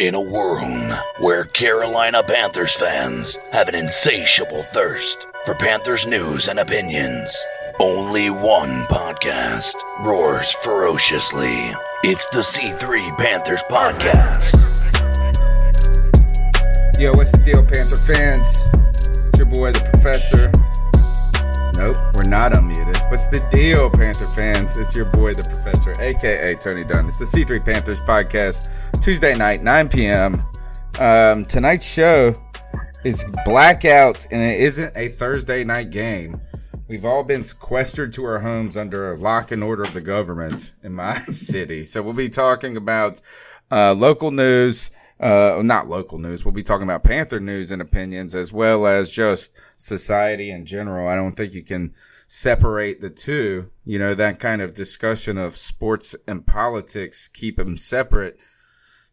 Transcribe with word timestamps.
In 0.00 0.14
a 0.14 0.20
world 0.20 0.98
where 1.18 1.44
Carolina 1.44 2.22
Panthers 2.22 2.72
fans 2.72 3.36
have 3.52 3.68
an 3.68 3.74
insatiable 3.74 4.62
thirst 4.72 5.26
for 5.44 5.54
Panthers 5.54 6.06
news 6.06 6.48
and 6.48 6.58
opinions, 6.58 7.36
only 7.78 8.30
one 8.30 8.86
podcast 8.86 9.74
roars 10.02 10.52
ferociously. 10.52 11.74
It's 12.02 12.26
the 12.28 12.38
C3 12.38 13.14
Panthers 13.18 13.62
Podcast. 13.68 14.56
Yo, 16.98 17.12
what's 17.12 17.32
the 17.32 17.42
deal, 17.44 17.62
Panther 17.62 17.96
fans? 17.96 18.58
It's 19.28 19.38
your 19.38 19.48
boy, 19.48 19.72
the 19.72 19.80
Professor. 19.90 20.50
Nope, 21.76 21.96
we're 22.14 22.28
not 22.28 22.52
unmuted. 22.52 23.10
What's 23.10 23.28
the 23.28 23.46
deal, 23.50 23.90
Panther 23.90 24.26
fans? 24.28 24.76
It's 24.76 24.94
your 24.94 25.06
boy, 25.06 25.34
the 25.34 25.42
Professor, 25.42 25.92
aka 26.00 26.54
Tony 26.56 26.84
Dunn. 26.84 27.06
It's 27.06 27.18
the 27.18 27.24
C3 27.24 27.64
Panthers 27.64 28.00
podcast, 28.00 28.68
Tuesday 29.00 29.36
night, 29.36 29.62
9 29.62 29.88
p.m. 29.88 30.42
Um, 30.98 31.44
tonight's 31.46 31.86
show 31.86 32.34
is 33.04 33.24
blackout, 33.44 34.26
and 34.30 34.42
it 34.42 34.60
isn't 34.60 34.96
a 34.96 35.08
Thursday 35.08 35.64
night 35.64 35.90
game. 35.90 36.40
We've 36.88 37.04
all 37.04 37.22
been 37.22 37.44
sequestered 37.44 38.12
to 38.14 38.24
our 38.24 38.40
homes 38.40 38.76
under 38.76 39.12
a 39.12 39.16
lock 39.16 39.52
and 39.52 39.62
order 39.62 39.84
of 39.84 39.94
the 39.94 40.00
government 40.00 40.72
in 40.82 40.92
my 40.92 41.18
city. 41.30 41.84
So 41.84 42.02
we'll 42.02 42.14
be 42.14 42.28
talking 42.28 42.76
about 42.76 43.20
uh, 43.70 43.94
local 43.94 44.32
news 44.32 44.90
uh, 45.20 45.60
not 45.62 45.88
local 45.88 46.18
news. 46.18 46.44
We'll 46.44 46.52
be 46.52 46.62
talking 46.62 46.84
about 46.84 47.04
Panther 47.04 47.40
news 47.40 47.70
and 47.70 47.82
opinions 47.82 48.34
as 48.34 48.52
well 48.52 48.86
as 48.86 49.10
just 49.10 49.52
society 49.76 50.50
in 50.50 50.64
general. 50.64 51.08
I 51.08 51.14
don't 51.14 51.32
think 51.32 51.52
you 51.52 51.62
can 51.62 51.94
separate 52.26 53.00
the 53.00 53.10
two. 53.10 53.70
You 53.84 53.98
know, 53.98 54.14
that 54.14 54.38
kind 54.38 54.62
of 54.62 54.72
discussion 54.72 55.36
of 55.36 55.56
sports 55.56 56.16
and 56.26 56.46
politics, 56.46 57.28
keep 57.28 57.56
them 57.56 57.76
separate. 57.76 58.38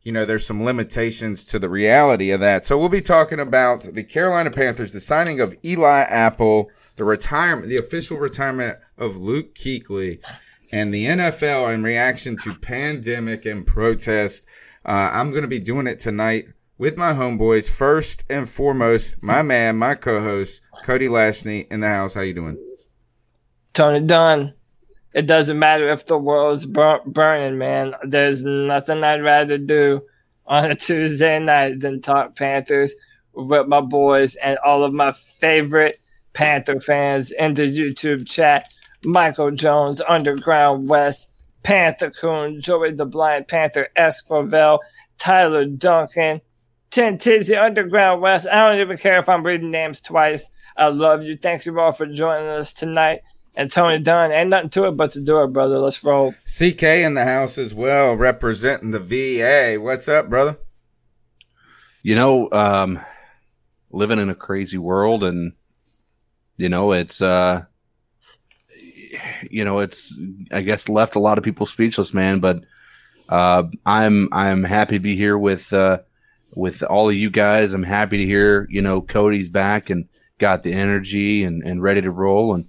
You 0.01 0.13
know, 0.13 0.23
there's 0.23 0.45
some 0.45 0.63
limitations 0.63 1.43
to 1.45 1.59
the 1.59 1.67
reality 1.67 2.31
of 2.31 2.39
that. 2.39 2.63
So 2.63 2.77
we'll 2.77 2.87
be 2.87 3.01
talking 3.01 3.41
about 3.41 3.81
the 3.81 4.03
Carolina 4.03 4.51
Panthers, 4.51 4.93
the 4.93 5.01
signing 5.01 5.41
of 5.41 5.57
Eli 5.65 6.03
Apple, 6.03 6.69
the 6.95 7.03
retirement, 7.03 7.67
the 7.67 7.77
official 7.77 8.17
retirement 8.17 8.77
of 8.97 9.17
Luke 9.17 9.53
Kuechly, 9.55 10.23
and 10.71 10.93
the 10.93 11.05
NFL 11.05 11.73
in 11.73 11.83
reaction 11.83 12.37
to 12.37 12.53
pandemic 12.53 13.45
and 13.45 13.67
protest. 13.67 14.47
Uh, 14.87 15.11
I'm 15.11 15.31
going 15.31 15.41
to 15.41 15.49
be 15.49 15.59
doing 15.59 15.85
it 15.85 15.99
tonight 15.99 16.47
with 16.77 16.95
my 16.95 17.11
homeboys. 17.11 17.69
First 17.69 18.23
and 18.29 18.49
foremost, 18.49 19.21
my 19.21 19.41
man, 19.41 19.75
my 19.75 19.95
co-host, 19.95 20.61
Cody 20.83 21.09
Lashney 21.09 21.69
in 21.69 21.81
the 21.81 21.89
house. 21.89 22.13
How 22.13 22.21
you 22.21 22.33
doing? 22.33 22.57
Tony 23.73 23.99
Dunn. 23.99 24.53
It 25.13 25.25
doesn't 25.25 25.59
matter 25.59 25.87
if 25.87 26.05
the 26.05 26.17
world's 26.17 26.65
bur- 26.65 27.01
burning, 27.05 27.57
man. 27.57 27.95
There's 28.03 28.43
nothing 28.43 29.03
I'd 29.03 29.23
rather 29.23 29.57
do 29.57 30.03
on 30.45 30.71
a 30.71 30.75
Tuesday 30.75 31.39
night 31.39 31.79
than 31.81 32.01
talk 32.01 32.35
Panthers 32.35 32.95
with 33.33 33.67
my 33.67 33.81
boys 33.81 34.35
and 34.35 34.57
all 34.59 34.83
of 34.83 34.93
my 34.93 35.11
favorite 35.11 35.99
Panther 36.33 36.79
fans 36.79 37.31
in 37.31 37.55
the 37.55 37.63
YouTube 37.63 38.27
chat. 38.27 38.65
Michael 39.03 39.51
Jones, 39.51 40.01
Underground 40.07 40.87
West, 40.87 41.29
Panther 41.67 42.11
Coon, 42.11 42.61
Joey 42.61 42.93
the 42.93 43.05
Blind 43.05 43.49
Panther, 43.49 43.89
Esquivel, 43.97 44.79
Tyler 45.17 45.65
Duncan, 45.65 46.39
Ten 46.91 47.17
Tizzy, 47.17 47.57
Underground 47.57 48.21
West. 48.21 48.47
I 48.47 48.69
don't 48.69 48.79
even 48.79 48.95
care 48.95 49.19
if 49.19 49.27
I'm 49.27 49.45
reading 49.45 49.69
names 49.69 49.99
twice. 49.99 50.45
I 50.77 50.87
love 50.87 51.23
you. 51.23 51.35
Thank 51.35 51.65
you 51.65 51.77
all 51.77 51.91
for 51.91 52.05
joining 52.05 52.47
us 52.47 52.71
tonight. 52.71 53.19
And 53.57 53.69
Tony 53.69 53.99
Dunn, 53.99 54.31
ain't 54.31 54.49
nothing 54.49 54.69
to 54.69 54.85
it 54.85 54.91
but 54.91 55.11
to 55.11 55.21
do 55.21 55.43
it, 55.43 55.47
brother. 55.47 55.77
Let's 55.77 56.01
roll. 56.05 56.31
CK 56.45 56.83
in 56.83 57.15
the 57.15 57.25
house 57.25 57.57
as 57.57 57.73
well, 57.73 58.15
representing 58.15 58.91
the 58.91 58.99
VA. 58.99 59.77
What's 59.77 60.07
up, 60.07 60.29
brother? 60.29 60.57
You 62.01 62.15
know, 62.15 62.49
um, 62.53 62.97
living 63.91 64.19
in 64.19 64.29
a 64.29 64.35
crazy 64.35 64.77
world, 64.77 65.25
and 65.25 65.51
you 66.55 66.69
know, 66.69 66.93
it's 66.93 67.21
uh, 67.21 67.65
you 69.49 69.63
know, 69.63 69.79
it's 69.79 70.17
I 70.51 70.61
guess 70.61 70.89
left 70.89 71.15
a 71.15 71.19
lot 71.19 71.37
of 71.37 71.43
people 71.43 71.65
speechless, 71.65 72.13
man. 72.13 72.39
But 72.39 72.63
uh, 73.29 73.63
I'm 73.85 74.29
I'm 74.31 74.63
happy 74.63 74.95
to 74.95 75.01
be 75.01 75.15
here 75.15 75.37
with 75.37 75.73
uh, 75.73 75.99
with 76.55 76.83
all 76.83 77.09
of 77.09 77.15
you 77.15 77.29
guys. 77.29 77.73
I'm 77.73 77.83
happy 77.83 78.17
to 78.17 78.25
hear 78.25 78.67
you 78.69 78.81
know 78.81 79.01
Cody's 79.01 79.49
back 79.49 79.89
and 79.89 80.07
got 80.37 80.63
the 80.63 80.73
energy 80.73 81.43
and, 81.43 81.63
and 81.63 81.81
ready 81.81 82.01
to 82.01 82.11
roll. 82.11 82.53
And 82.53 82.65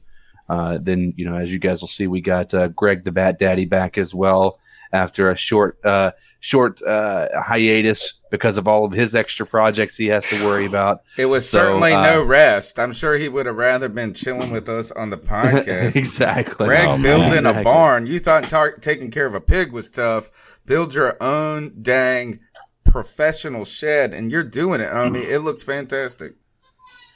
uh, 0.49 0.79
then 0.81 1.13
you 1.17 1.25
know, 1.25 1.37
as 1.37 1.53
you 1.53 1.59
guys 1.59 1.81
will 1.81 1.89
see, 1.89 2.07
we 2.07 2.21
got 2.21 2.53
uh, 2.55 2.69
Greg 2.69 3.05
the 3.05 3.13
Bat 3.13 3.39
Daddy 3.39 3.65
back 3.65 3.99
as 3.99 4.15
well 4.15 4.59
after 4.93 5.31
a 5.31 5.37
short 5.37 5.79
uh, 5.85 6.13
short 6.41 6.83
uh, 6.83 7.29
hiatus 7.43 8.18
because 8.31 8.57
of 8.59 8.67
all 8.69 8.85
of 8.85 8.93
his 8.93 9.15
extra 9.15 9.47
projects 9.47 9.97
he 9.97 10.07
has 10.09 10.25
to 10.27 10.45
worry 10.47 10.67
about. 10.67 11.01
It 11.17 11.27
was 11.27 11.49
So, 11.49 11.59
certainly 11.59 11.93
uh, 11.93 12.03
no 12.03 12.23
rest. 12.23 12.79
I'm 12.79 12.93
sure 12.93 13.17
he 13.17 13.29
would 13.29 13.47
have 13.47 13.57
rather 13.57 13.89
been 13.89 14.13
chilling 14.15 14.51
with 14.51 14.69
us 14.69 14.91
on 14.93 15.09
the 15.11 15.17
podcast. 15.19 15.97
exactly. 15.97 16.67
Greg 16.67 16.87
Oh, 16.87 16.99
man. 16.99 17.03
building 17.03 17.47
a 17.47 17.63
barn. 17.63 18.07
You 18.07 18.19
thought 18.19 18.45
tar- 18.45 18.73
taking 18.77 19.11
care 19.11 19.27
of 19.27 19.35
a 19.35 19.41
pig 19.41 19.73
was 19.73 19.89
tough. 19.89 20.31
Build 20.67 20.95
your 20.95 21.17
own 21.23 21.75
dang 21.83 22.41
professional 22.85 23.65
shed, 23.65 24.15
and 24.15 24.31
you're 24.31 24.43
doing 24.45 24.81
it, 24.81 24.91
homie. 24.91 25.23
It 25.25 25.41
looks 25.41 25.63
fantastic. 25.63 26.33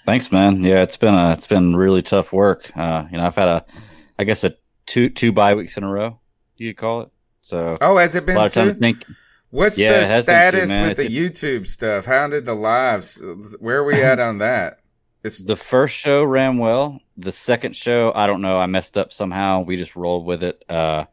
Thanks, 0.07 0.33
man. 0.33 0.63
Yeah, 0.65 0.83
it's 0.83 0.97
been 0.97 1.15
a 1.15 1.33
it's 1.33 1.47
been 1.47 1.77
really 1.77 2.03
tough 2.03 2.33
work. 2.33 2.71
Uh, 2.77 3.05
you 3.11 3.17
know, 3.19 3.25
I've 3.25 3.37
had 3.37 3.49
a, 3.49 3.65
I 4.19 4.25
guess 4.25 4.43
a 4.45 4.55
two 4.87 5.09
two 5.09 5.33
bye 5.33 5.55
weeks 5.55 5.77
in 5.77 5.85
a 5.85 5.89
row. 5.91 6.19
You 6.57 6.71
could 6.71 6.79
call 6.81 7.01
it. 7.03 7.09
So 7.41 7.77
Oh, 7.81 7.97
has 7.99 8.15
it 8.15 8.27
been 8.27 8.35
a 8.35 8.35
been 8.35 8.37
lot 8.37 8.47
of 8.47 8.53
time 8.53 8.69
to 8.69 8.75
think. 8.75 9.05
What's 9.53 9.79
Yeah, 9.79 9.93
the 9.93 10.01
it 10.03 10.07
has 10.09 10.23
been 10.25 10.35
status 10.35 10.71
two, 10.71 10.77
man. 10.77 10.89
with 10.89 10.97
the 10.97 11.09
YouTube 11.09 11.67
stuff? 11.67 12.07
How 12.07 12.27
did 12.27 12.47
the 12.47 12.55
lives? 12.55 13.21
Where 13.61 13.77
are 13.79 13.85
we 13.85 14.03
at 14.03 14.19
on 14.19 14.39
that? 14.39 14.81
It's 15.23 15.39
The 15.45 15.57
first 15.57 15.95
show 15.95 16.25
ran 16.25 16.57
well. 16.57 17.01
The 17.19 17.33
second 17.33 17.77
show, 17.77 18.13
I 18.15 18.27
don't 18.27 18.41
know. 18.41 18.59
I 18.59 18.65
messed 18.67 18.97
up 18.97 19.13
somehow. 19.13 19.61
We 19.61 19.77
just 19.77 19.95
rolled 19.95 20.25
with 20.25 20.43
it. 20.43 20.65
Uh, 20.71 21.05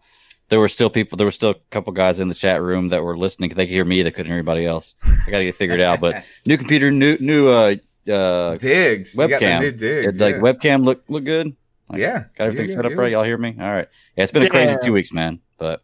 there 0.47 0.59
were 0.59 0.69
still 0.69 0.89
people. 0.89 1.17
There 1.17 1.27
were 1.27 1.31
still 1.31 1.49
a 1.51 1.55
couple 1.69 1.91
guys 1.91 2.19
in 2.21 2.29
the 2.29 2.33
chat 2.33 2.61
room 2.61 2.87
that 2.87 3.03
were 3.03 3.17
listening. 3.17 3.49
They 3.49 3.65
could 3.65 3.73
hear 3.73 3.83
me. 3.85 4.01
They 4.03 4.09
couldn't 4.09 4.27
hear 4.27 4.37
anybody 4.37 4.65
else. 4.65 4.95
I 5.03 5.29
got 5.29 5.39
to 5.39 5.43
get 5.43 5.55
figured 5.55 5.81
out. 5.81 5.99
But 5.99 6.23
new 6.45 6.57
computer, 6.57 6.89
new 6.91 7.17
new 7.19 7.49
uh 7.49 7.75
uh 8.09 8.55
digs. 8.55 9.15
You 9.15 9.27
got 9.27 9.41
the 9.41 9.45
webcam. 9.45 9.59
new 9.61 9.71
digs. 9.73 10.07
It's 10.07 10.19
like 10.19 10.35
yeah. 10.35 10.41
webcam 10.41 10.85
look 10.85 11.03
look 11.09 11.25
good. 11.25 11.55
Like, 11.89 11.99
Yeah. 11.99 12.23
got 12.37 12.45
everything 12.45 12.69
Yeah, 12.69 12.75
set 12.75 12.85
up 12.85 12.91
yeah, 12.93 12.97
right. 12.97 13.11
Y'all 13.11 13.23
hear 13.23 13.37
me? 13.37 13.57
All 13.59 13.67
right. 13.69 13.87
Yeah, 14.15 14.23
it's 14.23 14.31
been 14.31 14.43
a 14.45 14.49
crazy 14.49 14.75
two 14.81 14.93
weeks, 14.93 15.11
man. 15.11 15.39
But 15.57 15.83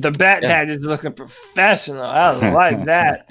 The 0.00 0.10
Bat 0.10 0.42
Yeah. 0.42 0.48
Dad 0.48 0.70
is 0.70 0.84
looking 0.84 1.12
professional. 1.12 2.02
I 2.02 2.50
like 2.50 2.84
that. 2.86 3.30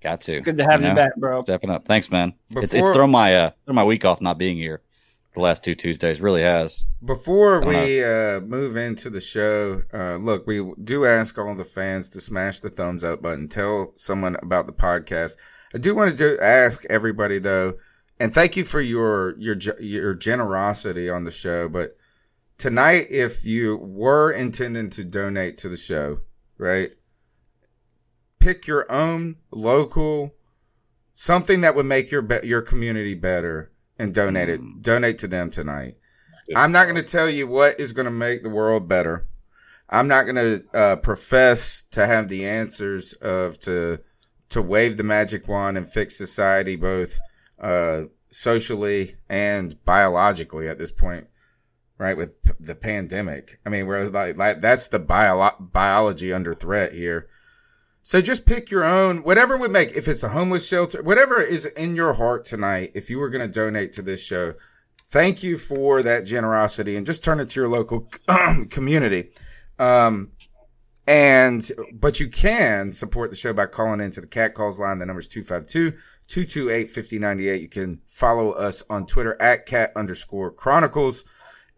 got 0.00 0.20
to. 0.22 0.40
Good 0.40 0.58
to 0.58 0.64
have 0.64 0.80
you, 0.80 0.88
know? 0.88 0.94
back, 0.94 1.16
bro. 1.16 1.42
Stepping 1.42 1.70
up. 1.70 1.84
Thanks, 1.84 2.10
man. 2.10 2.34
it's, 2.50 2.72
it's 2.72 2.90
thrown 2.92 3.10
my 3.10 3.34
uh 3.34 3.50
thrown 3.66 3.76
my 3.76 3.84
week 3.84 4.04
off 4.04 4.20
not 4.20 4.38
being 4.38 4.56
here 4.56 4.82
the 5.34 5.40
last 5.40 5.64
two 5.64 5.74
Tuesdays. 5.74 6.20
Really 6.20 6.42
has. 6.42 6.86
Before 7.04 7.64
we 7.64 8.04
uh, 8.04 8.40
move 8.40 8.76
into 8.76 9.10
the 9.10 9.20
show, 9.20 9.82
uh, 9.92 10.16
look, 10.16 10.46
we 10.46 10.72
do 10.84 11.06
ask 11.06 11.38
all 11.38 11.54
the 11.54 11.64
fans 11.64 12.08
to 12.10 12.20
smash 12.20 12.60
the 12.60 12.70
thumbs 12.70 13.02
up 13.02 13.22
button. 13.22 13.48
Tell 13.48 13.92
someone 13.96 14.36
about 14.42 14.66
the 14.66 14.72
podcast. 14.72 15.36
I 15.74 15.78
do 15.78 15.94
want 15.94 16.10
to 16.10 16.16
do, 16.16 16.38
ask 16.40 16.84
everybody 16.90 17.38
though, 17.38 17.74
and 18.20 18.32
thank 18.32 18.56
you 18.56 18.64
for 18.64 18.80
your 18.80 19.38
your 19.38 19.56
your 19.80 20.14
generosity 20.14 21.08
on 21.08 21.24
the 21.24 21.30
show. 21.30 21.68
But 21.68 21.96
tonight, 22.62 23.08
if 23.10 23.44
you 23.44 23.76
were 23.76 24.30
intending 24.32 24.90
to 24.90 25.04
donate 25.04 25.56
to 25.58 25.68
the 25.68 25.76
show, 25.76 26.20
right? 26.58 26.92
pick 28.42 28.66
your 28.66 28.90
own 28.90 29.36
local 29.52 30.34
something 31.14 31.60
that 31.60 31.74
would 31.74 31.86
make 31.86 32.10
your 32.10 32.22
be- 32.22 32.46
your 32.46 32.60
community 32.60 33.14
better 33.14 33.70
and 33.98 34.12
donate 34.12 34.48
it. 34.48 34.60
Mm. 34.60 34.82
Donate 34.82 35.18
to 35.18 35.28
them 35.28 35.50
tonight. 35.50 35.96
I'm 36.56 36.72
not 36.72 36.84
going 36.84 36.96
to 36.96 37.08
tell 37.08 37.30
you 37.30 37.46
what 37.46 37.78
is 37.78 37.92
going 37.92 38.06
to 38.06 38.10
make 38.10 38.42
the 38.42 38.50
world 38.50 38.88
better. 38.88 39.28
I'm 39.88 40.08
not 40.08 40.24
going 40.24 40.36
to 40.36 40.76
uh, 40.76 40.96
profess 40.96 41.84
to 41.92 42.06
have 42.06 42.28
the 42.28 42.44
answers 42.44 43.12
of 43.14 43.60
to 43.60 44.00
to 44.48 44.60
wave 44.60 44.96
the 44.96 45.04
magic 45.04 45.46
wand 45.48 45.78
and 45.78 45.90
fix 45.90 46.18
society 46.18 46.76
both 46.76 47.18
uh, 47.60 48.02
socially 48.30 49.14
and 49.28 49.82
biologically 49.84 50.68
at 50.68 50.78
this 50.78 50.90
point, 50.90 51.28
right? 51.98 52.16
With 52.16 52.42
p- 52.42 52.52
the 52.58 52.74
pandemic, 52.74 53.60
I 53.64 53.70
mean, 53.70 53.86
we're 53.86 54.08
like, 54.08 54.36
like 54.36 54.60
that's 54.60 54.88
the 54.88 54.98
bio- 54.98 55.56
biology 55.58 56.32
under 56.32 56.54
threat 56.54 56.92
here. 56.92 57.28
So 58.02 58.20
just 58.20 58.46
pick 58.46 58.70
your 58.70 58.84
own, 58.84 59.22
whatever 59.22 59.56
would 59.56 59.70
make. 59.70 59.92
If 59.92 60.08
it's 60.08 60.24
a 60.24 60.30
homeless 60.30 60.66
shelter, 60.66 61.02
whatever 61.02 61.40
is 61.40 61.66
in 61.66 61.94
your 61.94 62.14
heart 62.14 62.44
tonight. 62.44 62.90
If 62.94 63.10
you 63.10 63.20
were 63.20 63.30
going 63.30 63.46
to 63.46 63.52
donate 63.52 63.92
to 63.94 64.02
this 64.02 64.24
show, 64.24 64.54
thank 65.08 65.44
you 65.44 65.56
for 65.56 66.02
that 66.02 66.26
generosity, 66.26 66.96
and 66.96 67.06
just 67.06 67.22
turn 67.22 67.38
it 67.38 67.50
to 67.50 67.60
your 67.60 67.68
local 67.68 68.10
community. 68.70 69.30
Um, 69.78 70.32
and 71.06 71.70
but 71.92 72.18
you 72.20 72.28
can 72.28 72.92
support 72.92 73.30
the 73.30 73.36
show 73.36 73.52
by 73.52 73.66
calling 73.66 74.00
into 74.00 74.20
the 74.20 74.26
cat 74.26 74.54
calls 74.54 74.80
line. 74.80 74.98
The 74.98 75.06
number 75.06 75.20
is 75.20 75.28
252-228-5098. 75.28 77.60
You 77.60 77.68
can 77.68 78.00
follow 78.06 78.50
us 78.52 78.82
on 78.88 79.06
Twitter 79.06 79.36
at 79.40 79.66
cat 79.66 79.92
underscore 79.96 80.52
chronicles. 80.52 81.24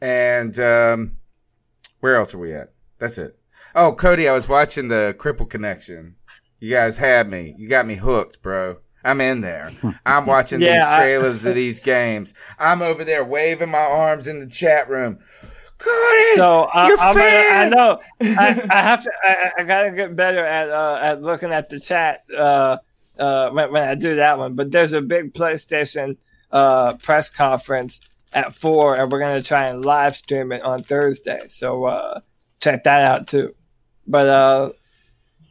And 0.04 0.60
um, 0.60 1.16
where 2.00 2.16
else 2.16 2.34
are 2.34 2.38
we 2.38 2.52
at? 2.52 2.74
That's 2.98 3.16
it. 3.16 3.38
Oh, 3.74 3.92
Cody, 3.94 4.28
I 4.28 4.34
was 4.34 4.46
watching 4.46 4.88
the 4.88 5.16
Cripple 5.18 5.48
Connection. 5.48 6.16
You 6.60 6.70
guys 6.70 6.98
had 6.98 7.30
me. 7.30 7.54
You 7.56 7.68
got 7.68 7.86
me 7.86 7.94
hooked, 7.94 8.42
bro. 8.42 8.76
I'm 9.02 9.22
in 9.22 9.40
there. 9.40 9.72
I'm 10.04 10.26
watching 10.34 10.60
Yeah, 10.60 10.74
these 10.74 10.82
I- 10.82 10.96
trailers 10.98 11.46
of 11.46 11.54
these 11.62 11.80
games. 11.80 12.34
I'm 12.58 12.82
over 12.82 13.02
there 13.02 13.24
waving 13.24 13.70
my 13.70 13.78
arms 13.78 14.28
in 14.28 14.40
the 14.40 14.46
chat 14.46 14.90
room. 14.90 15.20
Cody, 15.78 16.34
So 16.36 16.64
I, 16.64 16.88
you're 16.88 16.98
I'm 17.00 17.14
gonna, 17.14 17.26
I 17.26 17.68
know 17.70 18.00
I, 18.20 18.68
I 18.70 18.82
have 18.82 19.02
to. 19.04 19.10
I, 19.24 19.52
I 19.58 19.64
gotta 19.64 19.90
get 19.90 20.14
better 20.14 20.44
at 20.44 20.68
uh, 20.68 20.98
at 21.02 21.22
looking 21.22 21.50
at 21.50 21.70
the 21.70 21.80
chat 21.80 22.24
uh, 22.36 22.76
uh, 23.18 23.50
when, 23.50 23.72
when 23.72 23.88
I 23.88 23.94
do 23.94 24.16
that 24.16 24.38
one. 24.38 24.54
But 24.54 24.70
there's 24.70 24.92
a 24.92 25.00
big 25.00 25.32
PlayStation 25.32 26.16
uh, 26.52 26.94
press 26.94 27.28
conference 27.28 28.00
at 28.34 28.54
four, 28.54 28.96
and 28.96 29.10
we're 29.10 29.20
gonna 29.20 29.42
try 29.42 29.68
and 29.68 29.84
live 29.84 30.16
stream 30.16 30.52
it 30.52 30.62
on 30.62 30.82
Thursday. 30.82 31.40
So 31.46 31.84
uh, 31.84 32.20
check 32.60 32.84
that 32.84 33.04
out 33.04 33.26
too. 33.26 33.54
But 34.06 34.28
uh, 34.28 34.70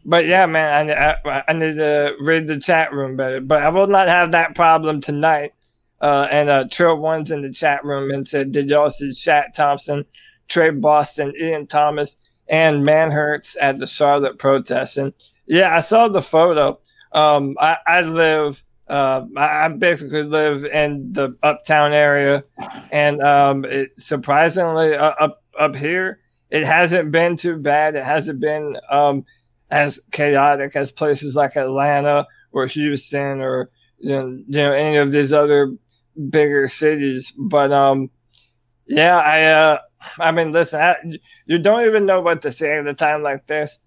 but 0.06 0.26
yeah, 0.26 0.46
man, 0.46 0.90
I, 0.90 1.16
I, 1.26 1.44
I 1.48 1.54
need 1.54 1.78
to 1.78 2.16
read 2.20 2.48
the 2.48 2.60
chat 2.60 2.94
room 2.94 3.16
better. 3.16 3.40
But 3.40 3.64
I 3.64 3.70
will 3.70 3.88
not 3.88 4.08
have 4.08 4.32
that 4.32 4.56
problem 4.56 5.02
tonight. 5.02 5.54
Uh, 6.02 6.28
and 6.30 6.50
uh, 6.50 6.66
Trill 6.70 6.98
One's 6.98 7.32
in 7.32 7.42
the 7.42 7.54
chat 7.54 7.86
room 7.86 8.12
and 8.12 8.28
said, 8.28 8.52
Did 8.52 8.68
y'all 8.68 8.90
see 8.90 9.10
Shaq 9.10 9.54
Thompson, 9.54 10.06
Tre 10.50 10.70
Boston, 10.72 11.34
Ian 11.40 11.66
Thomas, 11.66 12.18
and 12.50 12.84
Manhurts 12.84 13.56
at 13.60 13.80
the 13.80 13.88
Charlotte 13.88 14.38
protest? 14.38 14.98
And 14.98 15.14
yeah, 15.46 15.74
I 15.74 15.80
saw 15.80 16.10
the 16.10 16.22
photo. 16.22 16.80
Um, 17.14 17.56
I, 17.58 17.78
I 17.88 18.02
live, 18.02 18.62
uh, 18.88 19.26
I 19.38 19.70
basically 19.70 20.24
live 20.24 20.66
in 20.66 21.14
the 21.14 21.36
uptown 21.42 21.94
area. 21.94 22.44
And 22.92 23.22
um, 23.22 23.66
it, 23.66 23.92
surprisingly, 23.98 24.96
uh, 24.96 25.14
up, 25.20 25.44
up 25.58 25.76
here, 25.76 26.20
it 26.50 26.66
hasn't 26.66 27.12
been 27.12 27.36
too 27.36 27.58
bad. 27.58 27.96
It 27.96 28.04
hasn't 28.04 28.40
been 28.40 28.78
um, 28.90 29.26
as 29.72 30.00
chaotic 30.12 30.76
as 30.76 30.92
places 30.92 31.36
like 31.36 31.56
Atlanta 31.56 32.28
or 32.52 32.68
Houston 32.68 33.42
or 33.42 33.70
you 34.00 34.10
know, 34.10 34.28
you 34.28 34.58
know 34.58 34.72
any 34.74 34.98
of 34.98 35.12
these 35.12 35.34
other 35.34 35.74
bigger 36.30 36.68
cities. 36.68 37.34
But 37.38 37.72
um, 37.72 38.12
yeah, 38.86 39.18
I 39.18 39.44
uh, 39.46 39.80
I 40.20 40.32
mean, 40.32 40.52
listen, 40.52 40.80
I, 40.80 40.96
you 41.46 41.58
don't 41.58 41.88
even 41.88 42.06
know 42.06 42.22
what 42.22 42.42
to 42.44 42.52
say 42.52 42.78
at 42.78 42.88
a 42.88 42.94
time 42.94 43.24
like 43.24 43.48
this. 43.48 43.80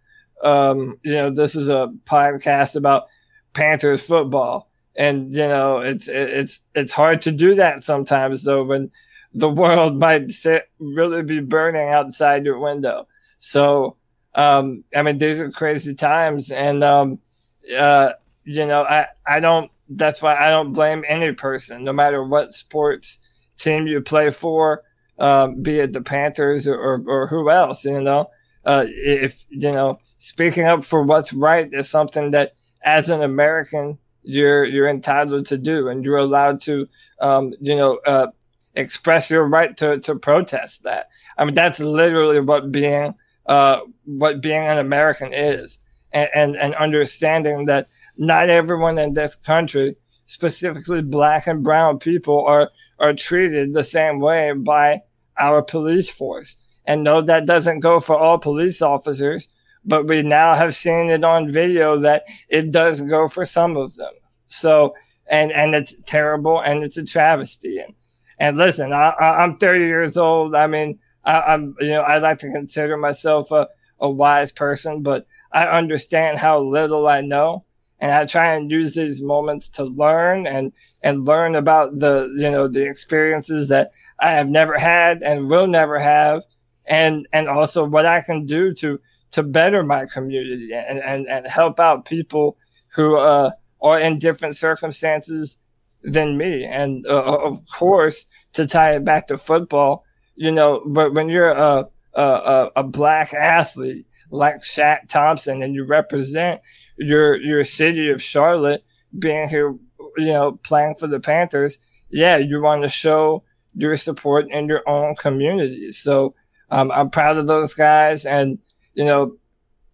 Um, 0.42 0.98
you 1.02 1.12
know, 1.12 1.30
this 1.30 1.54
is 1.54 1.68
a 1.68 1.92
podcast 2.04 2.76
about 2.76 3.04
Panthers 3.52 4.00
football, 4.00 4.70
and 4.96 5.32
you 5.32 5.46
know, 5.46 5.78
it's 5.78 6.08
it's 6.08 6.62
it's 6.74 6.92
hard 6.92 7.22
to 7.22 7.32
do 7.32 7.54
that 7.56 7.82
sometimes 7.82 8.42
though 8.42 8.64
when 8.64 8.90
the 9.34 9.50
world 9.50 9.96
might 9.98 10.30
sit, 10.30 10.68
really 10.78 11.22
be 11.22 11.40
burning 11.40 11.88
outside 11.88 12.44
your 12.44 12.58
window. 12.58 13.06
So, 13.38 13.96
um, 14.34 14.84
I 14.94 15.02
mean, 15.02 15.18
these 15.18 15.40
are 15.40 15.50
crazy 15.50 15.94
times, 15.94 16.50
and 16.50 16.82
um, 16.82 17.18
uh, 17.76 18.12
you 18.44 18.66
know, 18.66 18.82
I 18.82 19.06
I 19.26 19.40
don't. 19.40 19.70
That's 19.88 20.20
why 20.20 20.36
I 20.36 20.50
don't 20.50 20.72
blame 20.72 21.04
any 21.06 21.32
person, 21.32 21.84
no 21.84 21.92
matter 21.92 22.24
what 22.24 22.52
sports 22.52 23.18
team 23.56 23.86
you 23.86 24.00
play 24.00 24.30
for, 24.30 24.82
um, 25.18 25.62
be 25.62 25.78
it 25.78 25.92
the 25.92 26.00
Panthers 26.00 26.66
or, 26.66 26.74
or, 26.74 27.02
or 27.06 27.26
who 27.28 27.50
else. 27.50 27.84
You 27.84 28.00
know, 28.00 28.30
uh, 28.64 28.84
if 28.88 29.44
you 29.48 29.70
know, 29.70 30.00
speaking 30.18 30.64
up 30.64 30.84
for 30.84 31.02
what's 31.02 31.32
right 31.32 31.68
is 31.72 31.88
something 31.88 32.32
that, 32.32 32.54
as 32.82 33.10
an 33.10 33.22
American, 33.22 33.98
you're 34.26 34.64
you're 34.64 34.88
entitled 34.88 35.46
to 35.46 35.58
do, 35.58 35.88
and 35.88 36.04
you're 36.04 36.18
allowed 36.18 36.60
to, 36.62 36.88
um, 37.20 37.54
you 37.60 37.76
know, 37.76 37.98
uh, 38.06 38.26
express 38.74 39.30
your 39.30 39.46
right 39.46 39.76
to 39.76 40.00
to 40.00 40.16
protest 40.16 40.82
that. 40.82 41.08
I 41.38 41.44
mean, 41.44 41.54
that's 41.54 41.78
literally 41.78 42.40
what 42.40 42.72
being 42.72 43.14
uh, 43.46 43.80
what 44.04 44.40
being 44.40 44.62
an 44.62 44.78
American 44.78 45.32
is, 45.32 45.78
and, 46.12 46.28
and 46.34 46.56
and 46.56 46.74
understanding 46.74 47.66
that 47.66 47.88
not 48.16 48.48
everyone 48.48 48.98
in 48.98 49.14
this 49.14 49.34
country, 49.34 49.96
specifically 50.26 51.02
black 51.02 51.46
and 51.46 51.62
brown 51.62 51.98
people, 51.98 52.44
are 52.44 52.70
are 52.98 53.14
treated 53.14 53.72
the 53.72 53.84
same 53.84 54.20
way 54.20 54.52
by 54.52 55.02
our 55.38 55.62
police 55.62 56.10
force. 56.10 56.56
And 56.86 57.02
no, 57.02 57.20
that 57.20 57.46
doesn't 57.46 57.80
go 57.80 58.00
for 58.00 58.16
all 58.16 58.38
police 58.38 58.80
officers, 58.80 59.48
but 59.86 60.06
we 60.06 60.22
now 60.22 60.54
have 60.54 60.74
seen 60.74 61.10
it 61.10 61.24
on 61.24 61.52
video 61.52 61.98
that 62.00 62.24
it 62.48 62.72
does 62.72 63.00
go 63.00 63.28
for 63.28 63.44
some 63.44 63.76
of 63.76 63.94
them. 63.96 64.12
So, 64.46 64.94
and 65.28 65.52
and 65.52 65.74
it's 65.74 65.94
terrible 66.02 66.60
and 66.60 66.84
it's 66.84 66.96
a 66.96 67.04
travesty. 67.04 67.78
And 67.78 67.94
and 68.38 68.56
listen, 68.56 68.92
I, 68.92 69.12
I'm 69.12 69.58
30 69.58 69.84
years 69.84 70.16
old. 70.16 70.54
I 70.54 70.66
mean, 70.66 70.98
I, 71.24 71.40
I'm 71.40 71.74
you 71.80 71.88
know 71.88 72.02
I 72.02 72.18
like 72.18 72.38
to 72.38 72.50
consider 72.50 72.96
myself 72.96 73.50
a 73.50 73.68
a 74.00 74.10
wise 74.10 74.52
person, 74.52 75.02
but 75.02 75.26
I 75.52 75.66
understand 75.66 76.38
how 76.38 76.60
little 76.60 77.06
I 77.08 77.22
know 77.22 77.64
and 77.98 78.12
I 78.12 78.26
try 78.26 78.54
and 78.54 78.70
use 78.70 78.94
these 78.94 79.22
moments 79.22 79.68
to 79.70 79.84
learn 79.84 80.46
and 80.46 80.72
and 81.02 81.24
learn 81.24 81.54
about 81.54 81.98
the 81.98 82.32
you 82.36 82.50
know 82.50 82.68
the 82.68 82.86
experiences 82.88 83.68
that 83.68 83.92
I 84.18 84.32
have 84.32 84.48
never 84.48 84.78
had 84.78 85.22
and 85.22 85.48
will 85.48 85.66
never 85.66 85.98
have, 85.98 86.42
and 86.84 87.26
and 87.32 87.48
also 87.48 87.84
what 87.84 88.06
I 88.06 88.20
can 88.20 88.46
do 88.46 88.74
to 88.74 89.00
to 89.32 89.42
better 89.42 89.82
my 89.82 90.06
community 90.06 90.70
and 90.72 90.98
and, 90.98 91.26
and 91.28 91.46
help 91.46 91.80
out 91.80 92.04
people 92.04 92.56
who 92.94 93.16
uh, 93.16 93.50
are 93.80 94.00
in 94.00 94.18
different 94.18 94.56
circumstances 94.56 95.58
than 96.02 96.36
me. 96.36 96.64
And 96.64 97.06
uh, 97.06 97.22
of 97.22 97.60
course, 97.72 98.26
to 98.52 98.66
tie 98.66 98.94
it 98.96 99.04
back 99.04 99.26
to 99.28 99.38
football, 99.38 100.04
you 100.34 100.50
know, 100.50 100.82
but 100.86 101.12
when 101.12 101.28
you're 101.28 101.50
a 101.50 101.88
a, 102.14 102.70
a, 102.76 102.82
black 102.82 103.34
athlete 103.34 104.06
like 104.30 104.62
Shaq 104.62 105.06
Thompson 105.08 105.62
and 105.62 105.74
you 105.74 105.84
represent 105.84 106.62
your 106.96 107.36
your 107.36 107.62
city 107.64 108.08
of 108.08 108.22
Charlotte 108.22 108.84
being 109.18 109.48
here, 109.48 109.76
you 110.16 110.32
know, 110.32 110.52
playing 110.52 110.94
for 110.94 111.06
the 111.06 111.20
Panthers, 111.20 111.78
yeah, 112.08 112.38
you 112.38 112.62
want 112.62 112.82
to 112.82 112.88
show 112.88 113.44
your 113.74 113.96
support 113.98 114.50
in 114.50 114.66
your 114.66 114.88
own 114.88 115.14
community. 115.16 115.90
So 115.90 116.34
um, 116.70 116.90
I'm 116.90 117.10
proud 117.10 117.36
of 117.36 117.46
those 117.46 117.74
guys, 117.74 118.24
and 118.24 118.58
you 118.96 119.04
know, 119.04 119.36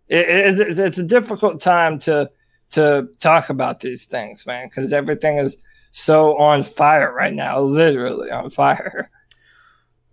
it, 0.08 0.60
it, 0.60 0.78
it's, 0.78 0.98
a 0.98 1.02
difficult 1.02 1.60
time 1.60 1.98
to 1.98 2.30
to 2.70 3.08
talk 3.18 3.50
about 3.50 3.80
these 3.80 4.06
things, 4.06 4.46
man, 4.46 4.68
because 4.68 4.92
everything 4.92 5.36
is 5.36 5.58
so 5.90 6.38
on 6.38 6.62
fire 6.62 7.12
right 7.12 7.34
now, 7.34 7.60
literally 7.60 8.30
on 8.30 8.48
fire. 8.48 9.10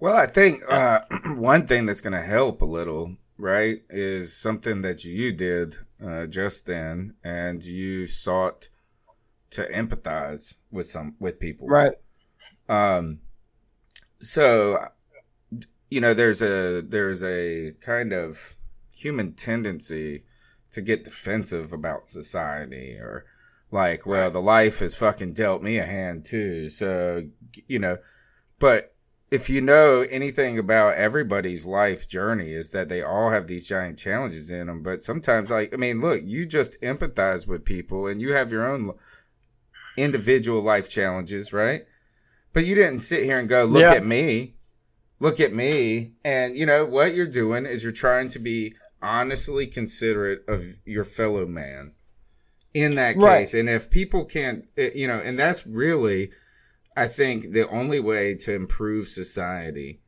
Well, 0.02 0.16
I 0.16 0.28
think 0.28 0.64
uh, 0.70 1.02
one 1.36 1.68
thing 1.68 1.86
that's 1.86 2.00
going 2.00 2.14
to 2.14 2.22
help 2.22 2.62
a 2.62 2.66
little, 2.66 3.18
right, 3.38 3.82
is 3.90 4.34
something 4.34 4.82
that 4.84 5.04
you 5.04 5.34
did 5.34 5.76
uh, 6.02 6.26
just 6.26 6.66
then, 6.66 7.16
and 7.22 7.62
you 7.62 8.08
sought 8.08 8.70
to 9.50 9.66
empathize 9.66 10.56
with 10.72 10.90
some 10.90 11.16
with 11.20 11.38
people, 11.38 11.68
Right. 11.68 11.96
Um, 12.70 13.20
so 14.22 14.88
you 15.90 16.02
know, 16.02 16.14
there's 16.14 16.42
a 16.42 16.82
there's 16.82 17.24
a 17.24 17.74
kind 17.82 18.14
of 18.14 18.56
human 19.02 19.34
tendency 19.34 20.24
to 20.72 20.82
get 20.82 21.04
defensive 21.04 21.74
about 21.74 22.08
society, 22.08 22.98
or 23.00 23.26
like, 23.72 24.06
well, 24.06 24.30
the 24.32 24.42
life 24.42 24.80
has 24.80 24.96
fucking 24.96 25.34
dealt 25.34 25.62
me 25.64 25.78
a 25.78 25.86
hand 25.86 26.26
too, 26.26 26.70
so 26.70 27.24
you 27.68 27.80
know, 27.80 27.98
but 28.60 28.94
if 29.32 29.48
you 29.50 29.62
know 29.62 30.02
anything 30.10 30.58
about 30.58 30.96
everybody's 30.96 31.66
life 31.66 32.08
journey 32.08 32.52
is 32.52 32.72
that 32.72 32.90
they 32.90 33.04
all 33.04 33.30
have 33.30 33.46
these 33.46 33.68
giant 33.68 33.96
challenges 33.96 34.50
in 34.50 34.66
them 34.66 34.82
but 34.82 35.04
sometimes 35.04 35.52
like 35.52 35.72
i 35.72 35.78
mean 35.78 36.02
look 36.02 36.20
you 36.24 36.48
just 36.48 36.82
empathize 36.82 37.46
with 37.46 37.64
people 37.64 38.08
and 38.08 38.20
you 38.20 38.34
have 38.34 38.52
your 38.52 38.68
own 38.68 38.92
individual 39.98 40.62
life 40.62 40.90
challenges 40.90 41.54
right? 41.54 41.84
But 42.54 42.66
you 42.66 42.74
didn't 42.76 43.02
sit 43.02 43.24
here 43.24 43.38
and 43.38 43.48
go 43.48 43.66
look 43.66 43.82
Yeah. 43.84 43.94
at 43.94 44.06
me. 44.06 44.56
Look 45.20 45.40
at 45.40 45.54
me. 45.54 46.14
And 46.24 46.56
you 46.56 46.66
know 46.66 46.86
what 46.86 47.14
you're 47.14 47.28
doing 47.28 47.66
is 47.66 47.84
you're 47.84 47.92
trying 47.92 48.30
to 48.30 48.40
be 48.40 48.74
honestly 49.02 49.66
considerate 49.68 50.44
of 50.48 50.64
your 50.86 51.04
fellow 51.04 51.46
man 51.46 51.94
in 52.74 52.96
that 52.96 53.16
Right. 53.18 53.40
case 53.40 53.54
and 53.54 53.70
if 53.70 53.90
people 53.90 54.26
can't 54.26 54.66
eh, 54.78 54.92
you 54.94 55.08
know 55.08 55.20
and 55.20 55.40
that's 55.40 55.66
really 55.66 56.32
i 56.96 57.08
think 57.08 57.52
the 57.54 57.68
only 57.70 58.00
way 58.00 58.36
to 58.36 58.54
improve 58.54 59.08
society 59.08 60.02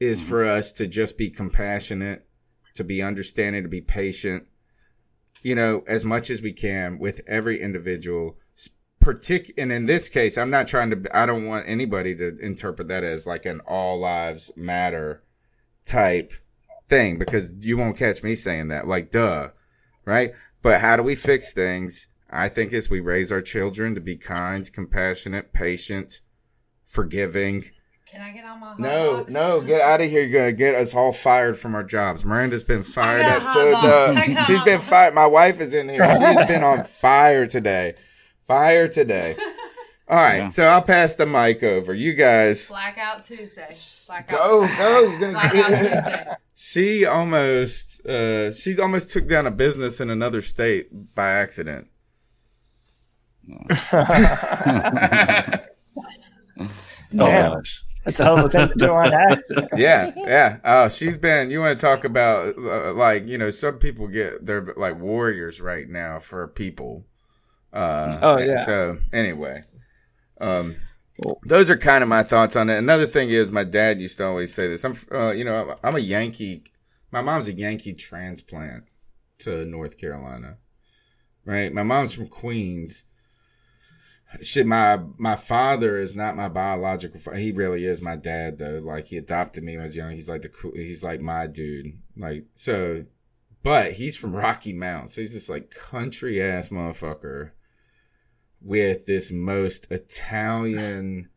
is 0.00 0.20
for 0.20 0.44
us 0.44 0.72
to 0.72 0.86
just 0.86 1.16
be 1.16 1.30
compassionate 1.30 2.26
to 2.74 2.84
be 2.84 3.02
understanding 3.02 3.62
to 3.62 3.68
be 3.68 3.80
patient 3.80 4.44
you 5.42 5.54
know 5.54 5.82
as 5.86 6.04
much 6.04 6.28
as 6.28 6.42
we 6.42 6.52
can 6.52 6.98
with 6.98 7.20
every 7.26 7.60
individual 7.60 8.36
partic 9.02 9.50
and 9.56 9.72
in 9.72 9.86
this 9.86 10.08
case 10.08 10.36
i'm 10.36 10.50
not 10.50 10.66
trying 10.66 10.90
to 10.90 11.16
i 11.16 11.24
don't 11.26 11.46
want 11.46 11.64
anybody 11.68 12.14
to 12.14 12.36
interpret 12.38 12.88
that 12.88 13.02
as 13.02 13.26
like 13.26 13.46
an 13.46 13.60
all 13.60 13.98
lives 13.98 14.50
matter 14.56 15.22
type 15.86 16.32
thing 16.92 17.18
because 17.18 17.52
you 17.60 17.76
won't 17.78 17.96
catch 17.96 18.22
me 18.22 18.34
saying 18.34 18.68
that 18.68 18.86
like 18.86 19.10
duh 19.10 19.48
right 20.04 20.32
but 20.60 20.78
how 20.80 20.94
do 20.94 21.02
we 21.02 21.14
fix 21.14 21.52
things 21.54 22.06
i 22.30 22.48
think 22.50 22.70
as 22.74 22.90
we 22.90 23.00
raise 23.00 23.32
our 23.32 23.40
children 23.40 23.94
to 23.94 24.00
be 24.00 24.14
kind 24.16 24.70
compassionate 24.72 25.52
patient 25.54 26.20
forgiving 26.84 27.64
Can 28.10 28.20
I 28.20 28.30
get 28.32 28.44
on 28.44 28.60
my 28.60 28.74
no, 28.76 29.18
box? 29.20 29.32
no, 29.32 29.62
get 29.62 29.80
out 29.80 30.02
of 30.02 30.10
here. 30.10 30.22
You're 30.22 30.40
gonna 30.42 30.52
get 30.52 30.74
us 30.74 30.94
all 30.94 31.12
fired 31.12 31.56
from 31.58 31.74
our 31.74 31.82
jobs. 31.82 32.26
Miranda's 32.26 32.62
been 32.62 32.82
fired. 32.82 33.22
got 33.22 33.30
a 33.30 33.34
at 33.36 33.42
hot 33.42 33.54
so 33.54 33.72
box. 33.72 33.86
dumb. 33.86 34.16
I 34.18 34.26
got 34.26 34.42
a 34.50 34.52
She's 34.52 34.62
been 34.62 34.80
fired. 34.82 35.14
My 35.14 35.26
wife 35.26 35.60
is 35.62 35.72
in 35.72 35.88
here. 35.88 36.04
She's 36.06 36.46
been 36.46 36.62
on 36.62 36.84
fire 37.02 37.46
today. 37.46 37.94
Fire 38.42 38.86
today. 38.86 39.34
All 40.12 40.18
right, 40.18 40.42
Yeah. 40.42 40.46
so 40.48 40.66
I'll 40.66 40.82
pass 40.82 41.14
the 41.14 41.24
mic 41.24 41.62
over. 41.62 41.94
You 41.94 42.12
guys 42.12 42.68
Blackout 42.68 43.22
Tuesday. 43.22 43.66
Blackout 44.08 44.28
go, 44.38 44.66
go. 44.76 45.00
You're 45.10 45.18
gonna 45.20 45.32
Blackout 45.32 45.78
Tuesday. 45.78 46.26
She 46.54 47.06
almost, 47.06 48.04
uh, 48.06 48.52
she 48.52 48.78
almost 48.78 49.10
took 49.10 49.26
down 49.26 49.46
a 49.46 49.50
business 49.50 50.02
in 50.02 50.10
another 50.10 50.42
state 50.42 51.14
by 51.14 51.30
accident. 51.30 51.86
Oh, 57.14 57.26
Damn. 57.26 57.52
gosh. 57.52 57.84
That's 58.06 58.20
a 58.20 58.24
hell 58.24 58.38
of 58.38 58.46
a 58.46 58.48
thing 58.48 58.68
to 58.68 58.74
do 58.74 58.90
on 58.90 59.12
accident. 59.12 59.68
yeah, 59.76 60.12
yeah. 60.16 60.58
Oh, 60.64 60.88
she's 60.88 61.18
been. 61.18 61.50
You 61.50 61.60
want 61.60 61.78
to 61.78 61.82
talk 61.84 62.04
about 62.04 62.56
uh, 62.56 62.94
like 62.94 63.26
you 63.26 63.36
know 63.36 63.50
some 63.50 63.78
people 63.78 64.08
get 64.08 64.46
they're 64.46 64.72
like 64.78 64.98
warriors 64.98 65.60
right 65.60 65.86
now 65.88 66.18
for 66.18 66.48
people. 66.48 67.04
Uh, 67.72 68.18
Oh, 68.22 68.38
yeah. 68.38 68.64
So 68.64 68.98
anyway, 69.12 69.62
um, 70.42 70.76
those 71.44 71.70
are 71.70 71.76
kind 71.76 72.02
of 72.02 72.08
my 72.08 72.22
thoughts 72.22 72.56
on 72.56 72.68
it. 72.68 72.78
Another 72.78 73.06
thing 73.06 73.30
is 73.30 73.50
my 73.50 73.64
dad 73.64 74.00
used 74.00 74.18
to 74.18 74.26
always 74.26 74.52
say 74.52 74.66
this. 74.66 74.84
I'm 74.84 74.96
uh, 75.12 75.30
you 75.30 75.44
know 75.44 75.76
I'm, 75.82 75.96
a 75.96 76.00
Yankee. 76.00 76.64
My 77.10 77.20
mom's 77.20 77.48
a 77.48 77.52
Yankee 77.52 77.94
transplant 77.94 78.84
to 79.40 79.64
North 79.64 79.98
Carolina. 79.98 80.58
Right. 81.44 81.72
My 81.72 81.82
mom's 81.82 82.14
from 82.14 82.28
Queens 82.28 83.04
shit 84.40 84.66
my 84.66 84.98
my 85.18 85.36
father 85.36 85.98
is 85.98 86.16
not 86.16 86.36
my 86.36 86.48
biological 86.48 87.20
father 87.20 87.36
he 87.36 87.52
really 87.52 87.84
is 87.84 88.00
my 88.00 88.16
dad 88.16 88.58
though 88.58 88.80
like 88.82 89.06
he 89.08 89.16
adopted 89.18 89.62
me 89.62 89.72
when 89.72 89.80
i 89.80 89.84
was 89.84 89.96
young 89.96 90.12
he's 90.12 90.28
like 90.28 90.42
the 90.42 90.48
cool 90.48 90.72
he's 90.74 91.04
like 91.04 91.20
my 91.20 91.46
dude 91.46 91.86
like 92.16 92.44
so 92.54 93.04
but 93.62 93.92
he's 93.92 94.16
from 94.16 94.34
rocky 94.34 94.72
mount 94.72 95.10
so 95.10 95.20
he's 95.20 95.34
this 95.34 95.48
like 95.48 95.70
country 95.70 96.40
ass 96.42 96.70
motherfucker 96.70 97.50
with 98.64 99.06
this 99.06 99.30
most 99.30 99.90
italian 99.90 101.28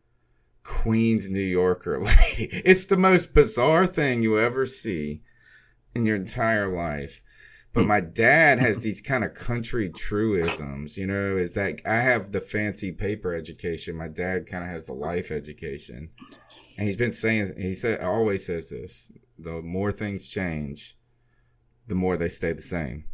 queens 0.62 1.28
new 1.28 1.38
yorker 1.38 2.00
lady 2.02 2.48
it's 2.64 2.86
the 2.86 2.96
most 2.96 3.34
bizarre 3.34 3.86
thing 3.86 4.22
you 4.22 4.38
ever 4.38 4.66
see 4.66 5.22
in 5.94 6.06
your 6.06 6.16
entire 6.16 6.68
life 6.68 7.22
but 7.76 7.82
hmm. 7.82 7.88
my 7.88 8.00
dad 8.00 8.58
has 8.58 8.80
these 8.80 9.02
kind 9.02 9.22
of 9.22 9.34
country 9.34 9.90
truisms, 9.90 10.96
you 10.96 11.06
know, 11.06 11.36
is 11.36 11.52
that 11.52 11.82
I 11.84 11.96
have 11.96 12.32
the 12.32 12.40
fancy 12.40 12.90
paper 12.90 13.34
education. 13.34 13.94
My 13.96 14.08
dad 14.08 14.46
kind 14.46 14.64
of 14.64 14.70
has 14.70 14.86
the 14.86 14.94
life 14.94 15.30
education. 15.30 16.08
And 16.78 16.86
he's 16.86 16.96
been 16.96 17.12
saying, 17.12 17.52
he 17.58 17.74
said, 17.74 18.00
always 18.00 18.46
says 18.46 18.70
this 18.70 19.12
the 19.38 19.60
more 19.60 19.92
things 19.92 20.26
change, 20.26 20.96
the 21.86 21.94
more 21.94 22.16
they 22.16 22.30
stay 22.30 22.54
the 22.54 22.62
same. 22.62 23.04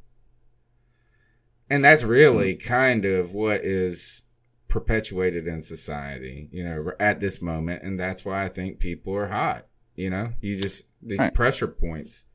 And 1.73 1.83
that's 1.83 2.03
really 2.03 2.55
mm-hmm. 2.55 2.69
kind 2.69 3.07
of 3.07 3.33
what 3.33 3.63
is 3.65 4.21
perpetuated 4.69 5.47
in 5.47 5.63
society, 5.63 6.51
you 6.53 6.63
know, 6.63 6.93
at 7.01 7.19
this 7.19 7.41
moment. 7.41 7.83
And 7.83 7.99
that's 7.99 8.27
why 8.27 8.45
I 8.45 8.51
think 8.51 8.79
people 8.79 9.17
are 9.17 9.29
hot, 9.29 9.69
you 9.97 10.11
know, 10.11 10.35
you 10.43 10.61
just, 10.61 10.85
these 11.01 11.19
Right. 11.19 11.33
pressure 11.33 11.69
points. 11.69 12.27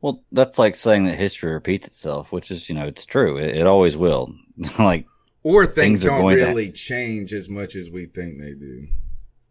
Well, 0.00 0.22
that's 0.30 0.60
like 0.60 0.76
saying 0.76 1.06
that 1.06 1.18
history 1.18 1.50
repeats 1.52 1.88
itself, 1.88 2.30
which 2.30 2.52
is, 2.52 2.68
you 2.68 2.76
know, 2.76 2.86
it's 2.86 3.04
true. 3.04 3.36
It, 3.36 3.56
it 3.56 3.66
always 3.66 3.96
will. 3.96 4.32
like, 4.78 5.04
Or 5.42 5.66
things, 5.66 5.74
Things 5.74 6.00
don't 6.04 6.20
going 6.20 6.36
to- 6.36 6.44
really 6.44 6.70
change 6.70 7.34
as 7.34 7.48
much 7.48 7.74
as 7.74 7.90
we 7.90 8.06
think 8.06 8.40
they 8.40 8.54
do. 8.54 8.86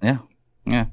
yeah, 0.02 0.20
yeah. 0.66 0.86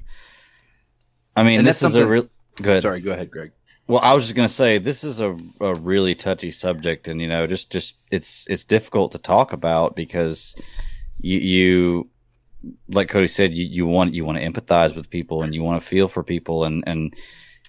I 1.37 1.43
mean, 1.43 1.59
And 1.59 1.67
this 1.67 1.79
that's 1.79 1.91
is 1.91 1.95
a 1.95 1.99
something- 2.01 2.09
real 2.11 2.29
good. 2.57 2.81
Sorry, 2.81 2.99
go 2.99 3.13
ahead, 3.13 3.31
Greg. 3.31 3.53
Well, 3.87 4.01
I 4.01 4.13
was 4.13 4.23
just 4.23 4.35
gonna 4.35 4.49
say 4.49 4.79
this 4.79 5.03
is 5.03 5.19
a, 5.19 5.37
a 5.59 5.75
really 5.75 6.15
touchy 6.15 6.49
subject, 6.49 7.07
and 7.07 7.21
you 7.21 7.27
know, 7.27 7.45
just 7.45 7.71
just 7.71 7.95
it's 8.11 8.47
it's 8.49 8.63
difficult 8.63 9.11
to 9.11 9.19
talk 9.19 9.53
about 9.53 9.95
because 9.95 10.55
you 11.19 11.37
you 11.37 12.09
like 12.87 13.09
Cody 13.09 13.27
said, 13.27 13.53
you, 13.53 13.65
you 13.65 13.85
want 13.85 14.15
you 14.15 14.25
want 14.25 14.39
to 14.39 14.43
empathize 14.43 14.95
with 14.95 15.11
people 15.11 15.43
and 15.43 15.53
you 15.53 15.61
want 15.61 15.79
to 15.79 15.87
feel 15.87 16.07
for 16.07 16.23
people, 16.23 16.63
and 16.63 16.83
and 16.87 17.13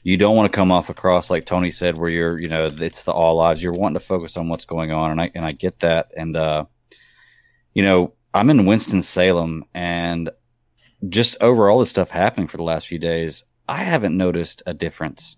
you 0.04 0.16
don't 0.16 0.36
want 0.36 0.50
to 0.50 0.56
come 0.56 0.72
off 0.72 0.88
across 0.88 1.30
like 1.30 1.44
Tony 1.44 1.70
said, 1.70 1.98
where 1.98 2.08
you're 2.08 2.38
you 2.38 2.48
know 2.48 2.70
it's 2.78 3.02
the 3.02 3.12
all 3.12 3.36
lives. 3.36 3.62
You're 3.62 3.72
wanting 3.72 3.98
to 3.98 4.06
focus 4.06 4.38
on 4.38 4.48
what's 4.48 4.64
going 4.64 4.92
on, 4.92 5.10
and 5.10 5.20
I 5.20 5.30
and 5.34 5.44
I 5.44 5.52
get 5.52 5.80
that, 5.80 6.12
and 6.16 6.34
uh, 6.34 6.64
you 7.74 7.82
know, 7.82 8.14
I'm 8.32 8.48
in 8.48 8.64
Winston 8.64 9.02
Salem, 9.02 9.66
and 9.74 10.30
just 11.10 11.36
over 11.42 11.68
all 11.68 11.80
this 11.80 11.90
stuff 11.90 12.10
happening 12.10 12.48
for 12.48 12.56
the 12.56 12.62
last 12.62 12.86
few 12.86 12.98
days, 12.98 13.44
I 13.68 13.82
haven't 13.82 14.16
noticed 14.16 14.62
a 14.64 14.72
difference 14.72 15.36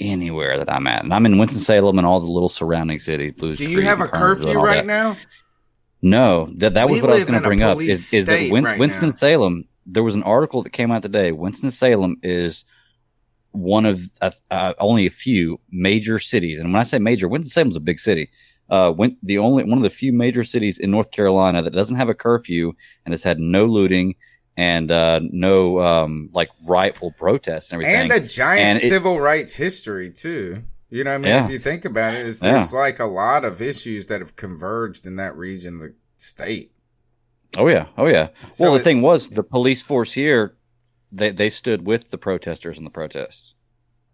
anywhere 0.00 0.58
that 0.58 0.72
I'm 0.72 0.86
at. 0.86 1.04
And 1.04 1.14
I'm 1.14 1.26
in 1.26 1.38
Winston-Salem 1.38 1.98
and 1.98 2.06
all 2.06 2.20
the 2.20 2.30
little 2.30 2.48
surrounding 2.48 2.98
city. 2.98 3.30
Blues 3.30 3.58
Do 3.58 3.64
you 3.64 3.76
Creek 3.76 3.86
have 3.86 4.00
a 4.00 4.06
curfew 4.08 4.60
right 4.60 4.76
that. 4.76 4.86
now? 4.86 5.16
No, 6.02 6.50
that 6.56 6.74
that 6.74 6.90
was 6.90 7.00
what 7.00 7.10
I 7.10 7.14
was 7.14 7.24
going 7.24 7.40
to 7.40 7.46
bring 7.46 7.62
up. 7.62 7.80
Is, 7.80 8.12
is 8.12 8.26
that 8.26 8.50
Win- 8.50 8.64
right 8.64 8.72
now. 8.72 8.80
Winston-Salem? 8.80 9.66
There 9.86 10.02
was 10.02 10.14
an 10.14 10.22
article 10.22 10.62
that 10.62 10.70
came 10.70 10.90
out 10.90 11.02
today. 11.02 11.32
Winston-Salem 11.32 12.18
is 12.22 12.64
one 13.52 13.86
of 13.86 14.10
uh, 14.20 14.32
uh, 14.50 14.74
only 14.78 15.06
a 15.06 15.10
few 15.10 15.60
major 15.70 16.18
cities, 16.18 16.58
and 16.58 16.72
when 16.72 16.80
I 16.80 16.82
say 16.82 16.98
major, 16.98 17.28
Winston-Salem's 17.28 17.76
a 17.76 17.80
big 17.80 17.98
city. 17.98 18.30
Uh, 18.70 18.92
went 18.96 19.16
the 19.22 19.38
only 19.38 19.62
one 19.62 19.78
of 19.78 19.82
the 19.82 19.90
few 19.90 20.12
major 20.12 20.42
cities 20.42 20.78
in 20.78 20.90
North 20.90 21.10
Carolina 21.10 21.60
that 21.62 21.74
doesn't 21.74 21.96
have 21.96 22.08
a 22.08 22.14
curfew 22.14 22.72
and 23.04 23.12
has 23.12 23.22
had 23.22 23.38
no 23.38 23.66
looting 23.66 24.14
and 24.56 24.90
uh, 24.90 25.20
no 25.22 25.80
um, 25.80 26.30
like 26.32 26.50
rightful 26.64 27.12
protests 27.12 27.72
and 27.72 27.82
everything. 27.82 28.10
And 28.12 28.24
a 28.24 28.26
giant 28.26 28.60
And 28.60 28.78
it- 28.78 28.88
civil 28.88 29.20
rights 29.20 29.54
history 29.54 30.10
too. 30.10 30.62
You 30.90 31.02
know 31.02 31.10
what 31.10 31.14
I 31.14 31.18
mean? 31.18 31.28
Yeah. 31.30 31.44
If 31.46 31.50
you 31.50 31.58
think 31.58 31.84
about 31.84 32.14
it, 32.14 32.26
it's, 32.26 32.40
Yeah. 32.40 32.52
there's 32.52 32.72
like 32.72 33.00
a 33.00 33.06
lot 33.06 33.44
of 33.44 33.60
issues 33.60 34.06
that 34.06 34.20
have 34.20 34.36
converged 34.36 35.06
in 35.06 35.16
that 35.16 35.36
region 35.36 35.74
of 35.76 35.80
the 35.80 35.94
state. 36.18 36.70
Oh 37.56 37.68
yeah, 37.68 37.86
oh 37.96 38.06
yeah. 38.06 38.28
So 38.52 38.64
well, 38.64 38.72
the 38.74 38.80
it- 38.80 38.84
thing 38.84 39.02
was, 39.02 39.30
the 39.30 39.42
police 39.42 39.82
force 39.82 40.12
here, 40.12 40.56
they 41.10 41.30
they 41.30 41.50
stood 41.50 41.86
with 41.86 42.10
the 42.10 42.18
protesters 42.18 42.78
in 42.78 42.84
the 42.84 42.90
protests. 42.90 43.54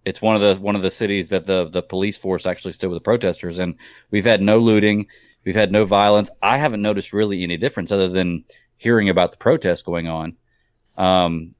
It's 0.04 0.22
one 0.22 0.34
of 0.34 0.40
the 0.40 0.56
one 0.60 0.76
of 0.76 0.82
the 0.82 0.90
cities 0.90 1.28
that 1.28 1.44
the 1.44 1.68
the 1.68 1.82
police 1.82 2.16
force 2.16 2.46
actually 2.46 2.72
stood 2.72 2.88
with 2.90 2.96
the 2.96 3.04
protesters, 3.04 3.58
and 3.58 3.76
we've 4.10 4.24
had 4.24 4.40
no 4.40 4.58
looting, 4.58 5.06
we've 5.44 5.54
had 5.54 5.72
no 5.72 5.84
violence. 5.84 6.30
I 6.42 6.56
haven't 6.58 6.80
noticed 6.82 7.12
really 7.12 7.42
any 7.42 7.56
difference 7.58 7.92
other 7.92 8.08
than 8.08 8.44
hearing 8.80 9.10
about 9.10 9.30
the 9.30 9.36
protests 9.36 9.82
going 9.82 10.08
on. 10.08 10.36
Um, 10.96 11.54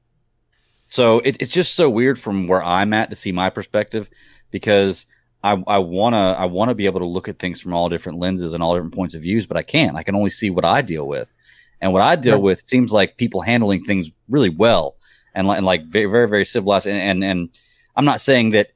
so 0.87 1.19
it, 1.19 1.37
it's 1.39 1.53
just 1.53 1.75
so 1.75 1.87
weird 1.89 2.19
from 2.19 2.47
where 2.47 2.63
I'm 2.63 2.93
at 2.93 3.11
to 3.11 3.15
see 3.15 3.31
my 3.31 3.49
perspective 3.51 4.09
because 4.49 5.05
I, 5.43 5.63
I 5.67 5.77
wanna 5.77 6.35
I 6.37 6.45
wanna 6.45 6.73
be 6.75 6.85
able 6.87 6.99
to 6.99 7.05
look 7.05 7.29
at 7.29 7.37
things 7.39 7.61
from 7.61 7.73
all 7.73 7.89
different 7.89 8.17
lenses 8.19 8.53
and 8.53 8.61
all 8.63 8.73
different 8.73 8.95
points 8.95 9.13
of 9.15 9.21
views, 9.21 9.45
but 9.45 9.55
I 9.55 9.61
can't. 9.63 9.95
I 9.95 10.03
can 10.03 10.15
only 10.15 10.31
see 10.31 10.49
what 10.49 10.65
I 10.65 10.81
deal 10.81 11.07
with, 11.07 11.33
and 11.79 11.93
what 11.93 12.01
I 12.01 12.15
deal 12.15 12.35
Right. 12.35 12.43
with 12.43 12.67
seems 12.67 12.91
like 12.91 13.17
people 13.17 13.41
handling 13.41 13.83
things 13.83 14.09
really 14.27 14.49
well 14.49 14.95
and 15.35 15.47
like, 15.47 15.57
and 15.57 15.65
like 15.65 15.85
very 15.85 16.07
very 16.07 16.27
very 16.27 16.45
civilized. 16.45 16.87
And, 16.87 16.97
and 16.97 17.23
and 17.23 17.49
I'm 17.95 18.05
not 18.05 18.19
saying 18.19 18.49
that 18.49 18.71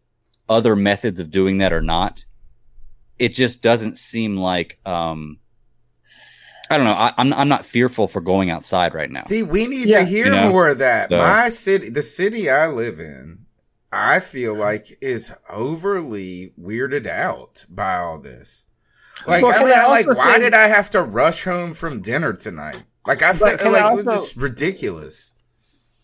other 0.48 0.76
methods 0.76 1.20
of 1.20 1.32
doing 1.32 1.58
that 1.58 1.74
are 1.74 1.82
not. 1.82 2.26
It 3.18 3.34
just 3.34 3.62
doesn't 3.64 3.98
seem 3.98 4.38
like 4.38 4.78
um, 4.86 5.40
I 6.70 6.78
don't 6.78 6.86
know. 6.86 6.94
I, 6.94 7.14
I'm 7.18 7.32
I'm 7.34 7.48
not 7.48 7.66
fearful 7.66 8.08
for 8.08 8.22
going 8.22 8.50
outside 8.50 8.94
right 8.94 9.10
now. 9.12 9.22
See, 9.22 9.44
we 9.44 9.68
need 9.68 9.88
Yeah. 9.88 10.00
to 10.00 10.06
hear 10.06 10.26
You 10.26 10.32
know? 10.32 10.50
more 10.50 10.68
of 10.70 10.80
that. 10.80 11.10
So- 11.10 11.18
My 11.18 11.50
city, 11.50 11.90
the 11.90 12.02
city 12.04 12.50
I 12.50 12.68
live 12.68 13.00
in, 13.00 13.40
I 13.92 14.20
feel 14.20 14.56
like 14.56 14.98
is 15.02 15.32
overly 15.50 16.54
weirded 16.60 17.08
out 17.08 17.66
by 17.70 17.98
all 17.98 18.20
this. 18.20 18.66
Like, 19.28 19.44
Well, 19.44 19.54
I 19.54 19.64
mean, 19.64 19.74
I 19.74 19.84
I 19.84 19.88
like, 19.88 20.08
why 20.08 20.34
say- 20.34 20.40
did 20.40 20.54
I 20.54 20.68
have 20.68 20.90
to 20.92 21.02
rush 21.02 21.44
home 21.44 21.74
from 21.74 22.02
dinner 22.02 22.34
tonight? 22.34 22.84
Like, 23.08 23.22
I 23.22 23.34
feel 23.34 23.48
But 23.48 23.60
can 23.60 23.68
I 23.76 23.84
like 23.90 24.00
it 24.00 24.06
was 24.06 24.14
just 24.22 24.36
ridiculous. 24.36 25.32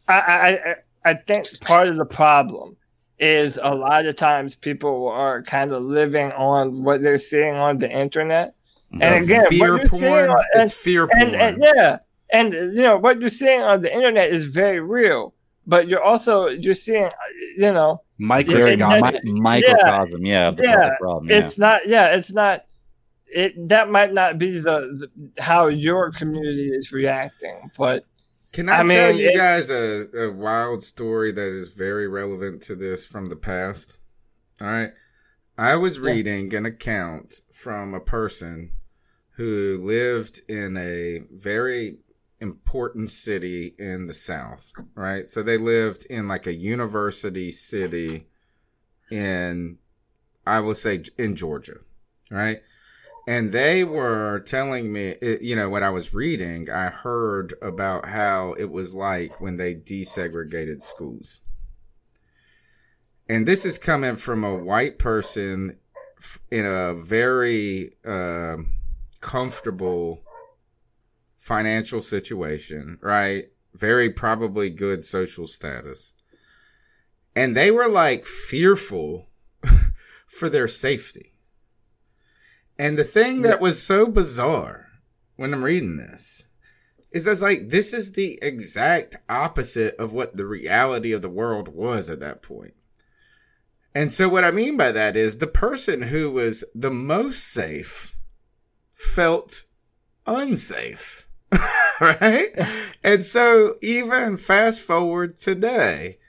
I, 0.08 0.20
I 0.20 0.50
I- 0.50 0.76
I 1.04 1.14
think 1.16 1.48
part 1.62 1.88
of 1.88 1.98
the 1.98 2.06
problem 2.06 2.78
is 3.18 3.60
a 3.62 3.74
lot 3.74 4.06
of 4.06 4.16
times 4.16 4.56
people 4.56 5.08
are 5.08 5.42
kind 5.42 5.72
of 5.72 5.82
living 5.82 6.32
on 6.34 6.84
what 6.84 7.02
they're 7.02 7.18
seeing 7.18 7.56
on 7.56 7.80
the 7.80 7.90
internet. 7.90 8.54
And 9.00 9.24
again, 9.24 9.46
fear 9.48 9.74
what 9.74 9.82
you're 9.82 9.86
seeing 10.00 10.02
porn. 10.12 10.30
on, 10.30 10.44
and, 10.54 10.64
it's 10.64 10.74
fear 10.74 11.08
porn. 11.08 11.34
and, 11.34 11.36
and 11.36 11.64
yeah, 11.64 12.00
and 12.34 12.54
you 12.54 12.82
know 12.82 12.98
what 12.98 13.20
you're 13.22 13.30
seeing 13.30 13.62
on 13.62 13.82
the 13.82 13.94
internet 13.94 14.30
is 14.32 14.46
very 14.46 14.80
real, 14.82 15.34
but 15.66 15.88
you're 15.88 16.04
also 16.04 16.48
you're 16.48 16.74
seeing, 16.74 17.06
uh, 17.06 17.12
you 17.58 17.72
know, 17.72 18.02
Very 18.20 18.76
Yeah, 18.78 19.00
mi- 19.24 19.32
microcosm, 19.32 20.26
yeah, 20.26 20.48
of 20.50 20.58
the 20.58 20.64
yeah, 20.64 20.90
problem. 21.00 21.30
Yeah. 21.30 21.38
it's 21.38 21.58
not 21.58 21.88
yeah 21.88 22.08
it's 22.08 22.32
not 22.32 22.66
it 23.34 23.70
that 23.70 23.90
might 23.90 24.14
not 24.14 24.38
be 24.38 24.60
the, 24.60 25.08
the 25.36 25.42
how 25.42 25.68
your 25.68 26.12
community 26.12 26.68
is 26.70 26.92
reacting 26.92 27.72
but 27.78 28.04
Can 28.52 28.68
I, 28.68 28.82
I 28.82 28.86
tell 28.86 29.14
mean, 29.14 29.18
you 29.20 29.30
it- 29.30 29.38
guys 29.38 29.70
a, 29.70 30.06
a 30.16 30.32
wild 30.34 30.84
story 30.84 31.32
that 31.32 31.50
is 31.52 31.70
very 31.70 32.08
relevant 32.10 32.62
to 32.64 32.76
this 32.76 33.06
from 33.06 33.28
the 33.28 33.38
past? 33.38 33.98
All 34.62 34.68
right. 34.68 34.92
I 35.58 35.76
was 35.76 35.98
reading 36.00 36.54
an 36.54 36.66
account 36.66 37.42
from 37.54 37.94
a 37.94 38.00
person 38.02 38.72
who 39.42 39.80
lived 39.82 40.40
in 40.48 40.78
a 40.78 41.20
very 41.32 41.98
important 42.40 43.10
city 43.10 43.74
in 43.80 44.06
the 44.06 44.14
South, 44.14 44.72
right? 44.94 45.28
So 45.28 45.42
they 45.42 45.58
lived 45.58 46.06
in 46.06 46.28
like 46.28 46.46
a 46.46 46.54
university 46.54 47.50
city 47.50 48.28
in, 49.10 49.80
I 50.46 50.60
will 50.60 50.76
say, 50.76 51.02
in 51.18 51.36
Georgia, 51.36 51.78
right? 52.30 52.62
and 53.28 53.52
they 53.52 53.84
were 53.84 54.40
telling 54.40 54.92
me 54.92 55.14
you 55.42 55.56
know 55.56 55.70
what 55.70 55.84
i 55.84 55.92
was 55.92 56.12
reading 56.12 56.68
i 56.72 56.90
heard 56.90 57.54
about 57.62 58.08
how 58.08 58.54
it 58.54 58.72
was 58.72 58.96
like 58.96 59.40
when 59.40 59.58
they 59.58 59.76
desegregated 59.76 60.82
schools 60.82 61.42
and 63.30 63.48
this 63.48 63.64
is 63.64 63.78
coming 63.78 64.16
from 64.16 64.44
a 64.44 64.56
white 64.56 64.98
person 64.98 65.78
in 66.50 66.66
a 66.66 66.96
very 66.96 67.92
uh, 68.04 68.58
comfortable 69.22 70.24
financial 71.38 72.02
situation 72.02 72.98
right? 73.02 73.46
Very 73.74 74.10
probably 74.10 74.70
good 74.70 75.04
social 75.04 75.48
status. 75.48 76.14
And 77.36 77.56
they 77.56 77.72
were 77.72 77.88
like 77.88 78.26
fearful 78.26 79.30
for 80.28 80.50
their 80.50 80.68
safety. 80.68 81.34
And 82.78 82.98
the 82.98 83.04
thing 83.04 83.44
that 83.44 83.62
was 83.62 83.82
so 83.82 84.08
bizarre 84.08 84.88
when 85.36 85.54
I'm 85.54 85.64
reading 85.64 85.98
this 85.98 86.48
is 87.12 87.26
that's 87.26 87.42
like 87.42 87.70
this 87.70 87.94
is 87.94 88.14
the 88.14 88.40
exact 88.42 89.18
opposite 89.30 89.96
of 89.98 90.14
what 90.14 90.36
the 90.36 90.46
reality 90.46 91.12
of 91.12 91.22
the 91.22 91.30
world 91.30 91.68
was 91.68 92.10
at 92.10 92.20
that 92.20 92.42
point. 92.42 92.74
And 93.94 94.14
so 94.14 94.30
what 94.30 94.44
I 94.44 94.52
mean 94.52 94.78
by 94.78 94.92
that 94.92 95.16
is 95.16 95.38
the 95.38 95.48
person 95.48 96.04
who 96.04 96.32
was 96.32 96.64
the 96.74 96.92
most 96.92 97.44
safe 97.44 98.11
felt 99.02 99.66
unsafe. 100.26 101.28
right? 102.02 102.50
And 103.04 103.24
so 103.24 103.76
even 103.82 104.38
fast 104.38 104.82
forward 104.82 105.36
today, 105.36 106.20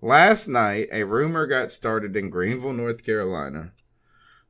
last 0.00 0.48
night 0.48 0.88
a 0.92 1.04
rumor 1.04 1.46
got 1.46 1.70
started 1.70 2.16
in 2.16 2.30
Greenville, 2.30 2.72
North 2.72 3.04
Carolina 3.04 3.72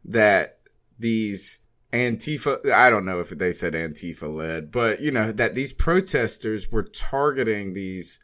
that 0.04 0.58
these 0.98 1.60
Antifa, 1.92 2.72
I 2.72 2.88
don't 2.88 3.04
know 3.04 3.20
if 3.20 3.30
they 3.30 3.52
said 3.52 3.74
Antifa 3.74 4.34
led, 4.34 4.70
but 4.70 5.00
you 5.00 5.10
know, 5.10 5.30
that 5.32 5.54
these 5.54 5.72
protesters 5.72 6.72
were 6.72 6.82
targeting 6.82 7.74
these 7.74 8.18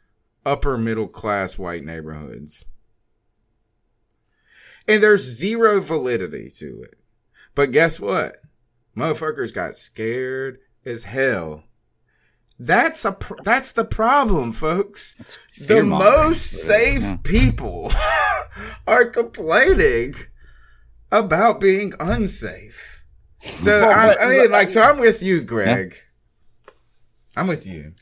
upper 0.45 0.77
middle 0.77 1.07
class 1.07 1.57
white 1.57 1.83
neighborhoods. 1.83 2.65
And 4.87 5.03
there's 5.03 5.21
zero 5.21 5.79
validity 5.79 6.49
to 6.57 6.81
it. 6.81 6.95
But 7.53 7.71
guess 7.71 7.99
what? 7.99 8.38
Motherfuckers 8.99 9.53
got 9.53 9.77
scared 9.77 10.59
as 10.85 11.03
hell. 11.03 11.63
That's 12.59 13.05
a 13.05 13.13
pr- 13.13 13.41
that's 13.43 13.71
the 13.71 13.85
problem, 13.85 14.51
folks. 14.51 15.15
The 15.57 15.81
most 15.81 16.41
safe 16.65 17.01
yeah. 17.01 17.17
people 17.23 17.93
are 18.87 19.05
complaining 19.05 20.15
about 21.11 21.61
being 21.61 21.93
unsafe. 22.01 23.05
So 23.55 23.79
Well, 23.87 24.09
but- 24.09 24.21
I 24.21 24.27
mean, 24.29 24.51
like, 24.51 24.69
so 24.69 24.81
I'm 24.81 24.99
with 24.99 25.23
you, 25.23 25.39
Greg. 25.41 25.95
I'm 27.37 27.47
with 27.47 27.65
you. 27.65 27.93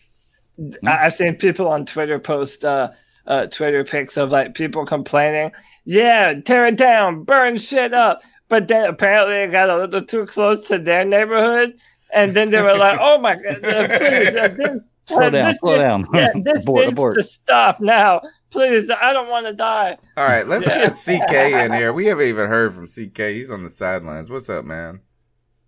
I- 0.83 1.05
I've 1.05 1.13
seen 1.13 1.35
people 1.35 1.67
on 1.67 1.85
Twitter 1.85 2.17
post 2.17 2.65
uh, 2.65 2.89
uh, 3.27 3.45
Twitter 3.45 3.83
pics 3.83 4.17
of 4.17 4.31
like 4.31 4.55
people 4.55 4.85
complaining, 4.87 5.51
yeah, 5.85 6.33
tear 6.43 6.65
it 6.65 6.77
down, 6.77 7.23
burn 7.23 7.59
shit 7.59 7.93
up. 7.93 8.21
But 8.49 8.67
then 8.67 8.87
apparently 8.89 9.35
it 9.37 9.51
got 9.51 9.69
a 9.69 9.77
little 9.77 10.01
too 10.03 10.25
close 10.25 10.67
to 10.69 10.77
their 10.77 11.03
neighborhood, 11.05 11.73
and 12.13 12.33
then 12.33 12.49
they 12.51 12.61
were 12.61 12.77
like, 12.77 12.97
"Oh 13.01 13.17
my 13.17 13.35
god, 13.35 13.61
please, 13.61 14.35
uh, 14.35 14.47
this, 14.57 14.81
Slow 15.05 15.27
uh, 15.27 15.29
down, 15.29 15.47
this 15.49 15.59
slow 15.59 15.71
needs- 15.71 15.81
down. 15.81 16.07
Yeah, 16.13 16.31
this 16.53 16.63
Abort, 16.63 16.81
needs 16.83 16.93
abort. 16.93 17.15
to 17.15 17.23
stop 17.23 17.79
now, 17.79 18.21
please. 18.49 18.89
I 18.89 19.11
don't 19.13 19.29
want 19.29 19.45
to 19.47 19.53
die." 19.53 19.97
All 20.15 20.27
right, 20.27 20.45
let's 20.47 20.67
Yeah. 20.67 20.87
get 20.87 20.91
CK 21.29 21.33
in 21.65 21.73
here. 21.73 21.91
We 21.93 22.05
haven't 22.05 22.25
even 22.27 22.47
heard 22.47 22.73
from 22.73 22.87
CK. 22.87 23.17
He's 23.17 23.51
on 23.51 23.63
the 23.63 23.69
sidelines. 23.69 24.29
What's 24.29 24.49
up, 24.49 24.63
man? 24.65 25.01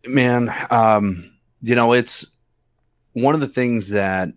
man 0.07 0.49
um 0.71 1.29
you 1.61 1.75
know 1.75 1.91
it's 1.91 2.25
one 3.11 3.35
of 3.35 3.41
the 3.41 3.49
things 3.49 3.89
that 3.89 4.29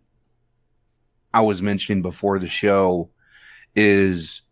i 1.33 1.41
was 1.41 1.63
mentioning 1.63 2.03
before 2.03 2.41
the 2.41 2.49
show 2.49 3.09
is 3.77 4.43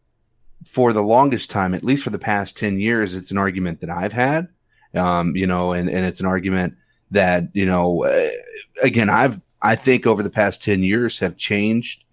for 0.65 0.93
the 0.93 1.03
longest 1.03 1.51
time 1.51 1.75
at 1.75 1.85
least 1.85 2.05
for 2.05 2.11
the 2.11 2.19
past 2.19 2.57
10 2.57 2.79
years 2.79 3.15
it's 3.15 3.31
an 3.31 3.39
argument 3.39 3.81
that 3.81 3.91
i've 3.91 4.13
had 4.13 4.49
um 4.95 5.35
you 5.37 5.47
know 5.47 5.73
and 5.73 5.89
and 5.89 6.05
it's 6.05 6.21
an 6.21 6.27
argument 6.27 6.75
that 7.11 7.45
you 7.55 7.67
know 7.67 8.05
uh, 8.05 8.29
again 8.83 9.09
i've 9.09 9.41
i 9.63 9.75
think 9.75 10.07
over 10.07 10.23
the 10.23 10.31
past 10.31 10.63
10 10.63 10.83
years 10.83 11.19
have 11.19 11.37
changed 11.37 12.05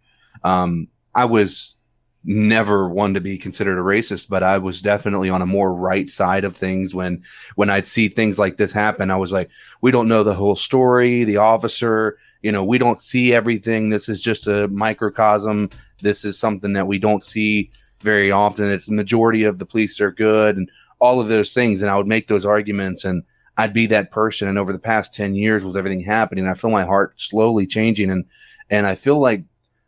um 0.44 0.88
i 1.14 1.26
was 1.26 1.76
never 2.24 2.90
one 2.90 3.14
to 3.14 3.22
be 3.22 3.38
considered 3.38 3.80
a 3.80 3.82
racist 3.82 4.28
but 4.28 4.44
i 4.44 4.58
was 4.58 4.82
definitely 4.82 5.30
on 5.30 5.42
a 5.42 5.46
more 5.46 5.74
right 5.74 6.10
side 6.10 6.44
of 6.44 6.56
things 6.56 6.94
when 6.94 7.22
when 7.56 7.70
I'd 7.70 7.88
see 7.88 8.08
things 8.08 8.38
like 8.38 8.58
this 8.58 8.72
happen, 8.72 9.10
I 9.10 9.18
was 9.18 9.32
like, 9.32 9.50
we 9.82 9.92
don't 9.92 10.08
know 10.08 10.24
the 10.24 10.34
whole 10.34 10.56
story. 10.56 11.24
The 11.24 11.38
officer, 11.38 12.18
you 12.42 12.52
know, 12.52 12.64
we 12.64 12.78
don't 12.78 13.02
see 13.02 13.34
everything. 13.34 13.90
This 13.90 14.10
is 14.10 14.22
just 14.22 14.48
a 14.48 14.68
microcosm. 14.68 15.70
This 16.02 16.24
is 16.24 16.38
something 16.38 16.74
that 16.74 16.88
we 16.88 17.00
don't 17.00 17.24
see 17.24 17.72
very 18.02 18.32
often. 18.32 18.66
It's 18.66 18.86
the 18.86 18.94
majority 18.94 19.44
of 19.44 19.60
the 19.60 19.66
police 19.66 20.00
are 20.00 20.12
good 20.12 20.58
and 20.58 20.70
all 21.00 21.20
of 21.20 21.28
those 21.28 21.54
things. 21.54 21.82
And 21.82 21.90
I 21.90 21.98
would 21.98 22.08
make 22.08 22.28
those 22.28 22.46
arguments 22.46 23.04
and 23.06 23.24
I'd 23.58 23.74
be 23.74 23.86
that 23.88 24.12
person. 24.12 24.48
And 24.48 24.58
over 24.58 24.72
the 24.72 24.80
past 24.80 25.14
10 25.14 25.36
years 25.36 25.64
with 25.64 25.78
everything 25.78 26.02
happening, 26.02 26.48
I 26.48 26.54
feel 26.54 26.70
my 26.70 26.86
heart 26.86 27.20
slowly 27.20 27.66
changing. 27.66 28.12
And, 28.12 28.26
and 28.70 28.86
I 28.86 28.96
feel 28.96 29.20
like 29.20 29.44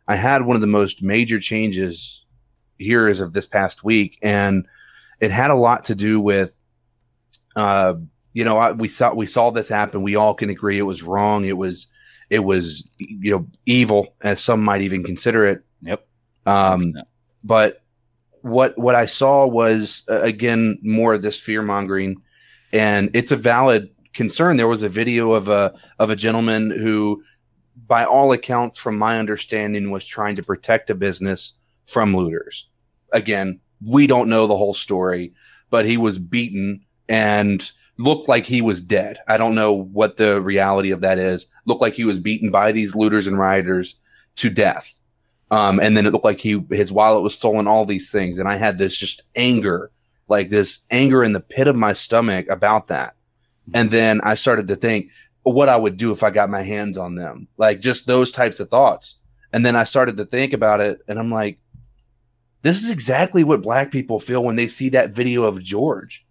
I 0.08 0.16
had 0.16 0.42
one 0.42 0.56
of 0.56 0.60
the 0.60 0.66
most 0.66 1.02
major 1.02 1.38
changes 1.38 2.24
here 2.78 3.08
as 3.08 3.20
of 3.20 3.32
this 3.32 3.46
past 3.46 3.84
week. 3.84 4.18
And 4.22 4.66
it 5.20 5.30
had 5.30 5.50
a 5.50 5.56
lot 5.56 5.84
to 5.84 5.94
do 5.94 6.20
with 6.20 6.56
uh, 7.56 7.94
you 8.32 8.44
know, 8.44 8.58
I, 8.58 8.72
we 8.72 8.88
saw 8.88 9.12
we 9.12 9.26
saw 9.26 9.50
this 9.50 9.68
happen. 9.68 10.02
We 10.02 10.16
all 10.16 10.34
can 10.34 10.50
agree 10.50 10.78
it 10.78 10.82
was 10.82 11.02
wrong. 11.02 11.44
It 11.44 11.56
was 11.56 11.86
it 12.28 12.40
was 12.40 12.88
you 12.98 13.32
know 13.32 13.46
evil, 13.66 14.14
as 14.22 14.40
some 14.40 14.62
might 14.62 14.82
even 14.82 15.02
consider 15.02 15.46
it. 15.46 15.64
Yep. 15.82 16.06
Um, 16.46 16.94
but 17.42 17.82
what 18.42 18.76
what 18.78 18.94
I 18.94 19.06
saw 19.06 19.46
was 19.46 20.02
uh, 20.08 20.20
again 20.22 20.78
more 20.82 21.14
of 21.14 21.22
this 21.22 21.40
fear 21.40 21.62
mongering, 21.62 22.20
and 22.72 23.10
it's 23.14 23.32
a 23.32 23.36
valid 23.36 23.90
concern. 24.14 24.56
There 24.56 24.68
was 24.68 24.82
a 24.82 24.88
video 24.88 25.32
of 25.32 25.48
a 25.48 25.74
of 25.98 26.10
a 26.10 26.16
gentleman 26.16 26.70
who, 26.70 27.22
by 27.86 28.04
all 28.04 28.32
accounts, 28.32 28.78
from 28.78 28.98
my 28.98 29.18
understanding, 29.18 29.90
was 29.90 30.04
trying 30.04 30.36
to 30.36 30.42
protect 30.42 30.90
a 30.90 30.94
business 30.94 31.54
from 31.86 32.16
looters. 32.16 32.68
Again, 33.12 33.60
we 33.84 34.06
don't 34.06 34.28
know 34.28 34.46
the 34.46 34.56
whole 34.56 34.74
story, 34.74 35.32
but 35.70 35.86
he 35.86 35.96
was 35.96 36.18
beaten 36.18 36.84
and 37.08 37.70
looked 37.98 38.28
like 38.28 38.46
he 38.46 38.62
was 38.62 38.82
dead. 38.82 39.18
I 39.28 39.36
don't 39.36 39.54
know 39.54 39.72
what 39.72 40.16
the 40.16 40.40
reality 40.40 40.90
of 40.90 41.00
that 41.00 41.18
is. 41.18 41.46
Looked 41.66 41.82
like 41.82 41.94
he 41.94 42.04
was 42.04 42.18
beaten 42.18 42.50
by 42.50 42.72
these 42.72 42.94
looters 42.94 43.26
and 43.26 43.38
rioters 43.38 43.96
to 44.36 44.50
death. 44.50 44.99
Um, 45.50 45.80
and 45.80 45.96
then 45.96 46.06
it 46.06 46.12
looked 46.12 46.24
like 46.24 46.40
he 46.40 46.64
his 46.70 46.92
wallet 46.92 47.22
was 47.22 47.34
stolen, 47.34 47.66
all 47.66 47.84
these 47.84 48.10
things. 48.10 48.38
And 48.38 48.48
I 48.48 48.56
had 48.56 48.78
this 48.78 48.96
just 48.96 49.22
anger, 49.34 49.90
like 50.28 50.48
this 50.48 50.80
anger 50.90 51.24
in 51.24 51.32
the 51.32 51.40
pit 51.40 51.66
of 51.66 51.76
my 51.76 51.92
stomach 51.92 52.48
about 52.48 52.88
that. 52.88 53.14
And 53.74 53.90
then 53.90 54.20
I 54.22 54.34
started 54.34 54.68
to 54.68 54.76
think, 54.76 55.10
what 55.42 55.68
I 55.68 55.76
would 55.76 55.96
do 55.96 56.12
if 56.12 56.22
I 56.22 56.30
got 56.30 56.50
my 56.50 56.62
hands 56.62 56.98
on 56.98 57.14
them. 57.14 57.48
Like 57.56 57.80
just 57.80 58.06
those 58.06 58.32
types 58.32 58.60
of 58.60 58.68
thoughts. 58.68 59.16
And 59.52 59.64
then 59.64 59.74
I 59.74 59.84
started 59.84 60.16
to 60.18 60.24
think 60.24 60.52
about 60.52 60.80
it 60.80 61.00
and 61.08 61.18
I'm 61.18 61.30
like, 61.30 61.58
this 62.62 62.82
is 62.82 62.90
exactly 62.90 63.42
what 63.42 63.62
black 63.62 63.90
people 63.90 64.20
feel 64.20 64.44
when 64.44 64.56
they 64.56 64.68
see 64.68 64.90
that 64.90 65.10
video 65.10 65.44
of 65.44 65.62
George, 65.62 66.26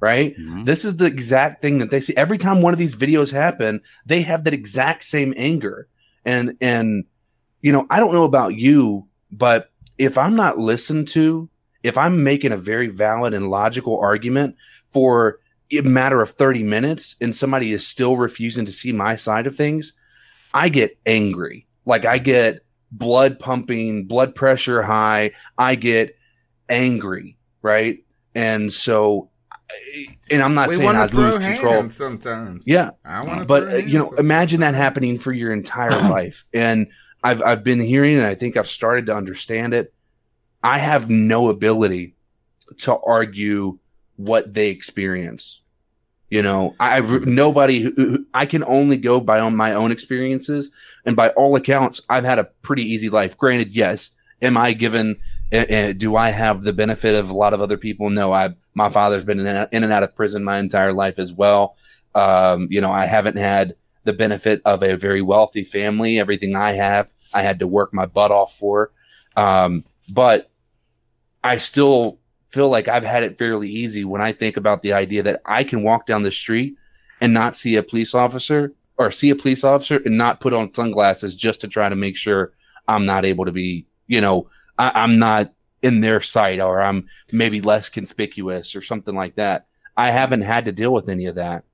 right? 0.00 0.34
Mhm. 0.36 0.64
This 0.64 0.84
is 0.84 0.96
the 0.96 1.04
exact 1.04 1.60
thing 1.62 1.78
that 1.78 1.90
they 1.90 2.00
see 2.00 2.14
every 2.16 2.38
time 2.38 2.62
one 2.62 2.72
of 2.72 2.78
these 2.78 2.96
videos 2.96 3.30
happen. 3.30 3.80
They 4.06 4.22
have 4.22 4.44
that 4.44 4.54
exact 4.54 5.04
same 5.04 5.34
anger, 5.36 5.86
and 6.24 6.56
and 6.60 7.04
you 7.64 7.72
know 7.72 7.86
I 7.88 7.98
don't 7.98 8.12
know 8.12 8.24
about 8.24 8.56
you, 8.56 9.08
but 9.32 9.70
if 9.96 10.18
I'm 10.18 10.36
not 10.36 10.58
listened 10.58 11.08
to, 11.08 11.48
if 11.82 11.96
I'm 11.96 12.22
making 12.22 12.52
a 12.52 12.58
very 12.58 12.88
valid 12.88 13.32
and 13.32 13.48
logical 13.48 13.98
argument 13.98 14.56
for 14.88 15.40
a 15.72 15.80
matter 15.80 16.20
of 16.20 16.28
30 16.28 16.62
minutes, 16.62 17.16
and 17.22 17.34
somebody 17.34 17.72
is 17.72 17.86
still 17.86 18.18
refusing 18.18 18.66
to 18.66 18.72
see 18.72 18.92
my 18.92 19.16
side 19.16 19.46
of 19.46 19.56
things, 19.56 19.94
I 20.52 20.68
get 20.68 20.98
angry. 21.06 21.66
Like 21.86 22.04
I 22.04 22.18
get 22.18 22.66
blood 22.92 23.38
pumping, 23.38 24.04
blood 24.04 24.34
pressure 24.34 24.82
high. 24.82 25.30
I 25.56 25.74
get 25.74 26.18
angry, 26.68 27.38
right? 27.62 28.04
And 28.34 28.70
so, 28.70 29.30
and 30.30 30.42
I'm 30.42 30.52
not 30.52 30.68
we 30.68 30.76
saying 30.76 30.90
I 30.90 31.06
lose 31.06 31.38
control. 31.38 31.88
sometimes. 31.88 32.68
Yeah, 32.68 32.90
I 33.06 33.22
want 33.22 33.40
to. 33.40 33.46
but 33.46 33.88
you 33.88 33.98
know, 33.98 34.10
imagine 34.18 34.60
that 34.60 34.74
happening 34.74 35.18
for 35.18 35.32
your 35.32 35.50
entire 35.50 35.98
life. 36.10 36.44
And 36.52 36.88
I've 37.24 37.42
I've 37.42 37.64
been 37.64 37.80
hearing, 37.80 38.16
and 38.18 38.26
I 38.26 38.34
think 38.34 38.56
I've 38.56 38.68
started 38.68 39.06
to 39.06 39.16
understand 39.16 39.74
it. 39.74 39.92
I 40.62 40.78
have 40.78 41.10
no 41.10 41.48
ability 41.48 42.14
to 42.78 42.96
argue 43.04 43.78
what 44.16 44.54
they 44.54 44.68
experience. 44.68 45.60
You 46.30 46.42
know, 46.42 46.74
I 46.78 46.98
I've- 46.98 47.24
nobody. 47.30 47.82
who- 47.82 48.26
I 48.34 48.46
can 48.46 48.62
only 48.64 48.96
go 48.96 49.20
by 49.20 49.40
on 49.40 49.56
my 49.56 49.72
own 49.72 49.90
experiences, 49.90 50.70
and 51.04 51.16
by 51.16 51.30
all 51.30 51.56
accounts, 51.56 52.00
I've 52.08 52.24
had 52.24 52.38
a 52.38 52.48
pretty 52.62 52.82
easy 52.82 53.08
life. 53.08 53.36
Granted, 53.38 53.74
yes, 53.74 54.10
am 54.42 54.56
I 54.56 54.72
given? 54.72 55.16
Uh, 55.52 55.92
do 55.92 56.16
I 56.16 56.30
have 56.30 56.62
the 56.62 56.72
benefit 56.72 57.14
of 57.14 57.30
a 57.30 57.34
lot 57.34 57.54
of 57.54 57.60
other 57.60 57.76
people? 57.76 58.10
No, 58.10 58.32
I. 58.32 58.54
My 58.76 58.88
father's 58.88 59.24
been 59.24 59.38
in 59.38 59.46
and 59.46 59.58
out, 59.58 59.72
in 59.72 59.84
and 59.84 59.92
out 59.92 60.02
of 60.02 60.16
prison 60.16 60.42
my 60.42 60.58
entire 60.58 60.92
life 60.92 61.18
as 61.20 61.32
well. 61.32 61.76
Um, 62.16 62.66
you 62.70 62.80
know, 62.80 62.90
I 62.90 63.06
haven't 63.06 63.36
had 63.36 63.76
the 64.04 64.12
benefit 64.12 64.62
of 64.64 64.82
a 64.82 64.96
very 64.96 65.22
wealthy 65.22 65.64
family. 65.64 66.18
Everything 66.18 66.54
I 66.54 66.72
have, 66.72 67.12
I 67.32 67.42
had 67.42 67.58
to 67.58 67.66
work 67.66 67.92
my 67.92 68.06
butt 68.06 68.30
off 68.30 68.56
for. 68.56 68.92
Um, 69.36 69.84
but 70.12 70.50
I 71.42 71.56
still 71.56 72.18
feel 72.48 72.68
like 72.68 72.88
I've 72.88 73.04
had 73.04 73.24
it 73.24 73.36
fairly 73.36 73.68
easy 73.68 74.04
when 74.04 74.20
I 74.20 74.32
think 74.32 74.56
about 74.56 74.82
the 74.82 74.92
idea 74.92 75.22
that 75.24 75.42
I 75.44 75.64
can 75.64 75.82
walk 75.82 76.06
down 76.06 76.22
the 76.22 76.30
street 76.30 76.76
and 77.20 77.34
not 77.34 77.56
see 77.56 77.76
a 77.76 77.82
police 77.82 78.14
officer 78.14 78.72
or 78.96 79.10
see 79.10 79.30
a 79.30 79.36
police 79.36 79.64
officer 79.64 80.00
and 80.04 80.16
not 80.16 80.40
put 80.40 80.52
on 80.52 80.72
sunglasses 80.72 81.34
just 81.34 81.60
to 81.62 81.68
try 81.68 81.88
to 81.88 81.96
make 81.96 82.16
sure 82.16 82.52
I'm 82.86 83.06
not 83.06 83.24
able 83.24 83.44
to 83.46 83.52
be, 83.52 83.86
you 84.06 84.20
know, 84.20 84.46
I, 84.78 84.92
I'm 84.94 85.18
not 85.18 85.52
in 85.82 86.00
their 86.00 86.20
sight 86.20 86.60
or 86.60 86.80
I'm 86.80 87.06
maybe 87.32 87.60
less 87.60 87.88
conspicuous 87.88 88.76
or 88.76 88.82
something 88.82 89.14
like 89.14 89.34
that. 89.34 89.66
I 89.96 90.10
haven't 90.10 90.42
had 90.42 90.64
to 90.66 90.72
deal 90.72 90.92
with 90.92 91.08
any 91.08 91.26
of 91.26 91.34
that. 91.34 91.64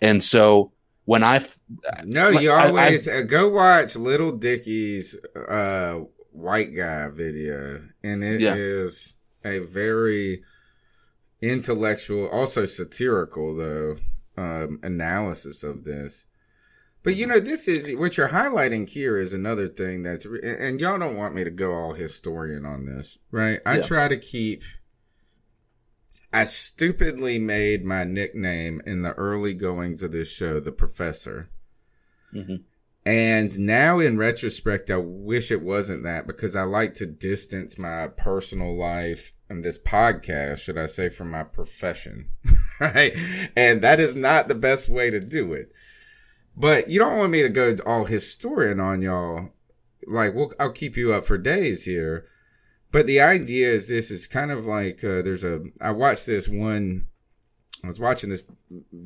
And 0.00 0.22
so 0.22 0.72
when 1.06 1.22
I, 1.24 1.36
f- 1.36 1.58
No, 2.04 2.28
you 2.28 2.50
I- 2.50 2.66
always 2.68 3.08
uh, 3.08 3.22
go 3.22 3.48
watch 3.48 3.96
Lil 3.96 4.32
Dicky's 4.32 5.16
uh, 5.34 6.00
white 6.32 6.74
guy 6.74 7.08
video, 7.08 7.82
and 8.04 8.22
it 8.22 8.42
is 8.42 9.14
Yeah. 9.44 9.52
a 9.52 9.58
very 9.60 10.42
intellectual, 11.40 12.28
also 12.28 12.64
satirical 12.66 13.54
though 13.56 13.96
um, 14.36 14.80
analysis 14.82 15.62
of 15.62 15.84
this. 15.84 16.26
But 17.02 17.14
you 17.14 17.26
know, 17.26 17.38
this 17.38 17.68
is 17.68 17.94
what 17.96 18.16
you're 18.16 18.28
highlighting 18.30 18.88
here 18.88 19.16
is 19.16 19.32
another 19.32 19.68
thing 19.68 20.02
that's, 20.02 20.24
and 20.24 20.44
and 20.44 20.80
y'all 20.80 20.98
don't 20.98 21.16
want 21.16 21.34
me 21.34 21.44
to 21.44 21.50
go 21.50 21.72
all 21.72 21.92
historian 21.92 22.66
on 22.66 22.84
this, 22.84 23.18
right? 23.30 23.60
I 23.64 23.76
Yeah. 23.76 23.82
try 23.82 24.08
to 24.08 24.16
keep. 24.16 24.62
I 26.36 26.44
stupidly 26.44 27.38
made 27.38 27.82
my 27.82 28.04
nickname 28.04 28.82
in 28.84 29.00
the 29.00 29.14
early 29.14 29.54
goings 29.54 30.02
of 30.02 30.12
this 30.12 30.30
show, 30.30 30.60
the 30.60 30.70
Professor. 30.70 31.48
Mhm. 32.34 32.64
And 33.06 33.58
now, 33.58 34.00
in 34.00 34.18
retrospect, 34.18 34.90
I 34.90 34.98
wish 34.98 35.50
it 35.50 35.62
wasn't 35.62 36.02
that 36.02 36.26
because 36.26 36.54
I 36.54 36.64
like 36.64 36.92
to 36.94 37.06
distance 37.06 37.78
my 37.78 38.08
personal 38.08 38.76
life 38.76 39.32
and 39.48 39.64
this 39.64 39.78
podcast, 39.78 40.58
should 40.58 40.76
I 40.76 40.84
say, 40.84 41.08
from 41.08 41.30
my 41.30 41.42
profession. 41.42 42.26
right? 42.80 43.16
And 43.56 43.80
that 43.80 43.98
is 43.98 44.14
not 44.14 44.48
the 44.48 44.54
best 44.54 44.90
way 44.90 45.08
to 45.08 45.20
do 45.20 45.54
it. 45.54 45.72
But 46.54 46.90
you 46.90 46.98
don't 46.98 47.16
want 47.16 47.32
me 47.32 47.40
to 47.40 47.48
go 47.48 47.78
all 47.86 48.04
historian 48.04 48.78
on 48.78 49.00
y'all. 49.00 49.54
Like, 50.06 50.34
we'll, 50.34 50.52
I'll 50.60 50.70
keep 50.70 50.98
you 50.98 51.14
up 51.14 51.24
for 51.24 51.38
days 51.38 51.86
here. 51.86 52.26
But 52.92 53.06
the 53.06 53.20
idea 53.20 53.72
is 53.72 53.88
this 53.88 54.10
is 54.10 54.26
kind 54.26 54.50
of 54.50 54.66
like 54.66 55.02
uh, 55.02 55.22
there's 55.22 55.44
a. 55.44 55.62
I 55.80 55.90
watched 55.90 56.26
this 56.26 56.48
one. 56.48 57.06
I 57.84 57.86
was 57.86 58.00
watching 58.00 58.30
this 58.30 58.44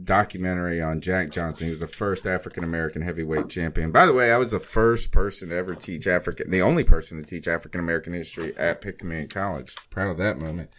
documentary 0.04 0.80
on 0.80 1.00
Jack 1.00 1.30
Johnson. 1.30 1.66
He 1.66 1.70
was 1.70 1.80
the 1.80 1.86
first 1.86 2.26
African 2.26 2.64
American 2.64 3.02
heavyweight 3.02 3.48
champion. 3.48 3.90
By 3.90 4.06
the 4.06 4.14
way, 4.14 4.32
I 4.32 4.38
was 4.38 4.52
the 4.52 4.60
first 4.60 5.12
person 5.12 5.48
to 5.50 5.56
ever 5.56 5.74
teach 5.74 6.06
African, 6.06 6.50
the 6.50 6.62
only 6.62 6.84
person 6.84 7.18
to 7.18 7.28
teach 7.28 7.48
African 7.48 7.80
American 7.80 8.12
history 8.12 8.56
at 8.56 8.80
Picayune 8.80 9.28
College. 9.28 9.74
Proud 9.90 10.12
of 10.12 10.18
that 10.18 10.38
moment. 10.38 10.70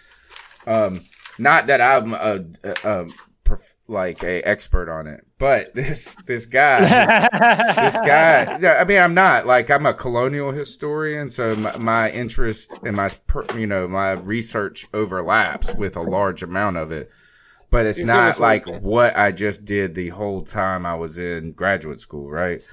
Um, 0.66 1.02
not 1.38 1.68
that 1.68 1.82
I'm 1.82 2.14
a, 2.14 2.46
a, 2.64 2.76
a 2.84 3.08
prof- 3.52 3.76
like 3.88 4.24
a 4.24 4.42
expert 4.44 4.90
on 4.90 5.08
it, 5.08 5.26
but 5.38 5.76
this 5.76 6.16
this 6.26 6.46
guy, 6.46 6.82
this, 6.82 7.76
this 7.76 8.02
guy 8.06 8.80
i 8.80 8.86
mean 8.86 9.00
i'm 9.00 9.14
not 9.14 9.46
like 9.46 9.70
i'm 9.70 9.86
a 9.86 9.94
colonial 9.94 10.52
historian 10.52 11.30
so 11.30 11.56
my, 11.56 11.78
my 11.78 12.12
interest 12.12 12.74
and 12.86 12.96
my 12.96 13.10
per- 13.28 13.46
you 13.58 13.68
know 13.68 13.88
my 13.88 14.14
research 14.14 14.86
overlaps 14.94 15.74
with 15.76 15.96
a 15.96 16.02
large 16.02 16.44
amount 16.44 16.78
of 16.78 16.92
it. 16.92 17.10
But 17.70 17.86
it's 17.86 18.00
You're 18.00 18.08
not 18.08 18.40
like 18.40 18.68
okay. 18.68 18.80
what 18.80 19.16
i 19.18 19.32
just 19.32 19.66
did 19.66 19.96
the 19.96 20.10
whole 20.10 20.42
time 20.42 20.86
i 20.86 20.96
was 20.96 21.18
in 21.18 21.52
graduate 21.52 22.00
school 22.00 22.30
right? 22.30 22.64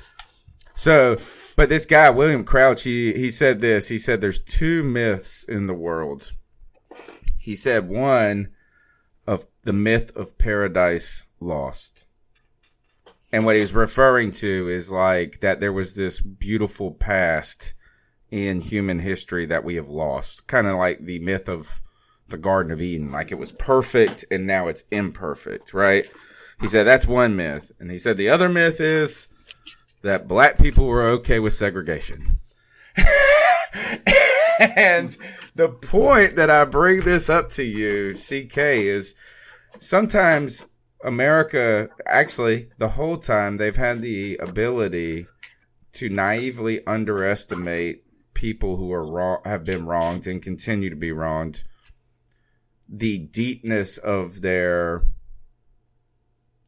So 0.74 1.18
but 1.56 1.68
this 1.68 1.86
guy 1.86 2.10
william 2.10 2.44
crouch 2.44 2.82
he 2.82 3.12
he 3.14 3.30
said 3.30 3.60
this. 3.60 3.88
He 3.88 3.98
said 3.98 4.20
there's 4.20 4.40
two 4.40 4.84
myths 4.84 5.44
in 5.44 5.66
the 5.66 5.74
world. 5.74 6.32
He 7.38 7.56
said 7.56 7.88
one 7.88 8.40
of 8.40 8.57
the 9.68 9.72
myth 9.74 10.16
of 10.16 10.38
paradise 10.38 11.26
lost 11.40 12.07
and 13.33 13.44
what 13.44 13.54
he 13.54 13.61
was 13.61 13.74
referring 13.74 14.33
to 14.33 14.68
is 14.68 14.90
like 14.90 15.40
that 15.40 15.61
there 15.61 15.72
was 15.72 15.94
this 15.94 16.20
beautiful 16.20 16.92
past 16.92 17.74
in 18.31 18.61
human 18.61 18.98
history 18.98 19.44
that 19.46 19.64
we 19.64 19.74
have 19.74 19.88
lost. 19.88 20.46
Kind 20.46 20.66
of 20.66 20.76
like 20.76 21.04
the 21.04 21.18
myth 21.18 21.48
of 21.48 21.83
the 22.28 22.38
Garden 22.38 22.72
of 22.72 22.81
Eden. 22.81 23.12
Like 23.12 23.31
it 23.31 23.38
was 23.38 23.52
perfect 23.52 24.24
and 24.31 24.46
now 24.46 24.68
it's 24.68 24.85
imperfect, 24.90 25.74
right? 25.74 26.07
He 26.61 26.68
said 26.68 26.85
that's 26.85 27.07
one 27.07 27.37
myth. 27.37 27.70
And 27.78 27.90
he 27.90 27.98
said 27.98 28.16
the 28.16 28.31
other 28.31 28.48
myth 28.48 28.81
is 28.81 29.28
that 30.02 30.28
black 30.28 30.57
people 30.59 30.87
were 30.87 31.02
okay 31.02 31.40
with 31.40 31.52
segregation. 31.52 32.38
and 34.59 35.16
the 35.54 35.68
point 35.68 36.37
that 36.37 36.48
I 36.48 36.64
bring 36.64 37.02
this 37.02 37.28
up 37.28 37.50
to 37.50 37.62
you, 37.62 38.14
CK, 38.14 38.57
is 38.57 39.14
sometimes 39.80 40.66
America, 41.04 41.88
actually, 42.06 42.68
the 42.78 42.88
whole 42.88 43.16
time 43.16 43.56
they've 43.56 43.76
had 43.76 44.02
the 44.02 44.36
ability 44.36 45.26
to 45.92 46.08
naively 46.08 46.84
underestimate 46.86 48.04
people 48.34 48.76
who 48.76 48.92
are 48.92 49.06
wrong, 49.06 49.40
have 49.44 49.64
been 49.64 49.86
wronged, 49.86 50.26
and 50.26 50.42
continue 50.42 50.90
to 50.90 50.96
be 50.96 51.12
wronged. 51.12 51.64
The 52.88 53.18
deepness 53.18 53.98
of 53.98 54.40
their, 54.40 55.02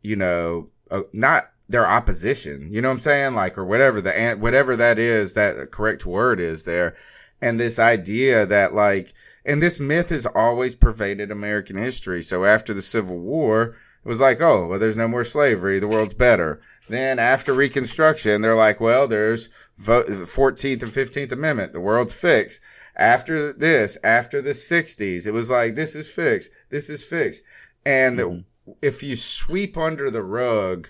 you 0.03 0.17
know, 0.17 0.71
uh, 0.91 1.03
not 1.13 1.53
their 1.69 1.87
opposition. 1.87 2.73
You 2.73 2.83
know 2.83 2.89
what 2.89 2.95
I'm 2.95 3.01
saying? 3.01 3.35
Like, 3.35 3.57
or 3.57 3.65
whatever 3.65 4.01
the 4.01 4.37
whatever 4.39 4.77
that 4.77 4.99
is, 4.99 5.35
that 5.35 5.71
correct 5.71 6.05
word 6.05 6.41
is 6.41 6.65
there, 6.65 6.97
and 7.41 7.59
this 7.59 7.79
idea 7.79 8.47
that 8.47 8.75
like, 8.75 9.15
and 9.45 9.63
this 9.63 9.81
myth 9.81 10.11
has 10.11 10.27
always 10.27 10.75
pervaded 10.75 11.31
American 11.31 11.77
history. 11.77 12.23
So 12.23 12.45
after 12.45 12.75
the 12.75 12.83
Civil 12.83 13.19
War, 13.19 13.75
it 14.05 14.09
was 14.09 14.21
like, 14.21 14.41
oh, 14.41 14.67
well, 14.67 14.79
there's 14.79 14.97
no 14.97 15.09
more 15.09 15.25
slavery. 15.25 15.79
The 15.79 15.89
world's 15.89 16.15
better. 16.15 16.61
Then 16.89 17.19
after 17.19 17.53
Reconstruction, 17.53 18.41
they're 18.43 18.55
like, 18.55 18.81
well, 18.81 19.07
there's 19.07 19.51
vote, 19.77 20.07
the 20.07 20.15
14th 20.15 20.83
and 20.83 20.93
15th 20.93 21.33
Amendment. 21.33 21.73
The 21.73 21.81
world's 21.81 22.15
fixed. 22.15 22.61
After 22.97 23.53
this, 23.53 23.97
after 24.03 24.43
the 24.43 24.51
60s, 24.51 25.27
it 25.27 25.33
was 25.33 25.51
like, 25.51 25.75
this 25.75 25.95
is 25.95 26.09
fixed. 26.11 26.51
This 26.71 26.91
is 26.91 27.05
fixed. 27.05 27.45
And 27.85 28.19
Mhm. 28.19 28.45
if 28.83 29.03
you 29.03 29.17
sweep 29.17 29.77
under 29.77 30.11
the 30.11 30.23
rug 30.23 30.89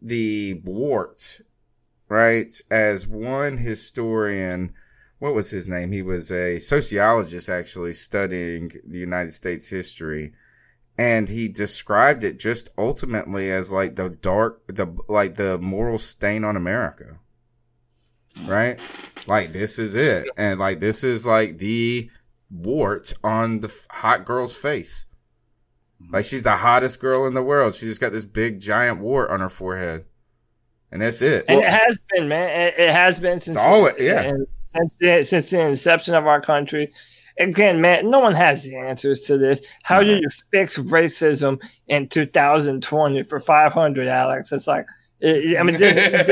the 0.00 0.54
wart, 0.64 1.40
right, 2.08 2.60
as 2.70 3.06
one 3.06 3.58
historian, 3.58 4.72
what 5.18 5.34
was 5.34 5.50
his 5.50 5.66
name? 5.66 5.92
He 5.92 6.02
was 6.02 6.30
a 6.30 6.58
sociologist 6.58 7.48
actually 7.48 7.92
studying 7.92 8.72
the 8.86 8.98
United 8.98 9.32
States 9.32 9.68
history. 9.68 10.32
And 10.98 11.28
he 11.28 11.48
described 11.48 12.24
it 12.24 12.38
just 12.38 12.70
ultimately 12.78 13.50
as 13.50 13.70
like 13.70 13.96
the 13.96 14.08
dark 14.08 14.66
the 14.66 14.86
like 15.08 15.34
the 15.34 15.58
moral 15.58 15.98
stain 15.98 16.42
on 16.42 16.56
america. 16.56 17.18
Right? 18.46 18.80
Like 19.26 19.52
this 19.52 19.78
is 19.78 19.94
it. 19.94 20.26
And 20.38 20.58
like 20.58 20.80
this 20.80 21.04
is 21.04 21.26
like 21.26 21.58
the 21.58 22.10
wart 22.50 23.12
on 23.22 23.60
the 23.60 23.74
hot 23.90 24.24
girl's 24.24 24.54
face. 24.54 25.06
Mm-hmm. 26.02 26.14
Like 26.14 26.24
she's 26.24 26.42
the 26.42 26.56
hottest 26.56 27.00
girl 27.00 27.26
in 27.26 27.34
the 27.34 27.42
world. 27.42 27.74
She 27.74 27.86
just 27.86 28.00
got 28.00 28.12
this 28.12 28.24
big 28.24 28.60
giant 28.60 29.00
wart 29.00 29.30
on 29.30 29.40
her 29.40 29.48
forehead. 29.48 30.06
And 30.92 31.02
that's 31.02 31.20
it. 31.20 31.44
And 31.48 31.60
it 31.60 31.68
has 31.70 32.00
been, 32.10 32.28
man. 32.28 32.48
It, 32.48 32.74
it 32.78 32.90
has 32.90 33.18
been 33.18 33.40
since 33.40 33.56
always- 33.56 33.96
yeah. 33.98 34.22
and 34.22 34.46
since 34.76 34.96
the, 35.00 35.22
since 35.24 35.50
the 35.50 35.60
inception 35.60 36.14
of 36.14 36.26
our 36.26 36.40
country. 36.40 36.92
Again, 37.38 37.80
man, 37.82 38.08
no 38.08 38.18
one 38.20 38.32
has 38.34 38.62
the 38.64 38.76
answers 38.76 39.20
to 39.22 39.36
this. 39.36 39.60
How 39.82 40.02
do 40.02 40.16
you 40.16 40.28
fix 40.50 40.78
racism 40.78 41.60
in 41.86 42.08
2020 42.08 43.22
for 43.24 43.40
500, 43.40 44.08
Alex? 44.08 44.52
It's 44.52 44.66
like, 44.66 44.86
I 45.22 45.62
mean, 45.62 45.76
this, 45.76 45.94
this, 45.94 46.18
is, 46.18 46.26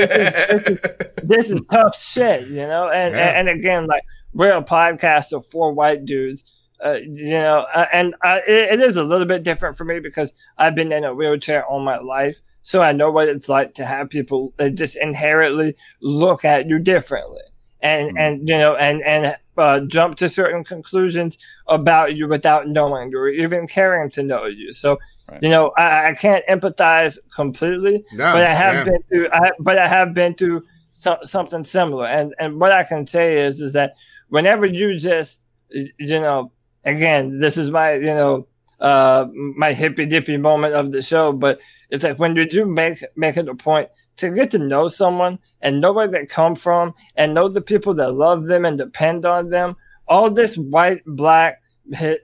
this, 0.48 0.68
is, 0.70 0.80
this 1.22 1.50
is 1.50 1.60
tough 1.70 1.98
shit, 1.98 2.46
you 2.48 2.56
know. 2.66 2.88
And, 2.88 3.14
Yeah. 3.14 3.38
and 3.38 3.48
and 3.48 3.58
again, 3.60 3.86
like 3.86 4.02
we're 4.32 4.56
a 4.56 4.62
podcast 4.62 5.32
of 5.32 5.44
four 5.46 5.72
white 5.72 6.04
dudes. 6.06 6.44
Uh, 6.84 6.94
you 7.02 7.30
know, 7.30 7.66
uh, 7.74 7.86
and 7.92 8.14
uh, 8.24 8.40
it, 8.46 8.74
it 8.74 8.80
is 8.80 8.96
a 8.96 9.04
little 9.04 9.26
bit 9.26 9.42
different 9.42 9.76
for 9.78 9.84
me 9.84 10.00
because 10.00 10.34
I've 10.58 10.74
been 10.74 10.92
in 10.92 11.04
a 11.04 11.14
wheelchair 11.14 11.64
all 11.64 11.80
my 11.80 11.98
life, 11.98 12.40
so 12.62 12.82
I 12.82 12.92
know 12.92 13.10
what 13.10 13.28
it's 13.28 13.48
like 13.48 13.72
to 13.74 13.86
have 13.86 14.10
people 14.10 14.52
that 14.58 14.74
just 14.74 14.96
inherently 14.96 15.76
look 16.02 16.44
at 16.44 16.68
you 16.68 16.78
differently, 16.78 17.40
and 17.84 18.10
Mhm. 18.10 18.20
and 18.20 18.48
you 18.48 18.58
know, 18.58 18.74
and 18.76 19.02
and 19.02 19.36
uh, 19.56 19.80
jump 19.80 20.16
to 20.16 20.28
certain 20.28 20.64
conclusions 20.64 21.38
about 21.68 22.16
you 22.16 22.26
without 22.26 22.66
knowing 22.66 23.10
you 23.12 23.18
or 23.18 23.28
even 23.28 23.68
caring 23.68 24.10
to 24.10 24.22
know 24.22 24.46
you. 24.46 24.72
So, 24.72 24.98
Right. 25.30 25.40
you 25.42 25.48
know, 25.48 25.70
I, 25.78 26.08
I 26.10 26.14
can't 26.14 26.44
empathize 26.48 27.18
completely, 27.34 28.04
No, 28.12 28.32
but 28.32 28.42
I 28.42 28.52
have 28.52 28.84
been 28.84 29.02
through. 29.08 29.28
I, 29.32 29.52
but 29.60 29.78
I 29.78 29.86
have 29.86 30.12
been 30.12 30.34
through 30.34 30.64
so, 30.92 31.18
something 31.22 31.62
similar, 31.64 32.06
and 32.06 32.34
and 32.40 32.58
what 32.60 32.72
I 32.72 32.82
can 32.82 33.06
say 33.06 33.38
is 33.38 33.60
is 33.60 33.72
that 33.74 33.94
whenever 34.28 34.66
you 34.66 34.98
just 34.98 35.42
you 35.70 36.20
know, 36.20 36.50
again, 36.84 37.38
this 37.38 37.56
is 37.56 37.70
my 37.70 37.94
you 37.94 38.14
know 38.20 38.46
uh 38.80 39.26
my 39.32 39.72
hippy 39.72 40.06
dippy 40.06 40.36
moment 40.36 40.74
of 40.74 40.92
the 40.92 41.02
show, 41.02 41.32
but 41.32 41.60
it's 41.90 42.04
like 42.04 42.18
when 42.18 42.36
you 42.36 42.48
do 42.48 42.66
make 42.66 43.02
make 43.16 43.36
it 43.36 43.48
a 43.48 43.54
point 43.54 43.88
to 44.16 44.30
get 44.30 44.50
to 44.52 44.58
know 44.58 44.88
someone 44.88 45.38
and 45.60 45.80
know 45.80 45.92
where 45.92 46.08
they 46.08 46.26
come 46.26 46.54
from 46.54 46.94
and 47.16 47.34
know 47.34 47.48
the 47.48 47.60
people 47.60 47.94
that 47.94 48.12
love 48.12 48.46
them 48.46 48.64
and 48.64 48.78
depend 48.78 49.24
on 49.26 49.50
them. 49.50 49.76
All 50.06 50.30
this 50.30 50.56
white, 50.56 51.02
black, 51.06 51.62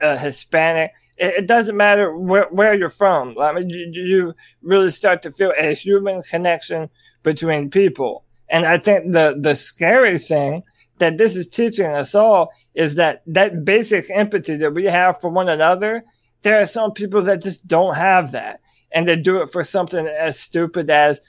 uh, 0.00 0.16
Hispanic, 0.16 0.92
it, 1.16 1.34
it 1.34 1.46
doesn't 1.46 1.76
matter 1.76 2.16
where, 2.16 2.48
where 2.50 2.74
you're 2.74 2.88
from. 2.88 3.38
I 3.38 3.52
mean, 3.52 3.70
you, 3.70 3.90
you 3.92 4.34
really 4.62 4.90
start 4.90 5.22
to 5.22 5.32
feel 5.32 5.52
a 5.58 5.74
human 5.74 6.22
connection 6.22 6.90
between 7.22 7.70
people. 7.70 8.24
And 8.48 8.66
I 8.66 8.78
think 8.78 9.12
the, 9.12 9.36
the 9.38 9.54
scary 9.54 10.18
thing 10.18 10.62
that 10.98 11.18
this 11.18 11.36
is 11.36 11.48
teaching 11.48 11.86
us 11.86 12.14
all 12.14 12.50
is 12.74 12.96
that 12.96 13.22
that 13.26 13.64
basic 13.64 14.10
empathy 14.10 14.56
that 14.56 14.74
we 14.74 14.84
have 14.84 15.20
for 15.20 15.30
one 15.30 15.48
another, 15.48 16.04
there 16.42 16.60
are 16.60 16.66
some 16.66 16.92
people 16.92 17.22
that 17.22 17.42
just 17.42 17.66
don't 17.66 17.94
have 17.94 18.32
that. 18.32 18.60
And 18.92 19.06
they 19.06 19.16
do 19.16 19.40
it 19.42 19.50
for 19.50 19.62
something 19.62 20.06
as 20.06 20.38
stupid 20.38 20.90
as 20.90 21.20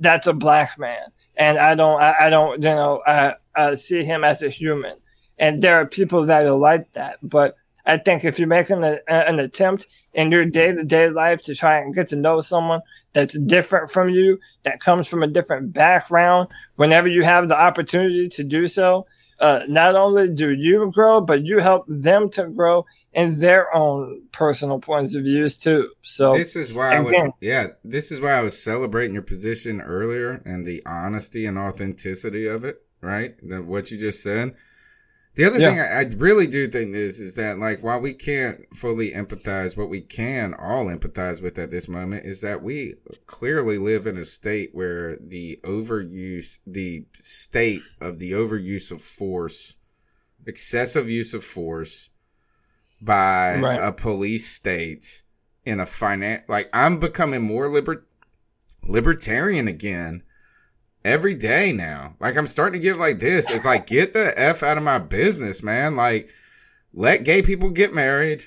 that's 0.00 0.26
a 0.26 0.32
black 0.32 0.78
man. 0.78 1.02
And 1.36 1.58
I 1.58 1.74
don't, 1.74 2.00
I, 2.00 2.14
I 2.20 2.30
don't, 2.30 2.62
you 2.62 2.68
know, 2.68 3.02
I, 3.06 3.34
I 3.54 3.74
see 3.74 4.04
him 4.04 4.24
as 4.24 4.42
a 4.42 4.48
human. 4.48 4.96
And 5.38 5.60
there 5.60 5.76
are 5.76 5.86
people 5.86 6.26
that 6.26 6.46
are 6.46 6.52
like 6.52 6.92
that. 6.92 7.18
But 7.22 7.56
I 7.86 7.98
think 7.98 8.24
if 8.24 8.38
you're 8.38 8.48
making 8.48 8.82
a, 8.82 8.98
an 9.08 9.38
attempt 9.40 9.86
in 10.14 10.30
your 10.30 10.46
day 10.46 10.72
to 10.72 10.84
day 10.84 11.10
life 11.10 11.42
to 11.42 11.54
try 11.54 11.78
and 11.78 11.94
get 11.94 12.06
to 12.08 12.16
know 12.16 12.40
someone 12.40 12.80
that's 13.12 13.38
different 13.38 13.90
from 13.90 14.08
you, 14.08 14.38
that 14.62 14.80
comes 14.80 15.06
from 15.06 15.22
a 15.22 15.26
different 15.26 15.72
background, 15.72 16.48
whenever 16.76 17.08
you 17.08 17.24
have 17.24 17.48
the 17.48 17.58
opportunity 17.58 18.28
to 18.28 18.44
do 18.44 18.68
so, 18.68 19.06
uh, 19.44 19.62
not 19.68 19.94
only 19.94 20.30
do 20.30 20.52
you 20.52 20.90
grow, 20.90 21.20
but 21.20 21.44
you 21.44 21.58
help 21.58 21.84
them 21.86 22.30
to 22.30 22.46
grow 22.48 22.86
in 23.12 23.38
their 23.38 23.74
own 23.74 24.22
personal 24.32 24.78
points 24.78 25.14
of 25.14 25.24
views 25.24 25.58
too. 25.58 25.90
So 26.02 26.34
this 26.38 26.56
is 26.56 26.72
why 26.72 26.94
I 26.96 27.00
would, 27.00 27.12
again- 27.14 27.32
yeah, 27.42 27.66
this 27.84 28.10
is 28.10 28.22
why 28.22 28.32
I 28.32 28.40
was 28.40 28.60
celebrating 28.62 29.12
your 29.12 29.22
position 29.22 29.82
earlier 29.82 30.40
and 30.46 30.64
the 30.64 30.82
honesty 30.86 31.44
and 31.44 31.58
authenticity 31.58 32.46
of 32.46 32.64
it, 32.64 32.76
right? 33.02 33.34
The, 33.46 33.62
what 33.62 33.90
you 33.90 33.98
just 33.98 34.22
said. 34.22 34.54
The 35.36 35.44
other 35.44 35.58
Yeah. 35.58 35.70
thing 35.70 35.80
I, 35.80 36.00
I 36.00 36.02
really 36.16 36.46
do 36.46 36.68
think 36.68 36.94
is 36.94 37.20
is 37.20 37.34
that 37.34 37.58
like 37.58 37.82
while 37.82 38.00
we 38.00 38.12
can't 38.14 38.60
fully 38.76 39.10
empathize, 39.10 39.76
what 39.76 39.88
we 39.90 40.00
can 40.00 40.54
all 40.54 40.86
empathize 40.86 41.42
with 41.42 41.58
at 41.58 41.70
this 41.72 41.88
moment 41.88 42.24
is 42.24 42.40
that 42.42 42.62
we 42.62 42.94
clearly 43.26 43.76
live 43.78 44.06
in 44.06 44.16
a 44.16 44.24
state 44.24 44.70
where 44.72 45.16
the 45.16 45.58
overuse, 45.64 46.58
the 46.66 47.04
state 47.20 47.82
of 48.00 48.20
the 48.20 48.30
overuse 48.32 48.92
of 48.92 49.02
force, 49.02 49.74
excessive 50.46 51.10
use 51.10 51.34
of 51.34 51.42
force 51.44 52.10
by 53.02 53.58
Right. 53.58 53.82
a 53.82 53.90
police 53.92 54.46
state 54.48 55.22
in 55.64 55.80
a 55.80 55.86
finance 55.86 56.42
like 56.48 56.68
I'm 56.72 57.00
becoming 57.00 57.42
more 57.42 57.68
liber- 57.68 58.06
libertarian 58.86 59.66
again 59.66 60.22
every 61.04 61.34
day 61.34 61.72
now. 61.72 62.16
Like 62.20 62.36
I'm 62.36 62.46
starting 62.46 62.80
to 62.80 62.84
give 62.84 62.96
like 62.96 63.18
this. 63.18 63.50
It's 63.50 63.64
like 63.64 63.86
get 63.86 64.12
the 64.12 64.38
f 64.38 64.62
out 64.62 64.78
of 64.78 64.82
my 64.82 64.98
business, 64.98 65.62
man. 65.62 65.96
Like 65.96 66.28
let 66.92 67.24
gay 67.24 67.42
people 67.42 67.70
get 67.70 67.92
married. 67.92 68.44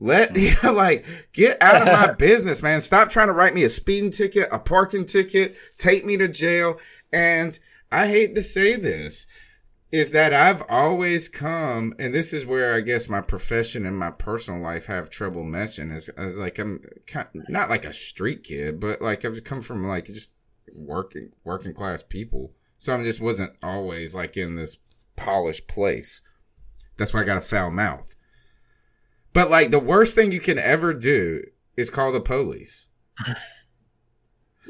Let 0.00 0.30
mm-hmm. 0.34 0.40
you 0.40 0.54
know, 0.62 0.72
like 0.72 1.04
get 1.32 1.62
out 1.62 1.82
of 1.82 1.88
my 1.88 2.12
business, 2.18 2.62
man. 2.62 2.80
Stop 2.80 3.10
trying 3.10 3.28
to 3.28 3.32
write 3.34 3.54
me 3.54 3.64
a 3.64 3.68
speeding 3.68 4.10
ticket, 4.10 4.48
a 4.50 4.58
parking 4.58 5.04
ticket, 5.04 5.56
take 5.76 6.04
me 6.04 6.16
to 6.16 6.28
jail. 6.28 6.78
And 7.12 7.58
I 7.90 8.06
hate 8.08 8.34
to 8.34 8.42
say 8.42 8.76
this, 8.76 9.26
is 9.90 10.10
that 10.10 10.34
I've 10.34 10.62
always 10.68 11.28
come, 11.28 11.94
and 11.98 12.12
this 12.12 12.34
is 12.34 12.44
where 12.44 12.74
I 12.74 12.82
guess 12.82 13.08
my 13.08 13.22
profession 13.22 13.86
and 13.86 13.96
my 13.96 14.10
personal 14.10 14.60
life 14.60 14.84
have 14.86 15.08
trouble 15.08 15.44
meshing. 15.44 15.94
Is, 15.94 16.10
is 16.18 16.38
like 16.38 16.58
I'm 16.58 16.84
kind, 17.06 17.28
not 17.48 17.70
like 17.70 17.86
a 17.86 17.92
street 17.92 18.44
kid, 18.44 18.80
but 18.80 19.00
like 19.00 19.24
I've 19.24 19.44
come 19.44 19.62
from 19.62 19.86
like 19.86 20.06
just 20.06 20.37
working 20.74 21.30
working 21.44 21.72
class 21.74 22.02
people, 22.02 22.52
so 22.78 22.94
I 22.94 23.02
just 23.02 23.20
wasn't 23.20 23.52
always 23.62 24.14
like 24.14 24.36
in 24.36 24.54
this 24.56 24.78
polished 25.16 25.66
place. 25.68 26.20
That's 26.96 27.12
why 27.14 27.20
I 27.20 27.24
got 27.24 27.36
a 27.36 27.40
foul 27.40 27.70
mouth. 27.70 28.16
But 29.32 29.50
like 29.50 29.70
the 29.70 29.78
worst 29.78 30.14
thing 30.14 30.32
you 30.32 30.40
can 30.40 30.58
ever 30.58 30.92
do 30.94 31.42
is 31.76 31.90
call 31.90 32.10
the 32.12 32.20
police. 32.20 32.86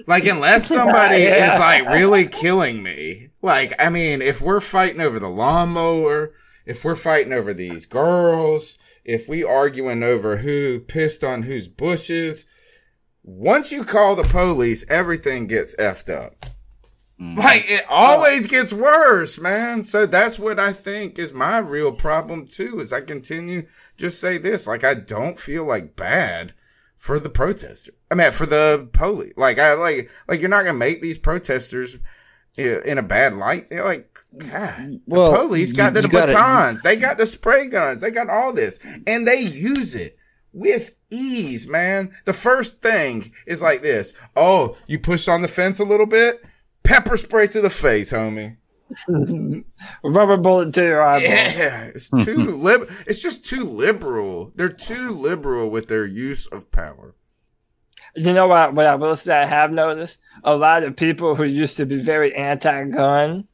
Like 0.06 0.26
unless 0.26 0.66
somebody 0.74 1.22
Yeah. 1.22 1.54
is 1.54 1.58
like 1.58 1.88
really 1.88 2.26
killing 2.26 2.82
me. 2.82 3.28
Like 3.42 3.72
I 3.78 3.88
mean, 3.90 4.22
if 4.22 4.40
we're 4.40 4.60
fighting 4.60 5.00
over 5.00 5.18
the 5.18 5.28
lawnmower, 5.28 6.32
if 6.66 6.84
we're 6.84 6.94
fighting 6.96 7.32
over 7.32 7.54
these 7.54 7.86
girls, 7.86 8.78
if 9.04 9.28
we 9.28 9.42
arguing 9.42 10.02
over 10.02 10.38
who 10.38 10.80
pissed 10.80 11.24
on 11.24 11.42
whose 11.44 11.68
bushes, 11.68 12.44
once 13.22 13.72
you 13.72 13.84
call 13.84 14.16
the 14.16 14.24
police, 14.24 14.84
everything 14.88 15.46
gets 15.46 15.74
effed 15.76 16.14
up. 16.14 16.46
Mm. 17.20 17.36
Like 17.36 17.64
it 17.68 17.84
oh. 17.90 17.94
always 17.94 18.46
gets 18.46 18.72
worse, 18.72 19.38
man. 19.40 19.82
So 19.82 20.06
that's 20.06 20.38
what 20.38 20.60
I 20.60 20.72
think 20.72 21.18
is 21.18 21.32
my 21.32 21.58
real 21.58 21.92
problem 21.92 22.46
too. 22.46 22.80
Is 22.80 22.92
I 22.92 23.00
continue 23.00 23.66
just 23.96 24.20
say 24.20 24.38
this, 24.38 24.66
like 24.66 24.84
I 24.84 24.94
don't 24.94 25.38
feel 25.38 25.64
like 25.64 25.96
bad 25.96 26.52
for 26.96 27.18
the 27.18 27.28
protester. 27.28 27.92
I 28.10 28.14
mean, 28.14 28.30
for 28.30 28.46
the 28.46 28.88
police. 28.92 29.34
Like 29.36 29.58
I 29.58 29.74
like 29.74 30.10
like 30.28 30.40
you're 30.40 30.48
not 30.48 30.64
gonna 30.64 30.78
make 30.78 31.02
these 31.02 31.18
protesters 31.18 31.98
in 32.56 32.98
a 32.98 33.02
bad 33.02 33.34
light. 33.34 33.70
They're 33.70 33.84
like, 33.84 34.18
God, 34.36 35.00
Well, 35.06 35.30
the 35.30 35.38
police 35.38 35.72
got 35.72 35.94
you- 35.94 36.02
the 36.02 36.08
you 36.08 36.12
gotta- 36.12 36.32
batons, 36.32 36.82
they 36.82 36.96
got 36.96 37.18
the 37.18 37.26
spray 37.26 37.68
guns, 37.68 38.00
they 38.00 38.10
got 38.10 38.28
all 38.28 38.52
this, 38.52 38.80
and 39.06 39.26
they 39.26 39.40
use 39.40 39.94
it 39.94 40.18
with 40.52 40.96
ease, 41.10 41.68
man. 41.68 42.12
The 42.24 42.32
first 42.32 42.82
thing 42.82 43.32
is 43.46 43.62
like 43.62 43.82
this: 43.82 44.14
Oh, 44.36 44.76
you 44.86 44.98
pushed 44.98 45.28
on 45.28 45.42
the 45.42 45.48
fence 45.48 45.78
a 45.78 45.84
little 45.84 46.06
bit. 46.06 46.44
Pepper 46.82 47.16
spray 47.16 47.46
to 47.48 47.60
the 47.60 47.70
face, 47.70 48.12
homie. 48.12 48.56
rubber 50.02 50.36
bullet 50.36 50.72
to 50.74 50.82
your 50.82 51.02
eyeball. 51.02 51.28
Yeah, 51.28 51.84
it's 51.84 52.08
too 52.08 52.36
lib. 52.36 52.90
It's 53.06 53.20
just 53.20 53.44
too 53.44 53.64
liberal. 53.64 54.52
They're 54.54 54.68
too 54.68 55.10
liberal 55.10 55.70
with 55.70 55.88
their 55.88 56.06
use 56.06 56.46
of 56.46 56.70
power. 56.70 57.14
You 58.14 58.32
know 58.32 58.48
what? 58.48 58.74
What 58.74 58.86
I 58.86 58.94
will 58.94 59.16
say, 59.16 59.38
I 59.38 59.44
have 59.44 59.70
noticed 59.70 60.20
a 60.44 60.56
lot 60.56 60.82
of 60.82 60.96
people 60.96 61.34
who 61.34 61.44
used 61.44 61.76
to 61.76 61.86
be 61.86 62.00
very 62.00 62.34
anti-gun 62.34 63.46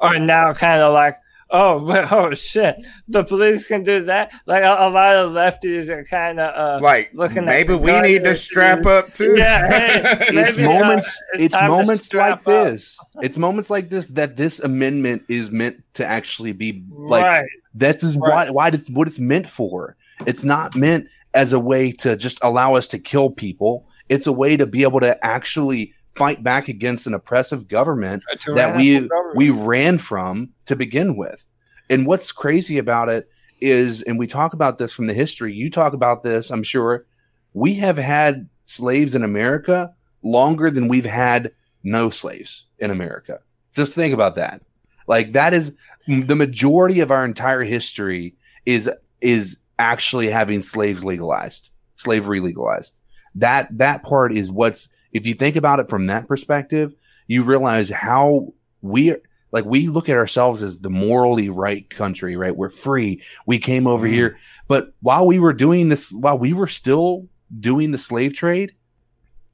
are 0.00 0.18
now 0.18 0.52
kind 0.54 0.80
of 0.80 0.92
like, 0.92 1.16
oh, 1.52 1.78
well, 1.84 2.08
oh 2.10 2.34
shit, 2.34 2.76
the 3.08 3.22
police 3.24 3.66
can 3.66 3.82
do 3.82 4.04
that. 4.06 4.32
Like 4.46 4.62
a, 4.64 4.76
a 4.80 4.90
lot 4.90 5.14
of 5.14 5.32
lefties 5.32 5.88
are 5.88 6.04
kind 6.04 6.40
of 6.40 6.54
uh, 6.56 6.82
Like 6.82 7.10
looking 7.14 7.44
maybe 7.44 7.74
the 7.74 7.78
we 7.78 8.00
need 8.00 8.24
to 8.24 8.34
strap 8.34 8.84
up 8.86 9.12
too. 9.12 9.36
Yeah, 9.36 9.68
hey, 9.68 10.00
it's 10.20 10.56
Maybe, 10.56 10.66
uh, 10.66 10.80
moments 10.80 11.22
it's 11.34 11.54
it's 11.54 11.62
moments 11.62 12.12
like 12.14 12.32
up. 12.32 12.44
this 12.44 12.98
it's 13.20 13.36
moments 13.38 13.70
like 13.70 13.90
this 13.90 14.08
that 14.08 14.36
this 14.36 14.58
amendment 14.60 15.22
is 15.28 15.50
meant 15.50 15.82
to 15.94 16.04
actually 16.04 16.52
be 16.52 16.84
like 16.90 17.24
right. 17.24 17.48
that's 17.74 18.02
is 18.02 18.16
Right. 18.16 18.30
why 18.48 18.50
why 18.50 18.68
it's 18.68 18.90
what 18.90 19.06
it's 19.06 19.18
meant 19.18 19.48
for 19.48 19.96
It's 20.26 20.44
not 20.44 20.74
meant 20.74 21.06
as 21.34 21.52
a 21.52 21.60
way 21.60 21.92
to 21.92 22.16
just 22.16 22.38
allow 22.42 22.74
us 22.74 22.86
to 22.88 22.98
kill 22.98 23.30
people. 23.30 23.86
It's 24.08 24.26
a 24.26 24.32
way 24.32 24.56
to 24.56 24.66
be 24.66 24.82
able 24.82 25.00
to 25.00 25.22
actually 25.24 25.94
fight 26.16 26.42
back 26.42 26.68
against 26.68 27.06
an 27.06 27.14
oppressive 27.14 27.68
government 27.68 28.22
that 28.54 28.76
we 28.76 29.00
government. 29.00 29.36
we 29.36 29.50
ran 29.50 29.98
from 29.98 30.50
to 30.66 30.76
begin 30.76 31.16
with. 31.16 31.44
And 31.90 32.06
what's 32.06 32.32
crazy 32.32 32.78
about 32.78 33.08
it 33.08 33.28
is, 33.60 34.02
and 34.02 34.18
we 34.18 34.26
talk 34.26 34.52
about 34.52 34.78
this 34.78 34.92
from 34.92 35.06
the 35.06 35.14
history. 35.14 35.54
You 35.54 35.70
talk 35.70 35.92
about 35.92 36.22
this, 36.22 36.50
I'm 36.50 36.62
sure. 36.62 37.06
We 37.54 37.74
have 37.74 37.98
had 37.98 38.48
slaves 38.66 39.14
in 39.14 39.22
America 39.22 39.94
longer 40.22 40.70
than 40.70 40.88
we've 40.88 41.04
had 41.04 41.52
no 41.82 42.10
slaves 42.10 42.66
in 42.78 42.90
America. 42.90 43.40
Just 43.74 43.94
think 43.94 44.14
about 44.14 44.34
that. 44.36 44.62
Like 45.06 45.32
that 45.32 45.52
is 45.54 45.76
the 46.06 46.36
majority 46.36 47.00
of 47.00 47.10
our 47.10 47.24
entire 47.24 47.62
history 47.62 48.34
is 48.66 48.90
is 49.20 49.58
actually 49.78 50.28
having 50.28 50.62
slaves 50.62 51.04
legalized, 51.04 51.70
slavery 51.96 52.40
legalized. 52.40 52.94
That 53.34 53.68
that 53.78 54.02
part 54.02 54.32
is 54.32 54.50
what's 54.50 54.88
if 55.12 55.26
you 55.26 55.34
think 55.34 55.56
about 55.56 55.80
it 55.80 55.88
from 55.88 56.06
that 56.06 56.26
perspective, 56.28 56.94
you 57.26 57.42
realize 57.44 57.90
how 57.90 58.52
we 58.80 59.14
like 59.52 59.64
we 59.66 59.88
look 59.88 60.08
at 60.08 60.16
ourselves 60.16 60.62
as 60.62 60.80
the 60.80 60.90
morally 60.90 61.48
right 61.50 61.88
country, 61.90 62.36
right? 62.36 62.56
We're 62.56 62.70
free. 62.70 63.22
We 63.46 63.58
came 63.58 63.86
over 63.86 64.06
Mhm. 64.06 64.12
here, 64.12 64.38
but 64.66 64.94
while 65.00 65.26
we 65.26 65.38
were 65.38 65.52
doing 65.52 65.88
this, 65.88 66.10
while 66.12 66.38
we 66.38 66.52
were 66.52 66.66
still 66.66 67.28
doing 67.60 67.90
the 67.90 67.98
slave 67.98 68.32
trade, 68.34 68.72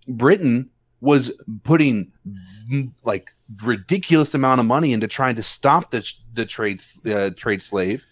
Britain 0.07 0.71
was 1.01 1.33
putting 1.65 2.13
like 3.05 3.31
ridiculous 3.65 4.35
amount 4.35 4.61
of 4.61 4.67
money 4.67 4.93
into 4.93 5.07
trying 5.09 5.35
to 5.37 5.43
stop 5.43 5.91
the 5.91 6.09
the 6.35 6.47
trade 6.47 6.83
uh, 7.07 7.31
trade 7.31 7.63
slave. 7.63 8.07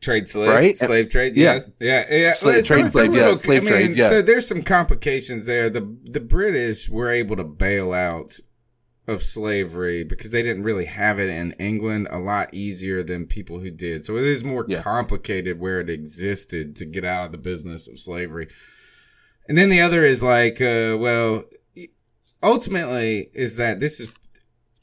Trade 0.00 0.28
slave, 0.28 0.48
Right? 0.48 0.76
slave 0.76 1.10
trade, 1.10 1.36
Yeah. 1.36 1.60
yeah, 1.78 2.06
yeah, 2.10 2.16
yeah. 2.16 2.32
Slave- 2.32 2.64
so 2.66 2.74
trade 2.74 2.80
it's 2.86 2.88
a 2.88 2.92
slave, 2.92 3.14
yeah, 3.14 3.20
little- 3.22 3.38
slave 3.38 3.60
I 3.60 3.64
mean, 3.64 3.72
trade, 3.72 3.96
yeah. 3.98 4.08
So 4.08 4.22
there's 4.22 4.46
some 4.46 4.62
complications 4.62 5.44
there. 5.44 5.68
The 5.68 5.94
the 6.04 6.20
British 6.20 6.88
were 6.88 7.10
able 7.10 7.36
to 7.36 7.44
bail 7.44 7.92
out 7.92 8.38
of 9.06 9.22
slavery 9.22 10.02
because 10.04 10.30
they 10.30 10.42
didn't 10.42 10.62
really 10.62 10.84
have 10.86 11.18
it 11.18 11.28
in 11.28 11.52
England 11.58 12.06
a 12.10 12.18
lot 12.18 12.48
easier 12.54 13.02
than 13.02 13.26
people 13.26 13.58
who 13.58 13.70
did. 13.70 14.04
So 14.04 14.16
it 14.16 14.24
is 14.24 14.42
more 14.44 14.64
Yeah. 14.68 14.80
complicated 14.82 15.58
where 15.60 15.80
it 15.80 15.90
existed 15.90 16.76
to 16.76 16.84
get 16.86 17.04
out 17.04 17.26
of 17.26 17.32
the 17.32 17.38
business 17.38 17.86
of 17.88 17.98
slavery. 17.98 18.48
And 19.48 19.58
then 19.58 19.68
the 19.68 19.80
other 19.80 20.04
is 20.04 20.22
like, 20.22 20.60
uh, 20.62 20.96
well, 20.98 21.44
ultimately, 22.42 23.30
is 23.34 23.56
that 23.56 23.80
this 23.80 24.00
is 24.00 24.10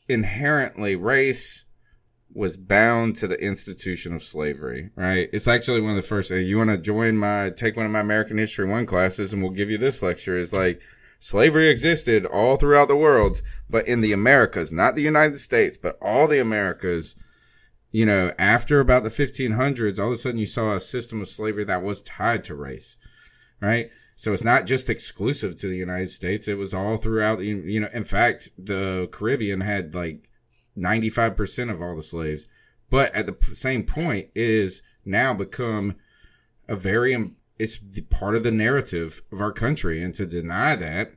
inherently 0.09 0.95
race 0.95 1.63
was 2.37 2.55
bound 2.55 3.15
to 3.15 3.27
the 3.27 3.41
institution 3.43 4.13
of 4.13 4.21
slavery, 4.21 4.91
right? 4.95 5.27
It's 5.33 5.47
actually 5.47 5.81
one 5.81 5.89
of 5.89 5.95
the 5.95 6.03
first. 6.03 6.29
You 6.29 6.57
want 6.57 6.69
to 6.69 6.77
join 6.77 7.17
my 7.17 7.49
take 7.49 7.75
one 7.75 7.87
of 7.87 7.91
my 7.91 7.99
American 7.99 8.37
History 8.37 8.67
One 8.67 8.85
classes, 8.85 9.33
and 9.33 9.41
we'll 9.41 9.51
give 9.51 9.71
you 9.71 9.77
this 9.79 10.03
lecture. 10.03 10.37
Is 10.37 10.53
like 10.53 10.79
slavery 11.19 11.67
existed 11.67 12.27
all 12.27 12.55
throughout 12.55 12.89
the 12.89 12.95
world, 12.95 13.41
but 13.67 13.87
in 13.87 14.01
the 14.01 14.13
Americas, 14.13 14.71
not 14.71 14.95
the 14.95 15.01
United 15.01 15.39
States, 15.39 15.77
but 15.77 15.97
all 15.99 16.27
the 16.27 16.39
Americas. 16.39 17.15
You 17.91 18.05
know, 18.05 18.31
after 18.37 18.79
about 18.81 19.03
the 19.03 19.09
1500s, 19.09 19.97
all 19.97 20.07
of 20.07 20.13
a 20.13 20.17
sudden 20.17 20.39
you 20.39 20.45
saw 20.45 20.75
a 20.75 20.79
system 20.79 21.21
of 21.21 21.29
slavery 21.29 21.63
that 21.63 21.81
was 21.81 22.03
tied 22.03 22.43
to 22.43 22.53
race, 22.53 22.97
right? 23.61 23.89
So 24.15 24.33
it's 24.33 24.43
not 24.43 24.65
just 24.65 24.89
exclusive 24.89 25.55
to 25.55 25.67
the 25.67 25.77
United 25.77 26.09
States. 26.09 26.47
It 26.47 26.57
was 26.57 26.73
all 26.73 26.97
throughout. 26.97 27.39
You 27.39 27.81
know, 27.81 27.89
in 27.93 28.03
fact, 28.03 28.49
the 28.57 29.07
Caribbean 29.11 29.61
had 29.61 29.95
like 29.95 30.29
95% 30.77 31.71
of 31.71 31.81
all 31.81 31.95
the 31.95 32.01
slaves. 32.01 32.47
But 32.89 33.13
at 33.13 33.25
the 33.25 33.55
same 33.55 33.83
point, 33.83 34.29
is 34.35 34.81
now 35.03 35.33
become 35.33 35.95
a 36.67 36.75
very, 36.75 37.33
it's 37.57 37.79
part 38.09 38.35
of 38.35 38.43
the 38.43 38.51
narrative 38.51 39.21
of 39.31 39.41
our 39.41 39.51
country. 39.51 40.01
And 40.01 40.13
to 40.15 40.25
deny 40.25 40.75
that, 40.75 41.13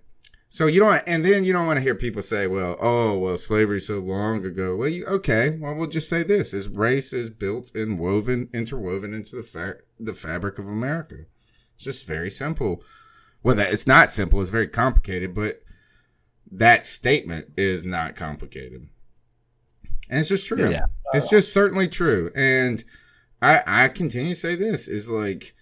so 0.52 0.66
you 0.66 0.80
don't, 0.80 1.00
and 1.06 1.24
then 1.24 1.44
you 1.44 1.52
don't 1.52 1.66
want 1.66 1.76
to 1.76 1.82
hear 1.82 1.94
people 1.94 2.22
say, 2.22 2.48
well, 2.48 2.76
oh, 2.80 3.16
well, 3.16 3.38
slavery 3.38 3.80
so 3.80 4.00
long 4.00 4.44
ago. 4.44 4.74
Well, 4.74 4.88
you, 4.88 5.06
okay, 5.06 5.50
well, 5.50 5.76
we'll 5.76 5.86
just 5.86 6.08
say 6.08 6.24
this 6.24 6.52
is 6.52 6.68
race 6.68 7.12
is 7.12 7.30
built 7.30 7.70
and 7.72 8.00
woven, 8.00 8.48
interwoven 8.52 9.14
into 9.14 9.36
the 9.36 9.44
fa- 9.44 9.76
the 10.00 10.12
fabric 10.12 10.58
of 10.58 10.66
America. 10.66 11.26
It's 11.76 11.84
just 11.84 12.04
very 12.04 12.30
simple. 12.30 12.82
Well, 13.44 13.54
that 13.54 13.72
it's 13.72 13.86
not 13.86 14.10
simple. 14.10 14.40
It's 14.40 14.50
very 14.50 14.66
complicated, 14.66 15.34
but 15.34 15.60
that 16.50 16.84
statement 16.84 17.52
is 17.56 17.84
not 17.84 18.16
complicated. 18.16 18.88
And 20.10 20.18
it's 20.18 20.28
just 20.28 20.46
true. 20.46 20.70
Yeah. 20.70 20.86
It's 21.14 21.30
just 21.30 21.52
certainly 21.52 21.88
true. 21.88 22.30
And 22.34 22.84
I 23.40 23.62
I 23.66 23.88
continue 23.88 24.34
to 24.34 24.40
say 24.40 24.56
this 24.56 24.88
is 24.88 25.08
like 25.08 25.54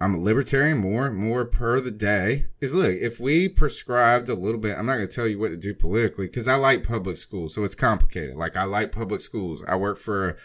I'm 0.00 0.14
a 0.14 0.18
libertarian 0.18 0.78
more 0.78 1.06
and 1.06 1.16
more 1.16 1.44
per 1.44 1.80
the 1.80 1.90
day. 1.90 2.46
Is 2.60 2.74
look, 2.74 2.90
if 2.90 3.20
we 3.20 3.48
prescribed 3.48 4.28
a 4.28 4.34
little 4.34 4.60
bit, 4.60 4.76
I'm 4.76 4.86
not 4.86 4.96
going 4.96 5.06
to 5.06 5.14
tell 5.14 5.26
you 5.26 5.38
what 5.38 5.48
to 5.48 5.56
do 5.56 5.72
politically 5.72 6.26
because 6.26 6.48
I 6.48 6.56
like 6.56 6.82
public 6.82 7.16
schools, 7.16 7.54
so 7.54 7.64
it's 7.64 7.74
complicated. 7.76 8.36
Like 8.36 8.56
I 8.56 8.64
like 8.64 8.92
public 8.92 9.20
schools. 9.20 9.62
I 9.66 9.76
work 9.76 9.96
for, 9.96 10.36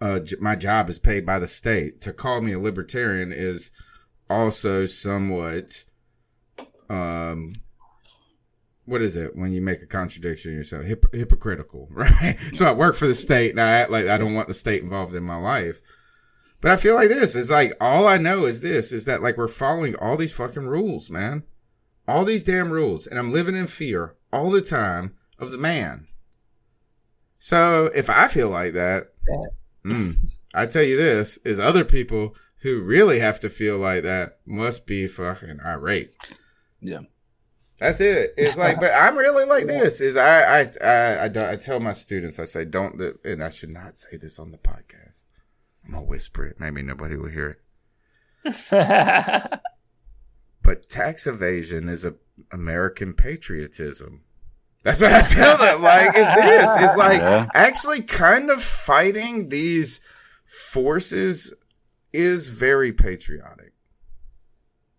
uh, 0.00 0.18
j- 0.20 0.36
my 0.40 0.56
job 0.56 0.90
is 0.90 0.98
paid 0.98 1.24
by 1.24 1.38
the 1.38 1.46
state. 1.46 2.00
To 2.02 2.12
call 2.12 2.42
me 2.42 2.52
a 2.52 2.58
libertarian 2.58 3.32
is 3.32 3.70
also 4.28 4.84
somewhat, 4.84 5.84
um, 6.90 7.52
what 8.88 9.02
is 9.02 9.16
it 9.16 9.36
when 9.36 9.52
you 9.52 9.60
make 9.60 9.82
a 9.82 9.86
contradiction 9.86 10.52
yourself? 10.52 10.84
Hip- 10.84 11.12
hypocritical, 11.12 11.88
right? 11.92 12.36
so 12.52 12.64
I 12.64 12.72
work 12.72 12.96
for 12.96 13.06
the 13.06 13.14
state 13.14 13.50
and 13.50 13.60
I 13.60 13.72
act 13.72 13.90
like 13.90 14.06
I 14.06 14.18
don't 14.18 14.34
want 14.34 14.48
the 14.48 14.54
state 14.54 14.82
involved 14.82 15.14
in 15.14 15.22
my 15.22 15.36
life. 15.36 15.80
But 16.60 16.72
I 16.72 16.76
feel 16.76 16.94
like 16.94 17.08
this 17.08 17.36
is 17.36 17.50
like 17.50 17.74
all 17.80 18.08
I 18.08 18.16
know 18.16 18.46
is 18.46 18.60
this 18.60 18.90
is 18.90 19.04
that 19.04 19.22
like 19.22 19.36
we're 19.36 19.46
following 19.46 19.94
all 19.96 20.16
these 20.16 20.32
fucking 20.32 20.66
rules, 20.66 21.10
man. 21.10 21.44
All 22.08 22.24
these 22.24 22.42
damn 22.42 22.72
rules. 22.72 23.06
And 23.06 23.18
I'm 23.18 23.32
living 23.32 23.54
in 23.54 23.66
fear 23.66 24.16
all 24.32 24.50
the 24.50 24.62
time 24.62 25.14
of 25.38 25.50
the 25.50 25.58
man. 25.58 26.08
So 27.38 27.90
if 27.94 28.10
I 28.10 28.26
feel 28.26 28.48
like 28.48 28.72
that, 28.72 29.12
mm, 29.84 30.16
I 30.54 30.66
tell 30.66 30.82
you 30.82 30.96
this 30.96 31.38
is 31.44 31.60
other 31.60 31.84
people 31.84 32.34
who 32.62 32.80
really 32.80 33.20
have 33.20 33.38
to 33.40 33.48
feel 33.48 33.78
like 33.78 34.02
that 34.02 34.38
must 34.44 34.86
be 34.86 35.06
fucking 35.06 35.60
irate. 35.64 36.10
Yeah. 36.80 37.02
That's 37.78 38.00
it. 38.00 38.34
It's 38.36 38.56
like, 38.56 38.80
but 38.80 38.90
I'm 38.92 39.16
really 39.16 39.44
like 39.44 39.66
this. 39.68 40.00
Is 40.00 40.16
I 40.16 40.60
I 40.62 40.70
I 40.82 41.24
I, 41.24 41.28
don't, 41.28 41.46
I 41.46 41.56
tell 41.56 41.78
my 41.80 41.92
students 41.92 42.38
I 42.38 42.44
say 42.44 42.64
don't, 42.64 43.00
and 43.24 43.42
I 43.42 43.48
should 43.50 43.70
not 43.70 43.96
say 43.98 44.16
this 44.16 44.38
on 44.38 44.50
the 44.50 44.58
podcast. 44.58 45.26
I'm 45.84 45.92
gonna 45.92 46.04
whisper 46.04 46.44
it. 46.46 46.58
Maybe 46.58 46.82
nobody 46.82 47.16
will 47.16 47.28
hear 47.30 47.58
it. 48.44 49.60
But 50.62 50.88
tax 50.90 51.26
evasion 51.26 51.88
is 51.88 52.04
a 52.04 52.14
American 52.52 53.14
patriotism. 53.14 54.22
That's 54.82 55.00
what 55.00 55.12
I 55.12 55.22
tell 55.22 55.56
them. 55.56 55.80
Like, 55.82 56.08
is 56.10 56.26
this? 56.26 56.68
It's 56.82 56.96
like 56.98 57.20
Yeah. 57.22 57.46
actually 57.54 58.02
kind 58.02 58.50
of 58.50 58.62
fighting 58.62 59.48
these 59.48 60.00
forces 60.44 61.54
is 62.12 62.48
very 62.48 62.92
patriotic. 62.92 63.72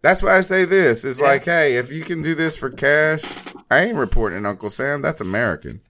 That's 0.01 0.23
why 0.23 0.37
I 0.37 0.41
say 0.41 0.65
this. 0.65 1.03
It's 1.03 1.19
like, 1.19 1.43
hey, 1.45 1.75
if 1.75 1.91
you 1.91 2.03
can 2.03 2.21
do 2.21 2.33
this 2.33 2.55
for 2.55 2.69
cash, 2.69 3.23
I 3.69 3.83
ain't 3.83 3.97
reporting 3.97 4.45
Uncle 4.45 4.69
Sam. 4.69 5.01
That's 5.01 5.19
American. 5.19 5.81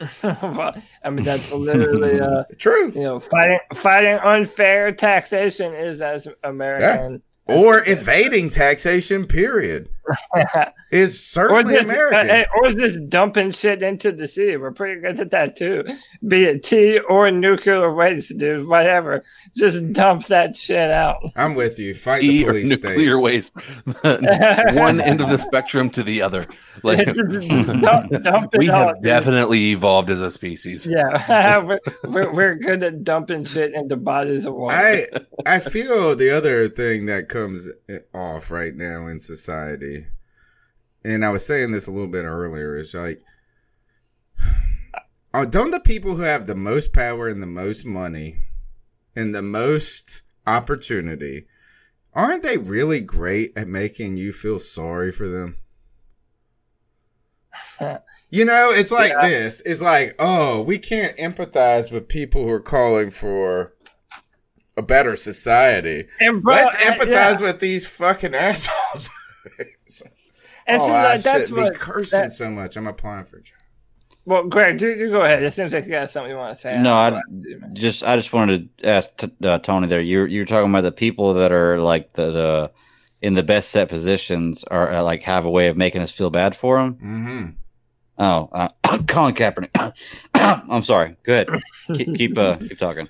I 0.22 1.10
mean, 1.10 1.24
that's 1.24 1.52
literally, 1.52 2.20
uh, 2.20 2.44
True. 2.56 2.90
you 2.94 3.02
know, 3.02 3.20
fighting 3.20 3.58
fighting 3.74 4.18
unfair 4.22 4.92
taxation 4.92 5.74
is 5.74 6.00
as 6.00 6.26
American. 6.42 7.22
Or 7.46 7.82
evading 7.86 8.50
taxation, 8.50 9.26
period, 9.26 9.88
is 10.90 11.14
or 11.14 11.18
certainly 11.18 11.74
just, 11.74 11.84
American. 11.84 12.30
uh, 12.30 12.44
or 12.56 12.70
just 12.72 13.08
dumping 13.08 13.50
shit 13.52 13.82
into 13.82 14.12
the 14.12 14.26
sea. 14.26 14.56
We're 14.56 14.72
pretty 14.72 15.00
good 15.00 15.20
at 15.20 15.30
that 15.30 15.56
too. 15.56 15.84
Be 16.26 16.44
it 16.44 16.62
tea 16.62 16.98
or 16.98 17.30
nuclear 17.30 17.92
waste, 17.92 18.36
dude. 18.38 18.66
Whatever. 18.66 19.22
Just 19.56 19.92
dump 19.92 20.26
that 20.26 20.56
shit 20.56 20.90
out. 20.90 21.18
I'm 21.36 21.54
with 21.54 21.78
you. 21.78 21.94
Fight 21.94 22.20
the 22.22 22.28
E 22.28 22.44
or 22.48 22.52
nuclear 22.54 22.76
state. 22.76 23.14
waste, 23.22 23.52
one 24.02 25.00
end 25.00 25.20
of 25.20 25.28
the 25.28 25.38
spectrum 25.38 25.90
to 25.90 26.02
the 26.02 26.22
other. 26.22 26.46
Like 26.82 27.06
Just- 27.06 27.40
just 27.40 27.66
dump, 27.80 28.10
dump 28.22 28.54
it 28.54 28.58
we 28.58 28.70
out. 28.70 28.86
have 28.86 28.94
dude. 28.96 29.02
definitely 29.04 29.70
evolved 29.72 30.10
as 30.10 30.20
a 30.20 30.30
species. 30.30 30.86
Yeah, 30.86 31.58
we're, 31.62 31.80
we're, 32.04 32.32
we're 32.32 32.54
good 32.54 32.82
at 32.82 33.04
dumping 33.04 33.44
shit 33.44 33.74
into 33.74 33.96
bodies 33.96 34.44
of 34.44 34.54
water. 34.54 34.76
I 34.76 35.06
I 35.46 35.58
feel 35.58 36.14
the 36.16 36.30
other 36.30 36.68
thing 36.68 37.06
that 37.06 37.28
comes 37.28 37.68
off 38.14 38.50
right 38.50 38.74
now 38.74 39.06
in 39.06 39.20
society, 39.20 39.99
and 41.04 41.24
I 41.24 41.30
was 41.30 41.44
saying 41.46 41.72
this 41.72 41.86
a 41.86 41.90
little 41.90 42.08
bit 42.08 42.24
earlier, 42.24 42.76
is 42.76 42.94
like, 42.94 43.22
oh, 45.34 45.44
don't 45.50 45.70
the 45.70 45.80
people 45.80 46.16
who 46.16 46.22
have 46.22 46.46
the 46.46 46.54
most 46.54 46.92
power 46.92 47.28
and 47.28 47.42
the 47.42 47.46
most 47.46 47.84
money 47.84 48.36
and 49.16 49.34
the 49.34 49.42
most 49.42 50.22
opportunity, 50.46 51.46
aren't 52.14 52.42
they 52.42 52.56
really 52.58 53.00
great 53.00 53.52
at 53.56 53.68
making 53.68 54.16
you 54.16 54.32
feel 54.32 54.58
sorry 54.58 55.12
for 55.12 55.28
them? 55.28 55.56
You 58.32 58.44
know, 58.44 58.70
it's 58.70 58.92
like 58.92 59.10
Yeah. 59.10 59.28
this. 59.28 59.60
It's 59.66 59.82
like, 59.82 60.14
oh, 60.20 60.60
we 60.60 60.78
can't 60.78 61.16
empathize 61.16 61.90
with 61.90 62.06
people 62.06 62.44
who 62.44 62.50
are 62.50 62.60
calling 62.60 63.10
for 63.10 63.74
a 64.76 64.82
better 64.82 65.16
society. 65.16 66.06
Bro, 66.20 66.40
Let's 66.54 66.76
uh, 66.76 66.78
empathize 66.92 67.40
yeah. 67.40 67.40
with 67.40 67.58
these 67.58 67.88
fucking 67.88 68.34
assholes. 68.36 69.10
And 70.66 70.80
oh, 70.80 70.86
see, 70.86 70.92
I 70.92 71.16
that's 71.16 71.22
shouldn't 71.48 71.48
be 71.56 71.62
what 71.62 71.74
cursing 71.74 72.20
that- 72.20 72.32
so 72.32 72.50
much. 72.50 72.76
I'm 72.76 72.86
applying 72.86 73.24
for 73.24 73.38
a 73.38 73.42
job. 73.42 73.56
Well, 74.26 74.44
Greg, 74.44 74.80
you, 74.80 74.90
you 74.90 75.10
go 75.10 75.22
ahead. 75.22 75.42
It 75.42 75.50
seems 75.52 75.72
like 75.72 75.84
you 75.86 75.90
got 75.92 76.10
something 76.10 76.30
you 76.30 76.36
want 76.36 76.54
to 76.54 76.60
say. 76.60 76.78
No, 76.80 76.92
I'll 76.94 77.06
I 77.06 77.10
go 77.10 77.16
ahead, 77.16 77.60
man. 77.62 77.74
just 77.74 78.04
I 78.04 78.16
just 78.16 78.32
wanted 78.32 78.76
to 78.78 78.86
ask 78.86 79.16
t- 79.16 79.32
uh, 79.42 79.58
Tony 79.58 79.86
there. 79.88 80.00
You 80.00 80.24
you 80.26 80.42
were 80.42 80.46
talking 80.46 80.68
about 80.70 80.82
the 80.82 80.92
people 80.92 81.34
that 81.34 81.50
are 81.52 81.78
like 81.80 82.12
the 82.12 82.30
the 82.30 82.70
in 83.22 83.34
the 83.34 83.42
best 83.42 83.70
set 83.70 83.88
positions 83.88 84.62
are 84.64 84.90
uh, 84.92 85.02
like 85.02 85.22
have 85.22 85.46
a 85.46 85.50
way 85.50 85.68
of 85.68 85.76
making 85.76 86.02
us 86.02 86.10
feel 86.10 86.30
bad 86.30 86.54
for 86.54 86.76
them. 86.78 86.94
Mm-hmm. 86.94 87.50
Oh, 88.18 88.48
uh, 88.52 88.68
Colin 89.08 89.34
Kaepernick. 89.34 89.94
I'm 90.34 90.82
sorry. 90.82 91.16
Good. 91.22 91.48
Keep 91.94 92.14
keep, 92.14 92.38
uh, 92.38 92.54
keep 92.54 92.78
talking. 92.78 93.08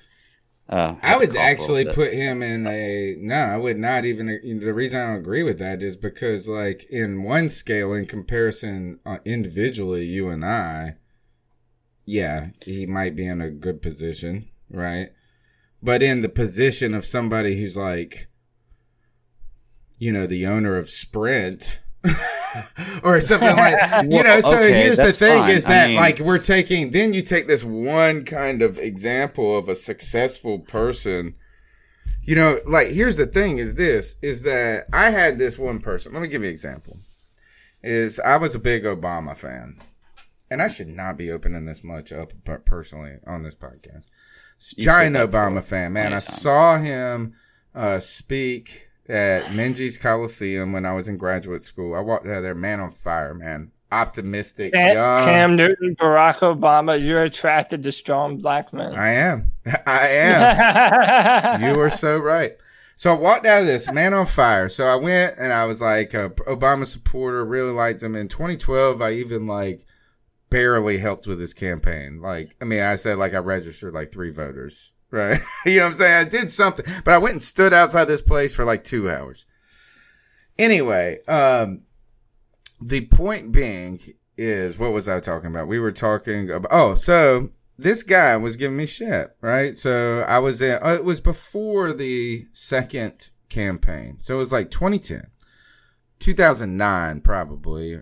Uh, 0.69 0.95
I 1.01 1.17
would 1.17 1.29
cough 1.29 1.35
a 1.35 1.39
little 1.39 1.41
actually 1.41 1.85
put 1.85 2.13
him 2.13 2.41
in 2.41 2.65
a 2.65 3.15
no. 3.19 3.35
I 3.35 3.57
would 3.57 3.77
not 3.77 4.05
even. 4.05 4.27
The 4.27 4.73
reason 4.73 4.99
I 4.99 5.07
don't 5.07 5.17
agree 5.17 5.43
with 5.43 5.59
that 5.59 5.83
is 5.83 5.97
because, 5.97 6.47
like, 6.47 6.85
in 6.89 7.23
one 7.23 7.49
scale, 7.49 7.93
in 7.93 8.05
comparison, 8.05 8.99
uh, 9.05 9.17
individually, 9.25 10.05
you 10.05 10.29
and 10.29 10.45
I, 10.45 10.95
yeah, 12.05 12.51
he 12.61 12.85
might 12.85 13.15
be 13.15 13.27
in 13.27 13.41
a 13.41 13.49
good 13.49 13.81
position, 13.81 14.49
right? 14.69 15.09
But 15.83 16.01
in 16.01 16.21
the 16.21 16.29
position 16.29 16.93
of 16.93 17.05
somebody 17.05 17.59
who's 17.59 17.75
like, 17.75 18.29
you 19.97 20.11
know, 20.11 20.25
the 20.25 20.47
owner 20.47 20.77
of 20.77 20.89
Sprint. 20.89 21.81
or 23.03 23.19
something 23.21 23.55
like 23.55 24.03
you 24.11 24.23
know 24.23 24.41
so 24.41 24.53
Okay, 24.55 24.73
here's 24.83 24.97
the 24.97 25.13
thing 25.13 25.39
fine. 25.41 25.49
is 25.51 25.65
I 25.65 25.69
that 25.69 25.87
mean- 25.89 25.97
like 25.97 26.19
we're 26.19 26.37
taking 26.37 26.91
then 26.91 27.13
you 27.13 27.21
take 27.21 27.47
this 27.47 27.63
one 27.63 28.23
kind 28.25 28.61
of 28.61 28.77
example 28.77 29.57
of 29.57 29.67
a 29.69 29.75
successful 29.75 30.59
person. 30.59 31.35
You 32.23 32.35
know 32.35 32.59
like 32.67 32.89
here's 32.89 33.15
the 33.15 33.25
thing 33.25 33.57
is 33.57 33.75
this 33.75 34.15
is 34.21 34.43
that 34.43 34.85
i 34.93 35.09
had 35.09 35.37
this 35.39 35.57
one 35.57 35.79
person 35.79 36.13
let 36.13 36.21
me 36.21 36.27
give 36.27 36.43
you 36.43 36.49
an 36.49 36.53
example 36.53 36.97
is 37.81 38.19
i 38.19 38.37
was 38.37 38.53
a 38.53 38.59
big 38.59 38.83
obama 38.83 39.35
fan. 39.35 39.79
And 40.51 40.61
i 40.61 40.67
should 40.67 40.87
not 40.89 41.17
be 41.17 41.31
opening 41.31 41.65
this 41.65 41.83
much 41.83 42.11
up 42.11 42.31
per- 42.43 42.59
personally 42.59 43.15
on 43.25 43.41
this 43.43 43.55
podcast. 43.55 44.05
Giant 44.77 45.15
obama 45.15 45.63
fan 45.63 45.93
man. 45.93 46.13
i 46.13 46.19
saw 46.19 46.77
him 46.77 47.33
uh, 47.73 47.97
speak 47.99 48.89
at 49.11 49.43
Minges 49.47 49.99
Coliseum 49.99 50.71
when 50.71 50.85
I 50.85 50.93
was 50.93 51.07
in 51.07 51.17
graduate 51.17 51.61
school. 51.61 51.93
I 51.93 51.99
walked 51.99 52.25
out 52.27 52.41
there, 52.41 52.55
man 52.55 52.79
on 52.79 52.89
fire, 52.89 53.33
man. 53.33 53.71
Optimistic, 53.91 54.71
Cam, 54.71 54.95
young. 54.95 55.25
Cam 55.25 55.55
Newton, 55.57 55.97
Barack 55.97 56.37
Obama, 56.37 57.03
you're 57.03 57.21
attracted 57.21 57.83
to 57.83 57.91
strong 57.91 58.37
black 58.37 58.71
men. 58.71 58.95
I 58.95 59.09
am. 59.09 59.51
I 59.85 60.07
am. 60.07 61.61
you 61.75 61.77
are 61.77 61.89
so 61.89 62.17
right. 62.17 62.53
So 62.95 63.13
I 63.13 63.17
walked 63.17 63.45
out 63.45 63.61
of 63.61 63.67
this 63.67 63.91
man 63.91 64.13
on 64.13 64.27
fire. 64.27 64.69
So 64.69 64.85
I 64.85 64.95
went 64.95 65.37
and 65.37 65.51
I 65.51 65.65
was 65.65 65.81
like 65.81 66.13
a 66.13 66.29
Obama 66.47 66.85
supporter, 66.85 67.43
really 67.43 67.71
liked 67.71 68.01
him. 68.01 68.15
In 68.15 68.29
2012, 68.29 69.01
I 69.01 69.13
even 69.13 69.45
like 69.45 69.83
barely 70.49 70.97
helped 70.97 71.27
with 71.27 71.39
his 71.39 71.53
campaign. 71.53 72.21
Like, 72.21 72.55
I 72.61 72.65
mean, 72.65 72.81
I 72.81 72.95
said 72.95 73.17
like 73.17 73.33
I 73.33 73.39
registered 73.39 73.93
like 73.93 74.11
three 74.11 74.29
voters, 74.29 74.91
right? 75.11 75.39
you 75.65 75.77
know 75.77 75.83
what 75.83 75.91
I'm 75.91 75.97
saying? 75.97 76.27
I 76.27 76.29
did 76.29 76.51
something, 76.51 76.85
but 77.03 77.13
I 77.13 77.17
went 77.19 77.33
and 77.33 77.43
stood 77.43 77.73
outside 77.73 78.05
this 78.05 78.21
place 78.21 78.55
for 78.55 78.65
like 78.65 78.83
two 78.83 79.09
hours. 79.09 79.45
Anyway, 80.57 81.19
um, 81.27 81.83
the 82.81 83.05
point 83.07 83.51
being 83.51 83.99
is 84.37 84.77
what 84.77 84.93
was 84.93 85.07
I 85.07 85.19
talking 85.19 85.49
about? 85.49 85.67
We 85.67 85.79
were 85.79 85.91
talking 85.91 86.49
about, 86.49 86.71
oh, 86.71 86.95
so 86.95 87.49
this 87.77 88.03
guy 88.03 88.35
was 88.37 88.57
giving 88.57 88.77
me 88.77 88.85
shit, 88.85 89.35
right? 89.41 89.75
So 89.75 90.25
I 90.27 90.39
was 90.39 90.61
in, 90.61 90.79
uh, 90.81 90.95
it 90.95 91.03
was 91.03 91.19
before 91.19 91.93
the 91.93 92.47
second 92.53 93.29
campaign. 93.49 94.17
So 94.19 94.35
it 94.35 94.39
was 94.39 94.51
like 94.51 94.71
2010, 94.71 95.27
2009, 96.19 97.21
probably. 97.21 98.01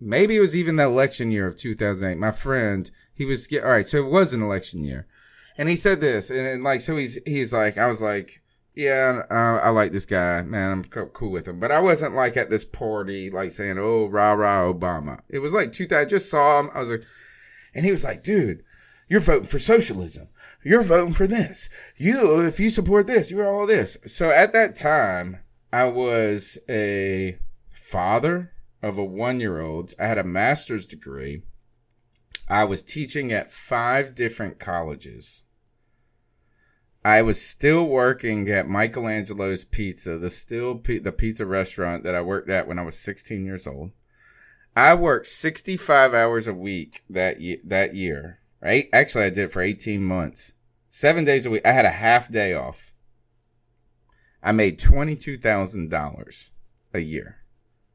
Maybe 0.00 0.36
it 0.36 0.40
was 0.40 0.56
even 0.56 0.76
the 0.76 0.84
election 0.84 1.30
year 1.30 1.46
of 1.46 1.56
2008. 1.56 2.18
My 2.18 2.32
friend, 2.32 2.90
he 3.14 3.24
was, 3.24 3.48
all 3.52 3.68
right, 3.68 3.86
so 3.86 3.98
it 3.98 4.10
was 4.10 4.32
an 4.32 4.42
election 4.42 4.82
year. 4.82 5.06
And 5.58 5.68
he 5.68 5.76
said 5.76 6.00
this, 6.00 6.30
and, 6.30 6.46
and 6.46 6.64
like, 6.64 6.80
so 6.80 6.96
he's, 6.96 7.18
he's 7.26 7.52
like, 7.52 7.76
I 7.78 7.86
was 7.86 8.00
like, 8.00 8.42
yeah, 8.74 9.22
uh, 9.30 9.60
I 9.62 9.68
like 9.70 9.92
this 9.92 10.06
guy, 10.06 10.42
man. 10.42 10.70
I'm 10.70 10.84
co- 10.84 11.06
cool 11.06 11.30
with 11.30 11.46
him, 11.46 11.60
but 11.60 11.70
I 11.70 11.80
wasn't 11.80 12.14
like 12.14 12.36
at 12.36 12.48
this 12.48 12.64
party, 12.64 13.30
like 13.30 13.50
saying, 13.50 13.78
"Oh, 13.78 14.06
rah 14.06 14.32
rah 14.32 14.72
Obama." 14.72 15.20
It 15.28 15.40
was 15.40 15.52
like 15.52 15.72
two. 15.72 15.86
I 15.90 16.06
just 16.06 16.30
saw 16.30 16.60
him. 16.60 16.70
I 16.72 16.80
was 16.80 16.90
like, 16.90 17.04
and 17.74 17.84
he 17.84 17.92
was 17.92 18.04
like, 18.04 18.22
"Dude, 18.22 18.64
you're 19.08 19.20
voting 19.20 19.46
for 19.46 19.58
socialism. 19.58 20.28
You're 20.64 20.82
voting 20.82 21.12
for 21.12 21.26
this. 21.26 21.68
You, 21.96 22.40
if 22.40 22.58
you 22.58 22.70
support 22.70 23.06
this, 23.06 23.30
you're 23.30 23.46
all 23.48 23.66
this." 23.66 23.98
So 24.06 24.30
at 24.30 24.54
that 24.54 24.74
time, 24.74 25.40
I 25.70 25.84
was 25.84 26.56
a 26.68 27.38
father 27.74 28.52
of 28.82 28.96
a 28.96 29.04
one 29.04 29.38
year 29.38 29.60
old. 29.60 29.92
I 30.00 30.06
had 30.06 30.18
a 30.18 30.24
master's 30.24 30.86
degree. 30.86 31.42
I 32.48 32.64
was 32.64 32.82
teaching 32.82 33.32
at 33.32 33.50
five 33.50 34.14
different 34.14 34.58
colleges. 34.58 35.42
I 37.04 37.22
was 37.22 37.44
still 37.44 37.88
working 37.88 38.48
at 38.48 38.68
Michelangelo's 38.68 39.64
Pizza, 39.64 40.18
the 40.18 40.30
still 40.30 40.76
pi- 40.76 40.98
the 40.98 41.10
pizza 41.12 41.44
restaurant 41.44 42.04
that 42.04 42.14
I 42.14 42.22
worked 42.22 42.48
at 42.48 42.68
when 42.68 42.78
I 42.78 42.82
was 42.82 42.98
16 42.98 43.44
years 43.44 43.66
old. 43.66 43.90
I 44.76 44.94
worked 44.94 45.26
65 45.26 46.14
hours 46.14 46.46
a 46.46 46.54
week 46.54 47.02
that 47.10 47.40
ye- 47.40 47.60
that 47.64 47.94
year. 47.94 48.38
Right? 48.60 48.88
Actually, 48.92 49.24
I 49.24 49.30
did 49.30 49.44
it 49.44 49.52
for 49.52 49.60
18 49.60 50.04
months. 50.04 50.54
7 50.88 51.24
days 51.24 51.44
a 51.44 51.50
week. 51.50 51.66
I 51.66 51.72
had 51.72 51.84
a 51.84 51.90
half 51.90 52.30
day 52.30 52.54
off. 52.54 52.92
I 54.40 54.52
made 54.52 54.78
$22,000 54.78 56.50
a 56.94 57.00
year. 57.00 57.38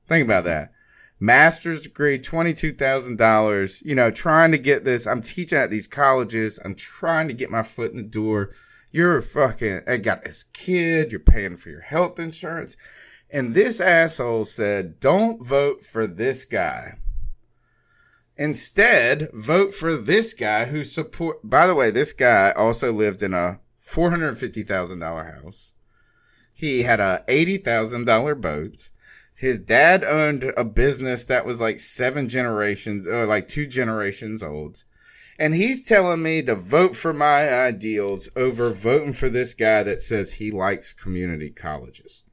Think 0.08 0.26
about 0.26 0.44
that. 0.44 0.72
Master's 1.20 1.82
degree, 1.82 2.20
$22,000, 2.20 3.82
you 3.84 3.96
know, 3.96 4.12
trying 4.12 4.52
to 4.52 4.58
get 4.58 4.84
this. 4.84 5.08
I'm 5.08 5.22
teaching 5.22 5.58
at 5.58 5.72
these 5.72 5.88
colleges. 5.88 6.60
I'm 6.64 6.76
trying 6.76 7.28
to 7.28 7.34
get 7.34 7.50
my 7.50 7.64
foot 7.64 7.92
in 7.92 7.98
the 7.98 8.04
door. 8.08 8.54
You're 8.92 9.20
fucking, 9.22 9.82
I 9.88 9.98
got 9.98 10.24
this 10.24 10.44
kid. 10.44 11.12
You're 11.12 11.20
paying 11.20 11.58
for 11.58 11.70
your 11.70 11.82
health 11.82 12.20
insurance. 12.20 12.78
And 13.30 13.54
this 13.54 13.82
asshole 13.82 14.46
said, 14.46 15.00
don't 15.00 15.44
vote 15.44 15.84
for 15.84 16.08
this 16.08 16.46
guy. 16.46 16.98
Instead, 18.38 19.30
vote 19.34 19.74
for 19.74 19.96
this 19.96 20.34
guy 20.34 20.66
who 20.66 20.84
support. 20.84 21.40
By 21.44 21.66
the 21.66 21.74
way, 21.74 21.90
this 21.90 22.14
guy 22.14 22.52
also 22.52 22.94
lived 22.94 23.24
in 23.24 23.34
a 23.34 23.60
four 23.80 24.12
hundred 24.12 24.38
fifty 24.38 24.62
thousand 24.62 25.00
dollar 25.00 25.24
house. 25.24 25.74
He 26.54 26.84
had 26.84 27.00
a 27.00 27.24
eighty 27.28 27.58
thousand 27.58 28.06
dollar 28.06 28.36
boat. 28.36 28.90
His 29.38 29.60
dad 29.60 30.04
owned 30.04 30.52
a 30.58 30.64
business 30.66 31.26
that 31.26 31.46
was 31.46 31.62
like 31.62 31.80
seven 31.80 32.28
generations, 32.28 33.06
or 33.06 33.28
like 33.28 33.48
two 33.48 33.68
generations 33.68 34.42
old. 34.42 34.84
And 35.38 35.54
he's 35.54 35.84
telling 35.84 36.24
me 36.24 36.42
to 36.42 36.56
vote 36.56 36.96
for 36.96 37.14
my 37.14 37.48
ideals 37.48 38.28
over 38.36 38.72
voting 38.72 39.14
for 39.14 39.30
this 39.30 39.54
guy 39.54 39.84
that 39.84 40.02
says 40.02 40.34
he 40.34 40.50
likes 40.50 40.92
community 40.92 41.52
colleges. 41.52 42.24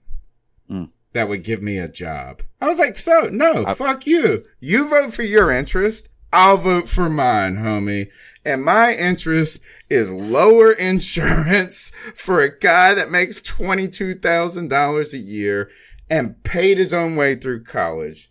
Mm. 0.71 0.89
That 1.13 1.29
would 1.29 1.45
give 1.45 1.61
me 1.63 1.77
a 1.77 1.89
job. 1.89 2.41
I 2.63 2.69
was 2.69 2.79
like, 2.79 2.99
so 2.99 3.29
no, 3.31 3.67
I- 3.67 3.75
fuck 3.75 4.07
you. 4.07 4.47
You 4.59 4.89
vote 4.89 5.13
for 5.13 5.23
your 5.25 5.51
interest. 5.51 6.09
I'll 6.33 6.57
vote 6.57 6.89
for 6.89 7.11
mine, 7.11 7.57
homie. 7.57 8.09
And 8.47 8.65
my 8.65 8.95
interest 8.95 9.63
is 9.91 10.11
lower 10.11 10.73
insurance 10.91 11.93
for 12.15 12.41
a 12.41 12.59
guy 12.59 12.95
that 12.95 13.11
makes 13.11 13.41
$22,000 13.43 15.13
a 15.13 15.19
year 15.19 15.71
and 16.15 16.41
paid 16.45 16.79
his 16.79 16.93
own 16.93 17.17
way 17.17 17.35
through 17.35 17.65
college. 17.65 18.31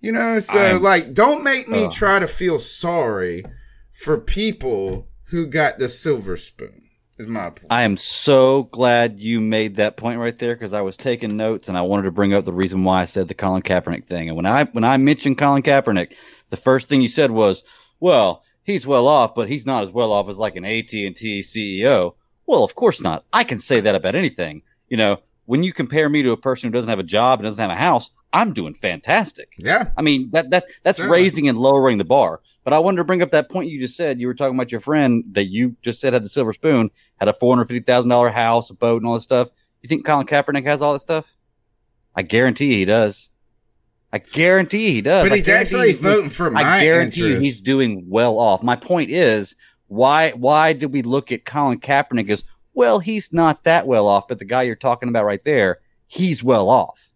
You 0.00 0.12
know, 0.12 0.38
so 0.38 0.58
I'm- 0.58 0.82
like, 0.82 1.14
don't 1.14 1.42
make 1.42 1.68
me 1.68 1.84
Ugh. 1.84 1.92
try 1.92 2.18
to 2.18 2.28
feel 2.28 2.58
sorry 2.58 3.44
for 3.92 4.18
people 4.18 5.08
who 5.28 5.46
got 5.46 5.78
the 5.78 5.88
silver 5.88 6.36
spoon. 6.36 6.82
Is 7.16 7.28
my 7.28 7.44
point. 7.50 7.66
I 7.70 7.82
am 7.84 7.96
so 7.96 8.64
glad 8.64 9.20
you 9.20 9.40
made 9.40 9.76
that 9.76 9.96
point 9.96 10.18
right 10.18 10.36
there 10.36 10.56
because 10.56 10.72
I 10.72 10.80
was 10.80 10.96
taking 10.96 11.36
notes 11.36 11.68
and 11.68 11.78
I 11.78 11.82
wanted 11.82 12.02
to 12.02 12.10
bring 12.10 12.34
up 12.34 12.44
the 12.44 12.52
reason 12.52 12.82
why 12.82 13.02
I 13.02 13.04
said 13.04 13.28
the 13.28 13.34
Colin 13.34 13.62
Kaepernick 13.62 14.06
thing. 14.08 14.26
And 14.28 14.36
when 14.36 14.46
I 14.46 14.64
when 14.64 14.82
I 14.82 14.96
mentioned 14.96 15.38
Colin 15.38 15.62
Kaepernick, 15.62 16.12
the 16.50 16.56
first 16.56 16.88
thing 16.88 17.00
you 17.00 17.06
said 17.08 17.30
was, 17.30 17.62
"Well, 18.00 18.42
he's 18.64 18.84
well 18.84 19.06
off, 19.06 19.32
but 19.36 19.48
he's 19.48 19.64
not 19.64 19.84
as 19.84 19.92
well 19.92 20.10
off 20.10 20.28
as 20.28 20.38
like 20.38 20.56
an 20.56 20.64
AT 20.64 20.92
and 21.06 21.14
T 21.14 21.40
CEO." 21.40 22.14
Well, 22.46 22.64
of 22.64 22.74
course 22.74 23.00
not. 23.00 23.24
I 23.32 23.44
can 23.44 23.60
say 23.60 23.78
that 23.80 23.94
about 23.94 24.16
anything. 24.16 24.62
You 24.88 24.96
know, 24.96 25.20
when 25.46 25.62
you 25.62 25.72
compare 25.72 26.08
me 26.08 26.22
to 26.22 26.30
a 26.32 26.36
person 26.36 26.68
who 26.68 26.72
doesn't 26.72 26.88
have 26.90 26.98
a 26.98 27.02
job 27.04 27.38
and 27.38 27.44
doesn't 27.46 27.60
have 27.60 27.70
a 27.70 27.74
house, 27.80 28.10
I'm 28.32 28.52
doing 28.52 28.74
fantastic. 28.74 29.54
yeah. 29.58 29.90
I 29.96 30.02
mean 30.02 30.30
that 30.32 30.50
that 30.50 30.64
that's 30.82 30.98
Certainly. 30.98 31.20
raising 31.20 31.48
and 31.48 31.58
lowering 31.58 31.98
the 31.98 32.04
bar. 32.04 32.40
But 32.64 32.72
I 32.72 32.78
wanted 32.78 32.96
to 32.96 33.04
bring 33.04 33.20
up 33.22 33.30
that 33.32 33.50
point 33.50 33.68
you 33.68 33.78
just 33.78 33.96
said. 33.96 34.18
You 34.18 34.26
were 34.26 34.34
talking 34.34 34.54
about 34.56 34.72
your 34.72 34.80
friend 34.80 35.22
that 35.32 35.44
you 35.46 35.76
just 35.82 36.00
said 36.00 36.14
had 36.14 36.24
the 36.24 36.28
silver 36.30 36.52
spoon, 36.54 36.90
had 37.20 37.28
a 37.28 37.32
four 37.34 37.54
hundred 37.54 37.66
fifty 37.66 37.80
thousand 37.84 38.08
dollar 38.10 38.30
house, 38.30 38.70
a 38.70 38.74
boat, 38.74 39.02
and 39.02 39.06
all 39.06 39.14
this 39.14 39.22
stuff. 39.22 39.50
You 39.82 39.88
think 39.88 40.06
Colin 40.06 40.26
Kaepernick 40.26 40.64
has 40.64 40.80
all 40.80 40.94
that 40.94 41.00
stuff? 41.00 41.36
I 42.16 42.22
guarantee 42.22 42.72
he 42.78 42.84
does. 42.86 43.28
I 44.12 44.18
guarantee 44.18 44.92
he 44.92 45.02
does. 45.02 45.24
But 45.26 45.32
I 45.32 45.36
he's 45.36 45.48
actually 45.48 45.88
he- 45.88 45.98
voting 45.98 46.30
for 46.30 46.50
my 46.50 46.62
I 46.62 46.84
guarantee 46.84 47.24
interest. 47.26 47.42
he's 47.42 47.60
doing 47.60 48.04
well 48.08 48.38
off. 48.38 48.62
My 48.62 48.76
point 48.76 49.10
is, 49.10 49.56
why 49.88 50.30
why 50.30 50.72
did 50.72 50.92
we 50.92 51.02
look 51.02 51.30
at 51.32 51.44
Colin 51.44 51.80
Kaepernick 51.80 52.30
as 52.30 52.44
well, 52.74 52.98
he's 52.98 53.32
not 53.32 53.64
that 53.64 53.86
well 53.86 54.06
off, 54.06 54.28
but 54.28 54.38
the 54.38 54.44
guy 54.44 54.62
you're 54.62 54.74
talking 54.76 55.08
about 55.08 55.24
right 55.24 55.42
there, 55.44 55.78
he's 56.06 56.42
well 56.44 56.68
off. 56.68 57.10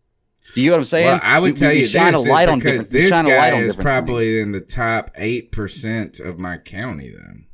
Do 0.54 0.62
you 0.62 0.70
know 0.70 0.76
what 0.76 0.80
I'm 0.80 0.84
saying? 0.86 1.06
Well, 1.06 1.20
I 1.22 1.38
would 1.38 1.52
We- 1.52 1.56
tell 1.58 1.72
we 1.72 1.80
you 1.80 1.86
shine 1.86 2.12
this 2.14 2.24
a 2.24 2.28
light 2.30 2.48
on 2.48 2.58
because 2.58 2.88
this 2.88 3.10
shine 3.10 3.26
a 3.26 3.28
light 3.28 3.50
guy 3.52 3.58
is 3.58 3.76
probably 3.76 4.40
in 4.40 4.52
the 4.52 4.62
top 4.62 5.10
eight 5.16 5.52
percent 5.52 6.20
of 6.20 6.38
my 6.38 6.56
county. 6.56 7.10
Then, 7.10 7.46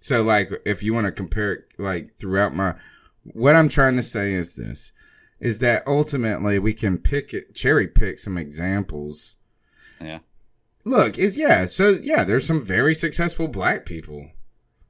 so 0.00 0.22
like, 0.22 0.50
if 0.64 0.82
you 0.82 0.94
want 0.94 1.04
to 1.06 1.12
compare 1.12 1.52
it, 1.52 1.64
like 1.76 2.16
throughout 2.16 2.54
my, 2.54 2.74
what 3.24 3.54
I'm 3.54 3.68
trying 3.68 3.96
to 3.96 4.02
say 4.02 4.32
is 4.32 4.54
this: 4.54 4.92
is 5.40 5.58
that 5.58 5.82
ultimately 5.86 6.58
we 6.58 6.72
can 6.72 6.96
pick 6.96 7.34
it, 7.34 7.54
cherry 7.54 7.86
pick 7.86 8.18
some 8.18 8.38
examples. 8.38 9.34
Yeah. 10.00 10.20
Look, 10.86 11.18
is 11.18 11.36
yeah, 11.36 11.66
so 11.66 11.90
yeah, 11.90 12.24
there's 12.24 12.46
some 12.46 12.64
very 12.64 12.94
successful 12.94 13.46
black 13.48 13.84
people, 13.84 14.30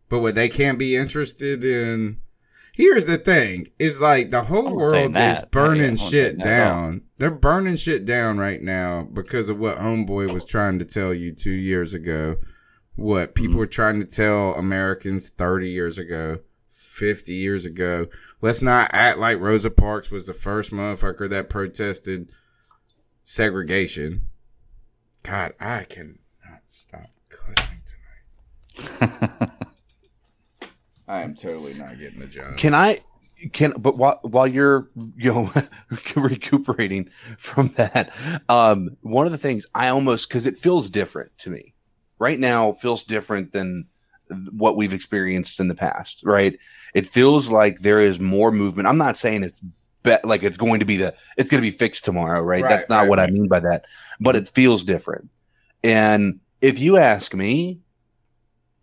but 0.08 0.20
what 0.20 0.36
they 0.36 0.48
can't 0.48 0.78
be 0.78 0.94
interested 0.94 1.64
in. 1.64 2.18
Here's 2.78 3.06
the 3.06 3.18
thing: 3.18 3.66
is 3.78 4.00
like 4.00 4.30
the 4.30 4.44
whole 4.44 4.74
world 4.76 5.16
is 5.16 5.42
burning 5.50 5.82
I'm 5.82 5.90
not 5.94 5.98
saying 5.98 6.10
shit 6.10 6.38
that 6.38 6.46
at 6.46 6.72
all. 6.72 6.80
down. 6.82 7.02
They're 7.18 7.30
burning 7.32 7.74
shit 7.76 8.04
down 8.04 8.38
right 8.38 8.62
now 8.62 9.02
because 9.02 9.48
of 9.48 9.58
what 9.58 9.78
Homeboy 9.78 10.32
was 10.32 10.44
trying 10.44 10.78
to 10.78 10.84
tell 10.84 11.12
you 11.12 11.32
two 11.32 11.50
years 11.50 11.92
ago. 11.92 12.36
What 12.94 13.34
people 13.34 13.50
Mm-hmm. 13.54 13.58
were 13.58 13.66
trying 13.66 14.00
to 14.00 14.06
tell 14.06 14.54
Americans 14.54 15.28
30 15.30 15.68
years 15.70 15.98
ago, 15.98 16.38
50 16.70 17.32
years 17.34 17.66
ago. 17.66 18.06
Let's 18.40 18.62
not 18.62 18.90
act 18.92 19.18
like 19.18 19.40
Rosa 19.40 19.70
Parks 19.70 20.10
was 20.12 20.26
the 20.26 20.32
first 20.32 20.70
motherfucker 20.70 21.28
that 21.30 21.48
protested 21.50 22.30
segregation. 23.24 24.22
God, 25.24 25.52
I 25.60 25.82
cannot 25.84 26.18
stop 26.64 27.10
cussing 27.28 27.82
tonight. 28.78 29.50
I 31.08 31.22
am 31.22 31.34
totally 31.34 31.74
not 31.74 31.98
getting 31.98 32.22
a 32.22 32.26
job. 32.26 32.58
Can 32.58 32.74
I? 32.74 33.00
Can 33.52 33.72
but 33.78 33.96
while 33.96 34.18
while 34.22 34.46
you're 34.46 34.90
you 35.16 35.32
know 35.32 35.52
recuperating 36.16 37.08
from 37.38 37.68
that, 37.76 38.12
um, 38.48 38.96
one 39.02 39.26
of 39.26 39.32
the 39.32 39.38
things 39.38 39.64
I 39.74 39.88
almost 39.88 40.28
because 40.28 40.46
it 40.46 40.58
feels 40.58 40.90
different 40.90 41.36
to 41.38 41.50
me 41.50 41.74
right 42.18 42.38
now 42.38 42.72
feels 42.72 43.04
different 43.04 43.52
than 43.52 43.86
what 44.50 44.76
we've 44.76 44.92
experienced 44.92 45.60
in 45.60 45.68
the 45.68 45.74
past. 45.74 46.22
Right? 46.24 46.58
It 46.94 47.06
feels 47.06 47.48
like 47.48 47.80
there 47.80 48.00
is 48.00 48.20
more 48.20 48.50
movement. 48.50 48.88
I'm 48.88 48.98
not 48.98 49.16
saying 49.16 49.44
it's 49.44 49.62
be- 50.02 50.16
like 50.24 50.42
it's 50.42 50.58
going 50.58 50.80
to 50.80 50.86
be 50.86 50.96
the 50.96 51.14
it's 51.36 51.48
going 51.48 51.62
to 51.62 51.66
be 51.66 51.76
fixed 51.76 52.04
tomorrow. 52.04 52.42
Right? 52.42 52.62
Right, 52.62 52.68
That's 52.68 52.88
not 52.88 53.02
right, 53.02 53.08
what 53.08 53.18
right. 53.18 53.28
I 53.28 53.32
mean 53.32 53.48
by 53.48 53.60
that. 53.60 53.84
But 54.20 54.36
it 54.36 54.48
feels 54.48 54.84
different. 54.84 55.30
And 55.84 56.40
if 56.60 56.78
you 56.80 56.96
ask 56.96 57.34
me, 57.34 57.78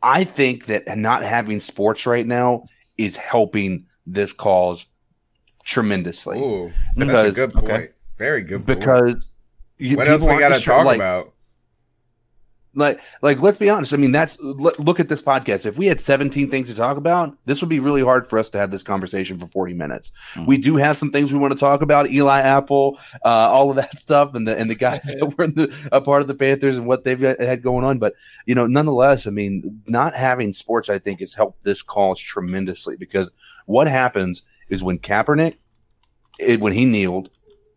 I 0.02 0.24
think 0.24 0.66
that 0.66 0.98
not 0.98 1.24
having 1.24 1.60
sports 1.60 2.06
right 2.06 2.26
now 2.26 2.68
is 2.98 3.18
helping 3.18 3.86
this 4.06 4.32
cause 4.34 4.86
tremendously. 5.64 6.39
Ooh, 6.39 6.72
Because- 6.96 7.36
that's 7.36 7.38
a 7.38 7.48
good 7.48 7.54
point. 7.54 7.72
okay. 7.72 7.89
Very 8.18 8.41
good 8.41 8.66
point. 8.66 8.80
Because 8.80 9.30
you, 9.78 9.98
what 9.98 10.08
else 10.08 10.22
we 10.22 10.39
got 10.39 10.56
to 10.56 10.64
talk 10.64 10.86
like, 10.86 10.98
about? 10.98 11.34
Like, 12.76 12.99
like, 13.21 13.41
let's 13.41 13.57
be 13.57 13.69
honest. 13.69 13.93
I 13.93 13.97
mean, 13.97 14.11
that's 14.11 14.38
look, 14.41 14.78
look 14.80 14.99
at 14.99 15.07
this 15.07 15.21
podcast. 15.21 15.65
If 15.65 15.78
we 15.78 15.86
had 15.88 15.99
17 15.99 16.51
things 16.51 16.67
to 16.69 16.76
talk 16.76 16.97
about, 16.97 17.36
this 17.45 17.61
would 17.61 17.69
be 17.69 17.80
really 17.80 18.01
hard 18.03 18.28
for 18.28 18.38
us 18.38 18.49
to 18.49 18.57
have 18.57 18.69
this 18.69 18.84
conversation 18.84 19.39
for 19.39 19.47
40 19.47 19.73
minutes. 19.73 20.11
Mhm. 20.34 20.45
We 20.45 20.57
do 20.57 20.76
have 20.76 20.97
some 20.97 21.09
things 21.11 21.32
we 21.32 21.39
want 21.39 21.53
to 21.53 21.59
talk 21.59 21.82
about. 21.82 22.09
Eli 22.11 22.41
Apple, 22.41 22.99
uh, 23.23 23.30
all 23.30 23.69
of 23.69 23.78
that 23.78 23.97
stuff, 23.97 24.36
and 24.36 24.47
the 24.47 24.57
and 24.57 24.69
the 24.69 24.76
guys 24.76 25.03
that 25.03 25.36
were 25.38 25.45
in 25.45 25.55
the, 25.55 25.89
a 25.91 26.01
part 26.01 26.21
of 26.21 26.28
the 26.28 26.36
Panthers 26.36 26.78
and 26.78 26.86
what 26.86 27.03
they've 27.05 27.19
got- 27.19 27.39
had 27.39 27.63
going 27.63 27.86
on. 27.86 27.97
But 27.97 28.13
you 28.45 28.53
know, 28.55 28.67
nonetheless, 28.67 29.26
I 29.26 29.30
mean, 29.32 29.82
not 29.88 30.13
having 30.13 30.51
sports, 30.53 30.89
I 30.89 30.99
think, 30.99 31.21
has 31.21 31.34
helped 31.34 31.63
this 31.63 31.82
cause 31.82 32.19
tremendously 32.19 32.97
because 32.97 33.32
what 33.65 33.88
happens 33.88 34.41
is 34.69 34.84
when 34.84 34.99
Kaepernick, 34.99 35.55
it, 36.39 36.59
when 36.59 36.73
he 36.73 36.86
kneeled, 36.86 37.30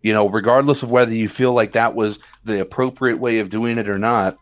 you 0.03 0.13
know, 0.13 0.29
regardless 0.29 0.83
of 0.83 0.91
whether 0.91 1.13
you 1.15 1.29
feel 1.29 1.53
like 1.53 1.73
that 1.73 1.95
was 1.95 2.19
the 2.45 2.61
appropriate 2.61 3.19
way 3.19 3.39
of 3.39 3.51
doing 3.51 3.79
it 3.79 3.89
or 3.89 3.99
not, 3.99 4.37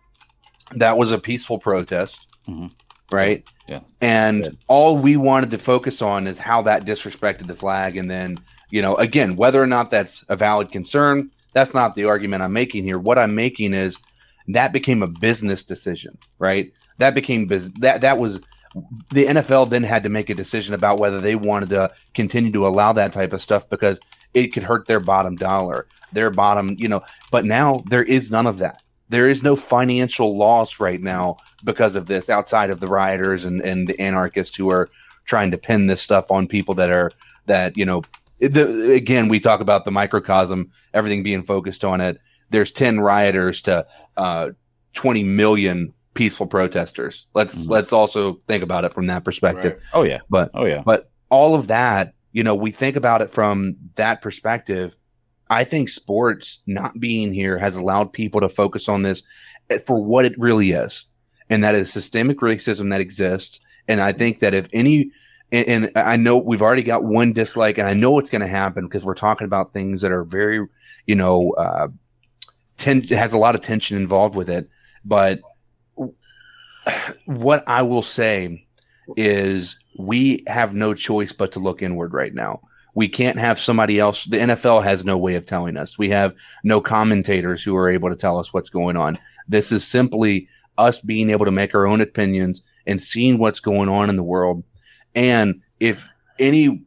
that 0.74 0.98
was 0.98 1.12
a 1.12 1.18
peaceful 1.18 1.58
protest, 1.58 2.26
Mhm. 2.48 2.70
right? 3.10 3.44
Yeah. 3.68 3.80
And 4.00 4.44
Good. 4.44 4.58
all 4.68 4.96
we 4.98 5.16
wanted 5.16 5.50
to 5.52 5.58
focus 5.58 6.02
on 6.02 6.26
is 6.26 6.38
how 6.38 6.62
that 6.62 6.84
disrespected 6.84 7.46
the 7.46 7.54
flag. 7.54 7.96
And 7.96 8.10
then, 8.10 8.38
you 8.70 8.82
know, 8.82 8.94
again, 8.96 9.36
whether 9.36 9.62
or 9.62 9.66
not 9.66 9.90
that's 9.90 10.24
a 10.28 10.36
valid 10.36 10.70
concern, 10.72 11.30
that's 11.52 11.74
not 11.74 11.94
the 11.96 12.04
argument 12.04 12.42
I'm 12.42 12.52
making 12.52 12.84
here. 12.84 12.98
What 12.98 13.18
I'm 13.18 13.34
making 13.34 13.74
is 13.74 13.96
that 14.48 14.72
became 14.72 15.02
a 15.02 15.06
business 15.08 15.64
decision, 15.64 16.16
right? 16.38 16.72
That 16.98 17.14
became 17.14 17.46
bus- 17.46 17.70
that 17.80 18.00
that 18.02 18.18
was 18.18 18.40
the 19.10 19.26
NFL 19.26 19.64
then 19.66 19.82
had 19.82 20.02
to 20.02 20.10
make 20.10 20.28
a 20.28 20.34
decision 20.34 20.74
about 20.74 20.98
whether 20.98 21.20
they 21.20 21.34
wanted 21.34 21.70
to 21.70 21.90
continue 22.14 22.52
to 22.52 22.66
allow 22.66 22.92
that 22.92 23.10
type 23.12 23.32
of 23.32 23.40
stuff 23.40 23.68
because 23.70 23.98
it 24.34 24.48
could 24.48 24.62
hurt 24.62 24.86
their 24.86 25.00
bottom 25.00 25.34
dollar, 25.36 25.86
their 26.12 26.28
bottom, 26.30 26.76
you 26.78 26.86
know. 26.88 27.00
But 27.30 27.46
now 27.46 27.82
there 27.88 28.02
is 28.02 28.30
none 28.30 28.46
of 28.46 28.58
that. 28.58 28.82
There 29.09 29.28
is 29.28 29.42
no 29.42 29.57
financial 29.57 30.36
loss 30.36 30.80
right 30.80 31.00
now 31.00 31.36
because 31.64 31.94
of 31.96 32.07
this 32.07 32.28
outside 32.28 32.70
of 32.70 32.80
the 32.80 32.88
rioters 32.88 33.44
and, 33.44 33.61
and 33.61 33.88
the 33.88 34.00
anarchists 34.00 34.57
who 34.57 34.70
are 34.70 34.88
trying 35.24 35.50
to 35.52 35.59
pin 35.59 35.86
this 35.86 36.00
stuff 36.02 36.30
on 36.30 36.46
people 36.46 36.74
that 36.74 36.90
are 36.90 37.12
that, 37.46 37.76
you 37.76 37.84
know, 37.84 38.02
the, 38.40 38.92
again, 38.92 39.28
we 39.28 39.40
talk 39.40 39.61
about 39.61 39.84
the 39.84 39.90
microcosm, 39.90 40.68
everything 40.92 41.22
being 41.22 41.42
focused 41.42 41.84
on 41.84 42.00
it. 42.00 42.18
There's 42.50 42.70
10 42.72 43.00
rioters 43.00 43.62
to 43.62 43.86
uh, 44.16 44.50
20 44.94 45.22
million 45.24 45.92
peaceful 46.14 46.46
protesters. 46.46 47.26
Let's 47.34 47.57
Mhm. 47.57 47.68
let's 47.68 47.92
also 47.92 48.34
think 48.48 48.62
about 48.62 48.84
it 48.84 48.92
from 48.92 49.07
that 49.09 49.24
perspective. 49.24 49.72
Right. 49.74 49.80
Oh 49.94 50.02
yeah. 50.02 50.20
But 50.30 50.50
Oh 50.54 50.64
yeah. 50.64 50.82
but 50.84 51.11
all 51.28 51.54
of 51.54 51.66
that, 51.68 52.14
you 52.32 52.42
know, 52.42 52.54
we 52.54 52.70
think 52.70 52.96
about 52.96 53.20
it 53.20 53.30
from 53.30 53.76
that 53.96 54.22
perspective. 54.22 54.96
I 55.49 55.64
think 55.64 55.88
sports 55.88 56.61
not 56.66 56.99
being 56.99 57.32
here 57.32 57.59
has 57.59 57.76
allowed 57.76 58.12
people 58.12 58.40
to 58.40 58.49
focus 58.49 58.88
on 58.88 59.03
this 59.03 59.22
for 59.86 60.03
what 60.03 60.24
it 60.24 60.38
really 60.38 60.72
is, 60.72 61.05
and 61.49 61.62
that 61.62 61.74
is 61.74 61.92
systemic 61.92 62.38
racism 62.38 62.90
that 62.90 63.01
exists. 63.01 63.61
And 63.88 64.01
I 64.01 64.12
think 64.12 64.40
that 64.40 64.55
if 64.55 64.68
any, 64.72 65.12
and, 65.53 65.68
and 65.68 65.92
I 65.94 66.16
know 66.16 66.36
we've 66.36 66.62
already 66.62 66.82
got 66.82 67.05
one 67.05 67.32
dislike, 67.32 67.78
and 67.78 67.86
I 67.86 67.94
know 67.94 68.18
it's 68.18 68.30
going 68.30 68.40
to 68.40 68.49
happen 68.49 68.86
because 68.86 69.05
we're 69.05 69.14
talking 69.14 69.44
about 69.44 69.72
things 69.72 70.03
that 70.03 70.11
are 70.11 70.24
very, 70.24 70.66
you 71.07 71.14
know, 71.14 71.53
uh, 71.53 71.88
ten, 72.76 73.03
has 73.05 73.32
a 73.32 73.38
lot 73.38 73.55
of 73.55 73.61
tension 73.61 73.97
involved 73.97 74.34
with 74.34 74.51
it. 74.51 74.68
But 75.05 75.40
what 77.26 77.62
I 77.68 77.82
will 77.82 78.03
say 78.03 78.66
is 79.16 79.78
we 79.99 80.42
have 80.49 80.74
no 80.74 80.94
choice 80.94 81.32
but 81.32 81.53
to 81.53 81.61
look 81.61 81.80
inward 81.80 82.12
right 82.12 82.34
now. 82.34 82.61
We 82.97 83.09
can't 83.09 83.38
have 83.38 83.61
somebody 83.61 84.01
else. 84.01 84.24
The 84.24 84.38
NFL 84.38 84.82
has 84.82 85.05
no 85.05 85.16
way 85.18 85.34
of 85.36 85.44
telling 85.47 85.76
us. 85.76 85.99
We 85.99 86.09
have 86.11 86.34
no 86.64 86.80
commentators 86.80 87.62
who 87.62 87.76
are 87.76 87.90
able 87.90 88.09
to 88.09 88.16
tell 88.16 88.38
us 88.38 88.53
what's 88.55 88.70
going 88.70 88.97
on. 88.97 89.18
This 89.47 89.70
is 89.70 89.86
simply 89.86 90.49
us 90.78 91.01
being 91.03 91.28
able 91.30 91.44
to 91.44 91.51
make 91.53 91.74
our 91.74 91.86
own 91.86 92.01
opinions 92.01 92.62
and 92.86 93.01
seeing 93.01 93.36
what's 93.38 93.61
going 93.61 93.88
on 93.90 94.09
in 94.09 94.16
the 94.16 94.22
world. 94.22 94.64
And 95.14 95.61
if 95.78 96.09
any, 96.38 96.84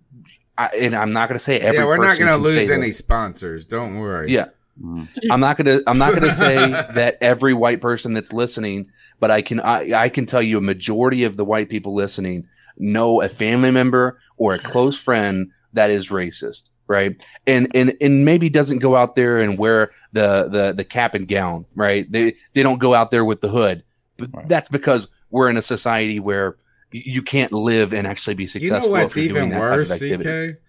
I, 0.58 0.66
and 0.80 0.96
I'm 0.96 1.14
not 1.14 1.30
going 1.30 1.38
to 1.38 1.44
say 1.44 1.60
every. 1.60 1.78
yeah, 1.80 1.86
we're 1.86 1.98
not 1.98 2.18
going 2.18 2.28
to 2.28 2.34
can 2.34 2.38
say 2.40 2.44
lose 2.44 2.56
this. 2.56 2.70
any 2.72 2.92
sponsors. 2.92 3.66
Don't 3.66 4.00
worry. 4.00 4.32
Yeah, 4.32 4.48
Mhm. 4.82 5.08
I'm 5.30 5.42
not 5.42 5.58
gonna 5.58 5.82
I'm 5.88 5.98
not 5.98 6.14
gonna 6.14 6.32
say 6.34 6.56
that 6.94 7.18
every 7.22 7.54
white 7.54 7.82
person 7.82 8.14
that's 8.14 8.32
listening, 8.34 8.88
but 9.20 9.30
I 9.30 9.42
can 9.42 9.60
I, 9.60 9.94
I 10.06 10.10
can 10.10 10.26
tell 10.26 10.42
you 10.42 10.58
a 10.58 10.62
majority 10.62 11.24
of 11.26 11.36
the 11.38 11.44
white 11.46 11.70
people 11.70 11.94
listening 11.94 12.48
know 12.78 13.22
a 13.22 13.28
family 13.28 13.72
member 13.72 14.18
or 14.38 14.54
a 14.54 14.60
close 14.60 14.98
friend 14.98 15.52
that 15.74 15.90
is 15.90 16.10
racist, 16.10 16.70
right? 16.88 17.16
And 17.48 17.68
and 17.76 17.96
and 18.02 18.26
maybe 18.26 18.50
doesn't 18.50 18.80
go 18.80 18.96
out 18.96 19.16
there 19.16 19.40
and 19.40 19.58
wear 19.58 19.92
the 20.14 20.48
the 20.50 20.74
the 20.74 20.84
cap 20.84 21.14
and 21.16 21.28
gown, 21.28 21.66
right? 21.76 22.12
They 22.12 22.36
they 22.54 22.64
don't 22.64 22.80
go 22.80 22.94
out 22.94 23.12
there 23.12 23.26
with 23.26 23.42
the 23.42 23.50
hood. 23.50 23.84
But 24.18 24.30
Right. 24.34 24.48
that's 24.50 24.68
because 24.70 25.08
we're 25.30 25.50
in 25.50 25.58
a 25.58 25.62
society 25.62 26.20
where 26.20 26.58
you 26.92 27.22
can't 27.22 27.52
live 27.54 27.94
and 27.94 28.06
actually 28.08 28.34
be 28.36 28.48
successful. 28.48 28.90
You 28.90 28.96
know 28.98 29.04
what's 29.04 29.16
if 29.16 29.26
you're 29.26 29.34
doing 29.36 29.48
even 29.48 29.60
that 29.60 29.88
type 29.88 30.20
of 30.20 30.26
worse. 30.26 30.54
CK? 30.56 30.60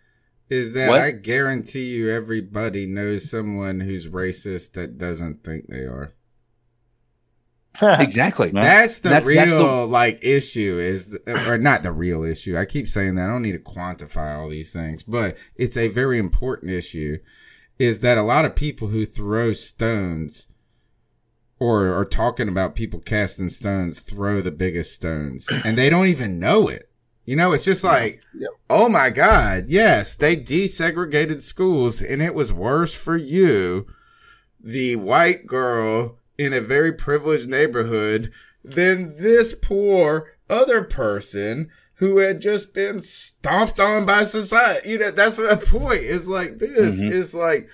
Is 0.50 0.72
that 0.74 0.88
What? 0.88 1.00
I 1.00 1.10
guarantee 1.12 1.86
you 1.94 2.10
everybody 2.10 2.86
knows 2.86 3.30
someone 3.30 3.80
who's 3.80 4.08
racist 4.08 4.72
that 4.72 4.98
doesn't 4.98 5.42
think 5.44 5.68
they 5.68 5.84
are. 5.84 6.12
Exactly. 7.82 8.50
No. 8.52 8.60
That's 8.60 9.00
the 9.00 9.10
That's- 9.10 9.26
real 9.26 9.36
that's 9.38 9.50
the- 9.52 9.86
like 9.86 10.18
issue 10.24 10.78
is 10.78 11.16
or 11.26 11.56
not 11.58 11.82
the 11.82 11.92
real 11.92 12.24
issue. 12.24 12.56
I 12.56 12.64
keep 12.64 12.88
saying 12.88 13.14
that. 13.14 13.26
I 13.26 13.28
don't 13.32 13.42
need 13.42 13.52
to 13.52 13.58
quantify 13.58 14.36
all 14.38 14.48
these 14.48 14.72
things, 14.72 15.02
but 15.02 15.36
it's 15.56 15.76
a 15.76 15.88
very 15.88 16.18
important 16.18 16.72
issue 16.72 17.18
is 17.78 18.00
that 18.00 18.18
a 18.18 18.22
lot 18.22 18.44
of 18.44 18.54
people 18.54 18.88
who 18.88 19.06
throw 19.06 19.52
stones 19.52 20.46
or 21.58 21.94
are 21.94 22.04
talking 22.04 22.48
about 22.48 22.74
people 22.74 23.00
casting 23.00 23.50
stones 23.50 24.00
throw 24.00 24.40
the 24.40 24.50
biggest 24.50 24.94
stones 24.94 25.46
and 25.64 25.78
they 25.78 25.88
don't 25.90 26.06
even 26.06 26.38
know 26.38 26.68
it. 26.68 26.90
You 27.24 27.36
know, 27.36 27.52
it's 27.52 27.64
just 27.64 27.84
like, 27.84 28.20
Yep. 28.34 28.50
oh 28.68 28.88
my 28.88 29.10
God, 29.10 29.68
yes, 29.68 30.16
they 30.16 30.36
desegregated 30.36 31.40
schools 31.42 32.02
and 32.02 32.20
it 32.20 32.34
was 32.34 32.52
worse 32.52 32.94
for 32.94 33.16
you, 33.16 33.86
the 34.58 34.96
white 34.96 35.46
girl 35.46 36.18
in 36.40 36.52
a 36.54 36.60
very 36.60 36.92
privileged 36.92 37.48
neighborhood, 37.48 38.32
than 38.64 39.08
this 39.18 39.54
poor 39.54 40.32
other 40.48 40.82
person 40.82 41.68
who 41.94 42.16
had 42.18 42.40
just 42.40 42.72
been 42.72 43.00
stomped 43.00 43.78
on 43.78 44.06
by 44.06 44.24
society. 44.24 44.90
You 44.90 44.98
know, 44.98 45.10
that's 45.10 45.36
my 45.38 45.54
point. 45.54 46.00
Is 46.02 46.28
like 46.28 46.58
this 46.58 47.02
Mhm. 47.04 47.10
is 47.12 47.34
like 47.34 47.68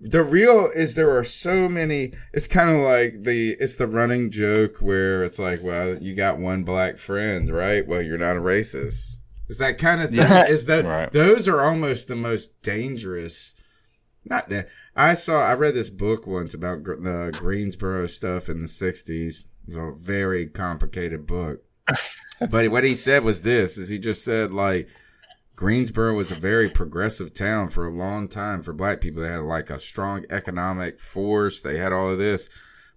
the 0.00 0.22
real 0.22 0.70
is 0.74 0.94
there 0.94 1.16
are 1.16 1.24
so 1.24 1.68
many. 1.68 2.12
It's 2.32 2.46
kind 2.46 2.70
of 2.70 2.78
like 2.78 3.22
the 3.24 3.56
it's 3.60 3.76
the 3.76 3.86
running 3.88 4.30
joke 4.30 4.78
where 4.78 5.24
it's 5.24 5.38
like, 5.38 5.62
well, 5.62 5.96
you 6.00 6.14
got 6.14 6.38
one 6.38 6.62
black 6.62 6.98
friend, 6.98 7.52
right? 7.52 7.86
Well, 7.86 8.02
you're 8.02 8.18
not 8.18 8.36
a 8.36 8.40
racist. 8.40 9.16
Is 9.48 9.58
that 9.58 9.78
kind 9.78 10.00
of 10.00 10.10
thing? 10.10 10.18
Yeah. 10.18 10.46
Is 10.46 10.64
that 10.66 10.84
Right. 10.96 11.12
those 11.12 11.46
are 11.48 11.60
almost 11.60 12.06
the 12.08 12.16
most 12.16 12.60
dangerous? 12.62 13.54
Not 14.24 14.48
that 14.50 14.68
I 14.96 15.14
saw. 15.14 15.44
I 15.44 15.54
read 15.54 15.74
this 15.74 15.90
book 15.90 16.26
once 16.26 16.54
about 16.54 16.82
gr- 16.82 16.94
the 16.94 17.32
Greensboro 17.36 18.06
stuff 18.06 18.48
in 18.48 18.60
the 18.60 18.66
'60s. 18.66 19.44
It's 19.66 19.76
a 19.76 19.92
very 19.92 20.46
complicated 20.46 21.26
book. 21.26 21.64
but 22.50 22.70
what 22.70 22.84
he 22.84 22.94
said 22.94 23.24
was 23.24 23.42
this: 23.42 23.76
is 23.76 23.88
he 23.88 23.98
just 23.98 24.24
said 24.24 24.54
like 24.54 24.88
Greensboro 25.56 26.14
was 26.14 26.30
a 26.30 26.36
very 26.36 26.68
progressive 26.68 27.32
town 27.32 27.68
for 27.68 27.86
a 27.86 27.94
long 27.94 28.28
time 28.28 28.62
for 28.62 28.72
black 28.72 29.00
people. 29.00 29.22
They 29.22 29.28
had 29.28 29.42
like 29.42 29.70
a 29.70 29.78
strong 29.78 30.24
economic 30.30 30.98
force. 30.98 31.60
They 31.60 31.78
had 31.78 31.92
all 31.92 32.10
of 32.10 32.18
this, 32.18 32.48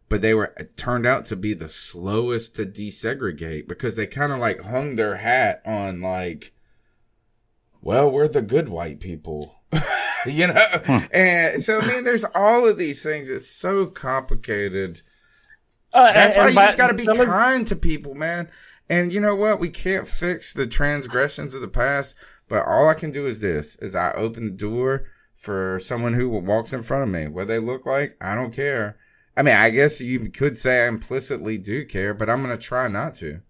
but 0.10 0.22
they 0.22 0.34
were 0.34 0.56
turned 0.76 1.06
out 1.06 1.26
to 1.26 1.36
be 1.36 1.54
the 1.54 1.70
slowest 1.70 2.56
to 2.56 2.66
desegregate 2.66 3.68
because 3.68 3.96
they 3.96 4.08
kind 4.08 4.32
of 4.32 4.40
like 4.40 4.62
hung 4.62 4.96
their 4.96 5.18
hat 5.18 5.62
on 5.66 6.02
like, 6.02 6.54
well, 7.82 8.10
we're 8.12 8.28
the 8.28 8.42
good 8.42 8.70
white 8.70 9.00
people. 9.00 9.57
you 10.26 10.48
know, 10.48 11.02
and 11.12 11.62
so 11.62 11.82
I 11.82 11.88
mean, 11.88 12.04
there's 12.04 12.26
all 12.36 12.68
of 12.68 12.78
these 12.78 13.04
things. 13.04 13.30
It's 13.30 13.48
so 13.48 13.86
complicated. 13.86 15.02
Uh, 15.94 16.12
That's 16.14 16.36
and- 16.36 16.42
why 16.42 16.46
and 16.48 16.54
you 16.54 16.56
by- 16.56 16.66
just 16.66 16.78
got 16.78 16.88
to 16.88 16.94
be 16.94 17.04
some 17.04 17.20
of- 17.20 17.26
kind 17.28 17.66
to 17.68 17.76
people, 17.76 18.16
man. 18.16 18.50
And 18.90 19.12
you 19.12 19.20
know 19.20 19.36
what? 19.36 19.60
We 19.60 19.70
can't 19.70 20.08
fix 20.08 20.54
the 20.54 20.66
transgressions 20.68 21.54
of 21.54 21.60
the 21.62 21.68
past, 21.68 22.16
but 22.48 22.66
all 22.66 22.88
I 22.88 22.94
can 22.94 23.12
do 23.12 23.28
is 23.28 23.40
this: 23.40 23.76
is 23.78 23.96
I 23.96 24.12
open 24.14 24.46
the 24.46 24.52
door 24.52 25.06
for 25.34 25.78
someone 25.80 26.14
who 26.14 26.30
walks 26.30 26.72
in 26.74 26.82
front 26.82 27.04
of 27.04 27.10
me. 27.10 27.28
What 27.28 27.48
they 27.48 27.60
look 27.60 27.86
like, 27.86 28.16
I 28.22 28.34
don't 28.36 28.54
care. 28.54 28.98
I 29.36 29.44
mean, 29.44 29.56
I 29.56 29.70
guess 29.70 30.00
you 30.02 30.30
could 30.32 30.58
say 30.58 30.86
I 30.86 30.88
implicitly 30.88 31.58
do 31.58 31.86
care, 31.86 32.14
but 32.14 32.30
I'm 32.30 32.42
gonna 32.42 32.58
try 32.58 32.88
not 32.88 33.14
to. 33.16 33.42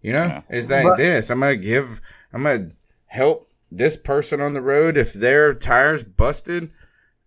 You 0.00 0.12
know, 0.12 0.24
Yeah. 0.26 0.42
is 0.50 0.68
that 0.68 0.84
But- 0.84 0.96
this? 0.96 1.30
I'm 1.30 1.40
gonna 1.40 1.56
give. 1.56 2.00
I'm 2.32 2.44
gonna 2.44 2.68
help 3.06 3.51
this 3.76 3.96
person 3.96 4.40
on 4.40 4.54
the 4.54 4.62
road 4.62 4.96
if 4.96 5.12
their 5.12 5.52
tires 5.52 6.02
busted 6.02 6.70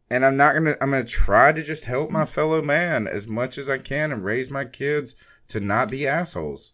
and 0.10 0.26
I'm 0.26 0.38
not 0.38 0.54
gonna. 0.54 0.78
I'm 0.82 0.91
gonna 0.91 1.04
try 1.04 1.52
to 1.52 1.64
just 1.64 1.86
help 1.86 2.12
my 2.12 2.26
fellow 2.26 2.62
man 2.62 3.08
as 3.08 3.28
much 3.28 3.58
as 3.58 3.70
I 3.70 3.80
can 3.80 4.12
and 4.12 4.24
raise 4.24 4.52
my 4.52 4.66
kids 4.66 5.16
to 5.48 5.60
not 5.60 5.89
be 5.89 6.08
assholes. 6.08 6.74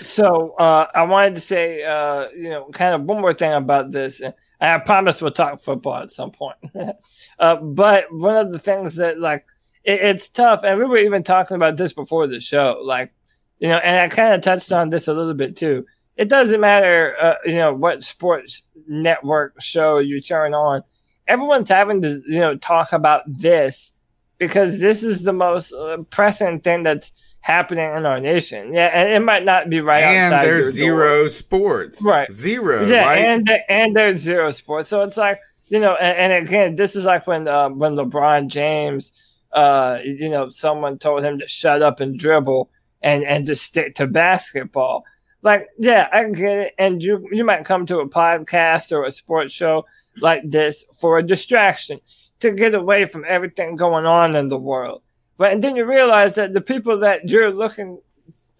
So 0.00 0.54
uh, 0.58 0.86
I 0.94 1.02
wanted 1.02 1.34
to 1.36 1.40
say, 1.40 1.82
uh, 1.82 2.28
you 2.36 2.50
know, 2.50 2.68
kind 2.72 2.94
of 2.94 3.02
one 3.02 3.20
more 3.20 3.34
thing 3.34 3.52
about 3.52 3.92
this. 3.92 4.20
And 4.20 4.34
I 4.60 4.78
promise 4.78 5.20
we'll 5.20 5.32
talk 5.32 5.62
football 5.62 5.96
at 5.96 6.10
some 6.10 6.30
point. 6.30 6.56
uh, 7.38 7.56
but 7.56 8.06
one 8.10 8.36
of 8.36 8.52
the 8.52 8.58
things 8.58 8.96
that, 8.96 9.18
like, 9.18 9.46
it, 9.82 10.00
it's 10.00 10.28
tough, 10.28 10.62
and 10.62 10.78
we 10.78 10.84
were 10.84 10.98
even 10.98 11.22
talking 11.22 11.56
about 11.56 11.76
this 11.76 11.92
before 11.92 12.26
the 12.26 12.40
show, 12.40 12.80
like, 12.84 13.12
you 13.58 13.68
know, 13.68 13.78
and 13.78 14.00
I 14.00 14.14
kind 14.14 14.34
of 14.34 14.42
touched 14.42 14.70
on 14.72 14.90
this 14.90 15.08
a 15.08 15.14
little 15.14 15.34
bit 15.34 15.56
too. 15.56 15.86
It 16.20 16.28
doesn't 16.28 16.60
matter, 16.60 17.16
uh, 17.18 17.36
you 17.46 17.56
know, 17.56 17.72
what 17.72 18.04
sports 18.04 18.60
network 18.86 19.58
show 19.58 19.96
you 19.96 20.20
turn 20.20 20.52
on. 20.52 20.82
Everyone's 21.26 21.70
having 21.70 22.02
to, 22.02 22.22
you 22.28 22.40
know, 22.40 22.58
talk 22.58 22.92
about 22.92 23.22
this 23.26 23.94
because 24.36 24.80
this 24.80 25.02
is 25.02 25.22
the 25.22 25.32
most 25.32 25.72
uh, 25.72 25.96
pressing 26.10 26.60
thing 26.60 26.82
that's 26.82 27.12
happening 27.40 27.90
in 27.96 28.04
our 28.04 28.20
nation. 28.20 28.74
Yeah, 28.74 28.90
and 28.92 29.08
it 29.08 29.20
might 29.20 29.46
not 29.46 29.70
be 29.70 29.80
right 29.80 30.02
and 30.02 30.34
outside 30.34 30.46
there's 30.46 30.78
your 30.78 30.88
door. 30.88 31.06
zero 31.06 31.28
sports. 31.28 32.02
Right. 32.02 32.30
Zero. 32.30 32.86
Yeah, 32.86 33.06
right? 33.06 33.18
and 33.20 33.50
and 33.70 33.96
there's 33.96 34.18
zero 34.18 34.50
sports. 34.50 34.90
So 34.90 35.02
it's 35.02 35.16
like 35.16 35.40
you 35.68 35.80
know, 35.80 35.94
and, 35.94 36.32
and 36.32 36.46
again, 36.46 36.76
this 36.76 36.94
is 36.96 37.06
like 37.06 37.26
when 37.26 37.48
uh, 37.48 37.70
when 37.70 37.94
LeBron 37.94 38.48
James, 38.48 39.14
uh, 39.52 40.00
you 40.04 40.28
know, 40.28 40.50
someone 40.50 40.98
told 40.98 41.24
him 41.24 41.38
to 41.38 41.46
shut 41.46 41.80
up 41.80 42.00
and 42.00 42.18
dribble 42.18 42.68
and 43.00 43.24
and 43.24 43.46
just 43.46 43.64
stick 43.64 43.94
to 43.94 44.06
basketball. 44.06 45.06
Like, 45.42 45.68
yeah, 45.78 46.08
I 46.12 46.24
get 46.24 46.58
it. 46.58 46.74
And 46.78 47.02
you 47.02 47.26
you 47.32 47.44
might 47.44 47.64
come 47.64 47.86
to 47.86 48.00
a 48.00 48.08
podcast 48.08 48.92
or 48.92 49.04
a 49.04 49.10
sports 49.10 49.54
show 49.54 49.86
like 50.20 50.42
this 50.48 50.84
for 51.00 51.18
a 51.18 51.22
distraction 51.22 52.00
to 52.40 52.50
get 52.52 52.74
away 52.74 53.06
from 53.06 53.24
everything 53.26 53.76
going 53.76 54.06
on 54.06 54.36
in 54.36 54.48
the 54.48 54.58
world. 54.58 55.02
But 55.38 55.52
and 55.52 55.62
then 55.64 55.76
you 55.76 55.84
realize 55.86 56.34
that 56.34 56.52
the 56.52 56.60
people 56.60 56.98
that 57.00 57.28
you're 57.28 57.50
looking 57.50 58.00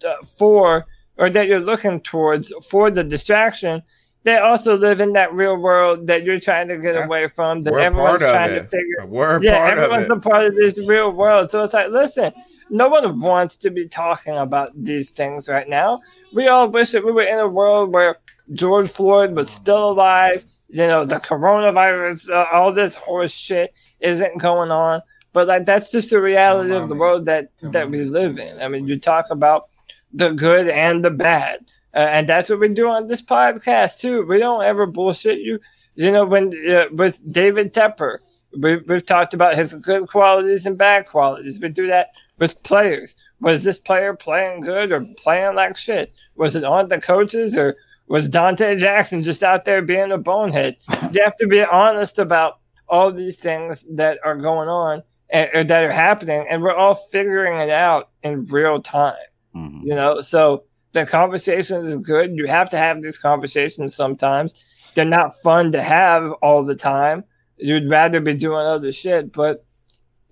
uh, 0.07 0.15
for 0.37 0.87
or 1.17 1.29
that 1.29 1.47
you're 1.47 1.59
looking 1.59 2.01
towards 2.01 2.51
for 2.67 2.89
the 2.89 3.03
distraction, 3.03 3.83
they 4.23 4.37
also 4.37 4.75
live 4.77 4.99
in 4.99 5.13
that 5.13 5.33
real 5.33 5.57
world 5.57 6.07
that 6.07 6.23
you're 6.23 6.39
trying 6.39 6.67
to 6.69 6.77
get 6.77 6.95
Yeah. 6.95 7.05
away 7.05 7.27
from. 7.27 7.61
That 7.61 7.73
We're 7.73 7.79
everyone's 7.81 8.23
trying 8.23 8.55
to 8.55 8.63
figure. 8.63 9.05
We're 9.05 9.41
yeah, 9.43 9.67
everyone's 9.67 10.05
it. 10.05 10.11
a 10.11 10.19
part 10.19 10.45
of 10.45 10.55
this 10.55 10.77
real 10.79 11.11
world. 11.11 11.51
So 11.51 11.63
it's 11.63 11.73
like, 11.73 11.89
listen, 11.89 12.33
no 12.71 12.87
one 12.87 13.19
wants 13.19 13.57
to 13.57 13.69
be 13.69 13.87
talking 13.87 14.37
about 14.37 14.71
these 14.75 15.11
things 15.11 15.47
right 15.47 15.67
now. 15.69 15.99
We 16.33 16.47
all 16.47 16.69
wish 16.69 16.91
that 16.91 17.05
we 17.05 17.11
were 17.11 17.23
in 17.23 17.39
a 17.39 17.47
world 17.47 17.93
where 17.93 18.17
George 18.53 18.89
Floyd 18.89 19.35
was 19.35 19.49
still 19.49 19.91
alive. 19.91 20.45
You 20.69 20.87
know, 20.87 21.03
the 21.03 21.17
coronavirus, 21.17 22.29
uh, 22.29 22.47
all 22.53 22.71
this 22.71 22.95
horse 22.95 23.33
shit 23.33 23.73
isn't 23.99 24.37
going 24.37 24.71
on. 24.71 25.01
But 25.33 25.47
like, 25.47 25.65
that's 25.65 25.91
just 25.91 26.09
the 26.09 26.21
reality 26.21 26.73
of 26.73 26.89
the 26.89 26.95
world 26.95 27.25
that 27.25 27.49
that 27.61 27.89
we 27.89 28.03
live 28.03 28.37
in. 28.37 28.61
I 28.61 28.67
mean, 28.67 28.87
you 28.87 28.99
talk 28.99 29.27
about 29.29 29.69
the 30.13 30.31
good 30.31 30.67
and 30.67 31.03
the 31.03 31.11
bad, 31.11 31.65
uh, 31.93 31.99
and 31.99 32.27
that's 32.27 32.49
what 32.49 32.59
we 32.59 32.67
do 32.69 32.89
on 32.89 33.07
this 33.07 33.21
podcast 33.21 33.99
too. 33.99 34.25
We 34.25 34.39
don't 34.39 34.63
ever 34.63 34.85
bullshit 34.85 35.39
you. 35.39 35.59
You 35.95 36.11
know, 36.11 36.25
when 36.25 36.53
uh, 36.69 36.85
with 36.91 37.21
David 37.31 37.73
Tepper, 37.73 38.19
we, 38.57 38.77
we've 38.77 39.05
talked 39.05 39.33
about 39.33 39.55
his 39.55 39.73
good 39.73 40.07
qualities 40.07 40.65
and 40.65 40.77
bad 40.77 41.05
qualities. 41.05 41.59
We 41.59 41.69
do 41.69 41.87
that 41.87 42.11
with 42.37 42.61
players. 42.63 43.15
Was 43.41 43.63
this 43.63 43.79
player 43.79 44.13
playing 44.15 44.61
good 44.61 44.91
or 44.91 45.05
playing 45.17 45.55
like 45.55 45.75
shit? 45.75 46.13
Was 46.35 46.55
it 46.55 46.63
on 46.63 46.87
the 46.87 47.01
coaches 47.01 47.57
or 47.57 47.75
was 48.07 48.29
Donte 48.29 48.77
Jackson 48.77 49.21
just 49.21 49.41
out 49.43 49.65
there 49.65 49.81
being 49.81 50.11
a 50.11 50.17
bonehead? 50.17 50.77
You 51.11 51.23
have 51.23 51.35
to 51.37 51.47
be 51.47 51.61
honest 51.63 52.19
about 52.19 52.59
all 52.87 53.11
these 53.11 53.37
things 53.39 53.83
that 53.95 54.19
are 54.23 54.35
going 54.35 54.67
on 54.69 55.01
and, 55.29 55.49
or 55.53 55.63
that 55.63 55.83
are 55.85 55.91
happening, 55.91 56.45
and 56.49 56.61
we're 56.61 56.75
all 56.75 56.93
figuring 56.95 57.57
it 57.57 57.69
out 57.69 58.09
in 58.21 58.45
real 58.45 58.81
time. 58.81 59.15
Mhm. 59.55 59.81
You 59.83 59.95
know, 59.95 60.19
so 60.21 60.63
the 60.91 61.05
conversation 61.05 61.81
is 61.81 61.95
good. 61.95 62.35
You 62.37 62.47
have 62.47 62.69
to 62.71 62.77
have 62.77 63.01
these 63.01 63.17
conversations 63.17 63.95
sometimes. 63.95 64.53
They're 64.93 65.05
not 65.05 65.39
fun 65.41 65.71
to 65.71 65.81
have 65.81 66.31
all 66.41 66.63
the 66.65 66.75
time. 66.75 67.23
You'd 67.55 67.89
rather 67.89 68.19
be 68.19 68.33
doing 68.33 68.65
other 68.65 68.91
shit, 68.91 69.31
but 69.31 69.63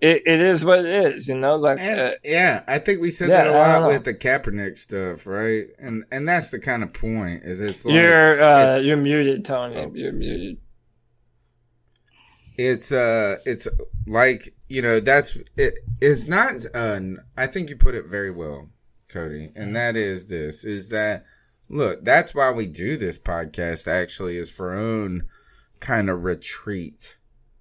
it, 0.00 0.22
it 0.26 0.40
is 0.40 0.64
what 0.64 0.80
it 0.80 0.86
is, 0.86 1.28
you 1.28 1.36
know. 1.36 1.56
Like, 1.56 1.78
And, 1.78 2.00
uh, 2.00 2.12
yeah, 2.24 2.64
I 2.66 2.78
think 2.78 3.00
we 3.00 3.10
said 3.10 3.28
yeah, 3.28 3.44
that 3.44 3.46
a 3.48 3.80
lot 3.80 3.88
with 3.88 4.04
the 4.04 4.14
Kaepernick 4.14 4.76
stuff, 4.78 5.26
right? 5.26 5.66
And 5.78 6.04
and 6.10 6.28
that's 6.28 6.50
the 6.50 6.58
kind 6.58 6.82
of 6.82 6.92
point. 6.92 7.42
Is 7.44 7.60
it's 7.60 7.84
like 7.84 7.94
you're 7.94 8.42
uh, 8.42 8.62
it's- 8.62 8.84
you're 8.84 8.96
muted, 8.96 9.44
Tony. 9.44 9.76
Oh. 9.76 9.92
You're 9.94 10.12
muted. 10.12 10.58
it's 12.58 12.92
uh 12.92 13.36
it's 13.46 13.66
like 14.06 14.54
you 14.68 14.82
know 14.82 15.00
that's 15.00 15.38
it 15.56 15.78
it's 16.00 16.26
not 16.26 16.54
uh 16.74 17.00
i 17.36 17.46
think 17.46 17.70
you 17.70 17.76
put 17.76 17.94
it 17.94 18.06
very 18.06 18.30
well 18.30 18.68
cody 19.08 19.50
and 19.56 19.74
that 19.74 19.96
is 19.96 20.26
this 20.26 20.64
is 20.64 20.90
that 20.90 21.24
look 21.68 22.04
that's 22.04 22.34
why 22.34 22.50
we 22.50 22.66
do 22.66 22.96
this 22.96 23.18
podcast 23.18 23.88
actually 23.88 24.36
is 24.36 24.50
for 24.50 24.72
own 24.74 25.22
kind 25.80 26.10
of 26.10 26.22
retreat 26.22 27.16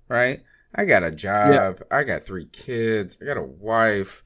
right 0.09 0.41
i 0.75 0.85
got 0.85 1.03
a 1.03 1.11
job 1.11 1.81
i 1.91 2.03
got 2.03 2.23
three 2.23 2.45
kids 2.45 3.17
i 3.21 3.25
got 3.25 3.37
a 3.37 3.41
wife 3.41 4.23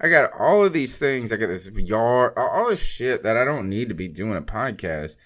i 0.00 0.08
got 0.08 0.32
all 0.38 0.64
of 0.64 0.72
these 0.72 0.98
things 0.98 1.32
i 1.32 1.36
got 1.36 1.46
this 1.46 1.70
yard 1.70 2.32
all 2.36 2.68
this 2.68 2.84
shit 2.84 3.22
that 3.22 3.36
i 3.36 3.44
don't 3.44 3.68
need 3.68 3.88
to 3.88 3.94
be 3.94 4.08
doing 4.08 4.36
a 4.36 4.42
podcast 4.42 5.16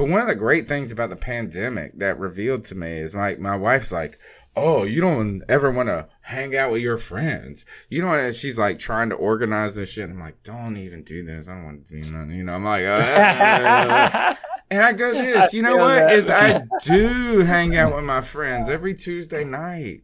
but 0.00 0.08
one 0.08 0.22
of 0.22 0.28
the 0.28 0.34
great 0.34 0.66
things 0.66 0.90
about 0.92 1.10
the 1.10 1.16
pandemic 1.16 1.98
that 1.98 2.18
revealed 2.18 2.64
to 2.64 2.74
me 2.74 2.90
is 2.90 3.14
like 3.14 3.38
my 3.38 3.54
wife's 3.54 3.92
like, 3.92 4.18
"Oh, 4.56 4.84
you 4.84 5.02
don't 5.02 5.42
ever 5.46 5.70
want 5.70 5.90
to 5.90 6.08
hang 6.22 6.56
out 6.56 6.72
with 6.72 6.80
your 6.80 6.96
friends." 6.96 7.66
You 7.90 8.00
know, 8.00 8.14
and 8.14 8.34
she's 8.34 8.58
like 8.58 8.78
trying 8.78 9.10
to 9.10 9.16
organize 9.16 9.74
this 9.74 9.90
shit. 9.90 10.08
I'm 10.08 10.18
like, 10.18 10.42
"Don't 10.42 10.78
even 10.78 11.02
do 11.02 11.22
this. 11.22 11.50
I 11.50 11.52
don't 11.52 11.64
want 11.64 11.86
to 11.86 11.92
be 11.92 12.00
nothing." 12.00 12.30
You 12.30 12.44
know, 12.44 12.54
I'm 12.54 12.64
like, 12.64 12.86
"Uh." 12.86 14.34
and 14.70 14.82
I 14.82 14.92
go 14.92 15.12
this. 15.20 15.52
You 15.52 15.62
know 15.62 15.76
what? 15.76 15.94
that. 15.94 16.12
Is 16.12 16.30
I 16.30 16.62
do 16.84 17.40
hang 17.40 17.76
out 17.76 17.94
with 17.94 18.04
my 18.04 18.20
friends 18.20 18.68
every 18.68 18.94
Tuesday 18.94 19.44
night. 19.44 20.02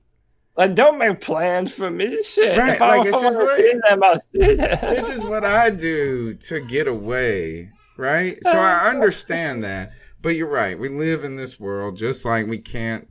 like, 0.56 0.74
don't 0.74 0.98
make 0.98 1.20
plans 1.20 1.72
for 1.72 1.90
me. 1.90 2.22
Shit. 2.22 2.56
Right, 2.58 2.74
If 2.74 2.80
like, 2.80 3.00
if 3.02 3.08
it's 3.14 3.20
just 3.22 3.38
like- 3.38 3.82
them, 3.88 4.02
I'll 4.04 4.20
see 4.32 4.54
them. 4.54 4.78
this 4.82 5.14
is 5.14 5.24
what 5.24 5.44
I 5.44 5.70
do 5.70 6.34
to 6.34 6.60
get 6.60 6.88
away, 6.88 7.70
right? 7.96 8.36
So 8.42 8.56
I 8.56 8.88
understand 8.90 9.64
that. 9.64 9.92
But 10.22 10.30
you're 10.30 10.48
right. 10.48 10.78
We 10.78 10.88
live 10.88 11.22
in 11.24 11.36
this 11.36 11.60
world 11.60 11.96
just 11.96 12.24
like 12.24 12.46
we 12.46 12.58
can't 12.58 13.06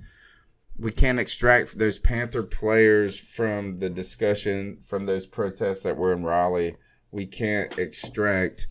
we 0.78 0.92
can't 0.92 1.20
extract 1.20 1.78
those 1.80 1.98
Panther 2.00 2.44
players 2.44 3.18
from 3.18 3.80
the 3.80 3.90
discussion 3.90 4.80
from 4.86 5.06
those 5.06 5.26
protests 5.26 5.84
that 5.84 5.96
were 5.96 6.12
in 6.12 6.24
Raleigh. 6.26 6.76
We 7.12 7.26
can't 7.28 7.78
extract 7.80 8.68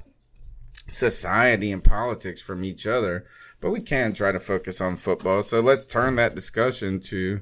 society 0.86 1.72
and 1.72 1.82
politics 1.82 2.40
from 2.40 2.64
each 2.64 2.86
other, 2.86 3.24
but 3.60 3.70
we 3.70 3.80
can 3.80 4.12
try 4.12 4.32
to 4.32 4.38
focus 4.38 4.80
on 4.80 4.96
football. 4.96 5.42
So 5.42 5.60
let's 5.60 5.86
turn 5.86 6.16
that 6.16 6.34
discussion 6.34 7.00
to 7.00 7.40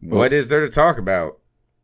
what 0.00 0.32
is 0.32 0.48
there 0.48 0.60
to 0.60 0.68
talk 0.68 0.98
about? 0.98 1.38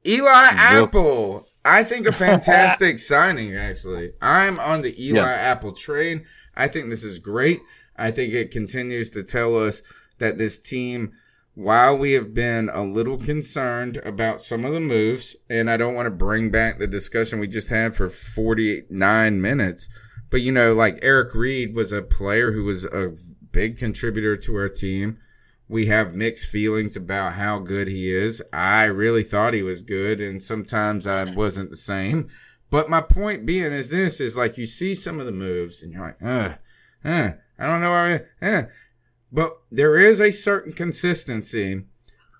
Eli 0.07 0.49
Apple. 0.53 1.47
I 1.65 1.83
think 1.83 2.07
a 2.07 2.13
fantastic 2.27 2.99
signing, 2.99 3.57
actually. 3.57 4.13
I'm 4.21 4.61
on 4.61 4.83
the 4.83 4.95
Eli 5.03 5.19
Yeah. 5.21 5.27
Apple 5.27 5.73
train. 5.73 6.25
I 6.57 6.69
think 6.69 6.89
this 6.89 7.05
is 7.05 7.19
great. 7.19 7.61
I 7.97 8.11
think 8.11 8.33
it 8.35 8.51
continues 8.51 9.11
to 9.11 9.23
tell 9.23 9.57
us 9.59 9.83
that 10.19 10.37
this 10.39 10.59
team, 10.59 11.13
while 11.55 11.97
we 11.97 12.13
have 12.13 12.35
been 12.35 12.69
a 12.73 12.83
little 12.85 13.17
concerned 13.17 13.97
about 14.05 14.41
some 14.41 14.65
of 14.65 14.73
the 14.73 14.81
moves, 14.81 15.37
and 15.49 15.71
I 15.71 15.77
don't 15.77 15.95
want 15.95 16.07
to 16.07 16.11
bring 16.11 16.51
back 16.51 16.79
the 16.79 16.87
discussion 16.87 17.39
we 17.41 17.49
just 17.49 17.71
had 17.71 17.95
for 17.95 18.09
49 18.09 19.41
minutes, 19.41 19.89
but 20.35 20.43
you 20.43 20.51
know, 20.51 20.75
like 20.75 20.99
Eric 21.01 21.33
Reid 21.33 21.77
was 21.77 21.93
a 21.93 22.03
player 22.03 22.51
who 22.51 22.65
was 22.65 22.85
a 22.85 23.15
big 23.53 23.79
contributor 23.79 24.35
to 24.35 24.57
our 24.57 24.69
team. 24.69 25.19
We 25.69 25.87
have 25.87 26.17
mixed 26.17 26.49
feelings 26.49 26.97
about 26.97 27.35
how 27.35 27.61
good 27.61 27.87
he 27.87 28.13
is. 28.13 28.43
I 28.53 28.87
really 28.87 29.23
thought 29.23 29.55
he 29.55 29.63
was 29.63 29.83
good, 29.83 30.21
and 30.21 30.43
sometimes 30.43 31.07
I 31.07 31.23
wasn't 31.23 31.71
the 31.71 31.77
same. 31.77 32.31
But 32.69 32.91
my 32.91 33.01
point 33.01 33.47
being 33.47 33.71
is 33.71 33.91
this 33.91 34.21
is 34.21 34.37
like 34.37 34.59
you 34.59 34.67
see 34.67 34.93
some 34.93 35.21
of 35.21 35.27
the 35.27 35.31
moves 35.31 35.85
and 35.85 35.93
you're 35.93 36.03
like, 36.03 36.21
uh, 36.21 36.55
uh, 37.05 37.31
I 37.57 37.67
don't 37.67 37.81
know 37.81 37.93
why, 37.93 38.23
uh. 38.43 38.63
But 39.31 39.53
there 39.71 39.97
is 39.97 40.21
a 40.21 40.33
certain 40.33 40.73
consistency 40.73 41.85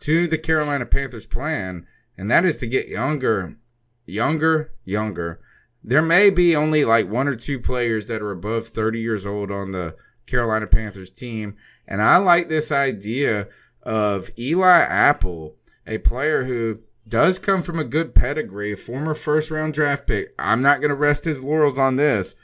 to 0.01 0.27
the 0.27 0.39
Carolina 0.39 0.85
Panthers 0.85 1.27
plan, 1.27 1.87
and 2.19 2.29
that 2.29 2.45
is 2.45 2.57
to 2.57 2.67
get 2.67 2.89
younger, 2.89 3.57
younger, 4.05 4.73
younger. 4.85 5.39
There 5.85 6.03
may 6.03 6.31
be 6.31 6.57
only 6.57 6.87
like 6.87 7.11
one 7.11 7.29
or 7.29 7.35
two 7.35 7.61
players 7.61 8.07
that 8.07 8.23
are 8.23 8.31
above 8.31 8.67
30 8.67 9.01
years 9.01 9.27
old 9.27 9.51
on 9.51 9.71
the 9.71 9.95
Carolina 10.27 10.67
Panthers 10.67 11.11
team. 11.11 11.57
And 11.87 12.01
I 12.01 12.17
like 12.17 12.49
this 12.49 12.73
idea 12.73 13.49
of 13.83 14.31
Eli 14.39 14.81
Apple, 14.81 15.57
a 15.87 15.99
player 15.99 16.45
who 16.45 16.81
does 17.07 17.39
come 17.39 17.63
from 17.63 17.79
a 17.79 17.85
good 17.85 18.15
pedigree, 18.15 18.73
a 18.73 18.77
former 18.77 19.13
first 19.13 19.51
round 19.51 19.75
draft 19.75 20.07
pick. 20.07 20.35
I'm 20.39 20.63
not 20.63 20.81
going 20.81 20.89
to 20.89 20.95
rest 20.95 21.27
his 21.27 21.43
laurels 21.43 21.79
on 21.79 21.97
this, 21.97 22.35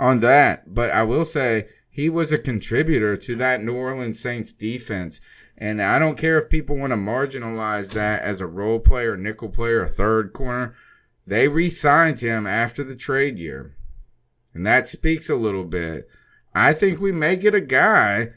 on 0.00 0.18
that, 0.20 0.74
but 0.74 0.90
I 0.90 1.04
will 1.04 1.24
say 1.24 1.68
he 1.88 2.08
was 2.08 2.32
a 2.32 2.38
contributor 2.38 3.16
to 3.16 3.36
that 3.36 3.62
New 3.62 3.76
Orleans 3.76 4.18
Saints 4.18 4.52
defense. 4.52 5.20
And 5.56 5.80
I 5.80 5.98
don't 5.98 6.18
care 6.18 6.38
if 6.38 6.48
people 6.48 6.76
want 6.76 6.92
to 6.92 6.96
marginalize 6.96 7.92
that 7.92 8.22
as 8.22 8.40
a 8.40 8.46
role 8.46 8.80
player, 8.80 9.16
nickel 9.16 9.50
player, 9.50 9.82
a 9.82 9.88
third 9.88 10.32
corner. 10.32 10.74
They 11.26 11.48
re 11.48 11.68
signed 11.68 12.20
him 12.20 12.46
after 12.46 12.82
the 12.82 12.96
trade 12.96 13.38
year. 13.38 13.76
And 14.52 14.66
that 14.66 14.86
speaks 14.86 15.30
a 15.30 15.36
little 15.36 15.64
bit. 15.64 16.08
I 16.54 16.72
think 16.72 17.00
we 17.00 17.12
may 17.12 17.36
get 17.36 17.54
a 17.54 17.60
guy 17.60 18.30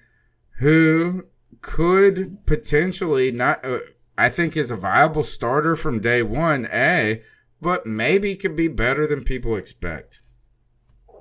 who 0.60 1.26
could 1.62 2.46
potentially 2.46 3.32
not, 3.32 3.66
uh, 3.66 3.80
I 4.18 4.30
think 4.30 4.56
is 4.56 4.70
a 4.70 4.76
viable 4.76 5.24
starter 5.24 5.76
from 5.76 6.00
day 6.00 6.22
one, 6.22 6.68
A, 6.72 7.22
but 7.62 7.88
maybe 7.88 8.36
could 8.36 8.56
be 8.56 8.68
better 8.68 9.08
than 9.08 9.24
people 9.24 9.56
expect. 9.56 10.22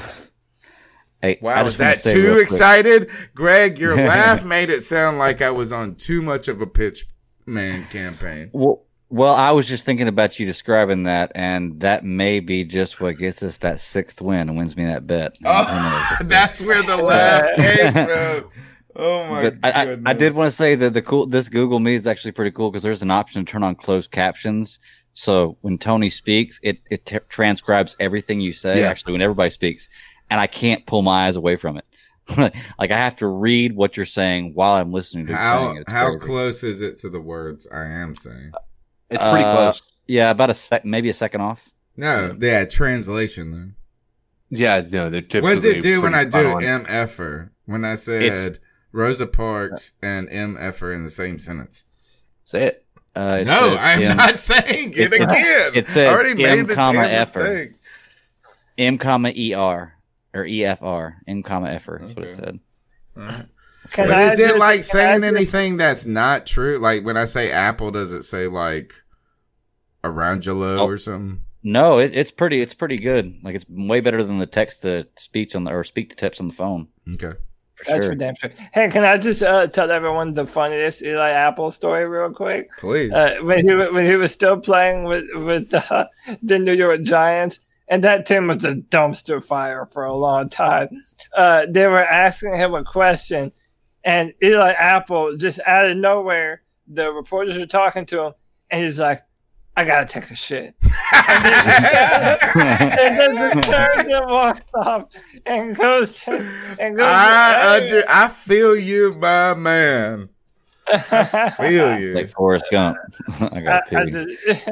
Hey, 1.22 1.40
Wow, 1.42 1.64
was 1.64 1.78
that 1.78 2.04
too 2.04 2.38
excited? 2.38 3.10
Greg, 3.34 3.80
your 3.80 3.96
laugh 4.08 4.46
made 4.46 4.70
it 4.70 4.84
sound 4.84 5.18
like 5.18 5.42
I 5.42 5.50
was 5.50 5.74
on 5.74 5.96
too 5.96 6.22
much 6.22 6.48
of 6.48 6.62
a 6.62 6.68
pitch 6.68 7.08
man 7.48 7.88
campaign. 7.88 8.52
Well, 8.54 8.85
well, 9.16 9.34
I 9.34 9.52
was 9.52 9.66
just 9.66 9.86
thinking 9.86 10.10
about 10.10 10.40
you 10.40 10.46
describing 10.46 11.04
that, 11.04 11.32
and 11.36 11.80
that 11.80 12.04
may 12.04 12.42
be 12.42 12.66
just 12.66 13.00
what 13.00 13.18
gets 13.18 13.42
us 13.44 13.56
that 13.58 13.80
sixth 13.80 14.22
win 14.22 14.50
and 14.50 14.58
wins 14.58 14.76
me 14.76 14.84
that 14.86 15.08
bet. 15.08 15.38
Oh, 15.46 16.18
that's 16.24 16.62
where 16.62 16.84
the 16.84 16.98
laugh 16.98 17.56
came 17.56 17.94
from. 17.94 18.52
Oh 18.98 19.28
my 19.30 19.50
but 19.50 19.56
I, 19.62 19.82
I, 19.82 19.86
goodness. 19.88 20.10
I 20.10 20.14
did 20.14 20.36
want 20.36 20.48
to 20.48 20.56
say 20.56 20.76
that 20.76 20.94
the 20.94 21.02
cool 21.02 21.28
this 21.28 21.50
Google 21.50 21.82
Meet 21.82 21.96
is 21.96 22.08
actually 22.08 22.32
pretty 22.32 22.52
cool 22.52 22.72
because 22.72 22.82
there's 22.82 23.02
an 23.02 23.12
option 23.12 23.46
to 23.46 23.52
turn 23.52 23.62
on 23.62 23.76
closed 23.76 24.10
captions. 24.10 24.80
So 25.12 25.58
when 25.60 25.78
Tony 25.78 26.10
speaks, 26.10 26.62
it 26.64 26.80
it 26.90 27.06
t- 27.06 27.20
transcribes 27.28 27.98
everything 28.00 28.40
you 28.40 28.54
say. 28.54 28.80
Yeah. 28.80 28.88
Actually, 28.88 29.12
when 29.12 29.22
everybody 29.22 29.50
speaks, 29.50 29.90
and 30.30 30.40
I 30.40 30.48
can't 30.48 30.86
pull 30.86 31.02
my 31.02 31.28
eyes 31.28 31.36
away 31.36 31.58
from 31.58 31.78
it. 31.78 31.86
like 32.80 32.92
I 32.92 32.98
have 32.98 33.18
to 33.18 33.28
read 33.28 33.76
what 33.76 33.98
you're 33.98 34.06
saying 34.06 34.54
while 34.54 34.76
I'm 34.76 34.94
listening 34.94 35.28
to 35.28 35.36
How 35.36 35.72
it. 35.72 35.82
It's 35.82 35.92
how 35.92 36.12
crazy. 36.12 36.26
close 36.26 36.64
is 36.64 36.80
it 36.80 36.96
to 37.00 37.10
the 37.10 37.20
words 37.20 37.68
I 37.70 37.84
am 37.84 38.16
saying? 38.16 38.54
It's 39.10 39.22
pretty 39.24 39.44
Uh, 39.44 39.54
close. 39.56 39.82
Yeah, 40.08 40.30
about 40.32 40.50
a 40.50 40.54
sec, 40.54 40.86
maybe 40.86 41.10
a 41.10 41.14
second 41.14 41.42
off. 41.42 41.70
No, 41.98 42.36
yeah, 42.40 42.66
translation 42.66 43.52
though. 43.52 43.70
Yeah, 44.50 44.82
no, 44.90 45.10
they're 45.10 45.22
typically. 45.22 45.42
What 45.42 45.54
does 45.56 45.64
it 45.64 45.82
do 45.82 46.02
when 46.02 46.14
I 46.14 46.24
do 46.26 46.32
spot 46.32 46.46
on. 46.64 46.86
MFer? 46.86 47.50
When 47.66 47.84
I 47.86 47.96
said 47.96 48.22
It's- 48.22 48.60
Rosa 48.92 49.26
Parks 49.28 49.94
and 50.02 50.30
MFer 50.30 50.94
in 50.94 51.04
the 51.04 51.10
same 51.10 51.40
sentence? 51.40 51.84
Say 52.44 52.64
it. 52.68 52.86
Uh, 53.16 53.38
it 53.42 53.46
no, 53.46 53.78
I'm 53.78 54.02
M- 54.04 54.18
not 54.18 54.40
saying 54.40 54.92
it 54.94 55.14
it- 55.14 55.22
again. 55.22 55.72
it 55.74 55.90
said 55.90 56.08
I 56.08 56.14
already 56.14 56.32
M 56.32 56.38
made 56.60 56.68
the 56.68 56.76
comma 56.76 57.04
damn 57.04 57.22
effer. 57.22 57.40
mistake. 57.44 57.72
M 58.78 58.98
comma 58.98 59.30
ER 59.32 59.94
or 60.34 60.46
E 60.46 60.66
F 60.66 60.84
R. 60.84 61.18
M 61.28 61.42
comma 61.44 61.70
effer. 61.70 62.00
That's 62.04 62.16
what 62.16 62.26
it 62.26 62.32
Okay. 62.40 62.60
said. 63.16 63.50
Can 63.92 64.08
But 64.08 64.18
I 64.18 64.34
is 64.34 64.40
it 64.40 64.58
like 64.58 64.84
saying 64.84 65.24
I 65.24 65.28
just- 65.30 65.38
anything 65.38 65.78
that's 65.78 66.06
not 66.06 66.46
true? 66.46 66.78
Like 66.78 67.04
when 67.06 67.18
I 67.18 67.26
say 67.26 67.52
apple, 67.52 67.92
does 67.92 68.12
it 68.14 68.24
say 68.24 68.48
like 68.48 68.94
Arangelo 70.04 70.80
Oh. 70.80 70.86
or 70.88 70.98
something? 70.98 71.42
No, 71.64 71.98
it, 71.98 72.16
it's 72.16 72.30
pretty. 72.32 72.62
It's 72.62 72.76
pretty 72.76 72.98
good. 72.98 73.40
Like 73.44 73.56
it's 73.56 73.66
way 73.68 74.00
better 74.00 74.24
than 74.24 74.38
the 74.38 74.46
text 74.46 74.84
to 74.84 75.08
speech 75.18 75.56
on 75.56 75.64
the 75.64 75.72
or 75.72 75.84
speak 75.84 76.10
to 76.12 76.16
text 76.16 76.40
on 76.40 76.48
the 76.48 76.54
phone. 76.54 76.90
Okay. 77.14 77.34
For 77.76 77.84
That's 77.88 78.06
sure. 78.06 78.12
for 78.12 78.16
damn 78.16 78.36
sure. 78.36 78.52
Hey, 78.74 78.88
can 78.90 79.04
I 79.04 79.18
just 79.18 79.42
uh, 79.42 79.68
tell 79.68 79.90
everyone 79.92 80.34
the 80.34 80.46
funniest 80.46 81.02
Eli 81.02 81.32
Apple 81.32 81.72
story 81.72 82.08
real 82.08 82.32
quick? 82.32 82.70
Please. 82.78 83.12
Uh, 83.12 83.38
when 83.42 83.68
he 83.68 83.74
when 83.74 84.06
he 84.06 84.16
was 84.16 84.32
still 84.32 84.58
playing 84.60 85.06
with 85.06 85.26
with 85.36 85.74
uh, 85.74 86.06
the 86.44 86.60
New 86.60 86.72
York 86.74 87.02
Giants, 87.02 87.60
and 87.88 88.04
that 88.04 88.28
team 88.28 88.48
was 88.48 88.64
a 88.64 88.76
dumpster 88.76 89.44
fire 89.44 89.88
for 89.88 90.04
a 90.06 90.14
long 90.16 90.48
time. 90.50 90.88
Uh, 91.36 91.66
they 91.68 91.88
were 91.88 91.98
asking 92.06 92.56
him 92.56 92.76
a 92.76 92.84
question, 92.84 93.52
and 94.06 94.34
Eli 94.42 94.72
Apple 94.72 95.36
just 95.36 95.60
out 95.66 95.90
of 95.90 95.98
nowhere, 95.98 96.62
the 96.88 97.12
reporters 97.12 97.58
are 97.58 97.66
talking 97.66 98.06
to 98.08 98.22
him, 98.28 98.34
and 98.72 98.84
he's 98.84 99.00
like, 99.00 99.20
"I 99.76 99.84
gotta 99.84 100.06
take 100.06 100.32
a 100.32 100.36
shit," 100.36 100.76
and 101.14 101.46
then 103.20 103.36
just 103.36 103.70
turns 103.70 104.08
and 104.14 104.26
walks 104.28 104.62
off 104.74 105.06
and 105.46 105.76
goes 105.76 106.24
and 106.80 106.96
goes. 106.96 107.06
I 107.08 107.80
under, 107.82 108.04
I 108.08 108.28
feel 108.30 108.76
you, 108.76 109.14
my 109.16 109.54
man. 109.54 110.30
I 110.88 111.50
Feel 111.50 112.00
you. 112.00 112.14
Like 112.14 112.30
Forrest 112.30 112.66
Gump. 112.70 112.98
I 113.40 113.50
I, 113.54 113.62
got 113.62 113.84
I 113.94 114.06
pity. 114.06 114.38
just, 114.46 114.68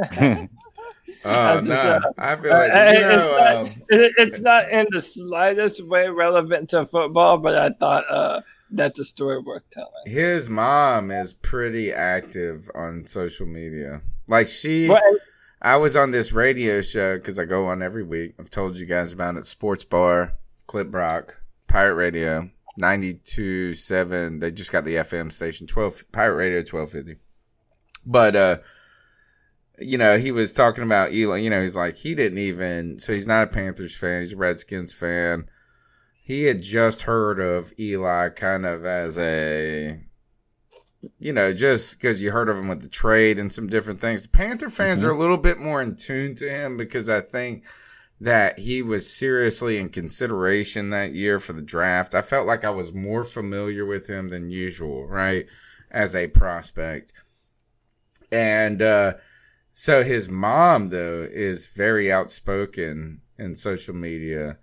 Oh 1.25 1.55
no, 1.55 1.61
just, 1.61 1.85
uh, 1.85 1.99
I 2.17 2.35
feel 2.35 2.51
Uh, 2.51 2.57
like 2.59 2.71
it- 2.73 2.99
you 2.99 3.07
it's, 3.07 3.09
know. 3.09 3.37
not, 3.37 3.55
Um, 3.55 3.67
it- 3.89 4.13
it's 4.17 4.39
not 4.41 4.69
in 4.69 4.87
the 4.91 5.01
slightest 5.01 5.87
way 5.87 6.09
relevant 6.09 6.69
to 6.71 6.85
football, 6.85 7.37
but 7.37 7.55
I 7.55 7.69
thought 7.79 8.03
uh, 8.09 8.41
that's 8.73 8.99
a 8.99 9.03
story 9.03 9.39
worth 9.39 9.69
telling. 9.69 9.91
his 10.05 10.49
mom 10.49 11.11
is 11.11 11.33
pretty 11.33 11.93
active 11.93 12.69
on 12.75 13.05
social 13.07 13.45
media. 13.45 14.01
Like 14.27 14.47
she, 14.47 14.93
I 15.61 15.77
was 15.77 15.95
on 15.95 16.11
this 16.11 16.31
radio 16.31 16.81
show 16.81 17.17
because 17.17 17.39
I 17.39 17.45
go 17.45 17.67
on 17.67 17.81
every 17.81 18.03
week. 18.03 18.35
I've 18.39 18.49
told 18.49 18.75
you 18.75 18.85
guys 18.85 19.13
about 19.13 19.37
it. 19.37 19.45
Sports 19.45 19.83
Bar, 19.83 20.33
Clip 20.67 20.93
Rock, 20.93 21.41
Pirate 21.67 21.95
Radio, 21.95 22.49
92.7. 22.81 24.39
They 24.39 24.51
just 24.51 24.71
got 24.71 24.85
the 24.85 24.95
FM 24.95 25.31
station, 25.31 25.67
12, 25.67 26.11
Pirate 26.11 26.35
Radio 26.35 26.57
1250. 26.59 27.15
But, 28.05 28.35
uh, 28.35 28.57
you 29.79 29.97
know, 29.97 30.17
he 30.17 30.31
was 30.31 30.53
talking 30.53 30.83
about 30.83 31.13
Eli. 31.13 31.37
You 31.37 31.49
know, 31.49 31.61
he's 31.61 31.75
like, 31.75 31.95
he 31.95 32.15
didn't 32.15 32.39
even, 32.39 32.99
so 32.99 33.13
he's 33.13 33.27
not 33.27 33.43
a 33.43 33.47
Panthers 33.47 33.95
fan. 33.95 34.21
He's 34.21 34.33
a 34.33 34.37
Redskins 34.37 34.93
fan. 34.93 35.45
He 36.25 36.45
had 36.45 36.61
just 36.61 37.01
heard 37.01 37.39
of 37.41 37.73
Eli 37.77 38.29
kind 38.29 38.65
of 38.65 38.85
as 38.85 39.17
a, 39.19 39.99
you 41.19 41.33
know, 41.33 41.51
just 41.51 41.99
because 41.99 42.21
you 42.21 42.31
heard 42.31 42.47
of 42.47 42.57
him 42.57 42.69
with 42.69 42.81
the 42.81 42.87
trade 42.87 43.39
and 43.39 43.51
some 43.51 43.67
different 43.67 43.99
things. 43.99 44.23
The 44.23 44.29
Panther 44.29 44.69
fans 44.69 45.03
are 45.03 45.11
a 45.11 45.17
little 45.17 45.37
bit 45.37 45.59
more 45.59 45.81
in 45.81 45.97
tune 45.97 46.33
to 46.35 46.49
him 46.49 46.77
because 46.77 47.09
I 47.09 47.19
think 47.19 47.65
that 48.21 48.57
he 48.57 48.81
was 48.81 49.11
seriously 49.13 49.77
in 49.77 49.89
consideration 49.89 50.91
that 50.91 51.13
year 51.13 51.39
for 51.39 51.51
the 51.51 51.61
draft. 51.61 52.15
I 52.15 52.21
felt 52.21 52.47
like 52.47 52.63
I 52.63 52.69
was 52.69 52.93
more 52.93 53.25
familiar 53.25 53.85
with 53.85 54.09
him 54.09 54.29
than 54.29 54.49
usual, 54.49 55.05
right? 55.05 55.45
As 55.91 56.15
a 56.15 56.27
prospect. 56.27 57.11
And 58.31 58.81
uh, 58.81 59.15
so 59.73 60.03
his 60.03 60.29
mom, 60.29 60.87
though, 60.87 61.27
is 61.29 61.67
very 61.67 62.13
outspoken 62.13 63.19
in 63.37 63.55
social 63.55 63.93
media. 63.93 64.57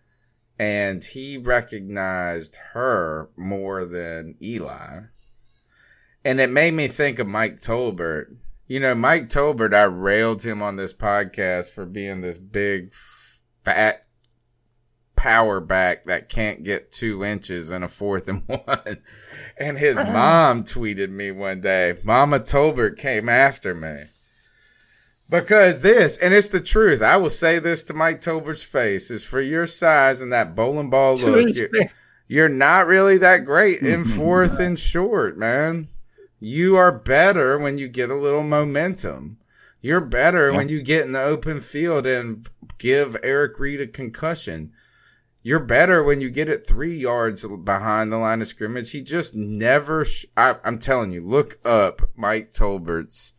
And 0.61 1.03
he 1.03 1.39
recognized 1.39 2.59
her 2.75 3.31
more 3.35 3.87
than 3.87 4.35
Eli. 4.43 5.05
And 6.23 6.39
it 6.39 6.51
made 6.51 6.75
me 6.75 6.87
think 6.87 7.19
of 7.19 7.27
Mike 7.27 7.61
Tolbert. 7.61 8.37
You 8.67 8.79
know, 8.79 8.95
Mike 8.95 9.31
Tolbert, 9.31 9.73
I 9.73 9.85
railed 9.85 10.43
him 10.43 10.61
on 10.61 10.77
this 10.77 10.93
podcast 10.93 11.71
for 11.71 11.87
being 11.87 12.21
this 12.21 12.37
big, 12.37 12.93
fat 13.65 14.07
power 15.17 15.61
back 15.61 16.05
that 16.05 16.29
can't 16.29 16.63
get 16.63 16.93
two 16.93 17.25
inches 17.25 17.71
in 17.71 17.83
a 17.83 17.89
fourth 17.89 18.29
and 18.29 18.43
one. 18.47 19.03
And 19.57 19.79
his 19.79 19.97
uh-huh. 19.97 20.13
mom 20.13 20.65
tweeted 20.65 21.09
me 21.09 21.31
one 21.31 21.63
day, 21.63 21.97
Mama 22.05 22.39
Tolbert 22.39 22.99
came 22.99 23.31
after 23.31 23.75
me. 23.75 24.05
Because 25.31 25.81
this, 25.81 26.19
and 26.19 26.35
it's 26.35 26.49
the 26.49 26.61
truth, 26.61 27.03
I 27.03 27.17
will 27.17 27.31
say 27.31 27.61
this 27.61 27.85
to 27.85 27.95
Mike 27.95 28.21
Tolbert's 28.21 28.65
face, 28.65 29.13
is 29.13 29.25
for 29.25 29.41
your 29.41 29.67
size 29.67 30.21
and 30.21 30.33
that 30.33 30.57
bowling 30.57 30.91
ball 30.91 31.15
look, 31.15 31.55
you're, 31.55 31.69
you're 32.27 32.49
not 32.49 32.89
really 32.89 33.17
that 33.19 33.45
great 33.45 33.81
in 33.81 34.05
fourth 34.05 34.59
and 34.59 34.77
short, 34.79 35.39
man. 35.39 35.89
You 36.41 36.77
are 36.77 36.91
better 36.91 37.59
when 37.59 37.79
you 37.79 37.87
get 37.87 38.11
a 38.11 38.17
little 38.17 38.43
momentum. 38.43 39.39
You're 39.81 40.01
better 40.01 40.53
when 40.53 40.69
you 40.69 40.83
get 40.83 41.07
in 41.07 41.13
the 41.13 41.23
open 41.23 41.61
field 41.61 42.07
and 42.07 42.49
give 42.79 43.17
Eric 43.23 43.61
Reid 43.61 43.81
a 43.81 43.87
concussion. 43.87 44.73
You're 45.43 45.61
better 45.61 46.03
when 46.03 46.21
you 46.21 46.29
get 46.29 46.49
it 46.49 46.67
three 46.67 46.97
yards 46.97 47.47
behind 47.65 48.13
the 48.13 48.19
line 48.19 48.41
of 48.41 48.49
scrimmage. 48.49 48.91
He 48.91 49.01
just 49.01 49.35
never. 49.35 50.05
Sh- 50.05 50.27
I, 50.37 50.57
I'm 50.65 50.79
telling 50.79 51.13
you, 51.13 51.21
look 51.23 51.59
up 51.65 52.03
Mike 52.15 52.53
Tolbert's 52.53 53.33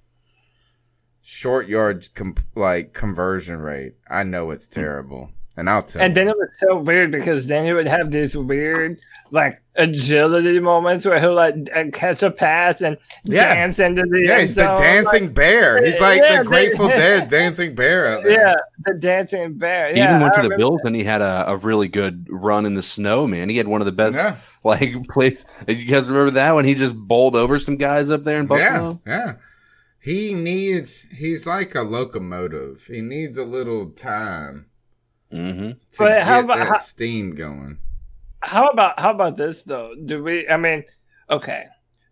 short 1.32 1.68
yard 1.70 2.10
com- 2.14 2.36
like 2.56 2.94
conversion 2.94 3.58
rate. 3.60 3.94
I 4.10 4.24
know 4.24 4.52
it's 4.52 4.68
hmm. 4.68 4.74
terrible, 4.74 5.30
and 5.56 5.70
I'll 5.70 5.82
tell. 5.84 6.02
And 6.02 6.12
you. 6.12 6.16
then 6.16 6.28
it 6.28 6.38
was 6.38 6.52
so 6.60 6.78
weird 6.78 7.12
because 7.12 7.48
then 7.48 7.66
he 7.66 7.72
would 7.74 7.88
have 7.88 8.12
these 8.12 8.36
weird 8.36 9.00
like 9.34 9.62
agility 9.78 10.60
moments 10.60 11.06
where 11.06 11.18
he'll 11.18 11.34
like 11.34 11.56
d- 11.64 11.72
catch 11.94 12.22
a 12.22 12.30
pass 12.30 12.82
and 12.82 12.98
Yeah. 13.24 13.54
dance 13.54 13.80
into 13.80 14.02
the 14.02 14.26
yeah, 14.26 14.32
end 14.34 14.42
he's 14.42 14.56
the 14.56 14.66
dancing 14.76 15.24
like- 15.28 15.34
bear. 15.34 15.86
He's 15.86 16.02
like 16.02 16.22
Yeah, 16.22 16.40
the 16.40 16.44
they- 16.44 16.48
Grateful 16.50 16.88
Dead 17.04 17.30
dancing 17.30 17.74
bear 17.74 18.08
out 18.08 18.24
there. 18.26 18.34
yeah, 18.34 18.56
the 18.84 18.94
dancing 18.96 19.54
bear. 19.58 19.94
He 19.94 20.02
even 20.02 20.20
went 20.20 20.34
I 20.34 20.42
to 20.42 20.42
the 20.42 20.50
remember 20.50 20.58
Bills 20.58 20.82
and 20.84 20.94
he 20.98 21.06
had 21.06 21.22
a, 21.22 21.46
a 21.52 21.56
really 21.56 21.88
good 21.88 22.28
run 22.30 22.66
in 22.66 22.74
the 22.74 22.82
snow, 22.82 23.26
man. 23.26 23.48
He 23.48 23.56
had 23.56 23.70
one 23.70 23.80
of 23.80 23.86
the 23.86 23.94
best 23.94 24.18
Yeah. 24.18 24.36
like 24.66 24.94
plays. 25.10 25.46
You 25.66 25.86
guys 25.86 26.10
remember 26.10 26.32
that 26.32 26.52
when 26.54 26.66
he 26.66 26.76
just 26.76 26.94
bowled 26.98 27.38
over 27.38 27.58
some 27.58 27.78
guys 27.78 28.10
up 28.10 28.26
there 28.26 28.38
in 28.38 28.48
Buffalo? 28.48 29.00
Yeah, 29.08 29.12
yeah. 29.28 29.34
He 30.02 30.34
needs. 30.34 31.04
He's 31.16 31.46
like 31.46 31.76
a 31.76 31.82
locomotive. 31.84 32.86
He 32.88 33.02
needs 33.02 33.38
a 33.38 33.44
little 33.46 33.90
time 33.92 34.66
Mm-hmm. 35.32 35.70
to 35.70 35.78
But 35.98 36.08
get 36.10 36.24
how 36.28 36.40
about- 36.42 36.58
that 36.58 36.68
how- 36.68 36.78
steam 36.78 37.32
going. 37.32 37.78
How 38.44 38.68
about 38.70 39.00
how 39.00 39.12
about 39.12 39.38
this 39.38 39.64
though? 39.64 39.94
Do 40.04 40.24
we? 40.24 40.50
I 40.50 40.58
mean, 40.58 40.84
okay. 41.30 41.64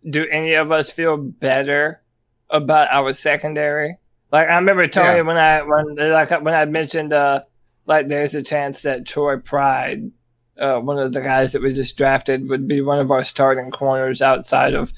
Do 0.08 0.26
any 0.30 0.54
of 0.54 0.70
us 0.72 0.88
feel 0.88 1.16
better 1.16 2.02
about 2.48 2.88
our 2.92 3.12
secondary? 3.12 3.96
Like 4.32 4.48
I 4.48 4.54
remember 4.54 4.86
Tony 4.86 5.16
Yeah. 5.16 5.22
when 5.22 5.36
I 5.36 5.62
when 5.62 5.96
like 5.96 6.30
when 6.30 6.54
I 6.54 6.64
mentioned 6.66 7.12
uh 7.12 7.42
like 7.86 8.06
there's 8.06 8.36
a 8.36 8.42
chance 8.42 8.82
that 8.82 9.04
Troy 9.06 9.38
Pride, 9.38 10.12
uh, 10.56 10.78
one 10.78 10.98
of 10.98 11.12
the 11.12 11.20
guys 11.20 11.52
that 11.52 11.62
we 11.62 11.72
just 11.74 11.96
drafted, 11.98 12.48
would 12.48 12.68
be 12.68 12.80
one 12.80 13.00
of 13.00 13.10
our 13.10 13.24
starting 13.24 13.72
corners 13.72 14.22
outside 14.22 14.74
of 14.74 14.92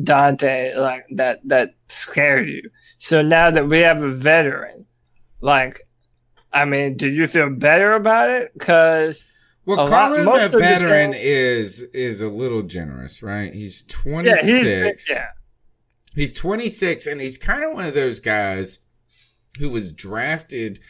Donte. 0.00 0.76
Like 0.76 1.04
that 1.16 1.40
that 1.48 1.74
scared 1.88 2.48
you. 2.48 2.70
So 2.98 3.22
now 3.22 3.50
that 3.50 3.68
we 3.68 3.80
have 3.80 4.02
a 4.02 4.08
veteran, 4.08 4.86
like, 5.40 5.80
I 6.52 6.64
mean, 6.64 6.96
do 6.96 7.08
you 7.08 7.26
feel 7.26 7.50
better 7.50 7.94
about 7.94 8.30
it? 8.30 8.52
Because 8.54 9.24
Well, 9.66 9.80
A 9.80 9.82
lot- 9.82 9.88
calling 9.90 10.20
him 10.22 10.28
a 10.28 10.44
of 10.46 10.52
veteran 10.52 11.12
things- 11.12 11.24
is 11.24 11.80
is 11.92 12.20
a 12.20 12.28
little 12.28 12.62
generous, 12.62 13.22
right? 13.22 13.52
He's 13.52 13.82
twenty 13.82 14.30
six. 14.36 14.44
yeah, 14.44 14.90
he's 14.92 15.10
yeah. 15.10 15.26
He's 16.14 16.32
26 16.32 17.06
and 17.06 17.20
he's 17.20 17.36
kind 17.36 17.62
of 17.62 17.72
one 17.72 17.84
of 17.84 17.92
those 17.92 18.20
guys 18.20 18.78
who 19.58 19.68
was 19.68 19.92
drafted 19.92 20.80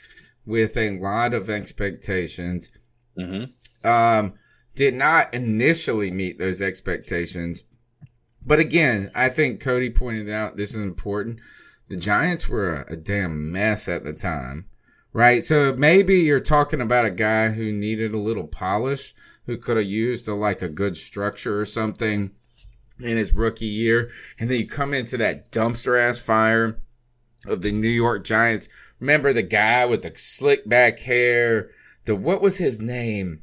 with 0.44 0.76
a 0.76 0.99
lot 1.01 1.34
of 1.34 1.51
expectations. 1.51 2.70
Mm-hmm. 3.18 3.88
Um, 3.88 4.34
did 4.76 4.94
not 4.94 5.34
initially 5.34 6.11
meet 6.12 6.38
those 6.38 6.61
expectations. 6.62 7.64
But 8.47 8.61
again, 8.61 9.11
I 9.14 9.28
think 9.28 9.61
Cody 9.61 9.90
pointed 9.90 10.30
out 10.30 10.57
this 10.57 10.74
is 10.74 10.82
important. 10.82 11.40
The 11.88 11.97
Giants 11.97 12.49
were 12.49 12.84
a, 12.88 12.92
a 12.92 12.97
damn 12.97 13.51
mess 13.51 13.88
at 13.88 14.05
the 14.05 14.12
time, 14.12 14.66
right? 15.12 15.44
So 15.44 15.74
maybe 15.74 16.20
you're 16.20 16.40
talking 16.40 16.80
about 16.80 17.05
a 17.05 17.11
guy 17.11 17.49
who 17.49 17.72
needed 17.72 18.14
a 18.14 18.18
little 18.18 18.47
polish, 18.47 19.14
who 19.47 19.57
could 19.57 19.76
have 19.76 19.86
used 19.86 20.28
a, 20.28 20.34
like 20.34 20.62
a 20.62 20.68
good 20.68 20.97
structure 20.97 21.61
or 21.61 21.64
something 21.64 22.30
in 23.01 23.16
his 23.16 23.34
rookie 23.34 23.66
year, 23.66 24.11
and 24.38 24.51
then 24.51 24.59
you 24.59 24.66
come 24.66 24.94
into 24.94 25.16
that 25.18 25.53
dumpster 25.53 26.01
ass 26.01 26.18
fire 26.18 26.78
of 27.47 27.61
the 27.61 27.72
New 27.72 27.88
York 27.88 28.24
Giants. 28.24 28.68
Remember 29.01 29.32
the 29.32 29.42
guy 29.42 29.84
with 29.84 30.03
the 30.03 30.12
slick 30.16 30.68
back 30.68 31.01
hair? 31.01 31.70
The 32.05 32.16
what 32.16 32.40
was 32.40 32.59
his 32.59 32.80
name? 32.80 33.42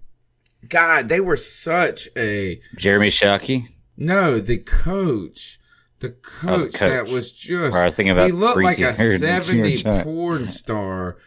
God, 0.68 1.10
they 1.10 1.20
were 1.20 1.38
such 1.38 2.08
a 2.18 2.60
Jeremy 2.78 3.10
Shockey. 3.10 3.68
No. 3.98 4.39
The 4.39 4.58
coach, 4.58 5.60
oh, 5.60 5.68
the 6.00 6.10
coach, 6.10 6.74
that 6.80 7.06
coach. 7.06 7.12
was 7.12 7.32
just 7.32 7.76
Or 7.76 7.82
I 7.82 7.86
was 7.86 7.96
thinking 7.96 8.12
about 8.12 8.26
he 8.28 8.32
looked 8.32 8.62
like 8.62 8.78
a 8.80 8.94
greasy-haired 8.94 9.22
New 9.22 9.28
York 9.28 9.78
seventy 9.80 10.04
porn 10.04 10.48
star, 10.48 11.18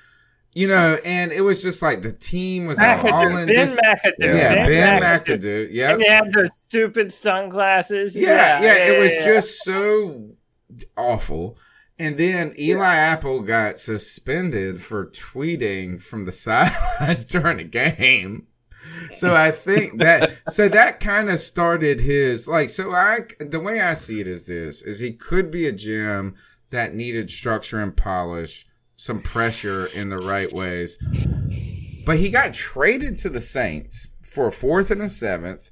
you 0.52 0.68
know. 0.68 0.98
And 1.04 1.32
it 1.32 1.40
was 1.42 1.62
just 1.62 1.82
like 1.82 2.02
the 2.02 2.12
team 2.12 2.66
was 2.66 2.78
McAdoo, 2.78 3.12
all 3.12 3.36
in. 3.36 3.46
Ben 3.46 3.54
Dis- 3.54 3.80
McAdoo. 3.80 4.12
yeah, 4.18 4.66
Ben 4.66 5.02
McAdoo. 5.02 5.68
Yeah, 5.70 5.92
And 5.92 6.02
you 6.02 6.10
have 6.10 6.32
those 6.32 6.48
stupid 6.60 7.12
sunglasses. 7.12 8.14
Yeah, 8.16 8.62
yeah, 8.62 8.92
it 8.92 8.98
was 8.98 9.12
yeah. 9.14 9.24
just 9.24 9.62
so 9.64 10.30
awful. 10.96 11.58
And 11.98 12.18
then 12.18 12.52
Eli 12.58 12.94
Apple 12.94 13.40
got 13.40 13.78
suspended 13.78 14.82
for 14.82 15.06
tweeting 15.06 16.02
from 16.02 16.26
the 16.26 16.32
sidelines 16.32 17.24
during 17.24 17.56
the 17.56 17.64
game. 17.64 18.48
So 19.14 19.34
I 19.34 19.50
think 19.50 19.98
that 19.98 20.38
so 20.48 20.68
that 20.68 21.00
kind 21.00 21.30
of 21.30 21.38
started 21.38 22.00
his 22.00 22.46
like 22.46 22.68
so 22.68 22.92
I 22.92 23.20
the 23.40 23.60
way 23.60 23.80
I 23.80 23.94
see 23.94 24.20
it 24.20 24.26
is 24.26 24.46
this 24.46 24.82
is 24.82 25.00
he 25.00 25.12
could 25.12 25.50
be 25.50 25.66
a 25.66 25.72
gym 25.72 26.34
that 26.70 26.94
needed 26.94 27.30
structure 27.30 27.80
and 27.80 27.96
polish, 27.96 28.66
some 28.96 29.20
pressure 29.20 29.86
in 29.86 30.10
the 30.10 30.18
right 30.18 30.52
ways. 30.52 30.98
But 32.04 32.18
he 32.18 32.30
got 32.30 32.54
traded 32.54 33.18
to 33.18 33.28
the 33.28 33.40
Saints 33.40 34.08
for 34.22 34.48
a 34.48 34.52
fourth 34.52 34.90
and 34.90 35.02
a 35.02 35.08
seventh. 35.08 35.70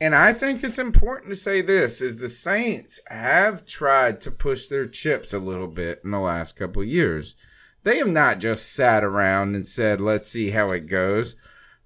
And 0.00 0.14
I 0.14 0.32
think 0.32 0.64
it's 0.64 0.78
important 0.78 1.30
to 1.30 1.36
say 1.36 1.60
this 1.60 2.00
is 2.00 2.16
the 2.16 2.28
Saints 2.28 3.00
have 3.08 3.66
tried 3.66 4.20
to 4.22 4.30
push 4.30 4.68
their 4.68 4.86
chips 4.86 5.34
a 5.34 5.38
little 5.38 5.66
bit 5.66 6.00
in 6.04 6.10
the 6.10 6.20
last 6.20 6.56
couple 6.56 6.82
years. 6.82 7.34
They 7.82 7.98
have 7.98 8.08
not 8.08 8.40
just 8.40 8.74
sat 8.74 9.04
around 9.04 9.54
and 9.54 9.66
said, 9.66 10.00
let's 10.00 10.28
see 10.28 10.50
how 10.50 10.70
it 10.70 10.86
goes. 10.86 11.36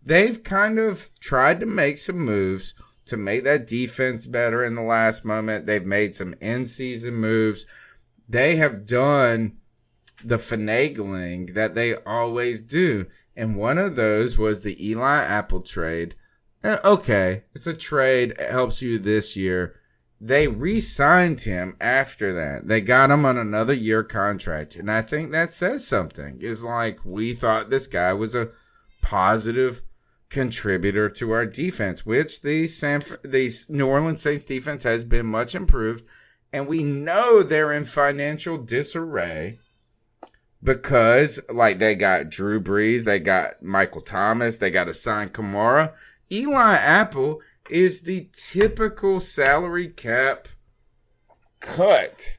They've 0.05 0.43
kind 0.43 0.79
of 0.79 1.09
tried 1.19 1.61
to 1.61 1.67
make 1.67 1.99
some 1.99 2.19
moves 2.19 2.75
to 3.07 3.17
make 3.17 3.45
that 3.45 3.67
defense 3.67 4.27
better 4.27 4.65
in 4.65 4.75
the 4.75 4.83
last 4.83 5.25
moment. 5.25 5.67
They've 5.67 5.85
made 5.85 6.15
some 6.15 6.35
in 6.41 6.67
season 6.67 7.15
moves. 7.15 7.67
They 8.29 8.57
have 8.57 8.87
done 8.87 9.59
the 10.25 10.37
finagling 10.37 11.55
that 11.55 11.75
they 11.75 11.97
always 11.97 12.61
do. 12.61 13.07
And 13.37 13.57
one 13.57 13.79
of 13.79 13.97
those 13.97 14.39
was 14.39 14.61
the 14.61 14.91
Eli 14.91 15.23
Apple 15.23 15.63
trade. 15.63 16.15
Eh, 16.63 16.79
Okay, 16.85 17.45
it's 17.55 17.67
a 17.67 17.75
trade. 17.75 18.33
It 18.33 18.51
helps 18.51 18.81
you 18.81 18.99
this 18.99 19.37
year. 19.37 19.81
They 20.21 20.49
re 20.49 20.81
signed 20.81 21.43
him 21.43 21.77
after 21.81 22.33
that. 22.33 22.69
They 22.69 22.81
got 22.81 23.11
him 23.11 23.27
on 23.27 23.37
another 23.37 23.75
year 23.75 24.03
contract. 24.03 24.77
And 24.77 24.91
I 24.91 25.03
think 25.03 25.33
that 25.33 25.53
says 25.53 25.87
something. 25.87 26.41
Is 26.41 26.65
like, 26.65 27.01
we 27.05 27.35
thought 27.35 27.69
this 27.69 27.87
guy 27.87 28.13
was 28.15 28.35
a 28.35 28.51
positive 29.03 29.83
contributor 30.35 31.09
to 31.09 31.31
our 31.31 31.47
defense, 31.47 32.05
which 32.05 32.43
the 32.43 32.67
San 32.67 33.05
the 33.23 33.49
New 33.69 33.87
Orleans 33.87 34.21
Saints 34.21 34.43
defense 34.43 34.83
has 34.83 35.05
been 35.05 35.27
much 35.27 35.55
improved, 35.55 36.05
and 36.53 36.67
we 36.67 36.83
know 36.83 37.43
they're 37.43 37.73
in 37.73 37.85
financial 37.85 38.59
disarray 38.59 39.61
because 40.61 41.39
like 41.49 41.79
they 41.79 41.95
got 41.95 42.31
Drew 42.31 42.61
Brees, 42.61 43.05
they 43.05 43.21
got 43.21 43.63
Michael 43.63 44.01
Thomas, 44.01 44.57
they 44.57 44.73
got 44.73 44.93
sign 44.97 45.29
Kamara. 45.29 45.93
Eli 46.33 46.75
Apple 46.75 47.41
is 47.71 48.01
the 48.01 48.29
typical 48.33 49.21
salary 49.21 49.87
cap 49.87 50.49
cut. 51.61 52.39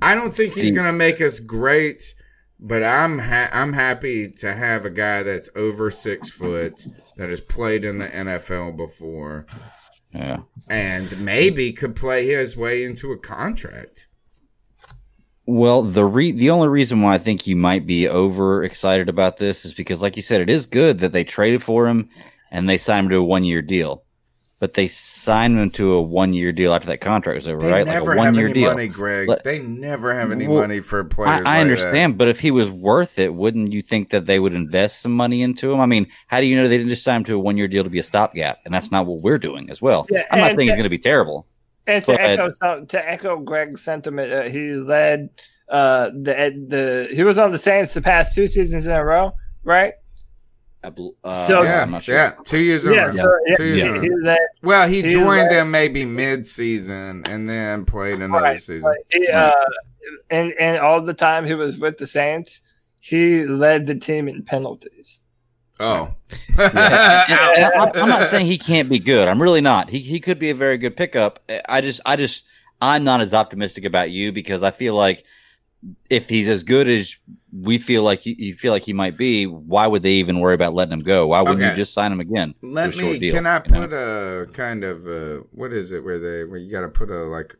I 0.00 0.14
don't 0.14 0.32
think 0.32 0.54
he's 0.54 0.72
going 0.72 0.86
to 0.86 0.92
make 0.92 1.20
us 1.20 1.40
great, 1.40 2.14
but 2.58 2.82
I'm 2.82 3.18
ha- 3.18 3.50
I'm 3.52 3.72
happy 3.72 4.28
to 4.38 4.54
have 4.54 4.84
a 4.84 4.90
guy 4.90 5.22
that's 5.22 5.50
over 5.56 5.90
six 5.90 6.30
foot 6.30 6.86
that 7.16 7.28
has 7.30 7.40
played 7.40 7.84
in 7.84 7.98
the 7.98 8.08
NFL 8.08 8.76
before 8.76 9.46
Yeah. 10.14 10.40
and 10.68 11.18
maybe 11.22 11.72
could 11.72 11.94
play 11.96 12.26
his 12.26 12.56
way 12.56 12.84
into 12.84 13.12
a 13.12 13.18
contract. 13.18 14.06
Well, 15.48 15.82
the 15.82 16.04
re- 16.04 16.32
the 16.32 16.50
only 16.50 16.68
reason 16.68 17.02
why 17.02 17.14
I 17.14 17.18
think 17.18 17.46
you 17.46 17.54
might 17.54 17.86
be 17.86 18.08
over 18.08 18.64
excited 18.64 19.08
about 19.08 19.36
this 19.36 19.64
is 19.64 19.72
because, 19.74 20.02
like 20.02 20.16
you 20.16 20.22
said, 20.22 20.40
it 20.40 20.50
is 20.50 20.66
good 20.66 20.98
that 21.00 21.12
they 21.12 21.22
traded 21.22 21.62
for 21.62 21.86
him 21.86 22.08
and 22.50 22.68
they 22.68 22.78
signed 22.78 23.04
him 23.06 23.10
to 23.10 23.16
a 23.18 23.24
one 23.24 23.44
year 23.44 23.62
deal. 23.62 24.02
But 24.58 24.72
they 24.74 24.88
signed 24.88 25.58
him 25.58 25.70
to 25.70 25.92
a 25.92 26.00
one 26.02 26.32
year 26.32 26.50
deal 26.52 26.72
after 26.72 26.86
that 26.88 27.00
contract 27.02 27.36
was 27.36 27.46
over, 27.46 27.60
They 27.60 27.70
right? 27.72 27.86
never 27.86 28.06
like 28.06 28.14
a 28.14 28.18
one 28.18 28.26
have 28.26 28.34
year 28.36 28.46
any 28.46 28.54
deal. 28.54 28.70
money, 28.70 28.88
Greg. 28.88 29.28
Let- 29.28 29.44
they 29.44 29.58
never 29.60 30.14
have 30.14 30.32
any 30.32 30.48
Well, 30.48 30.60
money 30.62 30.80
for 30.80 31.04
players. 31.04 31.40
I 31.46 31.56
like 31.56 31.60
understand, 31.60 32.16
but 32.16 32.28
if 32.28 32.40
he 32.40 32.50
was 32.50 32.70
worth 32.70 33.18
it, 33.18 33.34
wouldn't 33.34 33.72
you 33.72 33.82
think 33.82 34.10
that 34.10 34.24
they 34.26 34.38
would 34.38 34.54
invest 34.54 35.02
some 35.02 35.12
money 35.12 35.42
into 35.42 35.70
him? 35.72 35.80
I 35.80 35.86
mean, 35.86 36.06
how 36.26 36.40
do 36.40 36.46
you 36.46 36.56
know 36.56 36.68
they 36.68 36.78
didn't 36.78 36.88
just 36.90 37.04
sign 37.04 37.18
him 37.18 37.24
to 37.24 37.34
a 37.34 37.38
one 37.38 37.56
year 37.56 37.68
deal 37.68 37.84
to 37.84 37.90
be 37.90 37.98
a 37.98 38.02
stopgap? 38.02 38.58
And 38.64 38.72
that's 38.72 38.90
not 38.90 39.04
what 39.06 39.20
we're 39.20 39.38
doing 39.38 39.68
as 39.70 39.82
well. 39.82 40.06
Yeah, 40.10 40.24
I'm 40.30 40.38
not 40.38 40.50
and- 40.50 40.58
saying 40.58 40.68
he's 40.68 40.76
going 40.76 40.84
to 40.84 40.90
be 40.90 40.98
terrible. 40.98 41.46
And 41.86 42.02
to 42.04 42.20
echo 42.20 42.50
some- 42.60 42.86
to 42.86 43.10
echo 43.10 43.38
Greg's 43.38 43.82
sentiment, 43.82 44.32
uh, 44.32 44.42
he 44.48 44.72
led 44.72 45.28
uh, 45.68 46.06
the 46.14 46.64
the 46.68 47.08
he 47.14 47.22
was 47.24 47.38
on 47.38 47.52
the 47.52 47.58
Saints 47.58 47.92
the 47.92 48.00
past 48.00 48.34
two 48.34 48.48
seasons 48.48 48.86
in 48.86 48.92
a 48.92 49.04
row, 49.04 49.32
right? 49.64 49.94
I 50.84 50.90
bel- 50.90 51.14
So- 51.46 51.60
uh. 51.60 51.62
Yeah, 51.64 51.82
I'm 51.82 51.90
not 51.90 52.02
sure. 52.04 52.14
yeah, 52.14 52.32
two 52.44 52.58
years 52.62 52.84
in 52.86 52.92
a 52.92 52.94
Yeah, 52.96 53.04
row. 53.06 53.10
so 53.12 53.38
yeah, 53.46 53.56
Two 53.56 53.64
years 53.64 53.82
in 53.82 53.88
a 54.26 54.30
row. 54.30 54.36
Well, 54.62 54.88
he 54.88 55.02
he 55.02 55.08
joined 55.08 55.26
led- 55.26 55.50
them 55.50 55.70
maybe 55.70 56.04
mid-season 56.04 57.24
and 57.26 57.48
then 57.48 57.84
played 57.84 58.20
another 58.20 58.42
right, 58.44 58.60
season. 58.60 58.82
but 58.82 58.98
he, 59.12 59.26
uh, 59.28 59.52
and 60.30 60.52
and 60.60 60.78
all 60.78 61.00
the 61.02 61.14
time 61.14 61.44
he 61.44 61.54
was 61.54 61.78
with 61.78 61.98
the 61.98 62.06
Saints, 62.06 62.60
he 63.00 63.44
led 63.44 63.86
the 63.86 63.94
team 63.96 64.28
in 64.28 64.44
penalties. 64.44 65.20
Oh, 65.80 66.14
And 66.58 66.78
I'm, 66.78 67.90
I'm 67.94 68.08
not 68.08 68.22
saying 68.28 68.46
he 68.46 68.56
can't 68.58 68.88
be 68.88 68.98
good. 68.98 69.28
I'm 69.28 69.42
really 69.42 69.60
not. 69.60 69.90
He 69.90 69.98
he 69.98 70.20
could 70.20 70.38
be 70.38 70.50
a 70.50 70.54
very 70.54 70.78
good 70.78 70.96
pickup. 70.96 71.40
I 71.68 71.80
just 71.80 72.00
I 72.06 72.16
just 72.16 72.44
I'm 72.80 73.04
not 73.04 73.20
as 73.20 73.34
optimistic 73.34 73.84
about 73.84 74.10
you 74.10 74.32
because 74.32 74.62
I 74.62 74.70
feel 74.70 74.94
like 74.94 75.24
if 76.10 76.28
he's 76.28 76.48
as 76.48 76.62
good 76.62 76.88
as 76.88 77.16
we 77.52 77.78
feel 77.78 78.02
like 78.02 78.26
you, 78.26 78.34
you 78.38 78.54
feel 78.54 78.72
like 78.72 78.82
he 78.82 78.92
might 78.92 79.16
be, 79.16 79.46
why 79.46 79.86
would 79.86 80.02
they 80.02 80.12
even 80.12 80.40
worry 80.40 80.54
about 80.54 80.74
letting 80.74 80.92
him 80.92 81.00
go? 81.00 81.28
Why 81.28 81.40
wouldn't 81.42 81.60
Okay. 81.60 81.70
you 81.70 81.76
just 81.76 81.94
sign 81.94 82.12
him 82.12 82.20
again? 82.20 82.54
Let 82.62 82.92
to 82.92 82.98
me. 83.02 83.18
deal, 83.18 83.34
can 83.34 83.46
I 83.46 83.62
you 83.64 83.72
know? 83.72 83.80
put 83.80 83.92
a 83.92 84.46
kind 84.52 84.84
of 84.84 85.06
a, 85.06 85.38
what 85.52 85.72
is 85.72 85.92
it 85.92 86.02
where 86.04 86.18
they 86.18 86.44
where 86.44 86.58
you 86.58 86.70
got 86.70 86.80
to 86.82 86.88
put 86.88 87.10
a 87.10 87.22
like 87.24 87.54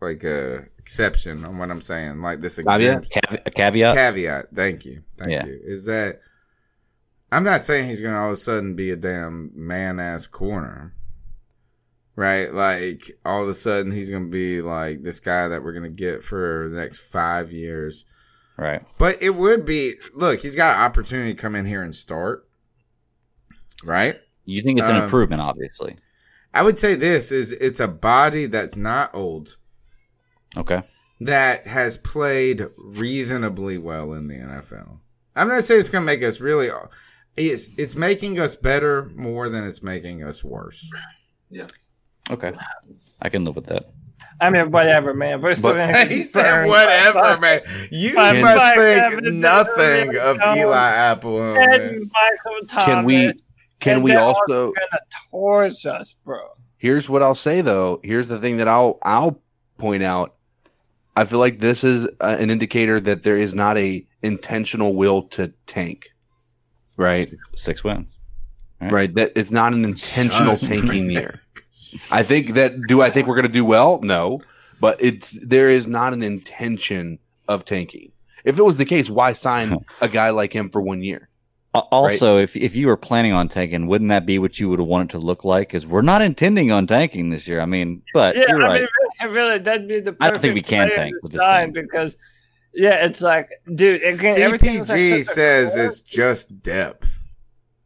like 0.00 0.22
a 0.24 0.64
exception 0.78 1.44
on 1.44 1.58
what 1.58 1.70
I'm 1.70 1.80
saying, 1.82 2.20
like 2.20 2.40
this 2.40 2.56
caveat? 2.56 3.08
Caveat? 3.10 3.42
A 3.46 3.50
caveat? 3.50 3.94
caveat. 3.94 4.46
Thank 4.54 4.84
you, 4.84 5.02
thank 5.16 5.30
Yeah. 5.30 5.46
you. 5.46 5.58
Is 5.64 5.84
that 5.86 6.20
I'm 7.30 7.44
not 7.44 7.60
saying 7.60 7.88
he's 7.88 8.00
gonna 8.00 8.18
all 8.18 8.28
of 8.28 8.32
a 8.32 8.36
sudden 8.36 8.74
be 8.74 8.90
a 8.90 8.96
damn 8.96 9.50
man 9.54 9.98
ass 10.00 10.26
corner, 10.26 10.94
right? 12.18 12.52
Like 12.52 13.12
all 13.24 13.44
of 13.44 13.48
a 13.48 13.54
sudden 13.54 13.92
he's 13.92 14.10
gonna 14.10 14.26
be 14.26 14.60
like 14.60 15.02
this 15.04 15.20
guy 15.20 15.46
that 15.46 15.62
we're 15.62 15.72
gonna 15.72 15.88
get 15.88 16.24
for 16.24 16.68
the 16.68 16.76
next 16.76 16.98
five 16.98 17.52
years. 17.52 18.04
right. 18.56 18.82
But 18.98 19.22
it 19.22 19.30
would 19.30 19.64
be 19.64 19.94
look, 20.14 20.40
he's 20.40 20.56
got 20.56 20.74
an 20.76 20.82
opportunity 20.82 21.32
to 21.32 21.40
come 21.40 21.54
in 21.54 21.64
here 21.64 21.82
and 21.84 21.94
start, 21.94 22.48
right? 23.84 24.16
You 24.44 24.62
think 24.62 24.80
it's 24.80 24.88
an 24.88 24.96
Um, 24.96 25.04
improvement, 25.04 25.42
obviously. 25.42 25.96
I 26.52 26.62
would 26.62 26.78
say 26.78 26.94
this 26.96 27.30
is 27.30 27.52
it's 27.52 27.78
a 27.80 27.86
body 27.88 28.46
that's 28.46 28.74
not 28.76 29.14
old 29.14 29.56
Okay. 30.56 30.80
that 31.20 31.66
has 31.66 31.96
played 31.98 32.66
reasonably 32.78 33.78
well 33.78 34.12
in 34.14 34.26
the 34.26 34.34
NFL. 34.34 34.98
I'm 35.36 35.46
not 35.48 35.62
saying 35.62 35.78
it's 35.80 35.88
going 35.90 36.02
to 36.02 36.06
make 36.06 36.22
us 36.24 36.40
really. 36.40 36.68
It's 37.36 37.68
it's 37.78 37.94
making 37.94 38.40
us 38.40 38.56
better 38.56 39.04
more 39.14 39.48
than 39.48 39.62
it's 39.64 39.82
making 39.84 40.24
us 40.24 40.42
worse. 40.42 40.90
Okay. 42.30 42.52
I 43.20 43.28
can 43.28 43.44
live 43.44 43.56
with 43.56 43.66
that. 43.66 43.84
I 44.40 44.50
mean, 44.50 44.70
whatever, 44.70 45.14
man. 45.14 45.40
We're 45.42 45.54
still 45.54 45.72
But- 45.72 45.78
gonna 45.92 46.04
he 46.14 46.22
said, 46.22 46.42
burning. 46.44 46.70
"Whatever, 46.70 47.40
man. 47.40 47.60
You 47.90 48.10
Fine, 48.14 48.40
must 48.42 48.58
fine, 48.58 48.76
think 49.10 49.22
nothing 49.34 50.16
of 50.16 50.38
not- 50.38 50.56
Eli 50.56 50.90
Apple." 50.90 51.38
man. 51.40 51.72
And 51.72 52.10
Michael 52.12 52.66
Thomas. 52.68 52.84
Can 52.84 53.04
we? 53.04 53.32
Can 53.80 53.94
and 53.96 54.04
we 54.04 54.14
also? 54.14 54.72
gonna 54.72 55.00
torch 55.30 55.86
us, 55.86 56.14
bro? 56.24 56.38
Here's 56.76 57.08
what 57.08 57.22
I'll 57.22 57.34
say 57.34 57.60
though. 57.60 58.00
Here's 58.04 58.28
the 58.28 58.38
thing 58.38 58.58
that 58.58 58.68
I'll 58.68 58.98
I'll 59.02 59.40
point 59.78 60.02
out. 60.04 60.34
I 61.16 61.24
feel 61.24 61.40
like 61.40 61.58
this 61.58 61.82
is 61.82 62.06
uh, 62.20 62.36
an 62.38 62.50
indicator 62.50 63.00
that 63.00 63.24
there 63.24 63.36
is 63.36 63.54
not 63.54 63.76
a 63.76 64.06
intentional 64.22 64.94
will 64.94 65.22
to 65.30 65.52
tank. 65.66 66.10
Right. 66.96 67.32
Six 67.56 67.82
wins. 67.82 68.16
Right. 68.80 68.92
Right. 68.92 69.14
That 69.16 69.32
it's 69.34 69.50
not 69.50 69.72
an 69.72 69.84
intentional 69.84 70.56
tanking 70.56 71.10
year. 71.10 71.40
I 72.10 72.22
think 72.22 72.54
that 72.54 72.80
do 72.88 73.02
I 73.02 73.10
think 73.10 73.26
we're 73.26 73.34
going 73.36 73.46
to 73.46 73.52
do 73.52 73.64
well? 73.64 74.00
No, 74.02 74.40
but 74.80 74.96
it's 75.00 75.30
there 75.46 75.68
is 75.68 75.86
not 75.86 76.12
an 76.12 76.22
intention 76.22 77.18
of 77.48 77.64
tanking. 77.64 78.12
If 78.44 78.58
it 78.58 78.62
was 78.62 78.76
the 78.76 78.84
case, 78.84 79.10
why 79.10 79.32
sign 79.32 79.78
a 80.00 80.08
guy 80.08 80.30
like 80.30 80.52
him 80.52 80.70
for 80.70 80.80
one 80.80 81.02
year? 81.02 81.28
Al- 81.74 81.88
Also, 81.92 82.38
if 82.38 82.56
if 82.56 82.74
you 82.76 82.86
were 82.86 82.96
planning 82.96 83.32
on 83.32 83.48
tanking, 83.48 83.86
wouldn't 83.88 84.08
that 84.08 84.24
be 84.24 84.38
what 84.38 84.58
you 84.58 84.68
would 84.70 84.80
want 84.80 85.10
it 85.10 85.12
to 85.12 85.18
look 85.18 85.44
like? 85.44 85.68
Because 85.68 85.86
we're 85.86 86.02
not 86.02 86.22
intending 86.22 86.70
on 86.70 86.86
tanking 86.86 87.30
this 87.30 87.46
year. 87.46 87.60
I 87.60 87.66
mean, 87.66 88.02
but 88.14 88.36
Yeah, 88.36 88.44
you're 88.48 88.62
I 88.62 88.66
right. 88.66 88.80
mean, 88.80 88.88
really, 89.30 89.34
really, 89.34 89.58
that'd 89.58 89.88
be 89.88 90.00
the 90.00 90.16
I 90.20 90.30
don't 90.30 90.40
think 90.40 90.54
we 90.54 90.62
can 90.62 90.90
tank 90.90 91.14
with 91.22 91.32
this 91.32 91.40
sign 91.42 91.72
team. 91.74 91.82
because, 91.84 92.16
yeah, 92.72 93.04
it's 93.04 93.20
like, 93.20 93.48
dude, 93.74 93.96
again, 93.96 94.40
everything's 94.40 94.88
like 94.88 94.98
CPG 94.98 95.24
such 95.24 95.34
says 95.34 95.76
it's 95.76 96.00
just 96.00 96.62
depth. 96.62 97.18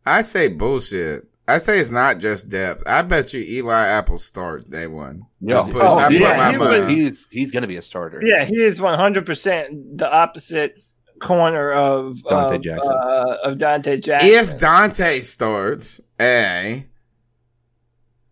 I 0.06 0.20
say 0.22 0.48
bullshit. 0.48 1.24
I 1.52 1.58
say 1.58 1.78
it's 1.78 1.90
not 1.90 2.18
just 2.18 2.48
depth. 2.48 2.82
I 2.86 3.02
bet 3.02 3.34
you 3.34 3.40
Eli 3.42 3.86
Apple 3.86 4.16
starts 4.16 4.64
day 4.64 4.86
one. 4.86 5.26
Yeah. 5.40 5.62
Put, 5.70 5.82
Oh, 5.82 5.98
I 5.98 6.08
put 6.08 6.20
my 6.20 6.52
he 6.52 6.56
money. 6.56 6.94
he's 6.94 7.28
he's 7.30 7.50
going 7.50 7.60
to 7.62 7.68
be 7.68 7.76
a 7.76 7.82
starter. 7.82 8.22
Yeah, 8.24 8.44
he 8.44 8.56
is 8.56 8.80
one 8.80 8.98
hundred 8.98 9.26
percent 9.26 9.98
the 9.98 10.10
opposite 10.10 10.76
corner 11.20 11.70
of 11.70 12.16
Donte 12.24 12.54
of, 12.56 12.60
Jackson. 12.62 12.92
Uh, 12.92 13.36
of 13.44 13.58
Donte 13.58 14.02
Jackson. 14.02 14.30
if 14.30 14.56
Donte 14.56 15.22
starts, 15.22 16.00
a 16.18 16.86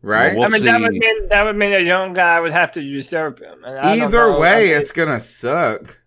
right. 0.01 0.35
Well, 0.35 0.47
I 0.47 0.49
mean, 0.49 0.65
that 0.65 0.81
would 0.81 0.93
mean 0.93 1.29
that 1.29 1.45
would 1.45 1.57
mean 1.57 1.75
a 1.75 1.81
young 1.81 2.15
guy 2.15 2.41
would 2.41 2.53
have 2.53 2.73
to 2.73 2.81
usurp 2.81 3.41
him. 3.41 3.65
And 3.65 3.79
Either 4.01 4.39
way, 4.39 4.49
I 4.49 4.61
mean, 4.65 4.81
it's 4.81 4.93
gonna 4.93 5.21
suck. 5.21 6.01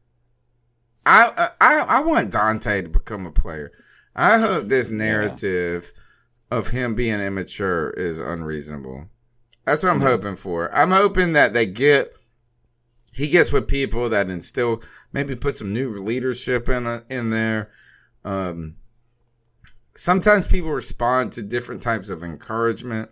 I, 1.05 1.49
I 1.61 1.80
I 1.80 1.99
want 2.01 2.32
Donte 2.32 2.84
to 2.84 2.89
become 2.89 3.28
a 3.28 3.32
player. 3.32 3.72
I 4.16 4.39
hope 4.39 4.68
this 4.68 4.89
narrative 4.89 5.91
of 6.58 6.70
him 6.70 6.95
being 6.95 7.20
immature 7.20 7.89
is 7.91 8.20
unreasonable. 8.20 9.08
That's 9.66 9.84
what 9.84 9.91
I'm 9.93 10.01
hoping 10.01 10.36
for. 10.36 10.74
I'm 10.76 10.91
hoping 10.91 11.34
that 11.34 11.54
they 11.54 11.66
get 11.66 12.14
he 13.14 13.28
gets 13.28 13.51
with 13.51 13.68
people 13.68 14.10
that 14.10 14.30
instill 14.30 14.82
maybe 15.12 15.36
put 15.36 15.56
some 15.56 15.72
new 15.74 15.99
leadership 15.99 16.68
in 16.70 17.04
in 17.10 17.30
there. 17.30 17.70
Um, 18.26 18.76
sometimes 19.95 20.47
people 20.47 20.72
respond 20.72 21.32
to 21.34 21.43
different 21.43 21.82
types 21.82 22.10
of 22.10 22.24
encouragement. 22.24 23.10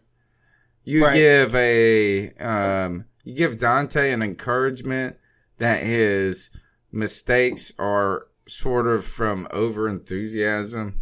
You 0.84 1.06
Right. 1.06 1.14
give 1.14 1.56
a 1.56 2.32
um, 2.34 3.06
you 3.24 3.36
give 3.36 3.58
Donte 3.58 4.12
an 4.14 4.22
encouragement 4.24 5.18
that 5.58 5.84
his 5.84 6.50
mistakes 6.92 7.72
are 7.78 8.28
sort 8.48 8.88
of 8.88 9.06
from 9.06 9.48
over 9.52 9.88
enthusiasm. 9.88 11.01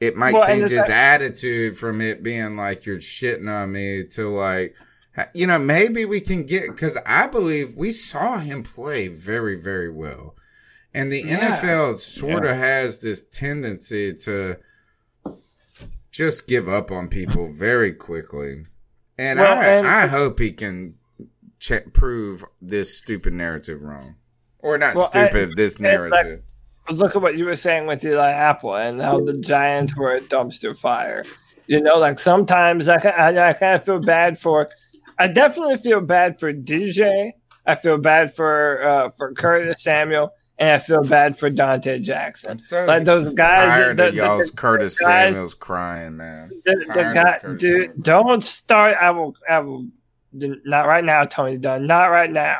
It 0.00 0.14
might 0.16 0.34
Well, 0.34 0.46
change 0.46 0.70
his 0.70 0.80
fact- 0.80 0.90
attitude 0.90 1.78
from 1.78 2.00
it 2.00 2.22
being 2.22 2.56
like 2.56 2.84
you're 2.84 2.98
shitting 2.98 3.48
on 3.48 3.72
me 3.72 4.04
to 4.12 4.28
like, 4.28 4.74
you 5.32 5.46
know, 5.46 5.58
maybe 5.58 6.04
we 6.04 6.20
can 6.20 6.42
get 6.44 6.66
because 6.68 6.98
I 7.06 7.26
believe 7.26 7.74
we 7.76 7.90
saw 7.90 8.38
him 8.38 8.62
play 8.62 9.08
very, 9.08 9.54
very 9.58 9.90
well. 9.90 10.36
And 10.92 11.10
the 11.10 11.22
Yeah. 11.22 11.58
NFL 11.58 11.96
sort 11.98 12.44
of 12.44 12.56
has 12.56 12.98
this 12.98 13.22
tendency 13.22 14.12
to 14.24 14.56
just 16.10 16.46
give 16.46 16.68
up 16.68 16.90
on 16.90 17.08
people 17.08 17.46
very 17.48 17.92
quickly. 17.92 18.64
And 19.18 19.38
Well, 19.38 19.58
I, 19.58 19.66
and- 19.66 19.86
I 19.86 20.06
hope 20.06 20.38
he 20.38 20.52
can 20.52 20.94
ch- 21.58 21.72
prove 21.92 22.44
this 22.60 22.96
stupid 22.96 23.32
narrative 23.32 23.82
wrong. 23.82 24.16
Or 24.58 24.76
not 24.78 24.94
Well, 24.94 25.10
I- 25.14 25.28
stupid, 25.28 25.56
this 25.56 25.76
and, 25.76 25.84
like, 25.84 25.92
narrative. 26.22 26.42
Look 26.90 27.16
at 27.16 27.22
what 27.22 27.36
you 27.36 27.44
were 27.46 27.56
saying 27.56 27.86
with 27.86 28.04
Eli 28.04 28.30
Apple 28.30 28.76
and 28.76 29.00
how 29.00 29.20
the 29.20 29.38
Giants 29.38 29.96
were 29.96 30.14
a 30.14 30.20
dumpster 30.20 30.76
fire. 30.76 31.24
You 31.66 31.80
know, 31.80 31.98
like 31.98 32.18
sometimes 32.18 32.88
I, 32.88 32.96
I, 32.96 33.48
I 33.48 33.52
kind 33.52 33.74
of 33.74 33.84
feel 33.84 33.98
bad 34.00 34.38
for. 34.38 34.70
I 35.18 35.26
definitely 35.28 35.78
feel 35.78 36.00
bad 36.00 36.38
for 36.38 36.52
DJ. 36.52 37.32
I 37.66 37.74
feel 37.74 37.98
bad 37.98 38.34
for 38.34 38.82
uh, 38.84 39.10
for 39.10 39.32
Curtis 39.32 39.82
Samuel, 39.82 40.30
and 40.58 40.70
I 40.70 40.78
feel 40.78 41.02
bad 41.02 41.36
for 41.36 41.50
Donte 41.50 42.02
Jackson. 42.02 42.60
So 42.60 42.84
like 42.84 43.04
those 43.04 43.34
guys- 43.34 43.70
tired 43.70 43.96
the- 43.96 44.08
of 44.08 44.14
y'all's 44.14 44.50
the 44.52 44.56
Curtis 44.56 44.96
guys- 45.00 45.34
Samuels 45.34 45.54
crying, 45.54 46.16
man. 46.16 46.50
The, 46.64 46.84
the 46.94 47.10
guy, 47.12 47.40
dude, 47.56 47.60
Samuel. 47.60 47.92
don't 48.02 48.42
start. 48.44 48.96
I 49.00 49.10
will. 49.10 49.34
I 49.48 49.58
will. 49.58 49.86
Not 50.32 50.86
right 50.86 51.04
now, 51.04 51.24
Tony 51.24 51.56
Dunn. 51.56 51.86
Not 51.86 52.06
right 52.06 52.30
now. 52.30 52.58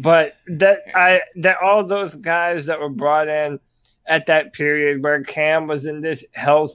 But 0.00 0.36
that 0.46 0.80
I 0.94 1.22
that 1.36 1.58
all 1.62 1.84
those 1.84 2.14
guys 2.14 2.66
that 2.66 2.80
were 2.80 2.88
brought 2.88 3.28
in 3.28 3.60
at 4.06 4.26
that 4.26 4.52
period 4.52 5.02
where 5.02 5.22
Cam 5.22 5.66
was 5.66 5.84
in 5.86 6.00
this 6.00 6.24
health 6.32 6.74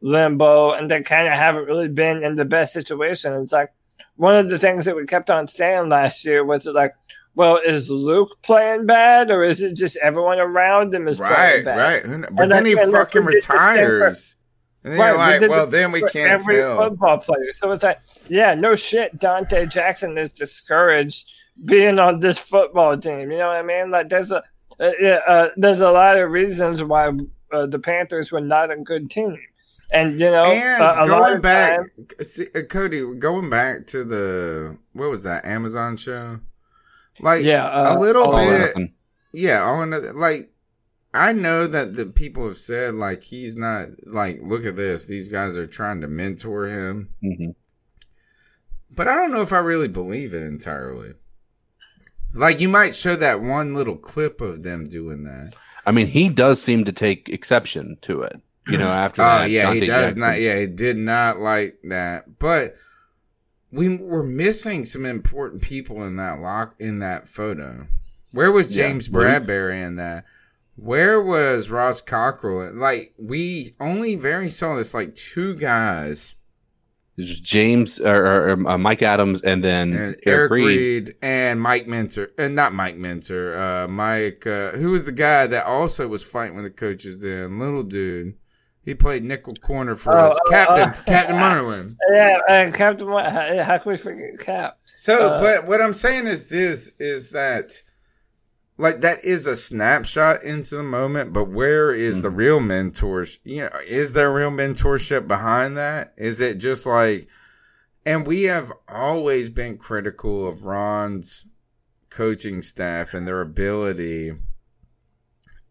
limbo 0.00 0.72
and 0.72 0.90
they 0.90 1.02
kind 1.02 1.26
of 1.26 1.32
haven't 1.34 1.64
really 1.66 1.88
been 1.88 2.22
in 2.22 2.36
the 2.36 2.44
best 2.44 2.72
situation. 2.72 3.32
It's 3.34 3.52
like 3.52 3.72
one 4.16 4.36
of 4.36 4.50
the 4.50 4.58
things 4.58 4.84
that 4.84 4.96
we 4.96 5.06
kept 5.06 5.30
on 5.30 5.46
saying 5.48 5.88
last 5.88 6.24
year 6.24 6.44
was 6.44 6.66
it 6.66 6.74
like, 6.74 6.94
well, 7.34 7.56
is 7.56 7.90
Luke 7.90 8.30
playing 8.42 8.86
bad 8.86 9.30
or 9.30 9.42
is 9.42 9.62
it 9.62 9.74
just 9.74 9.96
everyone 10.02 10.38
around 10.38 10.94
him 10.94 11.08
is 11.08 11.18
Right, 11.18 11.34
playing 11.34 11.64
bad? 11.64 11.78
right. 11.78 12.30
But 12.32 12.42
And 12.42 12.52
then 12.52 12.64
he 12.66 12.74
fucking 12.74 13.24
we 13.24 13.32
did 13.32 13.42
the 13.42 13.46
same 13.46 13.58
for- 13.58 13.94
retires. 13.94 14.36
And 14.84 14.92
then 14.92 15.00
Right, 15.00 15.40
you're 15.40 15.48
like, 15.48 15.50
well, 15.50 15.66
then 15.66 15.92
we 15.92 16.02
can't 16.02 16.30
every 16.30 16.56
tell. 16.56 16.76
football 16.76 17.16
player. 17.18 17.52
So 17.54 17.72
it's 17.72 17.82
like, 17.82 18.00
yeah, 18.28 18.52
no 18.54 18.74
shit. 18.74 19.18
Donte 19.18 19.70
Jackson 19.70 20.18
is 20.18 20.28
discouraged 20.28 21.26
being 21.64 21.98
on 21.98 22.20
this 22.20 22.38
football 22.38 22.96
team. 22.96 23.30
You 23.30 23.38
know 23.38 23.48
what 23.48 23.56
I 23.56 23.62
mean? 23.62 23.90
Like, 23.90 24.08
there's 24.08 24.30
a 24.30 24.42
uh, 24.80 24.84
uh, 24.84 25.48
there's 25.56 25.80
a 25.80 25.90
lot 25.90 26.18
of 26.18 26.30
reasons 26.30 26.82
why 26.82 27.10
uh, 27.52 27.66
the 27.66 27.78
Panthers 27.78 28.32
were 28.32 28.40
not 28.40 28.72
a 28.72 28.76
good 28.76 29.08
team, 29.10 29.36
and 29.92 30.18
you 30.18 30.30
know, 30.30 30.42
And 30.42 30.82
a 30.82 31.04
lot 31.04 31.06
going 31.06 31.40
back, 31.40 31.80
see, 32.20 32.46
uh, 32.54 32.62
Cody, 32.62 33.14
going 33.14 33.48
back 33.50 33.86
to 33.88 34.02
the 34.04 34.76
what 34.92 35.10
was 35.10 35.22
that 35.22 35.44
Amazon 35.44 35.96
show? 35.96 36.40
Like, 37.20 37.44
yeah, 37.44 37.94
a 37.94 37.98
little 38.00 38.32
bit. 38.32 38.90
yeah, 39.32 39.62
all 39.62 39.82
another 39.82 40.12
like. 40.12 40.50
I 41.16 41.32
know 41.32 41.68
that 41.68 41.94
the 41.94 42.06
people 42.06 42.48
have 42.48 42.56
said 42.56 42.96
like 42.96 43.22
he's 43.22 43.54
not 43.54 43.86
like 44.04 44.40
look 44.42 44.66
at 44.66 44.74
this. 44.74 45.04
These 45.04 45.28
guys 45.28 45.56
are 45.56 45.64
trying 45.68 46.00
to 46.00 46.08
mentor 46.08 46.66
him, 46.66 47.10
Mhm. 47.22 47.54
but 48.90 49.06
I 49.06 49.14
don't 49.14 49.30
know 49.30 49.42
if 49.42 49.52
I 49.52 49.58
really 49.60 49.86
believe 49.86 50.34
it 50.34 50.42
entirely. 50.42 51.12
Like 52.34 52.60
you 52.60 52.68
might 52.68 52.94
show 52.94 53.16
that 53.16 53.40
one 53.40 53.74
little 53.74 53.96
clip 53.96 54.40
of 54.40 54.62
them 54.62 54.86
doing 54.86 55.24
that. 55.24 55.54
I 55.86 55.92
mean, 55.92 56.06
he 56.06 56.28
does 56.28 56.60
seem 56.62 56.84
to 56.84 56.92
take 56.92 57.28
exception 57.28 57.96
to 58.02 58.22
it. 58.22 58.40
You 58.66 58.78
know, 58.78 58.88
after 58.88 59.22
Oh 59.22 59.24
that, 59.26 59.50
yeah, 59.50 59.66
Donte 59.66 59.74
he 59.74 59.80
does 59.80 59.88
Jackson- 59.88 60.20
not. 60.20 60.40
Yeah, 60.40 60.58
he 60.58 60.66
did 60.66 60.96
not 60.96 61.38
like 61.38 61.76
that. 61.84 62.38
But 62.38 62.76
we 63.70 63.96
were 63.96 64.22
missing 64.22 64.84
some 64.84 65.04
important 65.04 65.60
people 65.62 66.02
in 66.04 66.16
that 66.16 66.40
lock 66.40 66.74
in 66.78 67.00
that 67.00 67.28
photo. 67.28 67.86
Where 68.32 68.50
was 68.50 68.74
James 68.74 69.08
where- 69.10 69.40
Bradberry 69.40 69.84
in 69.86 69.96
that? 69.96 70.24
Where 70.76 71.20
was 71.22 71.70
Ross 71.70 72.00
Cockrell? 72.00 72.72
Like 72.74 73.12
we 73.18 73.74
only 73.78 74.16
very 74.16 74.48
saw 74.48 74.74
this 74.76 74.94
like 74.94 75.14
two 75.14 75.54
guys 75.54 76.34
James 77.18 78.00
or, 78.00 78.14
or, 78.26 78.50
or, 78.56 78.68
uh, 78.68 78.78
Mike 78.78 79.02
Adams, 79.02 79.40
and 79.42 79.62
then 79.62 79.90
and 79.92 79.98
Eric, 80.00 80.22
Eric 80.26 80.50
Reid. 80.52 80.66
Reid 81.08 81.16
and 81.22 81.60
Mike 81.60 81.86
Minter 81.86 82.32
and 82.38 82.54
not 82.54 82.74
Mike 82.74 82.96
Minter, 82.96 83.56
uh 83.56 83.86
Mike 83.88 84.46
uh 84.46 84.72
who 84.72 84.90
was 84.90 85.04
the 85.04 85.12
guy 85.12 85.46
that 85.46 85.64
also 85.66 86.08
was 86.08 86.22
fighting 86.24 86.56
with 86.56 86.64
the 86.64 86.70
coaches 86.70 87.20
then, 87.20 87.58
little 87.58 87.82
dude. 87.84 88.34
He 88.82 88.94
played 88.94 89.24
nickel 89.24 89.54
corner 89.62 89.94
for 89.94 90.12
Oh, 90.12 90.26
us. 90.28 90.38
oh, 90.46 90.50
Captain 90.50 90.90
oh. 90.90 91.02
Captain 91.06 91.36
Munnerlyn. 91.36 91.96
yeah, 92.12 92.40
and 92.48 92.74
Captain, 92.74 93.06
how, 93.08 93.62
how 93.62 93.78
can 93.78 93.92
we 93.92 93.96
forget 93.96 94.38
Cap? 94.40 94.78
So, 94.96 95.30
Uh, 95.34 95.40
but 95.40 95.66
what 95.66 95.80
I'm 95.80 95.94
saying 95.94 96.26
is 96.26 96.48
this 96.48 96.92
is 96.98 97.30
that 97.30 97.80
like 98.76 99.00
that 99.00 99.24
is 99.24 99.46
a 99.46 99.56
snapshot 99.56 100.42
into 100.42 100.76
the 100.76 100.82
moment, 100.82 101.32
but 101.32 101.44
where 101.44 101.92
is 101.92 102.22
the 102.22 102.28
mm-hmm. 102.28 102.36
real 102.36 102.60
mentors? 102.60 103.38
You 103.44 103.62
know, 103.62 103.70
is 103.86 104.12
there 104.12 104.32
real 104.32 104.50
mentorship 104.50 105.28
behind 105.28 105.76
that? 105.76 106.14
Is 106.16 106.40
it 106.40 106.58
just 106.58 106.86
like 106.86 107.28
and 108.06 108.26
we 108.26 108.44
have 108.44 108.72
always 108.88 109.48
been 109.48 109.78
critical 109.78 110.46
of 110.46 110.64
Ron's 110.64 111.46
coaching 112.10 112.62
staff 112.62 113.14
and 113.14 113.26
their 113.26 113.40
ability 113.40 114.34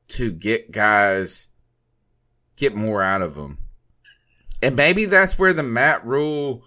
to 0.09 0.31
get 0.31 0.71
guys 0.71 1.47
get 2.55 2.75
more 2.75 3.01
out 3.01 3.21
of 3.21 3.35
them. 3.35 3.59
And 4.61 4.75
maybe 4.75 5.05
that's 5.05 5.37
where 5.37 5.53
the 5.53 5.63
Matt 5.63 6.05
Rhule 6.05 6.63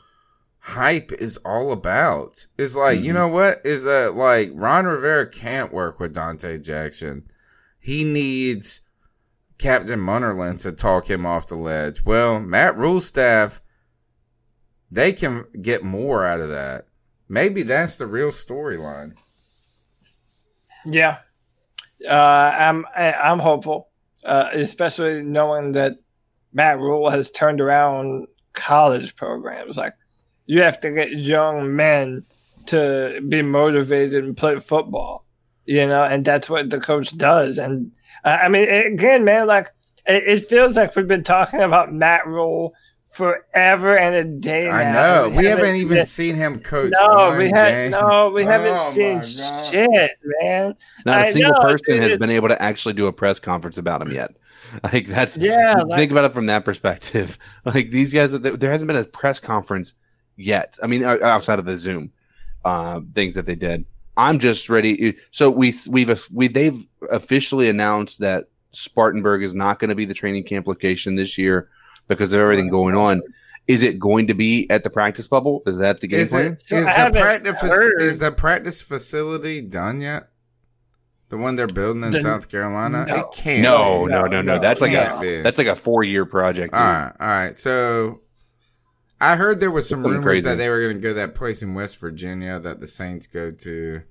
hype 0.66 1.12
is 1.12 1.36
all 1.38 1.70
about. 1.70 2.44
Is 2.58 2.74
like, 2.74 3.00
you 3.00 3.12
Mhm. 3.12 3.14
know 3.14 3.28
what? 3.28 3.64
Is 3.64 3.84
that 3.84 4.14
like 4.16 4.50
Ron 4.52 4.86
Rivera 4.86 5.28
can't 5.28 5.72
work 5.72 6.00
with 6.00 6.12
Donte 6.14 6.60
Jackson. 6.60 7.22
He 7.78 8.02
needs 8.02 8.80
Captain 9.58 10.00
Munnerlyn 10.00 10.60
to 10.62 10.72
talk 10.72 11.08
him 11.08 11.24
off 11.24 11.46
the 11.46 11.54
ledge. 11.54 12.04
Well, 12.04 12.40
Matt 12.40 12.76
Rhule 12.76 13.00
staff, 13.00 13.62
they 14.90 15.12
can 15.12 15.44
get 15.62 15.84
more 15.84 16.24
out 16.24 16.40
of 16.40 16.48
that. 16.48 16.86
Maybe 17.28 17.62
that's 17.62 17.94
the 17.96 18.06
real 18.08 18.30
storyline. 18.30 19.12
Yeah, 20.84 21.18
uh, 22.08 22.12
I'm 22.12 22.84
I'm 22.96 23.38
hopeful, 23.38 23.88
uh, 24.24 24.50
especially 24.52 25.22
knowing 25.22 25.72
that 25.72 25.94
Matt 26.52 26.78
Rhule 26.78 27.08
has 27.10 27.30
turned 27.30 27.60
around 27.60 28.26
college 28.52 29.14
programs. 29.16 29.76
Like 29.76 29.94
you 30.46 30.62
have 30.62 30.80
to 30.80 30.90
get 30.92 31.10
young 31.12 31.74
men 31.76 32.24
to 32.66 33.20
be 33.28 33.42
motivated 33.42 34.24
and 34.24 34.36
play 34.36 34.58
football, 34.58 35.24
you 35.66 35.86
know, 35.86 36.02
and 36.04 36.24
that's 36.24 36.48
what 36.50 36.70
the 36.70 36.80
coach 36.80 37.16
does. 37.16 37.58
And 37.58 37.92
uh, 38.24 38.38
I 38.42 38.48
mean, 38.48 38.68
again, 38.68 39.24
man, 39.24 39.46
like 39.46 39.68
it, 40.06 40.24
it 40.26 40.48
feels 40.48 40.76
like 40.76 40.94
we've 40.96 41.06
been 41.08 41.22
talking 41.24 41.60
about 41.60 41.92
Matt 41.92 42.26
Rhule 42.26 42.74
forever 43.16 43.96
and 43.96 44.14
a 44.14 44.24
day. 44.24 44.68
I 44.68 44.84
now. 44.84 44.92
know. 45.28 45.36
We 45.36 45.46
haven't 45.46 45.76
even 45.76 46.04
seen 46.04 46.34
him 46.34 46.58
coach. 46.60 46.92
No, 47.00 47.34
we 47.36 47.50
had 47.50 47.70
game. 47.70 47.90
no, 47.92 48.30
we 48.30 48.44
Oh 48.44 48.46
haven't 48.48 48.84
seen 48.92 49.18
God. 49.20 49.66
shit, 49.66 50.10
man. 50.42 50.74
Not 51.06 51.22
a 51.22 51.24
I 51.26 51.30
single 51.30 51.52
know, 51.52 51.60
person 51.62 51.94
dude, 51.94 52.02
has 52.10 52.18
been 52.18 52.30
able 52.30 52.48
to 52.48 52.60
actually 52.60 52.94
do 52.94 53.06
a 53.06 53.12
press 53.12 53.38
conference 53.40 53.78
about 53.78 54.02
him 54.02 54.12
yet. 54.12 54.36
Like 54.82 55.06
that's 55.06 55.36
Yeah, 55.36 55.76
Think 55.76 55.88
like- 55.90 56.10
about 56.10 56.24
it 56.24 56.32
from 56.34 56.46
that 56.46 56.64
perspective. 56.64 57.38
Like 57.64 57.90
these 57.90 58.12
guys, 58.12 58.32
there 58.32 58.56
there 58.56 58.70
hasn't 58.70 58.88
been 58.88 58.96
a 58.96 59.04
press 59.04 59.38
conference 59.38 59.94
yet. 60.36 60.78
I 60.82 60.86
mean, 60.86 61.04
outside 61.04 61.58
of 61.58 61.64
the 61.64 61.76
Zoom 61.76 62.12
uh, 62.64 63.00
things 63.14 63.34
that 63.34 63.46
they 63.46 63.54
did. 63.54 63.84
I'm 64.16 64.38
just 64.38 64.68
ready. 64.70 65.16
So 65.30 65.50
we 65.50 65.74
we've 65.90 66.26
we 66.32 66.48
they've 66.48 66.86
officially 67.10 67.68
announced 67.68 68.20
that 68.20 68.48
Spartanburg 68.72 69.42
is 69.42 69.54
not 69.54 69.78
going 69.78 69.90
to 69.90 69.94
be 69.94 70.04
the 70.06 70.14
training 70.14 70.44
camp 70.44 70.66
location 70.66 71.16
this 71.16 71.36
year 71.36 71.68
because 72.08 72.32
of 72.32 72.40
everything 72.40 72.68
going 72.70 72.94
on. 72.96 73.22
Is 73.68 73.82
it 73.82 73.98
going 73.98 74.28
to 74.28 74.34
be 74.34 74.70
at 74.70 74.84
the 74.84 74.90
practice 74.90 75.26
bubble? 75.26 75.62
Is 75.66 75.78
that 75.78 76.00
the 76.00 76.06
game 76.06 76.20
Is 76.20 76.30
plan? 76.30 76.52
it 76.52 76.62
So 76.62 76.76
is 76.76 76.86
the 76.86 77.10
practice 77.12 77.62
is 78.00 78.18
the 78.18 78.32
practice 78.32 78.80
facility 78.80 79.60
done 79.60 80.00
yet? 80.00 80.28
The 81.28 81.36
one 81.36 81.56
they're 81.56 81.66
building 81.66 82.04
in 82.04 82.12
The- 82.12 82.20
South 82.20 82.48
Carolina? 82.48 83.04
no. 83.06 83.16
It 83.16 83.26
can't. 83.34 83.62
No, 83.62 84.06
be. 84.06 84.12
no, 84.12 84.22
no, 84.22 84.40
no. 84.40 84.54
no, 84.54 84.58
That's 84.60 84.80
like 84.80 84.92
a 84.92 85.18
be. 85.20 85.42
that's 85.42 85.58
like 85.58 85.66
a 85.66 85.74
four 85.76 86.04
year 86.04 86.24
project. 86.24 86.72
All 86.72 86.80
dude. 86.80 86.88
right, 86.88 87.12
all 87.20 87.26
right. 87.26 87.58
So 87.58 88.20
I 89.20 89.36
heard 89.36 89.60
there 89.60 89.70
was 89.70 89.88
some 89.88 90.00
Something 90.02 90.18
rumors 90.20 90.24
crazy. 90.24 90.42
that 90.42 90.56
they 90.56 90.68
were 90.68 90.80
going 90.80 90.94
to 90.94 91.00
go 91.00 91.14
that 91.14 91.34
place 91.34 91.62
in 91.62 91.74
West 91.74 91.98
Virginia 91.98 92.60
that 92.60 92.80
the 92.80 92.86
Saints 92.86 93.26
go 93.26 93.50
to. 93.50 94.02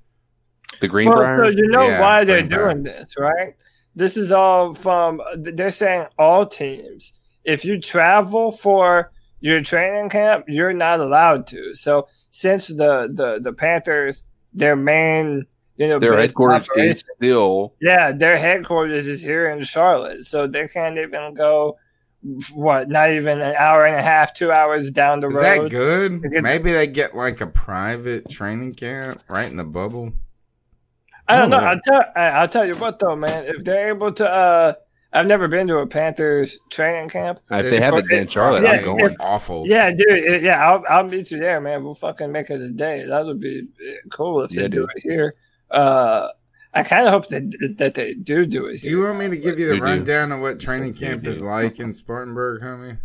The 0.82 0.88
Well, 0.88 0.92
Greenbrier. 0.92 1.38
so 1.38 1.50
you 1.50 1.68
know 1.68 1.88
Yeah, 1.88 2.02
why 2.02 2.24
they're 2.26 2.42
Greenbrier. 2.42 2.72
doing 2.74 2.84
this, 2.84 3.16
right? 3.18 3.56
This 3.96 4.18
is 4.18 4.32
all 4.32 4.74
from 4.74 5.22
they're 5.38 5.72
saying 5.72 6.08
all 6.18 6.46
teams. 6.46 7.14
If 7.46 7.64
you 7.64 7.80
travel 7.80 8.52
for 8.52 9.12
your 9.40 9.62
training 9.62 10.10
camp, 10.10 10.46
you're 10.48 10.74
not 10.74 11.00
allowed 11.00 11.48
to. 11.48 11.76
So 11.76 12.08
since 12.32 12.68
the 12.68 13.10
the 13.14 13.40
the 13.42 13.54
Panthers, 13.54 14.26
their 14.54 14.76
main 14.76 15.46
you 15.78 15.88
know 15.88 16.00
Their 16.00 16.18
headquarters 16.18 16.68
is 16.76 17.06
still 17.18 17.74
yeah, 17.80 18.12
their 18.12 18.38
headquarters 18.38 19.08
is 19.08 19.22
here 19.22 19.50
in 19.50 19.64
Charlotte, 19.64 20.26
so 20.26 20.48
they 20.48 20.68
can't 20.68 20.98
even 20.98 21.34
go. 21.36 21.78
What? 22.54 22.90
Not 22.90 23.12
even 23.12 23.40
an 23.42 23.56
hour 23.56 23.86
and 23.86 23.96
a 23.96 24.02
half, 24.02 24.34
two 24.34 24.52
hours 24.52 24.90
down 24.90 25.20
the 25.20 25.28
Is 25.28 25.34
road. 25.36 25.42
Is 25.44 25.58
that 25.64 25.70
good? 25.70 26.22
They 26.32 26.42
Maybe 26.42 26.72
they 26.72 26.88
get 26.88 27.16
like 27.16 27.40
a 27.42 27.48
private 27.48 28.30
training 28.30 28.74
camp 28.74 29.22
right 29.30 29.46
in 29.50 29.58
the 29.58 29.64
bubble. 29.64 30.12
I 31.28 31.38
don't 31.38 31.50
know. 31.50 31.60
Oh, 31.60 31.66
I'll 31.66 31.80
tell. 31.84 32.04
I- 32.16 32.30
I'll 32.30 32.48
tell 32.48 32.66
you 32.66 32.76
what 32.76 33.00
though, 33.00 33.16
man. 33.16 33.46
If 33.46 33.64
they're 33.64 33.90
able 33.90 34.12
to, 34.14 34.30
uh, 34.30 34.74
I've 35.14 35.28
never 35.28 35.48
been 35.48 35.68
to 35.68 35.78
a 35.78 35.88
Panthers 35.88 36.60
training 36.70 37.10
camp. 37.10 37.40
if 37.52 37.66
It's 37.66 37.70
they 37.72 37.80
have 37.82 37.94
it 37.96 38.02
fucking- 38.04 38.18
in 38.20 38.28
Charlotte, 38.28 38.64
Yeah, 38.64 38.72
I'm 38.72 38.84
going. 38.84 39.06
if- 39.06 39.16
Awful. 39.20 39.64
Yeah, 39.68 39.92
dude. 39.92 40.08
it- 40.10 40.42
yeah, 40.44 40.68
I'll 40.68 40.84
I'll 40.90 41.04
meet 41.08 41.32
you 41.32 41.40
there, 41.40 41.62
man. 41.62 41.84
We'll 41.84 41.94
fucking 41.96 42.32
make 42.32 42.50
it 42.50 42.60
a 42.62 42.70
day. 42.70 43.06
That 43.08 43.26
would 43.26 43.40
be 43.40 43.68
uh, 43.88 43.92
cool 44.12 44.42
if 44.42 44.52
they 44.52 44.64
Yeah, 44.64 44.68
do 44.68 44.84
it 44.84 45.02
here. 45.04 45.36
Uh, 45.72 46.30
I 46.76 46.84
kind 46.84 47.08
of 47.08 47.14
hope 47.14 47.28
that 47.30 47.76
that 47.78 47.94
they 47.96 48.14
do 48.14 48.46
do 48.46 48.66
it 48.66 48.82
Do 48.82 48.90
you 48.90 49.00
want 49.02 49.18
me 49.18 49.30
to 49.30 49.38
give 49.38 49.58
you 49.58 49.68
the 49.70 49.76
You 49.76 49.80
do. 49.80 49.86
rundown 49.86 50.32
of 50.34 50.42
what 50.42 50.60
training 50.60 50.92
Yes, 50.94 51.00
camp 51.00 51.26
is 51.26 51.42
like 51.42 51.80
in 51.80 51.94
Spartanburg, 51.94 52.62
homie? 52.62 53.00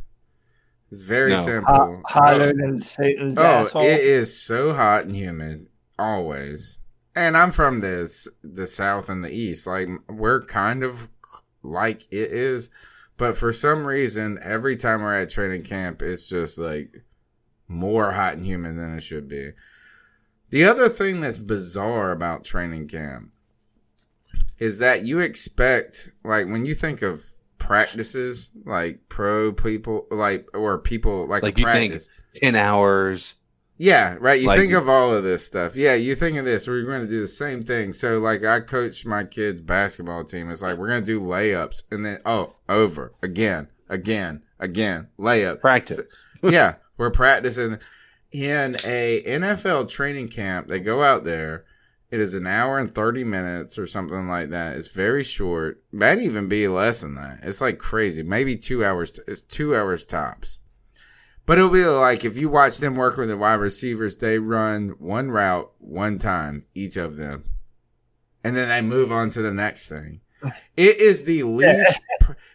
It's 0.91 1.03
very 1.03 1.31
No. 1.31 1.43
simple. 1.43 2.03
Hot, 2.07 2.31
hotter 2.33 2.53
than 2.53 2.81
Satan's 2.81 3.39
Oh, 3.39 3.45
asshole. 3.45 3.83
it 3.85 4.01
is 4.01 4.37
so 4.37 4.73
hot 4.73 5.05
and 5.05 5.15
humid 5.15 5.69
always. 5.99 6.79
And 7.15 7.37
I'm 7.37 7.53
from 7.53 7.79
this 7.81 8.27
the 8.43 8.67
south 8.67 9.09
and 9.09 9.25
the 9.25 9.31
east. 9.33 9.67
Like 9.69 9.89
we're 10.09 10.43
kind 10.43 10.83
of 10.83 11.09
like 11.63 12.03
it 12.13 12.33
is, 12.33 12.71
but 13.17 13.37
for 13.37 13.53
some 13.53 13.87
reason, 13.87 14.39
every 14.43 14.77
time 14.77 15.03
we're 15.03 15.15
at 15.15 15.31
training 15.31 15.63
camp, 15.63 16.03
it's 16.03 16.29
just 16.29 16.59
like 16.59 17.05
more 17.69 18.11
hot 18.11 18.35
and 18.35 18.45
humid 18.45 18.77
than 18.77 18.95
it 18.97 19.03
should 19.03 19.29
be. 19.29 19.51
The 20.49 20.65
other 20.65 20.89
thing 20.89 21.21
that's 21.21 21.39
bizarre 21.39 22.11
about 22.11 22.43
training 22.43 22.89
camp 22.89 23.31
is 24.61 24.79
that 24.79 25.05
you 25.05 25.19
expect, 25.19 26.11
like, 26.23 26.47
when 26.47 26.65
you 26.65 26.75
think 26.75 27.03
of 27.03 27.25
practices, 27.59 28.51
like 28.65 29.01
pro 29.09 29.53
people, 29.53 30.07
like, 30.11 30.47
or 30.55 30.79
people 30.79 31.27
like, 31.27 31.43
Like 31.43 31.59
you 31.59 31.67
think 31.69 32.01
ten 32.35 32.55
hours. 32.55 33.35
Yeah, 33.79 34.19
right. 34.21 34.39
You 34.39 34.47
Like- 34.47 34.61
think 34.61 34.75
of 34.75 34.91
all 34.91 35.11
of 35.15 35.25
this 35.25 35.45
stuff. 35.47 35.75
Yeah, 35.75 35.95
you 35.95 36.15
think 36.15 36.37
of 36.37 36.45
this. 36.45 36.69
We're 36.69 36.83
going 36.85 37.01
to 37.03 37.09
do 37.09 37.23
the 37.23 37.27
same 37.27 37.63
thing. 37.63 37.95
So, 37.95 38.19
like, 38.19 38.45
I 38.45 38.61
coach 38.61 39.07
my 39.07 39.25
kids' 39.25 39.63
basketball 39.63 40.25
team. 40.25 40.51
It's 40.51 40.61
like 40.61 40.77
we're 40.77 40.89
going 40.89 41.03
to 41.03 41.07
do 41.15 41.19
layups, 41.19 41.85
and 41.91 42.05
then 42.05 42.19
oh, 42.27 42.57
over 42.69 43.15
again, 43.23 43.69
again, 43.89 44.43
again, 44.59 45.09
layup. 45.19 45.61
Practice. 45.61 45.99
yeah, 46.43 46.75
we're 46.99 47.11
practicing 47.11 47.79
in 48.33 48.77
a 48.85 49.23
NFL 49.27 49.89
training 49.89 50.29
camp. 50.29 50.69
They 50.69 50.81
go 50.81 51.03
out 51.03 51.25
there. 51.25 51.65
It 52.11 52.19
is 52.21 52.35
an 52.35 52.47
hour 52.47 52.79
and 52.79 52.93
30 52.93 53.23
minutes 53.25 53.79
or 53.79 53.87
something 53.87 54.27
like 54.27 54.51
that. 54.51 54.77
It's 54.77 54.89
very 54.89 55.23
short. 55.23 55.83
Might 55.93 56.19
even 56.19 56.49
be 56.49 56.67
less 56.67 57.03
than 57.03 57.15
that. 57.15 57.41
It's 57.43 57.61
like 57.61 57.79
crazy. 57.79 58.23
Maybe 58.23 58.57
two 58.57 58.85
hours. 58.85 59.21
It's 59.29 59.43
two 59.43 59.77
hours 59.77 60.05
tops. 60.05 60.59
But 61.47 61.59
it'll 61.59 61.71
be 61.71 61.85
like 61.85 62.25
if 62.25 62.37
you 62.37 62.49
watch 62.49 62.79
them 62.79 62.95
work 62.97 63.17
with 63.17 63.29
the 63.29 63.37
wide 63.37 63.55
receivers, 63.55 64.17
they 64.17 64.39
run 64.39 64.91
one 64.99 65.31
route 65.31 65.71
one 65.79 66.19
time, 66.19 66.65
each 66.75 66.97
of 66.97 67.17
them. 67.17 67.45
And 68.43 68.57
then 68.57 68.69
they 68.69 68.81
move 68.83 69.13
on 69.13 69.31
to 69.31 69.43
the 69.43 69.53
next 69.53 69.89
thing. 69.89 70.21
It 70.77 71.01
is 71.01 71.23
the 71.23 71.43
least. 71.45 72.01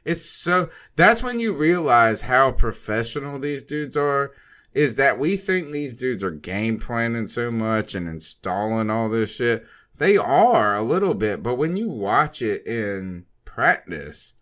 it's 0.04 0.26
so. 0.26 0.70
That's 0.96 1.24
when 1.24 1.40
you 1.40 1.54
realize 1.54 2.22
how 2.22 2.52
professional 2.52 3.40
these 3.40 3.64
dudes 3.64 3.96
are. 3.96 4.32
Is 4.76 4.96
that 4.96 5.18
we 5.18 5.38
think 5.38 5.72
these 5.72 5.94
dudes 5.94 6.24
are 6.24 6.32
game 6.32 6.78
planning 6.78 7.28
so 7.28 7.50
much 7.50 7.96
and 7.96 8.08
installing 8.08 8.90
all 8.90 9.10
this 9.10 9.34
shit. 9.34 9.66
They 9.98 10.18
are 10.18 10.76
a 10.76 10.84
little 10.84 11.14
bit, 11.14 11.42
but 11.42 11.56
when 11.56 11.78
you 11.78 11.90
watch 11.90 12.42
it 12.42 12.68
in 12.68 13.26
practice, 13.46 14.34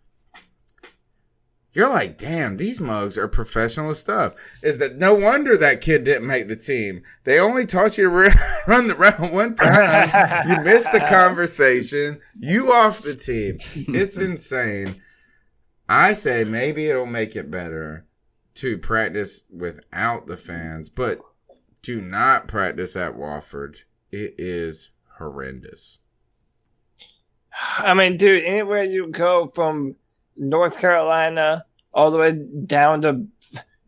you're 1.72 1.88
like, 1.88 2.18
damn, 2.18 2.56
these 2.56 2.80
mugs 2.80 3.16
are 3.16 3.28
professional 3.28 3.94
stuff. 3.94 4.34
Is 4.62 4.78
that 4.78 4.96
no 4.96 5.14
wonder 5.14 5.56
that 5.56 5.80
kid 5.80 6.02
didn't 6.02 6.26
make 6.26 6.48
the 6.48 6.56
team? 6.56 7.02
They 7.22 7.38
only 7.38 7.64
taught 7.64 7.96
you 7.96 8.04
to 8.04 8.10
run, 8.10 8.32
run 8.66 8.86
the 8.88 8.96
round 8.96 9.32
one 9.32 9.54
time. 9.54 10.48
you 10.48 10.62
missed 10.62 10.90
the 10.90 11.00
conversation. 11.00 12.20
You 12.38 12.72
off 12.72 13.02
the 13.02 13.14
team. 13.14 13.58
It's 13.74 14.18
insane. 14.18 15.00
I 15.88 16.12
say 16.12 16.42
maybe 16.42 16.88
it'll 16.88 17.06
make 17.06 17.36
it 17.36 17.50
better 17.52 18.06
to 18.54 18.78
practice 18.78 19.42
without 19.50 20.26
the 20.26 20.36
fans, 20.36 20.88
but 20.88 21.18
do 21.82 22.00
not 22.00 22.48
practice 22.48 22.96
at 22.96 23.14
Wofford. 23.16 23.78
It 24.10 24.34
is 24.38 24.90
horrendous. 25.18 25.98
I 27.78 27.94
mean, 27.94 28.16
dude, 28.16 28.44
anywhere 28.44 28.82
you 28.84 29.08
go 29.08 29.50
from 29.54 29.96
North 30.36 30.80
Carolina 30.80 31.64
all 31.92 32.10
the 32.10 32.18
way 32.18 32.32
down 32.66 33.02
to 33.02 33.26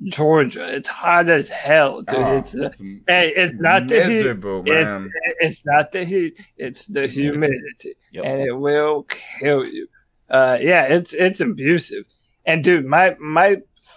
Georgia, 0.04 0.74
it's 0.76 0.88
hot 0.88 1.28
as 1.30 1.48
hell, 1.48 2.02
dude. 2.02 2.18
Oh, 2.18 2.36
it's 2.36 2.54
uh, 2.54 2.70
hey, 3.08 3.32
it's 3.34 3.54
not 3.54 3.88
the 3.88 4.02
heat. 4.04 4.08
miserable, 4.14 4.62
It's, 4.66 5.14
it's 5.40 5.64
not 5.64 5.90
the 5.92 6.04
heat. 6.04 6.38
It's 6.56 6.86
the 6.86 7.06
humidity, 7.06 7.94
Yep. 8.12 8.24
and 8.24 8.40
it 8.42 8.52
will 8.52 9.04
kill 9.40 9.66
you. 9.66 9.88
Uh, 10.28 10.58
yeah, 10.60 10.82
it's 10.84 11.12
it's 11.14 11.40
abusive. 11.40 12.04
And 12.44 12.62
dude, 12.62 12.84
my 12.84 13.16
my 13.18 13.56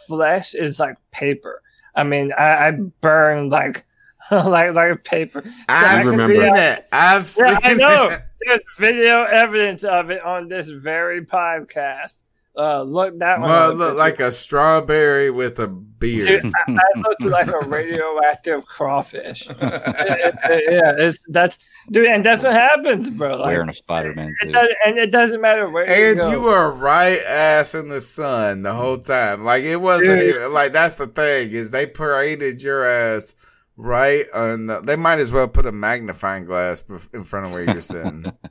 flesh 0.10 0.54
is 0.56 0.80
like 0.80 0.98
paper. 1.12 1.62
I 1.96 2.04
mean, 2.04 2.34
I, 2.38 2.68
I 2.68 2.72
burn 2.72 3.50
like 3.50 3.86
like 4.32 4.74
like 4.74 5.04
paper. 5.06 5.44
I've 5.70 6.08
I 6.08 6.10
remember. 6.12 6.34
seen 6.34 6.56
it. 6.56 6.88
I've 6.92 7.28
seen 7.28 7.46
Yeah, 7.48 7.60
I 7.64 7.74
know. 7.76 8.06
it. 8.10 8.22
There's 8.46 8.62
video 8.78 9.24
evidence 9.24 9.84
of 9.84 10.10
it 10.12 10.22
on 10.24 10.48
this 10.50 10.68
very 10.70 11.26
podcast. 11.26 12.24
Uh, 12.58 12.82
look 12.82 13.18
that 13.20 13.40
one. 13.40 13.50
Well, 13.50 13.72
up. 13.72 13.78
look 13.78 13.98
like 13.98 14.20
a 14.20 14.32
strawberry 14.32 15.32
with 15.32 15.60
a 15.60 15.68
beard. 15.68 16.42
Dude, 16.44 16.52
I, 16.68 16.72
I 16.74 17.00
looked 17.00 17.24
like 17.24 17.48
a 17.48 17.60
radioactive 17.68 18.66
crawfish. 18.66 19.48
It- 19.60 20.36
it- 20.44 20.64
yeah, 20.74 20.94
it's 20.98 21.24
that's 21.30 21.60
dude, 21.92 22.08
and 22.08 22.26
that's 22.26 22.44
what 22.44 22.52
happens, 22.54 23.10
bro. 23.12 23.38
Like, 23.38 23.46
Wearing 23.54 23.70
a 23.70 23.74
Spider 23.74 24.14
Man 24.14 24.34
suit. 24.42 24.56
and 24.86 24.98
it 24.98 25.12
doesn't 25.12 25.40
matter 25.40 25.70
where 25.70 25.86
you 25.88 26.12
And 26.12 26.20
go. 26.20 26.32
you 26.32 26.42
were 26.42 26.72
right 26.72 27.20
ass 27.26 27.76
in 27.76 27.88
the 27.88 28.02
sun 28.02 28.60
the 28.62 28.74
whole 28.74 28.98
time. 28.98 29.46
Like 29.46 29.64
it 29.64 29.78
wasn't 29.78 30.20
Dude. 30.20 30.36
even 30.36 30.54
like 30.54 30.74
that's 30.74 30.96
the 30.96 31.08
thing 31.08 31.52
is 31.52 31.70
they 31.70 31.86
paraded 31.86 32.62
your 32.62 32.84
ass 32.86 33.36
right 33.78 34.26
on 34.34 34.66
the. 34.68 34.82
They 34.82 34.96
might 34.98 35.20
as 35.20 35.32
well 35.32 35.48
put 35.48 35.66
a 35.66 35.72
magnifying 35.72 36.44
glass 36.46 36.84
in 37.14 37.24
front 37.24 37.46
of 37.46 37.52
where 37.54 37.64
you're 37.64 37.80
sitting. 37.82 38.26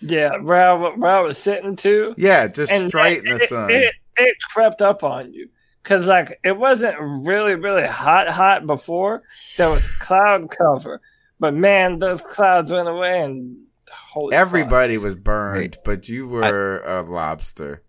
yeah, 0.00 0.36
where 0.38 0.70
I, 0.70 0.74
where 0.74 1.10
I 1.10 1.20
was 1.20 1.38
sitting 1.38 1.76
too, 1.76 2.14
yeah, 2.16 2.46
just 2.46 2.72
and 2.72 2.88
straight 2.88 3.24
in 3.24 3.28
it, 3.28 3.38
the 3.38 3.46
sun. 3.46 3.70
It, 3.70 3.94
it 4.16 4.36
crept 4.52 4.82
up 4.82 5.04
on 5.04 5.32
you 5.32 5.48
because 5.82 6.06
like 6.06 6.38
it 6.44 6.56
wasn't 6.56 6.96
really 6.98 7.54
really 7.54 7.86
hot 7.86 8.28
hot 8.28 8.66
before. 8.66 9.22
There 9.56 9.70
was 9.70 9.86
cloud 9.98 10.50
cover, 10.50 11.00
but 11.38 11.54
man, 11.54 11.98
those 11.98 12.22
clouds 12.22 12.72
went 12.72 12.88
away 12.88 13.22
and 13.22 13.56
holy 13.90 14.32
fuck. 14.32 14.40
Everybody 14.40 14.98
was 14.98 15.14
burned, 15.14 15.78
but 15.84 16.08
you 16.08 16.28
were 16.28 16.80
a 16.80 17.02
lobster. 17.02 17.82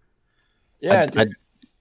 Yeah, 0.79 1.03
I, 1.03 1.05
dude. 1.07 1.34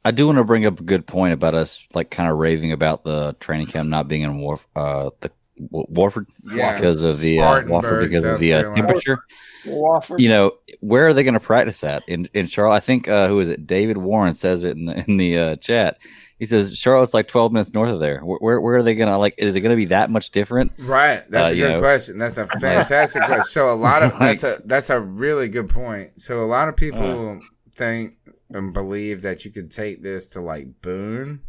I, 0.05 0.09
I 0.09 0.11
do 0.13 0.27
want 0.27 0.39
to 0.39 0.45
bring 0.45 0.67
up 0.67 0.81
a 0.81 0.85
good 0.85 1.07
point 1.07 1.35
about 1.35 1.55
us, 1.55 1.85
like 1.93 2.11
kind 2.11 2.31
of 2.31 2.39
raving 2.39 2.73
about 2.73 3.05
the 3.05 3.35
training 3.41 3.67
camp 3.67 3.89
not 3.89 4.09
being 4.09 4.23
in 4.23 4.39
War, 4.39 4.61
uh, 4.75 5.11
the 5.21 5.31
Wa- 5.31 5.46
Warford 5.71 6.27
Yeah. 6.45 6.75
because 6.77 7.03
of 7.03 7.21
the 7.21 7.39
uh, 7.41 7.43
Spartanburg, 7.43 7.71
Warford 7.71 8.09
because 8.09 8.23
South 8.23 8.35
of 8.35 8.41
the 8.41 8.55
uh, 8.55 8.75
temperature. 8.75 9.19
Wofford. 9.65 10.21
You 10.21 10.29
know, 10.29 10.53
where 10.81 11.09
are 11.09 11.15
they 11.15 11.25
going 11.25 11.35
to 11.35 11.41
practice 11.41 11.83
at 11.83 12.03
in 12.09 12.29
in 12.35 12.47
Charlotte? 12.47 12.77
I 12.77 12.81
think 12.81 13.09
uh, 13.09 13.29
who 13.29 13.41
is 13.41 13.49
it? 13.49 13.67
David 13.67 13.97
Warren 13.97 14.35
says 14.35 14.63
it 14.65 14.77
in 14.77 14.85
the 14.87 15.05
in 15.09 15.17
the 15.17 15.39
uh, 15.39 15.57
chat. 15.57 15.99
He 16.39 16.45
says 16.45 16.77
Charlotte's 16.77 17.15
like 17.15 17.29
12 17.29 17.51
minutes 17.53 17.73
north 17.73 17.91
of 17.91 17.99
there. 17.99 18.21
Where 18.21 18.39
where, 18.39 18.61
where 18.61 18.77
are 18.77 18.83
they 18.83 18.95
going 18.95 19.09
to 19.09 19.17
like? 19.17 19.35
Is 19.39 19.57
it 19.57 19.63
going 19.63 19.71
to 19.71 19.77
be 19.77 19.87
that 19.87 20.11
much 20.11 20.31
different? 20.31 20.73
Right. 20.79 21.23
That's 21.31 21.53
Uh, 21.53 21.57
a 21.57 21.59
good 21.59 21.73
know. 21.75 21.79
question. 21.81 22.19
That's 22.19 22.39
a 22.39 22.47
fantastic 22.61 23.23
question. 23.25 23.45
So 23.45 23.73
a 23.73 23.75
lot 23.75 24.03
of 24.03 24.13
that's 24.21 24.45
a 24.45 24.61
that's 24.67 24.91
a 24.91 25.01
really 25.01 25.49
good 25.49 25.69
point. 25.71 26.21
So 26.21 26.45
a 26.45 26.47
lot 26.47 26.69
of 26.69 26.77
people 26.77 27.41
think 27.75 28.15
and 28.51 28.73
believe 28.73 29.23
that 29.23 29.45
you 29.45 29.51
could 29.51 29.71
take 29.71 30.03
this 30.03 30.29
to 30.31 30.41
like 30.41 30.69
Boone, 30.83 31.41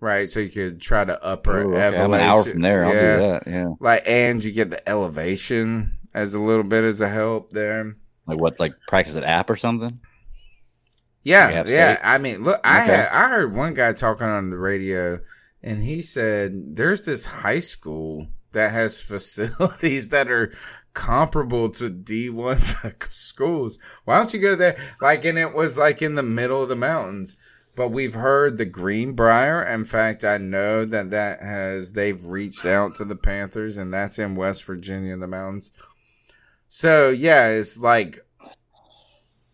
right? 0.00 0.28
So 0.28 0.40
you 0.40 0.50
could 0.50 0.80
try 0.80 1.04
to 1.04 1.22
upper 1.22 1.60
Ooh, 1.60 1.72
okay, 1.72 1.80
elevation. 1.80 2.04
I'm 2.04 2.14
an 2.14 2.20
hour 2.20 2.44
from 2.44 2.60
there. 2.60 2.84
I'll 2.84 2.94
yeah. 2.94 3.16
do 3.16 3.22
that. 3.22 3.42
Yeah. 3.46 3.68
Like 3.80 4.02
and 4.06 4.42
you 4.42 4.52
get 4.52 4.70
the 4.70 4.88
elevation 4.88 5.92
as 6.14 6.34
a 6.34 6.40
little 6.40 6.64
bit 6.64 6.84
as 6.84 7.00
a 7.00 7.08
help 7.08 7.52
there. 7.52 7.96
Like 8.26 8.40
what? 8.40 8.60
Like 8.60 8.74
practice 8.86 9.16
at 9.16 9.24
app 9.24 9.50
or 9.50 9.56
something? 9.56 10.00
Yeah, 11.22 11.64
yeah. 11.66 11.98
I 12.02 12.18
mean, 12.18 12.44
look, 12.44 12.60
I 12.64 12.80
had 12.80 13.08
I 13.08 13.28
heard 13.28 13.54
one 13.54 13.74
guy 13.74 13.92
talking 13.92 14.26
on 14.26 14.50
the 14.50 14.58
radio, 14.58 15.20
and 15.62 15.82
he 15.82 16.02
said 16.02 16.76
there's 16.76 17.04
this 17.04 17.26
high 17.26 17.58
school 17.58 18.28
that 18.52 18.72
has 18.72 19.00
facilities 19.00 20.10
that 20.10 20.30
are 20.30 20.52
comparable 20.94 21.68
to 21.68 21.90
D1 21.90 23.12
schools. 23.12 23.78
Why 24.04 24.18
don't 24.18 24.32
you 24.32 24.40
go 24.40 24.56
there? 24.56 24.78
Like, 25.00 25.24
and 25.24 25.38
it 25.38 25.54
was 25.54 25.76
like 25.76 26.02
in 26.02 26.14
the 26.14 26.22
middle 26.22 26.62
of 26.62 26.68
the 26.68 26.76
mountains. 26.76 27.36
But 27.78 27.90
we've 27.90 28.14
heard 28.14 28.58
the 28.58 28.64
Greenbrier. 28.64 29.62
In 29.62 29.84
fact, 29.84 30.24
I 30.24 30.36
know 30.36 30.84
that 30.84 31.12
that 31.12 31.40
has 31.40 31.92
they've 31.92 32.26
reached 32.26 32.66
out 32.66 32.96
to 32.96 33.04
the 33.04 33.14
Panthers, 33.14 33.76
and 33.76 33.94
that's 33.94 34.18
in 34.18 34.34
West 34.34 34.64
Virginia 34.64 35.12
in 35.12 35.20
the 35.20 35.28
mountains. 35.28 35.70
So 36.68 37.10
yeah, 37.10 37.46
it's 37.50 37.78
like 37.78 38.18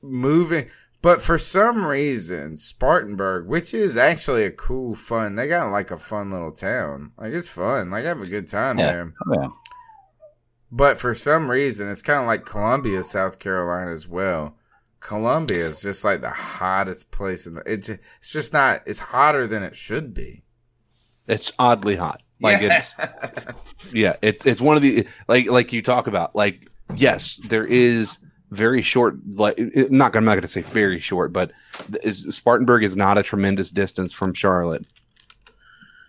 moving. 0.00 0.70
But 1.02 1.20
for 1.20 1.36
some 1.38 1.84
reason, 1.86 2.56
Spartanburg, 2.56 3.46
which 3.46 3.74
is 3.74 3.98
actually 3.98 4.44
a 4.44 4.50
cool, 4.50 4.94
fun, 4.94 5.34
they 5.34 5.46
got 5.46 5.70
like 5.70 5.90
a 5.90 5.98
fun 5.98 6.30
little 6.30 6.50
town. 6.50 7.12
Like 7.18 7.34
it's 7.34 7.46
fun. 7.48 7.90
Like 7.90 8.06
I 8.06 8.08
have 8.08 8.22
a 8.22 8.26
good 8.26 8.48
time 8.48 8.78
Yeah. 8.78 8.86
there. 8.86 9.12
Oh, 9.28 9.34
yeah. 9.34 9.48
But 10.72 10.96
for 10.98 11.14
some 11.14 11.50
reason, 11.50 11.90
it's 11.90 12.00
kind 12.00 12.22
of 12.22 12.26
like 12.26 12.46
Columbia, 12.46 13.02
South 13.02 13.38
Carolina 13.38 13.92
as 13.92 14.08
well. 14.08 14.56
Columbia 15.04 15.66
is 15.66 15.82
just 15.82 16.02
like 16.02 16.22
the 16.22 16.30
hottest 16.30 17.10
place 17.10 17.46
in 17.46 17.54
the. 17.56 17.62
It's 17.66 17.86
just, 17.88 18.00
it's 18.20 18.32
just 18.32 18.52
not. 18.54 18.80
It's 18.86 18.98
hotter 18.98 19.46
than 19.46 19.62
it 19.62 19.76
should 19.76 20.14
be. 20.14 20.42
It's 21.28 21.52
oddly 21.58 21.94
hot. 21.94 22.22
Like 22.40 22.62
Yeah. 22.62 22.78
it's 22.78 22.94
yeah, 23.92 24.16
it's 24.22 24.46
it's 24.46 24.62
one 24.62 24.76
of 24.76 24.82
the 24.82 25.06
like 25.28 25.46
like 25.46 25.72
you 25.74 25.82
talk 25.82 26.06
about. 26.06 26.34
Like 26.34 26.70
yes, 26.96 27.36
there 27.44 27.66
is 27.66 28.16
very 28.50 28.80
short. 28.80 29.16
Like 29.34 29.54
it- 29.58 29.92
not 29.92 30.16
I'm 30.16 30.24
not 30.24 30.32
going 30.32 30.42
to 30.42 30.48
say 30.48 30.62
very 30.62 30.98
short, 31.00 31.34
but 31.34 31.52
is, 32.02 32.26
Spartanburg 32.34 32.82
is 32.82 32.96
not 32.96 33.18
a 33.18 33.22
tremendous 33.22 33.70
distance 33.70 34.10
from 34.12 34.32
Charlotte. 34.32 34.86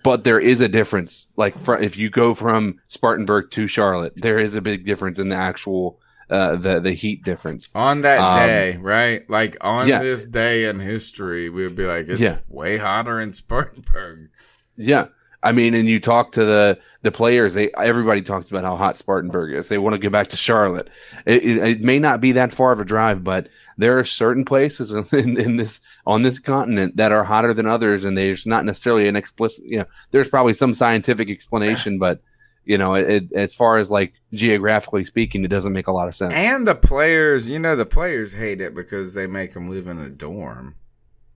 But 0.03 0.23
there 0.23 0.39
is 0.39 0.61
a 0.61 0.69
difference. 0.69 1.27
Like 1.35 1.59
fr 1.59 1.75
if 1.75 1.97
you 1.97 2.09
go 2.09 2.33
from 2.33 2.79
Spartanburg 2.87 3.51
to 3.51 3.67
Charlotte, 3.67 4.13
there 4.15 4.39
is 4.39 4.55
a 4.55 4.61
big 4.61 4.85
difference 4.85 5.19
in 5.19 5.27
the 5.27 5.35
actual 5.35 5.99
uh, 6.29 6.55
the 6.55 6.79
the 6.79 6.93
heat 6.93 7.23
difference. 7.23 7.69
on 7.75 8.01
that 8.01 8.19
Um, 8.19 8.47
day, 8.47 8.77
right? 8.77 9.29
Like 9.29 9.57
on 9.61 9.87
yeah. 9.87 10.01
this 10.01 10.25
day 10.25 10.65
in 10.65 10.79
history, 10.79 11.49
we 11.49 11.63
would 11.63 11.75
be 11.75 11.85
like, 11.85 12.07
it's 12.07 12.21
Yeah. 12.21 12.37
way 12.47 12.77
hotter 12.77 13.19
in 13.19 13.31
Spartanburg. 13.31 14.29
Yeah. 14.77 15.07
I 15.43 15.51
mean, 15.51 15.75
and 15.75 15.87
you 15.87 15.99
talk 15.99 16.31
to 16.33 16.43
the 16.43 16.79
the 17.03 17.11
players. 17.11 17.53
They 17.53 17.69
everybody 17.77 18.23
talks 18.23 18.49
about 18.49 18.63
how 18.63 18.75
hot 18.75 18.97
Spartanburg 18.97 19.53
is. 19.53 19.67
They 19.67 19.77
want 19.77 19.93
to 19.93 19.99
get 19.99 20.11
back 20.11 20.29
to 20.29 20.37
Charlotte. 20.37 20.89
It, 21.27 21.43
it, 21.45 21.57
it 21.63 21.81
may 21.83 21.99
not 21.99 22.19
be 22.19 22.31
that 22.31 22.51
far 22.51 22.71
of 22.71 22.79
a 22.79 22.85
drive, 22.85 23.23
but 23.23 23.47
there 23.77 23.99
are 23.99 24.03
certain 24.03 24.43
places 24.43 24.91
in, 25.13 25.39
in 25.39 25.57
this 25.57 25.81
on 26.07 26.23
this 26.23 26.39
continent 26.39 26.97
that 26.97 27.11
are 27.11 27.23
hotter 27.23 27.53
than 27.53 27.67
others, 27.67 28.05
and 28.05 28.17
there's 28.17 28.47
not 28.47 28.65
necessarily 28.65 29.07
an 29.07 29.15
explicit. 29.15 29.65
You 29.67 29.79
know, 29.79 29.85
there's 30.09 30.29
probably 30.29 30.53
some 30.53 30.73
scientific 30.73 31.29
explanation, 31.29 31.99
but 31.99 32.21
you 32.65 32.77
know, 32.77 32.95
it, 32.95 33.09
it, 33.09 33.33
as 33.33 33.53
far 33.53 33.77
as 33.77 33.91
like 33.91 34.13
geographically 34.33 35.05
speaking, 35.05 35.43
it 35.45 35.49
doesn't 35.49 35.73
make 35.73 35.87
a 35.87 35.91
lot 35.91 36.07
of 36.07 36.15
sense. 36.15 36.33
And 36.33 36.67
the 36.67 36.75
players, 36.75 37.47
you 37.49 37.59
know, 37.59 37.75
the 37.75 37.85
players 37.85 38.33
hate 38.33 38.61
it 38.61 38.73
because 38.73 39.13
they 39.13 39.27
make 39.27 39.53
them 39.53 39.67
live 39.67 39.87
in 39.87 39.99
a 39.99 40.09
dorm. 40.09 40.75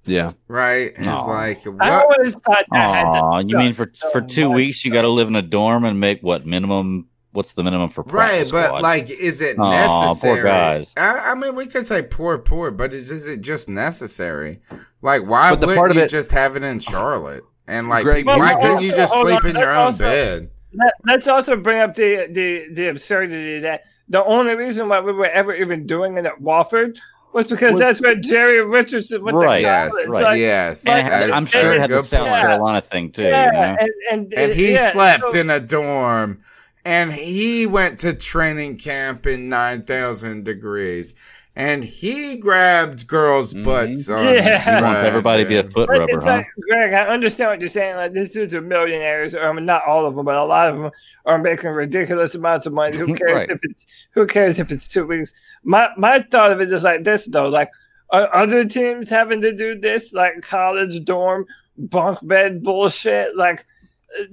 Yeah. 0.06 0.32
right? 0.48 0.94
It's 0.98 1.08
Aw. 1.08 1.24
like 1.26 1.68
I 1.82 2.02
always 2.02 2.34
thought 2.36 2.66
that 2.72 3.14
had 3.38 3.50
you 3.50 3.58
mean 3.58 3.74
for 3.74 3.88
so 3.94 4.10
for 4.12 4.22
two 4.22 4.48
much. 4.50 4.56
weeks 4.56 4.84
you 4.86 4.92
got 4.92 5.04
to 5.04 5.10
live 5.10 5.28
in 5.28 5.36
a 5.36 5.42
dorm 5.42 5.84
and 5.86 6.00
make 6.00 6.22
what 6.22 6.46
minimum? 6.46 7.08
What's 7.32 7.52
the 7.52 7.64
minimum 7.64 7.90
for 7.90 8.02
Right, 8.06 8.50
but 8.52 8.66
squad? 8.68 8.82
like, 8.82 9.12
is 9.12 9.40
it 9.42 9.60
Aw, 9.60 9.62
poor 9.64 10.08
necessary? 10.08 10.44
guys. 10.44 10.96
I, 10.98 11.32
I 11.32 11.36
mean, 11.36 11.54
we 11.54 11.68
could 11.68 11.86
say 11.86 12.02
poor, 12.02 12.40
poor, 12.40 12.72
but 12.72 12.92
is, 12.92 13.12
is 13.12 13.28
it 13.28 13.42
just 13.42 13.70
necessary? 13.70 14.62
Like, 15.04 15.28
why 15.28 15.52
wouldn't 15.52 15.76
part 15.78 15.92
of 15.92 15.98
you 15.98 16.04
it- 16.04 16.10
just 16.10 16.32
have 16.32 16.56
it 16.56 16.64
in 16.64 16.80
Charlotte? 16.80 17.44
And 17.68 17.88
like, 17.88 18.04
Greg, 18.04 18.26
why 18.26 18.56
couldn't 18.56 18.82
you 18.82 18.94
just 18.94 19.14
hold 19.14 19.28
sleep 19.28 19.44
on, 19.44 19.50
in 19.52 19.56
your 19.58 19.70
own 19.70 19.78
also- 19.78 20.06
bed? 20.06 20.50
Let, 20.74 20.94
let's 21.06 21.28
also 21.28 21.56
bring 21.56 21.80
up 21.80 21.96
the, 21.96 22.28
the 22.30 22.68
the 22.74 22.88
absurdity 22.90 23.60
that 23.62 23.84
the 24.08 24.24
only 24.24 24.56
reason 24.56 24.88
why 24.90 25.00
we 25.00 25.12
were 25.12 25.26
ever 25.28 25.54
even 25.54 25.86
doing 25.88 26.18
it 26.18 26.26
at 26.26 26.40
Wofford 26.40 26.98
was 27.34 27.48
because 27.48 27.74
Was- 27.74 27.80
that's 27.80 28.02
where 28.02 28.16
Jerry 28.16 28.64
Richardson 28.66 29.24
went 29.24 29.38
Right, 29.38 29.58
to 29.58 29.62
Yes, 29.62 29.94
right. 30.08 30.24
Like, 30.24 30.40
yes, 30.40 30.86
and 30.86 31.00
it 31.00 31.10
that 31.10 31.22
had- 31.22 31.30
I'm 31.32 31.46
sure 31.46 31.74
it 31.74 31.82
had 31.82 31.90
the 31.90 31.96
Good 31.98 32.06
South 32.06 32.28
point. 32.28 32.42
Carolina 32.42 32.82
thing 32.82 33.12
too. 33.12 33.24
yeah, 33.24 33.46
you 33.46 33.52
know? 33.52 33.78
and, 33.80 33.90
and, 34.12 34.34
and 34.34 34.52
he 34.54 34.74
yeah, 34.74 34.92
slept 34.92 35.32
so- 35.32 35.40
in 35.40 35.50
a 35.50 35.60
dorm 35.60 36.42
and 36.86 37.12
he 37.12 37.68
went 37.68 38.00
to 38.00 38.14
training 38.14 38.78
camp 38.78 39.28
in 39.28 39.50
9000 39.50 40.44
degrees 40.44 41.14
and 41.56 41.84
he 41.84 42.38
grabbed 42.38 43.08
girls 43.08 43.54
Mhm. 43.54 43.64
butts 43.64 44.10
on 44.10 44.26
Yeah. 44.34 44.78
You 44.80 44.84
want 44.86 45.06
everybody 45.06 45.44
to 45.44 45.50
be 45.50 45.58
a 45.58 45.64
foot 45.64 45.88
But 45.88 46.00
rubber, 46.00 46.20
huh? 46.22 46.26
like, 46.26 46.48
Greg, 46.70 46.94
I 46.94 47.08
understand 47.08 47.52
what 47.52 47.60
you're 47.60 47.68
saying. 47.70 47.96
Like, 47.98 48.14
these 48.14 48.30
dudes 48.30 48.54
are 48.54 48.62
millionaires, 48.62 49.36
or 49.36 49.44
I 49.44 49.52
mean, 49.52 49.66
not 49.66 49.84
all 49.86 50.06
of 50.06 50.16
them, 50.16 50.26
but 50.26 50.40
a 50.40 50.44
lot 50.46 50.70
of 50.70 50.78
them 50.80 50.92
are 51.26 51.38
making 51.38 51.72
ridiculous 51.72 52.36
amounts 52.36 52.66
of 52.66 52.74
money. 52.74 52.96
Who 52.98 53.08
cares 53.16 53.34
Right. 53.34 53.50
if 53.52 53.60
it's 53.64 53.86
who 54.12 54.26
cares 54.26 54.60
if 54.60 54.72
it's 54.72 54.88
two 54.88 55.06
weeks? 55.06 55.34
My 55.64 55.90
my 55.98 56.20
thought 56.32 56.52
of 56.52 56.62
it 56.62 56.72
is 56.72 56.84
like 56.84 57.04
this 57.04 57.26
though. 57.26 57.50
Like, 57.50 57.70
are 58.12 58.34
other 58.34 58.64
teams 58.66 59.10
having 59.10 59.42
to 59.42 59.52
do 59.52 59.78
this, 59.80 60.14
like 60.14 60.42
college 60.42 61.04
dorm 61.04 61.46
bunk 61.78 62.20
bed 62.28 62.64
bullshit? 62.64 63.36
Like, 63.36 63.66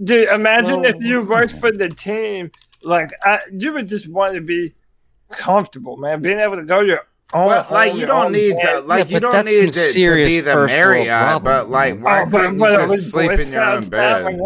dude, 0.04 0.28
imagine 0.28 0.84
if 0.84 0.96
you 1.00 1.22
worked 1.22 1.52
for 1.52 1.72
the 1.72 1.88
team. 1.88 2.50
Like, 2.82 3.10
I, 3.24 3.40
you 3.52 3.72
would 3.72 3.88
just 3.88 4.08
want 4.08 4.34
to 4.34 4.40
be 4.40 4.72
comfortable, 5.30 5.96
man. 5.96 6.22
Being 6.22 6.40
able 6.40 6.56
to 6.56 6.62
go 6.62 6.80
to 6.82 6.86
your 6.86 6.98
own. 6.98 7.46
Well, 7.46 7.66
like 7.72 7.94
you 7.96 8.06
don't 8.06 8.30
need 8.30 8.54
bed. 8.54 8.80
to, 8.82 8.86
like 8.86 9.08
Yeah, 9.10 9.14
you 9.16 9.20
don't 9.20 9.44
need 9.46 9.72
to, 9.72 9.92
to 9.92 10.14
be 10.14 10.38
the 10.40 10.52
first 10.52 10.72
world 10.72 11.06
Marriott, 11.06 11.42
but 11.42 11.68
like, 11.68 11.94
man. 11.94 12.02
why 12.04 12.22
Oh, 12.22 12.26
but- 12.26 12.40
couldn't 12.42 12.58
but 12.58 12.72
you 12.72 12.78
it 12.78 12.82
was 12.82 12.92
just 12.92 13.10
sleep 13.10 13.30
Boy 13.32 13.42
in 13.42 13.52
your 13.52 13.62
own 13.64 13.80
back 13.88 14.24
bed? 14.24 14.38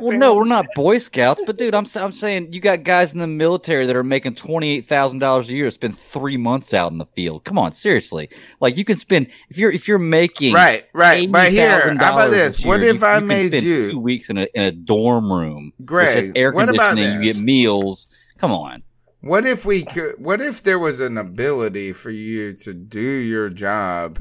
Well, 0.00 0.16
no, 0.18 0.34
we're 0.34 0.44
not. 0.46 0.66
Boy 0.74 0.96
Scouts, 0.96 1.42
but 1.46 1.58
dude, 1.58 1.74
I'm 1.74 1.84
s- 1.84 1.94
I'm 1.96 2.12
saying 2.12 2.54
you 2.54 2.60
got 2.60 2.84
guys 2.84 3.12
in 3.12 3.18
the 3.20 3.26
military 3.26 3.84
that 3.84 3.94
are 3.94 4.02
making 4.02 4.34
twenty 4.34 4.76
eight 4.76 4.86
thousand 4.88 5.18
dollars 5.18 5.50
a 5.50 5.52
year 5.52 5.66
to 5.66 5.70
spend 5.70 5.98
three 5.98 6.38
months 6.38 6.72
out 6.72 6.90
in 6.90 6.96
the 6.98 7.06
field. 7.06 7.44
Come 7.44 7.58
on, 7.58 7.72
seriously, 7.72 8.30
like 8.60 8.78
you 8.78 8.84
can 8.86 8.96
spend 8.96 9.26
if 9.50 9.58
you're 9.58 9.70
if 9.70 9.86
you're 9.86 9.98
making 9.98 10.54
Right, 10.54 10.86
right. 10.94 11.30
But 11.30 11.50
here, 11.52 11.68
$80,000 11.68 11.98
how 11.98 12.14
about 12.14 12.30
this? 12.30 12.60
year, 12.60 12.68
What 12.68 12.80
you- 12.80 12.88
if 12.88 13.02
I 13.02 13.18
you 13.18 13.26
made 13.26 13.48
spend 13.48 13.64
you- 13.66 13.90
two 13.92 13.98
weeks 13.98 14.30
in 14.30 14.38
a 14.38 14.46
in 14.54 14.62
a 14.62 14.72
dorm 14.72 15.30
room, 15.30 15.72
Greg, 15.84 16.28
which 16.28 16.32
air 16.34 16.50
what 16.52 16.70
about 16.70 16.90
conditioning, 16.96 17.22
you 17.22 17.32
get 17.34 17.42
meals. 17.42 18.08
Come 18.38 18.52
on, 18.52 18.82
What 19.26 19.44
if 19.44 19.64
we 19.64 19.84
could? 19.84 20.14
What 20.18 20.40
if 20.40 20.62
there 20.62 20.78
was 20.78 21.00
an 21.00 21.18
ability 21.18 21.90
for 21.92 22.10
you 22.10 22.52
to 22.52 22.72
do 22.72 23.00
your 23.00 23.48
job 23.48 24.20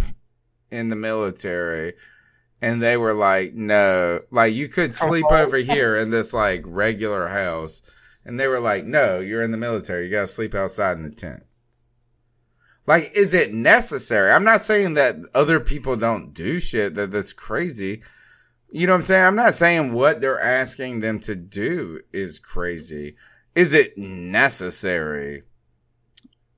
in 0.71 0.89
the 0.89 0.95
military, 0.95 1.93
and 2.59 2.81
they 2.81 2.97
were 2.97 3.13
like, 3.13 3.53
"No, 3.53 4.21
like 4.31 4.55
you 4.55 4.67
could 4.67 4.89
oh, 4.89 5.07
sleep 5.07 5.31
over 5.31 5.57
here 5.57 5.95
in 5.95 6.09
this 6.09 6.33
like 6.33 6.63
regular 6.65 7.27
house," 7.27 7.83
and 8.25 8.39
they 8.39 8.47
were 8.47 8.59
like, 8.59 8.85
"No, 8.85 9.19
you're 9.19 9.43
in 9.43 9.51
the 9.51 9.57
military. 9.57 10.05
You 10.05 10.11
gotta 10.11 10.25
sleep 10.25 10.55
outside 10.55 10.97
in 10.97 11.03
the 11.03 11.11
tent." 11.11 11.43
Like, 12.87 13.11
is 13.15 13.35
it 13.35 13.53
necessary? 13.53 14.31
I'm 14.31 14.43
not 14.43 14.61
saying 14.61 14.95
that 14.95 15.17
other 15.35 15.59
people 15.59 15.95
don't 15.95 16.33
do 16.33 16.59
shit 16.59 16.95
that 16.95 17.11
that's 17.11 17.33
crazy. 17.33 18.01
You 18.69 18.87
know 18.87 18.93
what 18.93 19.01
I'm 19.01 19.05
saying? 19.05 19.25
I'm 19.25 19.35
not 19.35 19.53
saying 19.53 19.93
what 19.93 20.19
they're 20.19 20.41
asking 20.41 21.01
them 21.01 21.19
to 21.21 21.35
do 21.35 22.01
is 22.11 22.39
crazy. 22.39 23.17
Is 23.55 23.73
it 23.73 23.97
necessary? 23.97 25.43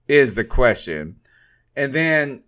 Is 0.07 0.36
the 0.36 0.44
question. 0.44 1.18
And 1.76 1.94
then 1.94 2.44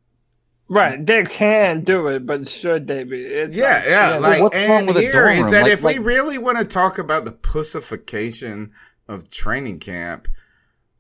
Right, 0.72 1.04
they 1.04 1.24
can 1.24 1.82
do 1.82 2.10
it, 2.10 2.28
but 2.28 2.48
should 2.48 2.88
they 2.88 3.04
be? 3.04 3.24
It's 3.24 3.56
yeah, 3.56 3.74
like, 3.78 3.86
yeah, 3.88 4.18
like 4.18 4.44
what's 4.44 4.56
and 4.56 4.70
wrong 4.70 4.86
with 4.86 4.98
a 4.98 5.02
here 5.02 5.12
dorm 5.14 5.30
is 5.38 5.50
that 5.50 5.64
Like- 5.64 5.72
if 5.72 5.84
we 5.84 5.98
really 5.98 6.38
want 6.38 6.60
to 6.60 6.64
talk 6.64 7.00
about 7.00 7.26
the 7.26 7.32
pussification 7.32 8.72
of 9.08 9.32
training 9.32 9.80
camp, 9.80 10.28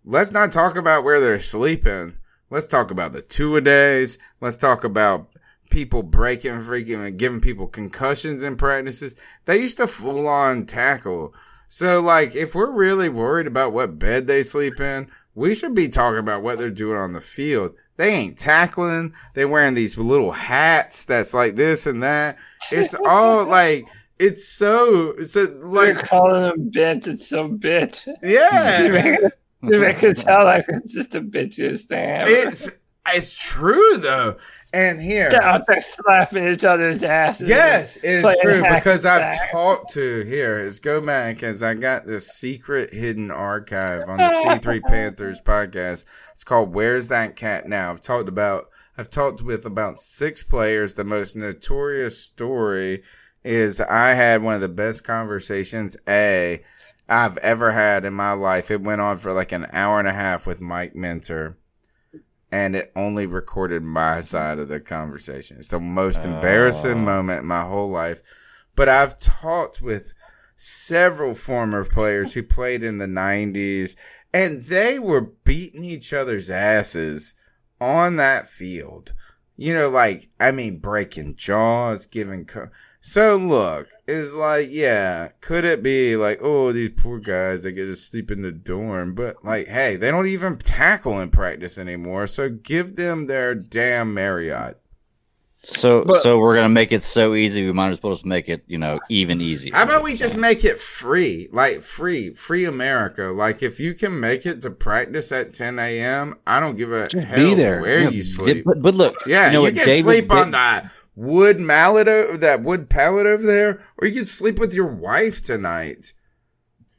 let's 0.03 0.31
not 0.31 0.51
talk 0.51 0.75
about 0.75 1.03
where 1.03 1.19
they're 1.19 1.37
sleeping. 1.39 2.15
Let's 2.49 2.65
talk 2.65 2.89
about 2.89 3.11
the 3.11 3.21
two 3.21 3.57
a 3.57 3.61
days. 3.61 4.17
Let's 4.41 4.57
talk 4.57 4.83
about 4.83 5.29
people 5.69 6.01
breaking 6.01 6.61
freaking 6.61 7.05
and 7.05 7.19
giving 7.19 7.39
people 7.39 7.67
concussions 7.67 8.41
in 8.41 8.55
practices. 8.55 9.15
They 9.45 9.57
used 9.61 9.77
to 9.77 9.85
full 9.85 10.27
on 10.27 10.65
tackle. 10.65 11.35
So 11.69 12.01
like 12.01 12.35
if 12.35 12.55
we're 12.55 12.71
really 12.71 13.09
worried 13.09 13.47
about 13.47 13.73
what 13.73 13.99
bed 13.99 14.27
they 14.27 14.43
sleep 14.43 14.79
in, 14.79 15.09
we 15.35 15.55
should 15.55 15.73
be 15.73 15.87
talking 15.87 16.19
about 16.19 16.43
what 16.43 16.59
they're 16.59 16.69
doing 16.69 16.97
on 16.97 17.13
the 17.13 17.21
field. 17.21 17.73
They 17.95 18.09
ain't 18.13 18.37
tackling. 18.37 19.13
They 19.35 19.45
wearing 19.45 19.75
these 19.75 19.97
little 19.97 20.31
hats 20.31 21.05
that's 21.05 21.33
like 21.33 21.55
this 21.55 21.85
and 21.85 22.01
that. 22.03 22.37
It's 22.71 22.95
all 23.05 23.45
like 23.45 23.87
it's 24.17 24.47
so 24.47 25.11
it's 25.17 25.35
a, 25.35 25.41
You're 25.41 25.65
like 25.65 26.07
calling 26.07 26.41
them 26.41 26.71
bitch. 26.71 27.07
It's 27.07 27.27
so 27.27 27.49
bitch. 27.49 28.07
Yeah. 28.23 29.29
you 29.61 29.79
make 29.79 30.01
it 30.03 30.17
sound 30.17 30.45
like 30.45 30.65
it's 30.67 30.93
just 30.93 31.11
the 31.11 31.19
bitchiest 31.19 31.83
thing. 31.83 32.23
It's 32.27 32.69
it's 33.07 33.33
true 33.33 33.97
though. 33.97 34.37
And 34.71 35.01
here 35.01 35.29
They're 35.31 35.41
out 35.41 35.65
there 35.67 35.81
slapping 35.81 36.47
each 36.47 36.63
other's 36.63 37.03
asses. 37.03 37.49
Yes, 37.49 37.97
it's 38.03 38.41
true 38.41 38.61
because 38.61 39.03
I've 39.03 39.33
sack. 39.33 39.51
talked 39.51 39.93
to 39.93 40.23
here. 40.25 40.59
Is 40.59 40.79
go 40.79 41.01
back 41.01 41.41
as 41.41 41.63
I 41.63 41.73
got 41.73 42.05
this 42.05 42.27
secret 42.33 42.93
hidden 42.93 43.31
archive 43.31 44.07
on 44.07 44.17
the 44.17 44.23
C3 44.45 44.83
Panthers 44.83 45.41
podcast. 45.41 46.05
It's 46.31 46.43
called 46.43 46.73
"Where's 46.73 47.07
That 47.07 47.35
Cat 47.35 47.67
Now." 47.67 47.89
I've 47.89 48.01
talked 48.01 48.29
about. 48.29 48.69
I've 48.95 49.09
talked 49.09 49.41
with 49.41 49.65
about 49.65 49.97
six 49.97 50.43
players. 50.43 50.93
The 50.93 51.05
most 51.05 51.35
notorious 51.35 52.23
story 52.23 53.01
is 53.43 53.79
I 53.81 54.13
had 54.13 54.43
one 54.43 54.53
of 54.55 54.61
the 54.61 54.67
best 54.67 55.03
conversations 55.03 55.97
a 56.07 56.61
I've 57.07 57.37
ever 57.37 57.71
had 57.71 58.05
in 58.05 58.13
my 58.13 58.33
life. 58.33 58.69
It 58.69 58.81
went 58.81 59.01
on 59.01 59.17
for 59.17 59.33
like 59.33 59.51
an 59.51 59.65
hour 59.71 59.97
and 59.97 60.07
a 60.07 60.13
half 60.13 60.45
with 60.45 60.61
Mike 60.61 60.95
Minter 60.95 61.57
and 62.51 62.75
it 62.75 62.91
only 62.95 63.25
recorded 63.25 63.83
my 63.83 64.13
mm-hmm. 64.13 64.21
side 64.21 64.59
of 64.59 64.69
the 64.69 64.79
conversation. 64.79 65.57
It's 65.57 65.69
the 65.69 65.79
most 65.79 66.21
ah. 66.23 66.33
embarrassing 66.33 66.91
Oh. 66.91 66.95
moment 66.95 67.41
in 67.41 67.47
my 67.47 67.63
whole 67.63 67.89
life. 67.89 68.21
But 68.75 68.89
I've 68.89 69.19
talked 69.19 69.81
with 69.81 70.13
several 70.55 71.33
former 71.33 71.83
players 71.85 72.33
who 72.33 72.43
played 72.43 72.83
in 72.83 72.97
the 72.97 73.07
90s, 73.07 73.95
and 74.33 74.63
they 74.63 74.99
were 74.99 75.21
beating 75.21 75.83
each 75.83 76.13
other's 76.13 76.49
asses 76.49 77.35
on 77.79 78.17
that 78.17 78.47
field. 78.47 79.13
You 79.57 79.73
know, 79.73 79.89
like, 79.89 80.29
I 80.39 80.51
mean, 80.51 80.79
breaking 80.79 81.35
jaws, 81.35 82.05
giving. 82.05 82.45
Co- 82.45 82.69
so, 83.01 83.35
look, 83.35 83.89
it's 84.09 84.33
like, 84.33 84.67
yeah, 84.71 85.29
could 85.41 85.63
it 85.65 85.81
be 85.83 86.15
like, 86.15 86.39
oh, 86.41 86.71
these 86.71 86.91
poor 86.97 87.19
guys, 87.19 87.63
they 87.63 87.71
get 87.71 87.85
to 87.85 87.95
sleep 87.95 88.31
in 88.31 88.41
the 88.41 88.51
dorm? 88.51 89.13
But, 89.13 89.43
like, 89.45 89.67
hey, 89.67 89.95
they 89.95 90.11
don't 90.11 90.27
even 90.27 90.57
tackle 90.57 91.19
in 91.21 91.29
practice 91.29 91.77
anymore, 91.77 92.27
so 92.27 92.49
give 92.49 92.95
them 92.95 93.27
their 93.27 93.53
damn 93.55 94.13
Marriott. 94.13 94.77
so 95.61 96.05
But- 96.05 96.21
so 96.23 96.39
we're 96.39 96.55
gonna 96.55 96.69
make 96.69 96.93
it 96.93 97.03
so 97.03 97.35
easy. 97.35 97.65
We 97.65 97.73
might 97.73 97.89
as 97.89 98.01
well 98.01 98.13
just 98.13 98.25
make 98.25 98.47
it 98.47 98.63
you 98.67 98.77
know 98.77 98.97
even 99.09 99.41
easier. 99.41 99.75
How 99.75 99.83
about 99.83 100.03
we 100.03 100.15
just 100.15 100.37
make 100.37 100.63
it 100.63 100.79
free? 100.79 101.49
Like, 101.51 101.81
free, 101.81 102.29
free 102.33 102.63
America. 102.63 103.23
Like, 103.25 103.61
if 103.61 103.77
you 103.77 103.93
can 103.93 104.17
make 104.21 104.45
it 104.45 104.61
to 104.61 104.69
practice 104.71 105.33
at 105.33 105.53
10 105.53 105.77
a.m., 105.77 106.35
I 106.47 106.61
don't 106.61 106.77
give 106.77 106.93
a 106.93 107.09
Just 107.09 107.27
hell 107.27 107.49
be 107.49 107.55
there. 107.55 107.81
where 107.81 108.03
Yeah, 108.03 108.09
you 108.09 108.23
sleep. 108.23 108.63
but 108.65 108.81
but 108.81 108.95
look, 108.95 109.15
Yeah, 109.25 109.47
you 109.47 109.51
know 109.53 109.59
you, 109.59 109.63
what 109.65 109.75
can 109.75 109.85
David 109.85 110.03
sleep 110.03 110.27
did- 110.29 110.37
on 110.37 110.51
that 110.51 110.89
wood 111.19 111.59
mallet, 111.59 112.07
o- 112.07 112.37
that 112.37 112.63
wood 112.63 112.89
pallet 112.89 113.25
over 113.25 113.43
there, 113.45 113.81
or 113.97 114.07
you 114.07 114.15
can 114.15 114.25
sleep 114.25 114.57
with 114.57 114.73
your 114.73 114.87
wife 114.87 115.41
tonight. 115.41 116.13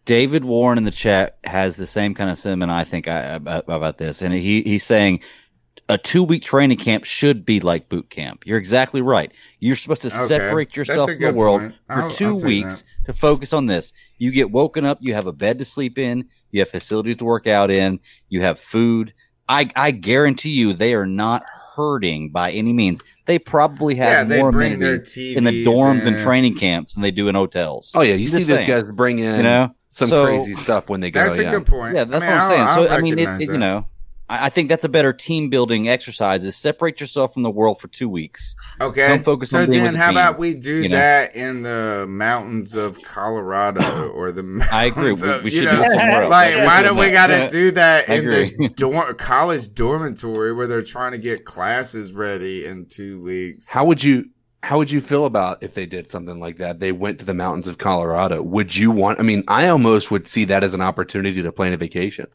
David 0.04 0.44
Warren 0.44 0.78
in 0.78 0.84
the 0.84 0.90
chat 0.90 1.38
has 1.44 1.76
the 1.76 1.86
same 1.86 2.14
kind 2.14 2.30
of 2.30 2.38
sentiment 2.38 2.70
I 2.70 2.84
think 2.84 3.08
I, 3.08 3.20
about, 3.34 3.64
about 3.68 3.98
this, 3.98 4.22
and 4.22 4.34
he 4.34 4.62
he's 4.62 4.84
saying 4.84 5.20
a 5.88 5.96
two 5.98 6.22
week 6.22 6.42
training 6.42 6.76
camp 6.78 7.04
should 7.04 7.44
be 7.44 7.60
like 7.60 7.88
boot 7.88 8.10
camp. 8.10 8.42
You're 8.46 8.58
exactly 8.58 9.00
right. 9.02 9.32
You're 9.58 9.76
supposed 9.76 10.02
to 10.02 10.08
Okay, 10.08 10.26
separate 10.26 10.76
yourself 10.76 11.10
from 11.10 11.18
the 11.20 11.32
world 11.32 11.60
point. 11.60 11.74
for 11.86 11.92
I'll- 12.02 12.10
2 12.10 12.26
I'll 12.26 12.36
weeks 12.44 12.84
to 13.06 13.12
focus 13.12 13.52
on 13.52 13.66
this. 13.66 13.92
You 14.18 14.30
get 14.30 14.50
woken 14.50 14.84
up, 14.84 14.98
you 15.00 15.14
have 15.14 15.26
a 15.26 15.32
bed 15.32 15.58
to 15.58 15.64
sleep 15.64 15.98
in, 15.98 16.28
you 16.50 16.60
have 16.60 16.68
facilities 16.68 17.16
to 17.16 17.24
work 17.24 17.46
out 17.46 17.70
in, 17.70 18.00
you 18.28 18.40
have 18.42 18.58
food. 18.60 19.14
I 19.50 19.68
I 19.76 19.90
guarantee 19.90 20.50
you 20.50 20.72
they 20.72 20.94
are 20.94 21.04
not 21.06 21.42
hurting 21.76 22.30
by 22.30 22.52
any 22.52 22.72
means. 22.72 23.00
They 23.26 23.38
probably 23.38 23.96
Yeah, 23.96 24.18
have 24.20 24.28
they 24.28 24.40
more 24.40 24.52
bring 24.52 24.78
their 24.78 24.98
TVs 24.98 25.36
in 25.36 25.44
the 25.44 25.64
dorms 25.64 26.06
and 26.06 26.16
in. 26.16 26.22
training 26.22 26.56
camps 26.56 26.94
than 26.94 27.02
they 27.02 27.10
do 27.10 27.28
in 27.28 27.34
hotels. 27.34 27.92
Oh 27.94 28.00
yeah, 28.02 28.14
you 28.14 28.24
I'm 28.24 28.28
see 28.28 28.38
just 28.44 28.48
these 28.48 28.64
guys 28.64 28.84
bring 28.94 29.18
in 29.18 29.36
you 29.36 29.42
know 29.42 29.74
some 29.90 30.08
So- 30.08 30.24
crazy 30.24 30.54
stuff 30.54 30.88
when 30.88 31.00
they 31.00 31.10
go. 31.10 31.24
That's 31.24 31.38
a 31.38 31.42
yeah. 31.42 31.50
good 31.50 31.66
point. 31.66 31.94
Yeah, 31.96 32.04
that's 32.04 32.22
I 32.24 32.26
mean, 32.28 32.36
what 32.36 32.42
I'm 32.44 32.50
saying. 32.50 32.60
I'll- 32.62 32.74
so 32.86 32.92
I'll 32.92 32.98
I 32.98 33.00
mean, 33.02 33.18
it, 33.18 33.28
it- 33.42 33.48
you 33.50 33.58
know, 33.58 33.86
I, 34.30 34.46
I 34.46 34.48
think 34.48 34.68
that's 34.68 34.84
a 34.84 34.88
better 34.88 35.12
team 35.12 35.50
building 35.50 35.88
exercise. 35.88 36.44
Is 36.44 36.56
separate 36.56 37.00
yourself 37.00 37.34
from 37.34 37.42
the 37.42 37.50
world 37.50 37.80
for 37.80 37.88
two 37.88 38.08
weeks. 38.08 38.54
Okay. 38.80 39.08
Don't 39.08 39.24
focus 39.24 39.50
so 39.50 39.60
on 39.60 39.70
being 39.70 39.82
then, 39.82 39.92
with 39.92 39.94
the 39.94 39.98
how 39.98 40.08
team, 40.10 40.16
about 40.16 40.38
we 40.38 40.54
do 40.54 40.76
you 40.82 40.88
know? 40.88 40.96
that 40.96 41.34
in 41.36 41.62
the 41.62 42.06
mountains 42.08 42.74
of 42.76 43.02
Colorado 43.02 44.08
or 44.10 44.32
the 44.32 44.66
I 44.72 44.84
agree. 44.86 45.02
mountains 45.10 45.22
We, 45.22 45.30
of- 45.30 45.44
we 45.44 45.50
should 45.50 45.64
know, 45.64 45.82
do 45.82 45.88
somewhere 45.90 46.22
else. 46.22 46.30
Like, 46.30 46.54
I 46.54 46.64
why 46.64 46.82
do 46.82 46.94
with 46.94 47.06
we 47.06 47.12
got 47.12 47.26
to 47.26 47.48
do 47.48 47.72
that 47.72 48.08
I 48.08 48.14
in 48.14 48.28
this 48.28 48.52
dorm, 48.76 49.14
college 49.16 49.74
dormitory 49.74 50.52
where 50.52 50.66
they're 50.66 50.82
trying 50.82 51.12
to 51.12 51.18
get 51.18 51.44
classes 51.44 52.12
ready 52.12 52.64
in 52.66 52.86
two 52.86 53.20
weeks? 53.20 53.68
How 53.68 53.84
would 53.84 54.02
you 54.02 54.26
how 54.62 54.76
would 54.76 54.90
you 54.90 55.00
feel 55.00 55.24
about 55.24 55.62
if 55.62 55.74
they 55.74 55.86
did 55.86 56.10
something 56.10 56.38
like 56.38 56.58
that? 56.58 56.78
They 56.78 56.92
went 56.92 57.18
to 57.20 57.24
the 57.24 57.34
mountains 57.34 57.66
of 57.66 57.78
Colorado. 57.78 58.42
Would 58.42 58.76
you 58.76 58.90
want 58.90 59.18
I 59.18 59.22
mean, 59.22 59.42
I 59.48 59.68
almost 59.68 60.10
would 60.10 60.28
see 60.28 60.44
that 60.46 60.62
as 60.62 60.74
an 60.74 60.80
opportunity 60.80 61.42
to 61.42 61.50
plan 61.50 61.72
a 61.72 61.76
vacation. 61.76 62.26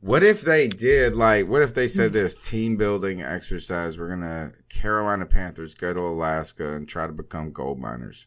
What 0.00 0.22
if 0.22 0.42
they 0.42 0.68
did 0.68 1.14
like? 1.14 1.48
What 1.48 1.62
if 1.62 1.74
they 1.74 1.88
said 1.88 2.08
hmm. 2.08 2.14
this 2.14 2.36
team 2.36 2.76
building 2.76 3.22
exercise? 3.22 3.98
We're 3.98 4.08
gonna 4.08 4.52
Carolina 4.68 5.26
Panthers 5.26 5.74
go 5.74 5.92
to 5.92 6.00
Alaska 6.00 6.74
and 6.74 6.88
try 6.88 7.06
to 7.06 7.12
become 7.12 7.52
gold 7.52 7.78
miners. 7.78 8.26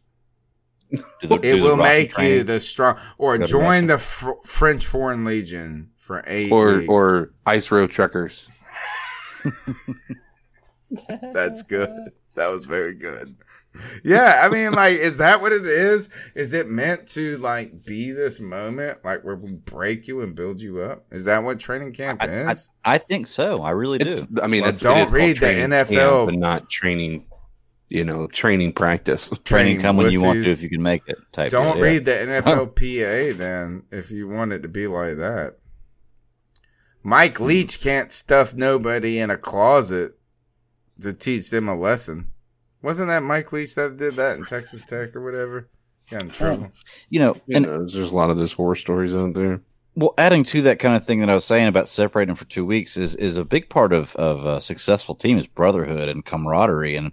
Do 0.91 1.03
the- 1.21 1.35
It 1.35 1.41
do 1.41 1.57
the 1.57 1.61
will 1.63 1.77
Rocky 1.77 1.83
make 1.89 2.17
you 2.17 2.43
the 2.43 2.59
strong, 2.59 2.97
or 3.17 3.37
Go 3.37 3.45
join 3.45 3.87
the 3.87 3.97
fr- 3.99 4.31
French 4.45 4.87
Foreign 4.87 5.23
Legion 5.23 5.91
for 5.97 6.23
eight 6.25 6.51
Or 6.51 6.77
weeks. 6.77 6.89
or 6.89 7.31
ice 7.45 7.69
road 7.71 7.91
truckers. 7.91 8.49
That's 11.33 11.61
good. 11.63 11.89
That 12.35 12.51
was 12.51 12.63
very 12.63 12.93
good. 12.93 13.35
Yeah, 14.03 14.41
I 14.43 14.49
mean, 14.49 14.73
like, 14.73 14.97
is 14.97 15.17
that 15.17 15.41
what 15.41 15.51
it 15.51 15.65
is? 15.65 16.09
Is 16.35 16.53
it 16.53 16.69
meant 16.69 17.07
to 17.09 17.37
like 17.37 17.85
be 17.85 18.11
this 18.11 18.39
moment, 18.39 19.03
like 19.03 19.23
where 19.23 19.35
we 19.35 19.51
break 19.53 20.07
you 20.07 20.21
and 20.21 20.35
build 20.35 20.61
you 20.61 20.81
up? 20.81 21.05
Is 21.11 21.25
that 21.25 21.43
what 21.43 21.59
training 21.59 21.93
camp 21.93 22.23
I, 22.23 22.27
I, 22.27 22.51
is? 22.51 22.69
I 22.85 22.97
think 22.97 23.27
so. 23.27 23.61
I 23.61 23.71
really 23.71 23.99
It's, 23.99 24.21
do. 24.21 24.41
I 24.41 24.47
mean, 24.47 24.61
Well, 24.61 24.71
that's 24.71 24.81
don't 24.81 24.97
it 24.97 25.01
is 25.03 25.09
called 25.09 25.21
read 25.21 25.37
the 25.37 25.45
NFL. 25.45 25.87
camp, 25.87 26.25
but 26.27 26.35
not 26.35 26.69
training. 26.69 27.25
You 27.91 28.03
know, 28.03 28.27
training 28.27 28.73
practice. 28.73 29.29
Training 29.29 29.43
training 29.45 29.81
come 29.81 29.97
when 29.97 30.11
you 30.11 30.21
want 30.21 30.43
to 30.43 30.51
if 30.51 30.61
you 30.61 30.69
can 30.69 30.83
make 30.83 31.01
it. 31.07 31.17
Type 31.31 31.49
Don't 31.49 31.75
deal, 31.75 31.85
yeah. 31.85 31.91
read 31.91 32.05
the 32.05 32.11
NFLPA 32.11 33.35
then 33.37 33.83
if 33.91 34.11
you 34.11 34.27
want 34.27 34.53
it 34.53 34.61
to 34.61 34.67
be 34.67 34.85
like 34.85 35.17
that. 35.17 35.55
Mike 37.01 37.37
hmm. 37.37 37.45
Leach 37.45 37.81
can't 37.81 38.11
stuff 38.11 38.53
nobody 38.53 39.17
in 39.17 39.31
a 39.31 39.37
closet 39.37 40.19
to 41.01 41.13
teach 41.13 41.49
them 41.49 41.67
a 41.67 41.75
lesson. 41.75 42.29
Wasn't 42.81 43.09
that 43.09 43.23
Mike 43.23 43.51
Leach 43.51 43.75
that 43.75 43.97
did 43.97 44.15
that 44.15 44.37
in 44.37 44.45
Texas 44.45 44.81
Tech 44.83 45.15
or 45.15 45.23
whatever? 45.23 45.67
Got 46.09 46.23
in 46.23 46.29
oh. 46.29 46.33
trouble. 46.33 46.71
You 47.09 47.19
know, 47.19 47.33
Who 47.33 47.55
and 47.55 47.65
knows? 47.65 47.93
There's 47.93 48.11
a 48.11 48.15
lot 48.15 48.29
of 48.29 48.37
those 48.37 48.53
horror 48.53 48.75
stories 48.75 49.15
out 49.15 49.33
there. 49.33 49.61
Well, 49.95 50.13
adding 50.17 50.43
to 50.45 50.61
that 50.63 50.79
kind 50.79 50.95
of 50.95 51.05
thing 51.05 51.19
that 51.19 51.29
I 51.29 51.33
was 51.33 51.45
saying 51.45 51.67
about 51.67 51.89
separating 51.89 52.35
for 52.35 52.45
two 52.45 52.65
weeks 52.65 52.95
is 52.95 53.15
is 53.15 53.37
a 53.37 53.43
big 53.43 53.69
part 53.69 53.91
of 53.91 54.15
of 54.15 54.45
a 54.45 54.61
successful 54.61 55.15
team 55.15 55.37
is 55.37 55.47
brotherhood 55.47 56.07
and 56.07 56.23
camaraderie, 56.23 56.95
and 56.95 57.11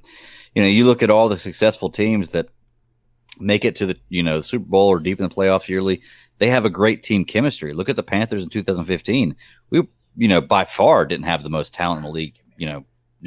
you 0.54 0.62
know 0.62 0.68
you 0.68 0.86
look 0.86 1.02
at 1.02 1.10
all 1.10 1.28
the 1.28 1.38
successful 1.38 1.90
teams 1.90 2.30
that 2.30 2.48
make 3.40 3.64
it 3.64 3.76
to 3.76 3.86
the 3.86 3.96
you 4.08 4.22
know 4.22 4.40
Super 4.40 4.66
Bowl 4.66 4.88
or 4.88 5.00
deep 5.00 5.18
in 5.18 5.28
the 5.28 5.34
playoffs 5.34 5.68
yearly, 5.68 6.00
they 6.38 6.48
have 6.48 6.64
a 6.64 6.70
great 6.70 7.02
team 7.02 7.24
chemistry. 7.24 7.72
Look 7.72 7.88
at 7.88 7.96
the 7.96 8.02
Panthers 8.02 8.42
in 8.42 8.50
2015. 8.50 9.34
We 9.70 9.82
you 10.16 10.28
know 10.28 10.40
by 10.40 10.64
far 10.64 11.06
didn't 11.06 11.26
have 11.26 11.42
the 11.42 11.50
most 11.50 11.74
talent 11.74 11.98
in 11.98 12.04
the 12.04 12.10
league, 12.10 12.38
you 12.56 12.66
know, 12.66 12.84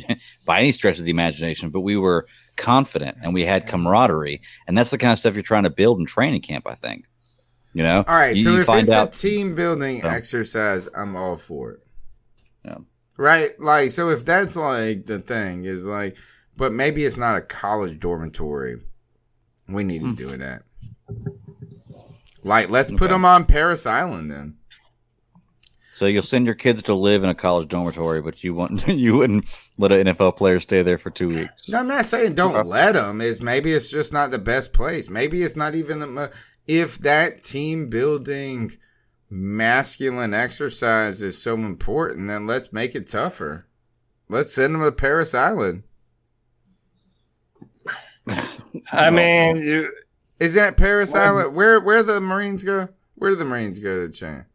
by 0.45 0.59
any 0.59 0.71
stretch 0.71 0.99
of 0.99 1.05
the 1.05 1.11
imagination, 1.11 1.69
but 1.69 1.81
we 1.81 1.97
were 1.97 2.27
confident 2.55 3.17
and 3.21 3.34
we 3.34 3.43
had 3.43 3.67
camaraderie, 3.67 4.41
and 4.67 4.77
that's 4.77 4.89
the 4.91 4.97
kind 4.97 5.13
of 5.13 5.19
stuff 5.19 5.34
you're 5.35 5.43
trying 5.43 5.63
to 5.63 5.69
build 5.69 5.99
in 5.99 6.05
training 6.05 6.41
camp. 6.41 6.67
I 6.67 6.76
think. 6.76 7.05
You 7.73 7.84
know, 7.84 8.03
All 8.07 8.15
right, 8.15 8.35
You- 8.35 8.41
so 8.43 8.53
you 8.53 8.59
if 8.61 8.65
find 8.65 8.85
it's 8.88 8.91
out- 8.93 9.15
a 9.15 9.19
team 9.19 9.53
building 9.53 9.97
Yeah. 9.99 10.07
exercise, 10.13 10.89
I'm 10.95 11.15
all 11.15 11.35
for 11.35 11.73
it. 11.73 11.80
Yeah. 12.65 12.77
Right? 13.15 13.51
Like, 13.59 13.91
so 13.91 14.09
if 14.09 14.26
that's 14.26 14.55
like 14.55 15.05
the 15.05 15.19
thing 15.19 15.65
is 15.65 15.85
like, 15.85 16.17
but 16.57 16.73
maybe 16.73 17.05
it's 17.05 17.15
not 17.17 17.38
a 17.38 17.41
college 17.41 17.99
dormitory. 17.99 18.77
We 19.67 19.84
need 19.84 20.01
Hmm. 20.01 20.09
to 20.09 20.15
do 20.15 20.38
that. 20.38 20.63
Like, 22.43 22.69
let's 22.69 22.91
put 22.91 23.09
them 23.09 23.23
on 23.26 23.45
Parris 23.45 23.85
Island 23.85 24.31
then. 24.31 24.55
So 25.99 26.05
you'll 26.05 26.21
send 26.23 26.45
your 26.45 26.55
kids 26.55 26.81
to 26.84 26.93
live 26.93 27.26
in 27.26 27.30
a 27.30 27.35
college 27.35 27.67
dormitory, 27.67 28.21
but 28.21 28.41
you 28.41 28.53
want 28.53 28.88
you 28.88 29.17
wouldn't 29.17 29.43
let 29.77 29.91
an 29.91 30.07
NFL 30.07 30.38
player 30.38 30.61
stay 30.61 30.81
there 30.81 30.97
for 30.97 31.09
two 31.09 31.27
weeks. 31.27 31.67
No, 31.67 31.80
I'm 31.80 31.89
not 31.89 32.05
saying 32.05 32.35
don't 32.35 32.55
Okay. 32.55 32.65
let 32.69 32.93
them. 32.93 33.19
Is 33.19 33.41
maybe 33.41 33.73
it's 33.73 33.91
just 33.91 34.13
not 34.13 34.31
the 34.31 34.39
best 34.39 34.71
place. 34.71 35.09
Maybe 35.09 35.43
it's 35.43 35.57
not 35.57 35.76
even 35.76 36.17
a, 36.17 36.30
if 36.67 36.99
that 36.99 37.43
team 37.43 37.89
building 37.89 38.71
masculine 39.30 40.34
exercise 40.34 41.21
is 41.21 41.38
so 41.38 41.55
important. 41.55 42.27
Then 42.30 42.47
let's 42.47 42.71
make 42.71 42.95
it 42.95 43.09
tougher. 43.09 43.67
Let's 44.30 44.53
send 44.53 44.76
them 44.76 44.81
to 44.84 44.93
Parris 44.93 45.34
Island. 45.35 45.84
I 48.93 49.09
mean, 49.09 49.57
you, 49.57 49.91
Is 50.39 50.53
that 50.53 50.77
Parris 50.77 51.13
Why- 51.13 51.26
Island? 51.26 51.53
Where 51.55 51.81
where 51.81 52.03
the 52.03 52.21
Marines 52.21 52.63
go? 52.63 52.88
Where 53.15 53.31
do 53.31 53.35
the 53.35 53.43
Marines 53.43 53.80
go 53.80 54.07
to 54.07 54.13
train? 54.17 54.45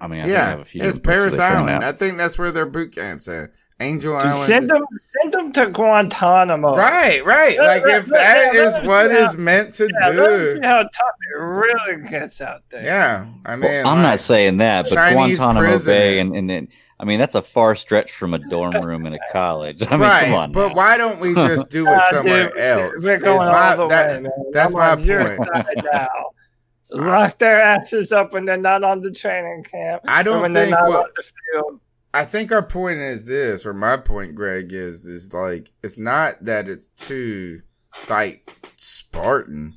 I 0.00 0.06
mean, 0.08 0.20
I 0.20 0.24
think 0.24 0.36
I 0.36 0.40
yeah, 0.40 0.50
have 0.50 0.60
a 0.60 0.64
few 0.64 0.82
it's 0.84 0.98
Parris 0.98 1.38
Island. 1.38 1.82
I 1.84 1.92
think 1.92 2.18
that's 2.18 2.38
where 2.38 2.50
their 2.52 2.66
boot 2.66 2.94
camps 2.94 3.28
at. 3.28 3.50
Angel 3.78 4.12
you 4.12 4.18
Island. 4.18 4.36
send 4.38 4.70
them, 4.70 4.82
send 4.98 5.32
them 5.34 5.52
to 5.52 5.66
Guantanamo. 5.66 6.74
Right, 6.76 7.22
right. 7.26 7.58
Let- 7.58 7.66
Like 7.66 7.84
let- 7.84 7.98
if 8.04 8.08
let- 8.08 8.18
that 8.20 8.54
yeah, 8.54 8.62
is 8.62 8.72
let 8.74 8.86
what 8.86 9.10
see 9.10 9.16
is 9.18 9.32
how- 9.34 9.38
meant 9.40 9.74
to 9.74 9.90
Yeah, 10.00 10.12
do. 10.12 10.54
see 10.54 10.60
how 10.66 10.78
tough 10.78 11.16
it 11.30 11.38
really 11.38 12.08
gets 12.08 12.40
out 12.40 12.62
there. 12.70 12.82
Yeah, 12.82 13.26
I 13.44 13.56
mean, 13.56 13.70
Well, 13.70 13.88
I'm 13.88 13.98
like- 13.98 14.12
not 14.12 14.20
saying 14.20 14.56
that, 14.58 14.86
but 14.88 14.94
Chinese 14.94 15.38
Guantanamo 15.38 15.68
prison. 15.68 15.92
Bay 15.92 16.18
and 16.20 16.34
and 16.34 16.48
then 16.48 16.68
I 16.98 17.04
mean 17.04 17.20
that's 17.20 17.34
a 17.34 17.42
far 17.42 17.74
stretch 17.74 18.12
from 18.12 18.32
a 18.32 18.38
dorm 18.38 18.72
room 18.82 19.04
in 19.04 19.12
a 19.12 19.18
college. 19.30 19.82
I 19.86 19.90
mean, 19.90 20.00
right, 20.00 20.24
come 20.24 20.34
on. 20.34 20.52
but 20.52 20.68
now. 20.68 20.74
why 20.74 20.96
don't 20.96 21.20
we 21.20 21.34
just 21.34 21.68
do 21.78 21.86
it 21.86 22.00
somewhere 22.08 22.48
dude, 22.48 22.58
else? 22.58 23.04
We're 23.04 23.18
going 23.18 23.46
my- 23.46 23.70
all 23.72 23.76
the 23.76 23.88
that- 23.88 24.16
way, 24.16 24.20
man. 24.22 24.32
that's 24.52 24.74
I'm 24.74 24.78
my 24.78 24.96
point. 24.96 25.48
Side 26.96 27.04
now. 27.06 27.18
Lock 27.20 27.38
their 27.38 27.60
asses 27.60 28.12
up 28.12 28.32
when 28.32 28.44
they're 28.44 28.56
not 28.56 28.84
on 28.84 29.00
the 29.00 29.10
training 29.10 29.64
camp. 29.64 30.02
I 30.08 30.22
don't 30.22 30.38
or 30.38 30.42
when 30.42 30.52
think 30.52 30.70
they're 30.70 30.80
not 30.80 30.88
what- 30.88 31.04
on 31.04 31.10
the 31.16 31.22
field. 31.22 31.80
I 32.14 32.24
think 32.24 32.50
our 32.50 32.62
point 32.62 32.98
is 32.98 33.26
this, 33.26 33.66
or 33.66 33.74
my 33.74 33.98
point, 33.98 34.34
Greg, 34.34 34.72
is 34.72 35.06
is 35.06 35.34
like 35.34 35.70
it's 35.82 35.98
not 35.98 36.42
that 36.46 36.66
it's 36.68 36.88
too 36.88 37.60
like 38.08 38.50
Spartan. 38.76 39.74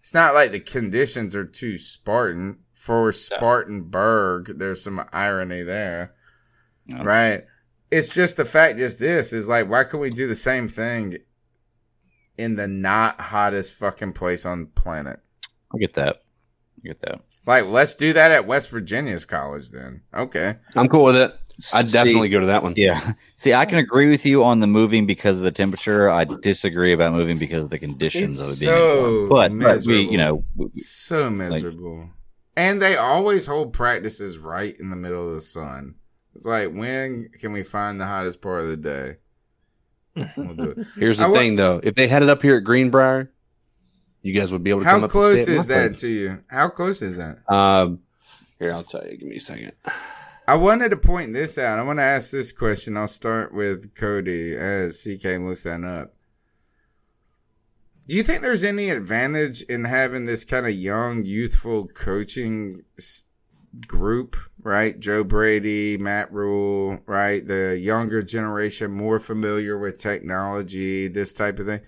It's 0.00 0.12
not 0.12 0.34
like 0.34 0.50
the 0.50 0.58
conditions 0.58 1.36
are 1.36 1.44
too 1.44 1.78
Spartan 1.78 2.58
for 2.72 3.12
Spartanburg. 3.12 4.58
There's 4.58 4.82
some 4.82 5.04
irony 5.12 5.62
there, 5.62 6.14
Yeah. 6.86 7.04
right? 7.04 7.44
It's 7.92 8.08
just 8.12 8.36
the 8.38 8.44
fact 8.44 8.80
is 8.80 8.96
this 8.96 9.32
is 9.32 9.48
like 9.48 9.68
why 9.68 9.84
can't 9.84 10.00
we 10.00 10.10
do 10.10 10.26
the 10.26 10.34
same 10.34 10.66
thing 10.68 11.18
in 12.36 12.56
the 12.56 12.66
not 12.66 13.20
hottest 13.20 13.76
fucking 13.76 14.14
place 14.14 14.44
on 14.44 14.60
the 14.62 14.66
planet? 14.80 15.20
I 15.72 15.78
get 15.78 15.94
that. 15.94 16.21
I 16.84 16.88
get 16.88 17.00
that. 17.00 17.20
Like 17.46 17.66
let's 17.66 17.94
do 17.94 18.12
that 18.12 18.30
at 18.30 18.46
West 18.46 18.70
Virginia's 18.70 19.24
college 19.24 19.70
then. 19.70 20.02
Okay. 20.14 20.56
I'm 20.76 20.88
cool 20.88 21.04
with 21.04 21.16
it. 21.16 21.34
I'd 21.74 21.88
See- 21.88 21.92
definitely 21.92 22.28
go 22.30 22.40
to 22.40 22.46
that 22.46 22.62
one. 22.62 22.74
Yeah. 22.76 23.12
See, 23.36 23.52
I 23.54 23.66
can 23.66 23.78
agree 23.78 24.08
with 24.10 24.24
you 24.26 24.42
on 24.42 24.60
the 24.60 24.66
moving 24.66 25.06
because 25.06 25.38
of 25.38 25.44
the 25.44 25.52
temperature. 25.52 26.08
I 26.10 26.24
disagree 26.24 26.92
about 26.92 27.12
moving 27.12 27.38
because 27.38 27.64
of 27.64 27.70
the 27.70 27.78
conditions 27.78 28.40
It's 28.40 28.42
of 28.42 28.56
it 28.56 28.60
being 28.60 28.72
so 28.72 29.26
warm. 29.28 29.28
But, 29.28 29.58
but 29.58 29.86
we, 29.86 30.02
you 30.10 30.16
know, 30.18 30.44
we- 30.56 30.70
So 30.72 31.28
miserable. 31.30 32.08
and 32.56 32.80
they 32.82 32.96
always 32.96 33.46
hold 33.46 33.72
practices 33.74 34.38
right 34.38 34.74
in 34.80 34.90
the 34.90 34.96
middle 34.96 35.28
of 35.28 35.34
the 35.34 35.40
sun. 35.42 35.96
It's 36.34 36.46
like, 36.46 36.72
when 36.72 37.28
can 37.38 37.52
we 37.52 37.62
find 37.62 38.00
the 38.00 38.06
hottest 38.06 38.40
part 38.40 38.62
of 38.62 38.68
the 38.68 38.76
day? 38.78 39.16
We'll 40.36 40.54
do 40.54 40.70
it. 40.70 40.86
Here's 40.96 41.18
the 41.18 41.24
I 41.24 41.28
wa- 41.28 41.38
thing, 41.38 41.56
though. 41.56 41.80
If 41.82 41.94
they 41.94 42.08
had 42.08 42.22
it 42.22 42.28
up 42.30 42.42
here 42.42 42.56
at 42.56 42.64
Greenbrier, 42.64 43.30
you 44.22 44.32
guys 44.32 44.52
would 44.52 44.62
be 44.62 44.70
able 44.70 44.80
to 44.80 44.86
come 44.86 45.02
How 45.02 45.08
close 45.08 45.38
and 45.38 45.42
stay 45.44 45.52
at 45.54 45.58
is 45.58 45.66
that 45.66 45.88
place. 45.90 46.00
to 46.00 46.08
you? 46.08 46.44
How 46.48 46.68
close 46.68 47.02
is 47.02 47.16
that? 47.16 47.38
Um, 47.52 48.00
here, 48.58 48.72
I'll 48.72 48.84
tell 48.84 49.04
you. 49.04 49.16
Give 49.16 49.28
me 49.28 49.36
a 49.36 49.40
second. 49.40 49.72
I 50.46 50.56
wanted 50.56 50.90
to 50.90 50.96
point 50.96 51.32
this 51.32 51.58
out. 51.58 51.78
I 51.78 51.82
want 51.82 51.98
to 51.98 52.04
ask 52.04 52.30
this 52.30 52.52
question. 52.52 52.96
I'll 52.96 53.08
start 53.08 53.52
with 53.54 53.94
Cody 53.94 54.54
as 54.56 55.02
CK 55.02 55.38
looks 55.40 55.64
that 55.64 55.84
up. 55.84 56.14
Do 58.08 58.16
you 58.16 58.22
think 58.24 58.42
there's 58.42 58.64
any 58.64 58.90
advantage 58.90 59.62
in 59.62 59.84
having 59.84 60.26
this 60.26 60.44
kind 60.44 60.66
of 60.66 60.74
young, 60.74 61.24
youthful 61.24 61.86
coaching 61.88 62.82
group, 63.86 64.36
right? 64.60 64.98
Joe 64.98 65.22
Brady, 65.22 65.96
Matt 65.98 66.32
Rhule, 66.32 66.98
right? 67.06 67.46
The 67.46 67.78
younger 67.78 68.22
generation 68.22 68.90
more 68.90 69.18
familiar 69.20 69.78
with 69.78 69.98
technology, 69.98 71.08
this 71.08 71.32
type 71.32 71.60
of 71.60 71.66
thing. 71.66 71.80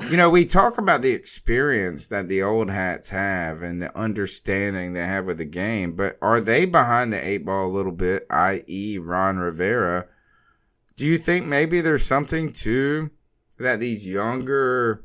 You 0.00 0.16
know, 0.16 0.28
we 0.28 0.44
talk 0.44 0.76
about 0.78 1.02
the 1.02 1.12
experience 1.12 2.08
that 2.08 2.28
the 2.28 2.42
old 2.42 2.68
hats 2.68 3.10
have 3.10 3.62
and 3.62 3.80
the 3.80 3.96
understanding 3.96 4.92
they 4.92 5.06
have 5.06 5.24
with 5.24 5.38
the 5.38 5.44
game, 5.44 5.94
but 5.94 6.18
are 6.20 6.40
they 6.40 6.64
behind 6.64 7.12
the 7.12 7.26
eight 7.26 7.44
ball 7.44 7.66
a 7.66 7.68
little 7.68 7.92
bit, 7.92 8.26
i.e., 8.28 8.98
Ron 8.98 9.38
Rivera? 9.38 10.06
Do 10.96 11.06
you 11.06 11.16
think 11.16 11.46
maybe 11.46 11.80
there's 11.80 12.04
something 12.04 12.52
to 12.52 13.10
that 13.58 13.78
these 13.80 14.06
younger, 14.06 15.04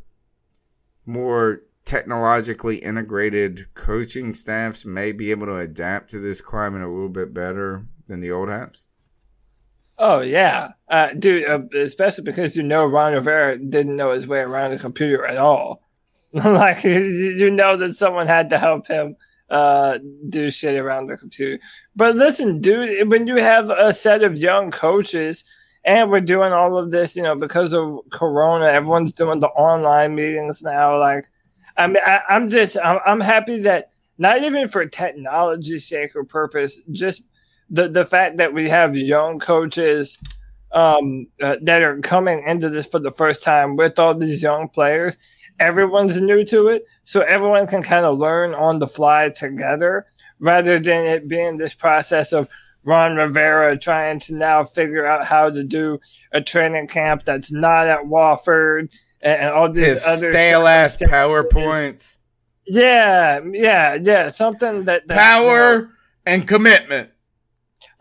more 1.06 1.62
technologically 1.86 2.78
integrated 2.78 3.74
coaching 3.76 4.34
staffs 4.34 4.86
may 4.86 5.12
be 5.12 5.32
able 5.32 5.48
to 5.48 5.58
adapt 5.58 6.10
to 6.12 6.20
this 6.20 6.42
climate 6.42 6.82
a 6.82 6.88
little 6.88 7.10
bit 7.10 7.34
better 7.34 7.86
than 8.08 8.20
the 8.20 8.32
old 8.32 8.50
Habs? 8.50 8.86
Oh 10.02 10.22
yeah, 10.22 10.70
uh, 10.88 11.10
dude. 11.14 11.48
Uh, 11.48 11.60
especially 11.78 12.24
because 12.24 12.56
you 12.56 12.64
know 12.64 12.86
Ron 12.86 13.14
Rivera 13.14 13.58
didn't 13.58 13.96
know 13.98 14.14
his 14.14 14.28
way 14.28 14.40
around 14.40 14.72
the 14.72 14.80
computer 14.80 15.26
at 15.26 15.38
all. 15.38 15.84
like 16.34 16.84
you- 16.84 17.52
know 17.52 17.76
that 17.78 17.96
someone 17.96 18.28
had 18.28 18.50
to 18.52 18.60
help 18.60 18.88
him 18.88 19.16
uh, 19.50 19.98
do 20.30 20.50
shit 20.52 20.78
around 20.80 21.08
the 21.08 21.18
computer. 21.18 21.62
But 21.96 22.16
listen, 22.16 22.62
dude, 22.62 23.10
when 23.10 23.28
you 23.28 23.38
have 23.38 23.70
a 23.72 23.94
set 23.94 24.24
of 24.24 24.38
young 24.38 24.72
coaches 24.72 25.44
and 25.84 26.10
we're 26.12 26.22
doing 26.22 26.54
all 26.54 26.78
of 26.78 26.92
this, 26.92 27.16
you 27.16 27.24
know, 27.24 27.36
because 27.36 27.74
of 27.74 28.00
Corona, 28.12 28.66
everyone's 28.68 29.14
doing 29.14 29.40
the 29.40 29.48
online 29.50 30.16
meetings 30.16 30.62
now. 30.64 31.00
Like, 31.00 31.26
I 31.78 31.88
mean, 31.88 32.04
I, 32.06 32.22
I'm 32.30 32.50
just, 32.50 32.78
I'm, 32.84 33.00
I'm 33.06 33.22
happy 33.22 33.60
that 33.64 33.92
not 34.18 34.44
even 34.44 34.68
for 34.68 34.86
technology's 34.86 35.88
sake 35.88 36.16
or 36.16 36.24
purpose, 36.24 36.80
just 36.92 37.24
the 37.70 37.88
the 37.88 38.06
fact 38.06 38.38
that 38.38 38.54
we 38.54 38.70
have 38.70 38.96
young 38.96 39.40
coaches 39.40 40.18
um, 40.72 41.28
uh, 41.42 41.58
that 41.62 41.82
are 41.82 42.00
coming 42.00 42.44
into 42.46 42.70
this 42.70 42.88
for 42.88 43.00
the 43.00 43.12
first 43.12 43.44
time 43.44 43.76
with 43.76 44.00
all 44.00 44.14
these 44.14 44.42
young 44.42 44.70
players. 44.70 45.18
Everyone's 45.60 46.22
new 46.22 46.46
to 46.46 46.70
it, 46.70 46.86
so 47.04 47.22
everyone 47.22 47.68
can 47.68 47.84
kind 47.84 48.06
of 48.06 48.18
learn 48.18 48.54
on 48.54 48.80
the 48.80 48.88
fly 48.88 49.30
together, 49.30 50.06
rather 50.40 50.80
than 50.80 51.06
it 51.06 51.28
being 51.28 51.58
this 51.58 51.74
process 51.74 52.32
of 52.32 52.48
Ron 52.84 53.16
Rivera 53.16 53.78
trying 53.78 54.20
to 54.22 54.36
now 54.36 54.64
figure 54.64 55.06
out 55.06 55.26
how 55.26 55.50
to 55.50 55.64
do 55.64 56.00
a 56.32 56.40
training 56.40 56.88
camp 56.88 57.26
that's 57.26 57.52
not 57.52 57.88
at 57.88 58.06
Wofford 58.06 58.90
and, 59.22 59.42
and 59.42 59.52
all 59.52 59.70
these 59.70 59.86
His 59.86 60.06
other 60.08 60.32
stale 60.32 60.66
ass. 60.66 60.96
PowerPoints. 60.96 62.16
Yeah, 62.66 63.42
yeah, 63.52 63.98
yeah. 64.02 64.30
Something 64.30 64.86
that, 64.86 65.08
that 65.08 65.18
Power 65.18 65.74
you 65.74 65.82
know, 65.82 65.90
and 66.26 66.48
commitment. 66.48 67.12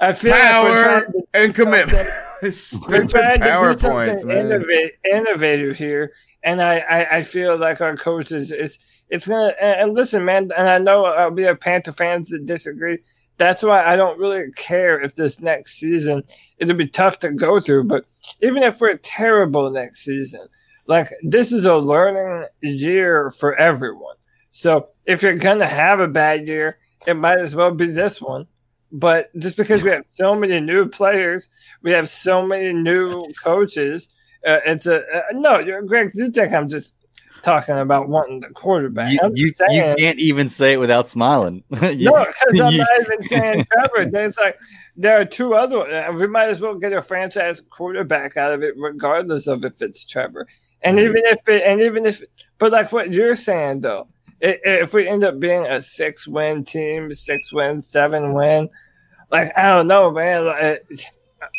I 0.00 0.12
feel 0.12 0.32
Power 0.32 1.06
to 1.06 1.24
and 1.34 1.54
commitment. 1.54 2.08
We're 2.42 2.50
Stupid 2.52 3.10
trying 3.10 3.40
to 3.40 3.40
do 3.40 3.50
PowerPoints, 3.50 4.20
something 4.20 4.28
man. 4.28 4.60
innova- 4.60 4.90
innovative 5.12 5.76
here, 5.76 6.12
and 6.44 6.62
I, 6.62 6.78
I, 6.78 7.16
I 7.16 7.22
feel 7.24 7.56
like 7.56 7.80
our 7.80 7.96
coaches 7.96 8.52
it's 8.52 8.78
it's 9.10 9.26
gonna 9.26 9.54
and, 9.60 9.80
and 9.80 9.94
listen, 9.94 10.24
man. 10.24 10.50
And 10.56 10.68
I 10.68 10.78
know 10.78 11.04
uh, 11.04 11.30
we 11.32 11.42
have 11.42 11.58
Panther 11.58 11.92
fans 11.92 12.28
that 12.28 12.46
disagree. 12.46 12.98
That's 13.38 13.62
why 13.62 13.84
I 13.84 13.96
don't 13.96 14.18
really 14.20 14.52
care 14.52 15.00
if 15.00 15.16
this 15.16 15.40
next 15.40 15.74
season 15.80 16.22
it'll 16.58 16.76
be 16.76 16.88
tough 16.88 17.18
to 17.20 17.32
go 17.32 17.60
through. 17.60 17.84
But 17.84 18.04
even 18.40 18.62
if 18.62 18.80
we're 18.80 18.98
terrible 18.98 19.68
next 19.70 20.04
season, 20.04 20.46
like 20.86 21.08
this 21.22 21.50
is 21.52 21.64
a 21.64 21.76
learning 21.76 22.46
year 22.62 23.30
for 23.32 23.56
everyone. 23.56 24.14
So 24.50 24.90
if 25.06 25.22
you're 25.22 25.34
gonna 25.34 25.66
have 25.66 25.98
a 25.98 26.08
bad 26.08 26.46
year, 26.46 26.78
it 27.04 27.14
might 27.14 27.40
as 27.40 27.56
well 27.56 27.72
be 27.72 27.88
this 27.90 28.22
one. 28.22 28.46
But 28.90 29.34
just 29.38 29.56
because 29.56 29.82
we 29.82 29.90
have 29.90 30.06
so 30.06 30.34
many 30.34 30.60
new 30.60 30.88
players, 30.88 31.50
we 31.82 31.90
have 31.92 32.08
so 32.08 32.46
many 32.46 32.72
new 32.72 33.22
coaches. 33.42 34.08
Uh, 34.46 34.60
it's 34.64 34.86
a 34.86 35.02
uh, 35.14 35.22
no, 35.32 35.58
you're, 35.58 35.82
Greg. 35.82 36.10
You 36.14 36.30
think 36.30 36.52
I'm 36.52 36.68
just 36.68 36.94
talking 37.42 37.78
about 37.78 38.08
wanting 38.08 38.40
the 38.40 38.48
quarterback? 38.48 39.12
You, 39.12 39.18
you, 39.34 39.52
saying, 39.52 39.90
you 39.90 39.94
can't 39.96 40.18
even 40.18 40.48
say 40.48 40.74
it 40.74 40.80
without 40.80 41.08
smiling. 41.08 41.64
You- 41.82 42.10
no, 42.10 42.24
because 42.24 42.60
I'm 42.60 42.76
not 42.76 43.00
even 43.00 43.22
saying 43.22 43.66
Trevor. 43.72 44.10
There's 44.10 44.36
like 44.38 44.58
there 44.96 45.20
are 45.20 45.24
two 45.24 45.54
other. 45.54 45.78
Uh, 45.80 46.12
we 46.12 46.26
might 46.26 46.48
as 46.48 46.60
well 46.60 46.74
get 46.74 46.92
a 46.92 47.02
franchise 47.02 47.60
quarterback 47.60 48.36
out 48.36 48.52
of 48.52 48.62
it, 48.62 48.74
regardless 48.76 49.46
of 49.46 49.64
if 49.64 49.80
it's 49.82 50.04
Trevor. 50.04 50.46
And 50.82 50.98
even 50.98 51.24
if 51.24 51.46
it, 51.48 51.62
and 51.64 51.80
even 51.80 52.06
if, 52.06 52.22
but 52.58 52.70
like 52.72 52.92
what 52.92 53.10
you're 53.10 53.36
saying 53.36 53.80
though, 53.80 54.08
if 54.40 54.94
we 54.94 55.08
end 55.08 55.24
up 55.24 55.40
being 55.40 55.66
a 55.66 55.82
six 55.82 56.26
win 56.26 56.64
team, 56.64 57.12
six 57.12 57.52
win, 57.52 57.80
seven 57.80 58.34
win, 58.34 58.68
like 59.30 59.56
I 59.56 59.66
don't 59.66 59.86
know, 59.86 60.10
man. 60.10 60.78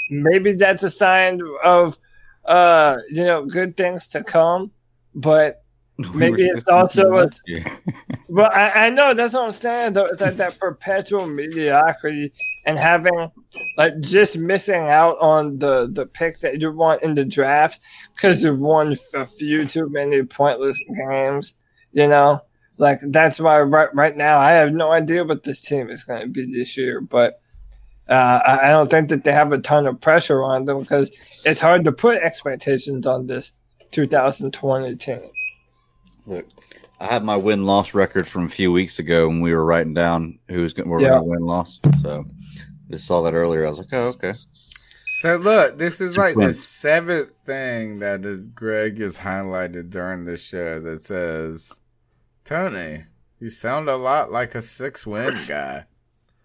Maybe 0.09 0.53
that's 0.53 0.83
a 0.83 0.89
sign 0.89 1.41
of, 1.63 1.97
uh, 2.45 2.97
you 3.09 3.23
know, 3.23 3.45
good 3.45 3.77
things 3.77 4.07
to 4.09 4.23
come. 4.23 4.71
But 5.15 5.63
we 5.97 6.05
maybe 6.05 6.43
it's 6.43 6.67
also 6.67 7.17
a- 7.17 7.29
well, 8.29 8.51
I, 8.53 8.85
I 8.85 8.89
know 8.89 9.13
that's 9.13 9.33
what 9.33 9.43
I'm 9.43 9.51
saying. 9.51 9.93
Though 9.93 10.05
it's 10.05 10.21
like 10.21 10.37
that 10.37 10.57
perpetual 10.57 11.27
mediocrity 11.27 12.31
and 12.65 12.77
having 12.77 13.29
like 13.77 13.99
just 13.99 14.37
missing 14.37 14.83
out 14.83 15.17
on 15.19 15.59
the 15.59 15.89
the 15.91 16.05
pick 16.05 16.39
that 16.39 16.61
you 16.61 16.71
want 16.71 17.03
in 17.03 17.13
the 17.13 17.25
draft 17.25 17.81
because 18.15 18.43
you've 18.43 18.59
won 18.59 18.95
a 19.13 19.25
few 19.25 19.65
too 19.65 19.89
many 19.89 20.23
pointless 20.23 20.81
games. 21.09 21.55
You 21.91 22.07
know, 22.07 22.41
like 22.79 22.99
that's 23.03 23.39
why 23.39 23.61
right 23.61 23.93
right 23.93 24.17
now 24.17 24.39
I 24.39 24.53
have 24.53 24.73
no 24.73 24.91
idea 24.91 25.23
what 25.23 25.43
this 25.43 25.61
team 25.61 25.89
is 25.91 26.03
going 26.03 26.21
to 26.21 26.27
be 26.27 26.51
this 26.51 26.75
year, 26.77 27.01
but. 27.01 27.41
Uh, 28.07 28.39
I 28.43 28.69
I 28.69 28.71
don't 28.71 28.89
think 28.89 29.09
that 29.09 29.23
they 29.23 29.31
have 29.31 29.51
a 29.51 29.59
ton 29.59 29.85
of 29.85 30.01
pressure 30.01 30.41
on 30.41 30.65
them 30.65 30.79
because 30.79 31.15
it's 31.45 31.61
hard 31.61 31.85
to 31.85 31.91
put 31.91 32.17
expectations 32.17 33.05
on 33.05 33.27
this 33.27 33.53
2020 33.91 34.95
team. 34.95 35.19
Look, 36.25 36.47
I 36.99 37.05
have 37.05 37.23
my 37.23 37.35
win 37.35 37.65
loss 37.65 37.93
record 37.93 38.27
from 38.27 38.45
a 38.45 38.49
few 38.49 38.71
weeks 38.71 38.97
ago 38.97 39.27
when 39.27 39.41
we 39.41 39.53
were 39.53 39.63
writing 39.63 39.93
down 39.93 40.39
who 40.47 40.61
was 40.61 40.73
going 40.73 40.89
to 40.89 41.03
Yeah. 41.03 41.09
going 41.11 41.23
to 41.23 41.29
win 41.29 41.45
loss. 41.45 41.79
So 42.01 42.25
just 42.89 43.05
saw 43.05 43.21
that 43.21 43.33
earlier. 43.35 43.65
I 43.65 43.69
was 43.69 43.77
like, 43.77 43.93
oh, 43.93 44.07
okay. 44.07 44.33
So 45.19 45.35
look, 45.35 45.77
this 45.77 46.01
is 46.01 46.17
like 46.17 46.35
the 46.35 46.53
seventh 46.53 47.35
thing 47.45 47.99
that 47.99 48.25
is 48.25 48.47
Greg 48.47 48.99
has 48.99 49.19
highlighted 49.19 49.91
during 49.91 50.25
this 50.25 50.41
show 50.41 50.79
that 50.79 51.01
says, 51.01 51.78
Tony, 52.49 53.03
you 53.39 53.51
sound 53.51 53.87
a 53.87 53.95
lot 53.95 54.31
like 54.31 54.55
a 54.55 54.61
six 54.63 55.05
win 55.05 55.45
guy. 55.47 55.85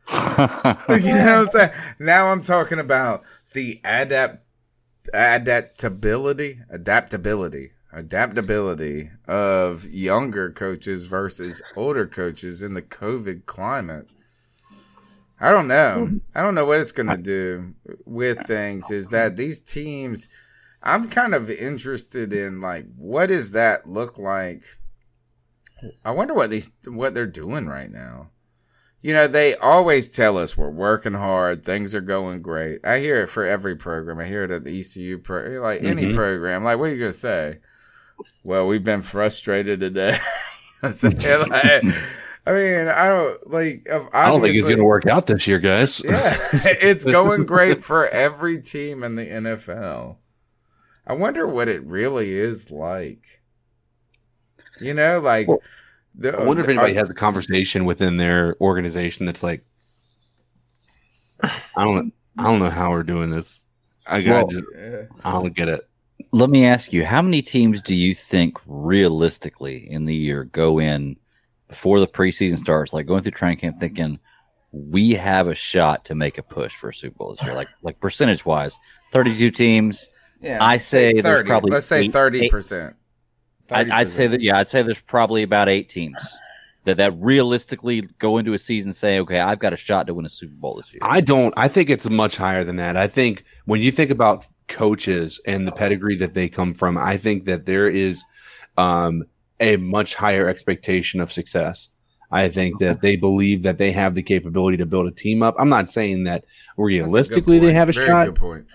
you 0.10 1.14
know 1.14 1.38
what 1.38 1.46
I'm 1.46 1.48
saying? 1.48 1.70
Now 1.98 2.26
I'm 2.26 2.42
talking 2.42 2.78
about 2.78 3.22
the 3.54 3.80
adapt 3.82 4.44
adaptability, 5.14 6.60
adaptability, 6.68 7.70
adaptability 7.90 9.12
of 9.26 9.86
younger 9.86 10.50
coaches 10.50 11.06
versus 11.06 11.62
older 11.74 12.06
coaches 12.06 12.60
in 12.60 12.74
the 12.74 12.82
COVID 12.82 13.46
climate. 13.46 14.06
I 15.40 15.52
don't 15.52 15.68
know. 15.68 16.20
I 16.34 16.42
don't 16.42 16.54
know 16.54 16.66
what 16.66 16.80
it's 16.80 16.92
going 16.92 17.06
to 17.06 17.16
do 17.16 17.72
with 18.04 18.46
things. 18.46 18.90
Is 18.90 19.08
that 19.08 19.36
these 19.36 19.62
teams? 19.62 20.28
I'm 20.82 21.08
kind 21.08 21.34
of 21.34 21.48
interested 21.48 22.34
in 22.34 22.60
like 22.60 22.84
what 22.94 23.28
does 23.30 23.52
that 23.52 23.88
look 23.88 24.18
like? 24.18 24.64
I 26.04 26.12
wonder 26.12 26.34
what 26.34 26.50
these 26.50 26.70
what 26.86 27.14
they're 27.14 27.26
doing 27.26 27.66
right 27.66 27.90
now. 27.90 28.30
You 29.02 29.12
know, 29.12 29.26
they 29.28 29.54
always 29.56 30.08
tell 30.08 30.38
us 30.38 30.56
we're 30.56 30.70
working 30.70 31.12
hard, 31.12 31.62
things 31.64 31.94
are 31.94 32.00
going 32.00 32.40
great. 32.40 32.80
I 32.84 33.00
hear 33.00 33.20
it 33.22 33.26
for 33.26 33.44
every 33.44 33.76
program. 33.76 34.18
I 34.18 34.24
hear 34.24 34.44
it 34.44 34.50
at 34.50 34.64
the 34.64 34.80
ECU 34.80 35.18
pro, 35.18 35.60
like 35.60 35.82
any 35.82 36.06
Mhm. 36.06 36.14
program. 36.14 36.64
Like, 36.64 36.78
what 36.78 36.88
are 36.88 36.94
you 36.94 36.98
gonna 37.00 37.12
say? 37.12 37.58
Well, 38.44 38.66
we've 38.66 38.84
been 38.84 39.02
frustrated 39.02 39.80
today. 39.80 40.18
Like, 40.82 41.24
I 42.46 42.52
mean, 42.52 42.88
I 42.88 43.08
don't 43.08 43.50
like. 43.50 43.86
I 44.12 44.28
don't 44.28 44.42
think 44.42 44.54
it's 44.54 44.68
going 44.68 44.76
to 44.78 44.84
work 44.84 45.06
out 45.06 45.26
this 45.26 45.46
year, 45.46 45.58
guys. 45.58 46.02
yeah, 46.04 46.36
it's 46.52 47.06
going 47.06 47.46
great 47.46 47.82
for 47.82 48.06
every 48.08 48.58
team 48.60 49.02
in 49.02 49.16
the 49.16 49.24
NFL. 49.24 50.18
I 51.06 51.14
wonder 51.14 51.46
what 51.46 51.68
it 51.70 51.82
really 51.86 52.32
is 52.34 52.70
like. 52.70 53.40
You 54.80 54.94
know, 54.94 55.20
like 55.20 55.48
Well, 55.48 55.62
the, 56.14 56.36
I 56.38 56.44
wonder 56.44 56.62
if 56.62 56.68
anybody 56.68 56.92
are- 56.92 56.98
has 56.98 57.10
a 57.10 57.14
conversation 57.14 57.84
within 57.84 58.16
their 58.16 58.56
organization 58.60 59.26
that's 59.26 59.42
like, 59.42 59.64
I 61.42 61.84
don't, 61.84 62.12
I 62.38 62.44
don't 62.44 62.58
know 62.58 62.70
how 62.70 62.90
we're 62.90 63.02
doing 63.02 63.30
this. 63.30 63.66
I 64.06 64.22
got, 64.22 64.32
Well- 64.34 64.46
just, 64.48 64.64
I 65.24 65.32
don't 65.32 65.54
get 65.54 65.68
it. 65.68 65.88
Let 66.32 66.50
me 66.50 66.64
ask 66.64 66.92
you, 66.92 67.04
how 67.04 67.22
many 67.22 67.42
teams 67.42 67.80
do 67.82 67.94
you 67.94 68.14
think 68.14 68.58
realistically 68.66 69.88
in 69.90 70.04
the 70.04 70.14
year 70.14 70.44
go 70.44 70.80
in 70.80 71.16
before 71.68 72.00
the 72.00 72.06
preseason 72.06 72.58
starts, 72.58 72.92
like 72.92 73.06
going 73.06 73.22
through 73.22 73.32
training 73.32 73.58
camp 73.58 73.78
thinking 73.78 74.18
we 74.72 75.12
have 75.12 75.46
a 75.46 75.54
shot 75.54 76.04
to 76.06 76.14
make 76.16 76.38
a 76.38 76.42
push 76.42 76.74
for 76.74 76.88
a 76.88 76.94
Super 76.94 77.16
Bowl 77.18 77.30
this 77.32 77.42
year? 77.44 77.54
Like 77.54 77.68
like 77.82 78.00
percentage 78.00 78.44
wise, 78.44 78.76
32 79.12 79.50
teams. 79.52 80.08
Yeah, 80.40 80.58
I 80.60 80.76
say 80.78 81.12
there's 81.20 81.38
30. 81.38 81.48
probably 81.48 81.70
let's 81.70 81.86
say 81.86 82.02
eight- 82.04 82.12
thirty 82.12 82.48
percent. 82.48 82.96
I'd, 83.70 83.90
I'd 83.90 84.10
say 84.10 84.26
that 84.26 84.40
yeah, 84.40 84.58
I'd 84.58 84.68
say 84.68 84.82
there's 84.82 85.00
probably 85.00 85.42
about 85.42 85.68
eight 85.68 85.88
teams 85.88 86.38
that 86.84 86.98
that 86.98 87.12
realistically 87.18 88.02
go 88.18 88.38
into 88.38 88.52
a 88.52 88.58
season 88.58 88.92
saying, 88.92 89.20
okay, 89.20 89.40
I've 89.40 89.58
got 89.58 89.72
a 89.72 89.76
shot 89.76 90.06
to 90.06 90.14
win 90.14 90.26
a 90.26 90.30
Super 90.30 90.54
Bowl 90.54 90.76
this 90.76 90.92
year. 90.92 91.00
I 91.02 91.20
don't. 91.20 91.54
I 91.56 91.68
think 91.68 91.90
it's 91.90 92.08
much 92.08 92.36
higher 92.36 92.62
than 92.64 92.76
that. 92.76 92.96
I 92.96 93.06
think 93.06 93.44
when 93.64 93.80
you 93.80 93.90
think 93.90 94.10
about 94.10 94.46
coaches 94.68 95.40
and 95.46 95.66
the 95.66 95.72
pedigree 95.72 96.16
that 96.16 96.34
they 96.34 96.48
come 96.48 96.74
from, 96.74 96.96
I 96.98 97.16
think 97.16 97.44
that 97.44 97.66
there 97.66 97.88
is 97.88 98.22
um, 98.76 99.24
a 99.60 99.76
much 99.76 100.14
higher 100.14 100.46
expectation 100.46 101.20
of 101.20 101.32
success. 101.32 101.88
I 102.30 102.48
think 102.48 102.78
that 102.80 103.00
they 103.00 103.16
believe 103.16 103.62
that 103.62 103.78
they 103.78 103.92
have 103.92 104.14
the 104.14 104.22
capability 104.22 104.76
to 104.78 104.86
build 104.86 105.06
a 105.06 105.12
team 105.12 105.42
up. 105.42 105.54
I'm 105.58 105.68
not 105.68 105.88
saying 105.88 106.24
that 106.24 106.44
realistically 106.76 107.60
they 107.60 107.72
have 107.72 107.88
a 107.88 107.92
Very 107.92 108.06
shot, 108.08 108.26
Good 108.26 108.34
point. 108.34 108.66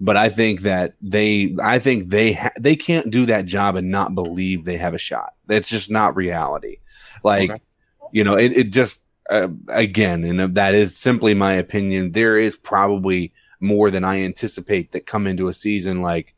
But 0.00 0.16
I 0.16 0.28
think 0.28 0.60
that 0.62 0.94
they, 1.00 1.56
I 1.62 1.78
think 1.78 2.10
they, 2.10 2.34
ha- 2.34 2.50
they 2.58 2.76
can't 2.76 3.10
do 3.10 3.26
that 3.26 3.46
job 3.46 3.76
and 3.76 3.90
not 3.90 4.14
believe 4.14 4.64
they 4.64 4.76
have 4.76 4.94
a 4.94 4.98
shot. 4.98 5.34
That's 5.46 5.68
just 5.68 5.90
not 5.90 6.16
reality. 6.16 6.78
Like, 7.24 7.50
Okay. 7.50 7.62
you 8.12 8.24
know, 8.24 8.36
it, 8.36 8.52
it 8.52 8.70
just, 8.70 9.02
uh, 9.30 9.48
again, 9.68 10.22
and 10.24 10.54
that 10.54 10.74
is 10.74 10.96
simply 10.96 11.34
my 11.34 11.54
opinion. 11.54 12.12
There 12.12 12.38
is 12.38 12.56
probably 12.56 13.32
more 13.58 13.90
than 13.90 14.04
I 14.04 14.20
anticipate 14.20 14.92
that 14.92 15.06
come 15.06 15.26
into 15.26 15.48
a 15.48 15.52
season. 15.54 16.02
Like, 16.02 16.34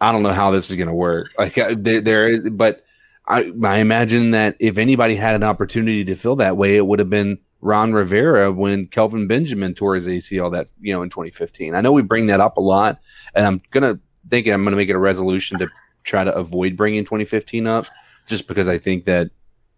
I 0.00 0.12
don't 0.12 0.22
know 0.22 0.32
how 0.32 0.50
this 0.50 0.68
is 0.70 0.76
going 0.76 0.88
to 0.88 0.94
work. 0.94 1.30
Like, 1.38 1.56
uh, 1.56 1.74
there, 1.76 2.00
there 2.00 2.28
is, 2.28 2.50
but 2.50 2.84
I, 3.26 3.52
I 3.64 3.78
imagine 3.78 4.32
that 4.32 4.56
if 4.60 4.78
anybody 4.78 5.14
had 5.14 5.34
an 5.34 5.42
opportunity 5.42 6.04
to 6.04 6.14
feel 6.14 6.36
that 6.36 6.56
way, 6.56 6.76
it 6.76 6.86
would 6.86 6.98
have 6.98 7.10
been 7.10 7.38
Ron 7.62 7.92
Rivera 7.92 8.52
when 8.52 8.86
Kelvin 8.88 9.26
Benjamin 9.26 9.72
tore 9.72 9.94
his 9.94 10.06
ACL 10.08 10.50
that 10.52 10.68
you 10.80 10.92
know 10.92 11.02
in 11.02 11.08
2015. 11.10 11.74
I 11.74 11.80
know 11.80 11.92
we 11.92 12.02
bring 12.02 12.26
that 12.26 12.40
up 12.40 12.56
a 12.58 12.60
lot, 12.60 12.98
and 13.34 13.46
I'm 13.46 13.62
gonna 13.70 13.98
think 14.28 14.46
I'm 14.48 14.64
gonna 14.64 14.76
make 14.76 14.88
it 14.90 14.96
a 14.96 14.98
resolution 14.98 15.58
to 15.60 15.68
try 16.04 16.24
to 16.24 16.34
avoid 16.34 16.76
bringing 16.76 17.04
2015 17.04 17.66
up, 17.66 17.86
just 18.26 18.46
because 18.48 18.68
I 18.68 18.78
think 18.78 19.04
that 19.04 19.30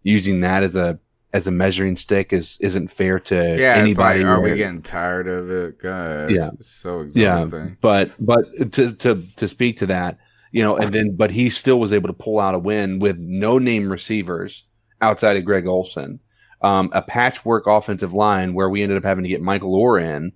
using 0.03 0.41
that 0.41 0.63
as 0.63 0.75
a 0.75 0.99
as 1.33 1.47
a 1.47 1.51
measuring 1.51 1.95
stick 1.95 2.33
is 2.33 2.57
isn't 2.61 2.87
fair 2.89 3.19
to 3.19 3.35
Yeah, 3.35 3.75
it's 3.85 3.97
like, 3.99 4.15
anybody. 4.17 4.23
are 4.23 4.41
we 4.41 4.55
getting 4.55 4.81
tired 4.81 5.27
of 5.27 5.51
it? 5.51 5.77
God, 5.79 6.31
Yeah. 6.31 6.49
it's 6.53 6.67
so 6.69 7.01
yeah, 7.11 7.43
exhausting. 7.43 7.77
but 7.81 8.11
but 8.19 8.71
to 8.73 8.93
to 8.93 9.21
to 9.35 9.47
speak 9.47 9.77
to 9.77 9.85
that, 9.87 10.17
you 10.51 10.63
know, 10.63 10.75
and 10.77 10.91
then 10.91 11.15
but 11.15 11.29
he 11.31 11.49
still 11.51 11.79
was 11.79 11.93
able 11.93 12.07
to 12.07 12.13
pull 12.13 12.39
out 12.39 12.55
a 12.55 12.59
win 12.59 12.97
with 12.99 13.17
no 13.19 13.59
name 13.59 13.91
receivers 13.91 14.63
outside 15.01 15.35
of 15.37 15.43
Greg 15.45 15.67
Olsen, 15.67 16.19
um, 16.61 16.89
a 16.93 17.01
patchwork 17.01 17.67
offensive 17.67 18.13
line 18.13 18.53
where 18.53 18.69
we 18.69 18.81
ended 18.81 18.97
up 18.97 19.03
having 19.03 19.23
to 19.23 19.29
get 19.29 19.41
Michael 19.41 19.73
Oher 19.73 20.01
in. 20.01 20.31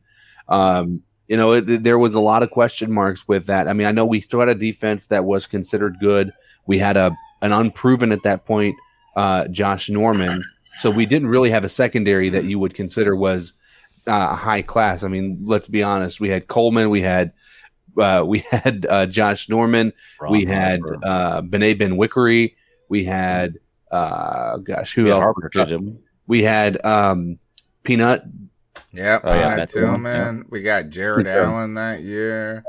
Um, 0.48 1.02
you 1.28 1.38
know, 1.38 1.54
it, 1.54 1.84
there 1.84 2.00
was 2.00 2.16
a 2.16 2.20
lot 2.20 2.44
of 2.44 2.52
question 2.52 2.92
marks 2.92 3.28
with 3.28 3.46
that. 3.48 3.68
I 3.68 3.74
mean, 3.74 3.88
I 3.88 3.92
know 3.92 4.06
we 4.06 4.20
still 4.20 4.40
had 4.40 4.50
a 4.50 4.56
defense 4.56 5.08
that 5.08 5.26
was 5.26 5.46
considered 5.48 5.98
good. 6.00 6.32
We 6.66 6.78
had 6.80 6.98
a 6.98 7.16
an 7.42 7.52
unproven 7.52 8.12
at 8.12 8.24
that 8.24 8.46
point, 8.46 8.76
uh, 9.16 9.48
Josh 9.48 9.90
Norman. 9.90 10.44
So 10.80 10.90
we 10.92 11.06
didn't 11.06 11.30
really 11.30 11.52
have 11.52 11.64
a 11.64 11.70
secondary 11.70 12.30
that 12.30 12.46
you 12.46 12.60
would 12.60 12.74
consider 12.74 13.16
was 13.16 13.54
uh, 14.08 14.36
high 14.36 14.62
class. 14.62 15.04
I 15.04 15.08
mean, 15.08 15.40
let's 15.46 15.68
be 15.68 15.84
honest. 15.84 16.20
We 16.20 16.30
had 16.30 16.48
Coleman, 16.48 16.90
we 16.90 17.02
had 17.02 17.32
uh, 17.98 18.24
we 18.26 18.40
had 18.52 18.86
uh, 18.90 19.06
Josh 19.06 19.50
Norman, 19.50 19.94
we 20.28 20.46
had 20.46 20.82
Harper. 20.82 21.00
uh, 21.04 21.42
Benet 21.42 21.76
Benwikere, 21.76 22.54
we 22.90 23.04
had 23.06 23.58
uh, 23.92 24.58
gosh, 24.58 24.94
who 24.94 25.06
Yeah, 25.06 25.14
else? 25.14 25.20
Harper 25.20 25.50
we? 25.56 25.98
We 26.30 26.44
had 26.44 26.84
um, 26.86 27.40
Peanut. 27.84 28.24
Yep, 28.94 29.22
Oh, 29.26 29.34
yeah, 29.34 29.42
Peanut 29.44 29.58
that's 29.58 29.74
the 29.74 29.82
one, 29.82 30.04
Tillman. 30.04 30.46
We 30.50 30.62
got 30.62 30.90
Jared 30.90 31.26
Yeah. 31.26 31.44
Allen 31.44 31.74
that 31.74 32.02
year. 32.04 32.64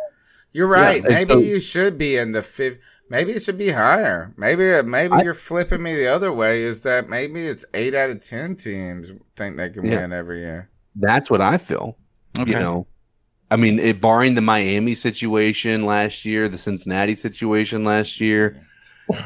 You're 0.53 0.67
right. 0.67 1.05
and 1.05 1.09
maybe 1.15 1.33
so- 1.35 1.39
you 1.39 1.61
should 1.61 1.97
be 1.99 2.17
in 2.17 2.33
the 2.33 2.43
fifth. 2.43 2.79
Maybe 3.11 3.33
it 3.33 3.43
should 3.43 3.59
be 3.59 3.71
higher. 3.71 4.33
Maybe 4.37 4.81
maybe 4.83 5.13
I- 5.15 5.23
you're 5.23 5.35
flipping 5.35 5.83
me 5.83 5.95
the 5.95 6.07
other 6.09 6.33
way. 6.33 6.63
Is 6.63 6.81
that 6.83 7.09
maybe 7.09 7.47
it's 7.47 7.65
eight 7.75 7.95
out 7.95 8.09
of 8.11 8.21
ten 8.21 8.57
teams 8.57 9.13
think 9.37 9.57
they 9.57 9.69
can 9.71 9.85
Yeah. 9.85 10.01
win 10.01 10.13
every 10.13 10.41
year? 10.41 10.69
That's 10.97 11.29
what 11.31 11.41
I 11.41 11.57
feel. 11.59 11.97
Okay. 12.39 12.53
You 12.53 12.59
know, 12.59 12.87
I 13.51 13.57
mean, 13.57 13.79
it, 13.81 14.01
barring 14.01 14.37
the 14.37 14.41
Miami 14.41 14.95
situation 14.95 15.85
last 15.85 16.25
year, 16.25 16.49
the 16.49 16.57
Cincinnati 16.59 17.15
situation 17.15 17.83
last 17.85 18.21
year, 18.21 18.61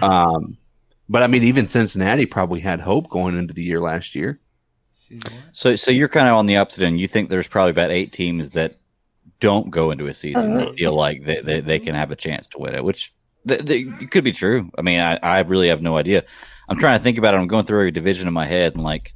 um, 0.02 0.56
but 1.14 1.22
I 1.22 1.28
mean, 1.28 1.44
even 1.44 1.68
Cincinnati 1.68 2.26
probably 2.26 2.58
had 2.58 2.80
hope 2.80 3.08
going 3.08 3.38
into 3.38 3.54
the 3.54 3.62
year 3.62 3.78
last 3.78 4.16
year. 4.16 4.40
So, 5.52 5.76
so 5.76 5.92
you're 5.92 6.08
kind 6.08 6.26
of 6.26 6.34
on 6.34 6.46
the 6.46 6.56
opposite 6.56 6.82
end. 6.82 6.98
You 6.98 7.06
think 7.06 7.28
there's 7.28 7.46
probably 7.46 7.70
about 7.70 7.92
eight 7.92 8.10
teams 8.10 8.50
that 8.50 8.80
don't 9.38 9.70
go 9.70 9.92
into 9.92 10.08
a 10.08 10.12
season 10.12 10.54
that 10.54 10.74
feel 10.74 10.92
like 10.92 11.24
they, 11.24 11.40
they, 11.40 11.60
they 11.60 11.78
can 11.78 11.94
have 11.94 12.10
a 12.10 12.16
chance 12.16 12.48
to 12.48 12.58
win 12.58 12.74
it, 12.74 12.82
which 12.82 13.14
th- 13.46 13.64
th- 13.64 13.86
it 14.00 14.10
could 14.10 14.24
be 14.24 14.32
true. 14.32 14.72
I 14.76 14.82
mean, 14.82 14.98
I, 14.98 15.20
I 15.22 15.38
really 15.42 15.68
have 15.68 15.82
no 15.82 15.96
idea. 15.96 16.24
I'm 16.68 16.80
trying 16.80 16.98
to 16.98 17.02
think 17.04 17.16
about 17.16 17.34
it. 17.34 17.36
I'm 17.36 17.46
going 17.46 17.64
through 17.64 17.78
every 17.78 17.92
division 17.92 18.26
in 18.26 18.34
my 18.34 18.46
head 18.46 18.74
and 18.74 18.82
like 18.82 19.14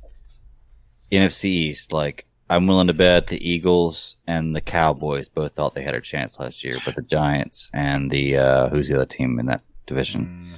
NFC 1.11 1.47
East, 1.47 1.93
like 1.93 2.27
I'm 2.49 2.69
willing 2.69 2.87
to 2.87 2.95
bet 2.95 3.27
the 3.27 3.45
Eagles 3.45 4.15
and 4.25 4.55
the 4.55 4.61
Cowboys 4.61 5.29
both 5.29 5.57
thought 5.57 5.75
they 5.75 5.83
had 5.83 5.97
a 5.97 6.01
chance 6.01 6.39
last 6.39 6.63
year, 6.63 6.77
but 6.85 6.95
the 6.95 7.03
Giants 7.03 7.69
and 7.75 8.09
the 8.09 8.37
uh, 8.37 8.69
who's 8.69 8.89
the 8.89 8.95
other 8.95 9.05
team 9.05 9.41
in 9.41 9.47
that 9.47 9.63
division? 9.87 10.55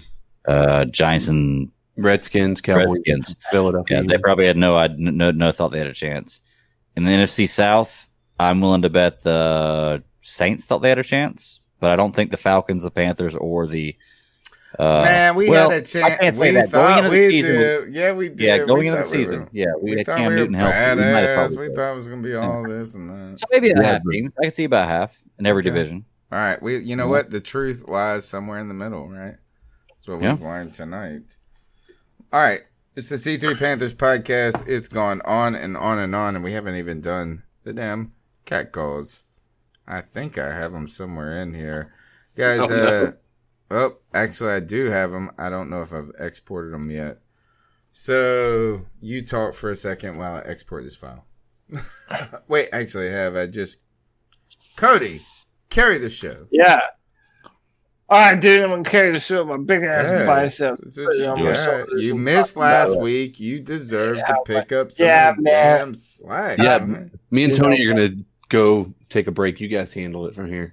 Uh, 0.46 0.84
Giants 0.86 1.28
and 1.28 1.70
Redskins, 1.96 2.60
Cowboys, 2.60 2.98
Redskins. 3.06 3.36
Philadelphia. 3.50 3.98
Yeah, 4.00 4.06
they 4.08 4.18
probably 4.18 4.46
had 4.46 4.56
no, 4.56 4.76
id- 4.78 4.98
no, 4.98 5.30
no 5.30 5.52
thought 5.52 5.68
they 5.72 5.78
had 5.78 5.86
a 5.86 5.94
chance. 5.94 6.40
In 6.96 7.04
the 7.04 7.12
NFC 7.12 7.48
South, 7.48 8.08
I'm 8.38 8.60
willing 8.60 8.82
to 8.82 8.90
bet 8.90 9.22
the 9.22 10.02
Saints 10.22 10.64
thought 10.64 10.78
they 10.78 10.88
had 10.88 10.98
a 10.98 11.04
chance, 11.04 11.60
but 11.78 11.90
I 11.90 11.96
don't 11.96 12.14
think 12.14 12.30
the 12.30 12.36
Falcons, 12.36 12.82
the 12.82 12.90
Panthers, 12.90 13.34
or 13.34 13.66
the 13.66 13.94
uh, 14.78 15.02
Man, 15.02 15.34
we 15.34 15.50
well, 15.50 15.68
had 15.70 15.82
a 15.82 15.84
chance. 15.84 16.04
I 16.04 16.16
can't 16.16 16.36
say 16.36 16.50
we 16.52 16.56
that. 16.56 16.70
thought 16.70 17.02
Going 17.02 17.04
into 17.06 17.10
the 17.18 17.30
season, 17.30 17.52
did. 17.56 17.94
Yeah, 17.94 18.12
we 18.12 18.28
did. 18.28 18.40
yeah, 18.40 18.58
going 18.58 18.80
We 18.80 18.86
into 18.86 18.98
the 18.98 19.04
thought 19.04 19.12
we 19.12 19.24
season, 19.24 19.40
were- 19.40 19.48
yeah, 19.52 19.66
we, 19.82 19.90
we 19.90 19.96
had 19.98 20.06
thought 20.06 20.16
Cam 20.18 20.26
we 20.30 20.36
Newton 20.36 20.54
healthy. 20.54 20.76
We 20.78 20.78
might 20.78 21.20
have 21.20 21.28
badass. 21.28 21.34
probably 21.34 21.68
We 21.68 21.74
thought 21.74 21.90
it 21.90 21.94
was 21.94 22.08
gonna 22.08 22.22
be 22.22 22.34
all 22.34 22.62
this 22.68 22.94
and 22.94 23.10
that. 23.10 23.40
so 23.40 23.46
maybe 23.50 23.70
a 23.72 23.82
half 23.82 24.00
but- 24.04 24.14
I 24.38 24.42
can 24.44 24.52
see 24.52 24.64
about 24.64 24.88
half 24.88 25.20
in 25.38 25.46
every 25.46 25.60
Okay. 25.60 25.70
division. 25.70 26.04
All 26.32 26.38
right, 26.38 26.62
we. 26.62 26.78
You 26.78 26.94
know 26.96 27.04
Yeah. 27.06 27.10
what? 27.10 27.30
The 27.30 27.40
truth 27.40 27.88
lies 27.88 28.24
somewhere 28.24 28.58
in 28.60 28.68
the 28.68 28.74
middle, 28.74 29.08
right? 29.08 29.34
That's 30.00 30.08
what 30.08 30.22
Yeah. 30.22 30.32
we've 30.32 30.42
learned 30.42 30.74
tonight. 30.74 31.36
All 32.32 32.40
right, 32.40 32.60
it's 32.96 33.08
the 33.08 33.16
C3 33.16 33.58
Panthers 33.58 33.94
podcast. 33.94 34.66
It's 34.66 34.88
gone 34.88 35.20
on 35.24 35.54
and 35.54 35.76
on 35.76 35.98
and 35.98 36.14
on, 36.14 36.34
and 36.36 36.44
we 36.44 36.52
haven't 36.52 36.76
even 36.76 37.00
done 37.00 37.42
the 37.64 37.72
damn 37.72 38.12
cat 38.46 38.72
calls. 38.72 39.24
I 39.86 40.00
think 40.00 40.38
I 40.38 40.52
have 40.54 40.72
them 40.72 40.88
somewhere 40.88 41.42
in 41.42 41.52
here, 41.54 41.92
guys. 42.36 42.60
Oh, 42.60 42.66
no. 42.68 43.04
uh, 43.06 43.12
oh, 43.72 43.96
actually, 44.14 44.52
I 44.52 44.60
do 44.60 44.86
have 44.86 45.10
them. 45.10 45.30
I 45.38 45.50
don't 45.50 45.68
know 45.68 45.82
if 45.82 45.92
I've 45.92 46.12
exported 46.18 46.72
them 46.72 46.90
yet. 46.90 47.18
So 47.92 48.86
you 49.00 49.24
talk 49.26 49.54
for 49.54 49.70
a 49.70 49.76
second 49.76 50.16
while 50.16 50.36
I 50.36 50.40
export 50.48 50.84
this 50.84 50.94
file. 50.96 51.26
Wait, 52.48 52.68
actually, 52.72 53.08
I 53.08 53.12
have 53.12 53.36
I 53.36 53.46
just 53.48 53.80
Cody 54.76 55.22
carry 55.68 55.98
the 55.98 56.08
show. 56.10 56.46
Yeah. 56.50 56.80
All 58.10 58.18
right, 58.18 58.40
dude. 58.40 58.62
I'm 58.64 58.70
gonna 58.70 58.82
carry 58.82 59.12
the 59.12 59.20
show 59.20 59.44
with 59.44 59.56
my 59.60 59.64
big 59.64 59.84
ass 59.84 60.06
Good. 60.08 60.26
biceps. 60.26 60.82
This 60.82 60.98
is 60.98 61.06
Put 61.06 61.16
it 61.16 61.26
on 61.26 61.38
my 61.38 61.44
good. 61.52 61.56
shoulders 61.64 62.02
You 62.02 62.14
missed 62.16 62.56
last 62.56 62.94
out. 62.94 63.00
week. 63.00 63.38
You 63.38 63.60
deserve 63.60 64.16
Yeah, 64.16 64.24
to 64.24 64.36
pick 64.44 64.72
up 64.72 64.90
some 64.90 65.06
yeah, 65.06 65.30
of 65.30 65.38
man. 65.38 65.78
damn 65.78 65.94
slack. 65.94 66.58
Yeah, 66.58 66.78
man. 66.78 67.10
Me 67.30 67.44
and 67.44 67.54
You 67.54 67.62
Tony 67.62 67.78
know- 67.84 67.90
are 67.92 68.08
gonna 68.08 68.22
go 68.48 68.92
take 69.10 69.28
a 69.28 69.30
break. 69.30 69.60
You 69.60 69.68
guys 69.68 69.92
handle 69.92 70.26
it 70.26 70.34
from 70.34 70.48
here. 70.48 70.72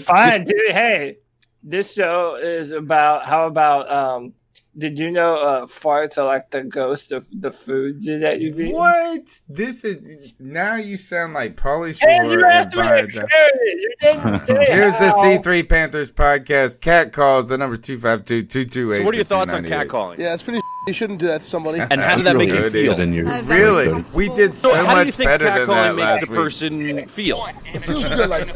Fine, 0.00 0.44
dude. 0.44 0.56
Hey, 0.72 1.18
this 1.62 1.92
show 1.94 2.34
is 2.34 2.72
about 2.72 3.24
how 3.26 3.46
about 3.46 3.88
um. 3.90 4.32
Did 4.76 4.98
you 4.98 5.10
know 5.10 5.36
uh, 5.36 5.66
farts 5.66 6.16
are 6.16 6.24
like 6.24 6.50
the 6.50 6.62
ghost 6.64 7.12
of 7.12 7.26
the 7.30 7.52
foods 7.52 8.06
that 8.06 8.40
you've 8.40 8.58
eaten? 8.58 8.72
What? 8.74 9.42
This 9.46 9.84
is 9.84 10.32
now 10.40 10.76
you 10.76 10.96
sound 10.96 11.34
like 11.34 11.56
Pauly 11.56 11.88
Hey, 12.00 12.16
Shore 12.16 12.24
you 12.38 12.44
asked 12.46 12.74
me 12.74 12.82
to 12.82 12.88
Biden. 12.88 13.28
it. 13.30 13.80
You 13.80 13.94
didn't 14.00 14.38
say 14.46 14.66
Here's 14.70 14.96
the. 14.96 15.10
C3 15.12 15.68
Panthers 15.68 16.10
podcast. 16.10 16.80
Cat 16.80 17.12
calls 17.12 17.46
the 17.48 17.58
number 17.58 17.76
252 17.76 18.94
So 18.94 19.02
what 19.04 19.12
are 19.12 19.16
your 19.16 19.24
thoughts 19.26 19.52
on 19.52 19.64
cat 19.66 19.88
calling? 19.90 20.18
Yeah, 20.20 20.32
it's 20.34 20.42
pretty. 20.42 20.60
You 20.88 20.92
shouldn't 20.92 21.20
do 21.20 21.28
that 21.28 21.42
to 21.42 21.46
somebody. 21.46 21.78
And 21.78 22.00
how 22.00 22.16
did 22.16 22.24
that 22.26 22.36
make 22.36 22.48
you 22.50 22.68
feel? 22.68 22.96
Then 22.96 23.12
you're- 23.12 23.30
Uh, 23.30 23.40
very 23.42 23.60
Really? 23.62 23.84
comfortable. 23.88 24.18
We 24.18 24.28
did 24.30 24.56
so, 24.56 24.70
So 24.70 24.74
how 24.84 24.94
do 24.94 24.98
you 25.02 25.06
much 25.06 25.14
think 25.14 25.28
better 25.28 25.44
than 25.44 25.68
that 25.68 25.94
makes 25.94 26.04
last 26.06 26.20
the 26.26 26.32
week. 26.32 26.40
person 26.40 27.06
feel? 27.06 27.46
It 27.72 27.78
feels 27.84 28.02
good. 28.02 28.28
Like 28.28 28.48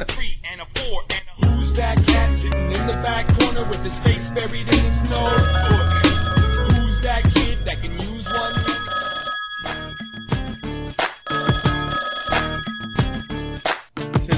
Who's 1.45 1.73
that 1.75 2.05
cat 2.05 2.33
sitting 2.33 2.73
in 2.73 2.87
the 2.89 2.95
back 3.07 3.29
corner 3.39 3.63
with 3.69 3.81
his 3.85 4.01
face 4.01 4.29
buried 4.31 4.67
in 4.67 4.75
his 4.75 5.09
nose? 5.09 6.03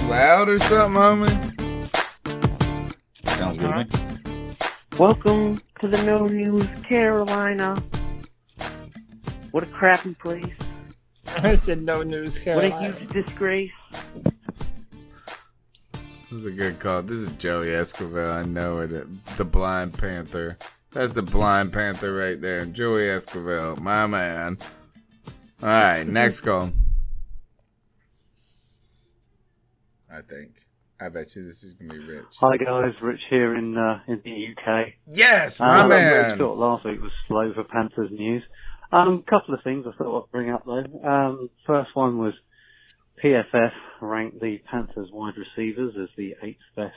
Loud 0.08 0.48
or 0.48 0.58
something, 0.58 1.00
homie? 1.00 1.88
Sounds 3.24 3.58
good 3.58 3.62
to 3.62 3.68
uh-huh. 3.68 3.84
me. 3.84 4.56
Welcome 4.98 5.60
to 5.80 5.88
the 5.88 6.02
No 6.02 6.26
News 6.26 6.66
Carolina. 6.82 7.80
What 9.50 9.62
a 9.62 9.66
crappy 9.66 10.14
place. 10.14 10.54
I 11.36 11.56
said 11.56 11.82
no 11.82 12.02
news, 12.02 12.38
Carolina. 12.38 12.74
What 12.74 12.96
a 12.96 12.98
huge 12.98 13.10
disgrace. 13.10 13.70
This 16.30 16.32
is 16.32 16.46
a 16.46 16.50
good 16.50 16.78
call. 16.78 17.02
This 17.02 17.18
is 17.18 17.32
Joey 17.32 17.70
Escobar. 17.70 18.30
I 18.30 18.44
know 18.44 18.80
it. 18.80 18.90
The 19.36 19.44
Blind 19.44 19.96
Panther. 19.96 20.56
That's 20.92 21.12
the 21.12 21.22
Blind 21.22 21.72
Panther 21.72 22.14
right 22.14 22.40
there. 22.40 22.64
Joey 22.64 23.08
Escobar, 23.08 23.76
my 23.76 24.06
man. 24.06 24.58
All 25.62 25.68
right, 25.68 26.06
next 26.06 26.40
call. 26.40 26.72
I 30.12 30.20
think. 30.22 30.50
I 31.00 31.08
bet 31.08 31.34
you 31.36 31.44
this 31.44 31.62
is 31.62 31.74
gonna 31.74 31.92
be 31.92 32.00
rich. 32.00 32.24
Hi 32.40 32.56
guys, 32.56 33.00
Rich 33.00 33.20
here 33.30 33.54
in 33.54 33.76
uh, 33.76 34.00
in 34.08 34.20
the 34.24 34.48
UK. 34.56 34.94
Yes, 35.06 35.60
my 35.60 35.82
Um, 35.82 35.88
man. 35.88 36.38
Thought 36.38 36.58
last 36.58 36.84
week 36.84 37.00
was 37.00 37.12
slow 37.28 37.52
for 37.54 37.62
Panthers 37.64 38.10
news. 38.10 38.42
Um, 38.90 39.22
couple 39.28 39.54
of 39.54 39.60
things 39.62 39.86
I 39.86 39.92
thought 39.96 40.24
I'd 40.24 40.32
bring 40.32 40.50
up 40.50 40.64
though. 40.64 40.84
Um, 41.08 41.50
first 41.66 41.90
one 41.94 42.18
was 42.18 42.34
PFF 43.22 43.70
ranked 44.00 44.40
the 44.40 44.58
Panthers 44.70 45.10
wide 45.12 45.34
receivers 45.36 45.94
as 46.00 46.08
the 46.16 46.34
eighth 46.42 46.58
best 46.74 46.94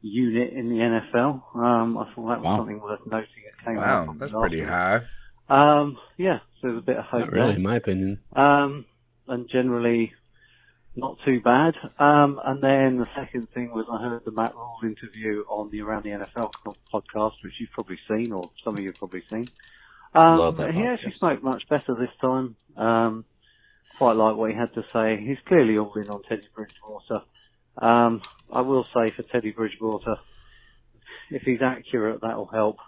unit 0.00 0.52
in 0.54 0.68
the 0.70 0.76
NFL. 0.76 1.42
Um, 1.54 1.98
I 1.98 2.04
thought 2.14 2.28
that 2.28 2.38
was 2.40 2.44
Wow. 2.44 2.56
something 2.58 2.80
worth 2.80 3.00
noting. 3.06 3.28
It 3.44 3.64
came 3.64 3.78
out 3.78 3.84
Wow, 4.00 4.04
from 4.06 4.18
that's 4.18 4.32
pretty 4.32 4.60
week. 4.60 4.68
high. 4.68 5.00
Um, 5.50 5.98
yeah, 6.16 6.38
so 6.60 6.68
there's 6.68 6.78
a 6.78 6.82
bit 6.82 6.96
of 6.98 7.04
hope 7.06 7.20
Not 7.20 7.32
really, 7.32 7.46
there. 7.48 7.56
in 7.56 7.62
my 7.62 7.76
opinion. 7.76 8.20
Um, 8.34 8.84
and 9.26 9.48
generally 9.50 10.12
not 10.98 11.16
too 11.24 11.40
bad. 11.40 11.74
Um, 11.98 12.40
and 12.44 12.62
then 12.62 12.98
the 12.98 13.06
second 13.16 13.48
thing 13.54 13.70
was 13.70 13.86
I 13.90 14.02
heard 14.02 14.24
the 14.24 14.32
Matt 14.32 14.54
Rhule 14.54 14.80
interview 14.82 15.44
on 15.48 15.70
the 15.70 15.80
Around 15.80 16.04
the 16.04 16.10
NFL 16.10 16.52
podcast, 16.92 17.34
which 17.44 17.54
you've 17.60 17.70
probably 17.72 17.98
seen, 18.08 18.32
or 18.32 18.50
some 18.64 18.76
of 18.76 18.82
you 18.82 18.90
have 18.90 18.98
probably 18.98 19.22
seen. 19.30 19.50
Um, 20.14 20.38
Love 20.38 20.56
that 20.56 20.74
he 20.74 20.82
actually 20.82 21.14
spoke 21.14 21.42
much 21.42 21.62
better 21.68 21.94
this 21.94 22.10
time. 22.20 22.56
Um, 22.76 23.24
quite 23.98 24.14
like 24.14 24.36
what 24.36 24.50
he 24.50 24.56
had 24.56 24.74
to 24.74 24.82
say. 24.92 25.22
He's 25.24 25.38
clearly 25.46 25.78
all 25.78 25.92
in 25.94 26.08
on 26.08 26.22
Teddy 26.28 26.48
Bridgewater. 26.54 27.24
Um, 27.80 28.22
I 28.52 28.62
will 28.62 28.84
say 28.94 29.12
for 29.16 29.22
Teddy 29.22 29.52
Bridgewater, 29.52 30.16
if 31.30 31.42
he's 31.42 31.60
accurate, 31.62 32.20
that'll 32.22 32.46
help. 32.46 32.78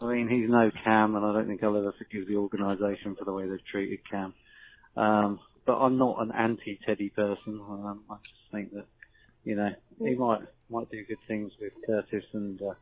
I 0.00 0.06
mean, 0.06 0.28
he's 0.28 0.50
no 0.50 0.70
Cam, 0.84 1.14
and 1.14 1.24
I 1.24 1.32
don't 1.32 1.46
think 1.46 1.62
I'll 1.62 1.76
ever 1.76 1.94
forgive 1.96 2.26
the 2.26 2.36
organisation 2.36 3.14
for 3.16 3.24
the 3.24 3.32
way 3.32 3.48
they've 3.48 3.64
treated 3.70 4.00
Cam. 4.10 4.34
Um, 4.96 5.40
but 5.66 5.78
I'm 5.78 5.98
not 5.98 6.22
an 6.22 6.32
anti-Teddy 6.32 7.10
person. 7.10 7.60
Um, 7.60 8.04
I 8.08 8.16
just 8.22 8.52
think 8.52 8.72
that, 8.72 8.86
you 9.44 9.56
know, 9.56 9.70
he 9.98 10.14
might 10.14 10.42
might 10.68 10.90
do 10.90 11.04
good 11.04 11.18
things 11.28 11.52
with 11.60 11.72
Curtis 11.86 12.24
and 12.32 12.60
uh, 12.62 12.74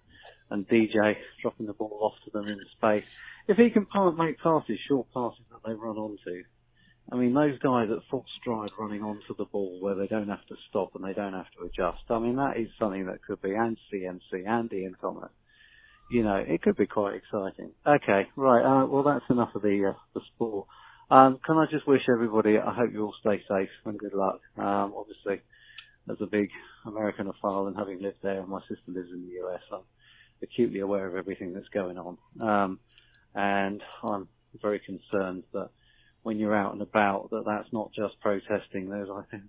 and 0.51 0.69
DJ 0.69 1.17
dropping 1.43 1.67
the 1.67 1.73
ball 1.73 1.99
off 2.01 2.15
to 2.25 2.31
them 2.31 2.49
in 2.49 2.59
space. 2.77 3.09
If 3.49 3.57
he 3.57 3.71
can 3.71 3.87
make 4.17 4.39
passes, 4.39 4.79
short 4.89 5.09
passes 5.13 5.45
that 5.51 5.61
they 5.67 5.75
run 5.75 5.97
onto. 5.97 6.45
I 7.13 7.17
mean, 7.17 7.35
those 7.35 7.59
guys 7.59 7.89
at 7.91 7.99
full 8.11 8.25
stride 8.41 8.71
running 8.79 9.03
onto 9.03 9.37
the 9.37 9.45
ball 9.45 9.79
where 9.81 9.95
they 9.95 10.07
don't 10.07 10.29
have 10.29 10.45
to 10.47 10.57
stop 10.71 10.95
and 10.95 11.05
they 11.05 11.13
don't 11.13 11.35
have 11.35 11.51
to 11.59 11.65
adjust. 11.65 12.05
I 12.09 12.19
mean, 12.19 12.37
that 12.37 12.57
is 12.57 12.69
something 12.79 13.07
that 13.07 13.23
could 13.23 13.43
be 13.43 13.55
and 13.55 13.77
CMC 13.93 14.47
and 14.47 14.73
Ian 14.73 14.97
Thomas. 15.01 15.31
You 16.11 16.23
know, 16.23 16.37
it 16.37 16.63
could 16.63 16.77
be 16.77 16.87
quite 16.87 17.15
exciting. 17.15 17.73
Okay, 17.87 18.29
right. 18.37 18.65
Uh, 18.65 18.87
well, 18.87 19.03
that's 19.03 19.25
enough 19.31 19.55
of 19.55 19.63
the 19.63 19.93
uh, 19.95 19.99
the 20.15 20.21
sport. 20.35 20.67
Um, 21.11 21.39
can 21.45 21.57
I 21.59 21.67
just 21.71 21.87
wish 21.87 22.03
everybody? 22.09 22.59
I 22.59 22.73
hope 22.75 22.93
you 22.93 23.05
all 23.05 23.15
stay 23.21 23.43
safe 23.49 23.69
and 23.85 23.99
good 23.99 24.15
luck. 24.15 24.41
Um, 24.57 24.95
obviously, 24.97 25.41
as 26.11 26.17
a 26.21 26.27
big 26.27 26.51
Americanophile 26.87 27.67
and 27.69 27.77
having 27.77 28.01
lived 28.01 28.19
there, 28.23 28.41
and 28.41 28.49
my 28.49 28.61
sister 28.63 28.83
lives 28.89 29.11
in 29.13 29.27
the 29.29 29.47
US, 29.47 29.61
I'm 29.73 29.81
acutely 30.43 30.81
aware 30.81 31.07
of 31.07 31.15
everything 31.17 31.53
that's 31.53 31.69
going 31.69 31.99
on. 31.99 32.19
Um, 32.41 32.79
and 33.35 33.83
I'm 34.03 34.29
very 34.63 34.79
concerned 34.81 35.45
that 35.53 35.71
when 36.23 36.39
you're 36.39 36.55
out 36.55 36.73
and 36.73 36.83
about, 36.83 37.31
that 37.31 37.45
that's 37.45 37.73
not 37.73 37.93
just 37.93 38.19
protesting. 38.21 38.89
There's, 38.89 39.09
I 39.11 39.23
think, 39.31 39.43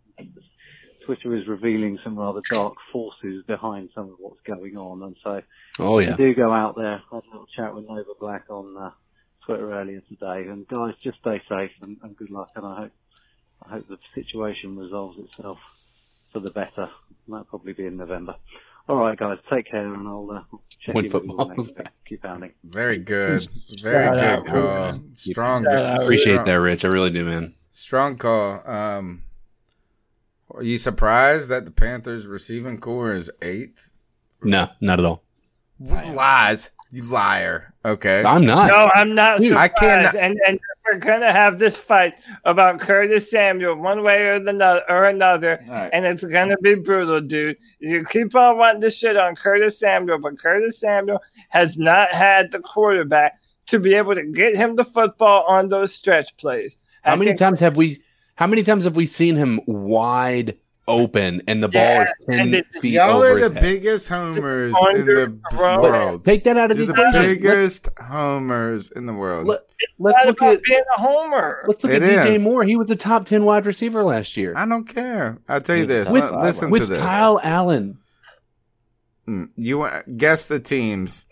Twitter 1.06 1.36
is 1.36 1.48
revealing 1.48 2.00
some 2.04 2.18
rather 2.18 2.42
dark 2.50 2.74
forces 2.92 3.44
behind 3.46 3.90
some 3.96 4.06
of 4.10 4.16
what's 4.20 4.42
going 4.42 4.76
on. 4.76 5.04
And 5.04 5.16
so, 5.24 5.42
Oh, 5.80 6.00
if 6.00 6.06
yeah. 6.08 6.12
you 6.12 6.18
do 6.18 6.36
go 6.36 6.52
out 6.52 6.76
there. 6.76 7.02
I 7.12 7.16
had 7.16 7.24
a 7.24 7.28
little 7.32 7.48
chat 7.56 7.74
with 7.76 7.88
Nova 7.88 8.10
Black 8.20 8.46
on 8.50 8.76
uh, 8.76 8.90
Twitter 9.46 9.72
earlier 9.74 10.02
today. 10.10 10.48
And 10.50 10.68
guys, 10.68 10.94
just 11.02 11.20
stay 11.20 11.42
safe 11.48 11.72
and, 11.82 11.98
and 12.04 12.16
good 12.18 12.30
luck. 12.30 12.50
And 12.56 12.66
I 12.66 12.82
hope, 12.82 12.92
I 13.66 13.70
hope 13.74 13.88
the 13.88 13.98
situation 14.14 14.78
resolves 14.78 15.18
itself 15.20 15.60
for 16.32 16.40
the 16.40 16.52
better. 16.52 16.90
That'll 17.28 17.44
probably 17.46 17.74
be 17.74 17.86
in 17.86 17.98
November. 17.98 18.36
All 18.88 18.98
right, 18.98 19.18
guys, 19.18 19.40
take 19.50 19.72
care, 19.72 19.92
and 19.94 20.08
I'll 20.08 20.30
uh, 20.30 20.58
check 20.80 20.94
When 20.94 21.06
in 21.06 21.12
with 21.12 21.24
you 21.24 21.28
football 21.30 21.48
next 21.50 21.76
week. 21.76 21.88
Keep 22.08 22.22
pounding. 22.22 22.54
Very 22.64 22.98
good. 23.00 23.48
Very 23.82 24.06
Shout 24.06 24.14
good 24.16 24.24
out, 24.24 24.46
call. 24.46 24.62
man. 24.92 25.10
Strong. 25.16 25.64
Shout 25.64 25.72
good- 25.98 26.04
Appreciate 26.04 26.34
strong- 26.34 26.46
that, 26.46 26.54
Rich. 26.60 26.86
I 26.86 26.88
really 26.90 27.10
do, 27.10 27.26
man. 27.26 27.56
Strong 27.72 28.18
call. 28.18 28.62
Um, 28.70 29.24
are 30.52 30.62
you 30.62 30.78
surprised 30.78 31.50
that 31.50 31.66
the 31.66 31.72
Panthers 31.72 32.28
receiving 32.28 32.78
corps 32.80 33.14
is 33.14 33.32
eighth? 33.42 33.92
No, 34.44 34.70
not 34.80 35.00
at 35.00 35.06
all. 35.06 35.24
Lies, 35.80 36.70
you 36.96 37.04
liar. 37.04 37.74
Okay, 37.84 38.24
I'm 38.24 38.46
not. 38.46 38.72
No, 38.72 38.90
I'm 38.96 39.14
not 39.14 39.40
Dude, 39.40 39.54
I 39.54 39.68
surprised. 39.68 39.76
cannot- 39.78 40.16
And 40.16 40.40
and 40.48 40.60
we're 40.86 40.98
gonna 41.00 41.32
have 41.32 41.60
this 41.60 41.76
fight 41.78 42.14
about 42.46 42.80
Curtis 42.80 43.30
Samuel 43.30 43.76
one 43.76 44.02
way 44.04 44.24
or 44.28 44.40
the 44.40 44.52
other 44.64 44.84
or 44.90 45.06
another, 45.06 45.60
Alright. 45.68 45.90
and 45.94 46.06
it's 46.06 46.24
gonna 46.24 46.58
be 46.62 46.76
brutal, 46.76 47.22
dude. 47.22 47.58
You 47.80 48.06
keep 48.06 48.36
on 48.36 48.58
wanting 48.58 48.82
to 48.82 48.90
shit 48.90 49.18
on 49.18 49.36
Curtis 49.36 49.78
Samuel, 49.80 50.20
but 50.20 50.40
Curtis 50.40 50.80
Samuel 50.80 51.22
has 51.50 51.78
not 51.78 52.10
had 52.12 52.52
the 52.52 52.60
quarterback 52.60 53.34
to 53.68 53.80
be 53.80 53.94
able 53.96 54.16
to 54.16 54.24
get 54.24 54.56
him 54.56 54.76
the 54.76 54.84
football 54.86 55.44
on 55.48 55.70
those 55.70 55.94
stretch 55.94 56.36
plays. 56.38 56.78
How 57.04 57.14
I 57.14 57.16
many 57.16 57.30
think- 57.32 57.40
times 57.40 57.60
have 57.60 57.78
we? 57.78 58.02
How 58.36 58.48
many 58.48 58.64
times 58.64 58.84
have 58.84 58.96
we 58.96 59.06
seen 59.06 59.36
him 59.38 59.62
wide 59.66 60.58
open 60.88 61.42
and 61.48 61.64
the 61.64 61.68
ball 61.68 61.82
Yeah, 61.82 62.04
is 62.04 62.26
ten 62.28 62.40
and 62.40 62.56
it- 62.56 62.66
feet 62.82 62.94
Y'all 62.94 63.24
are 63.24 63.40
the 63.40 63.52
head? 63.54 63.62
biggest 63.62 64.08
homers 64.10 64.76
in 64.94 65.06
the 65.06 65.40
Underthrown. 65.52 65.82
world. 65.82 66.26
Take 66.26 66.44
that 66.44 66.58
out 66.58 66.70
of 66.72 66.78
You're 66.78 66.88
the 66.88 66.94
the 66.94 67.08
equation. 67.08 67.22
biggest 67.36 67.90
homers 68.00 68.92
in 68.92 69.06
the 69.08 69.14
world. 69.14 69.48
Let, 69.48 69.62
It's 69.80 70.00
let's 70.00 70.18
not 70.18 70.26
look 70.28 70.38
about 70.42 70.54
at 70.56 70.62
being 70.64 70.84
a 70.98 71.02
homer. 71.02 71.66
let's 71.68 71.84
look 71.84 71.94
It 71.94 72.04
at 72.04 72.28
DJ 72.28 72.36
is. 72.36 72.44
Moore. 72.44 72.64
He 72.64 72.76
was 72.76 72.92
a 72.92 72.96
top 72.96 73.26
ten 73.26 73.46
wide 73.46 73.66
receiver 73.66 74.04
last 74.04 74.38
year 74.38 74.54
I 74.56 74.66
don't 74.68 74.86
care. 74.88 75.40
I'll 75.50 75.62
tell 75.62 75.76
you 75.78 75.86
this. 75.88 76.08
with 76.10 76.24
L- 76.24 76.40
listen 76.42 76.70
with 76.70 76.84
to 76.84 76.88
this. 76.88 77.00
Kyle 77.00 77.40
Allen. 77.44 77.98
Mm, 79.28 79.50
You 79.56 79.82
uh, 79.84 80.04
guess 80.18 80.48
the 80.48 80.60
teams 80.60 81.26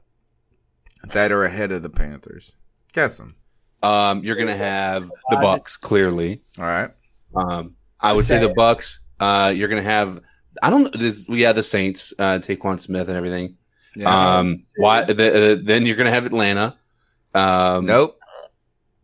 that 1.12 1.32
are 1.32 1.44
ahead 1.44 1.72
of 1.72 1.84
the 1.84 1.90
Panthers. 1.90 2.56
Guess 2.94 3.18
them. 3.18 3.36
Um, 3.84 4.24
you're 4.24 4.36
gonna 4.38 4.56
have 4.58 5.10
the 5.30 5.36
Bucs 5.36 5.80
clearly. 5.80 6.42
All 6.58 6.64
right. 6.66 6.90
Um, 7.36 7.76
I 8.00 8.14
would 8.14 8.26
say 8.26 8.40
the 8.40 8.50
Bucs. 8.54 9.00
Uh, 9.24 9.50
you're 9.50 9.68
gonna 9.70 9.82
have. 9.82 10.20
I 10.62 10.70
don't. 10.70 10.98
This, 11.00 11.28
yeah, 11.30 11.52
the 11.54 11.64
Saints. 11.64 12.14
Uh, 12.20 12.40
Tre'Quan 12.40 12.80
Smith 12.80 13.08
and 13.08 13.18
everything. 13.18 13.58
Yeah. 13.96 14.38
Um, 14.40 14.64
why? 14.78 15.04
The, 15.04 15.14
uh, 15.54 15.62
then 15.64 15.86
you're 15.86 15.96
gonna 15.96 16.10
have 16.12 16.26
Atlanta. 16.26 16.78
Um, 17.34 17.86
nope. 17.86 18.20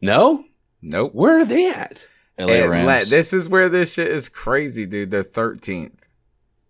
No. 0.02 0.44
Nope. 0.82 1.14
Where 1.14 1.40
are 1.40 1.46
they 1.46 1.70
at? 1.70 2.08
LA 2.38 2.54
Atla- 2.54 2.70
Rams, 2.70 3.10
this 3.10 3.34
is 3.34 3.50
where 3.50 3.68
this 3.68 3.94
shit 3.94 4.08
is 4.08 4.30
crazy, 4.30 4.86
dude. 4.86 5.12
They're 5.12 5.24
13th. 5.24 6.08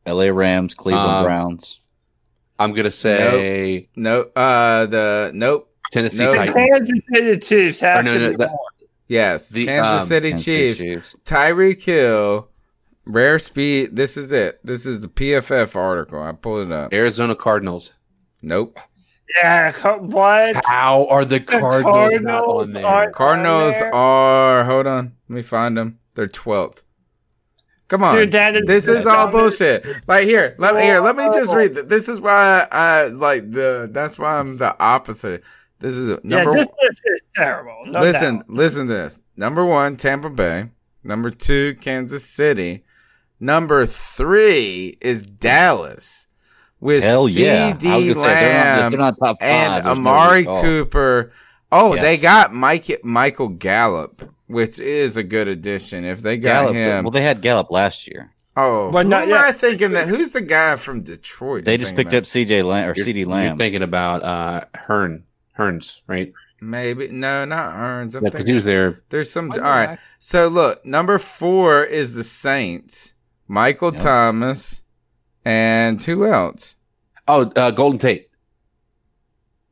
LA 0.07 0.26
Rams, 0.31 0.73
Cleveland 0.73 1.09
Um, 1.11 1.23
Browns. 1.26 1.80
I'm 2.57 2.73
gonna 2.73 2.89
say 2.91 3.88
Nope. 3.95 4.31
Uh, 4.35 4.85
the 4.88 5.31
nope. 5.34 5.71
Tennessee 5.91 6.23
Nope. 6.23 6.31
The 6.34 6.38
Titans. 6.38 6.55
Kansas 6.55 6.99
City 7.13 7.38
Chiefs 7.39 7.80
have 7.81 7.99
Or 7.99 8.03
no, 8.03 8.13
to 8.13 8.19
no, 8.19 8.30
be 8.31 8.35
that- 8.38 8.49
more. 8.51 8.59
Yes. 9.07 9.49
The, 9.49 9.65
Kansas 9.65 10.01
um, 10.03 10.07
City 10.07 10.30
Kansas 10.31 10.45
Chiefs. 10.45 10.80
Chiefs. 10.81 11.15
Tyreek 11.26 11.81
Hill. 11.84 12.48
Rare 13.10 13.40
speed. 13.40 13.95
This 13.95 14.18
is 14.18 14.31
it. 14.31 14.60
This 14.64 14.86
is 14.86 15.02
the 15.02 15.07
PFF 15.07 15.76
article. 15.76 16.22
I 16.22 16.31
pulled 16.31 16.68
it 16.68 16.72
up. 16.72 16.94
Arizona 16.94 17.36
Cardinals. 17.36 17.94
Nope. 18.41 18.77
Yeah, 19.41 19.72
what? 19.98 20.64
How 20.65 21.07
are 21.07 21.26
the 21.26 21.40
The 21.40 21.45
Cardinals, 21.45 22.14
not 22.22 22.44
on 22.45 22.73
there? 22.73 22.86
aren't- 22.86 23.14
Cardinals 23.15 23.80
there. 23.80 23.94
are. 23.94 24.64
Hold 24.64 24.88
on. 24.88 25.14
Let 25.27 25.36
me 25.36 25.41
find 25.41 25.76
them. 25.77 25.99
They're 26.15 26.27
12th. 26.27 26.84
Come 27.88 28.03
on. 28.03 28.15
Dude, 28.15 28.31
that 28.34 28.56
is- 28.56 28.64
this 28.68 28.88
is 28.88 29.07
all 29.07 29.27
that 29.27 29.36
is- 29.36 29.41
bullshit. 29.60 29.86
Like 30.07 30.26
here, 30.26 30.56
let 30.60 30.76
me 30.76 30.81
here. 30.81 30.99
Let 30.99 31.15
me 31.15 31.27
just 31.34 31.53
read. 31.56 31.73
th- 31.73 31.88
This 31.88 32.07
is 32.10 32.22
why 32.22 32.68
I 32.72 33.06
like 33.06 33.49
the. 33.52 33.90
That's 33.91 34.19
why 34.19 34.38
I'm 34.38 34.57
the 34.57 34.76
opposite. 34.80 35.44
This 35.80 35.95
is 35.95 36.10
Yeah, 36.23 36.44
number. 36.44 36.53
this 36.53 36.68
list 36.84 37.02
is 37.06 37.22
terrible. 37.36 37.76
No 37.88 38.02
listen, 38.02 38.38
doubt. 38.38 38.49
listen 38.49 38.88
to 38.88 38.94
this. 38.94 39.19
Number 39.36 39.65
one, 39.65 39.95
Tampa 39.95 40.30
Bay. 40.30 40.65
Number 41.03 41.30
two, 41.31 41.76
Kansas 41.81 42.23
City. 42.26 42.84
Number 43.39 43.85
three 43.85 44.97
is 45.01 45.25
Dallas 45.25 46.27
with 46.79 47.03
Hell 47.03 47.29
yeah. 47.29 47.67
I 47.67 47.73
was 47.73 47.83
CeeDee 47.83 48.13
gonna 48.13 48.13
say, 48.13 48.21
they're 48.21 48.53
not- 48.53 48.79
Lamb 48.79 48.91
they're 48.91 48.99
not 48.99 49.19
top 49.19 49.39
five, 49.39 49.49
and 49.49 49.73
there's 49.73 49.83
no 49.85 49.91
Amari. 49.91 50.45
Cooper. 50.45 51.31
Oh, 51.71 51.95
they 51.95 52.17
got 52.17 52.53
Mike 52.53 52.99
Michael 53.03 53.49
Gallup, 53.49 54.23
which 54.47 54.79
is 54.79 55.17
a 55.17 55.23
good 55.23 55.47
addition. 55.47 56.03
If 56.03 56.21
they 56.21 56.37
got 56.37 56.63
Gallup. 56.63 56.75
him, 56.75 57.03
Well, 57.03 57.11
they 57.11 57.21
had 57.21 57.41
Gallup 57.41 57.69
last 57.71 58.07
year. 58.07 58.31
oh, 58.57 58.91
But 58.91 59.05
who 59.05 59.09
not 59.11 59.23
am 59.23 59.29
yet. 59.29 59.37
I 59.39 59.51
thinking 59.51 59.91
that? 59.91 60.07
Who's 60.07 60.31
the 60.31 60.41
guy 60.41 60.75
from 60.77 61.01
Detroit? 61.01 61.65
They 61.65 61.77
just 61.77 61.91
thinking 61.95 62.05
picked 62.11 62.15
up 62.15 62.23
CJ 62.23 62.63
Lamb 62.63 62.89
or 62.89 62.93
You're, 62.95 63.05
CeeDee 63.05 63.45
you're 63.47 63.55
thinking 63.55 63.83
about 63.83 64.23
uh, 64.23 64.61
Hearn, 64.75 65.23
Hearns, 65.57 66.01
right? 66.07 66.33
Maybe 66.61 67.07
no, 67.09 67.45
not 67.45 67.73
Hearns. 67.73 68.15
I'm 68.15 68.23
Yeah, 68.23 68.29
because 68.31 68.33
thinking 68.33 68.47
he 68.47 68.55
was 68.55 68.65
there. 68.65 69.01
There's 69.09 69.31
some. 69.31 69.51
All 69.51 69.59
right. 69.59 69.97
So 70.19 70.47
look, 70.49 70.85
number 70.85 71.17
four 71.19 71.83
is 71.83 72.13
the 72.13 72.23
Saints. 72.23 73.13
Michael 73.49 73.91
Yeah. 73.93 73.99
Thomas, 73.99 74.84
and 75.43 76.01
who 76.01 76.26
else? 76.26 76.76
Oh, 77.27 77.51
uh, 77.55 77.71
Golden 77.71 77.99
Tate. 77.99 78.27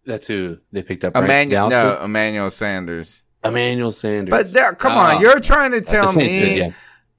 That's 0.06 0.28
who 0.28 0.58
they 0.72 0.82
picked 0.84 1.04
up. 1.06 1.16
Emmanuel. 1.16 1.70
Dallas? 1.70 2.00
No, 2.00 2.06
Emmanuel 2.06 2.50
Sanders. 2.50 3.24
Emmanuel 3.44 3.92
Sanders. 3.92 4.32
But 4.32 4.52
there, 4.52 4.74
come 4.74 4.94
on, 4.94 5.22
you're 5.22 5.40
trying 5.40 5.72
to 5.72 5.82
tell 5.82 6.12
me 6.14 6.28
did, 6.28 6.58
yeah. 6.58 6.72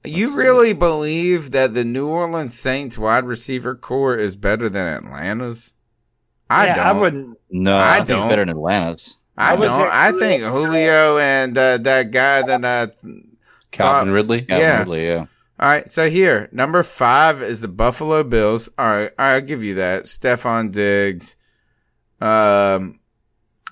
you 0.03 0.35
really 0.35 0.73
believe 0.73 1.51
that 1.51 1.73
the 1.73 1.85
New 1.85 2.07
Orleans 2.07 2.57
Saints 2.59 2.97
wide 2.97 3.23
receiver 3.25 3.75
corps 3.75 4.17
is 4.17 4.35
better 4.35 4.67
than 4.69 5.05
Atlanta's? 5.05 5.73
I 6.49 6.65
yeah, 6.65 6.75
don't. 6.75 6.85
I 6.85 6.91
wouldn't. 6.93 7.37
No, 7.51 7.77
I 7.77 7.93
I, 7.93 7.95
think 7.97 8.07
don't. 8.09 8.19
it's 8.23 8.29
better 8.29 8.41
than 8.41 8.49
Atlanta's. 8.49 9.15
I 9.37 9.53
I 9.53 9.55
don't. 9.55 9.89
I 9.91 10.11
think 10.11 10.43
Julio 10.43 11.17
and 11.19 11.57
uh, 11.57 11.77
that 11.77 12.11
guy 12.11 12.41
that 12.41 12.65
uh, 12.65 12.87
Calvin 13.71 14.07
thought- 14.07 14.07
Ridley. 14.07 14.41
Calvin 14.41 14.61
Yeah. 14.65 14.79
Ridley, 14.79 15.05
yeah. 15.05 15.25
All 15.59 15.67
right, 15.67 15.89
so 15.89 16.09
here, 16.09 16.47
number 16.53 16.83
five 16.83 17.41
is 17.41 17.59
the 17.59 17.67
Buffalo 17.67 18.23
Bills. 18.23 18.69
All 18.77 18.87
right, 18.87 19.11
I'll 19.19 19.41
give 19.41 19.61
you 19.61 19.75
that. 19.75 20.03
Stefon 20.03 20.71
Diggs. 20.71 21.35
Um, 22.21 22.99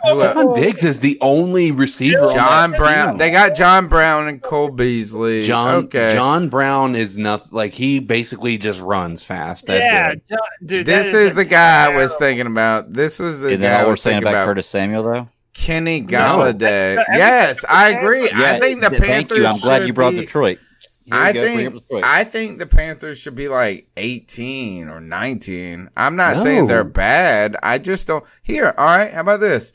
who? 0.04 0.10
Stefon 0.10 0.54
Diggs 0.54 0.84
is 0.84 1.00
the 1.00 1.18
only 1.22 1.72
receiver. 1.72 2.28
John 2.28 2.72
that 2.72 2.78
Brown. 2.78 3.08
team. 3.12 3.18
They 3.20 3.32
got 3.32 3.56
John 3.56 3.88
Brown 3.88 4.28
and 4.28 4.42
Cole 4.42 4.70
Beasley. 4.70 5.44
John 5.44 5.86
okay. 5.86 6.14
John 6.14 6.50
Brown 6.50 6.98
is 6.98 7.18
nothing. 7.18 7.50
Like 7.54 7.74
he 7.74 8.00
basically 8.00 8.58
just 8.58 8.82
runs 8.82 9.24
fast. 9.24 9.66
That's 9.68 9.90
yeah, 9.90 10.12
it. 10.12 10.28
John, 10.28 10.40
dude. 10.66 10.86
that 10.86 11.04
this 11.04 11.14
is 11.14 11.32
a 11.32 11.36
the 11.36 11.46
guy 11.46 11.86
I 11.86 11.96
was 11.96 12.16
thinking 12.18 12.48
about. 12.48 12.92
This 12.92 13.18
was 13.18 13.40
the 13.40 13.48
Isn't 13.48 13.62
that 13.62 13.78
guy 13.78 13.82
I 13.82 13.84
we're 13.86 13.92
was 13.92 14.02
saying 14.02 14.16
thinking 14.16 14.28
about, 14.28 14.44
about. 14.44 14.46
Curtis 14.46 14.68
Samuel, 14.68 15.04
though? 15.04 15.30
Kenny 15.54 16.04
Golladay. 16.04 16.98
No, 16.98 17.04
yes, 17.12 17.64
I 17.68 17.92
agree. 17.92 18.30
I 18.30 18.60
think 18.60 18.82
the 18.82 18.92
Panthers. 18.92 19.08
Thank 19.08 19.32
you. 19.32 19.48
I'm 19.48 19.60
glad 19.60 19.88
you 19.88 19.94
brought 19.94 20.12
be- 20.12 20.20
Detroit. 20.20 20.60
Here 21.08 21.16
we 21.16 21.26
I 21.26 21.32
go, 21.32 21.44
think. 21.44 21.84
I 22.04 22.24
think 22.26 22.60
the 22.60 22.68
Panthers 22.68 23.18
should 23.18 23.36
be 23.36 23.48
like 23.48 23.90
18 23.96 24.90
or 24.90 25.00
19. 25.00 25.90
I'm 25.96 26.18
not 26.18 26.42
saying 26.42 26.68
they're 26.68 26.84
bad. 26.84 27.56
I 27.64 27.78
just 27.78 28.08
don't. 28.08 28.26
Here, 28.44 28.74
all 28.78 28.86
right. 28.86 29.14
How 29.14 29.22
about 29.22 29.40
this? 29.40 29.72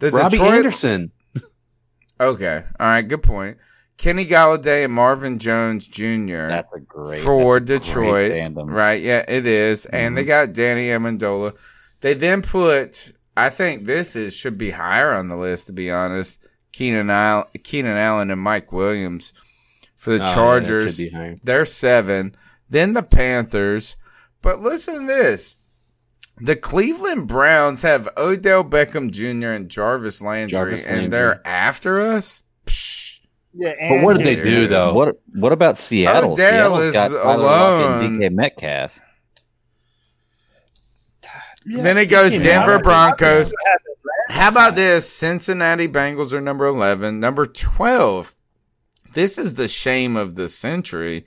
The 0.00 0.10
Robbie 0.10 0.36
Detroit. 0.36 0.54
Anderson. 0.54 1.12
Okay, 2.20 2.62
all 2.78 2.86
right. 2.86 3.02
Good 3.02 3.22
point. 3.22 3.56
Kenny 3.96 4.26
Golladay 4.26 4.84
and 4.84 4.92
Marvin 4.92 5.38
Jones 5.38 5.86
Jr. 5.86 6.48
That's 6.48 6.72
a 6.74 6.80
great 6.80 7.22
for 7.22 7.56
a 7.56 7.64
Detroit. 7.64 8.30
tandem. 8.30 8.68
Right? 8.68 9.00
Yeah, 9.00 9.24
it 9.26 9.46
is. 9.46 9.86
And 9.86 10.16
they 10.16 10.22
mm-hmm. 10.22 10.28
got 10.28 10.52
Danny 10.52 10.88
Amendola. 10.88 11.56
They 12.02 12.14
then 12.14 12.42
put. 12.42 13.12
I 13.36 13.50
think 13.50 13.84
this 13.84 14.16
is 14.16 14.36
should 14.36 14.58
be 14.58 14.70
higher 14.70 15.12
on 15.12 15.28
the 15.28 15.36
list 15.36 15.66
to 15.68 15.72
be 15.72 15.90
honest. 15.90 16.40
Keenan 16.72 17.08
Allen, 17.08 17.46
Keenan 17.62 17.96
Allen 17.96 18.30
and 18.30 18.40
Mike 18.40 18.72
Williams 18.72 19.32
for 20.04 20.18
the 20.18 20.22
Oh, 20.24 20.34
Chargers. 20.34 20.96
should 20.96 21.04
be 21.04 21.16
higher. 21.16 21.36
They're 21.42 21.64
seven. 21.64 22.36
Then 22.68 22.92
the 22.92 23.02
Panthers. 23.02 23.96
But 24.42 24.60
listen 24.60 25.00
to 25.00 25.06
this. 25.06 25.56
The 26.40 26.56
Cleveland 26.56 27.26
Browns 27.26 27.80
have 27.82 28.08
Odell 28.18 28.64
Beckham 28.64 29.10
Jr. 29.10 29.48
and 29.52 29.68
Jarvis 29.70 30.20
Landry, 30.20 30.58
Jarvis 30.58 30.84
and 30.86 31.10
they're 31.12 31.40
after 31.46 32.00
us. 32.02 32.42
Yeah, 33.54 33.72
But 33.88 34.02
what 34.04 34.16
did 34.18 34.26
they 34.26 34.36
do 34.42 34.66
though? 34.66 34.92
What 34.92 35.16
What 35.32 35.52
about 35.52 35.78
Seattle? 35.78 36.32
Odell 36.32 36.50
Seattle's 36.50 36.80
is 36.82 36.92
got 36.92 37.10
Tyler 37.12 37.30
and 37.32 37.40
alone. 37.40 38.20
DK 38.20 38.30
Metcalf. 38.32 39.00
then 41.64 41.96
it 41.96 42.06
goes 42.10 42.34
Denver 42.36 42.78
Broncos. 42.80 43.52
How 44.28 44.48
about 44.48 44.74
this? 44.74 45.08
Cincinnati 45.10 45.88
Bengals 45.88 46.32
are 46.32 46.40
number 46.40 46.66
11. 46.66 47.20
Number 47.20 47.46
12. 47.46 48.34
This 49.14 49.38
is 49.38 49.54
the 49.54 49.68
shame 49.68 50.16
of 50.16 50.34
the 50.34 50.48
century. 50.48 51.24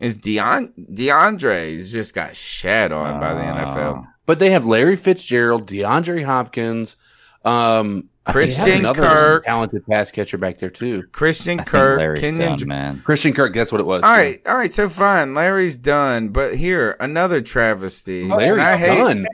Is 0.00 0.18
Deon 0.18 0.72
DeAndre's 0.94 1.90
just 1.90 2.14
got 2.14 2.36
shat 2.36 2.92
on 2.92 3.18
by 3.20 3.34
the 3.34 3.40
NFL. 3.40 4.06
But 4.26 4.38
they 4.38 4.50
have 4.50 4.66
Larry 4.66 4.96
Fitzgerald, 4.96 5.66
DeAndre 5.66 6.24
Hopkins, 6.24 6.96
um, 7.44 8.08
Christian 8.26 8.80
another 8.80 9.00
Kirk. 9.02 9.44
talented 9.46 9.86
pass 9.86 10.10
catcher 10.10 10.36
back 10.36 10.58
there 10.58 10.68
too. 10.68 11.04
Christian 11.12 11.60
I 11.60 11.64
Kirk, 11.64 11.98
Larry's 12.00 12.20
Kenyon. 12.20 12.58
done, 12.58 12.68
man. 12.68 13.02
Christian 13.04 13.32
Kirk, 13.32 13.54
that's 13.54 13.70
what 13.72 13.80
it 13.80 13.86
was. 13.86 14.02
All 14.02 14.10
right, 14.10 14.40
all 14.46 14.56
right, 14.56 14.72
so 14.72 14.88
fine. 14.88 15.34
Larry's 15.34 15.76
done, 15.76 16.28
but 16.30 16.56
here 16.56 16.96
another 17.00 17.40
travesty. 17.40 18.22
And 18.22 18.30
Larry's 18.30 18.64
I 18.64 18.76
hate, 18.76 18.96
done. 18.98 19.26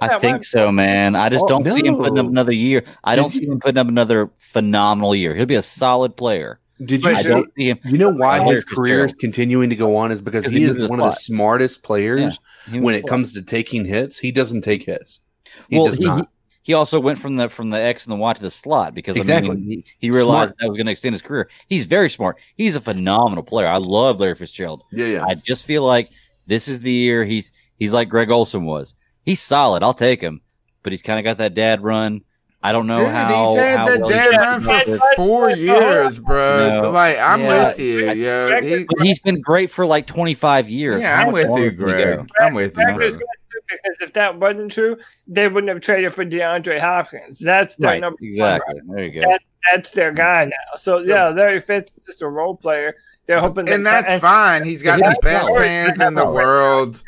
I 0.00 0.18
think 0.20 0.44
so, 0.44 0.70
man. 0.70 1.16
I 1.16 1.28
just 1.28 1.42
Oh, 1.44 1.48
don't 1.48 1.68
see 1.68 1.84
him 1.84 1.96
putting 1.96 2.18
up 2.20 2.26
another 2.26 2.52
year. 2.52 2.84
I 3.02 3.16
Did 3.16 3.22
don't 3.22 3.30
see 3.30 3.46
him 3.46 3.58
putting 3.58 3.78
up 3.78 3.88
another 3.88 4.30
phenomenal 4.38 5.14
year. 5.16 5.34
He'll 5.34 5.44
be 5.46 5.56
a 5.56 5.62
solid 5.62 6.16
player. 6.16 6.60
Did 6.84 7.02
you 7.04 7.10
I 7.10 7.14
see? 7.14 7.44
see 7.56 7.68
him. 7.70 7.78
You 7.84 7.98
know 7.98 8.10
why 8.10 8.42
his 8.44 8.64
career 8.64 9.04
is 9.04 9.14
continuing 9.14 9.68
to 9.70 9.76
go 9.76 9.96
on 9.96 10.12
is 10.12 10.20
because 10.20 10.46
he 10.46 10.58
he 10.60 10.64
is 10.64 10.76
one 10.88 11.00
of 11.00 11.06
the 11.06 11.12
smartest 11.12 11.82
players 11.82 12.38
He 12.70 12.80
when 12.80 12.94
it 12.94 13.06
comes 13.06 13.32
to 13.34 13.42
taking 13.42 13.84
hits. 13.84 14.18
He 14.18 14.30
doesn't 14.30 14.62
take 14.62 14.84
hits. 14.84 15.20
He 15.68 15.76
well, 15.78 15.90
he, 15.90 16.04
not. 16.04 16.28
he 16.62 16.74
also 16.74 17.00
went 17.00 17.18
from 17.18 17.36
the 17.36 17.48
from 17.48 17.70
the 17.70 17.80
X 17.80 18.04
and 18.06 18.12
the 18.12 18.16
Y 18.16 18.32
to 18.32 18.40
the 18.42 18.50
slot 18.50 18.94
because 18.94 19.16
I 19.16 19.18
Exactly. 19.20 19.56
mean, 19.56 19.64
he, 19.68 19.84
he 19.98 20.10
realized 20.10 20.50
Smart. 20.50 20.56
that 20.60 20.68
was 20.68 20.76
going 20.76 20.86
to 20.86 20.92
extend 20.92 21.14
his 21.14 21.22
career. 21.22 21.48
He's 21.68 21.86
very 21.86 22.10
smart. 22.10 22.38
He's 22.56 22.76
a 22.76 22.80
phenomenal 22.80 23.42
player. 23.42 23.66
I 23.66 23.78
love 23.78 24.20
Larry 24.20 24.34
Fitzgerald. 24.36 24.84
Yeah, 24.92 25.06
yeah. 25.06 25.24
I 25.26 25.34
just 25.34 25.64
feel 25.66 25.84
like 25.84 26.10
this 26.46 26.68
is 26.68 26.80
the 26.80 26.92
year 26.92 27.24
he's 27.24 27.50
he's 27.76 27.92
like 27.92 28.08
Greg 28.08 28.30
Olsen 28.30 28.64
was. 28.64 28.94
He's 29.24 29.40
solid. 29.40 29.82
I'll 29.82 29.94
take 29.94 30.20
him, 30.20 30.42
but 30.82 30.92
he's 30.92 31.02
kind 31.02 31.18
of 31.18 31.24
got 31.24 31.38
that 31.38 31.54
dad 31.54 31.82
run. 31.82 32.22
I 32.62 32.72
don't 32.72 32.86
know 32.88 32.98
Dude, 32.98 33.08
how. 33.08 33.50
he's 33.54 33.60
had 33.62 33.78
how 33.78 33.86
that 33.86 33.98
well 34.00 34.08
dad 34.08 34.30
he's 34.58 34.66
run 34.66 34.84
for 34.84 34.98
four 35.14 35.50
years, 35.50 36.18
bro. 36.18 36.80
No. 36.82 36.90
Like 36.90 37.16
I'm 37.18 37.40
Yeah. 37.42 37.68
with 37.68 37.78
you, 37.78 38.10
yo. 38.12 38.60
He, 38.60 38.86
he's 39.00 39.20
been 39.20 39.40
great 39.40 39.70
for 39.70 39.86
like 39.86 40.06
25 40.08 40.68
years. 40.68 41.00
yeah, 41.00 41.20
I'm 41.20 41.32
with 41.32 41.48
you, 41.56 41.70
can? 41.70 41.76
Greg. 41.76 42.28
I'm 42.40 42.54
with 42.54 42.76
you, 42.76 42.84
Greg 42.84 42.96
bro. 42.96 43.06
is 43.06 43.12
good, 43.14 43.22
because 43.68 44.00
if 44.00 44.12
that 44.14 44.38
wasn't 44.40 44.72
true, 44.72 44.96
they 45.28 45.46
wouldn't 45.46 45.68
have 45.68 45.80
traded 45.80 46.12
for 46.14 46.24
DeAndre 46.24 46.80
Hopkins. 46.80 47.38
That's 47.38 47.76
their 47.76 47.90
Right, 47.92 48.00
number 48.00 48.18
exactly. 48.22 48.80
one. 48.84 48.96
There 48.96 49.04
you 49.06 49.20
go. 49.20 49.30
That, 49.30 49.40
that's 49.72 49.90
their 49.92 50.10
guy 50.12 50.46
now. 50.46 50.76
So 50.76 50.98
yeah, 50.98 51.28
Larry 51.28 51.60
Fitz 51.60 51.96
is 51.96 52.06
just 52.06 52.22
a 52.22 52.28
role 52.28 52.56
player. 52.56 52.96
They're 53.26 53.40
hoping, 53.40 53.68
and 53.68 53.86
that- 53.86 54.06
that's 54.06 54.20
fine. 54.20 54.64
He's 54.64 54.82
got 54.82 54.98
the 54.98 55.16
best 55.22 55.46
smart. 55.46 55.64
hands 55.64 56.00
in 56.00 56.14
the 56.14 56.22
smart. 56.22 56.34
world. 56.34 57.02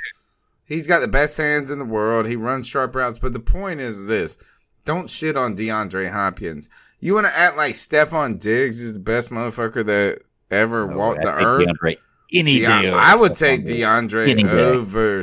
He's 0.66 0.86
got 0.86 1.01
the 1.01 1.09
best 1.09 1.36
hands 1.36 1.72
in 1.72 1.81
the 1.81 1.85
world. 1.85 2.27
He 2.27 2.36
runs 2.36 2.68
sharp 2.68 2.94
routes. 2.94 3.18
But 3.18 3.32
the 3.32 3.40
point 3.40 3.81
is 3.81 4.06
this: 4.06 4.36
don't 4.85 5.09
shit 5.11 5.36
on 5.36 5.57
DeAndre 5.57 6.11
Hopkins. 6.11 6.69
You 7.01 7.15
want 7.15 7.27
to 7.27 7.36
act 7.36 7.57
like 7.57 7.74
Stefon 7.74 8.39
Diggs 8.39 8.81
is 8.82 8.93
the 8.93 8.98
best 9.01 9.31
motherfucker 9.31 9.85
that 9.86 10.20
ever 10.51 10.86
No, 10.86 10.97
walked 10.97 11.20
I 11.20 11.24
the 11.24 11.44
earth. 11.44 11.66
DeAndre 11.69 11.97
any 12.32 12.61
Deon- 12.61 12.82
day. 12.82 12.93
I 12.93 13.15
would 13.15 13.32
Stefon 13.32 13.39
take 13.39 13.65
DeAndre 13.66 14.28
Any 14.28 14.43
day. 14.44 14.51
over 14.51 15.23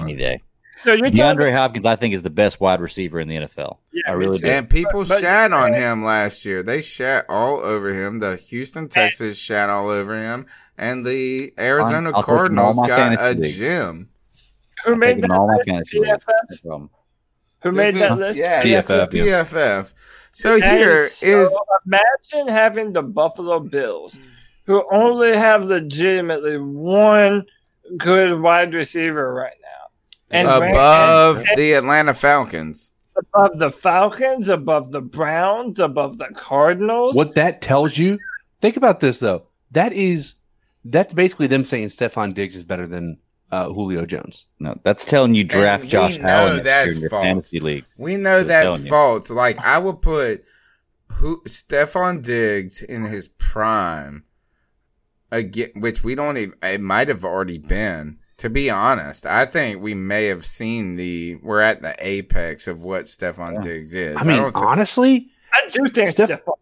any 0.00 0.16
day. 0.16 0.42
So 0.82 0.94
you're 0.94 1.04
me- 1.04 1.10
DeAndre 1.10 1.52
Hopkins, 1.52 1.84
I 1.84 1.94
think, 1.96 2.14
is 2.14 2.22
the 2.22 2.30
best 2.30 2.58
wide 2.58 2.80
receiver 2.80 3.20
in 3.20 3.28
the 3.28 3.36
NFL. 3.36 3.78
Yeah, 3.92 4.02
I 4.08 4.12
really 4.12 4.38
do. 4.38 4.48
And 4.48 4.68
people 4.68 5.04
But- 5.04 5.20
shat 5.20 5.52
on 5.52 5.74
him 5.74 6.02
last 6.02 6.44
year. 6.46 6.62
They 6.62 6.80
shat 6.80 7.26
all 7.28 7.60
over 7.60 7.92
him. 7.92 8.18
The 8.18 8.36
Houston 8.36 8.88
Texans 8.88 9.36
shat 9.36 9.68
all 9.68 9.90
over 9.90 10.16
him, 10.16 10.46
and 10.78 11.04
the 11.06 11.52
Arizona 11.58 12.10
I'll 12.14 12.22
take 12.22 12.28
him 12.30 12.36
Cardinals 12.36 12.76
got 12.76 13.12
a 13.12 13.16
fantasy 13.18 13.40
league. 13.42 13.54
gym. 13.56 14.08
Who 14.86 14.92
I 14.92 14.96
made 14.96 15.22
that 15.22 15.30
all 15.30 15.46
my 15.46 15.62
fantasy 15.64 16.00
league. 17.64 17.72
PFF? 17.72 17.72
No 17.72 17.72
problem. 17.72 17.72
Who 17.72 17.72
made 17.72 17.94
This 17.94 18.00
that 18.00 18.12
is- 18.12 18.18
list? 18.18 18.38
Yeah, 18.40 18.62
PFF, 18.62 19.12
yeah. 19.12 19.24
PFF. 19.44 19.94
So 20.32 20.54
And 20.54 20.62
here 20.62 21.08
so 21.08 21.26
is 21.26 21.60
imagine 21.86 22.48
having 22.52 22.92
the 22.92 23.02
Buffalo 23.02 23.58
Bills, 23.60 24.20
who 24.64 24.84
only 24.92 25.36
have 25.36 25.64
legitimately 25.64 26.58
one 26.58 27.44
good 27.98 28.40
wide 28.40 28.72
receiver 28.72 29.34
right 29.34 29.56
now, 29.60 30.36
and 30.38 30.46
rank- 30.48 30.74
above 30.74 31.38
and- 31.38 31.56
the 31.56 31.72
Atlanta 31.74 32.14
Falcons. 32.14 32.92
above 33.16 33.58
the 33.58 33.70
Falcons, 33.72 34.48
above 34.48 34.92
the 34.92 35.00
Browns, 35.00 35.80
above 35.80 36.18
the 36.18 36.28
Cardinals. 36.36 37.16
What 37.16 37.34
that 37.34 37.60
tells 37.60 37.98
you, 37.98 38.18
think 38.60 38.76
about 38.76 39.00
this 39.00 39.18
though. 39.18 39.42
That 39.72 39.92
is 39.92 40.34
that's 40.84 41.12
basically 41.12 41.46
them 41.48 41.64
saying 41.64 41.88
Stefon 41.88 42.32
Diggs 42.32 42.54
is 42.56 42.64
better 42.64 42.86
than 42.86 43.18
uh, 43.52 43.68
Julio 43.72 44.06
Jones. 44.06 44.46
No, 44.58 44.78
that's 44.82 45.04
telling 45.04 45.34
you 45.34 45.44
draft 45.44 45.82
we 45.84 45.88
Josh 45.88 46.18
know 46.18 46.28
Allen 46.28 46.56
next 46.56 46.64
year 46.64 46.74
that's 46.84 46.96
in 46.96 47.00
your 47.02 47.10
false. 47.10 47.24
fantasy 47.24 47.60
league. 47.60 47.84
We 47.96 48.16
know 48.16 48.38
Just 48.38 48.48
that's 48.48 48.64
telling 48.66 48.82
you. 48.84 48.88
false. 48.88 49.30
Like 49.30 49.58
I 49.58 49.78
would 49.78 50.00
put 50.02 50.44
who 51.08 51.42
Stefon 51.46 52.22
Diggs 52.22 52.82
in 52.82 53.04
his 53.04 53.28
prime 53.28 54.24
again, 55.30 55.70
which 55.76 56.02
we 56.04 56.14
don't 56.14 56.36
even. 56.36 56.54
It 56.62 56.80
might 56.80 57.08
have 57.08 57.24
already 57.24 57.58
been. 57.58 58.18
To 58.38 58.48
be 58.48 58.70
honest, 58.70 59.26
I 59.26 59.44
think 59.44 59.82
we 59.82 59.92
may 59.94 60.24
have 60.26 60.46
seen 60.46 60.96
the. 60.96 61.34
We're 61.42 61.60
at 61.60 61.82
the 61.82 61.94
apex 61.98 62.68
of 62.68 62.82
what 62.82 63.02
Stefon 63.04 63.60
Diggs 63.60 63.94
is. 63.94 64.16
I 64.16 64.24
mean, 64.24 64.38
don't 64.38 64.56
honestly, 64.56 65.28
I 65.52 65.68
do 65.68 65.90
think 65.90 66.08
Steph- 66.08 66.30
Stefon's 66.30 66.30
a 66.30 66.36
beast. 66.36 66.59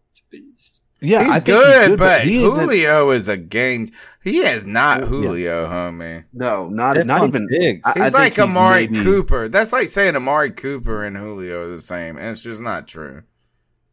Yeah, 1.01 1.23
he's 1.23 1.31
I 1.31 1.39
think 1.39 1.45
good, 1.45 1.97
but, 1.97 2.21
he 2.23 2.37
isn't- 2.43 2.59
Julio 2.59 3.09
is 3.11 3.29
a 3.29 3.37
game. 3.37 3.87
He 4.21 4.39
is 4.39 4.65
not 4.65 4.99
Yeah. 4.99 5.05
Julio, 5.05 5.65
homie. 5.67 6.25
no, 6.33 6.67
not 6.67 6.95
Stefon 6.97 7.05
not 7.05 7.27
even. 7.27 7.47
Diggs. 7.47 7.81
I- 7.85 7.91
He's 7.93 8.01
I 8.01 8.03
think 8.05 8.13
like 8.15 8.39
Amari 8.39 8.87
maybe- 8.89 9.03
Cooper. 9.03 9.47
That's 9.47 9.71
like 9.71 9.87
saying 9.87 10.15
Amari 10.17 10.51
Cooper 10.51 11.05
and 11.05 11.15
Julio 11.15 11.63
are 11.63 11.67
the 11.67 11.81
same, 11.81 12.17
and 12.17 12.27
it's 12.27 12.41
just 12.41 12.61
not 12.61 12.87
true. 12.87 13.21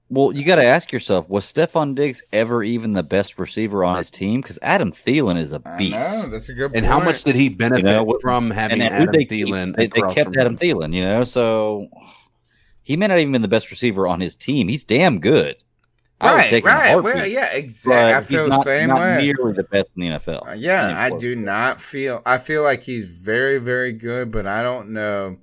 Well, 0.09 0.33
you 0.33 0.45
got 0.45 0.57
to 0.57 0.65
ask 0.65 0.93
yourself: 0.93 1.29
Was 1.29 1.53
Stefon 1.53 1.95
Diggs 1.97 2.23
ever 2.33 2.63
even 2.63 2.93
the 2.93 3.03
best 3.03 3.39
receiver 3.39 3.83
on 3.85 3.97
his 3.99 4.11
team? 4.11 4.41
Because 4.41 4.59
Adam 4.63 4.93
Thielen 4.93 5.37
is 5.37 5.53
a 5.53 5.59
beast. 5.79 5.93
know 5.93 6.29
that's 6.29 6.49
a 6.49 6.55
good. 6.55 6.73
And 6.75 6.87
how 6.87 7.01
much 7.01 7.25
did 7.25 7.35
he 7.37 7.49
benefit 7.49 7.85
You 7.87 7.91
know, 7.93 8.19
from 8.21 8.51
having 8.51 8.81
and 8.81 8.95
Adam 8.95 9.13
they, 9.13 9.25
Thielen? 9.25 9.75
They, 9.77 9.87
they 9.89 10.01
kept 10.13 10.37
Adam 10.37 10.55
him? 10.55 10.59
Thielen, 10.59 10.93
you 10.95 11.03
know, 11.03 11.25
so 11.25 11.89
he 12.83 12.97
may 12.97 13.09
not 13.09 13.19
even 13.19 13.33
been 13.33 13.43
the 13.43 13.49
best 13.49 13.69
receiver 13.71 14.07
on 14.07 14.21
his 14.21 14.37
team. 14.37 14.69
He's 14.69 14.85
damn 14.85 15.19
good. 15.19 15.57
I 16.21 16.31
would 16.31 16.37
Right, 16.39 16.49
take 16.49 16.65
him 16.65 16.71
in 16.71 16.75
a 16.75 16.79
right. 16.79 16.91
heartbeat, 16.93 17.15
Well, 17.15 17.27
yeah, 17.27 17.53
exactly. 17.53 18.13
I 18.15 18.19
he's 18.21 18.27
feel 18.29 18.45
the 18.45 18.49
not, 18.51 18.65
same 18.65 18.89
not 18.89 19.01
way. 19.01 19.17
nearly 19.23 19.53
the 19.53 19.65
best 19.65 19.89
in 19.97 20.01
the 20.03 20.09
NFL. 20.19 20.49
Uh, 20.49 20.53
yeah, 20.55 20.95
I 20.99 21.11
do 21.11 21.37
not 21.37 21.79
feel. 21.81 22.23
I 22.25 22.39
feel 22.39 22.63
like 22.63 22.83
he's 22.83 23.05
very, 23.05 23.59
very 23.59 23.93
good, 23.93 24.33
but 24.33 24.47
I 24.47 24.63
don't 24.63 24.91
know 24.91 25.37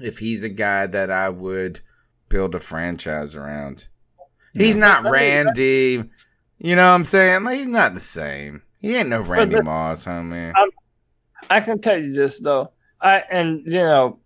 if 0.00 0.18
he's 0.18 0.42
a 0.42 0.48
guy 0.48 0.86
that 0.88 1.10
I 1.10 1.28
would 1.28 1.80
build 2.28 2.54
a 2.54 2.58
franchise 2.58 3.36
around. 3.36 3.88
He's 4.54 4.76
not 4.76 5.04
Randy. 5.04 6.02
You 6.58 6.76
know 6.76 6.88
what 6.88 6.94
I'm 6.94 7.04
saying? 7.04 7.44
Like, 7.44 7.58
he's 7.58 7.66
not 7.66 7.94
the 7.94 8.00
same. 8.00 8.62
He 8.80 8.96
ain't 8.96 9.08
no 9.10 9.20
Randy 9.20 9.60
Moss, 9.60 10.04
homie. 10.04 10.52
Um, 10.56 10.70
I 11.50 11.60
can 11.60 11.80
tell 11.80 12.00
you 12.00 12.12
this 12.12 12.40
though, 12.40 12.72
I 13.00 13.22
and 13.30 13.62
you 13.64 13.78
know, 13.78 14.18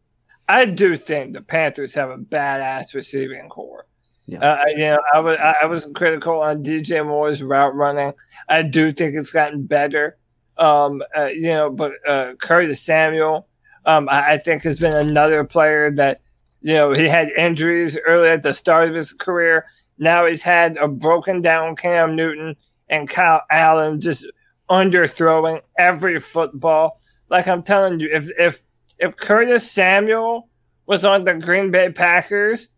I 0.49 0.65
do 0.65 0.97
think 0.97 1.35
the 1.35 1.43
Panthers 1.43 1.95
have 1.95 2.11
a 2.11 2.17
badass 2.19 2.95
receiving 2.95 3.49
corps. 3.49 3.87
Yeah. 4.27 4.39
Uh, 4.41 4.57
I- 4.67 4.71
you 4.71 4.79
know, 4.79 5.01
I 5.15 5.21
was 5.21 5.39
I 5.39 5.55
I 5.63 5.67
was 5.67 5.89
critical 5.95 6.41
on 6.41 6.63
DJ 6.63 7.05
Moore's 7.07 7.43
route 7.43 7.75
running. 7.75 8.13
I 8.49 8.63
do 8.63 8.93
think 8.93 9.15
it's 9.15 9.31
gotten 9.33 9.67
better. 9.67 10.17
Um, 10.59 11.03
uh, 11.17 11.27
you 11.27 11.49
know, 11.49 11.71
but 11.71 11.93
uh, 12.09 12.33
Curtis 12.41 12.81
Samuel, 12.81 13.47
um, 13.85 14.09
I, 14.09 14.33
I 14.33 14.39
think 14.39 14.63
has 14.63 14.81
been 14.81 14.95
another 14.95 15.45
player 15.45 15.91
that 15.93 16.21
you 16.61 16.75
know 16.75 16.93
he 16.93 17.09
had 17.09 17.31
injuries 17.31 17.97
early 18.07 18.29
at 18.31 18.43
the 18.43 18.55
start 18.55 18.89
of 18.89 18.95
his 18.95 19.13
career. 19.13 19.67
Now 19.99 20.27
he's 20.27 20.43
had 20.43 20.77
a 20.79 20.89
broken 20.89 21.41
down 21.41 21.77
Cam 21.77 22.17
Newton 22.17 22.57
and 22.89 23.09
Kyle 23.09 23.43
Allen 23.51 24.01
just 24.01 24.27
underthrowing 24.71 25.61
every 25.79 26.21
football. 26.21 27.01
Like 27.29 27.49
I'm 27.49 27.63
telling 27.63 28.01
you, 28.01 28.09
if 28.13 28.29
if 28.39 28.63
if 28.99 29.17
Curtis 29.17 29.71
Samuel 29.71 30.49
was 30.87 31.05
on 31.05 31.25
the 31.25 31.35
Green 31.35 31.71
Bay 31.71 31.91
Packers, 31.93 32.71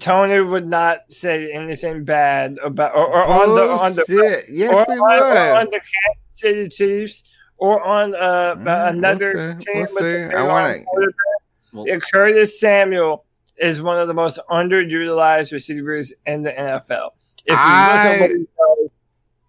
Tony 0.00 0.40
would 0.40 0.66
not 0.66 1.00
say 1.10 1.52
anything 1.52 2.04
bad 2.04 2.58
about 2.62 2.94
or, 2.94 3.06
or 3.06 3.26
on 3.26 3.54
the 3.54 3.62
on 3.72 3.92
the 3.94 4.44
Yes, 4.50 4.74
or 4.74 4.84
we 4.88 4.98
on, 4.98 5.22
or 5.22 5.28
would. 5.28 5.36
on 5.60 5.64
the 5.66 5.70
Kansas 5.80 5.86
City 6.28 6.68
Chiefs 6.68 7.30
or 7.58 7.82
on 7.82 8.14
uh, 8.14 8.54
another 8.88 9.32
we'll 9.34 9.60
see. 9.60 9.64
team 9.66 9.74
We'll 9.74 10.02
with 10.04 10.12
see. 10.12 10.16
a 10.18 10.38
I 10.38 10.48
arm. 10.48 11.86
Yeah, 11.86 11.98
Curtis 12.12 12.58
Samuel 12.60 13.24
is 13.58 13.80
one 13.80 13.98
of 13.98 14.08
the 14.08 14.14
most 14.14 14.38
underutilized 14.50 15.52
receivers 15.52 16.12
in 16.26 16.42
the 16.42 16.52
NFL. 16.52 17.10
If 17.44 17.50
you 17.50 17.54
look 17.54 17.58
at 17.58 18.20
what 18.20 18.30
I- 18.30 18.34
he 18.34 18.34
does, 18.34 18.90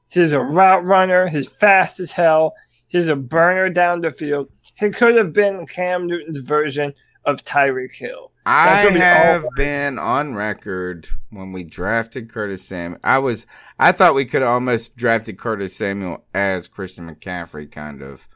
he's 0.09 0.31
a 0.33 0.39
route 0.41 0.85
runner. 0.85 1.27
He's 1.27 1.47
fast 1.47 1.99
as 1.99 2.11
hell. 2.11 2.53
He's 2.87 3.07
a 3.09 3.15
burner 3.15 3.69
down 3.69 4.01
the 4.01 4.11
field. 4.11 4.49
He 4.75 4.89
could 4.91 5.15
have 5.15 5.33
been 5.33 5.65
Cam 5.65 6.05
Newton's 6.07 6.39
version 6.39 6.93
of 7.25 7.43
Tyreek 7.43 7.93
Hill. 7.93 8.31
I 8.45 8.83
That's 8.83 8.95
all 8.95 9.01
have 9.01 9.45
been 9.55 9.97
on 9.97 10.35
record 10.35 11.07
when 11.29 11.51
we 11.53 11.63
drafted 11.63 12.29
Curtis 12.29 12.61
Samuel. 12.63 12.99
I 13.03 13.19
was 13.19 13.45
I 13.79 13.91
thought 13.91 14.15
we 14.15 14.25
could 14.25 14.41
have 14.41 14.51
almost 14.51 14.95
drafted 14.97 15.37
Curtis 15.37 15.75
Samuel 15.75 16.25
as 16.33 16.67
Christian 16.67 17.09
McCaffrey, 17.13 17.71
kind 17.71 18.01
of. 18.01 18.27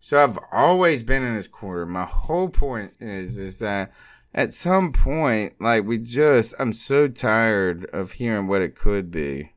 So 0.00 0.22
I've 0.22 0.38
always 0.52 1.02
been 1.02 1.22
in 1.22 1.34
his 1.34 1.48
corner. 1.48 1.86
My 1.86 2.04
whole 2.04 2.48
point 2.48 2.92
is 3.00 3.38
is 3.38 3.58
that 3.60 3.92
at 4.34 4.52
some 4.52 4.92
point, 4.92 5.54
like 5.60 5.84
we 5.84 5.98
just, 5.98 6.54
I'm 6.58 6.72
so 6.72 7.06
tired 7.06 7.84
of 7.92 8.12
hearing 8.12 8.48
what 8.48 8.60
it 8.62 8.74
could 8.74 9.10
be. 9.12 9.52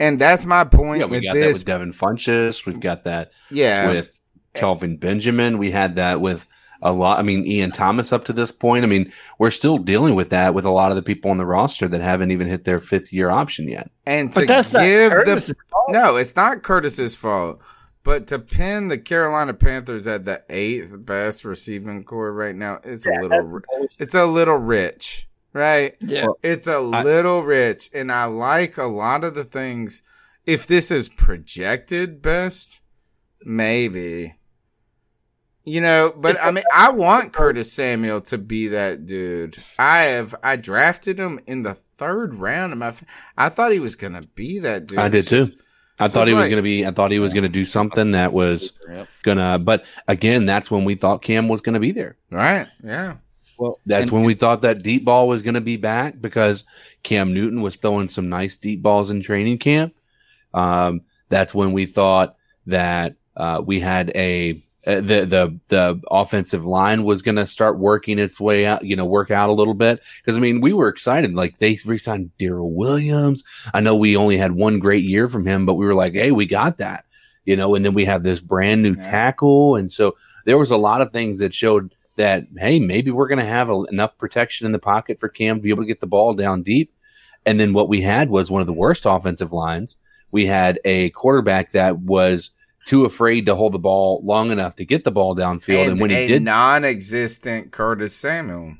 And 0.00 0.18
that's 0.18 0.44
my 0.46 0.64
point 0.64 1.00
Yeah, 1.00 1.06
we 1.06 1.18
with 1.18 1.24
got 1.24 1.34
that 1.34 1.40
this. 1.40 1.58
with 1.58 1.64
Devin 1.66 1.92
Funchess. 1.92 2.66
We've 2.66 2.80
got 2.80 3.04
that 3.04 3.32
Yeah. 3.50 3.90
with 3.90 4.12
Kelvin 4.54 4.96
Benjamin. 4.96 5.58
We 5.58 5.70
had 5.70 5.96
that 5.96 6.20
with 6.20 6.46
a 6.86 6.92
lot. 6.92 7.18
I 7.18 7.22
mean, 7.22 7.44
Ian 7.46 7.70
Thomas 7.72 8.12
up 8.12 8.24
to 8.26 8.32
this 8.32 8.50
point. 8.52 8.84
I 8.84 8.88
mean, 8.88 9.10
we're 9.38 9.50
still 9.50 9.78
dealing 9.78 10.14
with 10.14 10.30
that 10.30 10.54
with 10.54 10.64
a 10.64 10.70
lot 10.70 10.90
of 10.90 10.96
the 10.96 11.02
people 11.02 11.30
on 11.30 11.38
the 11.38 11.46
roster 11.46 11.88
that 11.88 12.00
haven't 12.00 12.30
even 12.30 12.46
hit 12.46 12.64
their 12.64 12.80
fifth 12.80 13.12
year 13.12 13.30
option 13.30 13.68
yet. 13.68 13.90
And 14.06 14.32
But 14.32 14.42
to 14.42 14.46
that's 14.46 14.72
not 14.72 14.82
give 14.84 15.12
Curtis's 15.12 15.48
the 15.48 15.54
fault. 15.70 15.86
no, 15.90 16.16
it's 16.16 16.36
not 16.36 16.62
Curtis's 16.62 17.14
fault. 17.16 17.60
But 18.04 18.28
to 18.28 18.38
pin 18.38 18.86
the 18.86 18.98
Carolina 18.98 19.52
Panthers 19.52 20.06
at 20.06 20.24
the 20.26 20.40
eighth 20.48 21.04
best 21.04 21.44
receiving 21.44 22.04
corps 22.04 22.32
right 22.32 22.54
now, 22.54 22.78
it's 22.84 23.04
a 23.04 23.10
little, 23.10 23.60
it's 23.98 24.14
a 24.14 24.26
little 24.26 24.58
rich, 24.58 25.28
right? 25.52 25.96
Yeah. 26.00 26.28
It's 26.40 26.68
a 26.68 26.78
little 26.78 27.42
rich, 27.42 27.90
and 27.92 28.12
I 28.12 28.26
like 28.26 28.78
a 28.78 28.84
lot 28.84 29.24
of 29.24 29.34
the 29.34 29.42
things. 29.42 30.02
If 30.44 30.68
this 30.68 30.92
is 30.92 31.08
projected 31.08 32.22
best, 32.22 32.78
maybe. 33.44 34.36
You 35.68 35.80
know, 35.80 36.12
but 36.16 36.40
I 36.40 36.52
mean, 36.52 36.62
I 36.72 36.90
want 36.92 37.32
Curtis 37.32 37.72
Samuel 37.72 38.20
to 38.22 38.38
be 38.38 38.68
that 38.68 39.04
dude. 39.04 39.56
I 39.78 40.02
have, 40.04 40.32
I 40.42 40.54
drafted 40.56 41.18
him 41.18 41.40
in 41.48 41.64
the 41.64 41.74
third 41.98 42.34
round 42.34 42.72
of 42.72 42.78
my. 42.78 42.88
f- 42.88 43.02
I 43.36 43.48
thought 43.48 43.72
he 43.72 43.80
was 43.80 43.96
gonna 43.96 44.22
be 44.36 44.60
that 44.60 44.86
dude. 44.86 44.98
I 45.00 45.08
did 45.08 45.26
too. 45.26 45.46
just- 45.46 45.52
I 45.98 46.06
so 46.08 46.12
thought 46.14 46.20
it's 46.22 46.28
he 46.28 46.34
was 46.34 46.48
going 46.48 46.58
to 46.58 46.62
be. 46.62 46.84
I 46.84 46.90
thought 46.90 47.10
he 47.10 47.18
was 47.20 47.32
going 47.32 47.44
to 47.44 47.48
do 47.48 47.64
something 47.64 48.10
that 48.10 48.34
was 48.34 48.74
gonna. 49.22 49.58
But 49.58 49.86
again, 50.06 50.44
that's 50.44 50.70
when 50.70 50.84
we 50.84 50.94
thought 50.94 51.22
Cam 51.22 51.48
was 51.48 51.62
going 51.62 51.72
to 51.72 51.80
be 51.80 51.90
there. 51.90 52.18
Right. 52.30 52.66
Yeah. 52.84 53.14
Well, 53.58 53.80
That's 53.86 54.02
and- 54.02 54.10
when 54.10 54.24
we 54.24 54.34
thought 54.34 54.60
that 54.60 54.82
deep 54.82 55.06
ball 55.06 55.26
was 55.26 55.40
going 55.40 55.54
to 55.54 55.62
be 55.62 55.78
back 55.78 56.20
because 56.20 56.64
Cam 57.02 57.32
Newton 57.32 57.62
was 57.62 57.76
throwing 57.76 58.08
some 58.08 58.28
nice 58.28 58.58
deep 58.58 58.82
balls 58.82 59.10
in 59.10 59.22
training 59.22 59.56
camp. 59.56 59.94
Um, 60.52 61.00
that's 61.30 61.54
when 61.54 61.72
we 61.72 61.86
thought 61.86 62.36
that 62.66 63.14
uh, 63.34 63.62
we 63.64 63.80
had 63.80 64.12
a 64.14 64.62
uh, 64.86 64.96
the 64.96 65.24
the 65.26 65.60
the 65.68 66.00
offensive 66.10 66.64
line 66.64 67.02
was 67.02 67.22
going 67.22 67.36
to 67.36 67.46
start 67.46 67.78
working 67.78 68.18
its 68.18 68.40
way 68.40 68.66
out, 68.66 68.84
you 68.84 68.94
know, 68.94 69.04
work 69.04 69.30
out 69.30 69.50
a 69.50 69.52
little 69.52 69.74
bit. 69.74 70.00
Because 70.18 70.36
I 70.36 70.40
mean, 70.40 70.60
we 70.60 70.72
were 70.72 70.88
excited. 70.88 71.34
Like 71.34 71.58
they 71.58 71.76
re-signed 71.84 72.30
Daryl 72.38 72.70
Williams. 72.70 73.42
I 73.74 73.80
know 73.80 73.96
we 73.96 74.16
only 74.16 74.36
had 74.36 74.52
one 74.52 74.78
great 74.78 75.04
year 75.04 75.28
from 75.28 75.44
him, 75.44 75.66
but 75.66 75.74
we 75.74 75.86
were 75.86 75.94
like, 75.94 76.14
hey, 76.14 76.30
we 76.30 76.46
got 76.46 76.78
that, 76.78 77.04
you 77.44 77.56
know. 77.56 77.74
And 77.74 77.84
then 77.84 77.94
we 77.94 78.04
have 78.04 78.22
this 78.22 78.40
brand 78.40 78.82
new 78.82 78.94
tackle, 78.94 79.76
and 79.76 79.90
so 79.90 80.16
there 80.44 80.58
was 80.58 80.70
a 80.70 80.76
lot 80.76 81.00
of 81.00 81.12
things 81.12 81.40
that 81.40 81.52
showed 81.52 81.92
that 82.16 82.46
hey, 82.56 82.78
maybe 82.78 83.10
we're 83.10 83.28
going 83.28 83.38
to 83.38 83.44
have 83.44 83.70
a, 83.70 83.82
enough 83.90 84.16
protection 84.18 84.66
in 84.66 84.72
the 84.72 84.78
pocket 84.78 85.18
for 85.18 85.28
Cam 85.28 85.56
to 85.56 85.62
be 85.62 85.70
able 85.70 85.82
to 85.82 85.88
get 85.88 86.00
the 86.00 86.06
ball 86.06 86.34
down 86.34 86.62
deep. 86.62 86.92
And 87.44 87.60
then 87.60 87.72
what 87.72 87.88
we 87.88 88.02
had 88.02 88.30
was 88.30 88.50
one 88.50 88.60
of 88.60 88.66
the 88.66 88.72
worst 88.72 89.04
offensive 89.06 89.52
lines. 89.52 89.96
We 90.32 90.46
had 90.46 90.80
a 90.84 91.10
quarterback 91.10 91.72
that 91.72 91.98
was 91.98 92.50
too 92.86 93.04
afraid 93.04 93.44
to 93.46 93.54
hold 93.54 93.72
the 93.74 93.78
ball 93.78 94.22
long 94.24 94.50
enough 94.50 94.76
to 94.76 94.84
get 94.86 95.04
the 95.04 95.10
ball 95.10 95.36
downfield, 95.36 95.82
and, 95.82 95.90
and 95.92 96.00
when 96.00 96.08
he 96.10 96.26
did, 96.28 96.42
non-existent 96.42 97.72
Curtis 97.72 98.14
Samuel. 98.16 98.76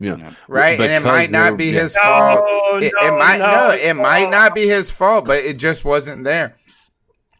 yeah, 0.00 0.32
Right, 0.48 0.80
and 0.80 0.90
it 0.90 1.02
might 1.06 1.30
not 1.30 1.56
be 1.56 1.66
yeah. 1.66 1.82
his 1.82 1.96
fault. 1.96 2.44
It, 2.82 2.86
it 2.86 2.92
no, 3.00 3.18
might 3.18 3.38
no, 3.38 3.50
no, 3.68 3.70
it 3.74 3.94
might 3.94 4.30
not 4.30 4.54
be 4.54 4.66
his 4.66 4.90
fault, 4.90 5.26
but 5.26 5.38
it 5.44 5.58
just 5.58 5.84
wasn't 5.84 6.24
there. 6.24 6.56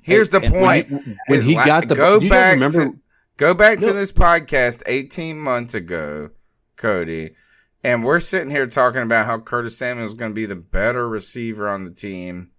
Here's 0.03 0.29
the 0.29 0.41
And 0.41 0.53
when 0.53 0.63
point: 0.63 0.89
he- 0.89 1.17
when 1.27 1.39
is 1.39 1.45
he 1.47 1.55
got 1.55 1.89
the- 1.89 1.95
go 1.95 2.15
you 2.21 2.29
guys 2.29 2.31
back 2.31 2.55
remember- 2.55 2.85
to 2.93 2.99
go 3.37 3.55
back 3.55 3.79
to 3.81 3.93
this 3.93 4.13
podcast 4.13 4.83
18 4.87 5.39
months 5.39 5.75
ago, 5.75 6.31
Cody, 6.77 7.31
and 7.85 8.05
we're 8.05 8.21
sitting 8.21 8.51
here 8.51 8.67
talking 8.67 9.03
about 9.03 9.27
how 9.27 9.39
Curtis 9.39 9.79
Samuel 9.79 10.07
is 10.07 10.15
going 10.15 10.33
to 10.33 10.35
be 10.35 10.47
the 10.47 10.57
better 10.57 11.09
receiver 11.09 11.69
on 11.69 11.85
the 11.85 11.91
team 11.91 12.51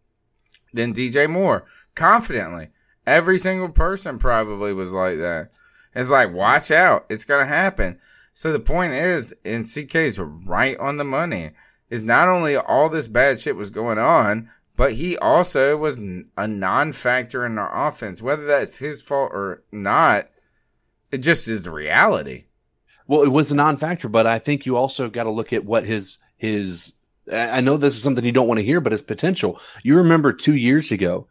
than 0.74 0.94
DJ 0.94 1.30
Moore, 1.30 1.66
confidently. 1.96 2.70
Every 3.10 3.40
single 3.40 3.70
person 3.70 4.20
probably 4.20 4.72
was 4.72 4.94
like 4.94 5.18
that. 5.18 5.50
It's 5.96 6.12
like, 6.12 6.32
watch 6.32 6.70
out, 6.70 7.08
it's 7.10 7.26
to 7.26 7.44
happen. 7.44 8.00
So 8.34 8.52
the 8.52 8.60
point 8.60 8.94
is, 8.94 9.34
and 9.44 9.66
CK's 9.66 10.20
right 10.20 10.78
on 10.78 10.98
the 10.98 11.04
money, 11.04 11.52
is 11.90 12.04
not 12.04 12.28
only 12.28 12.56
all 12.56 12.88
this 12.88 13.08
bad 13.08 13.40
shit 13.40 13.56
was 13.56 13.72
going 13.72 13.98
on, 13.98 14.52
but 14.76 14.94
he 14.94 15.18
also 15.18 15.76
was 15.76 15.98
a 16.38 16.48
non-factor 16.48 17.48
in 17.48 17.58
our 17.58 17.88
offense. 17.88 18.22
Whether 18.22 18.46
that's 18.46 18.78
his 18.78 19.02
fault 19.02 19.32
or 19.34 19.64
not, 19.72 20.30
it 21.12 21.18
just 21.18 21.48
is 21.48 21.64
the 21.64 21.72
reality. 21.72 22.46
Well, 23.08 23.24
it 23.24 23.30
was 23.30 23.52
a 23.52 23.56
non-factor, 23.56 24.08
but 24.08 24.28
I 24.28 24.38
think 24.38 24.68
you 24.68 24.78
also 24.78 25.10
got 25.10 25.24
to 25.24 25.32
look 25.32 25.52
at 25.52 25.66
what 25.66 25.84
his 25.84 26.20
his. 26.38 26.94
I 27.32 27.62
know 27.62 27.76
this 27.76 27.96
is 27.96 28.04
something 28.04 28.24
you 28.24 28.32
don't 28.32 28.48
want 28.48 28.60
to 28.60 28.66
hear, 28.66 28.80
but 28.82 28.92
his 28.92 29.02
potential. 29.02 29.60
You 29.82 29.98
remember 29.98 30.32
two 30.32 30.56
years 30.56 30.92
ago, 30.92 31.28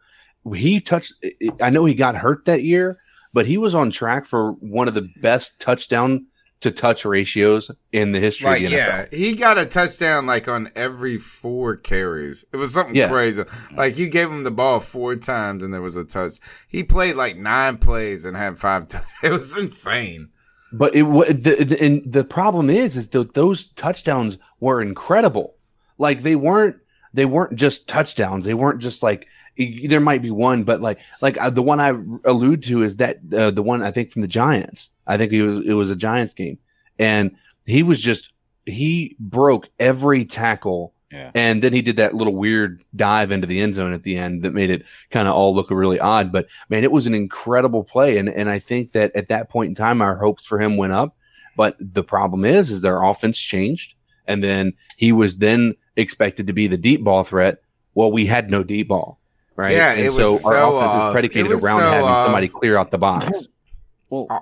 he 0.55 0.79
touched. 0.79 1.13
I 1.61 1.69
know 1.69 1.85
he 1.85 1.93
got 1.93 2.15
hurt 2.15 2.45
that 2.45 2.63
year, 2.63 2.99
but 3.33 3.45
he 3.45 3.57
was 3.57 3.75
on 3.75 3.89
track 3.89 4.25
for 4.25 4.51
one 4.53 4.87
of 4.87 4.93
the 4.93 5.09
best 5.21 5.59
touchdown 5.61 6.25
to 6.61 6.71
touch 6.71 7.05
ratios 7.05 7.71
in 7.93 8.11
the 8.11 8.19
history 8.19 8.49
Like, 8.49 8.59
the 8.61 8.67
NFL. 8.67 8.71
yeah, 8.71 9.05
he 9.13 9.33
got 9.33 9.57
a 9.57 9.65
touchdown 9.65 10.25
like 10.25 10.49
on 10.49 10.69
every 10.75 11.17
four 11.17 11.77
carries. 11.77 12.43
It 12.51 12.57
was 12.57 12.73
something 12.73 12.95
Yeah. 12.95 13.07
crazy. 13.09 13.43
Like 13.77 13.97
you 13.97 14.09
gave 14.09 14.29
him 14.29 14.43
the 14.43 14.51
ball 14.51 14.81
four 14.81 15.15
times 15.15 15.63
and 15.63 15.73
there 15.73 15.81
was 15.81 15.95
a 15.95 16.03
touch. 16.03 16.33
He 16.67 16.83
played 16.83 17.15
like 17.15 17.37
nine 17.37 17.77
plays 17.77 18.25
and 18.25 18.35
had 18.35 18.59
five 18.59 18.87
touchdowns. 18.89 19.13
It 19.23 19.31
was 19.31 19.57
insane. 19.57 20.29
But 20.73 20.95
it 20.95 21.03
the, 21.05 21.63
the 21.65 21.81
and 21.81 22.01
the 22.11 22.25
problem 22.25 22.69
is 22.69 22.97
is 22.97 23.07
that 23.09 23.33
those 23.35 23.69
touchdowns 23.69 24.37
were 24.59 24.81
incredible. 24.81 25.55
Like 25.97 26.23
they 26.23 26.35
weren't 26.35 26.75
they 27.13 27.25
weren't 27.25 27.55
just 27.55 27.87
touchdowns. 27.87 28.43
They 28.43 28.53
weren't 28.53 28.81
just 28.81 29.01
like 29.01 29.27
there 29.59 29.99
might 29.99 30.21
be 30.21 30.31
one, 30.31 30.63
but 30.63 30.81
like 30.81 30.99
like 31.21 31.39
uh, 31.39 31.49
the 31.49 31.61
one 31.61 31.79
I 31.79 31.89
allude 32.25 32.63
to 32.63 32.81
is 32.81 32.97
that 32.97 33.19
uh, 33.33 33.51
the 33.51 33.63
one 33.63 33.81
I 33.81 33.91
think 33.91 34.11
from 34.11 34.21
the 34.21 34.27
Giants. 34.27 34.89
I 35.05 35.17
think 35.17 35.31
it 35.31 35.45
was 35.45 35.65
it 35.65 35.73
was 35.73 35.89
a 35.89 35.95
Giants 35.95 36.33
game, 36.33 36.57
and 36.97 37.35
he 37.65 37.83
was 37.83 38.01
just 38.01 38.31
he 38.65 39.15
broke 39.19 39.69
every 39.79 40.25
tackle. 40.25 40.93
Yeah. 41.11 41.31
And 41.33 41.63
then 41.63 41.73
he 41.73 41.81
did 41.81 41.97
that 41.97 42.13
little 42.13 42.35
weird 42.35 42.83
dive 42.95 43.31
into 43.31 43.47
the 43.47 43.59
end 43.59 43.73
zone 43.73 43.93
at 43.93 44.03
the 44.03 44.15
end 44.15 44.43
that 44.43 44.53
made 44.53 44.69
it 44.69 44.85
kind 45.09 45.27
of 45.27 45.33
all 45.33 45.55
look 45.55 45.71
really 45.71 45.99
odd. 45.99 46.31
But 46.31 46.47
man, 46.69 46.83
it 46.83 46.91
was 46.91 47.07
an 47.07 47.15
incredible 47.15 47.83
play. 47.83 48.19
And 48.19 48.29
and 48.29 48.47
I 48.47 48.59
think 48.59 48.91
that 48.91 49.15
at 49.15 49.29
that 49.29 49.49
point 49.49 49.69
in 49.69 49.75
time, 49.75 50.03
our 50.03 50.17
hopes 50.17 50.45
for 50.45 50.59
him 50.59 50.77
went 50.77 50.93
up. 50.93 51.17
But 51.57 51.75
the 51.79 52.03
problem 52.03 52.45
is, 52.45 52.69
is 52.69 52.81
their 52.81 53.01
offense 53.01 53.39
changed. 53.39 53.95
And 54.27 54.43
then 54.43 54.73
he 54.97 55.11
was 55.11 55.39
then 55.39 55.75
expected 55.95 56.45
to 56.47 56.53
be 56.53 56.67
the 56.67 56.77
deep 56.77 57.03
ball 57.03 57.23
threat. 57.23 57.63
Well, 57.95 58.11
we 58.11 58.27
had 58.27 58.51
no 58.51 58.63
deep 58.63 58.89
ball. 58.89 59.18
Right? 59.59 59.75
Yeah, 59.75 59.91
and 59.91 59.99
it 59.99 60.13
so 60.13 60.31
was 60.31 60.45
our 60.45 60.53
so 60.53 60.77
offense 60.77 60.91
off. 60.93 60.95
is 60.95 61.01
uh, 61.01 61.11
predicated 61.11 61.51
around 61.51 61.61
so 61.61 61.79
having 61.79 62.05
off. 62.05 62.23
somebody 62.23 62.47
clear 62.47 62.77
out 62.77 62.91
the 62.91 62.97
box. 62.97 63.47
Well, 64.09 64.27
uh, 64.29 64.39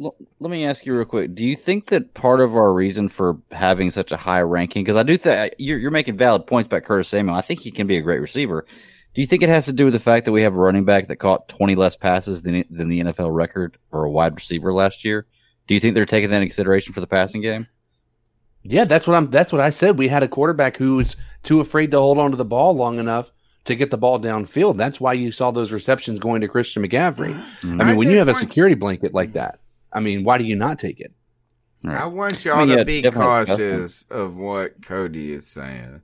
l- 0.00 0.14
let 0.38 0.50
me 0.50 0.64
ask 0.66 0.84
you 0.84 0.94
real 0.94 1.06
quick. 1.06 1.34
Do 1.34 1.44
you 1.44 1.56
think 1.56 1.86
that 1.86 2.12
part 2.14 2.40
of 2.40 2.54
our 2.54 2.72
reason 2.72 3.08
for 3.08 3.38
having 3.50 3.90
such 3.90 4.12
a 4.12 4.16
high 4.16 4.42
ranking, 4.42 4.84
because 4.84 4.96
I 4.96 5.02
do 5.02 5.16
think 5.16 5.54
you're, 5.58 5.78
you're 5.78 5.90
making 5.90 6.18
valid 6.18 6.46
points 6.46 6.66
about 6.66 6.84
Curtis 6.84 7.08
Samuel. 7.08 7.34
I 7.34 7.40
think 7.40 7.60
he 7.60 7.70
can 7.70 7.86
be 7.86 7.96
a 7.96 8.02
great 8.02 8.20
receiver. 8.20 8.66
Do 9.14 9.22
you 9.22 9.26
think 9.26 9.42
it 9.42 9.48
has 9.48 9.64
to 9.64 9.72
do 9.72 9.86
with 9.86 9.94
the 9.94 10.00
fact 10.00 10.26
that 10.26 10.32
we 10.32 10.42
have 10.42 10.54
a 10.54 10.58
running 10.58 10.84
back 10.84 11.08
that 11.08 11.16
caught 11.16 11.48
20 11.48 11.74
less 11.74 11.96
passes 11.96 12.42
than, 12.42 12.62
than 12.70 12.88
the 12.88 13.00
NFL 13.00 13.34
record 13.34 13.78
for 13.90 14.04
a 14.04 14.10
wide 14.10 14.34
receiver 14.34 14.72
last 14.72 15.04
year? 15.04 15.26
Do 15.66 15.74
you 15.74 15.80
think 15.80 15.94
they're 15.94 16.06
taking 16.06 16.30
that 16.30 16.36
into 16.36 16.46
consideration 16.46 16.92
for 16.92 17.00
the 17.00 17.06
passing 17.06 17.40
game? 17.40 17.66
Yeah, 18.64 18.84
that's 18.84 19.06
what 19.06 19.16
I'm. 19.16 19.28
That's 19.28 19.52
what 19.52 19.60
I 19.60 19.70
said. 19.70 19.98
We 19.98 20.08
had 20.08 20.22
a 20.22 20.28
quarterback 20.28 20.76
who 20.76 20.96
was 20.96 21.16
too 21.42 21.60
afraid 21.60 21.90
to 21.92 21.98
hold 21.98 22.18
on 22.18 22.32
to 22.32 22.36
the 22.36 22.44
ball 22.44 22.74
long 22.74 22.98
enough 22.98 23.32
to 23.68 23.76
get 23.76 23.90
the 23.90 23.96
ball 23.98 24.18
downfield. 24.18 24.76
That's 24.76 25.00
why 25.00 25.12
you 25.12 25.30
saw 25.30 25.50
those 25.50 25.72
receptions 25.72 26.18
going 26.18 26.40
to 26.40 26.48
Christian 26.48 26.82
McCaffrey. 26.82 27.34
Mm-hmm. 27.34 27.80
I 27.80 27.84
mean, 27.84 27.94
I 27.94 27.96
when 27.96 28.10
you 28.10 28.18
have 28.18 28.28
a 28.28 28.32
want- 28.32 28.40
security 28.40 28.74
blanket 28.74 29.14
like 29.14 29.34
that, 29.34 29.60
I 29.92 30.00
mean, 30.00 30.24
why 30.24 30.38
do 30.38 30.44
you 30.44 30.56
not 30.56 30.78
take 30.78 31.00
it? 31.00 31.12
I 31.86 32.06
want 32.06 32.44
y'all 32.44 32.58
mean, 32.58 32.68
to 32.68 32.76
yeah, 32.78 32.84
be 32.84 33.02
definitely 33.02 33.46
cautious 33.46 34.04
of 34.10 34.36
what 34.36 34.82
Cody 34.82 35.30
is 35.30 35.46
saying. 35.46 36.02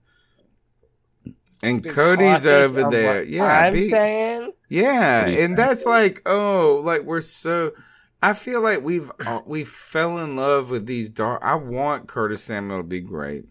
And 1.63 1.83
Be 1.83 1.89
Cody's 1.89 2.47
over 2.47 2.89
there. 2.91 3.25
Yeah, 3.25 3.45
I'm 3.45 3.73
be, 3.73 3.91
saying. 3.91 4.53
yeah, 4.69 5.27
and 5.27 5.57
that's 5.57 5.85
like, 5.87 6.23
oh, 6.27 6.81
like 6.85 7.03
we're 7.03 7.23
so. 7.23 7.73
I 8.23 8.35
feel 8.35 8.61
like 8.61 8.83
we've 8.83 9.11
uh, 9.27 9.41
we 9.47 9.65
fell 9.65 10.19
in 10.19 10.37
love 10.37 10.71
with 10.71 10.87
these 10.87 11.11
dark. 11.11 11.43
I 11.43 11.57
want 11.57 12.07
Curtis 12.07 12.43
Samuel 12.43 12.79
to 12.79 12.85
be 12.85 13.01
great. 13.01 13.47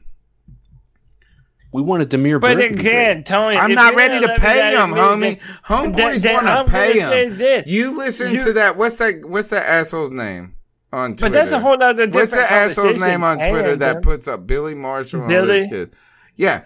We 1.73 1.81
want 1.81 1.89
wanted 1.89 2.09
Damiere 2.09 2.39
But 2.39 2.57
Byrd 2.57 2.61
to 2.61 2.69
be 2.75 2.79
again, 2.79 3.15
great. 3.17 3.25
Tony, 3.25 3.57
I'm 3.57 3.73
not 3.73 3.95
ready 3.95 4.15
gonna 4.21 4.27
to 4.27 4.27
let 4.33 4.39
me 4.41 4.45
pay 4.47 4.75
him, 4.75 4.91
immediately, 4.91 5.35
homie. 5.35 5.39
then- 5.39 5.93
Homeboys 5.93 6.21
then 6.21 6.33
want 6.35 6.45
to 6.47 6.51
I'm 6.53 6.65
pay 6.67 6.99
him. 6.99 7.37
this. 7.37 7.67
You 7.67 7.97
listen 7.97 8.33
You- 8.35 8.43
to 8.45 8.53
that? 8.53 8.77
What's 8.77 8.97
that? 8.97 9.25
What's 9.25 9.47
that 9.47 9.65
asshole's 9.65 10.11
name 10.11 10.53
on 10.91 11.15
Twitter? 11.15 11.25
But 11.25 11.33
that's 11.33 11.51
a 11.51 11.59
whole 11.59 11.81
other 11.81 12.05
What's 12.07 12.29
different 12.29 12.31
the 12.49 12.53
asshole's 12.53 12.99
name 13.01 13.23
on 13.23 13.37
Twitter 13.39 13.63
Paying 13.69 13.79
that 13.79 13.95
him. 13.97 14.01
puts 14.03 14.27
up 14.27 14.45
Billy 14.45 14.75
Marshall 14.75 15.23
and 15.23 15.33
all 15.35 15.45
Billy? 15.45 15.61
this 15.61 15.69
kid? 15.71 15.95
Yeah, 16.35 16.61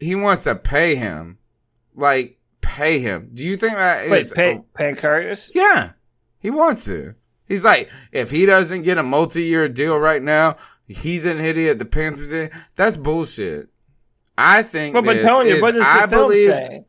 he 0.00 0.16
wants 0.16 0.42
to 0.42 0.56
pay 0.56 0.96
him, 0.96 1.38
like 1.94 2.36
pay 2.60 2.98
him. 2.98 3.30
Do 3.32 3.44
you 3.46 3.56
think 3.56 3.74
that 3.74 4.06
is? 4.06 4.10
Wait, 4.10 4.32
pay, 4.34 4.60
pay 4.74 4.94
Curtis? 4.94 5.52
Yeah, 5.54 5.90
he 6.40 6.50
wants 6.50 6.84
to. 6.86 7.14
He's 7.46 7.62
like, 7.64 7.88
if 8.12 8.30
he 8.32 8.44
doesn't 8.44 8.82
get 8.82 8.98
a 8.98 9.02
multi-year 9.04 9.68
deal 9.68 9.98
right 9.98 10.22
now, 10.22 10.56
he's 10.88 11.24
an 11.26 11.38
idiot. 11.40 11.78
The 11.78 11.84
Panthers, 11.86 12.32
in. 12.32 12.50
that's 12.76 12.96
bullshit. 12.96 13.68
I 14.40 14.62
think 14.62 14.94
But, 14.94 15.04
but 15.04 15.14
this 15.14 15.26
Tony, 15.26 15.50
is, 15.50 15.60
what 15.60 15.74
does 15.74 15.82
the 15.82 15.88
I 15.88 16.06
film 16.06 16.10
believe 16.28 16.48
say? 16.50 16.84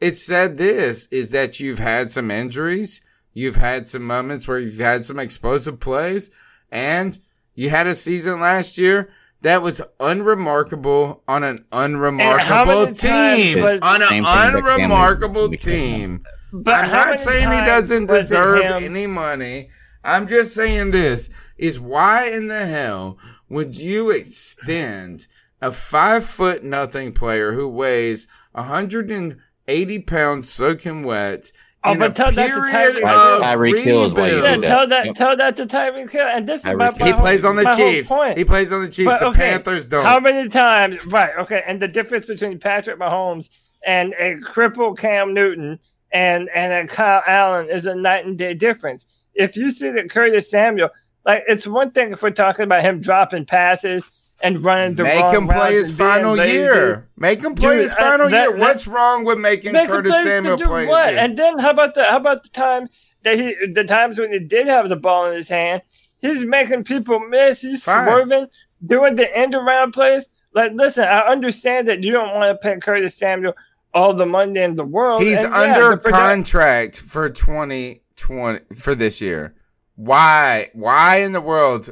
it 0.00 0.16
said 0.16 0.58
this 0.58 1.06
is 1.10 1.30
that 1.30 1.58
you've 1.60 1.78
had 1.78 2.10
some 2.10 2.30
injuries, 2.30 3.00
you've 3.32 3.56
had 3.56 3.86
some 3.86 4.02
moments 4.02 4.46
where 4.46 4.58
you've 4.58 4.78
had 4.78 5.04
some 5.04 5.18
explosive 5.18 5.80
plays, 5.80 6.30
and 6.70 7.18
you 7.54 7.70
had 7.70 7.86
a 7.86 7.94
season 7.94 8.40
last 8.40 8.76
year 8.76 9.10
that 9.40 9.62
was 9.62 9.80
unremarkable 9.98 11.22
on 11.26 11.42
an 11.42 11.64
unremarkable 11.72 12.92
team. 12.92 13.60
was- 13.62 13.80
On 13.80 14.02
an 14.02 14.08
Same 14.08 14.10
thing 14.10 14.22
that 14.24 14.52
Cam 14.52 14.54
unremarkable 14.56 15.48
team. 15.50 16.22
But 16.52 16.84
I'm 16.84 16.90
not 16.90 17.18
saying 17.18 17.50
he 17.50 17.60
doesn't 17.62 18.06
deserve 18.06 18.60
any 18.82 19.06
money. 19.06 19.70
I'm 20.04 20.26
just 20.26 20.54
saying 20.54 20.90
this 20.90 21.30
is 21.56 21.80
why 21.80 22.26
in 22.26 22.48
the 22.48 22.66
hell 22.66 23.18
would 23.48 23.74
you 23.74 24.10
extend 24.10 25.26
a 25.62 25.72
five 25.72 26.26
foot 26.26 26.62
nothing 26.64 27.12
player 27.12 27.52
who 27.52 27.68
weighs 27.68 28.26
180 28.52 29.98
pounds 30.00 30.48
soaking 30.50 31.04
wet 31.04 31.52
Oh, 31.84 31.94
in 31.94 31.98
but 31.98 32.12
a 32.12 32.14
tell 32.14 32.30
that 32.30 32.46
to 32.46 32.52
period 32.52 32.72
Tyreek 32.72 32.90
of 32.90 32.96
Hill. 32.98 33.40
Tyreek 33.40 33.82
Hill 33.82 34.04
is 34.04 34.14
why 34.14 34.28
you 34.30 34.36
Yeah, 34.42 34.56
tell 34.56 34.86
that, 34.86 35.06
Yep. 35.06 35.14
tell 35.16 35.36
that 35.36 35.56
to 35.56 35.66
Tyreek 35.66 36.10
Hill, 36.12 36.28
and 36.28 36.48
this 36.48 36.60
is 36.60 36.66
my, 36.66 36.70
Hill. 36.70 36.78
my 36.78 37.04
He 37.06 37.10
whole- 37.10 37.20
plays 37.20 37.44
on 37.44 37.56
the 37.56 37.64
my 37.64 37.74
whole 37.74 37.90
Chiefs. 37.90 38.08
point. 38.12 38.38
He 38.38 38.44
plays 38.44 38.70
on 38.70 38.82
the 38.82 38.88
Chiefs. 38.88 39.06
But, 39.06 39.18
the 39.20 39.26
okay, 39.28 39.50
Panthers 39.50 39.86
don't. 39.86 40.04
How 40.04 40.20
many 40.20 40.48
times? 40.48 41.04
Right. 41.06 41.32
Okay. 41.40 41.64
And 41.66 41.82
the 41.82 41.88
difference 41.88 42.26
between 42.26 42.60
Patrick 42.60 43.00
Mahomes 43.00 43.48
and 43.84 44.14
a 44.16 44.36
crippled 44.44 45.00
Cam 45.00 45.34
Newton 45.34 45.80
and 46.12 46.48
and 46.54 46.72
a 46.72 46.86
Kyle 46.86 47.24
Allen 47.26 47.68
is 47.68 47.84
a 47.86 47.96
night 47.96 48.26
and 48.26 48.38
day 48.38 48.54
difference. 48.54 49.06
If 49.34 49.56
you 49.56 49.68
see 49.72 49.90
that 49.90 50.08
Curtis 50.08 50.48
Samuel, 50.48 50.90
like 51.26 51.42
it's 51.48 51.66
one 51.66 51.90
thing 51.90 52.12
if 52.12 52.22
we're 52.22 52.30
talking 52.30 52.62
about 52.62 52.82
him 52.84 53.00
dropping 53.00 53.46
passes 53.46 54.08
and 54.42 54.62
running 54.64 54.94
the 54.94 55.04
Make 55.04 55.32
him 55.32 55.46
play 55.46 55.74
his 55.74 55.96
final 55.96 56.36
year. 56.36 57.08
Make 57.16 57.42
him 57.42 57.54
play 57.54 57.74
Dude, 57.76 57.82
his 57.82 57.92
uh, 57.92 57.96
final 57.96 58.28
that- 58.28 58.48
year. 58.48 58.50
that- 58.52 58.58
What's 58.58 58.86
wrong 58.86 59.24
with 59.24 59.38
making 59.38 59.72
Make 59.72 59.88
Curtis 59.88 60.22
Samuel 60.22 60.58
play 60.58 60.86
what? 60.86 61.14
And 61.14 61.36
then 61.38 61.58
how 61.58 61.70
about 61.70 61.94
the 61.94 62.04
how 62.04 62.16
about 62.16 62.42
the 62.42 62.48
time 62.50 62.88
that 63.22 63.38
he 63.38 63.54
the 63.72 63.84
times 63.84 64.18
when 64.18 64.32
he 64.32 64.38
did 64.40 64.66
have 64.66 64.88
the 64.88 64.96
ball 64.96 65.26
in 65.30 65.34
his 65.34 65.48
hand, 65.48 65.82
he's 66.18 66.42
making 66.44 66.84
people 66.84 67.20
miss. 67.20 67.60
He's 67.62 67.84
Fine. 67.84 68.06
swerving, 68.08 68.46
doing 68.84 69.14
the 69.16 69.34
end 69.36 69.54
around 69.54 69.92
plays. 69.92 70.28
Like, 70.54 70.72
listen, 70.72 71.04
I 71.04 71.20
understand 71.20 71.88
that 71.88 72.02
you 72.02 72.12
don't 72.12 72.34
want 72.34 72.50
to 72.50 72.58
pay 72.68 72.78
Curtis 72.78 73.16
Samuel 73.16 73.54
all 73.94 74.12
the 74.12 74.26
money 74.26 74.58
in 74.60 74.74
the 74.76 74.84
world. 74.84 75.22
He's 75.22 75.42
and 75.44 75.54
under 75.54 75.96
produ- 75.96 76.10
contract 76.10 77.00
for 77.00 77.30
2020 77.30 78.60
for 78.76 78.94
this 78.94 79.20
year. 79.20 79.54
Why? 79.96 80.70
Why 80.74 81.18
in 81.18 81.32
the 81.32 81.40
world 81.40 81.90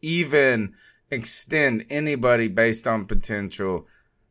even 0.00 0.74
extend 1.12 1.84
anybody 1.90 2.48
based 2.48 2.86
on 2.86 3.04
potential? 3.04 3.86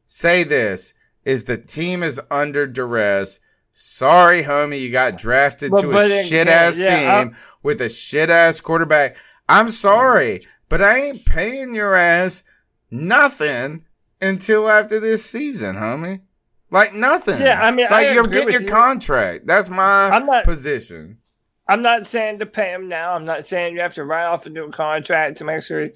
Say 0.07 0.43
this 0.43 0.93
is 1.23 1.43
the 1.45 1.57
team 1.57 2.03
is 2.03 2.19
under 2.29 2.65
duress. 2.67 3.39
Sorry, 3.73 4.43
homie, 4.43 4.81
you 4.81 4.91
got 4.91 5.17
drafted 5.17 5.71
But- 5.71 5.81
to 5.81 5.89
a 5.91 5.93
but 5.93 6.11
it- 6.11 6.25
shit 6.25 6.47
ass 6.47 6.77
yeah, 6.79 7.23
team 7.23 7.35
with 7.63 7.79
a 7.81 7.89
shit 7.89 8.29
ass 8.29 8.59
quarterback. 8.59 9.15
I'm 9.47 9.69
sorry, 9.69 10.45
but 10.67 10.81
I 10.81 10.99
ain't 10.99 11.25
paying 11.25 11.73
your 11.75 11.95
ass 11.95 12.43
nothing 12.89 13.85
until 14.21 14.69
after 14.69 14.99
this 14.99 15.25
season, 15.25 15.75
homie. 15.75 16.21
Like 16.69 16.93
nothing. 16.93 17.41
Yeah, 17.41 17.61
I 17.61 17.71
mean, 17.71 17.87
I 17.89 18.03
like 18.03 18.13
you're 18.13 18.27
getting 18.27 18.53
your 18.53 18.61
you. 18.61 18.67
contract. 18.67 19.45
That's 19.45 19.69
my 19.69 20.09
I'm 20.09 20.25
not- 20.25 20.43
position. 20.45 21.17
I'm 21.67 21.81
not 21.81 22.07
saying 22.07 22.39
to 22.39 22.45
pay 22.45 22.71
him 22.73 22.89
now. 22.89 23.13
I'm 23.13 23.23
not 23.25 23.45
saying 23.45 23.75
you 23.75 23.81
have 23.81 23.93
to 23.95 24.03
write 24.03 24.25
off 24.25 24.45
a 24.45 24.49
new 24.49 24.69
contract 24.71 25.37
to 25.37 25.43
make 25.45 25.63
sure 25.63 25.89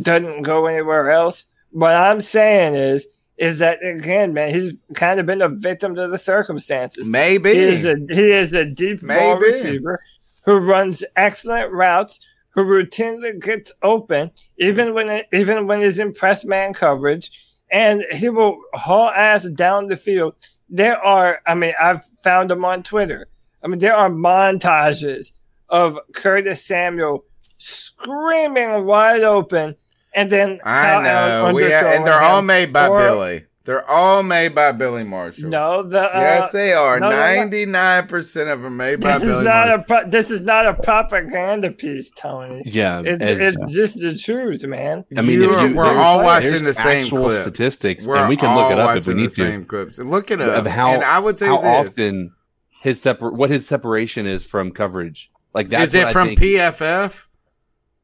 doesn't 0.00 0.42
go 0.42 0.66
anywhere 0.66 1.10
else. 1.10 1.46
What 1.70 1.94
I'm 1.94 2.20
saying 2.20 2.74
is, 2.74 3.06
is 3.36 3.58
that 3.58 3.84
again, 3.84 4.32
man, 4.32 4.54
he's 4.54 4.70
kind 4.94 5.18
of 5.18 5.26
been 5.26 5.42
a 5.42 5.48
victim 5.48 5.94
to 5.94 6.08
the 6.08 6.18
circumstances. 6.18 7.08
Maybe. 7.08 7.54
He 7.54 7.60
is 7.60 7.84
a 7.84 7.96
he 8.08 8.30
is 8.30 8.52
a 8.52 8.64
deep 8.64 9.06
ball 9.06 9.38
receiver 9.38 10.00
who 10.44 10.58
runs 10.58 11.02
excellent 11.16 11.72
routes, 11.72 12.26
who 12.50 12.64
routinely 12.64 13.40
gets 13.42 13.72
open, 13.82 14.30
even 14.58 14.94
when 14.94 15.22
even 15.32 15.66
when 15.66 15.80
he's 15.80 15.98
in 15.98 16.12
press 16.12 16.44
man 16.44 16.72
coverage, 16.74 17.30
and 17.70 18.04
he 18.12 18.28
will 18.28 18.60
haul 18.74 19.08
ass 19.08 19.44
down 19.44 19.86
the 19.86 19.96
field. 19.96 20.34
There 20.68 20.98
are, 20.98 21.40
I 21.46 21.54
mean, 21.54 21.74
I've 21.80 22.04
found 22.22 22.50
him 22.50 22.64
on 22.64 22.82
Twitter. 22.82 23.26
I 23.62 23.66
mean, 23.66 23.78
there 23.78 23.96
are 23.96 24.08
montages 24.08 25.32
of 25.68 25.98
Curtis 26.14 26.64
Samuel 26.64 27.24
screaming 27.62 28.84
wide 28.86 29.22
open, 29.22 29.76
and 30.14 30.30
then 30.30 30.60
I 30.64 31.02
know. 31.02 31.08
Allen 31.08 31.54
We 31.54 31.72
and 31.72 32.06
they're 32.06 32.20
all 32.22 32.42
made 32.42 32.72
by 32.72 32.88
Or- 32.88 32.98
Billy. 32.98 33.44
They're 33.64 33.88
all 33.88 34.24
made 34.24 34.56
by 34.56 34.72
Billy 34.72 35.04
Marshall. 35.04 35.48
No, 35.48 35.84
the 35.84 36.00
uh, 36.00 36.20
yes, 36.20 36.50
they 36.50 36.72
are. 36.72 36.98
Ninety 36.98 37.64
nine 37.64 38.08
percent 38.08 38.50
of 38.50 38.60
them 38.60 38.76
made 38.76 38.98
by 38.98 39.18
This 39.18 39.28
is 39.28 39.44
not 39.44 39.68
Marshall. 39.68 39.74
a 39.74 39.82
pro- 39.84 40.10
this 40.10 40.30
is 40.32 40.40
not 40.40 40.66
a 40.66 40.74
propaganda 40.74 41.70
piece, 41.70 42.10
Tony. 42.10 42.64
Yeah, 42.66 43.02
it's 43.04 43.22
as- 43.22 43.54
it's 43.56 43.72
just 43.72 44.00
the 44.00 44.18
truth, 44.18 44.64
man. 44.64 45.04
I 45.16 45.22
mean, 45.22 45.40
You 45.42 45.54
if 45.54 45.70
you- 45.70 45.76
we're 45.76 45.84
all 45.96 46.24
watching 46.24 46.64
the 46.64 46.72
same 46.74 47.08
clips. 47.08 47.42
statistics, 47.42 48.04
We're 48.04 48.16
and 48.16 48.28
we 48.28 48.36
can 48.36 48.52
look 48.56 48.64
all 48.64 48.72
it 48.72 48.78
up 48.80 48.96
if 48.96 49.06
we 49.06 49.14
need 49.14 49.30
the 49.30 49.34
to. 49.36 49.50
same 49.52 49.64
clips. 49.64 49.96
Look 50.00 50.32
it 50.32 50.40
up. 50.40 50.58
Of 50.58 50.66
how 50.66 50.94
and 50.94 51.04
I 51.04 51.20
would 51.20 51.38
say 51.38 51.46
how 51.46 51.60
this: 51.60 51.90
often 51.92 52.32
his 52.80 53.00
separ- 53.00 53.30
what 53.30 53.50
his 53.50 53.64
separation 53.64 54.26
is 54.26 54.44
from 54.44 54.72
coverage. 54.72 55.30
Like 55.54 55.68
that's 55.68 55.90
is 55.90 55.94
it 55.94 56.06
I 56.06 56.12
from 56.12 56.28
think- 56.34 56.40
PFF? 56.40 57.28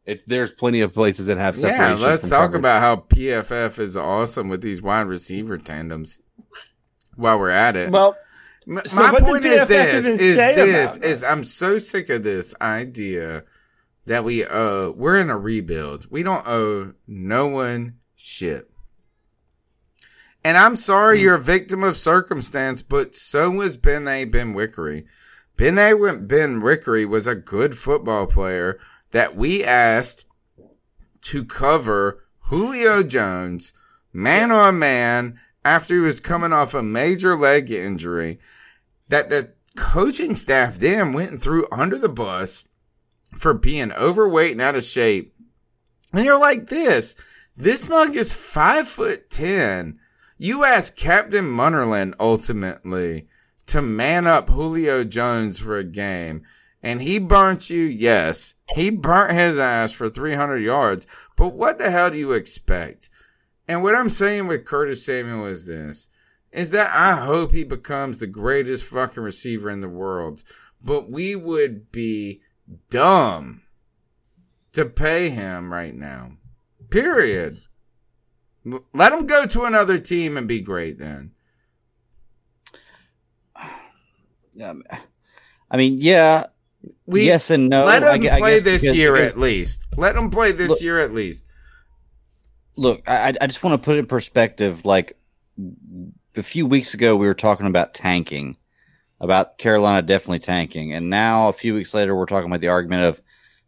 It's 0.08 0.24
there's 0.24 0.50
plenty 0.52 0.80
of 0.80 0.94
places 0.94 1.26
that 1.26 1.36
have 1.36 1.54
separation. 1.54 1.98
Yeah, 1.98 2.06
let's 2.06 2.26
talk 2.26 2.52
coverage. 2.52 2.60
about 2.60 2.80
how 2.80 2.96
PFF 2.96 3.78
is 3.78 3.94
awesome 3.94 4.48
with 4.48 4.62
these 4.62 4.80
wide 4.80 5.06
receiver 5.06 5.58
tandems. 5.58 6.18
While 7.14 7.38
we're 7.38 7.50
at 7.50 7.76
it, 7.76 7.90
Well, 7.90 8.16
M- 8.66 8.80
so 8.86 8.96
my 8.96 9.20
point 9.20 9.44
is 9.44 9.66
this: 9.66 10.06
is 10.06 10.36
say 10.36 10.54
this 10.54 10.96
is 10.98 11.22
I'm 11.22 11.44
so 11.44 11.76
sick 11.76 12.08
of 12.08 12.22
this 12.22 12.54
idea 12.60 13.44
that 14.06 14.24
we 14.24 14.44
uh 14.46 14.88
we're 14.90 15.20
in 15.20 15.28
a 15.28 15.36
rebuild. 15.36 16.06
We 16.10 16.22
don't 16.22 16.46
owe 16.46 16.94
no 17.06 17.46
one 17.46 17.96
shit. 18.16 18.70
And 20.42 20.56
I'm 20.56 20.76
sorry 20.76 21.20
you're 21.20 21.34
a 21.34 21.38
victim 21.40 21.82
of 21.82 21.98
circumstance, 21.98 22.80
but 22.80 23.14
so 23.14 23.50
was 23.50 23.76
Ben 23.76 24.08
A. 24.08 24.24
Benwikere. 24.24 25.04
Ben 25.58 25.76
A. 25.78 25.92
Benwikere 25.92 27.06
was 27.06 27.26
a 27.26 27.34
good 27.34 27.76
football 27.76 28.26
player 28.26 28.78
that 29.10 29.36
we 29.36 29.64
asked 29.64 30.26
to 31.22 31.44
cover 31.44 32.24
Julio 32.40 33.02
Jones 33.02 33.72
man 34.12 34.50
on 34.50 34.78
man 34.78 35.38
after 35.64 35.94
he 35.94 36.00
was 36.00 36.20
coming 36.20 36.52
off 36.52 36.74
a 36.74 36.82
major 36.82 37.36
leg 37.36 37.70
injury. 37.70 38.38
that 39.08 39.30
the 39.30 39.52
coaching 39.76 40.36
staff 40.36 40.78
then 40.78 41.12
went 41.12 41.30
and 41.30 41.42
threw 41.42 41.66
under 41.70 41.98
the 41.98 42.08
bus 42.08 42.64
for 43.36 43.54
being 43.54 43.92
overweight 43.92 44.52
and 44.52 44.60
out 44.60 44.74
of 44.74 44.84
shape. 44.84 45.34
And 46.12 46.24
you're 46.24 46.38
like 46.38 46.68
this. 46.68 47.14
This 47.56 47.88
mug 47.88 48.16
is 48.16 48.32
five 48.32 48.88
foot 48.88 49.30
ten. 49.30 49.98
You 50.36 50.64
asked 50.64 50.96
Captain 50.96 51.44
Munnerlyn 51.44 52.14
ultimately 52.20 53.28
to 53.66 53.82
man 53.82 54.26
up 54.26 54.48
Julio 54.48 55.04
Jones 55.04 55.58
for 55.58 55.76
a 55.76 55.84
game. 55.84 56.42
And 56.82 57.02
he 57.02 57.18
burnt 57.18 57.70
you, 57.70 57.82
yes. 57.82 58.54
He 58.74 58.90
burnt 58.90 59.32
his 59.32 59.58
ass 59.58 59.92
for 59.92 60.08
300 60.08 60.58
yards. 60.58 61.06
But 61.36 61.54
what 61.54 61.78
the 61.78 61.90
hell 61.90 62.10
do 62.10 62.18
you 62.18 62.32
expect? 62.32 63.08
And 63.66 63.82
what 63.82 63.94
I'm 63.94 64.10
saying 64.10 64.46
with 64.46 64.64
Curtis 64.64 65.04
Samuel 65.04 65.46
is 65.46 65.66
this 65.66 66.08
is 66.50 66.70
that 66.70 66.90
I 66.90 67.14
hope 67.14 67.52
he 67.52 67.64
becomes 67.64 68.18
the 68.18 68.26
greatest 68.26 68.84
fucking 68.86 69.22
receiver 69.22 69.68
in 69.68 69.80
the 69.80 69.88
world. 69.88 70.42
But 70.82 71.10
we 71.10 71.36
would 71.36 71.92
be 71.92 72.40
dumb 72.88 73.62
to 74.72 74.86
pay 74.86 75.28
him 75.28 75.72
right 75.72 75.94
now. 75.94 76.32
Period. 76.90 77.60
Let 78.92 79.12
him 79.12 79.26
go 79.26 79.46
to 79.46 79.64
another 79.64 79.98
team 79.98 80.36
and 80.36 80.48
be 80.48 80.60
great 80.60 80.98
then. 80.98 81.32
Um, 84.60 84.82
I 85.70 85.76
mean, 85.76 85.98
yeah. 86.00 86.46
We- 87.08 87.24
yes 87.26 87.50
and 87.50 87.68
no. 87.68 87.84
Let 87.84 88.04
I 88.04 88.14
him 88.16 88.26
I 88.30 88.38
play 88.38 88.60
guess 88.60 88.82
this 88.82 88.94
year 88.94 89.16
at 89.16 89.38
least. 89.38 89.86
Let 89.96 90.14
him 90.14 90.30
play 90.30 90.52
this 90.52 90.68
Look- 90.68 90.80
year 90.82 90.98
at 90.98 91.12
least. 91.14 91.46
look, 92.76 93.02
I, 93.08 93.34
I 93.40 93.46
just 93.46 93.62
want 93.64 93.80
to 93.80 93.84
put 93.84 93.96
it 93.96 94.00
in 94.00 94.06
perspective. 94.06 94.84
Like 94.84 95.16
a 96.36 96.42
few 96.42 96.66
weeks 96.66 96.94
ago, 96.94 97.16
we 97.16 97.26
were 97.26 97.34
talking 97.34 97.66
about 97.66 97.94
tanking, 97.94 98.56
about 99.20 99.58
Carolina 99.58 100.02
definitely 100.02 100.38
tanking, 100.40 100.92
and 100.92 101.10
now 101.10 101.48
a 101.48 101.52
few 101.52 101.74
weeks 101.74 101.94
later, 101.94 102.14
we're 102.14 102.26
talking 102.26 102.48
about 102.50 102.60
the 102.60 102.68
argument 102.68 103.02
of 103.04 103.20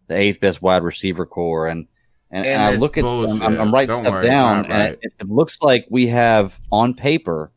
the 0.06 0.16
eighth 0.16 0.38
best 0.40 0.60
wide 0.62 0.82
receiver 0.82 1.26
corps, 1.26 1.66
and 1.68 1.86
and, 2.30 2.46
And 2.46 2.60
and 2.60 2.62
I 2.62 2.76
look 2.76 2.96
at 2.98 3.04
I'm, 3.04 3.24
bullshit. 3.24 3.42
I'm, 3.42 3.58
I'm 3.60 3.74
writing 3.74 3.94
Don't 3.94 4.04
stuff 4.04 4.12
worry, 4.12 4.26
down, 4.26 4.62
not 4.62 4.70
and 4.70 4.98
it, 5.02 5.12
it 5.20 5.28
looks 5.28 5.60
like 5.62 5.86
we 5.90 6.06
have 6.08 6.60
on 6.70 6.94
paper 6.94 7.50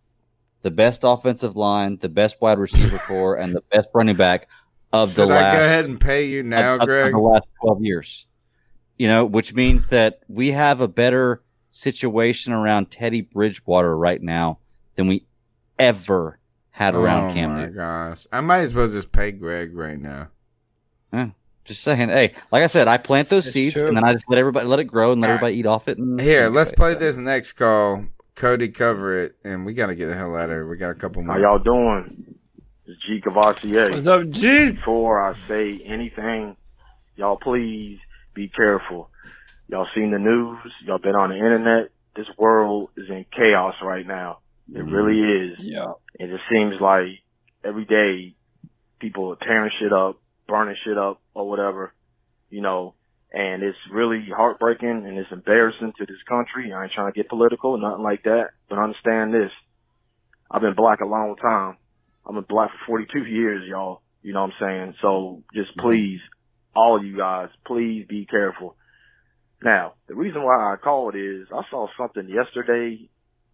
the 0.63 0.71
best 0.71 1.01
offensive 1.03 1.55
line, 1.57 1.97
the 1.97 2.09
best 2.09 2.37
wide 2.41 2.57
receiver 2.57 2.97
corps, 2.99 3.35
and 3.35 3.53
the 3.53 3.61
best 3.69 3.89
running 3.93 4.15
back 4.15 4.47
of 4.93 5.09
Should 5.09 5.17
the 5.29 5.33
I 5.33 5.35
last 5.41 5.57
go 5.57 5.63
ahead 5.65 5.85
and 5.85 5.99
pay 5.99 6.25
you 6.27 6.43
now, 6.43 6.75
of- 6.75 6.81
of 6.81 6.87
Greg? 6.87 7.11
the 7.11 7.19
last 7.19 7.43
12 7.61 7.81
years. 7.83 8.25
You 8.97 9.07
know, 9.07 9.25
which 9.25 9.53
means 9.53 9.87
that 9.87 10.19
we 10.29 10.51
have 10.51 10.79
a 10.79 10.87
better 10.87 11.41
situation 11.71 12.53
around 12.53 12.91
Teddy 12.91 13.21
Bridgewater 13.21 13.97
right 13.97 14.21
now 14.21 14.59
than 14.95 15.07
we 15.07 15.25
ever 15.79 16.39
had 16.69 16.95
around 16.95 17.31
oh 17.31 17.33
Cam 17.33 17.49
my 17.49 17.59
Newton. 17.61 17.75
gosh. 17.75 18.27
I 18.31 18.39
might 18.41 18.59
as 18.59 18.73
well 18.73 18.87
just 18.87 19.11
pay 19.11 19.31
Greg 19.31 19.75
right 19.75 19.99
now. 19.99 20.29
Yeah, 21.11 21.29
just 21.65 21.81
saying. 21.81 22.09
Hey, 22.09 22.33
like 22.51 22.63
I 22.63 22.67
said, 22.67 22.87
I 22.87 22.97
plant 22.97 23.29
those 23.29 23.45
It's 23.47 23.53
seeds 23.53 23.73
true. 23.73 23.87
and 23.87 23.97
then 23.97 24.03
I 24.03 24.13
just 24.13 24.25
let 24.29 24.37
everybody 24.39 24.67
let 24.67 24.79
it 24.79 24.85
grow 24.85 25.11
and 25.11 25.21
let 25.21 25.27
All 25.27 25.33
right. 25.33 25.37
everybody 25.39 25.59
eat 25.59 25.65
off 25.65 25.87
it. 25.87 25.97
And 25.97 26.19
Here, 26.21 26.49
let's 26.49 26.71
play 26.71 26.93
this 26.93 27.17
next 27.17 27.53
call. 27.53 28.05
Cody, 28.35 28.69
cover 28.69 29.19
it, 29.19 29.35
and 29.43 29.63
we 29.65 29.73
got 29.73 29.87
to 29.87 29.95
get 29.95 30.07
the 30.07 30.15
hell 30.15 30.35
out 30.35 30.45
of 30.45 30.49
here. 30.51 30.67
We 30.67 30.75
got 30.77 30.89
a 30.89 30.95
couple 30.95 31.21
more. 31.23 31.35
How 31.35 31.41
y'all 31.41 31.59
doing? 31.59 32.32
It's 32.85 33.01
G 33.01 33.21
Cavassier. 33.21 33.93
What's 33.93 34.07
up, 34.07 34.29
G? 34.29 34.71
Before 34.71 35.21
I 35.21 35.35
say 35.47 35.79
anything, 35.85 36.57
y'all 37.15 37.37
please 37.37 37.99
be 38.33 38.49
careful. 38.49 39.09
Y'all 39.69 39.87
seen 39.95 40.11
the 40.11 40.19
news. 40.19 40.59
Y'all 40.85 40.97
been 40.97 41.15
on 41.15 41.29
the 41.29 41.37
internet. 41.37 41.91
This 42.13 42.27
world 42.37 42.89
is 42.97 43.09
in 43.09 43.25
chaos 43.31 43.75
right 43.81 44.05
now. 44.05 44.39
It 44.67 44.79
mm-hmm. 44.79 44.93
really 44.93 45.19
is. 45.19 45.59
Yeah. 45.59 45.93
It 46.19 46.27
just 46.27 46.43
seems 46.51 46.75
like 46.81 47.07
every 47.63 47.85
day 47.85 48.35
people 48.99 49.31
are 49.31 49.37
tearing 49.37 49.71
shit 49.79 49.93
up, 49.93 50.19
burning 50.45 50.75
shit 50.83 50.97
up 50.97 51.21
or 51.33 51.47
whatever, 51.47 51.93
you 52.49 52.59
know, 52.59 52.95
and 53.31 53.63
it's 53.63 53.77
really 53.91 54.27
heartbreaking 54.29 55.05
and 55.07 55.17
it's 55.17 55.31
embarrassing 55.31 55.93
to 55.99 56.05
this 56.05 56.21
country. 56.27 56.73
I 56.73 56.83
ain't 56.83 56.91
trying 56.91 57.13
to 57.13 57.15
get 57.15 57.29
political, 57.29 57.77
nothing 57.77 58.03
like 58.03 58.23
that, 58.23 58.49
but 58.67 58.77
understand 58.77 59.33
this. 59.33 59.51
I've 60.51 60.61
been 60.61 60.75
black 60.75 60.99
a 60.99 61.05
long 61.05 61.37
time. 61.37 61.77
I've 62.25 62.33
been 62.33 62.45
black 62.47 62.71
for 62.71 62.97
42 62.97 63.25
years, 63.25 63.63
y'all. 63.67 64.01
You 64.21 64.33
know 64.33 64.41
what 64.41 64.53
I'm 64.61 64.67
saying? 64.67 64.95
So 65.01 65.43
just 65.53 65.75
please, 65.77 66.19
all 66.75 66.97
of 66.97 67.05
you 67.05 67.17
guys, 67.17 67.49
please 67.65 68.05
be 68.07 68.25
careful. 68.25 68.75
Now, 69.61 69.93
the 70.07 70.15
reason 70.15 70.43
why 70.43 70.73
I 70.73 70.75
called 70.77 71.15
is 71.15 71.47
I 71.53 71.61
saw 71.69 71.87
something 71.97 72.27
yesterday. 72.29 73.09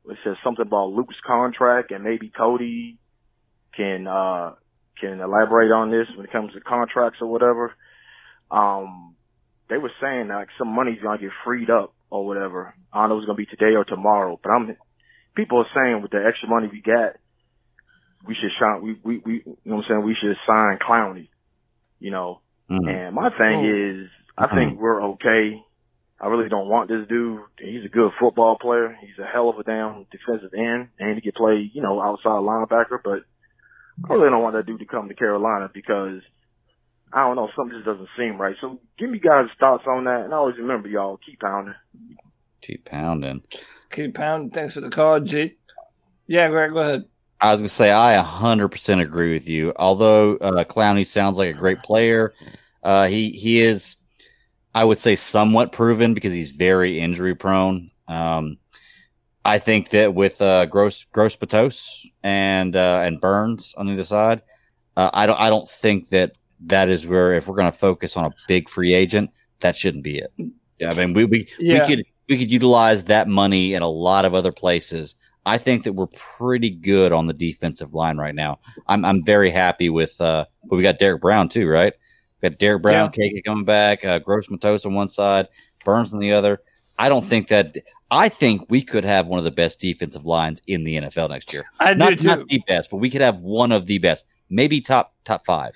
It 0.07 0.17
says 0.23 0.37
something 0.43 0.65
about 0.65 0.91
Luke's 0.91 1.19
contract 1.25 1.91
and 1.91 2.03
maybe 2.03 2.29
Cody 2.29 2.97
can, 3.75 4.07
uh, 4.07 4.53
can 4.99 5.19
elaborate 5.19 5.71
on 5.71 5.91
this 5.91 6.07
when 6.15 6.25
it 6.25 6.31
comes 6.31 6.53
to 6.53 6.61
contracts 6.61 7.19
or 7.21 7.27
whatever. 7.27 7.73
Um, 8.51 9.15
they 9.69 9.77
were 9.77 9.91
saying 10.01 10.27
like 10.29 10.49
some 10.57 10.69
money's 10.69 11.01
gonna 11.01 11.19
get 11.19 11.31
freed 11.45 11.69
up 11.69 11.93
or 12.09 12.25
whatever. 12.25 12.73
I 12.91 13.01
don't 13.01 13.09
know 13.09 13.17
if 13.17 13.21
it's 13.21 13.27
gonna 13.27 13.37
be 13.37 13.45
today 13.45 13.75
or 13.75 13.85
tomorrow, 13.85 14.39
but 14.41 14.49
I'm, 14.49 14.75
people 15.35 15.59
are 15.59 15.67
saying 15.75 16.01
with 16.01 16.11
the 16.11 16.25
extra 16.27 16.49
money 16.49 16.67
we 16.71 16.81
got, 16.81 17.17
we 18.25 18.35
should 18.35 18.51
shine, 18.59 18.81
we, 18.81 18.97
we, 19.03 19.17
we, 19.25 19.33
you 19.33 19.57
know 19.65 19.77
what 19.77 19.85
I'm 19.85 19.89
saying? 19.89 20.03
We 20.03 20.15
should 20.15 20.37
sign 20.45 20.77
Clowney, 20.79 21.29
you 21.99 22.11
know? 22.11 22.41
Mm. 22.69 22.87
And 22.87 23.15
my 23.15 23.29
thing 23.29 23.65
Oh. 23.65 24.01
is, 24.03 24.09
I 24.37 24.47
think 24.55 24.73
mm. 24.73 24.77
we're 24.77 25.03
okay. 25.13 25.63
I 26.21 26.27
really 26.27 26.49
don't 26.49 26.67
want 26.67 26.89
this 26.89 27.07
dude. 27.07 27.41
He's 27.59 27.85
a 27.85 27.89
good 27.89 28.11
football 28.19 28.57
player. 28.57 28.95
He's 28.99 29.17
a 29.19 29.25
hell 29.25 29.49
of 29.49 29.57
a 29.57 29.63
damn 29.63 30.05
defensive 30.11 30.53
end, 30.53 30.89
and 30.99 31.15
he 31.15 31.21
can 31.21 31.31
play, 31.31 31.69
you 31.73 31.81
know, 31.81 32.01
outside 32.01 32.43
linebacker. 32.43 32.99
But 33.03 33.23
I 34.07 34.13
really 34.13 34.29
don't 34.29 34.43
want 34.43 34.55
that 34.55 34.65
dude 34.65 34.79
to 34.79 34.85
come 34.85 35.07
to 35.07 35.15
Carolina 35.15 35.69
because 35.73 36.21
I 37.11 37.21
don't 37.21 37.37
know, 37.37 37.49
something 37.55 37.77
just 37.77 37.85
doesn't 37.85 38.09
seem 38.17 38.39
right. 38.39 38.55
So 38.59 38.79
give 38.97 39.09
me 39.09 39.19
guys' 39.19 39.47
thoughts 39.59 39.85
on 39.87 40.03
that, 40.05 40.25
and 40.25 40.33
always 40.33 40.57
remember, 40.57 40.89
y'all, 40.89 41.17
keep 41.25 41.39
pounding. 41.39 41.75
Keep 42.61 42.85
pounding. 42.85 43.41
Keep 43.89 44.15
pounding. 44.15 44.51
Thanks 44.51 44.73
for 44.73 44.81
the 44.81 44.89
call, 44.89 45.21
G. 45.21 45.55
Yeah, 46.27 46.49
Greg, 46.49 46.73
go 46.73 46.79
ahead. 46.79 47.05
I 47.41 47.51
was 47.51 47.61
gonna 47.61 47.69
say 47.69 47.91
I 47.91 48.21
100% 48.21 49.01
agree 49.01 49.33
with 49.33 49.47
you. 49.47 49.73
Although 49.77 50.35
uh, 50.37 50.63
Clowney 50.65 51.05
sounds 51.05 51.37
like 51.37 51.55
a 51.55 51.57
great 51.57 51.79
player, 51.83 52.33
uh, 52.83 53.07
he 53.07 53.29
he 53.31 53.61
is, 53.61 53.95
I 54.75 54.83
would 54.83 54.99
say, 54.99 55.15
somewhat 55.15 55.71
proven 55.71 56.13
because 56.13 56.33
he's 56.33 56.51
very 56.51 56.99
injury 56.99 57.35
prone. 57.35 57.91
Um, 58.07 58.57
I 59.45 59.57
think 59.59 59.89
that 59.89 60.13
with 60.13 60.41
uh, 60.41 60.65
Gross 60.65 61.05
Gross 61.11 61.37
Matos 61.39 62.05
and 62.23 62.75
uh, 62.75 63.01
and 63.05 63.21
Burns 63.21 63.73
on 63.77 63.87
the 63.87 63.93
other 63.93 64.03
side, 64.03 64.41
uh, 64.97 65.09
I 65.13 65.25
don't 65.25 65.39
I 65.39 65.49
don't 65.49 65.67
think 65.67 66.09
that 66.09 66.33
that 66.65 66.89
is 66.89 67.07
where 67.07 67.33
if 67.33 67.47
we're 67.47 67.55
going 67.55 67.71
to 67.71 67.77
focus 67.77 68.17
on 68.17 68.25
a 68.25 68.31
big 68.49 68.67
free 68.67 68.93
agent, 68.93 69.29
that 69.61 69.77
shouldn't 69.77 70.03
be 70.03 70.19
it. 70.19 70.33
Yeah, 70.77 70.91
I 70.91 70.93
mean 70.93 71.13
we 71.13 71.23
we, 71.25 71.47
Yeah. 71.57 71.87
we 71.87 71.95
could 71.95 72.05
we 72.27 72.37
could 72.37 72.51
utilize 72.51 73.05
that 73.05 73.27
money 73.29 73.73
in 73.73 73.81
a 73.81 73.87
lot 73.87 74.25
of 74.25 74.33
other 74.35 74.51
places. 74.51 75.15
I 75.45 75.57
think 75.57 75.83
that 75.83 75.93
we're 75.93 76.07
pretty 76.07 76.69
good 76.69 77.11
on 77.11 77.27
the 77.27 77.33
defensive 77.33 77.93
line 77.93 78.17
right 78.17 78.35
now. 78.35 78.59
I'm 78.87 79.03
I'm 79.05 79.23
very 79.23 79.49
happy 79.51 79.89
with 79.89 80.19
uh 80.21 80.45
but 80.65 80.75
we 80.75 80.83
got 80.83 80.99
Derrick 80.99 81.21
Brown 81.21 81.49
too, 81.49 81.67
right? 81.67 81.93
We 82.41 82.49
got 82.49 82.59
Derrick 82.59 82.81
Brown, 82.81 83.11
KK 83.11 83.43
coming 83.43 83.65
back, 83.65 84.05
uh, 84.05 84.19
Gross 84.19 84.49
Matos 84.49 84.85
on 84.85 84.93
one 84.93 85.07
side, 85.07 85.47
Burns 85.83 86.13
on 86.13 86.19
the 86.19 86.31
other. 86.33 86.61
I 86.97 87.09
don't 87.09 87.25
think 87.25 87.47
that 87.49 87.77
I 88.11 88.29
think 88.29 88.65
we 88.69 88.81
could 88.81 89.03
have 89.03 89.27
one 89.27 89.39
of 89.39 89.45
the 89.45 89.51
best 89.51 89.79
defensive 89.79 90.25
lines 90.25 90.61
in 90.67 90.83
the 90.83 90.95
NFL 90.97 91.29
next 91.29 91.53
year. 91.53 91.65
I 91.79 91.93
do 91.93 91.99
not, 91.99 92.19
too. 92.19 92.27
Not 92.27 92.47
the 92.47 92.61
best, 92.67 92.89
but 92.89 92.97
we 92.97 93.09
could 93.09 93.21
have 93.21 93.41
one 93.41 93.71
of 93.71 93.85
the 93.85 93.97
best, 93.99 94.25
maybe 94.49 94.81
top 94.81 95.13
top 95.25 95.45
five. 95.45 95.73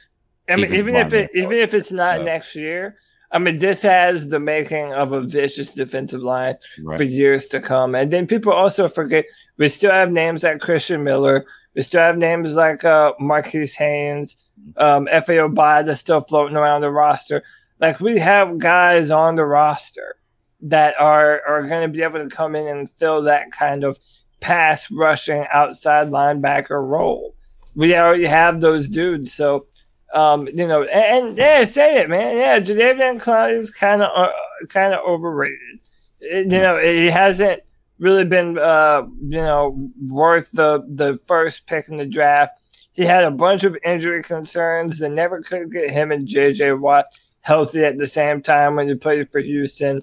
I 0.49 0.55
mean, 0.57 0.73
even 0.73 0.95
if 0.95 1.13
it 1.13 1.31
even 1.33 1.53
if 1.53 1.73
it's 1.73 1.91
not 1.91 2.17
So- 2.19 2.23
next 2.23 2.55
year, 2.55 2.97
I 3.33 3.39
mean, 3.39 3.57
this 3.57 3.81
has 3.81 4.29
the 4.29 4.39
making 4.39 4.93
of 4.93 5.11
a 5.11 5.21
vicious 5.21 5.73
defensive 5.73 6.21
line 6.21 6.55
Right. 6.81 6.97
for 6.97 7.03
years 7.03 7.45
to 7.47 7.59
come. 7.59 7.95
And 7.95 8.11
then 8.11 8.27
people 8.27 8.53
also 8.53 8.87
forget 8.87 9.25
we 9.57 9.67
still 9.69 9.91
have 9.91 10.11
names 10.11 10.43
like 10.43 10.61
Christian 10.61 11.03
Miller. 11.03 11.45
We 11.75 11.81
still 11.81 12.01
have 12.01 12.17
names 12.17 12.55
like 12.55 12.85
uh, 12.85 13.13
Marquis 13.19 13.71
Haynes, 13.77 14.45
um, 14.77 15.07
F.A.O. 15.11 15.49
that's 15.49 15.99
still 15.99 16.21
floating 16.21 16.55
around 16.55 16.81
the 16.81 16.91
roster. 16.91 17.43
Like 17.79 17.99
we 17.99 18.19
have 18.19 18.59
guys 18.59 19.09
on 19.09 19.35
the 19.35 19.45
roster 19.45 20.15
that 20.61 20.93
are 20.99 21.41
are 21.47 21.63
going 21.67 21.81
to 21.81 21.87
be 21.91 22.03
able 22.03 22.19
to 22.19 22.33
come 22.33 22.55
in 22.55 22.67
and 22.67 22.89
fill 22.91 23.23
that 23.23 23.51
kind 23.51 23.83
of 23.83 23.99
pass 24.39 24.89
rushing 24.91 25.45
outside 25.51 26.09
linebacker 26.09 26.87
role. 26.87 27.35
We 27.75 27.95
already 27.95 28.25
have 28.25 28.61
those 28.61 28.87
dudes, 28.87 29.33
so 29.33 29.65
um, 30.13 30.47
you 30.47 30.67
know, 30.67 30.83
and, 30.83 31.27
and 31.27 31.37
yeah, 31.37 31.63
say 31.63 31.97
it, 31.97 32.09
man. 32.09 32.37
Yeah, 32.37 32.59
Jadeveon 32.59 33.19
Clowney 33.21 33.57
is 33.57 33.71
kind 33.71 34.01
of 34.01 34.09
uh, 34.15 34.31
kind 34.69 34.93
of 34.93 34.99
overrated. 35.07 35.79
It- 36.19 36.51
you 36.51 36.59
know, 36.59 36.77
he 36.79 37.07
hasn't 37.07 37.61
really 37.99 38.25
been 38.25 38.57
uh, 38.57 39.03
you 39.21 39.41
know 39.41 39.89
worth 40.07 40.49
the 40.53 40.83
the 40.87 41.19
first 41.25 41.67
pick 41.67 41.87
in 41.89 41.97
the 41.97 42.05
draft. 42.05 42.53
He 42.93 43.03
had 43.05 43.23
a 43.23 43.31
bunch 43.31 43.63
of 43.63 43.75
injury 43.83 44.21
concerns. 44.21 44.99
They 44.99 45.09
never 45.09 45.41
could 45.41 45.71
get 45.71 45.89
him 45.89 46.11
and 46.11 46.27
JJ 46.27 46.79
Watt 46.79 47.05
healthy 47.41 47.83
at 47.83 47.97
the 47.97 48.07
same 48.07 48.41
time 48.41 48.75
when 48.75 48.87
he 48.87 48.95
played 48.95 49.31
for 49.31 49.39
Houston. 49.39 50.01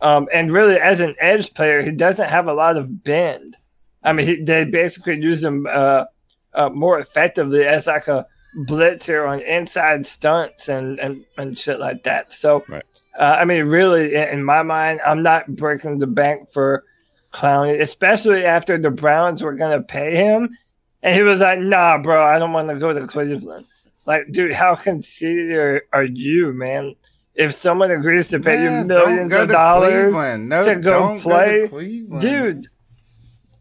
Um, 0.00 0.28
and 0.32 0.52
really, 0.52 0.76
as 0.76 1.00
an 1.00 1.16
edge 1.18 1.54
player, 1.54 1.82
he 1.82 1.90
doesn't 1.90 2.28
have 2.28 2.46
a 2.46 2.52
lot 2.52 2.76
of 2.76 3.02
bend. 3.02 3.56
I 4.04 4.12
mean, 4.12 4.26
he, 4.26 4.42
they 4.42 4.64
basically 4.64 5.20
use 5.20 5.42
him 5.42 5.66
uh, 5.68 6.04
uh, 6.54 6.68
more 6.68 7.00
effectively 7.00 7.64
as 7.64 7.86
like 7.88 8.06
a 8.08 8.26
blitzer 8.56 9.28
on 9.28 9.40
inside 9.40 10.06
stunts 10.06 10.68
and 10.68 10.98
and, 10.98 11.24
and 11.36 11.58
shit 11.58 11.78
like 11.78 12.04
that. 12.04 12.32
So, 12.32 12.64
uh, 12.70 12.80
I 13.18 13.44
mean, 13.44 13.66
really, 13.66 14.14
in, 14.14 14.28
in 14.28 14.44
my 14.44 14.62
mind, 14.62 15.00
I'm 15.06 15.22
not 15.22 15.54
breaking 15.54 15.98
the 15.98 16.06
bank 16.06 16.48
for 16.52 16.84
Clowney, 17.32 17.80
especially 17.80 18.44
after 18.44 18.78
the 18.78 18.90
Browns 18.90 19.42
were 19.42 19.54
gonna 19.54 19.82
pay 19.82 20.16
him, 20.16 20.50
and 21.02 21.14
he 21.14 21.22
was 21.22 21.40
like, 21.40 21.60
"Nah, 21.60 21.98
bro, 21.98 22.24
I 22.24 22.38
don't 22.38 22.52
want 22.52 22.68
to 22.68 22.76
go 22.76 22.92
to 22.92 23.06
Cleveland." 23.06 23.66
Like, 24.06 24.32
dude, 24.32 24.52
how 24.52 24.74
conceited 24.74 25.52
are, 25.52 25.82
are 25.92 26.04
you, 26.04 26.54
man? 26.54 26.94
If 27.34 27.54
someone 27.54 27.90
agrees 27.90 28.28
to 28.28 28.40
pay 28.40 28.56
Man, 28.56 28.80
you 28.80 28.86
millions 28.88 29.34
of 29.34 29.48
to 29.48 29.52
dollars 29.52 30.14
No, 30.14 30.64
to 30.64 30.76
go 30.76 30.90
don't 30.90 31.22
go 31.22 31.62
to 31.62 31.68
play, 31.68 32.02
dude. 32.18 32.66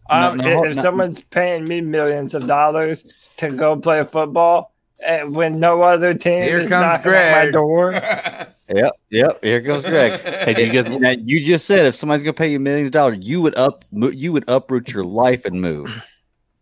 Um, 0.10 0.38
no, 0.38 0.64
if 0.64 0.78
no. 0.78 0.82
someone's 0.82 1.22
paying 1.22 1.66
me 1.66 1.82
millions 1.82 2.34
of 2.34 2.48
dollars 2.48 3.06
to 3.38 3.52
go 3.52 3.76
play 3.76 4.04
football, 4.06 4.74
and 4.74 4.77
Eh, 5.00 5.24
when 5.24 5.60
no 5.60 5.82
other 5.84 6.14
team 6.14 6.42
Here 6.42 6.62
is 6.62 6.70
comes 6.70 6.82
knocking 6.82 7.12
at 7.14 7.46
my 7.46 7.52
door, 7.52 7.92
Yep, 8.70 8.92
yep. 9.12 9.44
Here 9.44 9.62
goes 9.62 9.84
Greg. 9.86 10.20
Hey, 10.20 10.66
you 10.66 10.84
guys- 10.84 11.00
now, 11.00 11.12
you 11.12 11.46
just 11.46 11.66
said 11.66 11.86
if 11.86 11.96
somebody's 11.96 12.24
gonna 12.24 12.34
pay 12.34 12.50
you 12.52 12.60
millions 12.60 12.88
of 12.88 12.92
dollars, 12.94 13.18
you 13.22 13.40
would 13.42 13.56
up, 13.56 13.86
you 13.94 14.34
would 14.34 14.44
uproot 14.50 14.90
your 14.90 15.06
life 15.06 15.46
and 15.46 15.62
move. 15.62 16.04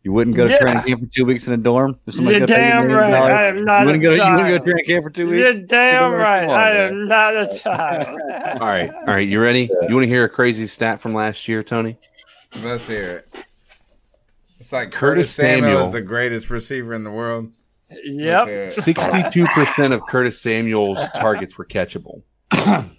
You 0.03 0.13
wouldn't 0.13 0.35
go 0.35 0.45
to 0.45 0.51
Yeah. 0.51 0.59
training 0.59 0.83
camp 0.83 1.01
for 1.01 1.07
two 1.07 1.25
weeks 1.25 1.47
in 1.47 1.53
a 1.53 1.57
dorm. 1.57 1.97
If 2.05 2.13
somebody's 2.13 2.39
You're 2.41 2.47
gonna 2.47 2.59
pay 2.59 2.65
you 2.67 2.71
damn 2.73 2.87
millions 2.87 3.07
of 3.07 3.11
right. 3.13 3.17
dollars, 3.17 3.31
I 3.33 3.43
am 3.45 3.65
not 3.65 3.79
you 3.79 3.85
wouldn't 3.87 4.03
a 4.03 4.07
go. 4.07 4.13
You 4.13 4.19
wouldn't 4.19 4.37
go 4.37 4.43
to 4.45 4.57
child. 4.59 4.65
training 4.65 4.85
camp 4.85 5.03
for 5.03 5.09
two 5.09 5.27
weeks. 5.29 5.57
you're 5.57 5.65
damn 5.67 6.11
right. 6.11 6.43
on, 6.43 6.49
I 6.51 6.73
man. 6.73 6.87
am 6.93 7.07
not 7.07 7.35
a 7.37 7.59
child. 7.59 8.07
All 8.61 8.67
right, 8.67 8.93
all 8.93 9.03
right. 9.07 9.27
You 9.27 9.41
ready? 9.41 9.69
You 9.87 9.95
want 9.95 10.03
to 10.03 10.07
hear 10.09 10.25
a 10.25 10.29
crazy 10.29 10.67
stat 10.67 11.01
from 11.01 11.13
last 11.15 11.47
year, 11.47 11.63
Tony? 11.63 11.97
Let's 12.63 12.87
hear 12.87 13.25
it. 13.33 13.45
It's 14.59 14.71
like 14.71 14.91
Curtis 14.91 14.99
Curtis 14.99 15.31
Samuel, 15.31 15.61
Samuel. 15.69 15.81
is 15.83 15.91
the 15.91 16.01
greatest 16.01 16.49
receiver 16.51 16.93
in 16.93 17.03
the 17.03 17.11
world. 17.11 17.51
Yep. 17.89 17.99
Let's 18.07 18.47
hear 18.49 18.63
it. 18.63 18.71
Sixty-two 18.73 19.45
percent 19.47 19.93
of 19.93 20.05
Curtis 20.07 20.41
Samuel's 20.41 20.99
targets 21.15 21.57
were 21.57 21.65
catchable. 21.65 22.21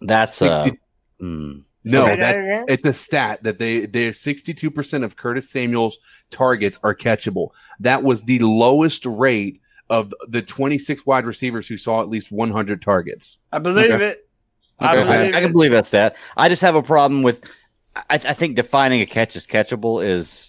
That's 0.00 0.40
uh, 0.40 0.62
60 0.64 0.80
mm, 1.20 1.62
No, 1.84 2.04
that 2.06 2.16
that, 2.18 2.64
it's 2.68 2.84
a 2.84 2.92
stat 2.94 3.42
that 3.42 3.58
they 3.58 3.86
they're 3.86 4.10
62% 4.12 5.02
of 5.04 5.16
Curtis 5.16 5.50
Samuel's 5.50 5.98
targets 6.30 6.78
are 6.84 6.94
catchable. 6.94 7.48
That 7.80 8.02
was 8.04 8.22
the 8.22 8.38
lowest 8.40 9.04
rate 9.06 9.60
of 9.90 10.12
the 10.28 10.42
26 10.42 11.04
wide 11.06 11.26
receivers 11.26 11.66
who 11.66 11.76
saw 11.76 12.00
at 12.02 12.08
least 12.08 12.30
100 12.30 12.80
targets. 12.82 13.38
I 13.52 13.58
believe 13.58 13.90
Okay. 13.90 14.06
it. 14.06 14.28
I 14.78 14.92
Okay, 14.96 15.02
I, 15.02 15.04
believe 15.16 15.34
I 15.34 15.40
can 15.40 15.50
it. 15.50 15.52
believe 15.52 15.70
that 15.72 15.86
stat. 15.86 16.16
I 16.36 16.48
just 16.48 16.62
have 16.62 16.76
a 16.76 16.82
problem 16.82 17.22
with. 17.22 17.42
I, 17.96 18.14
I 18.14 18.18
think 18.34 18.54
defining 18.54 19.00
a 19.00 19.06
catch 19.06 19.34
as 19.34 19.44
catchable 19.46 20.04
is 20.04 20.47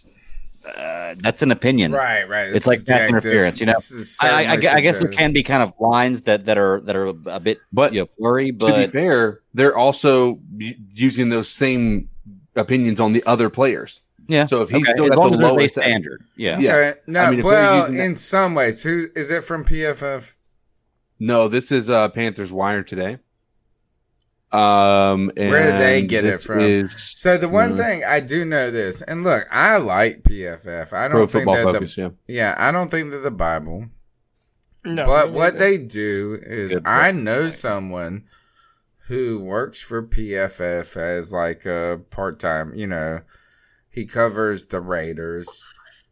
uh, 0.77 1.15
that's 1.19 1.41
an 1.41 1.51
opinion. 1.51 1.91
Right, 1.91 2.27
right. 2.27 2.49
It's, 2.49 2.67
like 2.67 2.79
pass 2.79 3.07
subjective. 3.09 3.09
interference. 3.09 3.59
You 3.59 3.65
know, 3.67 3.73
I, 4.21 4.27
I, 4.27 4.53
I 4.53 4.57
certainly 4.57 4.57
gu- 4.61 4.67
I 4.69 4.81
guess 4.81 4.97
there 4.99 5.07
can 5.09 5.33
be 5.33 5.43
kind 5.43 5.63
of 5.63 5.73
lines 5.79 6.21
that, 6.21 6.45
that 6.45 6.57
are 6.57 6.81
that 6.81 6.95
are 6.95 7.07
a 7.07 7.39
bit 7.39 7.59
But 7.73 7.93
you 7.93 8.01
know, 8.01 8.09
blurry, 8.17 8.47
to 8.47 8.53
be 8.53 8.57
but 8.57 8.91
fair, 8.91 9.41
they're 9.53 9.75
also 9.77 10.39
using 10.57 11.29
those 11.29 11.49
same 11.49 12.09
opinions 12.55 12.99
on 12.99 13.13
the 13.13 13.23
other 13.25 13.49
players. 13.49 14.01
yeah. 14.27 14.45
So 14.45 14.61
if 14.61 14.69
he's 14.69 14.83
okay, 14.87 14.91
still 14.91 15.05
as 15.05 15.09
got 15.11 15.17
long 15.19 15.31
the 15.31 15.37
as 15.37 15.39
there's 15.39 15.51
a 15.51 15.53
lowest 15.55 15.73
standard, 15.75 16.23
yeah. 16.35 16.59
Yeah. 16.59 16.75
Okay. 16.75 16.99
No, 17.07 17.19
I 17.21 17.31
mean, 17.31 17.43
well, 17.43 17.91
that- 17.91 17.99
in 17.99 18.15
some 18.15 18.53
ways, 18.55 18.83
who 18.83 19.07
is 19.15 19.31
it 19.31 19.43
from 19.43 19.63
PFF? 19.65 20.35
No, 21.19 21.47
this 21.49 21.71
is 21.71 21.89
uh, 21.89 22.07
Panthers 22.09 22.51
Wire 22.51 22.81
today. 22.83 23.17
Um, 24.51 25.31
Where 25.35 25.71
did 25.71 25.80
they 25.80 26.01
get 26.01 26.26
it 26.26 26.41
from? 26.41 26.59
is 26.59 26.93
So 26.93 27.38
the 27.38 27.47
one 27.49 27.77
thing 27.77 28.03
I 28.03 28.19
do 28.19 28.45
know 28.45 28.71
this, 28.71 29.01
and 29.03 29.23
look, 29.23 29.45
I 29.51 29.77
like 29.77 30.23
PFF. 30.23 30.91
I 30.91 31.07
don't 31.07 31.19
think 31.30 31.45
Football 31.45 31.55
that 31.55 31.63
Focus. 31.76 31.95
the 31.95 32.01
yeah. 32.01 32.09
yeah, 32.27 32.55
I 32.57 32.71
don't 32.71 32.89
think 32.89 33.11
they're 33.11 33.19
the 33.19 33.30
Bible. 33.31 33.85
No, 34.84 35.05
but 35.05 35.31
what 35.34 35.53
neither. 35.53 35.57
they 35.59 35.77
do 35.77 36.39
is, 36.41 36.73
Good 36.73 36.84
I 36.88 37.11
point. 37.11 37.23
know 37.23 37.49
someone 37.49 38.23
who 39.07 39.39
works 39.39 39.81
for 39.81 40.01
PFF 40.01 40.97
as 40.97 41.31
like 41.31 41.65
a 41.65 41.99
part 42.09 42.39
time. 42.39 42.73
You 42.73 42.88
know, 42.88 43.21
he 43.91 44.05
covers 44.05 44.65
the 44.67 44.81
Raiders. 44.81 45.63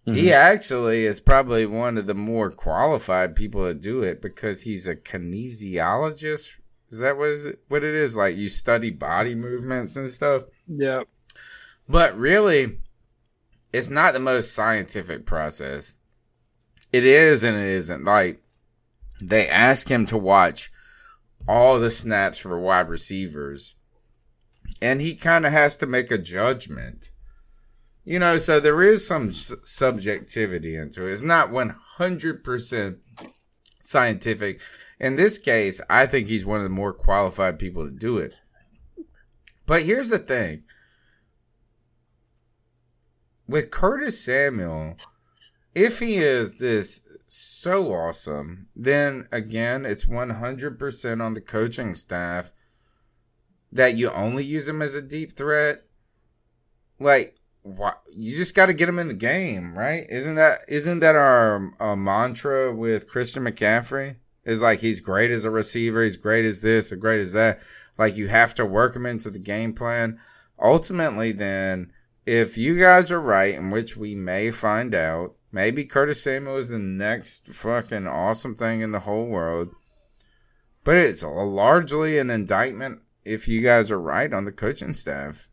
He 0.05 0.27
Mhm. 0.27 0.31
actually 0.33 1.05
is 1.05 1.19
probably 1.19 1.65
one 1.65 1.97
of 1.97 2.05
the 2.07 2.13
more 2.13 2.49
qualified 2.51 3.35
people 3.35 3.65
to 3.67 3.73
do 3.73 4.03
it 4.03 4.21
because 4.21 4.61
he's 4.61 4.87
a 4.87 4.95
kinesiologist. 4.95 6.56
Is 6.89 6.99
that 6.99 7.17
what 7.17 7.29
is 7.29 7.45
it, 7.45 7.59
what 7.67 7.83
it 7.83 7.93
is? 7.93 8.15
Like 8.15 8.35
you 8.35 8.49
study 8.49 8.89
body 8.89 9.35
movements 9.35 9.95
and 9.95 10.09
stuff. 10.09 10.43
Yep. 10.67 11.07
But 11.89 12.17
really, 12.17 12.79
it's 13.73 13.89
not 13.89 14.13
the 14.13 14.19
most 14.19 14.53
scientific 14.53 15.25
process. 15.25 15.97
It 16.91 17.05
is 17.05 17.43
and 17.43 17.57
it 17.57 17.67
isn't. 17.67 18.03
Like, 18.05 18.41
they 19.21 19.47
ask 19.49 19.89
him 19.89 20.05
to 20.07 20.17
watch 20.17 20.71
all 21.47 21.79
the 21.79 21.91
snaps 21.91 22.37
for 22.37 22.59
wide 22.59 22.89
receivers, 22.89 23.75
and 24.81 25.01
he 25.01 25.15
kind 25.15 25.45
of 25.45 25.51
has 25.51 25.77
to 25.77 25.85
make 25.85 26.11
a 26.11 26.17
judgment. 26.17 27.11
You 28.03 28.19
know, 28.19 28.37
so 28.37 28.59
there 28.59 28.81
is 28.81 29.05
some 29.05 29.31
subjectivity 29.31 30.75
into 30.77 31.05
it. 31.05 31.11
It's 31.11 31.21
not 31.21 31.49
100% 31.49 32.97
scientific. 33.81 34.61
In 34.99 35.15
this 35.15 35.37
case, 35.37 35.79
I 35.89 36.05
think 36.05 36.27
he's 36.27 36.45
one 36.45 36.57
of 36.57 36.63
the 36.63 36.69
more 36.69 36.93
qualified 36.93 37.59
people 37.59 37.85
to 37.85 37.91
do 37.91 38.17
it. 38.17 38.33
But 39.65 39.83
here's 39.83 40.09
the 40.09 40.19
thing 40.19 40.63
with 43.47 43.71
Curtis 43.71 44.19
Samuel, 44.19 44.97
if 45.75 45.99
he 45.99 46.17
is 46.17 46.57
this 46.57 47.01
so 47.27 47.93
awesome, 47.93 48.67
then 48.75 49.27
again, 49.31 49.85
it's 49.85 50.05
100% 50.05 51.21
on 51.21 51.33
the 51.33 51.41
coaching 51.41 51.93
staff 51.93 52.51
that 53.71 53.95
you 53.95 54.09
only 54.11 54.43
use 54.43 54.67
him 54.67 54.81
as 54.81 54.95
a 54.95 55.01
deep 55.01 55.33
threat. 55.33 55.83
Like, 56.99 57.35
why, 57.61 57.93
you 58.11 58.35
just 58.35 58.55
got 58.55 58.67
to 58.67 58.73
get 58.73 58.89
him 58.89 58.99
in 58.99 59.09
the 59.09 59.13
game, 59.13 59.77
right? 59.77 60.05
Isn't 60.09 60.35
that 60.35 60.61
isn't 60.67 60.99
that 60.99 61.15
our 61.15 61.73
uh, 61.79 61.95
mantra 61.95 62.73
with 62.73 63.09
Christian 63.09 63.43
McCaffrey? 63.43 64.15
Is 64.47 64.61
like 64.61 64.79
he's 64.79 65.01
great 65.01 65.29
as 65.29 65.45
a 65.45 65.51
receiver, 65.51 66.03
he's 66.03 66.17
great 66.17 66.45
as 66.45 66.61
this, 66.61 66.91
or 66.91 66.95
great 66.95 67.19
as 67.19 67.33
that. 67.33 67.59
Like 67.99 68.15
you 68.15 68.27
have 68.29 68.55
to 68.55 68.65
work 68.65 68.95
him 68.95 69.05
into 69.05 69.29
the 69.29 69.37
game 69.39 69.73
plan. 69.73 70.19
Ultimately, 70.59 71.33
then 71.33 71.91
if 72.25 72.57
you 72.57 72.79
guys 72.79 73.11
are 73.11 73.21
right, 73.21 73.53
in 73.53 73.69
which 73.69 73.95
we 73.97 74.15
may 74.15 74.49
find 74.51 74.95
out, 74.95 75.35
maybe 75.51 75.83
Curtis 75.85 76.23
Samuel 76.23 76.57
is 76.57 76.69
the 76.69 76.79
next 76.79 77.47
fucking 77.47 78.07
awesome 78.07 78.55
thing 78.55 78.81
in 78.81 78.91
the 78.91 79.01
whole 79.01 79.25
world. 79.27 79.69
But 80.83 80.95
it's 80.97 81.23
a- 81.23 81.27
largely 81.27 82.17
an 82.17 82.29
indictment 82.29 83.01
if 83.25 83.49
you 83.49 83.61
guys 83.61 83.91
are 83.91 83.99
right 83.99 84.31
on 84.31 84.45
the 84.45 84.51
coaching 84.53 84.93
staff 84.93 85.49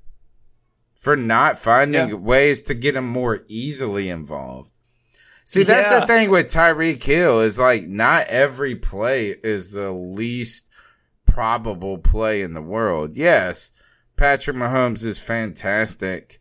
for 0.95 1.17
not 1.17 1.59
finding 1.59 2.09
Yeah. 2.11 2.15
ways 2.15 2.63
to 2.63 2.75
get 2.75 2.95
him 2.95 3.09
more 3.09 3.41
easily 3.49 4.09
involved. 4.09 4.71
See, 5.45 5.63
that's 5.63 5.91
Yeah. 5.91 6.01
the 6.01 6.07
thing 6.07 6.31
with 6.31 6.47
Tyreek 6.47 7.03
Hill 7.03 7.41
is 7.41 7.59
like 7.59 7.87
not 7.87 8.27
every 8.29 8.75
play 8.77 9.29
is 9.31 9.71
the 9.71 9.91
least 9.93 10.69
probable 11.27 11.99
play 11.99 12.43
in 12.43 12.55
the 12.55 12.63
world. 12.63 13.17
Yes, 13.17 13.71
Patrick 14.17 14.57
Mahomes 14.57 15.05
is 15.05 15.19
fantastic 15.19 16.41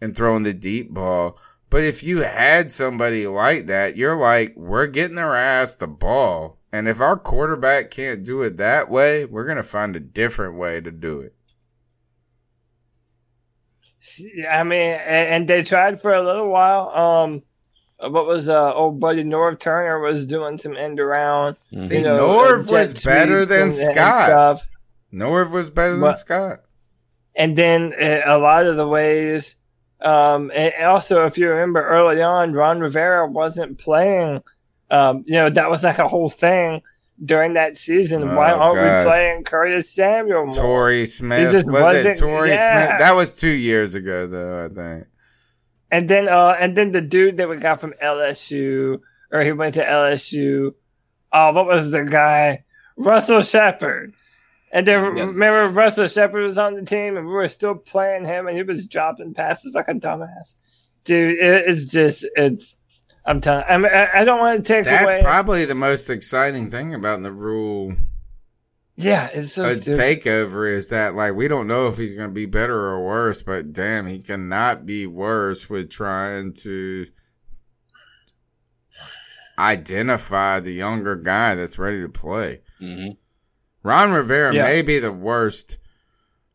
in 0.00 0.14
throwing 0.14 0.42
the 0.42 0.54
deep 0.54 0.90
ball. 0.90 1.38
But 1.68 1.82
if 1.82 2.02
you 2.02 2.22
had 2.22 2.70
somebody 2.70 3.26
like 3.26 3.66
that, 3.66 3.96
you're 3.96 4.16
like, 4.16 4.54
we're 4.56 4.86
getting 4.86 5.16
their 5.16 5.34
ass 5.34 5.74
the 5.74 5.88
ball. 5.88 6.58
And 6.72 6.88
if 6.88 7.00
our 7.00 7.16
quarterback 7.16 7.90
can't 7.90 8.24
do 8.24 8.42
it 8.42 8.56
that 8.58 8.88
way, 8.88 9.24
we're 9.24 9.44
going 9.44 9.56
to 9.56 9.62
find 9.62 9.96
a 9.96 10.00
different 10.00 10.56
way 10.56 10.80
to 10.80 10.90
do 10.90 11.20
it. 11.20 11.34
I 14.50 14.62
mean, 14.64 14.80
and, 14.80 15.28
and 15.28 15.48
they 15.48 15.62
tried 15.62 16.00
for 16.00 16.12
a 16.14 16.24
little 16.24 16.48
while. 16.48 16.88
Um, 16.90 17.42
what 18.10 18.26
was 18.26 18.48
uh 18.48 18.72
old 18.74 19.00
buddy 19.00 19.24
Norv 19.24 19.58
Turner 19.58 20.00
was 20.00 20.26
doing 20.26 20.58
some 20.58 20.76
end 20.76 21.00
around. 21.00 21.56
See, 21.80 21.98
you 21.98 22.04
know, 22.04 22.18
Norv 22.18 22.68
uh, 22.68 22.72
was 22.72 23.04
better 23.04 23.44
than 23.46 23.62
and- 23.62 23.72
and 23.72 23.72
Scott. 23.72 24.26
stuff. 24.26 24.68
Norv 25.12 25.50
was 25.50 25.70
better 25.70 25.92
than 25.92 26.00
But- 26.00 26.18
Scott. 26.18 26.60
And 27.36 27.56
then 27.56 27.92
uh, 28.00 28.20
a 28.26 28.38
lot 28.38 28.66
of 28.66 28.76
the 28.76 28.86
ways, 28.86 29.56
um, 30.00 30.52
and 30.54 30.72
also 30.84 31.26
if 31.26 31.36
you 31.36 31.48
remember 31.48 31.84
early 31.84 32.22
on, 32.22 32.52
Ron 32.52 32.78
Rivera 32.80 33.26
wasn't 33.28 33.78
playing. 33.78 34.40
Um, 34.90 35.24
you 35.26 35.34
know 35.34 35.48
that 35.50 35.68
was 35.70 35.82
like 35.82 35.98
a 35.98 36.06
whole 36.06 36.30
thing 36.30 36.80
during 37.24 37.54
that 37.54 37.76
season. 37.76 38.36
Why 38.36 38.52
Oh, 38.52 38.58
aren't 38.60 38.76
gosh. 38.76 39.04
we 39.04 39.10
playing 39.10 39.44
Curtis 39.44 39.90
Samuel 39.90 40.44
more? 40.46 40.54
Torrey 40.54 41.06
Smith. 41.06 41.50
just 41.50 41.66
Was 41.66 41.80
it 41.80 41.82
wasn't- 41.82 42.18
Torrey 42.18 42.50
yeah. 42.50 42.86
Smith? 42.88 42.98
That 43.00 43.16
was 43.16 43.36
two 43.36 43.50
years 43.50 43.94
ago, 43.96 44.26
though, 44.28 44.64
I 44.66 44.68
think. 44.68 45.06
And 45.94 46.08
then 46.08 46.28
uh 46.28 46.56
and 46.58 46.76
then 46.76 46.90
the 46.90 47.00
dude 47.00 47.36
that 47.36 47.48
we 47.48 47.56
got 47.56 47.80
from 47.80 47.94
LSU 48.02 49.00
or 49.30 49.40
he 49.42 49.52
went 49.52 49.74
to 49.74 49.84
LSU. 49.84 50.74
Oh, 51.32 51.52
what 51.52 51.66
was 51.66 51.92
the 51.92 52.02
guy? 52.04 52.64
Russell 52.96 53.42
Shepard. 53.42 54.14
And 54.72 54.86
then 54.88 55.16
Yes. 55.16 55.30
remember 55.30 55.70
Russell 55.70 56.08
Shepard 56.08 56.42
was 56.42 56.58
on 56.58 56.74
the 56.74 56.82
team 56.82 57.16
and 57.16 57.26
we 57.26 57.32
were 57.32 57.46
still 57.48 57.76
playing 57.76 58.24
him 58.24 58.48
and 58.48 58.56
he 58.56 58.64
was 58.64 58.88
dropping 58.88 59.34
passes 59.34 59.74
like 59.74 59.86
a 59.86 59.94
dumbass. 59.94 60.56
Dude, 61.04 61.38
it, 61.38 61.68
it's 61.68 61.84
just 61.84 62.26
it's 62.34 62.76
I'm 63.24 63.40
telling. 63.40 63.64
I, 63.68 63.76
mean, 63.78 63.92
I, 63.92 64.20
I 64.20 64.24
don't 64.24 64.40
want 64.40 64.64
to 64.64 64.72
take 64.74 64.84
That's 64.84 65.12
away. 65.12 65.22
probably 65.22 65.64
the 65.64 65.74
most 65.76 66.10
exciting 66.10 66.68
thing 66.70 66.92
about 66.92 67.22
the 67.22 67.32
Rhule 67.32 67.94
yeah, 68.96 69.28
it's 69.32 69.52
so 69.52 69.64
a 69.66 69.74
stupid. 69.74 70.00
takeover 70.22 70.70
is 70.70 70.88
that 70.88 71.14
like 71.14 71.34
we 71.34 71.48
don't 71.48 71.66
know 71.66 71.86
if 71.88 71.96
he's 71.96 72.14
going 72.14 72.28
to 72.28 72.34
be 72.34 72.46
better 72.46 72.78
or 72.78 73.04
worse, 73.04 73.42
but 73.42 73.72
damn, 73.72 74.06
he 74.06 74.20
cannot 74.20 74.86
be 74.86 75.06
worse 75.06 75.68
with 75.68 75.90
trying 75.90 76.52
to 76.54 77.06
identify 79.58 80.60
the 80.60 80.72
younger 80.72 81.16
guy 81.16 81.54
that's 81.54 81.78
ready 81.78 82.02
to 82.02 82.08
play. 82.08 82.60
Mm-hmm. 82.80 83.12
Ron 83.86 84.12
Rivera 84.12 84.54
Yeah. 84.54 84.62
may 84.64 84.82
be 84.82 84.98
the 84.98 85.12
worst 85.12 85.78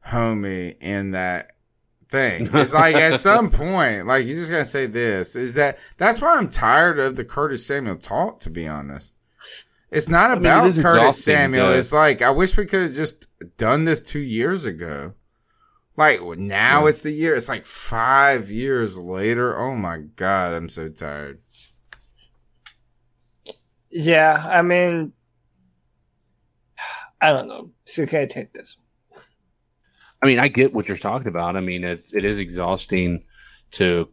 homie 0.05 0.75
in 0.81 1.11
that 1.11 1.51
thing. 2.09 2.49
It's 2.53 2.73
like 2.73 2.95
at 2.95 3.19
some 3.19 3.49
point, 3.51 4.07
like 4.07 4.25
you 4.25 4.33
just 4.35 4.51
gotta 4.51 4.65
say 4.65 4.85
this 4.87 5.35
is 5.35 5.53
that 5.55 5.77
that's 5.97 6.21
why 6.21 6.35
I'm 6.35 6.49
tired 6.49 6.99
of 6.99 7.15
the 7.15 7.23
Curtis 7.23 7.65
Samuel 7.65 7.97
talk. 7.97 8.39
To 8.41 8.49
be 8.49 8.67
honest, 8.67 9.13
it's 9.91 10.07
not 10.09 10.31
I 10.31 10.35
mean, 10.35 10.45
it 10.45 10.47
about 10.47 10.67
is 10.67 10.79
Curtis 10.79 11.23
Samuel. 11.23 11.71
to- 11.71 11.77
It's 11.77 11.91
like 11.91 12.21
I 12.21 12.29
wish 12.31 12.55
we 12.57 12.65
could 12.65 12.81
have 12.83 12.93
just 12.93 13.27
done 13.57 13.85
this 13.85 14.01
two 14.01 14.19
years 14.19 14.65
ago. 14.65 15.13
Like 15.97 16.21
now, 16.37 16.85
it's 16.85 17.01
the 17.01 17.11
year. 17.11 17.35
It's 17.35 17.49
like 17.49 17.65
five 17.65 18.49
years 18.49 18.97
later. 18.97 19.57
Oh 19.59 19.75
my 19.75 19.97
god, 20.15 20.53
I'm 20.53 20.69
so 20.69 20.87
tired. 20.89 21.39
Yeah, 23.91 24.45
I 24.49 24.61
mean, 24.61 25.13
I 27.21 27.31
don't 27.31 27.47
know. 27.47 27.71
So 27.85 28.05
can 28.05 28.21
I 28.21 28.25
take 28.27 28.53
this? 28.53 28.77
I 30.21 30.25
mean, 30.27 30.39
I 30.39 30.47
get 30.47 30.73
what 30.73 30.87
you're 30.87 30.97
talking 30.97 31.27
about. 31.27 31.55
I 31.55 31.61
mean, 31.61 31.83
it 31.83 32.11
it 32.13 32.23
is 32.25 32.39
exhausting 32.39 33.23
to 33.71 34.09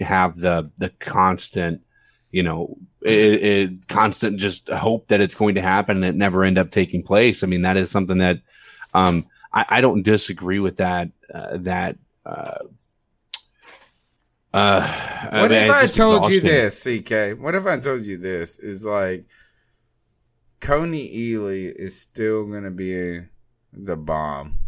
have 0.00 0.36
the 0.36 0.70
the 0.78 0.90
constant, 0.98 1.82
you 2.30 2.42
know, 2.42 2.76
it, 3.02 3.42
it 3.42 3.88
constant 3.88 4.38
just 4.38 4.68
hope 4.68 5.08
that 5.08 5.20
it's 5.20 5.34
going 5.34 5.54
to 5.54 5.62
happen 5.62 5.96
and 5.96 6.04
it 6.04 6.16
never 6.16 6.44
end 6.44 6.58
up 6.58 6.70
taking 6.70 7.02
place. 7.02 7.42
I 7.42 7.46
mean, 7.46 7.62
that 7.62 7.76
is 7.76 7.90
something 7.90 8.18
that 8.18 8.40
um, 8.94 9.26
I, 9.52 9.66
I 9.68 9.80
don't 9.80 10.02
disagree 10.02 10.58
with 10.58 10.76
that. 10.76 11.10
Uh, 11.32 11.58
that 11.58 11.96
uh, 12.26 12.58
uh, 14.52 15.28
What 15.30 15.50
mean, 15.50 15.62
if 15.62 15.70
I 15.70 15.86
told 15.86 16.30
you 16.30 16.40
this, 16.40 16.82
CK? 16.82 17.40
What 17.40 17.54
if 17.54 17.66
I 17.66 17.78
told 17.78 18.02
you 18.02 18.16
this? 18.16 18.58
Is 18.58 18.84
like 18.84 19.26
Kony 20.60 21.14
Ealy 21.14 21.72
is 21.74 22.00
still 22.00 22.46
gonna 22.46 22.70
be 22.70 23.20
the 23.72 23.96
bomb. 23.96 24.58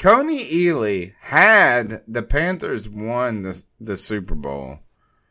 Kony 0.00 0.40
Ealy 0.40 1.14
had 1.20 2.02
the 2.08 2.22
Panthers 2.22 2.88
won 2.88 3.42
the 3.42 3.62
the 3.80 3.96
Super 3.96 4.34
Bowl. 4.34 4.78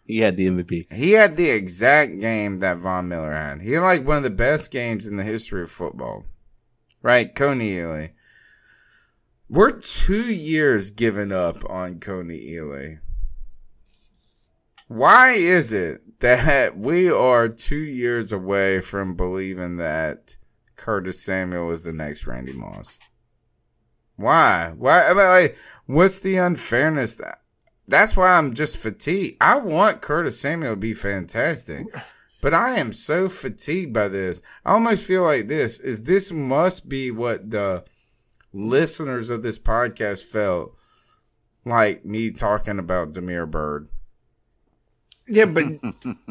He 0.07 0.19
had 0.19 0.38
the 0.38 0.47
MVP. 0.47 0.93
He 0.93 1.11
had 1.11 1.35
the 1.35 1.49
exact 1.49 2.17
game 2.21 2.59
that 2.59 2.77
Von 2.77 3.09
Miller 3.09 3.34
had. 3.34 3.61
He 3.61 3.73
had 3.73 3.84
like 3.84 4.07
one 4.07 4.17
of 4.17 4.23
the 4.23 4.29
best 4.29 4.71
games 4.71 5.05
in 5.05 5.17
the 5.17 5.23
history 5.23 5.61
of 5.61 5.69
football. 5.69 6.25
Right, 7.01 7.35
Kony 7.35 7.73
Ealy. 7.73 8.11
We're 9.49 9.71
two 9.71 10.31
years 10.31 10.91
giving 10.91 11.34
up 11.34 11.69
on 11.69 11.99
Kony 11.99 12.49
Ealy. 12.49 12.99
Why 14.88 15.31
is 15.34 15.73
it 15.73 16.21
that 16.21 16.77
we 16.77 17.11
are 17.11 17.49
two 17.49 17.75
years 17.75 18.31
away 18.31 18.79
from 18.79 19.15
believing 19.15 19.75
that 19.77 20.38
Curtis 20.77 21.21
Samuel 21.21 21.71
is 21.71 21.84
the 21.84 21.91
next 21.91 22.25
Randy 22.25 22.53
Moss? 22.53 22.97
Why? 24.15 24.71
Why? 24.77 25.07
I 25.07 25.13
mean, 25.13 25.25
like, 25.25 25.57
what's 25.85 26.19
the 26.19 26.38
unfairness? 26.38 27.15
That 27.15 27.41
that's 27.88 28.18
why 28.18 28.38
I'm 28.38 28.53
just 28.53 28.77
fatigued. 28.77 29.38
I 29.39 29.57
want 29.57 30.01
Curtis 30.01 30.39
Samuel 30.39 30.73
to 30.73 30.77
be 30.77 30.93
fantastic, 30.93 31.85
but 32.41 32.53
I 32.53 32.77
am 32.77 32.91
so 32.91 33.30
fatigued 33.30 33.93
by 33.93 34.07
this. 34.09 34.41
I 34.65 34.73
almost 34.73 35.05
feel 35.05 35.23
like 35.23 35.47
this 35.47 35.80
is 35.80 36.03
this 36.03 36.31
must 36.31 36.89
be 36.89 37.11
what 37.11 37.49
the 37.49 37.85
listeners 38.53 39.30
of 39.30 39.43
this 39.43 39.59
podcast 39.59 40.23
felt 40.23 40.76
like 41.65 42.05
me 42.05 42.31
talking 42.31 42.80
about 42.80 43.14
Damiere 43.14 43.45
Byrd. 43.45 43.89
Yeah, 45.30 45.45
but 45.45 45.65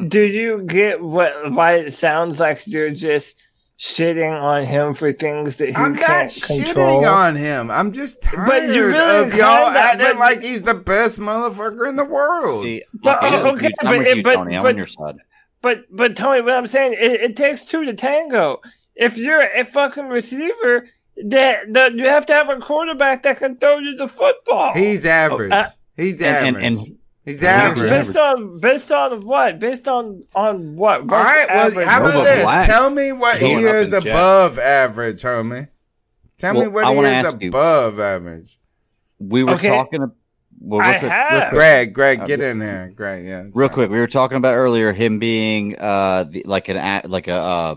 do 0.09 0.21
you 0.21 0.63
get 0.63 1.01
what 1.01 1.51
why 1.51 1.75
it 1.75 1.93
sounds 1.93 2.39
like 2.39 2.65
you're 2.65 2.91
just 2.91 3.41
shitting 3.79 4.41
on 4.41 4.63
him 4.63 4.93
for 4.93 5.11
things 5.11 5.57
that 5.57 5.69
he 5.69 5.75
I'm 5.75 5.93
not 5.93 6.01
can't 6.01 6.31
control? 6.47 7.01
shitting 7.03 7.11
on 7.11 7.35
him. 7.35 7.69
I'm 7.69 7.91
just 7.91 8.21
But 8.21 8.31
tired 8.31 8.75
you 8.75 8.87
really 8.87 9.17
of 9.27 9.35
y'all 9.35 9.65
kinda- 9.65 9.79
acting 9.79 10.17
like 10.19 10.41
he's 10.41 10.63
the 10.63 10.73
best 10.73 11.19
motherfucker 11.19 11.87
in 11.87 11.95
the 11.95 12.05
world. 12.05 12.63
See, 12.63 12.83
But, 12.93 13.21
I'm 13.23 13.33
oh, 13.33 13.51
okay, 13.51 13.67
you- 13.67 13.73
I'm 13.81 13.87
but 13.87 13.97
with 13.99 14.15
you, 14.17 14.23
but- 14.23 14.33
Tony. 14.35 14.55
I'm 14.57 14.63
but- 14.63 14.69
on 14.69 14.77
your 14.77 14.87
side. 14.87 15.15
But 15.61 15.85
but 15.91 16.15
Tony, 16.15 16.41
what 16.41 16.53
I'm 16.53 16.67
saying, 16.67 16.93
it, 16.93 17.21
it 17.21 17.35
takes 17.35 17.63
two 17.63 17.83
to 17.85 17.93
tango. 17.93 18.61
If 18.95 19.17
you're 19.17 19.41
a 19.41 19.63
fucking 19.65 20.07
receiver, 20.07 20.87
that, 21.25 21.73
that 21.73 21.93
you 21.95 22.05
have 22.07 22.25
to 22.27 22.33
have 22.33 22.49
a 22.49 22.57
quarterback 22.57 23.23
that 23.23 23.37
can 23.39 23.57
throw 23.57 23.79
you 23.79 23.95
the 23.95 24.07
football. 24.07 24.71
He's 24.73 25.05
average. 25.05 25.51
Uh, 25.51 25.65
he's 25.95 26.21
average. 26.21 26.55
and- 26.55 26.63
and- 26.63 26.79
he's 26.79 26.96
Yeah, 27.27 27.33
he's 27.33 27.43
average. 27.43 27.89
based 27.89 28.17
on 28.17 28.59
based 28.59 28.91
on 28.91 29.21
what? 29.25 29.59
Based 29.59 29.87
on 29.87 30.23
on 30.35 30.75
what? 30.75 31.01
All 31.01 31.05
right, 31.07 31.45
well, 31.49 31.67
Average? 31.67 31.85
how 31.87 31.99
about 31.99 32.23
this? 32.23 32.41
Black. 32.41 32.65
Tell 32.65 32.89
me 32.89 33.11
what 33.11 33.37
he 33.39 33.49
Going 33.49 33.67
up 33.67 33.75
is 33.75 33.93
in 33.93 34.01
chat. 34.01 34.13
above 34.13 34.59
average, 34.59 35.21
homie. 35.21 35.67
Tell 36.37 36.53
me 36.53 36.67
what 36.67 36.85
I 36.85 36.93
he 36.93 36.99
is 36.99 37.05
ask 37.25 37.41
you- 37.41 37.49
above 37.49 37.99
average. 37.99 38.57
We 39.19 39.43
were 39.43 39.51
Okay. 39.55 39.69
talking. 39.69 40.11
Well, 40.59 40.81
I 40.81 40.97
quick, 40.97 41.11
have. 41.11 41.31
real 41.31 41.41
quick, 41.41 41.51
Greg, 41.53 41.93
Greg, 41.93 42.19
Uh, 42.21 42.25
get 42.25 42.41
in 42.41 42.59
there. 42.59 42.91
Greg, 42.95 43.25
yeah. 43.25 43.41
it's 43.41 43.57
real 43.57 43.67
fine. 43.67 43.73
quick. 43.75 43.89
We 43.91 43.99
were 43.99 44.07
talking 44.07 44.37
about 44.37 44.55
earlier 44.55 44.91
him 44.93 45.19
being 45.19 45.77
uh 45.77 46.23
the, 46.29 46.43
like 46.45 46.67
an 46.69 46.77
a- 46.77 47.07
like 47.07 47.27
a 47.27 47.35
uh, 47.35 47.75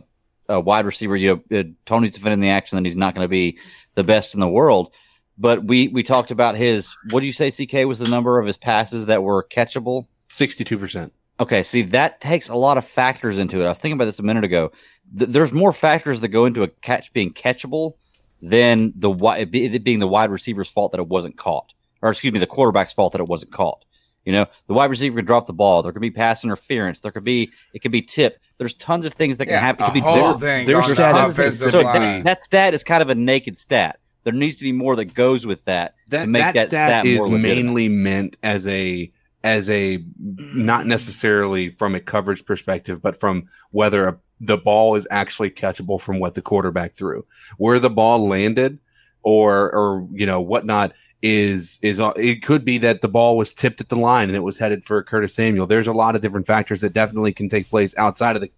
a 0.48 0.60
wide 0.60 0.86
receiver. 0.86 1.16
You 1.16 1.43
know, 1.51 1.59
uh, 1.59 1.64
Tony's 1.86 2.12
defending 2.12 2.40
the 2.40 2.51
action 2.51 2.77
that 2.77 2.85
he's 2.85 2.97
not 2.97 3.14
going 3.14 3.24
to 3.24 3.28
be 3.28 3.59
the 3.97 4.05
best 4.05 4.35
in 4.35 4.40
the 4.40 4.48
world. 4.48 4.93
But 5.41 5.65
we 5.65 5.89
we 5.89 6.03
talked 6.03 6.31
about 6.31 6.55
his. 6.55 6.95
What 7.11 7.21
do 7.21 7.27
you 7.27 7.33
say? 7.33 7.51
CK 7.51 7.87
was 7.89 7.99
the 7.99 8.09
number 8.09 8.39
of 8.39 8.47
his 8.47 8.59
passes 8.59 9.07
that 9.07 9.23
were 9.23 9.43
catchable. 9.51 10.07
Sixty-two 10.29 10.79
percent. 10.79 11.12
Okay, 11.41 11.62
see 11.62 11.81
that 11.83 12.21
takes 12.21 12.51
a 12.51 12.55
lot 12.55 12.77
of 12.77 12.87
factors 12.87 13.39
into 13.39 13.61
it. 13.61 13.65
I 13.65 13.71
was 13.71 13.79
thinking 13.79 13.95
about 13.97 14.05
this 14.05 14.19
a 14.19 14.23
minute 14.23 14.45
ago. 14.45 14.71
Th- 15.19 15.31
there's 15.31 15.51
more 15.53 15.73
factors 15.73 16.21
that 16.21 16.29
go 16.29 16.45
into 16.45 16.62
a 16.62 16.69
catch 16.69 17.11
being 17.15 17.33
catchable 17.33 17.95
than 18.43 18.93
the 18.97 19.09
wi- 19.09 19.39
it 19.53 19.83
being 19.85 19.99
the 19.99 20.07
wide 20.09 20.31
receiver's 20.31 20.69
fault 20.69 20.93
that 20.93 21.01
it 21.01 21.09
wasn't 21.09 21.37
caught, 21.39 21.73
or 22.03 22.11
excuse 22.11 22.33
me, 22.33 22.39
the 22.39 22.47
quarterback's 22.47 22.93
fault 22.93 23.12
that 23.12 23.21
it 23.21 23.29
wasn't 23.29 23.53
caught. 23.53 23.85
You 24.27 24.33
know, 24.33 24.47
the 24.67 24.75
wide 24.75 24.91
receiver 24.91 25.17
can 25.17 25.25
drop 25.25 25.47
the 25.47 25.55
ball. 25.55 25.83
There 25.83 25.93
could 25.93 26.03
be 26.03 26.11
pass 26.11 26.45
interference. 26.45 27.01
There 27.01 27.11
could 27.12 27.25
be 27.25 27.51
it 27.73 27.79
could 27.79 27.93
be 27.93 28.03
tip. 28.03 28.39
There's 28.59 28.75
tons 28.75 29.07
of 29.07 29.15
things 29.15 29.39
that 29.39 29.47
can 29.47 29.55
Yeah, 29.55 29.61
happen. 29.61 29.85
It 29.85 29.87
could 29.87 29.95
be 29.95 30.01
whole 30.01 30.35
there- 30.35 30.57
thing 30.59 30.67
there's 30.67 30.85
on 30.85 30.91
the 30.91 30.95
tons 30.97 31.39
offensive 31.39 31.71
so 31.71 31.81
line. 31.81 32.03
that's, 32.03 32.25
that 32.25 32.45
stat 32.45 32.75
is 32.75 32.85
kind 32.85 33.01
of 33.03 33.09
a 33.09 33.15
naked 33.15 33.57
stat. 33.57 33.99
There 34.25 34.33
needs 34.33 34.57
to 34.59 34.65
be 34.65 34.73
more 34.73 34.97
that 34.97 35.15
goes 35.15 35.47
with 35.47 35.65
that, 35.65 35.95
That, 36.09 36.25
to 36.25 36.27
make 36.29 36.43
that, 36.43 36.55
that, 36.55 36.69
stat, 36.69 36.89
stat 36.89 37.07
is 37.07 37.19
more 37.19 37.39
mainly 37.39 37.89
meant 37.89 38.37
as 38.43 38.67
a 38.67 39.11
as 39.43 39.71
a 39.71 40.05
not 40.19 40.87
necessarily 40.87 41.71
from 41.71 41.95
a 41.95 42.01
coverage 42.01 42.45
perspective, 42.45 43.01
but 43.01 43.19
from 43.19 43.47
whether 43.71 44.09
a, 44.09 44.19
the 44.41 44.59
ball 44.59 44.95
is 44.95 45.09
actually 45.11 45.51
catchable 45.51 46.01
from 46.01 46.19
what 46.19 46.35
the 46.35 46.43
quarterback 46.43 46.93
threw, 46.93 47.25
where 47.57 47.79
the 47.79 47.91
ball 47.91 48.29
landed, 48.29 48.79
or 49.23 49.75
or 49.75 50.07
you 50.13 50.27
know 50.27 50.41
whatnot 50.41 50.93
is 51.23 51.79
is 51.83 52.01
it 52.17 52.43
could 52.43 52.65
be 52.65 52.79
that 52.79 53.03
the 53.03 53.09
ball 53.09 53.37
was 53.37 53.53
tipped 53.53 53.81
at 53.81 53.89
the 53.91 53.97
line 53.97 54.29
and 54.29 54.37
it 54.37 54.43
was 54.43 54.59
headed 54.59 54.85
for 54.85 55.03
Curtis 55.03 55.35
Samuel. 55.35 55.67
There's 55.67 55.87
a 55.87 55.93
lot 55.93 56.17
of 56.17 56.23
different 56.23 56.47
factors 56.47 56.81
that 56.81 56.95
definitely 56.95 57.33
can 57.33 57.49
take 57.49 57.69
place 57.69 57.95
outside 57.97 58.37
of 58.37 58.43
the 58.43 58.51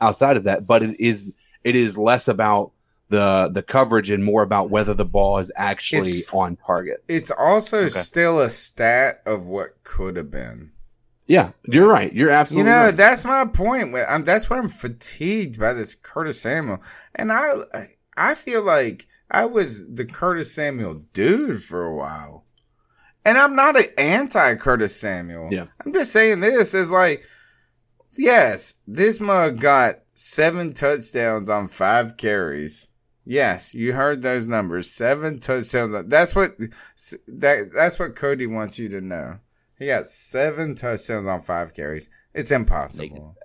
outside 0.00 0.36
of 0.36 0.44
that, 0.44 0.66
but 0.66 0.82
it 0.82 1.00
is 1.00 1.32
it 1.64 1.76
is 1.76 1.96
less 1.96 2.28
about 2.28 2.72
the 3.10 3.50
the 3.52 3.62
coverage 3.62 4.08
and 4.10 4.24
more 4.24 4.42
about 4.42 4.70
whether 4.70 4.94
the 4.94 5.04
ball 5.04 5.38
is 5.38 5.52
actually 5.56 5.98
It's- 6.08 6.32
on 6.32 6.56
target. 6.56 7.04
It's 7.08 7.30
also 7.30 7.80
Okay. 7.80 7.90
still 7.90 8.40
a 8.40 8.48
stat 8.48 9.20
of 9.26 9.46
what 9.46 9.82
could 9.84 10.16
have 10.16 10.30
been. 10.30 10.70
Yeah, 11.26 11.50
you're 11.64 11.86
right. 11.86 12.12
You're 12.12 12.30
absolutely. 12.30 12.68
You 12.70 12.76
know, 12.76 12.84
right. 12.86 12.96
that's 12.96 13.24
my 13.24 13.44
point. 13.44 13.94
I'm, 14.08 14.24
that's 14.24 14.50
why 14.50 14.58
I'm 14.58 14.68
fatigued 14.68 15.60
by 15.60 15.72
this 15.74 15.94
Curtis 15.94 16.40
Samuel, 16.40 16.82
and 17.14 17.30
I, 17.30 17.52
I 18.16 18.34
feel 18.34 18.62
like 18.62 19.06
I 19.30 19.44
was 19.44 19.88
the 19.92 20.04
Curtis 20.04 20.52
Samuel 20.52 21.02
dude 21.12 21.62
for 21.62 21.84
a 21.84 21.94
while, 21.94 22.46
and 23.24 23.38
I'm 23.38 23.54
not 23.54 23.76
an 23.78 23.84
anti 23.96 24.56
Curtis 24.56 24.96
Samuel. 24.96 25.50
Yeah. 25.52 25.66
I'm 25.84 25.92
just 25.92 26.10
saying 26.10 26.40
this 26.40 26.74
is 26.74 26.90
like, 26.90 27.22
yes, 28.16 28.74
this 28.88 29.20
mug 29.20 29.60
got 29.60 30.00
seven 30.14 30.72
touchdowns 30.72 31.48
on 31.48 31.68
five 31.68 32.16
carries. 32.16 32.88
Yes, 33.30 33.74
you 33.74 33.92
heard 33.92 34.22
those 34.22 34.48
numbers. 34.48 34.90
Seven 34.90 35.38
touchdowns. 35.38 36.08
That's 36.08 36.34
what 36.34 36.58
that 37.28 37.70
that's 37.72 37.96
what 37.96 38.16
Cody 38.16 38.48
wants 38.48 38.76
you 38.76 38.88
to 38.88 39.00
know. 39.00 39.38
He 39.78 39.86
got 39.86 40.08
seven 40.08 40.74
touchdowns 40.74 41.26
on 41.26 41.40
five 41.40 41.72
carries. 41.72 42.10
It's 42.34 42.50
impossible. 42.50 43.36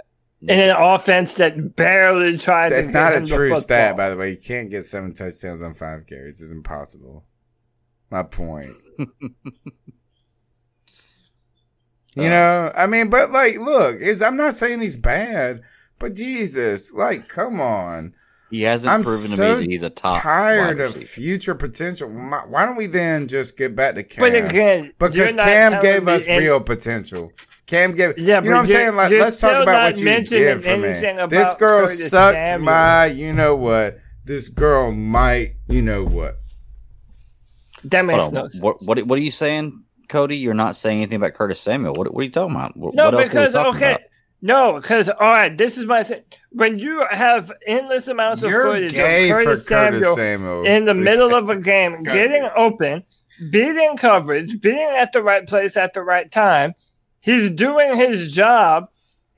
in 0.42 0.60
an 0.60 0.76
offense 0.76 1.36
that 1.36 1.76
barely 1.76 2.36
tried. 2.40 2.72
That's 2.72 2.88
to 2.88 2.94
not 2.94 3.14
a 3.14 3.24
true 3.24 3.56
stat, 3.58 3.96
by 3.96 4.10
the 4.10 4.18
way. 4.18 4.32
You 4.32 4.38
can't 4.38 4.72
get 4.72 4.88
seven 4.88 5.14
touchdowns 5.14 5.62
on 5.62 5.76
five 5.76 6.08
carries. 6.08 6.42
It's 6.42 6.52
impossible. 6.52 7.24
My 8.10 8.24
point. 8.24 8.76
You 12.18 12.28
uh, 12.28 12.30
know, 12.30 12.72
I 12.74 12.88
mean, 12.88 13.10
but 13.10 13.34
like, 13.34 13.60
look, 13.60 14.00
is 14.00 14.22
I'm 14.22 14.38
not 14.38 14.54
saying 14.54 14.80
he's 14.80 14.96
bad, 14.96 15.62
but 16.00 16.14
Jesus, 16.14 16.94
like, 16.94 17.28
come 17.28 17.60
on. 17.60 18.14
He 18.52 18.62
hasn't 18.62 18.92
I'm 18.94 19.04
proven 19.04 19.32
to 19.32 19.36
so 19.36 19.56
me 19.58 19.64
that 19.66 19.72
he's 19.72 19.82
a 19.84 19.90
top. 19.90 20.16
I'm 20.18 20.22
tired 20.22 20.80
of 20.82 20.96
future 20.96 21.56
potential. 21.56 22.08
Why 22.10 22.66
don't 22.66 22.76
we 22.76 22.88
then 22.88 23.28
just 23.28 23.58
get 23.58 23.76
back 23.76 23.96
to 23.96 24.04
Cam? 24.04 24.22
But 24.22 24.36
again, 24.36 24.84
you're 24.84 24.94
because 25.10 25.36
not 25.36 25.46
Cam 25.46 25.72
telling 25.74 25.86
gave 25.86 26.08
us 26.08 26.28
any- 26.28 26.44
real 26.46 26.62
potential. 26.62 27.32
Cam 27.66 27.96
gave, 27.96 28.18
Yeah, 28.20 28.44
you 28.44 28.50
know 28.50 28.58
what 28.58 28.58
but 28.58 28.58
I'm 28.60 28.66
you're- 28.68 28.80
saying? 28.80 28.96
Like, 28.96 29.12
let's 29.12 29.40
talk 29.40 29.64
about 29.64 29.84
what 29.92 29.98
you 29.98 30.06
mentioning 30.06 30.44
did 30.44 30.64
for 30.64 30.78
me. 30.78 31.28
This 31.28 31.54
girl 31.56 31.82
Curtis 31.88 32.10
sucked 32.12 32.48
Samuel. 32.48 32.66
my, 32.66 33.06
you 33.08 33.34
know 33.34 33.56
what? 33.56 33.98
This 34.24 34.50
girl 34.50 34.92
might, 34.92 35.56
you 35.68 35.82
know 35.82 36.04
what? 36.04 36.36
That 37.86 38.04
makes 38.06 38.22
Hold 38.22 38.34
no 38.34 38.42
sense. 38.48 38.62
What, 38.62 38.78
what 38.86 39.06
what 39.08 39.20
are 39.20 39.22
you 39.22 39.32
saying, 39.32 39.84
Cody? 40.10 40.38
You're 40.38 40.54
not 40.56 40.76
saying 40.76 40.98
anything 41.00 41.18
about 41.18 41.34
Curtis 41.34 41.60
Samuel. 41.60 41.94
What 41.94 42.12
what 42.14 42.22
are 42.22 42.24
you 42.24 42.32
talking 42.32 42.56
about? 42.56 42.76
What, 42.78 42.96
No, 42.96 43.06
what 43.06 43.14
else 43.16 43.22
are 43.22 43.24
we 43.24 43.30
because 43.30 43.56
okay, 43.56 43.92
about? 43.94 44.02
No, 44.46 44.80
because 44.80 45.10
all 45.10 45.32
right, 45.32 45.58
this 45.58 45.78
is 45.78 45.86
my 45.86 46.04
thing. 46.04 46.22
When 46.52 46.78
you 46.78 47.04
have 47.10 47.52
endless 47.66 48.08
amounts 48.08 48.44
of 48.44 48.52
You're 48.52 48.66
footage 48.66 48.94
gay 48.94 49.32
of 49.32 49.40
for 49.40 49.44
Curtis, 49.44 49.68
Curtis 49.68 50.04
Samuel, 50.04 50.16
Samuel. 50.16 50.66
in 50.66 50.86
the 50.86 50.94
middle 50.94 51.34
of 51.34 51.50
a 51.50 51.58
game, 51.58 52.04
Got 52.04 52.14
getting 52.14 52.48
open, 52.56 53.04
beating 53.50 53.98
coverage, 53.98 54.62
being 54.62 54.94
at 54.96 55.12
the 55.14 55.24
right 55.24 55.48
place 55.48 55.76
at 55.76 55.94
the 55.94 56.04
right 56.04 56.32
time, 56.32 56.74
he's 57.22 57.50
doing 57.50 57.96
his 57.96 58.32
job, 58.32 58.88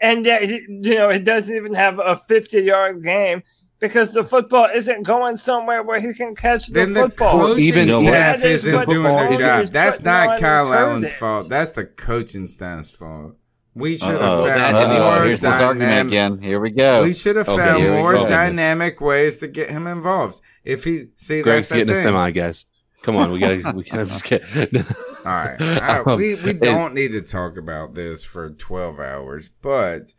and 0.01 0.25
yet 0.25 0.43
he, 0.43 0.61
you 0.67 0.95
know 0.95 1.09
he 1.09 1.19
doesn't 1.19 1.55
even 1.55 1.73
have 1.73 1.99
a 1.99 2.15
fifty-yard 2.17 3.01
game. 3.01 3.43
Because 3.79 4.09
the 4.11 4.23
football 4.23 4.67
isn't 4.73 5.03
going 5.03 5.37
somewhere 5.37 5.83
where 5.83 5.99
he 5.99 6.11
can 6.11 6.33
catch 6.33 6.65
the 6.65 6.73
Then 6.73 6.93
the 6.93 7.01
football. 7.01 7.45
coaching 7.45 7.63
Even 7.63 7.91
staff 7.91 8.37
That 8.41 8.43
is 8.43 8.65
isn't 8.65 8.73
what 8.75 8.87
doing 8.87 9.15
their 9.15 9.35
job. 9.35 9.67
That's 9.67 10.01
not 10.01 10.39
Kyle 10.39 10.73
Allen's 10.73 11.11
Curtis. 11.11 11.19
fault. 11.19 11.49
That's 11.49 11.73
the 11.73 11.85
coaching 11.85 12.47
staff's 12.47 12.91
fault. 12.91 13.35
We 13.77 13.97
should 13.97 14.09
have 14.09 14.21
Uh-oh. 14.21 14.45
found 14.47 14.77
Uh-oh. 14.77 14.99
more 15.17 15.23
Here's 15.25 15.41
this 15.41 15.53
argument 15.61 15.79
dynamic. 15.79 16.11
again. 16.11 16.41
Here 16.41 16.59
we 16.59 16.71
go. 16.71 17.03
We 17.03 17.13
should 17.13 17.35
have 17.35 17.47
Okay, 17.47 17.63
found 17.65 17.83
here 17.83 17.95
more 17.95 18.13
dynamic 18.25 18.99
ways 19.01 19.37
to 19.39 19.47
get 19.47 19.69
him 19.69 19.87
involved. 19.87 20.41
If 20.63 20.83
he 20.83 21.05
see 21.15 21.41
Greg's 21.41 21.69
that's 21.69 21.69
the 21.69 21.75
getting 21.77 21.89
us 21.91 21.95
thing. 21.97 22.05
semi, 22.05 22.31
guys. 22.31 22.65
Come 23.03 23.15
on, 23.15 23.31
we 23.31 23.39
gotta 23.39 23.73
we 23.75 23.83
gotta 23.83 24.05
just 24.05 24.23
get. 24.25 24.43
All 25.25 25.33
right, 25.33 25.61
I- 25.61 25.99
Um, 25.99 26.17
we 26.17 26.35
we 26.35 26.53
don't 26.53 26.93
need 26.93 27.11
to 27.13 27.21
talk 27.21 27.57
about 27.57 27.93
this 27.95 28.23
for 28.23 28.49
twelve 28.49 28.99
hours, 28.99 29.49
but 29.49 30.13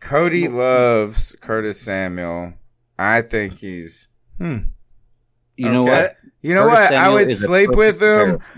Cody 0.00 0.48
loves 0.48 1.34
Curtis 1.40 1.80
Samuel. 1.80 2.54
I 2.98 3.22
think 3.22 3.58
he's 3.58 4.08
hmm. 4.38 4.58
You 5.56 5.70
know 5.70 5.82
what? 5.82 6.16
You 6.42 6.54
know 6.54 6.68
Curtis 6.68 6.90
what? 6.90 6.94
I 6.94 7.08
would 7.10 7.30
sleep 7.30 7.70
with 7.74 8.00
perfect 8.00 8.42
him. 8.44 8.50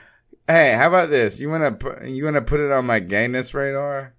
Hey, 0.53 0.75
how 0.75 0.89
about 0.89 1.09
this? 1.09 1.41
You 1.41 1.49
wanna 1.49 1.73
put 1.73 2.05
you 2.05 2.25
wanna 2.25 2.43
put 2.43 2.61
it 2.61 2.71
on 2.71 2.85
my 2.85 3.01
gayness 3.01 3.55
radar? 3.55 4.15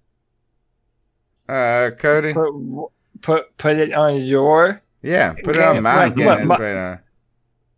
Uh, 1.48 1.90
Cody. 1.96 2.32
Put, 2.32 2.90
put 3.20 3.56
put 3.56 3.76
it 3.76 3.92
on 3.92 4.24
your 4.24 4.82
Yeah, 5.02 5.34
put 5.44 5.56
it 5.56 5.62
on 5.62 5.80
my 5.82 6.08
what- 6.08 6.16
gayness 6.16 6.48
what- 6.48 6.60
radar. 6.60 6.92
I- 6.92 7.00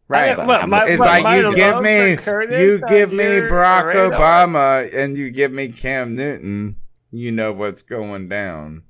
Right. 0.09 0.39
what, 0.39 0.69
my- 0.69 0.87
it's 0.87 1.01
like 1.01 1.25
my 1.25 1.39
you 1.41 1.53
give 1.53 1.83
me 1.83 2.17
Curtis 2.17 2.61
you 2.61 2.81
give 2.89 3.13
me 3.13 3.25
Barack 3.25 3.87
radar? 3.87 4.13
Obama 4.13 4.95
and 4.95 5.17
you 5.19 5.31
give 5.31 5.53
me 5.53 5.69
Cam 5.69 6.15
Newton, 6.15 6.77
you 7.11 7.33
know 7.33 7.53
what's 7.53 7.83
going 7.83 8.29
down. 8.29 8.85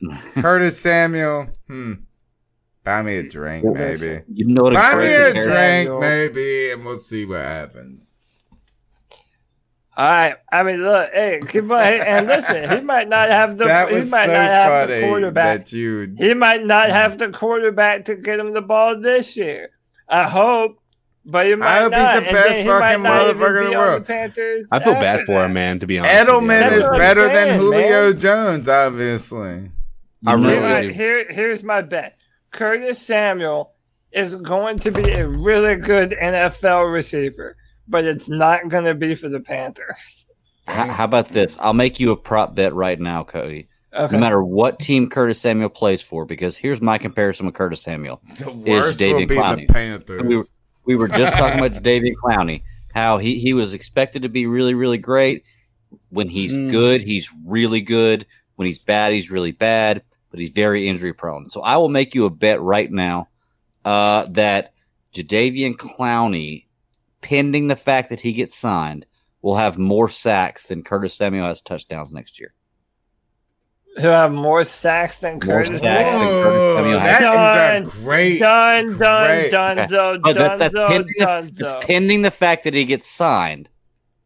Curtis 0.34 0.78
Samuel, 0.78 1.48
hmm. 1.66 1.94
Buy 2.84 3.02
me 3.02 3.16
a 3.16 3.28
drink, 3.28 3.64
maybe. 3.64 4.22
You 4.32 4.46
know? 4.46 4.70
Buy 4.70 4.94
me 4.94 5.12
a 5.12 5.32
drink, 5.32 6.00
maybe, 6.00 6.70
and 6.70 6.84
we'll 6.84 6.96
see 6.96 7.24
what 7.24 7.40
happens. 7.40 8.07
All 9.98 10.06
right. 10.06 10.36
I 10.52 10.62
mean, 10.62 10.80
look, 10.82 11.10
hey, 11.12 11.40
keep 11.48 11.64
on, 11.64 11.80
and 11.80 12.28
listen, 12.28 12.70
he 12.70 12.80
might 12.80 13.08
not 13.08 13.28
have 13.30 13.58
the 13.58 13.64
that 13.64 13.88
he 13.88 13.96
was 13.96 14.10
might 14.12 14.26
so 14.26 14.32
not 14.32 14.44
have 14.50 14.88
the 14.88 15.00
quarterback. 15.00 15.58
that 15.64 15.72
you. 15.72 16.14
He 16.16 16.34
might 16.34 16.64
not 16.64 16.90
have 16.90 17.18
the 17.18 17.30
quarterback 17.30 18.04
to 18.04 18.14
get 18.14 18.38
him 18.38 18.52
the 18.52 18.60
ball 18.60 19.00
this 19.00 19.36
year. 19.36 19.70
I 20.08 20.28
hope, 20.28 20.78
but 21.26 21.46
he 21.46 21.56
might 21.56 21.66
I 21.66 21.80
hope 21.80 21.94
he's 21.94 22.08
the 22.08 22.14
and 22.14 22.26
best 22.26 22.58
he 22.60 22.64
fucking 22.66 23.04
motherfucker 23.04 23.64
in 23.64 23.70
the 23.72 23.76
world. 23.76 24.06
Panthers 24.06 24.68
I 24.70 24.82
feel 24.82 24.94
bad 24.94 25.26
for 25.26 25.32
that. 25.34 25.46
him, 25.46 25.52
man. 25.54 25.80
To 25.80 25.86
be 25.88 25.98
honest. 25.98 26.14
Edelman 26.28 26.70
is 26.72 26.84
what 26.84 26.92
I'm 26.92 26.98
better 26.98 27.28
than 27.28 27.58
Julio 27.58 28.10
man. 28.10 28.18
Jones, 28.18 28.68
obviously. 28.68 29.72
I 30.24 30.34
You 30.34 30.38
know 30.38 30.48
really 30.48 30.86
what? 30.86 30.94
here, 30.94 31.26
here's 31.28 31.64
my 31.64 31.82
bet. 31.82 32.16
Curtis 32.52 33.00
Samuel 33.04 33.72
is 34.12 34.36
going 34.36 34.78
to 34.78 34.90
be 34.90 35.10
a 35.10 35.28
really 35.28 35.76
good 35.76 36.12
NFL 36.12 36.90
receiver, 36.92 37.56
but 37.88 38.04
it's 38.04 38.28
not 38.28 38.68
going 38.68 38.84
to 38.84 38.94
be 38.94 39.14
for 39.14 39.28
the 39.28 39.40
Panthers. 39.40 40.26
How, 40.66 40.86
how 40.86 41.04
about 41.04 41.28
this? 41.28 41.56
I'll 41.60 41.72
make 41.72 41.98
you 41.98 42.10
a 42.10 42.16
prop 42.16 42.54
bet 42.54 42.74
right 42.74 42.98
now, 43.00 43.24
Cody. 43.24 43.68
Okay. 43.94 44.14
No 44.14 44.20
matter 44.20 44.42
what 44.44 44.78
team 44.78 45.08
Curtis 45.08 45.40
Samuel 45.40 45.70
plays 45.70 46.02
for, 46.02 46.26
because 46.26 46.56
here's 46.56 46.80
my 46.82 46.98
comparison 46.98 47.46
with 47.46 47.54
Curtis 47.54 47.80
Samuel. 47.82 48.20
The 48.36 48.50
Is 48.50 48.54
worst 48.66 49.00
will 49.00 49.06
David 49.18 49.28
be 49.28 49.36
Clowney. 49.36 49.66
the 49.66 49.72
Panthers. 49.72 50.22
We 50.22 50.36
were, 50.36 50.44
we 50.84 50.96
were 50.96 51.08
just 51.08 51.34
talking 51.36 51.58
about 51.64 51.82
Jadeveon 51.82 52.12
Clowney, 52.22 52.62
how 52.92 53.16
he, 53.18 53.38
he 53.38 53.54
was 53.54 53.72
expected 53.72 54.22
to 54.22 54.28
be 54.28 54.46
really, 54.46 54.74
really 54.74 54.98
great. 54.98 55.42
When 56.10 56.28
he's 56.28 56.52
Mm. 56.52 56.70
good, 56.70 57.00
he's 57.02 57.30
really 57.46 57.80
good. 57.80 58.26
When 58.56 58.66
he's 58.66 58.84
bad, 58.84 59.14
he's 59.14 59.30
really 59.30 59.52
bad, 59.52 60.02
but 60.30 60.38
he's 60.38 60.50
very 60.50 60.86
injury 60.86 61.14
prone. 61.14 61.48
So 61.48 61.62
I 61.62 61.78
will 61.78 61.88
make 61.88 62.14
you 62.14 62.26
a 62.26 62.30
bet 62.30 62.60
right 62.60 62.90
now 62.92 63.28
uh, 63.86 64.26
that 64.32 64.74
Jadeveon 65.14 65.76
Clowney, 65.76 66.66
pending 67.20 67.68
the 67.68 67.76
fact 67.76 68.08
that 68.10 68.20
he 68.20 68.32
gets 68.32 68.54
signed, 68.54 69.06
will 69.42 69.56
have 69.56 69.78
more 69.78 70.08
sacks 70.08 70.66
than 70.66 70.82
Curtis 70.82 71.14
Samuel 71.14 71.46
has 71.46 71.60
touchdowns 71.60 72.10
next 72.12 72.38
year. 72.40 72.52
Who 74.00 74.06
have 74.08 74.30
more 74.32 74.62
sacks 74.64 75.18
than 75.18 75.34
More 75.34 75.40
Curtis 75.40 75.80
sacks 75.80 76.12
than 76.12 76.20
Samuel? 76.20 76.42
Curtis 76.42 76.76
Samuel 76.78 76.98
has. 77.00 77.20
that 77.20 77.22
is 77.22 77.28
Done, 77.30 77.82
a 77.82 78.04
great, 78.04 78.38
Done, 78.38 78.98
done, 78.98 79.26
great- 79.26 79.52
Dunzo, 79.52 80.22
But 80.22 80.30
oh, 80.30 80.32
that, 80.40 80.58
that's, 80.58 80.74
Dunzo, 80.74 80.88
pending 80.88 81.14
the, 81.18 81.24
Dunzo. 81.64 81.80
pending 81.82 82.22
the 82.22 82.30
fact 82.30 82.64
that 82.64 82.74
he 82.74 82.84
gets 82.84 83.06
signed. 83.08 83.68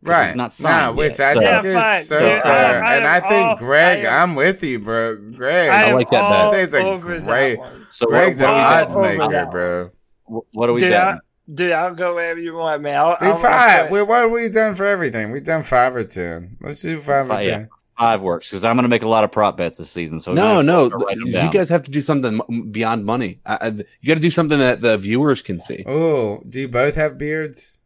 'Cause 0.05 0.10
Right. 0.10 0.27
He's 0.27 0.35
not 0.36 0.43
Nah, 0.44 0.48
signed 0.48 0.97
which 0.97 1.19
yet, 1.20 1.28
I 1.28 1.32
so- 1.35 1.40
think 1.40 1.64
Yeah, 1.64 1.97
is 1.98 2.09
so 2.09 2.19
Yeah, 2.19 2.36
I- 2.36 2.40
fair. 2.40 2.85
I 2.85 2.97
and 2.97 3.06
I 3.06 3.20
think 3.20 3.47
all- 3.47 3.56
Greg, 3.56 4.05
I 4.05 4.16
am- 4.23 4.31
I'm 4.31 4.35
with 4.36 4.62
you, 4.64 4.78
bro. 4.81 5.16
Greg, 5.16 5.70
I 5.70 5.85
am 5.85 5.97
like 5.97 6.10
that 6.10 6.20
bet. 6.20 6.23
all 6.23 6.48
I 6.48 6.52
think 6.52 6.64
it's 6.64 6.74
a 6.74 7.24
great- 7.24 7.59
So 7.90 8.06
Greg's 8.06 8.40
an 8.40 8.51
odds 8.51 8.97
maker, 8.97 9.47
bro. 9.51 9.90
what, 10.24 10.44
what 10.52 10.69
are 10.69 10.73
we 10.73 10.81
Dude, 10.81 10.90
betting? 10.90 11.20
I, 11.48 11.52
dude, 11.55 11.73
I'll 11.73 11.94
go 11.94 12.14
wherever 12.14 12.39
you 12.40 12.55
want, 12.55 12.82
man. 12.82 12.97
I'll, 12.97 13.16
Do 13.19 13.27
I'll, 13.27 13.36
five. 13.36 13.93
I'll 13.93 14.06
what 14.06 14.23
have 14.23 14.31
we 14.31 14.48
done 14.48 14.74
for 14.74 14.85
everything? 14.85 15.31
We've 15.31 15.44
done 15.44 15.62
five 15.62 15.94
or 15.97 16.05
ten. 16.05 16.56
Let's 16.60 16.82
do 16.82 16.98
five 16.98 17.27
or 17.27 17.28
Five, 17.31 17.44
yeah. 17.47 17.51
ten. 17.59 17.69
Five 17.98 18.23
works 18.23 18.51
because 18.51 18.64
I'm 18.64 18.74
going 18.77 18.85
to 18.85 18.89
make 18.89 19.02
a 19.02 19.09
lot 19.09 19.23
of 19.23 19.31
prop 19.31 19.59
bets 19.59 19.78
this 19.78 19.90
season. 19.90 20.19
So 20.19 20.32
no, 20.32 20.62
no. 20.62 20.81
well 20.81 20.86
start 20.89 21.02
writing 21.05 21.31
them 21.31 21.47
You 21.47 21.52
guys 21.52 21.69
have 21.69 21.82
to 21.85 21.90
do 21.90 22.01
something 22.01 22.40
beyond 22.70 23.05
money. 23.05 23.40
I, 23.44 23.59
I, 23.60 23.66
you 23.69 23.85
got 24.09 24.14
to 24.14 24.20
do 24.20 24.31
something 24.31 24.59
that 24.59 24.81
the 24.81 24.97
viewers 24.97 25.43
can 25.43 25.60
see. 25.60 25.85
Oh, 25.86 26.43
do 26.48 26.60
you 26.62 26.69
both 26.69 26.94
have 26.97 27.19
beards? 27.19 27.78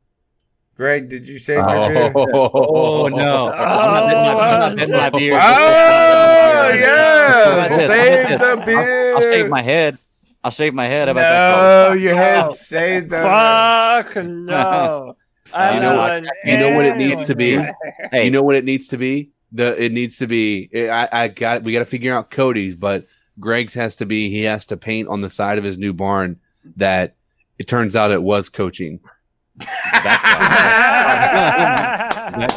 Greg, 0.77 1.09
did 1.09 1.27
you 1.27 1.39
shave 1.39 1.59
Oh, 1.61 1.89
your 1.89 2.11
beard? 2.11 2.13
Oh 2.35 3.09
no! 3.09 3.51
I'm 3.51 3.57
not 3.59 4.77
betting 4.77 4.93
my, 4.93 5.01
I'm 5.01 5.03
not 5.03 5.13
my 5.13 5.19
beard. 5.19 5.41
Oh, 5.43 6.73
yeah! 6.75 7.53
about 7.53 7.69
this? 7.71 7.87
Shave 7.89 8.39
the 8.39 8.73
I'll, 8.77 9.17
I'll 9.17 9.23
shave 9.23 9.49
my 9.49 9.63
head. 9.63 9.99
I'll 10.47 10.53
shave 10.53 10.75
my 10.75 10.87
head. 10.87 11.09
How 11.09 11.13
about 11.13 11.21
that? 11.23 11.89
No, 11.89 11.95
your 11.95 12.15
No. 12.15 12.19
head's 12.23 12.69
shaved. 12.69 13.11
Fuck 13.11 14.15
no. 14.25 15.17
I'm 15.53 15.75
You 15.75 15.81
know 15.81 15.97
what- 15.97 16.11
letting 16.23 16.31
you 16.45 16.57
know 16.57 16.77
what 16.77 16.85
it 16.87 16.97
needs 16.97 17.25
to 17.25 17.35
be? 17.35 17.57
Hey, 18.13 18.27
You 18.27 18.31
know 18.31 18.43
what 18.45 18.55
it 18.55 18.65
needs 18.65 18.87
to 18.89 18.97
be? 18.97 19.33
The 19.51 19.83
it 19.83 19.91
needs 19.91 20.19
to 20.19 20.29
be. 20.29 20.71
I, 20.89 21.09
I 21.25 21.29
got. 21.29 21.65
We 21.65 21.73
got 21.73 21.81
to 21.81 21.85
figure 21.85 22.15
out 22.15 22.31
Cody's, 22.31 22.77
but 22.77 23.07
Greg's 23.41 23.75
has 23.75 23.97
to 23.97 24.07
be. 24.07 24.31
He 24.31 24.43
has 24.43 24.67
to 24.67 24.77
paint 24.77 25.09
on 25.09 25.21
the 25.21 25.31
side 25.31 25.59
of 25.59 25.65
his 25.65 25.79
new 25.79 25.93
barn 25.93 26.39
that 26.77 27.17
it 27.59 27.67
turns 27.67 27.97
out 27.97 28.13
it 28.13 28.23
was 28.23 28.49
coaching. 28.49 29.01
That's 29.59 29.67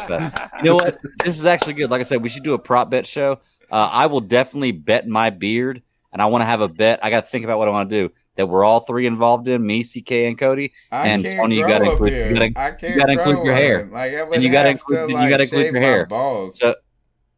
the- 0.06 0.50
you 0.58 0.62
know 0.64 0.74
what? 0.76 0.98
This 1.24 1.40
is 1.40 1.44
actually 1.46 1.72
good. 1.74 1.90
Like 1.90 1.98
I 2.00 2.04
said, 2.04 2.22
we 2.22 2.28
should 2.28 2.44
do 2.44 2.54
a 2.54 2.58
prop 2.58 2.88
bet 2.90 3.04
show. 3.04 3.40
Uh, 3.70 3.88
I 3.92 4.06
will 4.06 4.20
definitely 4.20 4.70
bet 4.72 5.08
my 5.08 5.30
beard, 5.30 5.82
and 6.12 6.20
I 6.22 6.26
want 6.26 6.42
to 6.42 6.46
have 6.46 6.60
a 6.60 6.68
bet. 6.68 7.00
I 7.02 7.10
got 7.10 7.24
to 7.24 7.30
think 7.30 7.44
about 7.44 7.58
what 7.58 7.68
I 7.68 7.70
want 7.70 7.88
to 7.90 8.08
do. 8.08 8.14
That 8.36 8.46
we're 8.46 8.64
all 8.64 8.80
three 8.80 9.06
involved 9.06 9.48
in 9.48 9.64
me, 9.66 9.82
CK, 9.84 10.12
and 10.26 10.38
Cody. 10.38 10.72
I 10.90 11.08
And 11.08 11.22
can't 11.22 11.36
Tony, 11.36 11.56
you 11.56 11.66
gotta 11.66 11.84
a 11.84 11.90
include- 11.92 12.12
you 12.12 12.34
gotta- 12.34 12.52
I 12.56 12.70
can't 12.70 12.94
you 12.94 13.00
gotta 13.00 13.12
include 13.12 13.34
grow 13.36 13.44
your 13.44 13.54
hair. 13.54 13.80
one. 13.80 13.90
Like, 13.92 14.12
I 14.12 14.20
And 14.34 14.42
you 14.42 14.50
gotta 14.50 14.68
have 14.70 14.78
include- 14.78 15.10
to, 15.10 15.22
you 15.22 15.28
gotta 15.28 15.42
include 15.42 15.72
your 15.72 15.80
hair. 15.82 16.06
Balls. 16.06 16.58
So 16.58 16.74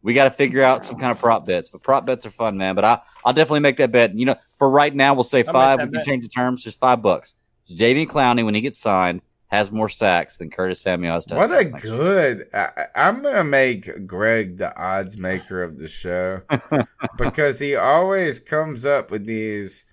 we 0.03 0.15
got 0.15 0.25
to 0.25 0.31
figure 0.31 0.63
out 0.63 0.85
some 0.85 0.97
kind 0.99 1.11
of 1.13 1.19
prop 1.21 1.47
bets. 1.47 1.71
But 1.71 1.83
prop 1.83 2.05
bets 2.07 2.27
are 2.27 2.31
fun, 2.31 2.57
man. 2.57 2.75
But 2.75 2.85
I, 2.85 3.01
I'll 3.25 3.33
definitely 3.33 3.61
make 3.61 3.77
that 3.77 3.91
bet. 3.93 4.15
You 4.17 4.27
know, 4.27 4.37
for 4.59 4.69
right 4.71 4.95
now, 4.95 5.15
we'll 5.15 5.23
say 5.25 5.45
I'll 5.45 5.53
five. 5.53 5.79
that 5.79 5.87
We 5.87 5.93
can 5.93 5.99
bet. 6.01 6.05
change 6.07 6.23
the 6.25 6.29
terms. 6.29 6.63
Just 6.65 6.79
five 6.81 7.01
bucks. 7.03 7.35
So 7.65 7.75
Jadeveon 7.75 8.09
Clowney, 8.09 8.45
when 8.45 8.55
he 8.55 8.61
gets 8.61 8.79
signed, 8.81 9.23
has 9.53 9.71
more 9.71 9.91
sacks 9.91 10.39
than 10.39 10.51
Curtis 10.51 10.81
Samuel 10.81 11.13
has. 11.13 11.27
What 11.29 11.53
a 11.53 11.65
touchdowns 11.65 11.73
next 11.73 11.93
year. 11.93 11.99
good! 11.99 12.49
I, 12.55 12.87
I'm 12.97 13.23
gonna 13.23 13.45
make 13.45 14.07
Greg 14.07 14.57
the 14.57 14.75
odds 14.75 15.19
maker 15.19 15.63
of 15.63 15.79
the 15.79 15.89
show 15.89 16.41
because 17.19 17.61
he 17.61 17.77
always 17.77 18.41
comes 18.41 18.87
up 18.87 19.11
with 19.11 19.27
these 19.27 19.85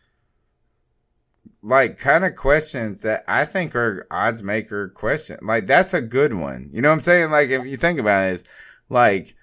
like 1.61 1.97
kind 1.99 2.23
of 2.23 2.37
questions 2.37 3.01
that 3.01 3.25
I 3.27 3.43
think 3.43 3.75
are 3.75 4.07
odds 4.09 4.41
maker 4.41 4.87
question. 4.89 5.39
Like 5.41 5.67
that's 5.67 5.93
a 5.93 6.01
good 6.01 6.33
one. 6.33 6.69
You 6.71 6.81
know 6.81 6.87
what 6.87 6.95
I'm 6.95 7.01
saying? 7.01 7.31
Like 7.31 7.49
if 7.49 7.65
you 7.65 7.75
think 7.75 7.99
about 7.99 8.29
it, 8.29 8.35
is 8.35 8.45
Like 8.87 9.35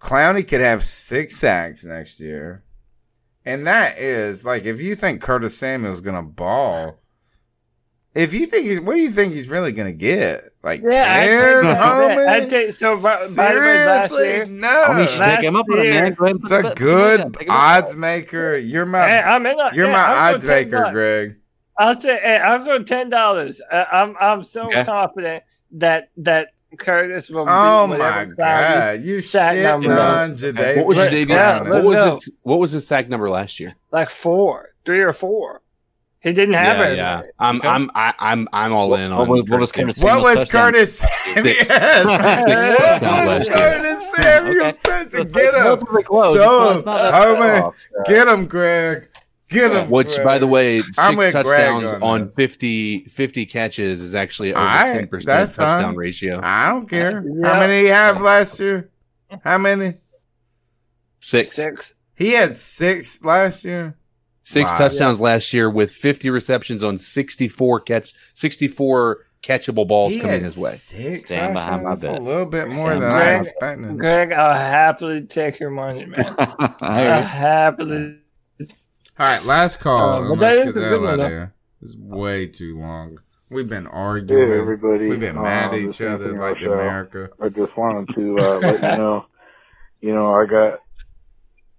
Clowney 0.00 0.48
could 0.48 0.62
have 0.62 0.82
six 0.82 1.36
sacks 1.36 1.84
next 1.84 2.20
year. 2.20 2.64
And 3.44 3.66
that 3.66 3.98
is 3.98 4.46
like 4.46 4.64
if 4.64 4.80
you 4.80 4.96
think 4.96 5.20
Curtis 5.20 5.58
Samuel's 5.58 6.00
gonna 6.00 6.22
ball, 6.22 7.01
if 8.14 8.34
you 8.34 8.46
think 8.46 8.66
he's 8.66 8.80
what 8.80 8.96
do 8.96 9.02
you 9.02 9.10
think 9.10 9.32
he's 9.32 9.48
really 9.48 9.72
gonna 9.72 9.92
get? 9.92 10.44
Like 10.62 10.82
Yeah, 10.82 11.12
I 11.12 11.26
ten, 11.26 11.52
take 11.62 11.62
that. 11.62 11.78
homie? 11.80 12.28
I 12.28 12.46
take 12.48 12.72
so. 12.72 12.90
By, 13.02 13.26
by 13.36 13.54
the 13.54 13.60
way, 13.60 13.86
last 13.86 14.10
Seriously, 14.14 14.54
no. 14.54 14.82
I 14.84 14.88
mean, 14.92 15.02
you 15.02 15.08
should 15.08 15.22
take 15.24 15.40
him 15.44 15.56
up 15.56 15.66
on 15.72 15.78
it, 15.80 15.90
man. 15.90 16.14
Go 16.14 16.24
ahead 16.26 16.36
It's 16.40 16.50
a 16.50 16.62
good 16.74 16.74
put 16.74 16.76
the 16.76 17.30
bet- 17.30 17.32
take 17.40 17.48
him 17.48 17.50
up. 17.54 17.58
odds 17.60 17.96
maker. 17.96 18.56
You're 18.56 18.86
my 18.86 19.08
Hey, 19.08 19.18
I'm 19.20 19.44
in 19.46 19.58
a- 19.58 19.70
you're 19.74 19.86
yeah, 19.86 19.92
my 19.92 19.98
I'll 19.98 20.30
go 20.32 20.34
odds 20.36 20.44
maker. 20.44 20.88
Greg. 20.92 21.36
I'll 21.78 21.98
say, 21.98 22.20
hey, 22.22 22.36
I'll 22.36 22.64
go 22.64 22.82
ten 22.82 23.08
dollars. 23.10 23.60
Uh, 23.70 23.84
I'm, 23.90 24.14
I'm 24.20 24.42
so 24.44 24.66
Okay. 24.66 24.84
confident 24.84 25.42
that 25.72 26.10
that 26.18 26.48
Curtis 26.78 27.28
will. 27.30 27.46
Oh 27.48 27.86
beat 27.88 27.98
my 27.98 27.98
whatever 27.98 28.34
Clowney's 28.36 28.36
god, 28.98 29.00
you 29.02 29.20
sack 29.20 29.54
shit 29.54 29.62
number 29.64 29.98
on 29.98 30.32
is. 30.32 30.42
What 30.44 30.86
was 30.86 30.96
Let- 30.98 31.12
Jadeveon? 31.12 31.28
yeah, 31.28 31.62
what 31.68 31.84
was 31.84 31.98
his 32.24 32.32
What 32.42 32.58
was 32.60 32.72
his 32.72 32.86
sack 32.86 33.08
number 33.08 33.28
last 33.30 33.58
year? 33.58 33.74
Like 33.90 34.10
four, 34.10 34.68
three 34.84 35.00
or 35.00 35.12
four. 35.12 35.60
He 36.22 36.32
didn't 36.32 36.54
have 36.54 36.78
yeah, 36.78 36.86
it. 36.92 36.96
yeah. 36.96 37.22
I'm 37.40 37.56
Okay. 37.56 37.68
I'm 37.68 37.90
I, 37.96 38.14
I'm 38.20 38.48
I'm 38.52 38.72
all 38.72 38.94
in 38.94 39.10
What 39.10 39.22
on. 39.22 39.28
was- 39.28 39.42
what 39.50 39.58
was 39.60 39.72
Curtis 39.72 39.96
Curtis 39.96 40.02
What 40.04 40.22
was. 40.22 40.44
Curtis 40.48 40.98
Samuels? 41.00 41.58
Six. 41.58 41.68
Yes. 41.68 42.04
What 43.02 43.26
was. 43.26 43.48
Curtis 43.48 44.12
Samuels 44.12 44.76
touching? 44.84 45.32
Get 45.32 45.44
It's 45.54 45.56
him. 45.56 46.04
So, 46.12 46.70
It's 46.76 46.84
not 46.84 47.02
that 47.02 47.10
far 47.10 47.26
homie, 47.26 47.62
off, 47.64 47.76
so. 47.78 48.02
get 48.12 48.28
him, 48.28 48.46
Greg. 48.46 49.08
Get 49.48 49.72
him. 49.72 49.90
Which, 49.90 50.14
Greg. 50.14 50.24
by 50.24 50.38
the 50.38 50.46
way, 50.46 50.80
6 50.80 50.98
I'm 50.98 51.16
with 51.16 51.32
Greg 51.32 51.44
touchdowns 51.44 51.92
on 51.94 52.02
on, 52.02 52.30
50, 52.30 53.04
50 53.06 53.46
catches 53.46 54.00
is 54.00 54.14
actually 54.14 54.54
over 54.54 54.64
ten 54.64 55.08
percent 55.08 55.50
touchdown 55.50 55.82
fine. 55.90 55.96
ratio. 55.96 56.40
I 56.42 56.68
don't 56.70 56.88
care. 56.88 57.18
Uh, 57.18 57.22
yeah. 57.24 57.52
How 57.52 57.58
many 57.60 57.80
he 57.80 57.86
have 57.88 58.20
last 58.22 58.60
year? 58.60 58.90
How 59.42 59.58
many? 59.58 59.94
Six. 61.20 61.52
Six. 61.52 61.94
He 62.14 62.30
had 62.32 62.54
six 62.54 63.24
last 63.24 63.64
year. 63.64 63.96
Wow. 64.54 64.76
touchdowns 64.78 65.20
last 65.20 65.52
year 65.52 65.70
with 65.70 65.90
fifty 65.92 66.30
receptions 66.30 66.82
on 66.82 66.98
sixty 66.98 67.48
four 67.48 67.80
catch, 67.80 68.12
sixty 68.34 68.68
four 68.68 69.18
catchable 69.42 69.86
balls 69.88 70.12
He 70.12 70.20
coming 70.20 70.42
his 70.44 70.56
way. 70.58 70.70
Six. 70.70 71.24
Stand 71.24 71.54
behind 71.54 71.82
my 71.84 71.94
bet. 71.96 72.18
A 72.18 72.22
little 72.22 72.46
bit 72.46 72.68
more 72.68 72.90
Stand 72.90 73.02
than 73.02 73.10
I 73.12 73.18
behind- 73.18 73.38
was 73.38 73.48
expecting. 73.48 73.96
Greg, 73.96 74.32
I'll 74.32 74.54
happily 74.54 75.22
take 75.22 75.58
your 75.60 75.70
money, 75.70 76.06
man. 76.06 76.34
I 76.38 76.74
I'll 77.06 77.22
happily. 77.22 78.18
All 79.18 79.26
right, 79.26 79.44
last 79.44 79.80
call. 79.80 80.10
Uh, 80.10 80.20
but 80.20 80.32
and 80.32 80.40
that 80.42 80.56
let's 80.56 80.68
is 80.68 80.74
get 80.74 80.82
a 80.84 80.88
good 80.88 80.90
hell 80.90 81.00
one, 81.00 81.08
out 81.08 81.12
of 81.14 81.18
though. 81.20 81.28
here. 81.28 81.54
It's 81.82 81.96
way 81.96 82.46
too 82.46 82.78
long. 82.78 83.18
We've 83.50 83.68
been 83.68 83.84
Hey 83.84 83.90
arguing. 83.92 84.52
everybody, 84.52 85.08
We've 85.08 85.20
been 85.20 85.36
mad 85.40 85.74
at 85.74 85.80
Um, 85.80 85.88
each 85.88 86.00
other 86.00 86.28
like 86.32 86.54
Rochelle. 86.56 86.72
America. 86.72 87.30
I 87.40 87.48
just 87.50 87.76
wanted 87.76 88.14
to 88.14 88.38
uh, 88.38 88.58
let 88.58 88.74
you 88.76 88.98
know, 88.98 89.26
you 90.00 90.14
know, 90.14 90.32
I 90.34 90.46
got, 90.46 90.78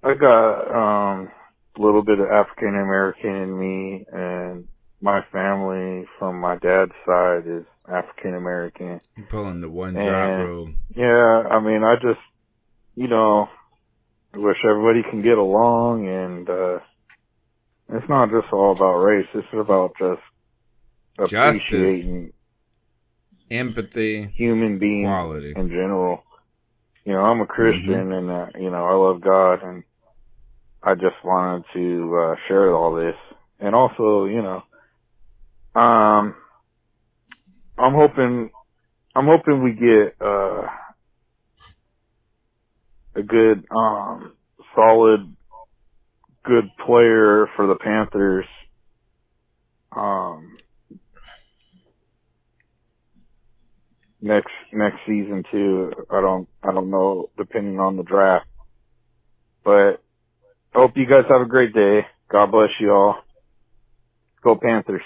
I 0.04 0.14
got 0.14 0.72
um, 0.72 1.28
a 1.28 1.32
little 1.78 2.04
bit 2.04 2.20
of 2.20 2.28
African 2.28 2.70
American 2.70 3.36
in 3.36 3.60
me, 3.60 4.06
and 4.12 4.68
my 5.02 5.22
family 5.32 6.06
from 6.20 6.40
my 6.40 6.58
dad's 6.58 6.92
side 7.06 7.44
is 7.46 7.66
African 7.88 8.36
American. 8.36 9.00
Pulling 9.30 9.60
the 9.60 9.70
one 9.70 9.94
drop 9.94 10.48
rule. 10.48 10.70
Yeah, 10.96 11.44
I 11.50 11.60
mean, 11.60 11.84
I 11.84 11.96
just, 11.96 12.22
you 12.96 13.08
know, 13.08 13.50
wish 14.34 14.58
everybody 14.68 15.04
can 15.10 15.22
get 15.22 15.38
along, 15.38 16.08
and 16.08 16.50
uh, 16.50 16.80
it's 17.90 18.10
not 18.10 18.30
just 18.30 18.52
all 18.54 18.72
about 18.72 18.98
race. 18.98 19.28
It's 19.34 19.48
about 19.54 19.96
just 20.00 20.22
Justice. 21.32 22.06
Empathy, 23.52 24.26
human 24.36 24.80
being 24.80 25.06
quality. 25.06 25.54
in 25.56 25.70
general. 25.70 26.24
You 27.06 27.14
know, 27.14 27.20
I'm 27.20 27.42
a 27.42 27.46
Christian 27.46 28.14
and, 28.14 28.32
uh, 28.32 28.48
you 28.56 28.72
know, 28.72 28.86
I 28.86 28.94
love 28.94 29.22
God 29.22 29.62
and 29.62 29.84
I 30.84 30.96
just 30.96 31.16
wanted 31.24 31.66
to, 31.74 32.18
uh, 32.18 32.36
share 32.48 32.76
all 32.76 32.96
this. 32.96 33.16
And 33.60 33.76
also, 33.76 34.26
you 34.26 34.42
know, 34.44 34.64
um, 35.82 36.36
I'm 37.78 37.94
hoping, 37.96 38.52
I'm 39.16 39.28
hoping 39.28 39.64
we 39.64 39.74
get, 39.74 40.16
uh, 40.22 40.68
a 43.16 43.24
good, 43.24 43.66
um, 43.76 44.34
solid, 44.76 45.36
good 46.46 46.66
player 46.86 47.48
for 47.56 47.68
the 47.68 47.76
Panthers. 47.76 48.46
Um, 49.96 50.60
next 54.22 54.52
next 54.74 54.98
season 55.08 55.44
too. 55.52 55.92
I 56.12 56.22
don't 56.22 56.50
I 56.64 56.74
don't 56.74 56.92
know 56.92 57.32
depending 57.38 57.80
on 57.80 57.98
the 57.98 58.04
draft. 58.04 58.48
But 59.66 60.02
hope 60.74 60.98
you 60.98 61.06
guys 61.06 61.26
have 61.30 61.42
a 61.42 61.46
great 61.46 61.74
day. 61.74 62.06
God 62.30 62.52
bless 62.52 62.70
you 62.80 62.92
all. 62.92 63.16
Go 64.44 64.56
Panthers. 64.56 65.02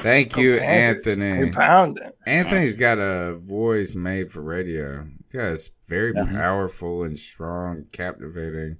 Thank 0.00 0.36
you, 0.36 0.58
Panthers. 0.58 1.18
Anthony. 1.18 1.50
We. 1.50 2.00
Anthony's 2.26 2.76
got 2.76 2.98
a 2.98 3.34
voice 3.34 3.94
made 3.94 4.32
for 4.32 4.40
radio. 4.40 5.06
Yeah, 5.34 5.50
it's 5.50 5.70
very 5.88 6.14
powerful 6.14 7.02
and 7.04 7.18
strong, 7.18 7.84
captivating. 7.92 8.78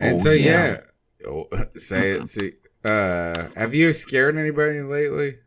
And 0.00 0.20
Oh, 0.20 0.24
so 0.24 0.30
yeah. 0.30 0.78
yeah, 1.20 1.28
oh, 1.28 1.48
say 1.76 2.12
it. 2.12 2.28
See, 2.28 2.52
uh, 2.84 3.48
have 3.56 3.74
you 3.74 3.92
scared 3.92 4.38
anybody 4.38 4.80
lately? 4.80 5.38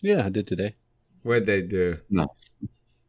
Yeah, 0.00 0.24
I 0.26 0.30
did 0.30 0.46
today. 0.46 0.74
What'd 1.22 1.46
they 1.46 1.62
do? 1.62 1.98
No. 2.10 2.28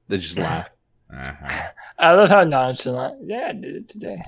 They 0.08 0.18
just 0.19 0.38
laugh. 0.38 0.69
Uh-huh. 1.11 1.68
I 1.98 2.14
love 2.14 2.30
how 2.30 2.44
nonchalant. 2.44 3.22
Yeah, 3.26 3.48
I 3.50 3.53
did 3.53 3.76
it 3.76 3.90
today. 3.90 4.22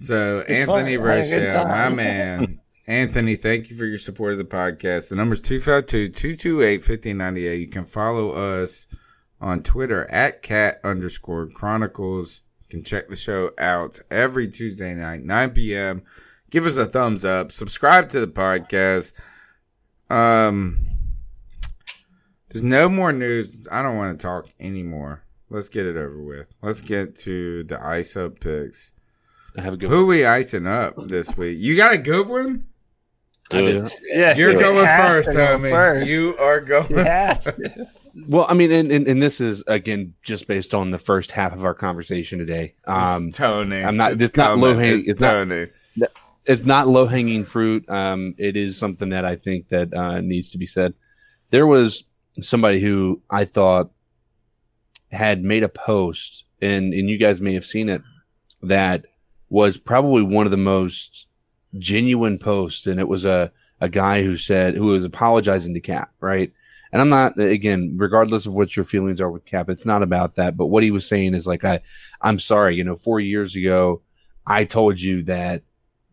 So 0.00 0.40
It's 0.40 0.50
Anthony 0.50 0.96
fun. 0.96 1.08
I 1.08 1.16
had 1.16 1.26
a 1.26 1.28
good 1.28 1.46
Rochelle, 1.46 1.68
my 1.68 1.88
man. 1.90 2.60
Anthony, 2.86 3.36
thank 3.36 3.68
you 3.68 3.76
for 3.76 3.84
your 3.84 3.98
support 3.98 4.32
of 4.32 4.38
the 4.38 4.44
podcast. 4.44 5.10
The 5.10 5.16
number's 5.16 5.42
252-228-5098. 5.42 7.60
You 7.60 7.68
can 7.68 7.84
follow 7.84 8.30
us 8.30 8.86
on 9.42 9.62
Twitter 9.62 10.10
at 10.10 10.40
cat 10.40 10.80
underscore 10.82 11.48
chronicles. 11.48 12.40
You 12.62 12.68
can 12.78 12.82
check 12.82 13.08
the 13.08 13.16
show 13.16 13.50
out 13.58 14.00
every 14.10 14.48
Tuesday 14.48 14.94
night, 14.94 15.22
9 15.22 15.50
p.m. 15.50 16.02
Give 16.48 16.64
us 16.64 16.78
a 16.78 16.86
thumbs 16.86 17.26
up. 17.26 17.52
Subscribe 17.52 18.08
to 18.08 18.20
the 18.20 18.26
podcast. 18.26 19.12
Um, 20.08 20.86
there's 22.48 22.64
no 22.64 22.88
more 22.88 23.12
news. 23.12 23.68
I 23.70 23.82
don't 23.82 23.98
want 23.98 24.18
to 24.18 24.26
talk 24.26 24.48
anymore. 24.58 25.24
Let's 25.50 25.68
get 25.68 25.84
it 25.84 25.98
over 25.98 26.22
with. 26.22 26.54
Let's 26.62 26.80
get 26.80 27.16
to 27.16 27.64
the 27.64 27.84
ice 27.84 28.16
up 28.16 28.40
picks. 28.40 28.92
I 29.56 29.60
have 29.62 29.74
a 29.74 29.76
good 29.76 29.90
Who 29.90 29.98
one. 30.06 30.08
we 30.08 30.24
icing 30.24 30.66
up 30.66 30.94
this 31.08 31.36
week? 31.36 31.58
You 31.58 31.76
got 31.76 31.92
a 31.92 31.98
good 31.98 32.28
one? 32.28 32.66
Do 33.50 33.66
I. 33.66 33.88
Yes, 34.12 34.38
You're 34.38 34.52
going 34.54 34.86
has 34.86 35.16
first, 35.16 35.30
to 35.32 35.36
go 35.36 35.58
homie. 35.58 35.70
first. 35.70 36.06
You 36.06 36.36
are 36.38 36.60
going 36.60 36.86
It 36.90 37.04
first. 37.42 37.48
Well, 38.28 38.46
I 38.48 38.54
mean, 38.54 38.70
and, 38.70 38.90
and, 38.92 39.08
and 39.08 39.22
this 39.22 39.40
is 39.40 39.64
again 39.66 40.14
just 40.22 40.46
based 40.46 40.72
on 40.74 40.90
the 40.92 40.98
first 40.98 41.32
half 41.32 41.52
of 41.52 41.64
our 41.64 41.74
conversation 41.74 42.38
today. 42.38 42.74
Um, 42.84 43.28
it's 43.28 43.36
Tony. 43.36 43.82
I'm 43.82 43.96
not- 43.96 44.12
It's 44.12 44.22
it's 44.24 44.36
not 44.36 44.58
low 44.58 44.76
hanging- 44.76 45.00
It's, 45.00 45.08
it's 45.08 45.20
not- 45.20 45.48
it's 46.46 46.64
not 46.64 46.88
low 46.88 47.06
hanging 47.06 47.44
fruit. 47.44 47.88
Um, 47.88 48.34
it 48.38 48.56
is 48.56 48.76
something 48.78 49.10
that 49.10 49.24
I 49.24 49.36
think 49.36 49.68
that 49.68 49.92
uh, 49.94 50.20
needs 50.20 50.50
to 50.50 50.58
be 50.58 50.66
said. 50.66 50.94
There 51.50 51.66
was 51.66 52.04
somebody 52.40 52.80
who 52.80 53.20
I 53.30 53.44
thought 53.44 53.90
had 55.10 55.42
made 55.42 55.62
a 55.64 55.68
post, 55.68 56.44
and 56.62 56.92
and 56.94 57.08
you 57.10 57.18
guys 57.18 57.40
may 57.40 57.54
have 57.54 57.64
seen 57.64 57.88
it, 57.88 58.02
that 58.62 59.06
was 59.50 59.76
probably 59.76 60.22
one 60.22 60.46
of 60.46 60.50
the 60.50 60.56
most 60.56 61.26
genuine 61.78 62.38
posts, 62.38 62.86
and 62.86 62.98
it 62.98 63.08
was 63.08 63.24
a 63.24 63.52
a 63.82 63.88
guy 63.88 64.22
who 64.22 64.36
said 64.36 64.74
who 64.74 64.86
was 64.86 65.04
apologizing 65.04 65.74
to 65.74 65.80
Cap, 65.80 66.12
right? 66.20 66.52
And 66.92 67.00
I'm 67.02 67.08
not 67.08 67.38
again, 67.38 67.94
regardless 67.96 68.46
of 68.46 68.54
what 68.54 68.76
your 68.76 68.84
feelings 68.84 69.20
are 69.20 69.30
with 69.30 69.44
Cap, 69.44 69.68
it's 69.68 69.86
not 69.86 70.02
about 70.02 70.36
that. 70.36 70.56
But 70.56 70.66
what 70.66 70.82
he 70.82 70.90
was 70.90 71.06
saying 71.06 71.34
is 71.34 71.46
like, 71.46 71.64
I, 71.64 71.80
I'm 72.22 72.38
sorry, 72.38 72.76
you 72.76 72.84
know, 72.84 72.96
four 72.96 73.20
years 73.20 73.54
ago, 73.54 74.02
I 74.46 74.64
told 74.64 75.00
you 75.00 75.22
that 75.24 75.62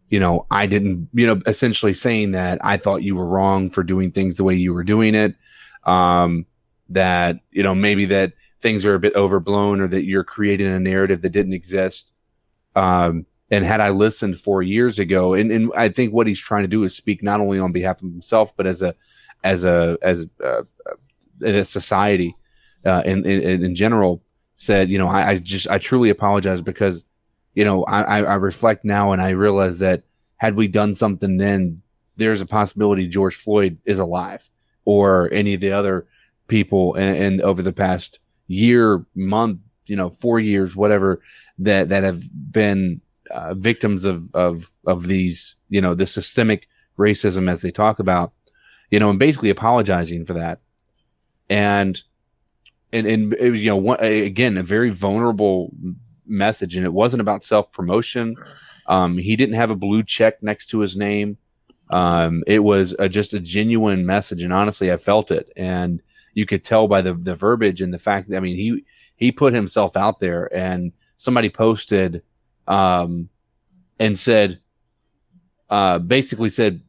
you 0.10 0.20
know, 0.20 0.46
I 0.50 0.68
didn't, 0.68 1.10
you 1.14 1.28
know, 1.28 1.42
essentially 1.46 1.94
saying 1.94 2.32
that 2.32 2.60
I 2.64 2.78
thought 2.78 3.04
you 3.04 3.16
were 3.16 3.28
wrong 3.28 3.70
for 3.70 3.84
doing 3.84 4.12
things 4.12 4.38
the 4.38 4.44
way 4.44 4.56
you 4.56 4.74
were 4.74 4.84
doing 4.84 5.16
it. 5.16 5.36
Um, 5.84 6.46
that, 6.90 7.40
you 7.52 7.64
know, 7.64 7.76
maybe 7.76 8.06
that 8.06 8.34
things 8.62 8.86
are 8.86 8.96
a 8.96 9.00
bit 9.00 9.16
overblown 9.16 9.82
or 9.82 9.88
that 9.88 10.06
you're 10.06 10.24
creating 10.24 10.68
a 10.68 10.80
narrative 10.80 11.22
that 11.22 11.34
didn't 11.34 11.54
exist. 11.54 12.14
Um, 12.76 13.26
and 13.50 13.64
had 13.66 13.80
I 13.82 13.90
listened 13.90 14.38
four 14.38 14.62
years 14.62 15.00
ago, 15.00 15.34
and, 15.34 15.52
and 15.52 15.72
I 15.76 15.90
think 15.90 16.14
what 16.14 16.28
he's 16.28 16.40
trying 16.40 16.64
to 16.64 16.68
do 16.68 16.84
is 16.84 16.96
speak 16.96 17.24
not 17.24 17.40
only 17.40 17.60
on 17.60 17.72
behalf 17.72 18.02
of 18.02 18.10
himself, 18.10 18.56
but 18.56 18.68
as 18.68 18.82
a, 18.82 18.94
as 19.44 19.64
a, 19.64 19.98
as 20.02 20.28
a, 20.42 20.46
uh, 20.46 20.64
in 21.42 21.56
a 21.56 21.66
society, 21.66 22.36
uh, 22.86 23.04
in, 23.06 23.26
in, 23.26 23.64
in 23.64 23.76
general 23.76 24.22
said, 24.58 24.90
you 24.90 24.98
know, 24.98 25.08
I, 25.08 25.30
I 25.30 25.38
just, 25.38 25.68
I 25.70 25.78
truly 25.78 26.10
apologize 26.10 26.62
because 26.62 27.06
you 27.58 27.66
know, 27.66 27.86
I, 27.86 28.22
I 28.22 28.36
reflect 28.36 28.86
now 28.86 29.14
and 29.14 29.20
I 29.20 29.32
realize 29.32 29.80
that 29.80 30.04
had 30.36 30.54
we 30.54 30.68
done 30.68 30.94
something 30.94 31.38
then, 31.38 31.82
there's 32.16 32.40
a 32.40 32.46
possibility 32.46 33.08
George 33.08 33.36
Floyd 33.36 33.80
is 33.84 33.98
alive 33.98 34.48
or 34.86 35.34
any 35.34 35.56
of 35.56 35.62
the 35.62 35.72
other 35.72 36.06
people 36.48 36.94
and, 36.94 37.18
and 37.18 37.42
over 37.42 37.64
the 37.64 37.74
past 37.74 38.20
year, 38.46 39.04
month, 39.16 39.58
you 39.88 39.96
know 39.96 40.12
four 40.12 40.40
years, 40.40 40.76
whatever 40.76 41.24
that 41.58 41.90
that 41.90 42.04
have 42.04 42.22
been 42.52 43.02
uh, 43.32 43.54
victims 43.54 44.06
of 44.06 44.34
of 44.34 44.72
of 44.86 45.08
these 45.08 45.56
you 45.70 45.82
know 45.82 45.94
the 45.94 46.06
systemic 46.06 46.68
racism 46.98 47.50
as 47.50 47.62
they 47.62 47.72
talk 47.72 48.00
about, 48.00 48.34
you 48.92 49.00
know, 49.00 49.10
and 49.10 49.20
basically 49.20 49.50
apologizing 49.50 50.26
for 50.26 50.34
that, 50.34 50.60
and 51.50 52.02
and 52.92 53.08
and 53.08 53.34
it 53.34 53.56
you 53.56 53.70
know 53.70 53.78
one, 53.78 54.00
again 54.00 54.58
a 54.58 54.64
very 54.64 54.90
vulnerable 54.90 55.72
message, 56.26 56.76
and 56.76 56.86
it 56.86 56.94
wasn't 56.94 57.22
about 57.22 57.44
self 57.44 57.72
promotion. 57.72 58.36
Um, 58.88 59.18
he 59.18 59.36
didn't 59.36 59.56
have 59.56 59.72
a 59.72 59.76
blue 59.76 60.04
check 60.04 60.42
next 60.42 60.68
to 60.68 60.80
his 60.80 60.96
name. 60.96 61.38
Um, 61.90 62.44
it 62.48 62.60
was 62.60 62.96
a, 63.00 63.08
just 63.10 63.34
a 63.34 63.40
genuine 63.40 64.06
message, 64.06 64.44
and 64.44 64.54
honestly, 64.54 64.92
I 64.92 64.98
felt 64.98 65.32
it, 65.32 65.52
and 65.56 66.02
you 66.34 66.46
could 66.46 66.64
tell 66.64 66.88
by 66.88 67.02
the 67.02 67.14
the 67.14 67.36
verbiage 67.36 67.82
and 67.82 67.94
the 67.94 67.98
fact 67.98 68.30
that 68.30 68.38
I 68.38 68.40
mean 68.40 68.56
he 68.56 68.84
he 69.16 69.32
put 69.32 69.54
himself 69.54 69.98
out 69.98 70.20
there, 70.20 70.54
and 70.56 70.92
somebody 71.18 71.50
posted 71.50 72.24
um, 72.68 73.30
and 74.00 74.18
said, 74.18 74.60
uh, 75.70 76.00
basically 76.00 76.50
said, 76.50 76.82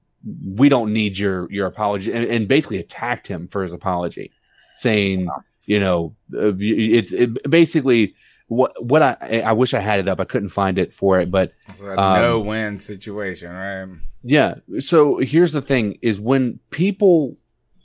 we 0.45 0.69
don't 0.69 0.93
need 0.93 1.17
your 1.17 1.51
your 1.51 1.67
apology, 1.67 2.13
and, 2.13 2.25
and 2.25 2.49
basically 2.49 2.79
attacked 2.79 3.27
him 3.27 3.49
for 3.49 3.63
his 3.63 3.73
apology, 3.73 4.33
saying, 4.77 5.29
you 5.65 5.79
know, 5.79 6.15
it's 6.31 7.13
it, 7.13 7.51
basically 7.51 8.15
what 8.49 8.73
what 8.83 9.03
I 9.03 9.43
I 9.45 9.53
wish 9.53 9.75
I 9.75 9.81
had 9.81 10.01
it 10.01 10.09
up. 10.09 10.21
I 10.21 10.25
couldn't 10.25 10.49
find 10.49 10.79
it 10.79 10.93
for 10.93 11.21
it, 11.21 11.31
but 11.31 11.53
um, 11.97 12.21
no 12.21 12.41
win 12.41 12.79
situation, 12.79 13.53
right? 13.53 13.89
yeah. 14.23 14.57
So 14.81 15.19
here's 15.19 15.53
the 15.53 15.63
thing: 15.63 15.99
is 16.03 16.21
when 16.21 16.59
people 16.71 17.37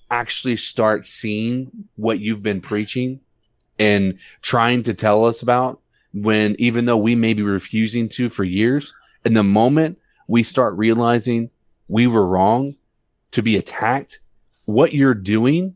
actually 0.10 0.56
start 0.58 1.06
seeing 1.06 1.72
what 1.96 2.20
you've 2.20 2.44
been 2.44 2.62
preaching 2.62 3.20
and 3.80 4.18
trying 4.42 4.84
to 4.84 4.94
tell 4.94 5.26
us 5.26 5.42
about, 5.42 5.82
when 6.14 6.56
even 6.60 6.86
though 6.86 6.98
we 6.98 7.16
may 7.16 7.34
be 7.34 7.42
refusing 7.42 8.08
to 8.10 8.30
for 8.30 8.44
years, 8.44 8.94
in 9.26 9.34
the 9.34 9.44
moment 9.44 10.00
we 10.28 10.44
start 10.44 10.78
realizing 10.78 11.50
we 11.88 12.08
were 12.08 12.26
wrong 12.26 12.76
to 13.32 13.42
be 13.42 13.58
attacked, 13.58 14.20
what 14.66 14.94
you're 14.94 15.14
doing 15.14 15.76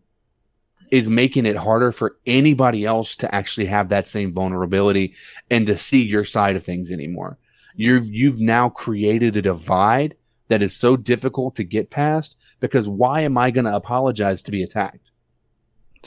is 0.92 1.10
making 1.10 1.46
it 1.46 1.56
harder 1.56 1.92
for 1.92 2.18
anybody 2.26 2.86
else 2.86 3.16
to 3.18 3.34
actually 3.36 3.66
have 3.66 3.90
that 3.90 4.08
same 4.08 4.34
vulnerability 4.34 5.14
and 5.50 5.68
to 5.68 5.78
see 5.78 6.04
your 6.04 6.24
side 6.24 6.56
of 6.56 6.64
things 6.64 6.92
anymore. 6.92 7.38
You've 7.76 8.10
you've 8.10 8.40
now 8.40 8.70
created 8.70 9.36
a 9.36 9.42
divide 9.42 10.16
that 10.48 10.62
is 10.62 10.76
so 10.76 10.96
difficult 10.96 11.56
to 11.56 11.64
get 11.64 11.90
past 11.90 12.38
because 12.60 12.88
why 12.88 13.22
am 13.22 13.38
I 13.38 13.52
going 13.52 13.66
to 13.66 13.76
apologize 13.76 14.42
to 14.44 14.52
be 14.52 14.64
attacked? 14.64 15.07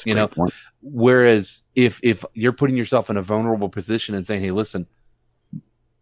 You 0.05 0.15
know, 0.15 0.31
whereas 0.83 1.63
if 1.75 2.01
if 2.03 2.25
you're 2.35 2.53
putting 2.53 2.77
yourself 2.77 3.11
in 3.11 3.17
a 3.17 3.23
vulnerable 3.23 3.69
position 3.69 4.15
and 4.15 4.27
saying, 4.27 4.43
"Hey, 4.43 4.51
listen, 4.51 4.87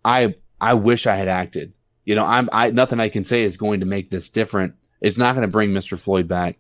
I 0.05 0.35
I 0.61 0.75
wish 0.75 1.07
I 1.07 1.17
had 1.17 1.29
acted." 1.29 1.73
You 2.05 2.15
know, 2.15 2.25
I'm 2.25 2.49
I 2.53 2.71
nothing 2.71 3.01
I 3.01 3.09
can 3.09 3.25
say 3.25 3.43
is 3.43 3.57
going 3.57 3.81
to 3.81 3.87
make 3.87 4.11
this 4.11 4.29
different. 4.29 4.75
It's 5.01 5.19
not 5.19 5.35
going 5.35 5.47
to 5.47 5.53
bring 5.53 5.71
Mr. 5.71 5.99
Floyd 5.99 6.29
back, 6.29 6.59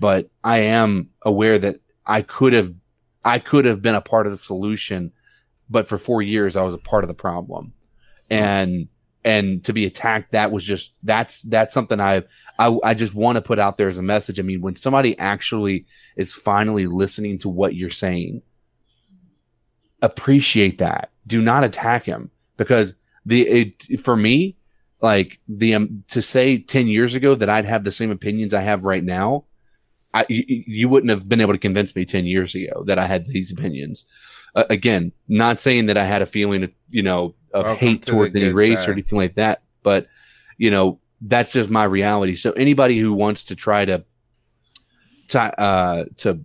but 0.00 0.30
I 0.44 0.58
am 0.58 1.10
aware 1.22 1.58
that 1.58 1.80
I 2.06 2.22
could 2.22 2.52
have 2.52 2.74
I 3.24 3.38
could 3.38 3.64
have 3.64 3.82
been 3.82 3.94
a 3.94 4.00
part 4.00 4.26
of 4.26 4.32
the 4.32 4.38
solution, 4.38 5.12
but 5.68 5.88
for 5.88 5.98
4 5.98 6.22
years 6.22 6.56
I 6.56 6.62
was 6.62 6.74
a 6.74 6.78
part 6.78 7.04
of 7.04 7.08
the 7.08 7.14
problem. 7.14 7.72
And 8.30 8.88
and 9.24 9.62
to 9.64 9.72
be 9.72 9.84
attacked 9.84 10.32
that 10.32 10.50
was 10.50 10.64
just 10.64 10.94
that's 11.02 11.42
that's 11.42 11.74
something 11.74 12.00
I 12.00 12.22
I 12.58 12.76
I 12.82 12.94
just 12.94 13.14
want 13.14 13.36
to 13.36 13.42
put 13.42 13.58
out 13.58 13.76
there 13.76 13.88
as 13.88 13.98
a 13.98 14.02
message. 14.02 14.40
I 14.40 14.42
mean, 14.42 14.60
when 14.60 14.74
somebody 14.74 15.18
actually 15.18 15.86
is 16.16 16.34
finally 16.34 16.86
listening 16.86 17.38
to 17.38 17.48
what 17.48 17.74
you're 17.74 17.90
saying, 17.90 18.42
appreciate 20.02 20.78
that. 20.78 21.10
Do 21.26 21.42
not 21.42 21.64
attack 21.64 22.04
him 22.04 22.30
because 22.56 22.94
the 23.26 23.42
it, 23.42 24.00
for 24.00 24.16
me, 24.16 24.56
like 25.00 25.38
the 25.48 25.74
um, 25.74 26.04
to 26.08 26.22
say 26.22 26.58
10 26.58 26.88
years 26.88 27.14
ago 27.14 27.34
that 27.34 27.48
I'd 27.48 27.64
have 27.64 27.84
the 27.84 27.90
same 27.90 28.10
opinions 28.10 28.54
I 28.54 28.62
have 28.62 28.84
right 28.84 29.04
now, 29.04 29.44
I 30.12 30.26
you, 30.28 30.44
you 30.48 30.88
wouldn't 30.88 31.10
have 31.10 31.28
been 31.28 31.40
able 31.40 31.54
to 31.54 31.58
convince 31.58 31.94
me 31.94 32.04
10 32.04 32.26
years 32.26 32.54
ago 32.54 32.84
that 32.84 32.98
I 32.98 33.06
had 33.06 33.26
these 33.26 33.52
opinions. 33.52 34.06
Uh, 34.54 34.64
again, 34.68 35.12
not 35.28 35.60
saying 35.60 35.86
that 35.86 35.96
I 35.96 36.04
had 36.04 36.22
a 36.22 36.26
feeling 36.26 36.72
you 36.90 37.02
know, 37.02 37.34
of 37.52 37.64
Welcome 37.64 37.86
hate 37.86 38.02
to 38.02 38.10
the 38.10 38.12
toward 38.12 38.36
any 38.36 38.52
race 38.52 38.86
or 38.86 38.92
anything 38.92 39.18
like 39.18 39.34
that, 39.34 39.62
but 39.82 40.06
you 40.58 40.70
know, 40.70 41.00
that's 41.22 41.52
just 41.52 41.70
my 41.70 41.84
reality. 41.84 42.34
So 42.34 42.52
anybody 42.52 42.98
who 42.98 43.12
wants 43.12 43.44
to 43.44 43.56
try 43.56 43.84
to 43.84 44.04
to 45.28 45.60
uh 45.60 46.04
to 46.18 46.44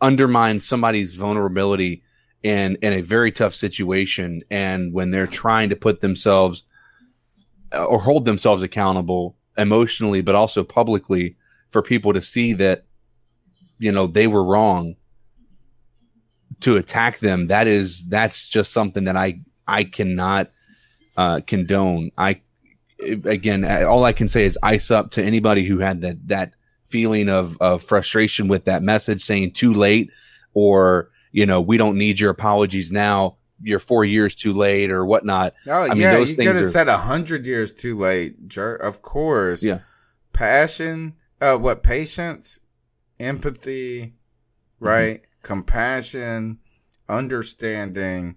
undermine 0.00 0.60
somebody's 0.60 1.14
vulnerability 1.14 2.02
in 2.42 2.76
in 2.82 2.92
a 2.92 3.00
very 3.00 3.30
tough 3.30 3.54
situation 3.54 4.42
and 4.50 4.92
when 4.92 5.10
they're 5.10 5.26
trying 5.26 5.68
to 5.68 5.76
put 5.76 6.00
themselves 6.00 6.64
or 7.72 8.00
hold 8.00 8.24
themselves 8.24 8.62
accountable 8.62 9.36
emotionally 9.56 10.20
but 10.20 10.34
also 10.34 10.64
publicly 10.64 11.36
for 11.70 11.80
people 11.80 12.12
to 12.12 12.20
see 12.20 12.52
that 12.52 12.84
you 13.78 13.92
know 13.92 14.06
they 14.06 14.26
were 14.26 14.44
wrong 14.44 14.96
to 16.62 16.76
attack 16.76 17.18
them 17.18 17.46
that 17.48 17.66
is 17.68 18.06
that's 18.08 18.48
just 18.48 18.72
something 18.72 19.04
that 19.04 19.16
i 19.16 19.38
i 19.68 19.84
cannot 19.84 20.50
uh 21.16 21.40
condone 21.46 22.10
i 22.16 22.40
again 23.24 23.64
all 23.84 24.04
i 24.04 24.12
can 24.12 24.28
say 24.28 24.44
is 24.44 24.58
ice 24.62 24.90
up 24.90 25.10
to 25.10 25.22
anybody 25.22 25.64
who 25.66 25.78
had 25.78 26.00
that 26.00 26.16
that 26.28 26.52
feeling 26.88 27.28
of 27.28 27.56
of 27.60 27.82
frustration 27.82 28.48
with 28.48 28.64
that 28.64 28.82
message 28.82 29.22
saying 29.24 29.50
too 29.52 29.72
late 29.72 30.10
or 30.54 31.10
you 31.32 31.44
know 31.46 31.60
we 31.60 31.76
don't 31.76 31.96
need 31.98 32.20
your 32.20 32.30
apologies 32.30 32.92
now 32.92 33.36
you're 33.64 33.78
four 33.78 34.04
years 34.04 34.34
too 34.34 34.52
late 34.52 34.90
or 34.90 35.06
whatnot 35.06 35.54
Oh 35.66 35.82
I 35.82 35.88
mean, 35.90 35.98
yeah, 35.98 36.14
those 36.16 36.30
you 36.30 36.36
things 36.36 36.48
could 36.48 36.56
have 36.56 36.64
are- 36.64 36.68
said 36.68 36.88
a 36.88 36.98
hundred 36.98 37.46
years 37.46 37.72
too 37.72 37.96
late, 37.96 38.48
jerk. 38.48 38.82
Of 38.82 39.02
course. 39.02 39.62
Yeah. 39.62 39.78
Passion, 40.32 41.14
uh, 41.40 41.56
what 41.58 41.82
patience, 41.84 42.58
empathy, 43.20 44.14
Mm-hmm. 44.80 44.86
Compassion, 45.42 46.58
understanding. 47.08 48.36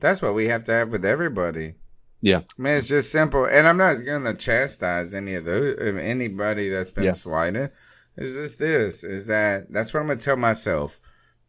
That's 0.00 0.20
what 0.22 0.34
we 0.34 0.46
have 0.46 0.62
to 0.64 0.72
have 0.72 0.92
with 0.92 1.04
everybody. 1.04 1.74
yeah 2.20 2.38
I 2.58 2.62
mean, 2.62 2.74
it's 2.76 2.88
just 2.88 3.10
simple, 3.12 3.44
and 3.46 3.66
I'm 3.68 3.76
not 3.76 4.04
going 4.04 4.24
to 4.24 4.34
chastise 4.34 5.14
any 5.14 5.34
of 5.34 5.44
those, 5.44 5.76
anybody 5.80 6.68
that's 6.68 6.90
been 6.90 7.04
Yeah. 7.04 7.12
slighted. 7.12 7.70
Is 8.16 8.34
just 8.34 8.58
this? 8.58 9.04
Is 9.04 9.26
that 9.26 9.70
that's 9.72 9.92
what 9.92 10.00
I'm 10.00 10.06
going 10.06 10.18
to 10.18 10.24
tell 10.24 10.36
myself: 10.36 11.00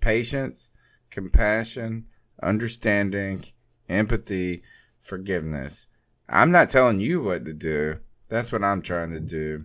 patience, 0.01 0.71
compassion, 1.11 2.07
understanding, 2.43 3.43
empathy, 3.87 4.63
forgiveness. 4.99 5.87
I'm 6.27 6.51
not 6.51 6.69
telling 6.69 6.99
you 6.99 7.21
what 7.21 7.45
to 7.45 7.53
do. 7.53 7.99
That's 8.27 8.51
what 8.51 8.63
I'm 8.65 8.81
trying 8.81 9.11
to 9.11 9.21
do. 9.21 9.63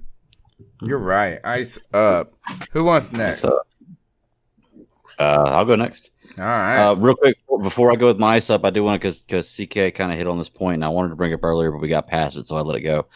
You're 0.81 0.99
right. 0.99 1.41
Ice 1.43 1.77
up. 1.93 2.35
Who 2.71 2.85
wants 2.85 3.11
next? 3.11 3.45
up. 3.45 3.67
Uh, 5.19 5.45
I'll 5.47 5.65
go 5.65 5.77
next. 5.77 6.11
All 6.39 6.45
right. 6.45 6.79
Uh, 6.79 6.95
real 6.95 7.15
quick 7.15 7.37
before 7.63 7.93
I 7.93 7.97
go 7.97 8.07
with 8.07 8.19
my 8.19 8.37
ice 8.37 8.51
up, 8.51 8.65
I 8.65 8.71
do 8.71 8.83
want 8.83 9.01
to 9.01 9.09
because 9.09 9.21
because 9.21 9.55
CK 9.55 9.95
kind 9.95 10.11
of 10.11 10.19
hit 10.19 10.27
on 10.27 10.39
this 10.39 10.49
point, 10.49 10.75
and 10.75 10.85
I 10.85 10.89
wanted 10.89 11.11
to 11.11 11.17
bring 11.17 11.31
it 11.31 11.35
up 11.35 11.45
earlier, 11.45 11.71
but 11.71 11.81
we 11.81 11.89
got 11.89 12.07
past 12.07 12.37
it, 12.37 12.47
so 12.47 12.57
I 12.57 12.63
let 12.63 12.77
it 12.77 12.83
go. 12.83 13.07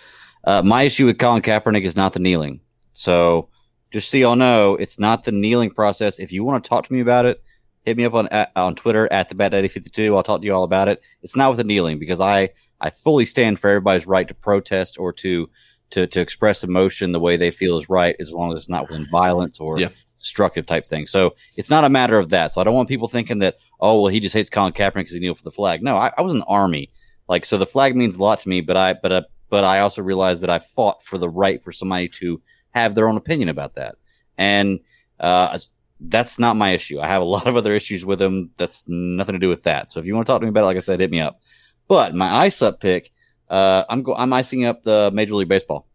Uh, 0.44 0.62
my 0.62 0.82
issue 0.82 1.06
with 1.06 1.18
Colin 1.18 1.42
Kaepernick 1.42 1.82
is 1.82 1.96
not 1.96 2.12
the 2.12 2.20
kneeling. 2.20 2.60
So 2.92 3.48
just 3.90 4.10
so 4.10 4.16
y'all 4.16 4.36
know, 4.36 4.74
it's 4.76 4.98
not 4.98 5.24
the 5.24 5.32
kneeling 5.32 5.70
process. 5.70 6.18
If 6.18 6.32
you 6.32 6.44
want 6.44 6.62
to 6.62 6.68
talk 6.68 6.86
to 6.86 6.92
me 6.92 7.00
about 7.00 7.26
it, 7.26 7.42
hit 7.84 7.96
me 7.96 8.04
up 8.04 8.14
on 8.14 8.28
at, 8.28 8.52
on 8.54 8.74
Twitter 8.74 9.10
at 9.12 9.28
the 9.28 9.34
Bat 9.34 9.52
Daddy 9.52 9.68
fifty 9.68 9.90
two. 9.90 10.16
I'll 10.16 10.22
talk 10.22 10.40
to 10.40 10.46
you 10.46 10.54
all 10.54 10.64
about 10.64 10.88
it. 10.88 11.00
It's 11.22 11.36
not 11.36 11.50
with 11.50 11.58
the 11.58 11.64
kneeling 11.64 11.98
because 11.98 12.20
I 12.20 12.50
I 12.80 12.90
fully 12.90 13.24
stand 13.24 13.58
for 13.58 13.68
everybody's 13.70 14.06
right 14.06 14.28
to 14.28 14.34
protest 14.34 14.98
or 14.98 15.12
to 15.14 15.48
to 15.90 16.06
to 16.06 16.20
express 16.20 16.62
emotion 16.62 17.12
the 17.12 17.20
way 17.20 17.36
they 17.36 17.50
feel 17.50 17.78
is 17.78 17.88
right, 17.88 18.16
as 18.20 18.32
long 18.32 18.52
as 18.52 18.60
it's 18.60 18.68
not 18.68 18.88
within 18.88 19.06
violence 19.10 19.58
or 19.58 19.78
Yeah. 19.78 19.88
Destructive 20.26 20.66
type 20.66 20.84
thing. 20.84 21.06
So 21.06 21.34
it's 21.56 21.70
not 21.70 21.84
a 21.84 21.88
matter 21.88 22.18
of 22.18 22.30
that. 22.30 22.52
So 22.52 22.60
I 22.60 22.64
don't 22.64 22.74
want 22.74 22.88
people 22.88 23.06
thinking 23.06 23.38
that 23.38 23.56
oh 23.80 24.00
well 24.02 24.12
he 24.12 24.20
just 24.20 24.34
hates 24.34 24.50
Colin 24.50 24.72
Kaepernick 24.72 24.94
because 24.94 25.12
he 25.12 25.20
kneeled 25.20 25.38
for 25.38 25.44
the 25.44 25.50
flag. 25.52 25.82
No, 25.82 25.96
I, 25.96 26.12
I 26.18 26.22
was 26.22 26.32
in 26.32 26.40
the 26.40 26.46
army, 26.46 26.90
like 27.28 27.44
so 27.44 27.56
the 27.56 27.66
flag 27.66 27.94
means 27.94 28.16
a 28.16 28.22
lot 28.22 28.40
to 28.40 28.48
me. 28.48 28.60
But 28.60 28.76
I 28.76 28.94
but 28.94 29.12
I, 29.12 29.22
but 29.48 29.64
I 29.64 29.80
also 29.80 30.02
realized 30.02 30.42
that 30.42 30.50
I 30.50 30.58
fought 30.58 31.02
for 31.02 31.16
the 31.16 31.28
right 31.28 31.62
for 31.62 31.70
somebody 31.70 32.08
to 32.20 32.42
have 32.70 32.94
their 32.94 33.08
own 33.08 33.16
opinion 33.16 33.48
about 33.48 33.76
that, 33.76 33.96
and 34.36 34.80
uh, 35.20 35.58
that's 36.00 36.38
not 36.38 36.56
my 36.56 36.70
issue. 36.70 37.00
I 37.00 37.06
have 37.06 37.22
a 37.22 37.26
lot 37.36 37.46
of 37.46 37.56
other 37.56 37.74
issues 37.74 38.04
with 38.04 38.20
him. 38.20 38.50
That's 38.56 38.82
nothing 38.86 39.34
to 39.34 39.38
do 39.38 39.48
with 39.48 39.62
that. 39.62 39.90
So 39.90 40.00
if 40.00 40.06
you 40.06 40.14
want 40.14 40.26
to 40.26 40.32
talk 40.32 40.40
to 40.40 40.46
me 40.46 40.50
about 40.50 40.62
it, 40.62 40.66
like 40.66 40.76
I 40.76 40.80
said, 40.80 41.00
hit 41.00 41.10
me 41.10 41.20
up. 41.20 41.40
But 41.88 42.14
my 42.14 42.34
ice 42.34 42.62
up 42.62 42.80
pick, 42.80 43.12
uh, 43.48 43.84
I'm 43.88 44.02
go- 44.02 44.16
I'm 44.16 44.32
icing 44.32 44.64
up 44.64 44.82
the 44.82 45.10
Major 45.14 45.36
League 45.36 45.48
Baseball. 45.48 45.86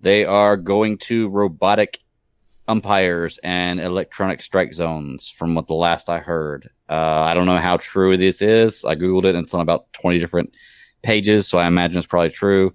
They 0.00 0.24
are 0.24 0.56
going 0.56 0.98
to 0.98 1.28
robotic 1.28 2.00
umpires 2.72 3.38
and 3.44 3.80
electronic 3.80 4.40
strike 4.42 4.72
zones, 4.72 5.28
from 5.28 5.54
what 5.54 5.66
the 5.66 5.74
last 5.74 6.08
I 6.08 6.18
heard. 6.18 6.70
Uh, 6.88 7.22
I 7.28 7.34
don't 7.34 7.46
know 7.46 7.58
how 7.58 7.76
true 7.76 8.16
this 8.16 8.40
is. 8.40 8.84
I 8.84 8.94
googled 8.94 9.24
it, 9.24 9.34
and 9.34 9.44
it's 9.44 9.54
on 9.54 9.60
about 9.60 9.92
20 9.92 10.18
different 10.18 10.54
pages, 11.02 11.46
so 11.46 11.58
I 11.58 11.66
imagine 11.66 11.98
it's 11.98 12.06
probably 12.06 12.30
true. 12.30 12.74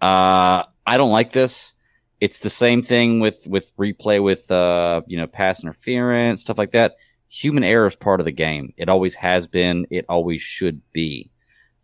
Uh, 0.00 0.64
I 0.86 0.96
don't 0.96 1.10
like 1.10 1.32
this. 1.32 1.74
It's 2.20 2.40
the 2.40 2.50
same 2.50 2.82
thing 2.82 3.20
with 3.20 3.46
with 3.48 3.76
replay 3.76 4.22
with 4.22 4.50
uh, 4.50 5.02
you 5.06 5.16
know 5.16 5.26
pass 5.26 5.62
interference 5.62 6.42
stuff 6.42 6.58
like 6.58 6.72
that. 6.72 6.96
human 7.28 7.64
error 7.64 7.86
is 7.86 7.96
part 7.96 8.20
of 8.20 8.26
the 8.26 8.32
game. 8.46 8.74
It 8.76 8.88
always 8.88 9.14
has 9.14 9.46
been. 9.46 9.86
It 9.90 10.04
always 10.08 10.42
should 10.42 10.80
be. 10.92 11.30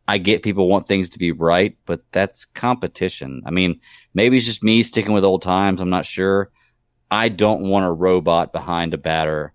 I 0.07 0.19
get 0.19 0.43
people 0.43 0.69
want 0.69 0.87
things 0.87 1.09
to 1.11 1.19
be 1.19 1.33
right, 1.33 1.77
but 1.87 2.01
that's 2.13 2.45
competition. 2.45 3.43
I 3.47 3.51
mean, 3.51 3.81
maybe 4.15 4.37
it's 4.37 4.47
just 4.47 4.63
me 4.63 4.83
sticking 4.83 5.13
with 5.13 5.25
old 5.25 5.43
times. 5.43 5.81
I'm 5.81 5.91
not 5.91 6.07
sure. 6.07 6.51
I 7.11 7.29
don't 7.29 7.63
want 7.63 7.87
a 7.87 7.93
robot 7.93 8.53
behind 8.53 8.95
a 8.95 8.99
batter 8.99 9.53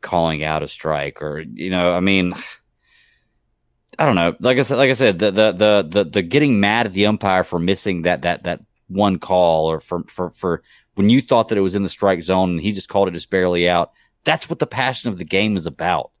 calling 0.00 0.44
out 0.44 0.62
a 0.62 0.68
strike 0.68 1.22
or 1.22 1.40
you 1.40 1.70
know, 1.70 1.92
I 1.92 2.00
mean 2.00 2.34
I 3.98 4.06
don't 4.06 4.14
know. 4.14 4.36
Like 4.38 4.58
I 4.58 4.62
said, 4.62 4.78
like 4.78 4.90
I 4.90 4.94
said, 4.94 5.18
the 5.18 5.30
the 5.32 5.52
the 5.52 5.86
the, 5.88 6.04
the 6.04 6.22
getting 6.22 6.60
mad 6.60 6.86
at 6.86 6.92
the 6.92 7.06
umpire 7.06 7.42
for 7.42 7.58
missing 7.58 8.02
that 8.02 8.22
that 8.22 8.44
that 8.44 8.60
one 8.86 9.18
call 9.18 9.66
or 9.66 9.80
for 9.80 10.04
for 10.06 10.30
for 10.30 10.62
when 10.94 11.08
you 11.08 11.20
thought 11.20 11.48
that 11.48 11.58
it 11.58 11.62
was 11.62 11.74
in 11.74 11.82
the 11.82 11.88
strike 11.88 12.22
zone 12.22 12.50
and 12.50 12.60
he 12.60 12.72
just 12.72 12.88
called 12.88 13.08
it 13.08 13.14
just 13.14 13.30
barely 13.30 13.68
out. 13.68 13.92
That's 14.24 14.48
what 14.48 14.60
the 14.60 14.66
passion 14.66 15.10
of 15.10 15.18
the 15.18 15.24
game 15.24 15.56
is 15.56 15.66
about. 15.66 16.12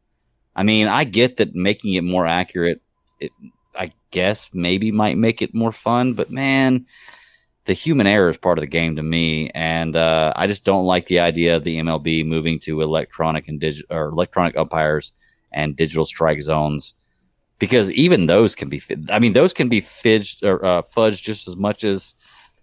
I 0.56 0.64
mean, 0.64 0.88
I 0.88 1.04
get 1.04 1.36
that 1.36 1.54
making 1.54 1.94
it 1.94 2.02
more 2.02 2.26
accurate, 2.26 2.82
it, 3.20 3.30
I 3.76 3.90
guess 4.10 4.50
maybe 4.52 4.90
might 4.90 5.16
make 5.16 5.40
it 5.40 5.54
more 5.54 5.72
fun, 5.72 6.14
but 6.14 6.30
man, 6.30 6.86
the 7.68 7.74
human 7.74 8.06
error 8.06 8.30
is 8.30 8.38
part 8.38 8.56
of 8.56 8.62
the 8.62 8.66
game 8.66 8.96
to 8.96 9.02
me, 9.02 9.50
and 9.50 9.94
uh, 9.94 10.32
I 10.34 10.46
just 10.46 10.64
don't 10.64 10.86
like 10.86 11.06
the 11.06 11.20
idea 11.20 11.54
of 11.54 11.64
the 11.64 11.76
MLB 11.76 12.24
moving 12.24 12.58
to 12.60 12.80
electronic 12.80 13.46
and 13.46 13.60
digital 13.60 13.94
or 13.94 14.06
electronic 14.06 14.56
umpires 14.56 15.12
and 15.52 15.76
digital 15.76 16.06
strike 16.06 16.40
zones 16.40 16.94
because 17.58 17.90
even 17.90 18.24
those 18.24 18.54
can 18.54 18.70
be. 18.70 18.80
I 19.10 19.18
mean, 19.18 19.34
those 19.34 19.52
can 19.52 19.68
be 19.68 19.80
fidged 19.80 20.42
or 20.44 20.64
uh, 20.64 20.82
fudged 20.82 21.20
just 21.20 21.46
as 21.46 21.56
much 21.56 21.84
as 21.84 22.14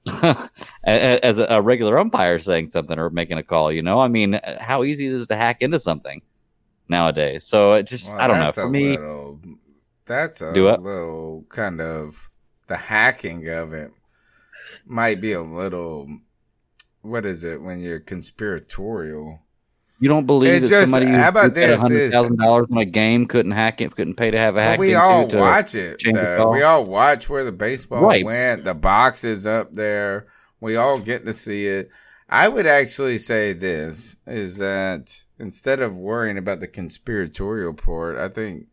as 0.84 1.38
a 1.38 1.61
regular 1.61 2.00
umpire 2.00 2.40
saying 2.40 2.66
something 2.66 2.98
or 2.98 3.11
making 3.11 3.38
a 3.38 3.43
call. 3.43 3.72
You 3.72 3.84
know, 3.84 4.00
I 4.00 4.08
mean, 4.08 4.40
how 4.59 4.84
easy 4.84 5.06
is 5.06 5.22
it 5.22 5.27
to 5.27 5.35
hack 5.35 5.61
into 5.61 5.80
something 5.80 6.24
nowadays? 6.90 7.45
So 7.45 7.74
it 7.74 7.84
just, 7.84 8.09
Well, 8.09 8.22
I 8.22 8.27
don't 8.27 8.40
know. 8.40 8.51
For 8.51 8.67
me, 8.67 8.98
little- 8.98 9.40
that's 10.08 10.42
a 10.42 10.50
little 10.50 11.45
kind 11.50 11.80
of 11.80 12.32
the 12.66 12.77
hacking 12.77 13.48
of 13.50 13.72
it 13.74 13.92
might 14.85 15.22
be 15.22 15.34
a 15.34 15.42
little. 15.42 16.08
What 17.02 17.26
is 17.26 17.44
it 17.44 17.61
when 17.61 17.80
you're 17.82 18.00
conspiratorial? 18.00 19.40
you 19.98 20.10
don't 20.10 20.26
believe 20.26 20.56
It 20.56 20.60
that 20.61 20.68
just- 20.68 20.92
somebody 20.92 21.10
how 21.10 21.30
about 21.30 21.53
this, 21.53 21.80
hundred 21.80 22.02
is- 22.02 22.11
thousand 22.14 22.35
dollars 22.38 22.68
on 22.69 22.77
a 22.80 22.85
game 22.85 23.26
couldn't 23.27 23.53
hack 23.53 23.80
it, 23.80 23.95
couldn't 23.95 24.16
pay 24.16 24.30
to 24.30 24.38
have 24.38 24.58
a 24.58 24.61
hack 24.61 24.77
we 24.77 24.94
all 24.94 25.26
to 25.27 25.38
watch 25.38 25.74
it. 25.74 26.02
though. 26.03 26.50
we 26.52 26.64
all 26.64 26.84
watch 26.85 27.30
where 27.30 27.45
the 27.45 27.52
baseball 27.53 28.02
Right. 28.03 28.26
went. 28.26 28.66
The 28.66 28.74
box 28.74 29.24
is 29.24 29.48
up 29.48 29.74
there. 29.74 30.27
We 30.60 30.76
all 30.76 31.00
get 31.00 31.24
to 31.26 31.32
see 31.32 31.68
it. 31.68 31.90
I 32.27 32.50
would 32.50 32.68
actually 32.68 33.18
say 33.19 33.53
this 33.53 34.18
is 34.27 34.58
that 34.58 35.24
instead 35.40 35.80
of 35.80 35.98
worrying 35.98 36.38
about 36.38 36.60
the 36.60 36.68
conspiratorial 36.68 37.74
part, 37.74 38.18
I 38.18 38.27
think 38.27 38.66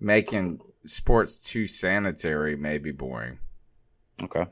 making 0.00 0.60
sports 0.86 1.38
too 1.38 1.66
sanitary 1.66 2.56
may 2.56 2.78
be 2.78 2.92
boring. 2.92 3.38
Okay. 4.22 4.46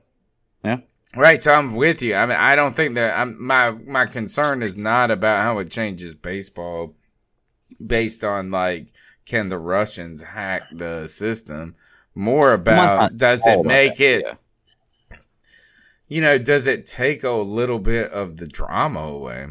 Yeah. 0.64 0.78
Right, 1.16 1.40
so 1.40 1.52
I'm 1.52 1.74
with 1.74 2.02
you. 2.02 2.14
I 2.14 2.26
mean, 2.26 2.36
I 2.38 2.54
don't 2.54 2.76
think 2.76 2.94
that 2.96 3.18
I'm 3.18 3.42
my 3.42 3.70
my 3.72 4.06
concern 4.06 4.62
is 4.62 4.76
not 4.76 5.10
about 5.10 5.42
how 5.42 5.58
it 5.58 5.70
changes 5.70 6.14
baseball 6.14 6.94
based 7.84 8.24
on 8.24 8.50
like 8.50 8.88
can 9.24 9.48
the 9.48 9.58
Russians 9.58 10.22
hack 10.22 10.62
the 10.72 11.06
system. 11.06 11.76
More 12.14 12.52
about 12.52 13.16
does 13.16 13.46
it 13.46 13.64
make 13.64 14.00
it 14.00 14.24
yeah. 14.26 15.16
you 16.08 16.20
know, 16.20 16.36
does 16.36 16.66
it 16.66 16.84
take 16.84 17.24
a 17.24 17.30
little 17.30 17.78
bit 17.78 18.10
of 18.10 18.36
the 18.36 18.46
drama 18.46 19.00
away? 19.00 19.48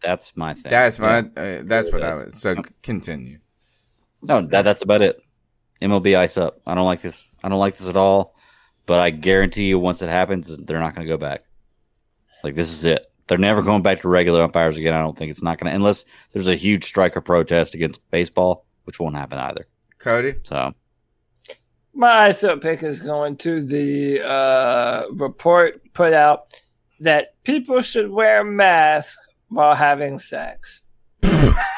That's 0.00 0.36
my 0.36 0.54
thing. 0.54 0.70
That's 0.70 0.98
my 0.98 1.18
Yeah. 1.18 1.42
uh, 1.42 1.62
that's 1.64 1.92
what 1.92 2.02
I 2.02 2.14
would 2.14 2.34
so 2.34 2.56
continue. 2.82 3.40
No, 4.22 4.40
that, 4.46 4.62
that's 4.62 4.82
about 4.82 5.02
it. 5.02 5.20
MLB 5.82 6.16
ice 6.16 6.36
up. 6.36 6.60
I 6.66 6.74
don't 6.74 6.86
like 6.86 7.02
this. 7.02 7.30
I 7.42 7.48
don't 7.48 7.58
like 7.58 7.76
this 7.76 7.88
at 7.88 7.96
all. 7.96 8.34
But 8.88 9.00
I 9.00 9.10
guarantee 9.10 9.68
you, 9.68 9.78
once 9.78 10.00
it 10.00 10.08
happens, 10.08 10.56
they're 10.56 10.80
not 10.80 10.94
going 10.94 11.06
to 11.06 11.12
go 11.12 11.18
back. 11.18 11.44
Like 12.42 12.54
this 12.54 12.70
is 12.70 12.86
it. 12.86 13.12
They're 13.26 13.36
never 13.36 13.60
going 13.60 13.82
back 13.82 14.00
to 14.00 14.08
regular 14.08 14.42
umpires 14.42 14.78
again. 14.78 14.94
I 14.94 15.02
don't 15.02 15.16
think 15.16 15.30
it's 15.30 15.42
not 15.42 15.58
going 15.58 15.70
to, 15.70 15.76
unless 15.76 16.06
there's 16.32 16.48
a 16.48 16.54
huge 16.54 16.84
strike 16.84 17.14
or 17.14 17.20
protest 17.20 17.74
against 17.74 18.00
baseball, 18.10 18.64
which 18.84 18.98
won't 18.98 19.14
happen 19.14 19.38
either. 19.38 19.66
Cody? 19.98 20.36
So 20.42 20.72
My 21.92 22.28
ice 22.28 22.42
up 22.42 22.62
pick 22.62 22.82
is 22.82 23.02
going 23.02 23.36
to 23.36 23.62
the 23.62 24.26
uh, 24.26 25.04
report 25.12 25.82
put 25.92 26.14
out 26.14 26.54
that 27.00 27.34
people 27.44 27.82
should 27.82 28.10
wear 28.10 28.42
masks 28.42 29.18
while 29.50 29.74
having 29.74 30.18
sex. 30.18 30.80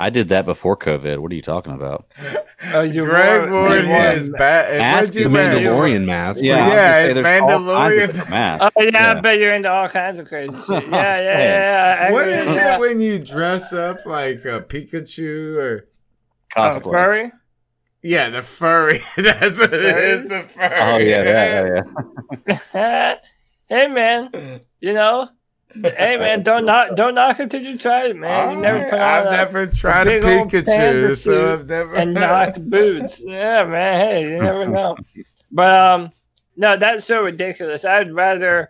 I 0.00 0.10
did 0.10 0.28
that 0.28 0.44
before 0.44 0.76
COVID. 0.76 1.18
What 1.18 1.32
are 1.32 1.34
you 1.34 1.42
talking 1.42 1.72
about? 1.72 2.06
Oh, 2.74 2.80
you 2.82 3.04
Greg 3.04 3.48
wore- 3.50 3.62
Ward 3.68 3.84
you 3.84 3.88
wore- 3.90 4.02
is 4.06 4.28
bad. 4.30 4.78
Mask 4.80 5.14
What'd 5.14 5.14
you 5.14 5.22
is? 5.22 5.28
Mandalorian 5.28 6.04
mask. 6.06 6.40
Yeah, 6.42 6.66
Yeah, 6.68 7.04
it's 7.04 7.14
there's 7.14 7.24
all 7.24 7.48
kinds 7.48 7.52
Mandalorian. 7.52 8.06
different 8.08 8.30
masks. 8.30 8.72
Oh 8.76 8.82
yeah, 8.82 8.90
Yeah. 8.92 9.10
I 9.16 9.20
bet 9.20 9.38
you're 9.38 9.54
into 9.54 9.70
all 9.70 9.88
kinds 9.88 10.18
of 10.18 10.26
crazy 10.28 10.56
shit. 10.66 10.68
Yeah, 10.88 10.90
yeah, 10.90 11.20
yeah. 11.20 11.38
yeah. 11.38 12.06
I 12.08 12.12
What 12.12 12.22
agree 12.22 12.34
is 12.34 12.46
with 12.48 12.56
it 12.56 12.80
when 12.80 13.00
you 13.00 13.20
dress 13.20 13.72
up 13.72 14.04
like 14.06 14.38
a 14.44 14.60
Pikachu 14.60 15.56
or 15.56 15.88
Oh, 16.56 16.60
Cosplay. 16.60 16.82
furry? 16.92 17.32
yeah, 18.02 18.28
the 18.30 18.42
furry? 18.42 18.98
That's 19.16 19.60
what 19.60 19.72
it 19.72 19.80
is. 19.80 20.22
The 20.28 20.40
furry. 20.42 20.74
Oh 20.80 20.96
yeah, 20.96 21.22
that, 21.22 21.86
yeah, 22.48 22.58
yeah. 22.74 23.14
hey 23.68 23.86
man, 23.86 24.30
you 24.80 24.94
know, 24.94 25.28
hey 25.72 26.16
man, 26.18 26.42
don't 26.42 26.64
knock, 26.64 26.96
don't 26.96 27.14
knock 27.14 27.40
it 27.40 27.50
till 27.50 27.62
you 27.62 27.78
try 27.78 28.06
it, 28.06 28.16
man. 28.16 28.56
You 28.56 28.62
never 28.62 28.84
put 28.90 28.98
I've 28.98 29.30
never 29.30 29.66
tried 29.66 30.06
a 30.06 30.20
Pikachu, 30.20 31.16
so 31.16 31.54
I've 31.54 31.66
never 31.68 31.96
and 31.96 32.14
knocked 32.14 32.68
boots. 32.68 33.22
Yeah, 33.26 33.64
man. 33.64 34.00
Hey, 34.00 34.30
you 34.30 34.38
never 34.38 34.66
know. 34.66 34.96
But 35.50 35.78
um, 35.78 36.12
no, 36.56 36.76
that's 36.76 37.04
so 37.04 37.22
ridiculous. 37.22 37.84
I'd 37.84 38.12
rather 38.12 38.68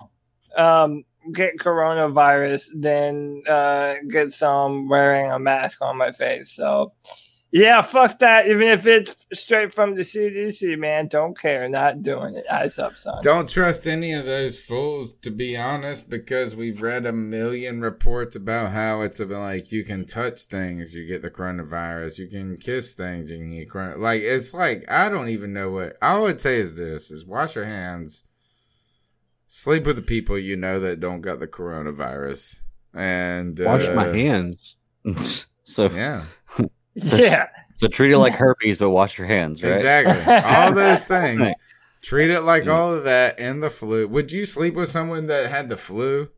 um 0.57 1.05
get 1.33 1.59
coronavirus 1.59 2.71
than 2.75 3.43
uh 3.49 3.97
get 4.09 4.33
some 4.33 4.89
wearing 4.89 5.31
a 5.31 5.39
mask 5.39 5.83
on 5.83 5.97
my 5.97 6.13
face. 6.13 6.51
So. 6.51 6.93
Yeah, 7.51 7.81
fuck 7.81 8.19
that. 8.19 8.47
Even 8.47 8.69
if 8.69 8.87
it's 8.87 9.27
straight 9.33 9.73
from 9.73 9.95
the 9.95 10.03
CDC, 10.03 10.79
man, 10.79 11.09
don't 11.09 11.39
care. 11.39 11.67
Not 11.67 12.03
doing 12.03 12.37
it. 12.37 12.45
Eyes 12.51 12.79
up, 12.79 12.99
son. 12.99 13.21
Don't 13.23 13.49
trust 13.49 13.87
any 13.87 14.13
of 14.13 14.27
those 14.27 14.61
fools, 14.61 15.15
to 15.23 15.31
be 15.31 15.57
honest, 15.57 16.11
because 16.11 16.55
we've 16.55 16.83
read 16.83 17.07
a 17.07 17.13
million 17.13 17.81
reports 17.81 18.37
about 18.37 18.73
how 18.73 19.01
it's 19.01 19.21
about 19.21 19.41
like 19.41 19.73
you 19.73 19.83
can 19.83 20.05
touch 20.05 20.43
things, 20.43 20.95
you 20.95 21.07
get 21.07 21.23
the 21.23 21.31
coronavirus, 21.31 22.19
you 22.19 22.29
can 22.29 22.59
kiss 22.59 22.93
things, 22.93 23.31
you 23.31 23.39
can 23.39 23.53
get 23.53 23.71
corona. 23.71 23.97
Like 23.97 24.21
it's 24.21 24.53
like 24.53 24.85
I 24.91 25.09
don't 25.09 25.31
even 25.31 25.55
know 25.55 25.71
what 25.71 25.97
I 26.03 26.19
would 26.19 26.43
say 26.43 26.61
is 26.61 26.77
this: 26.77 27.11
is 27.11 27.25
wash 27.25 27.57
your 27.57 27.65
hands, 27.65 28.25
sleep 29.47 29.87
with 29.87 29.97
the 29.97 30.03
people 30.03 30.39
you 30.39 30.57
know 30.57 30.81
that 30.81 31.01
don't 31.01 31.23
got 31.23 31.41
the 31.41 31.49
coronavirus, 31.49 32.57
and 32.93 33.59
Wash 33.59 33.89
my 33.89 34.09
uh, 34.09 34.13
hands. 34.13 34.77
so 35.65 35.89
Yeah, 35.89 36.25
So, 36.97 37.17
Yeah. 37.19 37.49
So 37.75 37.87
treat 37.87 38.11
it 38.11 38.19
like 38.19 38.33
herpes, 38.35 38.79
but 38.79 38.91
wash 38.91 39.19
your 39.19 39.27
hands, 39.27 39.63
right? 39.63 39.75
exactly. 39.77 40.35
All 40.57 40.73
those 40.73 41.05
things. 41.05 41.53
Treat 42.01 42.31
it 42.31 42.41
like 42.43 42.67
all 42.69 42.95
of 42.95 43.05
that 43.05 43.39
and 43.39 43.61
the 43.63 43.71
flu. 43.71 44.07
Would 44.09 44.31
you 44.31 44.47
sleep 44.47 44.75
with 44.75 44.89
someone 44.89 45.27
that 45.27 45.51
had 45.51 45.69
the 45.69 45.77
flu? 45.77 46.29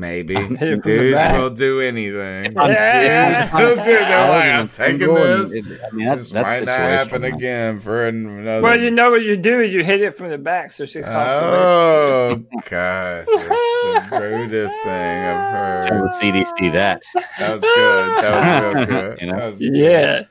Maybe. 0.00 0.34
hit 0.34 0.44
it 0.44 0.56
from 0.58 0.68
the 0.70 0.76
Dudes 0.82 1.26
will 1.32 1.50
do 1.50 1.80
anything. 1.80 2.58
I'm- 2.58 2.70
Yeah. 2.70 3.44
They'll 3.46 3.76
do. 3.76 3.82
They're 3.82 4.04
I 4.06 4.28
like, 4.28 4.30
wasn't 4.30 4.54
I'm 4.58 4.68
taking 4.68 4.98
single, 5.00 5.14
this. 5.16 5.54
it- 5.54 5.80
I 5.92 5.94
mean, 5.94 6.06
that's, 6.06 6.22
this 6.22 6.30
that's 6.32 6.46
might 6.60 6.64
not 6.66 6.78
happen 6.78 7.22
situational. 7.22 7.34
again 7.36 7.80
for 7.80 8.06
another. 8.08 8.62
Well, 8.62 8.80
you 8.80 8.90
know 8.90 9.10
what 9.10 9.22
you 9.22 9.36
do? 9.36 9.60
is 9.60 9.74
You 9.74 9.84
hit 9.84 10.00
it 10.00 10.16
from 10.16 10.30
the 10.30 10.38
back, 10.38 10.72
so 10.72 10.86
she 10.86 11.02
comes 11.02 11.14
Oh 11.16 12.42
gosh, 12.68 13.26
the 13.26 14.18
rudest 14.20 14.76
thing 14.82 14.90
I've 14.90 15.86
Tell 15.88 15.98
heard. 15.98 16.10
the 16.10 16.14
CDC 16.20 16.72
that. 16.72 17.02
That 17.38 17.52
was 17.52 17.60
good. 17.60 18.22
That 18.24 18.74
was 18.76 18.76
real 18.76 18.86
good. 19.00 19.20
You 19.20 19.26
know? 19.26 19.36
That 19.36 19.46
was 19.50 19.62
Yeah, 19.62 20.22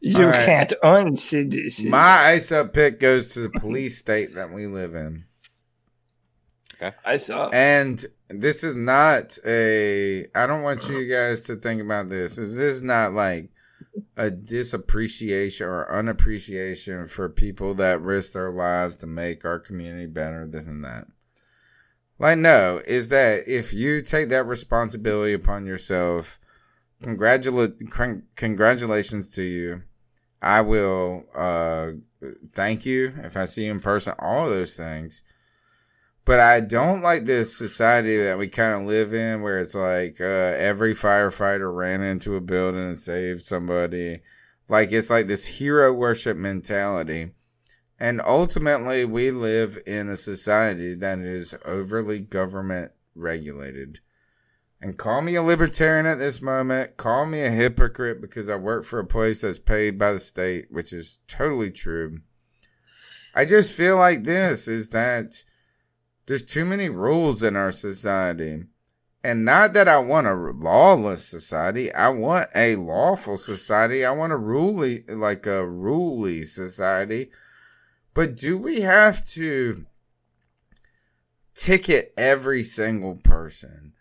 you 0.00 0.16
All 0.16 0.30
right. 0.30 0.46
can't 0.46 0.72
un-CDC. 0.82 1.88
My 1.90 2.24
ice 2.28 2.50
up 2.52 2.72
pick 2.72 2.98
goes 3.00 3.34
to 3.34 3.40
the 3.40 3.50
police 3.50 3.98
state 3.98 4.34
that 4.36 4.50
we 4.52 4.66
live 4.66 4.94
in. 4.94 5.24
Okay. 6.82 6.96
I 7.04 7.16
saw. 7.16 7.50
And 7.50 8.02
this 8.30 8.64
is 8.64 8.76
not 8.76 9.38
a. 9.44 10.26
I 10.34 10.46
don't 10.46 10.62
want 10.62 10.88
you 10.88 11.06
guys 11.06 11.42
to 11.42 11.56
think 11.56 11.82
about 11.82 12.08
this. 12.08 12.38
Is 12.38 12.56
this 12.56 12.76
is 12.76 12.82
not 12.82 13.12
like 13.12 13.50
a 14.16 14.30
disappreciation 14.30 15.66
or 15.66 15.92
unappreciation 15.92 17.06
for 17.06 17.28
people 17.28 17.74
that 17.74 18.00
risk 18.00 18.32
their 18.32 18.50
lives 18.50 18.96
to 18.98 19.06
make 19.06 19.44
our 19.44 19.58
community 19.58 20.06
better. 20.06 20.46
This 20.46 20.64
and 20.64 20.84
that. 20.84 21.06
Like, 22.18 22.38
no, 22.38 22.82
is 22.86 23.08
that 23.08 23.48
if 23.48 23.72
you 23.72 24.02
take 24.02 24.28
that 24.28 24.44
responsibility 24.44 25.32
upon 25.32 25.64
yourself, 25.64 26.38
congratula- 27.02 27.90
con- 27.90 28.24
congratulations 28.36 29.30
to 29.36 29.42
you. 29.42 29.82
I 30.42 30.60
will 30.60 31.24
uh, 31.34 31.92
thank 32.52 32.86
you 32.86 33.12
if 33.22 33.36
I 33.36 33.46
see 33.46 33.64
you 33.64 33.70
in 33.70 33.80
person, 33.80 34.14
all 34.18 34.48
those 34.48 34.76
things. 34.76 35.22
But 36.24 36.38
I 36.38 36.60
don't 36.60 37.00
like 37.00 37.24
this 37.24 37.56
society 37.56 38.16
that 38.18 38.38
we 38.38 38.48
kind 38.48 38.74
of 38.74 38.86
live 38.86 39.14
in 39.14 39.42
where 39.42 39.58
it's 39.58 39.74
like 39.74 40.20
uh, 40.20 40.24
every 40.24 40.94
firefighter 40.94 41.74
ran 41.74 42.02
into 42.02 42.36
a 42.36 42.40
building 42.40 42.84
and 42.84 42.98
saved 42.98 43.44
somebody. 43.44 44.20
Like 44.68 44.92
it's 44.92 45.10
like 45.10 45.26
this 45.26 45.46
hero 45.46 45.92
worship 45.92 46.36
mentality. 46.36 47.32
And 47.98 48.22
ultimately, 48.22 49.04
we 49.04 49.30
live 49.30 49.78
in 49.86 50.08
a 50.08 50.16
society 50.16 50.94
that 50.94 51.18
is 51.18 51.54
overly 51.66 52.18
government 52.18 52.92
regulated. 53.14 54.00
And 54.80 54.96
call 54.96 55.20
me 55.20 55.34
a 55.34 55.42
libertarian 55.42 56.06
at 56.06 56.18
this 56.18 56.40
moment. 56.40 56.96
Call 56.96 57.26
me 57.26 57.42
a 57.42 57.50
hypocrite 57.50 58.22
because 58.22 58.48
I 58.48 58.56
work 58.56 58.84
for 58.84 58.98
a 58.98 59.06
place 59.06 59.42
that's 59.42 59.58
paid 59.58 59.98
by 59.98 60.12
the 60.12 60.18
state, 60.18 60.68
which 60.70 60.94
is 60.94 61.18
totally 61.28 61.70
true. 61.70 62.20
I 63.34 63.44
just 63.44 63.74
feel 63.74 63.98
like 63.98 64.24
this 64.24 64.66
is 64.66 64.88
that 64.90 65.44
there's 66.30 66.44
too 66.44 66.64
many 66.64 66.88
rules 66.88 67.42
in 67.42 67.56
our 67.56 67.72
society. 67.72 68.62
And 69.24 69.44
not 69.44 69.72
that 69.72 69.88
I 69.88 69.98
want 69.98 70.28
a 70.28 70.34
lawless 70.34 71.26
society. 71.26 71.92
I 71.92 72.10
want 72.10 72.48
a 72.54 72.76
lawful 72.76 73.36
society. 73.36 74.04
I 74.04 74.12
want 74.12 74.32
a 74.32 74.36
ruly, 74.36 75.02
like 75.08 75.46
a 75.46 75.66
ruly 75.66 76.44
society. 76.44 77.32
But 78.14 78.36
do 78.36 78.56
we 78.56 78.82
have 78.82 79.24
to 79.30 79.84
ticket 81.52 82.14
every 82.16 82.62
single 82.62 83.16
person? 83.16 83.92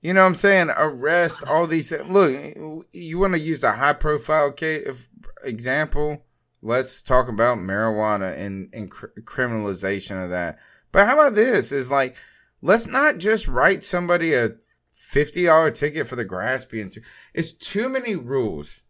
You 0.00 0.14
know 0.14 0.22
what 0.22 0.28
I'm 0.28 0.34
saying? 0.34 0.70
Arrest 0.70 1.44
all 1.44 1.66
these. 1.66 1.92
Look, 1.92 2.86
you 2.90 3.18
want 3.18 3.34
to 3.34 3.38
use 3.38 3.62
a 3.62 3.72
high 3.72 3.92
profile 3.92 4.50
case 4.50 5.08
example? 5.44 6.24
Let's 6.62 7.02
talk 7.02 7.28
about 7.28 7.58
marijuana 7.58 8.34
and, 8.34 8.70
and 8.72 8.90
cr- 8.90 9.08
criminalization 9.24 10.24
of 10.24 10.30
that. 10.30 10.58
But 10.96 11.08
how 11.08 11.12
about 11.12 11.34
this? 11.34 11.72
Is 11.72 11.90
like, 11.90 12.16
let's 12.62 12.86
not 12.86 13.18
just 13.18 13.48
write 13.48 13.84
somebody 13.84 14.32
a 14.32 14.52
fifty 14.92 15.44
dollar 15.44 15.70
ticket 15.70 16.06
for 16.06 16.16
the 16.16 16.24
grass 16.24 16.64
being 16.64 16.88
too. 16.88 17.02
It's 17.34 17.52
too 17.52 17.90
many 17.90 18.16
rules 18.16 18.82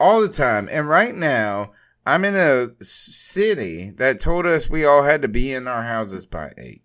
all 0.00 0.22
the 0.22 0.30
time. 0.30 0.70
And 0.72 0.88
right 0.88 1.14
now, 1.14 1.72
I'm 2.06 2.24
in 2.24 2.34
a 2.34 2.70
city 2.82 3.90
that 3.96 4.20
told 4.20 4.46
us 4.46 4.70
we 4.70 4.86
all 4.86 5.02
had 5.02 5.20
to 5.20 5.28
be 5.28 5.52
in 5.52 5.68
our 5.68 5.82
houses 5.82 6.24
by 6.24 6.54
eight. 6.56 6.82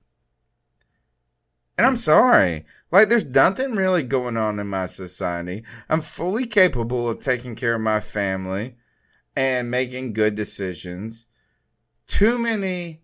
And 1.77 1.87
I'm 1.87 1.95
sorry. 1.95 2.65
Like, 2.91 3.07
there's 3.07 3.23
nothing 3.23 3.77
really 3.77 4.03
going 4.03 4.35
on 4.35 4.59
in 4.59 4.67
my 4.67 4.87
society. 4.87 5.63
I'm 5.87 6.01
fully 6.01 6.45
capable 6.45 7.07
of 7.07 7.19
taking 7.19 7.55
care 7.55 7.75
of 7.75 7.81
my 7.81 8.01
family 8.01 8.75
and 9.37 9.71
making 9.71 10.11
good 10.11 10.35
decisions. 10.35 11.27
Too 12.07 12.37
many. 12.37 13.03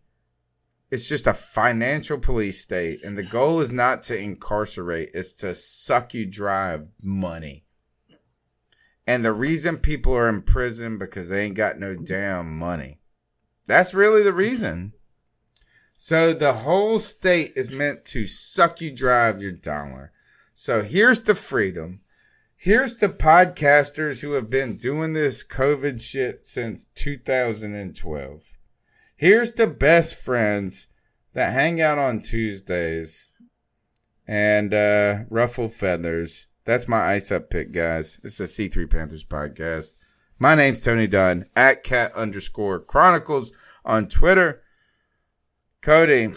It's 0.95 1.09
just 1.09 1.27
a 1.27 1.33
financial 1.33 2.17
police 2.17 2.61
state. 2.61 3.03
And 3.03 3.17
the 3.17 3.23
goal 3.23 3.59
is 3.59 3.69
not 3.69 4.01
to 4.03 4.17
incarcerate, 4.17 5.09
it's 5.13 5.33
to 5.35 5.53
suck 5.53 6.13
you 6.13 6.25
dry 6.25 6.71
of 6.71 6.87
money. 7.03 7.65
And 9.05 9.25
the 9.25 9.33
reason 9.33 9.79
people 9.79 10.15
are 10.15 10.29
in 10.29 10.41
prison 10.41 10.97
because 10.97 11.27
they 11.27 11.43
ain't 11.43 11.55
got 11.55 11.77
no 11.77 11.95
damn 11.95 12.57
money. 12.57 13.01
That's 13.65 13.93
really 13.93 14.23
the 14.23 14.31
reason. 14.31 14.93
So 15.97 16.33
the 16.33 16.53
whole 16.53 16.99
state 16.99 17.51
is 17.57 17.73
meant 17.73 18.05
to 18.05 18.25
suck 18.25 18.79
you 18.79 18.95
dry 18.95 19.27
of 19.27 19.41
your 19.41 19.51
dollar. 19.51 20.13
So 20.53 20.81
here's 20.81 21.19
the 21.19 21.35
freedom. 21.35 21.99
Here's 22.55 22.95
the 22.95 23.09
podcasters 23.09 24.21
who 24.21 24.31
have 24.31 24.49
been 24.49 24.77
doing 24.77 25.11
this 25.11 25.43
COVID 25.43 25.99
shit 25.99 26.45
since 26.45 26.85
2012. 26.95 28.54
Here's 29.17 29.53
the 29.53 29.67
best 29.67 30.15
friends 30.15 30.87
that 31.31 31.53
hang 31.53 31.79
out 31.79 31.97
on 31.97 32.19
Tuesdays 32.19 33.29
and 34.27 34.73
uh, 34.73 35.19
ruffle 35.29 35.69
feathers. 35.69 36.47
That's 36.65 36.89
my 36.89 37.13
ice 37.13 37.31
up 37.31 37.49
pick, 37.49 37.71
guys. 37.71 38.19
It's 38.25 38.41
a 38.41 38.43
C3 38.43 38.91
Panthers 38.91 39.23
podcast. 39.23 39.95
My 40.37 40.53
name's 40.53 40.83
Tony 40.83 41.07
Dunn 41.07 41.45
at 41.55 41.81
cat 41.81 42.11
underscore 42.13 42.81
chronicles 42.81 43.53
on 43.85 44.07
Twitter. 44.07 44.61
Cody, 45.81 46.33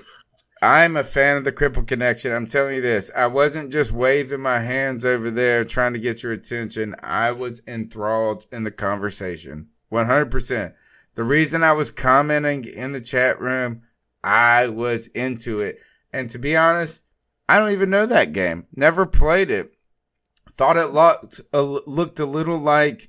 I'm 0.62 0.96
a 0.96 1.02
fan 1.02 1.36
of 1.36 1.42
the 1.42 1.50
Cripple 1.50 1.84
Connection. 1.84 2.30
I'm 2.30 2.46
telling 2.46 2.76
you 2.76 2.80
this. 2.80 3.10
I 3.16 3.26
wasn't 3.26 3.72
just 3.72 3.90
waving 3.90 4.40
my 4.40 4.60
hands 4.60 5.04
over 5.04 5.32
there 5.32 5.64
trying 5.64 5.94
to 5.94 5.98
get 5.98 6.22
your 6.22 6.30
attention. 6.30 6.94
I 7.02 7.32
was 7.32 7.60
enthralled 7.66 8.46
in 8.52 8.62
the 8.62 8.70
conversation. 8.70 9.70
100%. 9.90 10.74
The 11.18 11.24
reason 11.24 11.64
I 11.64 11.72
was 11.72 11.90
commenting 11.90 12.64
in 12.64 12.92
the 12.92 13.00
chat 13.00 13.40
room, 13.40 13.82
I 14.22 14.68
was 14.68 15.08
into 15.08 15.58
it. 15.58 15.80
And 16.12 16.30
to 16.30 16.38
be 16.38 16.56
honest, 16.56 17.02
I 17.48 17.58
don't 17.58 17.72
even 17.72 17.90
know 17.90 18.06
that 18.06 18.32
game. 18.32 18.68
Never 18.76 19.04
played 19.04 19.50
it. 19.50 19.72
Thought 20.52 20.76
it 20.76 20.92
looked, 20.92 21.40
uh, 21.52 21.80
looked 21.88 22.20
a 22.20 22.24
little 22.24 22.58
like 22.58 23.08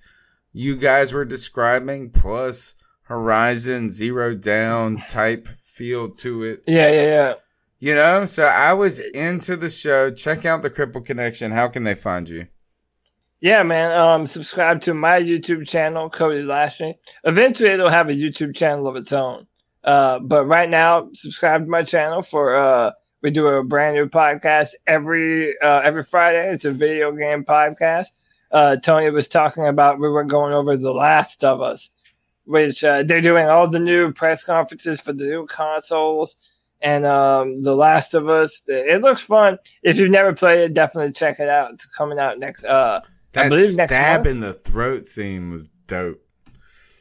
you 0.52 0.76
guys 0.76 1.14
were 1.14 1.24
describing, 1.24 2.10
plus 2.10 2.74
Horizon 3.04 3.92
Zero 3.92 4.34
Dawn 4.34 5.04
type 5.08 5.48
feel 5.62 6.10
to 6.10 6.42
it. 6.42 6.64
Yeah, 6.66 6.90
yeah, 6.90 7.04
yeah. 7.04 7.34
You 7.78 7.94
know, 7.94 8.26
so 8.26 8.46
I 8.46 8.74
was 8.74 9.02
into 9.02 9.56
the 9.56 9.70
show. 9.70 10.10
Check 10.10 10.46
out 10.46 10.64
the 10.64 10.72
Cripple 10.72 11.06
Connection. 11.06 11.52
How 11.52 11.68
can 11.68 11.84
they 11.84 11.94
find 11.94 12.28
you? 12.28 12.48
Yeah, 13.42 13.64
man. 13.64 13.98
Um, 13.98 14.28
subscribe 14.28 14.82
to 14.82 14.94
my 14.94 15.20
YouTube 15.20 15.66
channel, 15.68 16.10
Cody 16.10 16.44
Lashley. 16.44 16.98
Eventually, 17.24 17.70
it'll 17.70 17.90
have 17.90 18.10
a 18.10 18.14
YouTube 18.14 18.54
channel 18.54 18.88
of 18.88 18.98
its 18.98 19.14
own. 19.14 19.48
Uh, 19.84 20.20
but 20.20 20.46
right 20.46 20.70
now, 20.70 21.10
subscribe 21.14 21.64
to 21.64 21.70
my 21.70 21.84
channel 21.84 22.22
for 22.22 22.54
uh, 22.56 22.92
we 23.22 23.32
do 23.32 23.48
a 23.48 23.64
brand 23.64 23.96
new 23.96 24.08
podcast 24.08 24.72
every 24.88 25.58
uh, 25.62 25.80
every 25.84 26.04
Friday. 26.04 26.52
It's 26.54 26.66
a 26.66 26.72
video 26.72 27.14
game 27.14 27.46
podcast. 27.46 28.08
Uh, 28.52 28.76
Tony 28.76 29.10
was 29.10 29.30
talking 29.30 29.68
about 29.68 30.00
we 30.00 30.10
were 30.10 30.24
going 30.26 30.54
over 30.54 30.76
The 30.76 30.92
Last 30.92 31.44
of 31.46 31.62
Us, 31.62 31.92
which 32.44 32.84
uh, 32.84 33.04
they're 33.04 33.22
doing 33.22 33.48
all 33.48 33.70
the 33.70 33.80
new 33.80 34.12
press 34.12 34.44
conferences 34.44 35.00
for 35.00 35.14
the 35.14 35.26
new 35.26 35.46
consoles 35.46 36.36
and 36.82 37.06
um, 37.06 37.62
The 37.62 37.76
Last 37.76 38.14
of 38.14 38.28
Us. 38.28 38.64
It 38.68 39.02
looks 39.02 39.22
fun. 39.22 39.60
If 39.82 39.98
you've 39.98 40.12
never 40.12 40.34
played 40.34 40.60
it, 40.62 40.74
definitely 40.74 41.14
check 41.14 41.40
it 41.40 41.48
out. 41.48 41.74
It's 41.74 41.86
coming 41.86 42.20
out 42.20 42.40
next. 42.40 42.66
Uh, 42.66 43.00
That 43.34 43.52
stab 43.54 44.26
in 44.26 44.40
the 44.40 44.54
throat 44.54 45.06
scene 45.06 45.52
was 45.52 45.70
dope. 45.88 46.22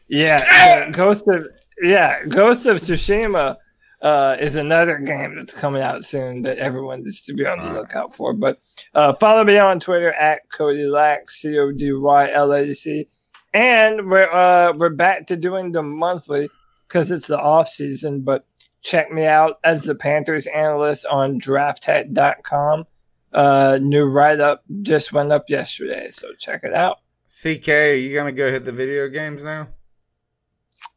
Yeah, 0.08 0.86
uh, 0.88 0.90
Ghost 0.90 1.26
of 1.28 1.48
yeah, 1.80 2.24
Ghost 2.26 2.66
of 2.66 2.78
Tsushima 2.78 3.56
uh, 4.02 4.36
is 4.38 4.56
another 4.56 4.98
game 4.98 5.36
that's 5.36 5.52
coming 5.52 5.82
out 5.82 6.04
soon 6.04 6.42
that 6.42 6.58
everyone 6.58 7.02
needs 7.02 7.22
to 7.22 7.34
be 7.34 7.46
on 7.46 7.58
the 7.58 7.72
lookout 7.72 8.14
for. 8.14 8.32
But 8.32 8.58
uh, 8.94 9.12
follow 9.14 9.44
me 9.44 9.58
on 9.58 9.80
Twitter 9.80 10.12
at 10.12 10.48
Cody 10.50 10.84
Lack, 10.84 11.30
C 11.30 11.58
O 11.58 11.72
D 11.72 11.92
Y 11.92 12.30
L 12.30 12.52
A 12.52 12.72
C, 12.72 13.08
and 13.54 14.08
we're 14.10 14.30
uh, 14.30 14.72
we're 14.76 14.90
back 14.90 15.26
to 15.28 15.36
doing 15.36 15.72
the 15.72 15.82
monthly 15.82 16.48
because 16.86 17.10
it's 17.10 17.26
the 17.26 17.40
off 17.40 17.68
season. 17.68 18.20
But 18.20 18.46
check 18.82 19.10
me 19.10 19.26
out 19.26 19.58
as 19.64 19.82
the 19.84 19.94
Panthers 19.94 20.46
analyst 20.46 21.06
on 21.06 21.40
DraftHat.com. 21.40 22.84
Uh, 23.32 23.78
new 23.82 24.04
write 24.06 24.40
up 24.40 24.64
just 24.82 25.12
went 25.12 25.32
up 25.32 25.44
yesterday, 25.48 26.08
so 26.10 26.32
check 26.38 26.64
it 26.64 26.72
out. 26.74 26.98
CK, 27.28 27.68
are 27.68 27.94
you 27.94 28.14
gonna 28.14 28.32
go 28.32 28.50
hit 28.50 28.64
the 28.64 28.72
video 28.72 29.08
games 29.08 29.44
now? 29.44 29.68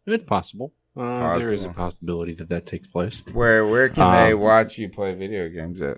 It's 0.06 0.24
possible. 0.24 0.74
Uh, 0.96 1.38
There 1.40 1.54
is 1.54 1.66
a 1.66 1.70
possibility 1.70 2.34
that 2.36 2.50
that 2.50 2.66
takes 2.66 2.88
place. 2.88 3.22
Where 3.34 3.66
where 3.68 3.90
can 3.90 4.12
they 4.12 4.34
Um, 4.34 4.40
watch 4.40 4.78
you 4.78 4.90
play 4.90 5.14
video 5.14 5.50
games 5.50 5.82
at? 5.82 5.98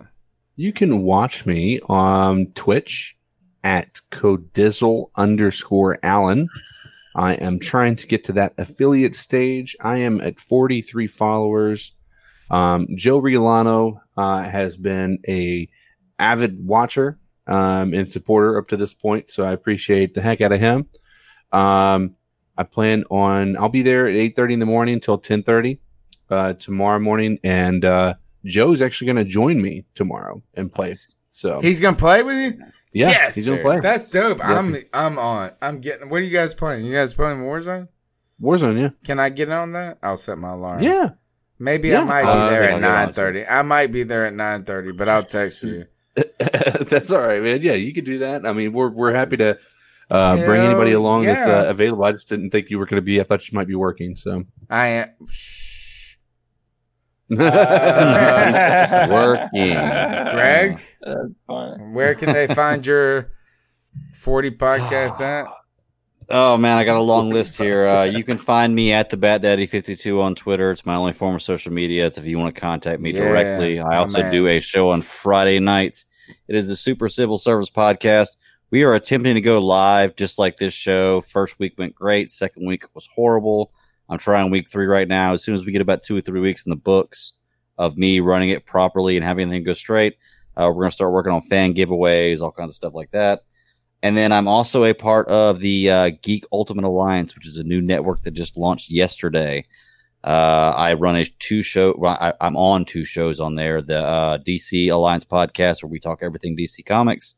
You 0.56 0.72
can 0.74 1.02
watch 1.04 1.46
me 1.46 1.80
on 1.88 2.48
Twitch 2.54 3.18
at 3.64 4.00
Codizzle 4.12 5.10
underscore 5.16 5.98
Allen. 6.04 6.48
I 7.16 7.34
am 7.36 7.60
trying 7.60 7.96
to 7.98 8.08
get 8.08 8.24
to 8.26 8.34
that 8.34 8.54
affiliate 8.58 9.16
stage. 9.16 9.76
I 9.82 10.00
am 10.00 10.20
at 10.22 10.40
43 10.40 11.08
followers. 11.08 11.94
Um, 12.52 12.88
Joe 12.96 13.22
Riolano 13.22 14.00
uh, 14.18 14.44
has 14.44 14.78
been 14.78 15.20
a 15.28 15.70
avid 16.24 16.66
watcher 16.66 17.20
um, 17.48 17.94
and 17.94 18.10
supporter 18.10 18.58
up 18.58 18.68
to 18.70 18.78
this 18.78 18.94
point, 18.94 19.30
so 19.30 19.44
I 19.44 19.52
appreciate 19.52 20.14
the 20.14 20.22
heck 20.22 20.40
out 20.42 20.52
of 20.54 20.60
him. 20.60 20.88
Um, 21.52 22.16
I 22.58 22.64
plan 22.64 23.04
on 23.10 23.58
I'll 23.58 23.70
be 23.70 23.82
there 23.82 24.08
at 24.08 24.14
8:30 24.16 24.54
in 24.54 24.60
the 24.60 24.66
morning 24.66 24.94
until 24.96 25.20
10:30 25.20 25.80
uh, 26.30 26.54
tomorrow 26.54 27.00
morning, 27.00 27.40
and 27.44 27.84
uh, 27.84 28.14
Joe's 28.46 28.82
actually 28.82 29.08
going 29.08 29.26
to 29.26 29.32
join 29.32 29.62
me 29.62 29.86
tomorrow 29.96 30.42
and 30.54 30.72
play. 30.72 30.96
So 31.30 31.60
He's 31.62 31.80
gonna 31.80 31.98
play 31.98 32.22
with 32.24 32.38
you? 32.38 32.64
yeah, 32.94 33.10
yes, 33.10 33.36
he's 33.36 33.46
going 33.48 33.58
to 33.58 33.64
play. 33.64 33.80
That's 33.80 34.10
dope. 34.12 34.38
Yeah. 34.40 34.58
I'm 34.60 34.76
I'm 34.94 35.18
on. 35.20 35.52
I'm 35.62 35.80
getting. 35.80 36.10
What 36.10 36.18
are 36.18 36.24
you 36.24 36.32
guys 36.32 36.54
playing? 36.54 36.86
You 36.86 36.94
guys 36.94 37.14
playing 37.14 37.40
Warzone? 37.40 37.88
Warzone, 38.42 38.80
yeah. 38.80 38.90
Can 39.04 39.20
I 39.20 39.30
get 39.30 39.50
on 39.50 39.72
that? 39.74 39.98
I'll 40.04 40.18
set 40.18 40.38
my 40.38 40.52
alarm. 40.52 40.82
Yeah. 40.84 41.10
Maybe 41.60 41.90
Yeah. 41.90 42.02
I 42.02 42.04
might 42.04 42.24
Uh, 42.26 42.46
be 42.46 42.52
there 42.52 42.70
I'll 42.70 42.76
at 42.76 42.82
nine 42.82 43.14
thirty. 43.14 43.46
I 43.46 43.62
might 43.64 43.92
be 43.92 44.04
there 44.04 44.26
at 44.28 44.34
nine 44.34 44.64
thirty, 44.64 44.92
but 44.92 45.08
I'll 45.10 45.24
text 45.24 45.64
you. 45.64 45.86
That's 46.90 47.12
all 47.12 47.22
right, 47.22 47.42
man. 47.42 47.62
Yeah, 47.62 47.74
you 47.74 47.94
could 47.94 48.06
do 48.06 48.20
that. 48.20 48.46
I 48.46 48.54
mean, 48.54 48.74
we're 48.74 48.90
we're 48.90 49.14
happy 49.14 49.38
to 49.38 49.58
uh, 50.12 50.36
bring 50.46 50.62
anybody 50.62 50.92
along 50.92 51.24
that's 51.24 51.48
uh, 51.48 51.66
available. 51.68 52.04
I 52.04 52.12
just 52.12 52.28
didn't 52.28 52.52
think 52.52 52.70
you 52.70 52.78
were 52.78 52.86
going 52.86 52.98
to 52.98 53.06
be. 53.06 53.20
I 53.20 53.24
thought 53.24 53.50
you 53.50 53.56
might 53.56 53.68
be 53.68 53.76
working. 53.76 54.16
So 54.16 54.44
I 54.70 54.88
am. 54.88 55.10
Shh. 55.30 56.16
Uh, 57.40 59.08
Working. 59.12 59.74
Greg, 59.74 60.80
That's 61.02 61.30
where 61.94 62.14
can 62.14 62.32
they 62.32 62.46
find 62.48 62.86
your 62.86 63.32
40 64.14 64.52
podcast 64.58 65.20
at? 65.22 65.48
Oh 66.30 66.58
man, 66.58 66.78
I 66.78 66.84
got 66.84 66.98
a 66.98 67.02
long 67.02 67.30
list 67.30 67.58
here. 67.58 67.88
Uh, 67.88 68.04
you 68.04 68.24
can 68.24 68.38
find 68.38 68.74
me 68.74 68.94
at 68.94 69.10
the 69.10 69.18
Bat 69.18 69.42
Daddy 69.42 69.66
52 69.66 70.22
on 70.22 70.36
Twitter. 70.36 70.72
It's 70.72 70.86
my 70.86 70.96
only 70.96 71.14
form 71.14 71.36
of 71.36 71.42
social 71.42 71.72
media. 71.74 72.06
It's 72.06 72.18
if 72.18 72.26
you 72.26 72.38
want 72.40 72.54
to 72.54 72.60
contact 72.62 73.02
me 73.02 73.12
Yeah, 73.12 73.28
directly. 73.28 73.80
I 73.80 73.98
also 73.98 74.22
man. 74.22 74.32
do 74.32 74.48
a 74.48 74.60
show 74.60 74.90
on 74.90 75.02
Friday 75.02 75.60
nights. 75.60 76.06
It 76.48 76.56
is 76.56 76.68
the 76.68 76.76
Super 76.76 77.10
Civil 77.10 77.38
Service 77.38 77.70
Podcast. 77.70 78.38
We 78.72 78.84
are 78.84 78.94
attempting 78.94 79.36
to 79.36 79.42
go 79.42 79.60
live 79.60 80.16
just 80.16 80.40
like 80.40 80.56
this 80.58 80.74
show. 80.74 81.22
First 81.22 81.60
week 81.60 81.76
went 81.78 81.94
great. 81.96 82.32
Second 82.32 82.66
week 82.66 82.86
was 82.96 83.08
horrible. 83.14 83.72
I'm 84.10 84.18
trying 84.18 84.50
week 84.50 84.70
three 84.70 84.86
right 84.86 85.08
now. 85.08 85.34
As 85.34 85.44
soon 85.44 85.56
as 85.56 85.66
we 85.66 85.72
get 85.72 85.82
about 85.82 86.04
two 86.04 86.18
or 86.18 86.22
three 86.22 86.40
weeks 86.42 86.66
in 86.66 86.70
the 86.70 86.76
books 86.76 87.34
of 87.78 87.98
me 87.98 88.20
running 88.20 88.50
it 88.50 88.66
properly 88.66 89.16
and 89.18 89.26
having 89.26 89.44
everything 89.48 89.64
go 89.64 89.74
straight, 89.74 90.18
uh, 90.58 90.66
we're 90.68 90.84
going 90.84 90.90
to 90.90 90.96
start 90.96 91.12
working 91.14 91.34
on 91.34 91.42
fan 91.42 91.74
giveaways, 91.74 92.42
all 92.42 92.52
kinds 92.52 92.70
of 92.70 92.76
stuff 92.76 92.94
like 92.94 93.12
that. 93.12 93.42
And 94.04 94.18
then 94.18 94.34
I'm 94.34 94.50
also 94.50 94.84
a 94.84 94.94
part 94.94 95.30
of 95.30 95.62
the 95.62 95.90
uh, 95.90 96.12
Geek 96.22 96.46
Ultimate 96.52 96.84
Alliance, 96.84 97.36
which 97.36 97.48
is 97.48 97.58
a 97.58 97.64
new 97.64 97.82
network 97.82 98.22
that 98.24 98.32
just 98.32 98.58
launched 98.58 98.92
yesterday. 98.92 99.66
Uh, 100.26 100.74
I 100.76 100.94
run 100.94 101.16
a 101.16 101.24
two 101.40 101.64
show. 101.64 101.96
Well, 101.98 102.18
I, 102.20 102.34
I'm 102.42 102.58
on 102.58 102.84
two 102.84 103.06
shows 103.06 103.40
on 103.40 103.56
there: 103.56 103.82
the 103.82 104.04
uh, 104.04 104.38
DC 104.40 104.92
Alliance 104.92 105.24
podcast, 105.24 105.82
where 105.82 105.90
we 105.90 106.02
talk 106.02 106.20
everything 106.22 106.58
DC 106.58 106.86
Comics, 106.86 107.36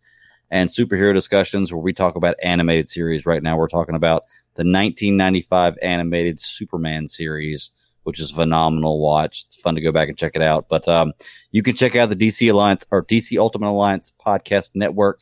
and 0.50 0.68
superhero 0.68 1.14
discussions, 1.14 1.72
where 1.72 1.82
we 1.82 1.94
talk 1.94 2.16
about 2.16 2.36
animated 2.42 2.88
series. 2.88 3.28
Right 3.28 3.44
now, 3.44 3.58
we're 3.58 3.68
talking 3.68 3.96
about 3.96 4.24
the 4.56 4.62
1995 4.62 5.78
animated 5.84 6.40
Superman 6.40 7.08
series, 7.08 7.70
which 8.04 8.20
is 8.20 8.32
phenomenal 8.32 9.00
watch. 9.00 9.44
It's 9.46 9.56
fun 9.56 9.76
to 9.76 9.82
go 9.82 9.92
back 9.92 10.10
and 10.10 10.18
check 10.18 10.36
it 10.36 10.42
out. 10.42 10.68
But 10.68 10.88
um, 10.88 11.14
you 11.52 11.62
can 11.62 11.76
check 11.76 11.96
out 11.96 12.10
the 12.10 12.16
DC 12.16 12.52
Alliance 12.52 12.88
or 12.90 13.06
DC 13.06 13.38
Ultimate 13.38 13.70
Alliance 13.70 14.14
podcast 14.20 14.72
network 14.74 15.22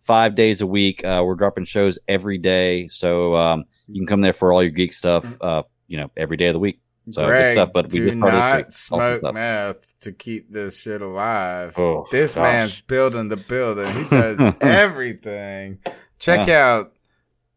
five 0.00 0.34
days 0.34 0.60
a 0.60 0.66
week. 0.66 1.04
Uh, 1.04 1.22
we're 1.24 1.36
dropping 1.36 1.64
shows 1.64 1.98
every 2.08 2.38
day, 2.38 2.88
so 2.88 3.36
um, 3.36 3.64
you 3.86 4.00
can 4.00 4.06
come 4.06 4.20
there 4.20 4.32
for 4.32 4.52
all 4.52 4.62
your 4.62 4.72
geek 4.72 4.92
stuff. 4.92 5.40
Uh, 5.40 5.62
you 5.86 5.96
know, 5.96 6.10
every 6.16 6.36
day 6.36 6.46
of 6.48 6.54
the 6.54 6.58
week. 6.60 6.80
So 7.10 7.26
Greg, 7.26 7.44
good 7.46 7.52
stuff. 7.52 7.70
But 7.72 7.84
we 7.92 7.98
do 7.98 8.04
just 8.06 8.18
started 8.18 8.66
this 8.66 8.90
not. 8.90 9.20
Smoke 9.22 9.34
meth 9.34 9.98
to 10.00 10.12
keep 10.12 10.52
this 10.52 10.80
shit 10.80 11.02
alive. 11.02 11.74
Oh, 11.78 12.06
this 12.10 12.34
gosh. 12.34 12.42
man's 12.42 12.80
building 12.82 13.28
the 13.28 13.36
building. 13.36 13.90
He 13.92 14.04
does 14.10 14.40
everything. 14.60 15.78
Check 16.18 16.46
Yeah. 16.46 16.66
out 16.66 16.92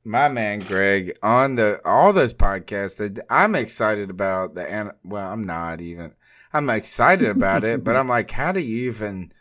my 0.05 0.27
man 0.29 0.59
Greg 0.59 1.17
on 1.21 1.55
the 1.55 1.79
all 1.85 2.13
those 2.13 2.33
podcasts 2.33 2.97
that 2.97 3.23
I'm 3.29 3.55
excited 3.55 4.09
about. 4.09 4.55
The 4.55 4.93
well, 5.03 5.31
I'm 5.31 5.43
not 5.43 5.81
even. 5.81 6.13
I'm 6.51 6.69
excited 6.69 7.29
about 7.29 7.63
it, 7.63 7.83
but 7.83 7.95
I'm 7.97 8.07
like, 8.07 8.31
how 8.31 8.51
do 8.51 8.59
you 8.59 8.89
even? 8.89 9.31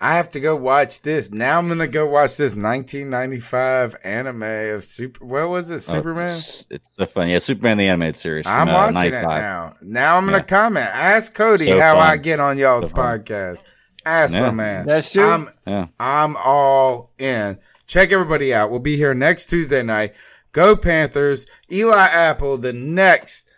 I 0.00 0.14
have 0.16 0.28
to 0.30 0.40
go 0.40 0.54
watch 0.56 1.02
this 1.02 1.30
now. 1.30 1.58
I'm 1.58 1.68
gonna 1.68 1.86
go 1.86 2.04
watch 2.06 2.36
this 2.36 2.54
1995 2.54 3.96
anime 4.04 4.42
of 4.42 4.84
super. 4.84 5.24
What 5.24 5.48
was 5.48 5.70
it? 5.70 5.76
Oh, 5.76 5.78
Superman. 5.78 6.24
it's, 6.26 6.66
it's 6.70 6.90
so 6.94 7.06
fun. 7.06 7.28
Yeah, 7.30 7.38
Superman 7.38 7.78
the 7.78 7.88
animated 7.88 8.16
series. 8.16 8.46
I'm 8.46 8.66
from, 8.66 8.74
uh, 8.74 8.78
watching 8.92 8.94
95. 9.12 9.22
it 9.22 9.26
now. 9.26 9.74
Now 9.82 10.16
I'm 10.16 10.24
gonna 10.26 10.38
Yeah. 10.38 10.42
comment. 10.42 10.86
Ask 10.92 11.34
Cody 11.34 11.66
So 11.66 11.80
how 11.80 11.94
fun. 11.94 12.10
I 12.10 12.16
get 12.16 12.40
on 12.40 12.58
y'all's 12.58 12.86
So 12.86 12.90
podcast. 12.90 13.62
Ask 14.04 14.34
my 14.36 14.50
man. 14.50 14.84
That's 14.84 15.10
true. 15.12 15.24
I'm 15.26 15.48
Yeah. 15.66 15.86
I'm 15.98 16.36
all 16.36 17.12
in. 17.18 17.58
Check 17.86 18.12
everybody 18.12 18.52
out. 18.52 18.70
We'll 18.70 18.80
be 18.80 18.96
here 18.96 19.14
next 19.14 19.46
Tuesday 19.46 19.82
night. 19.82 20.14
Go 20.52 20.76
Panthers. 20.76 21.46
Eli 21.72 21.96
Apple, 22.08 22.58
the 22.58 22.72
next. 22.72 23.48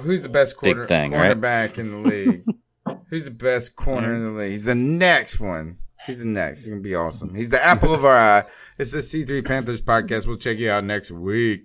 Who's 0.00 0.22
the 0.22 0.28
best 0.28 0.56
quarter, 0.56 0.84
thing, 0.86 1.12
right? 1.12 1.36
cornerback 1.38 1.78
in 1.78 1.90
the 1.90 2.08
league? 2.08 2.44
Who's 3.08 3.24
the 3.24 3.30
best 3.30 3.76
corner 3.76 4.14
in 4.14 4.24
the 4.24 4.30
league? 4.40 4.50
He's 4.52 4.64
the 4.64 4.74
next 4.74 5.38
one. 5.38 5.78
He's 6.06 6.20
the 6.20 6.26
next. 6.26 6.60
He's 6.60 6.68
gonna 6.68 6.80
be 6.80 6.94
awesome. 6.94 7.34
He's 7.34 7.50
the 7.50 7.62
apple 7.64 7.94
of 7.94 8.04
our 8.04 8.16
eye. 8.16 8.44
It's 8.78 8.92
the 8.92 8.98
C3 8.98 9.46
Panthers 9.46 9.80
podcast. 9.80 10.26
We'll 10.26 10.36
check 10.36 10.58
you 10.58 10.70
out 10.70 10.84
next 10.84 11.10
week. 11.10 11.64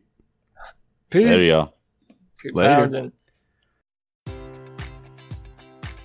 Peace. 1.09 1.23
There 1.25 1.39
you 1.41 1.51
go. 1.51 1.73
Keep 2.41 2.55
Later. 2.55 2.75
pounding. 2.75 3.11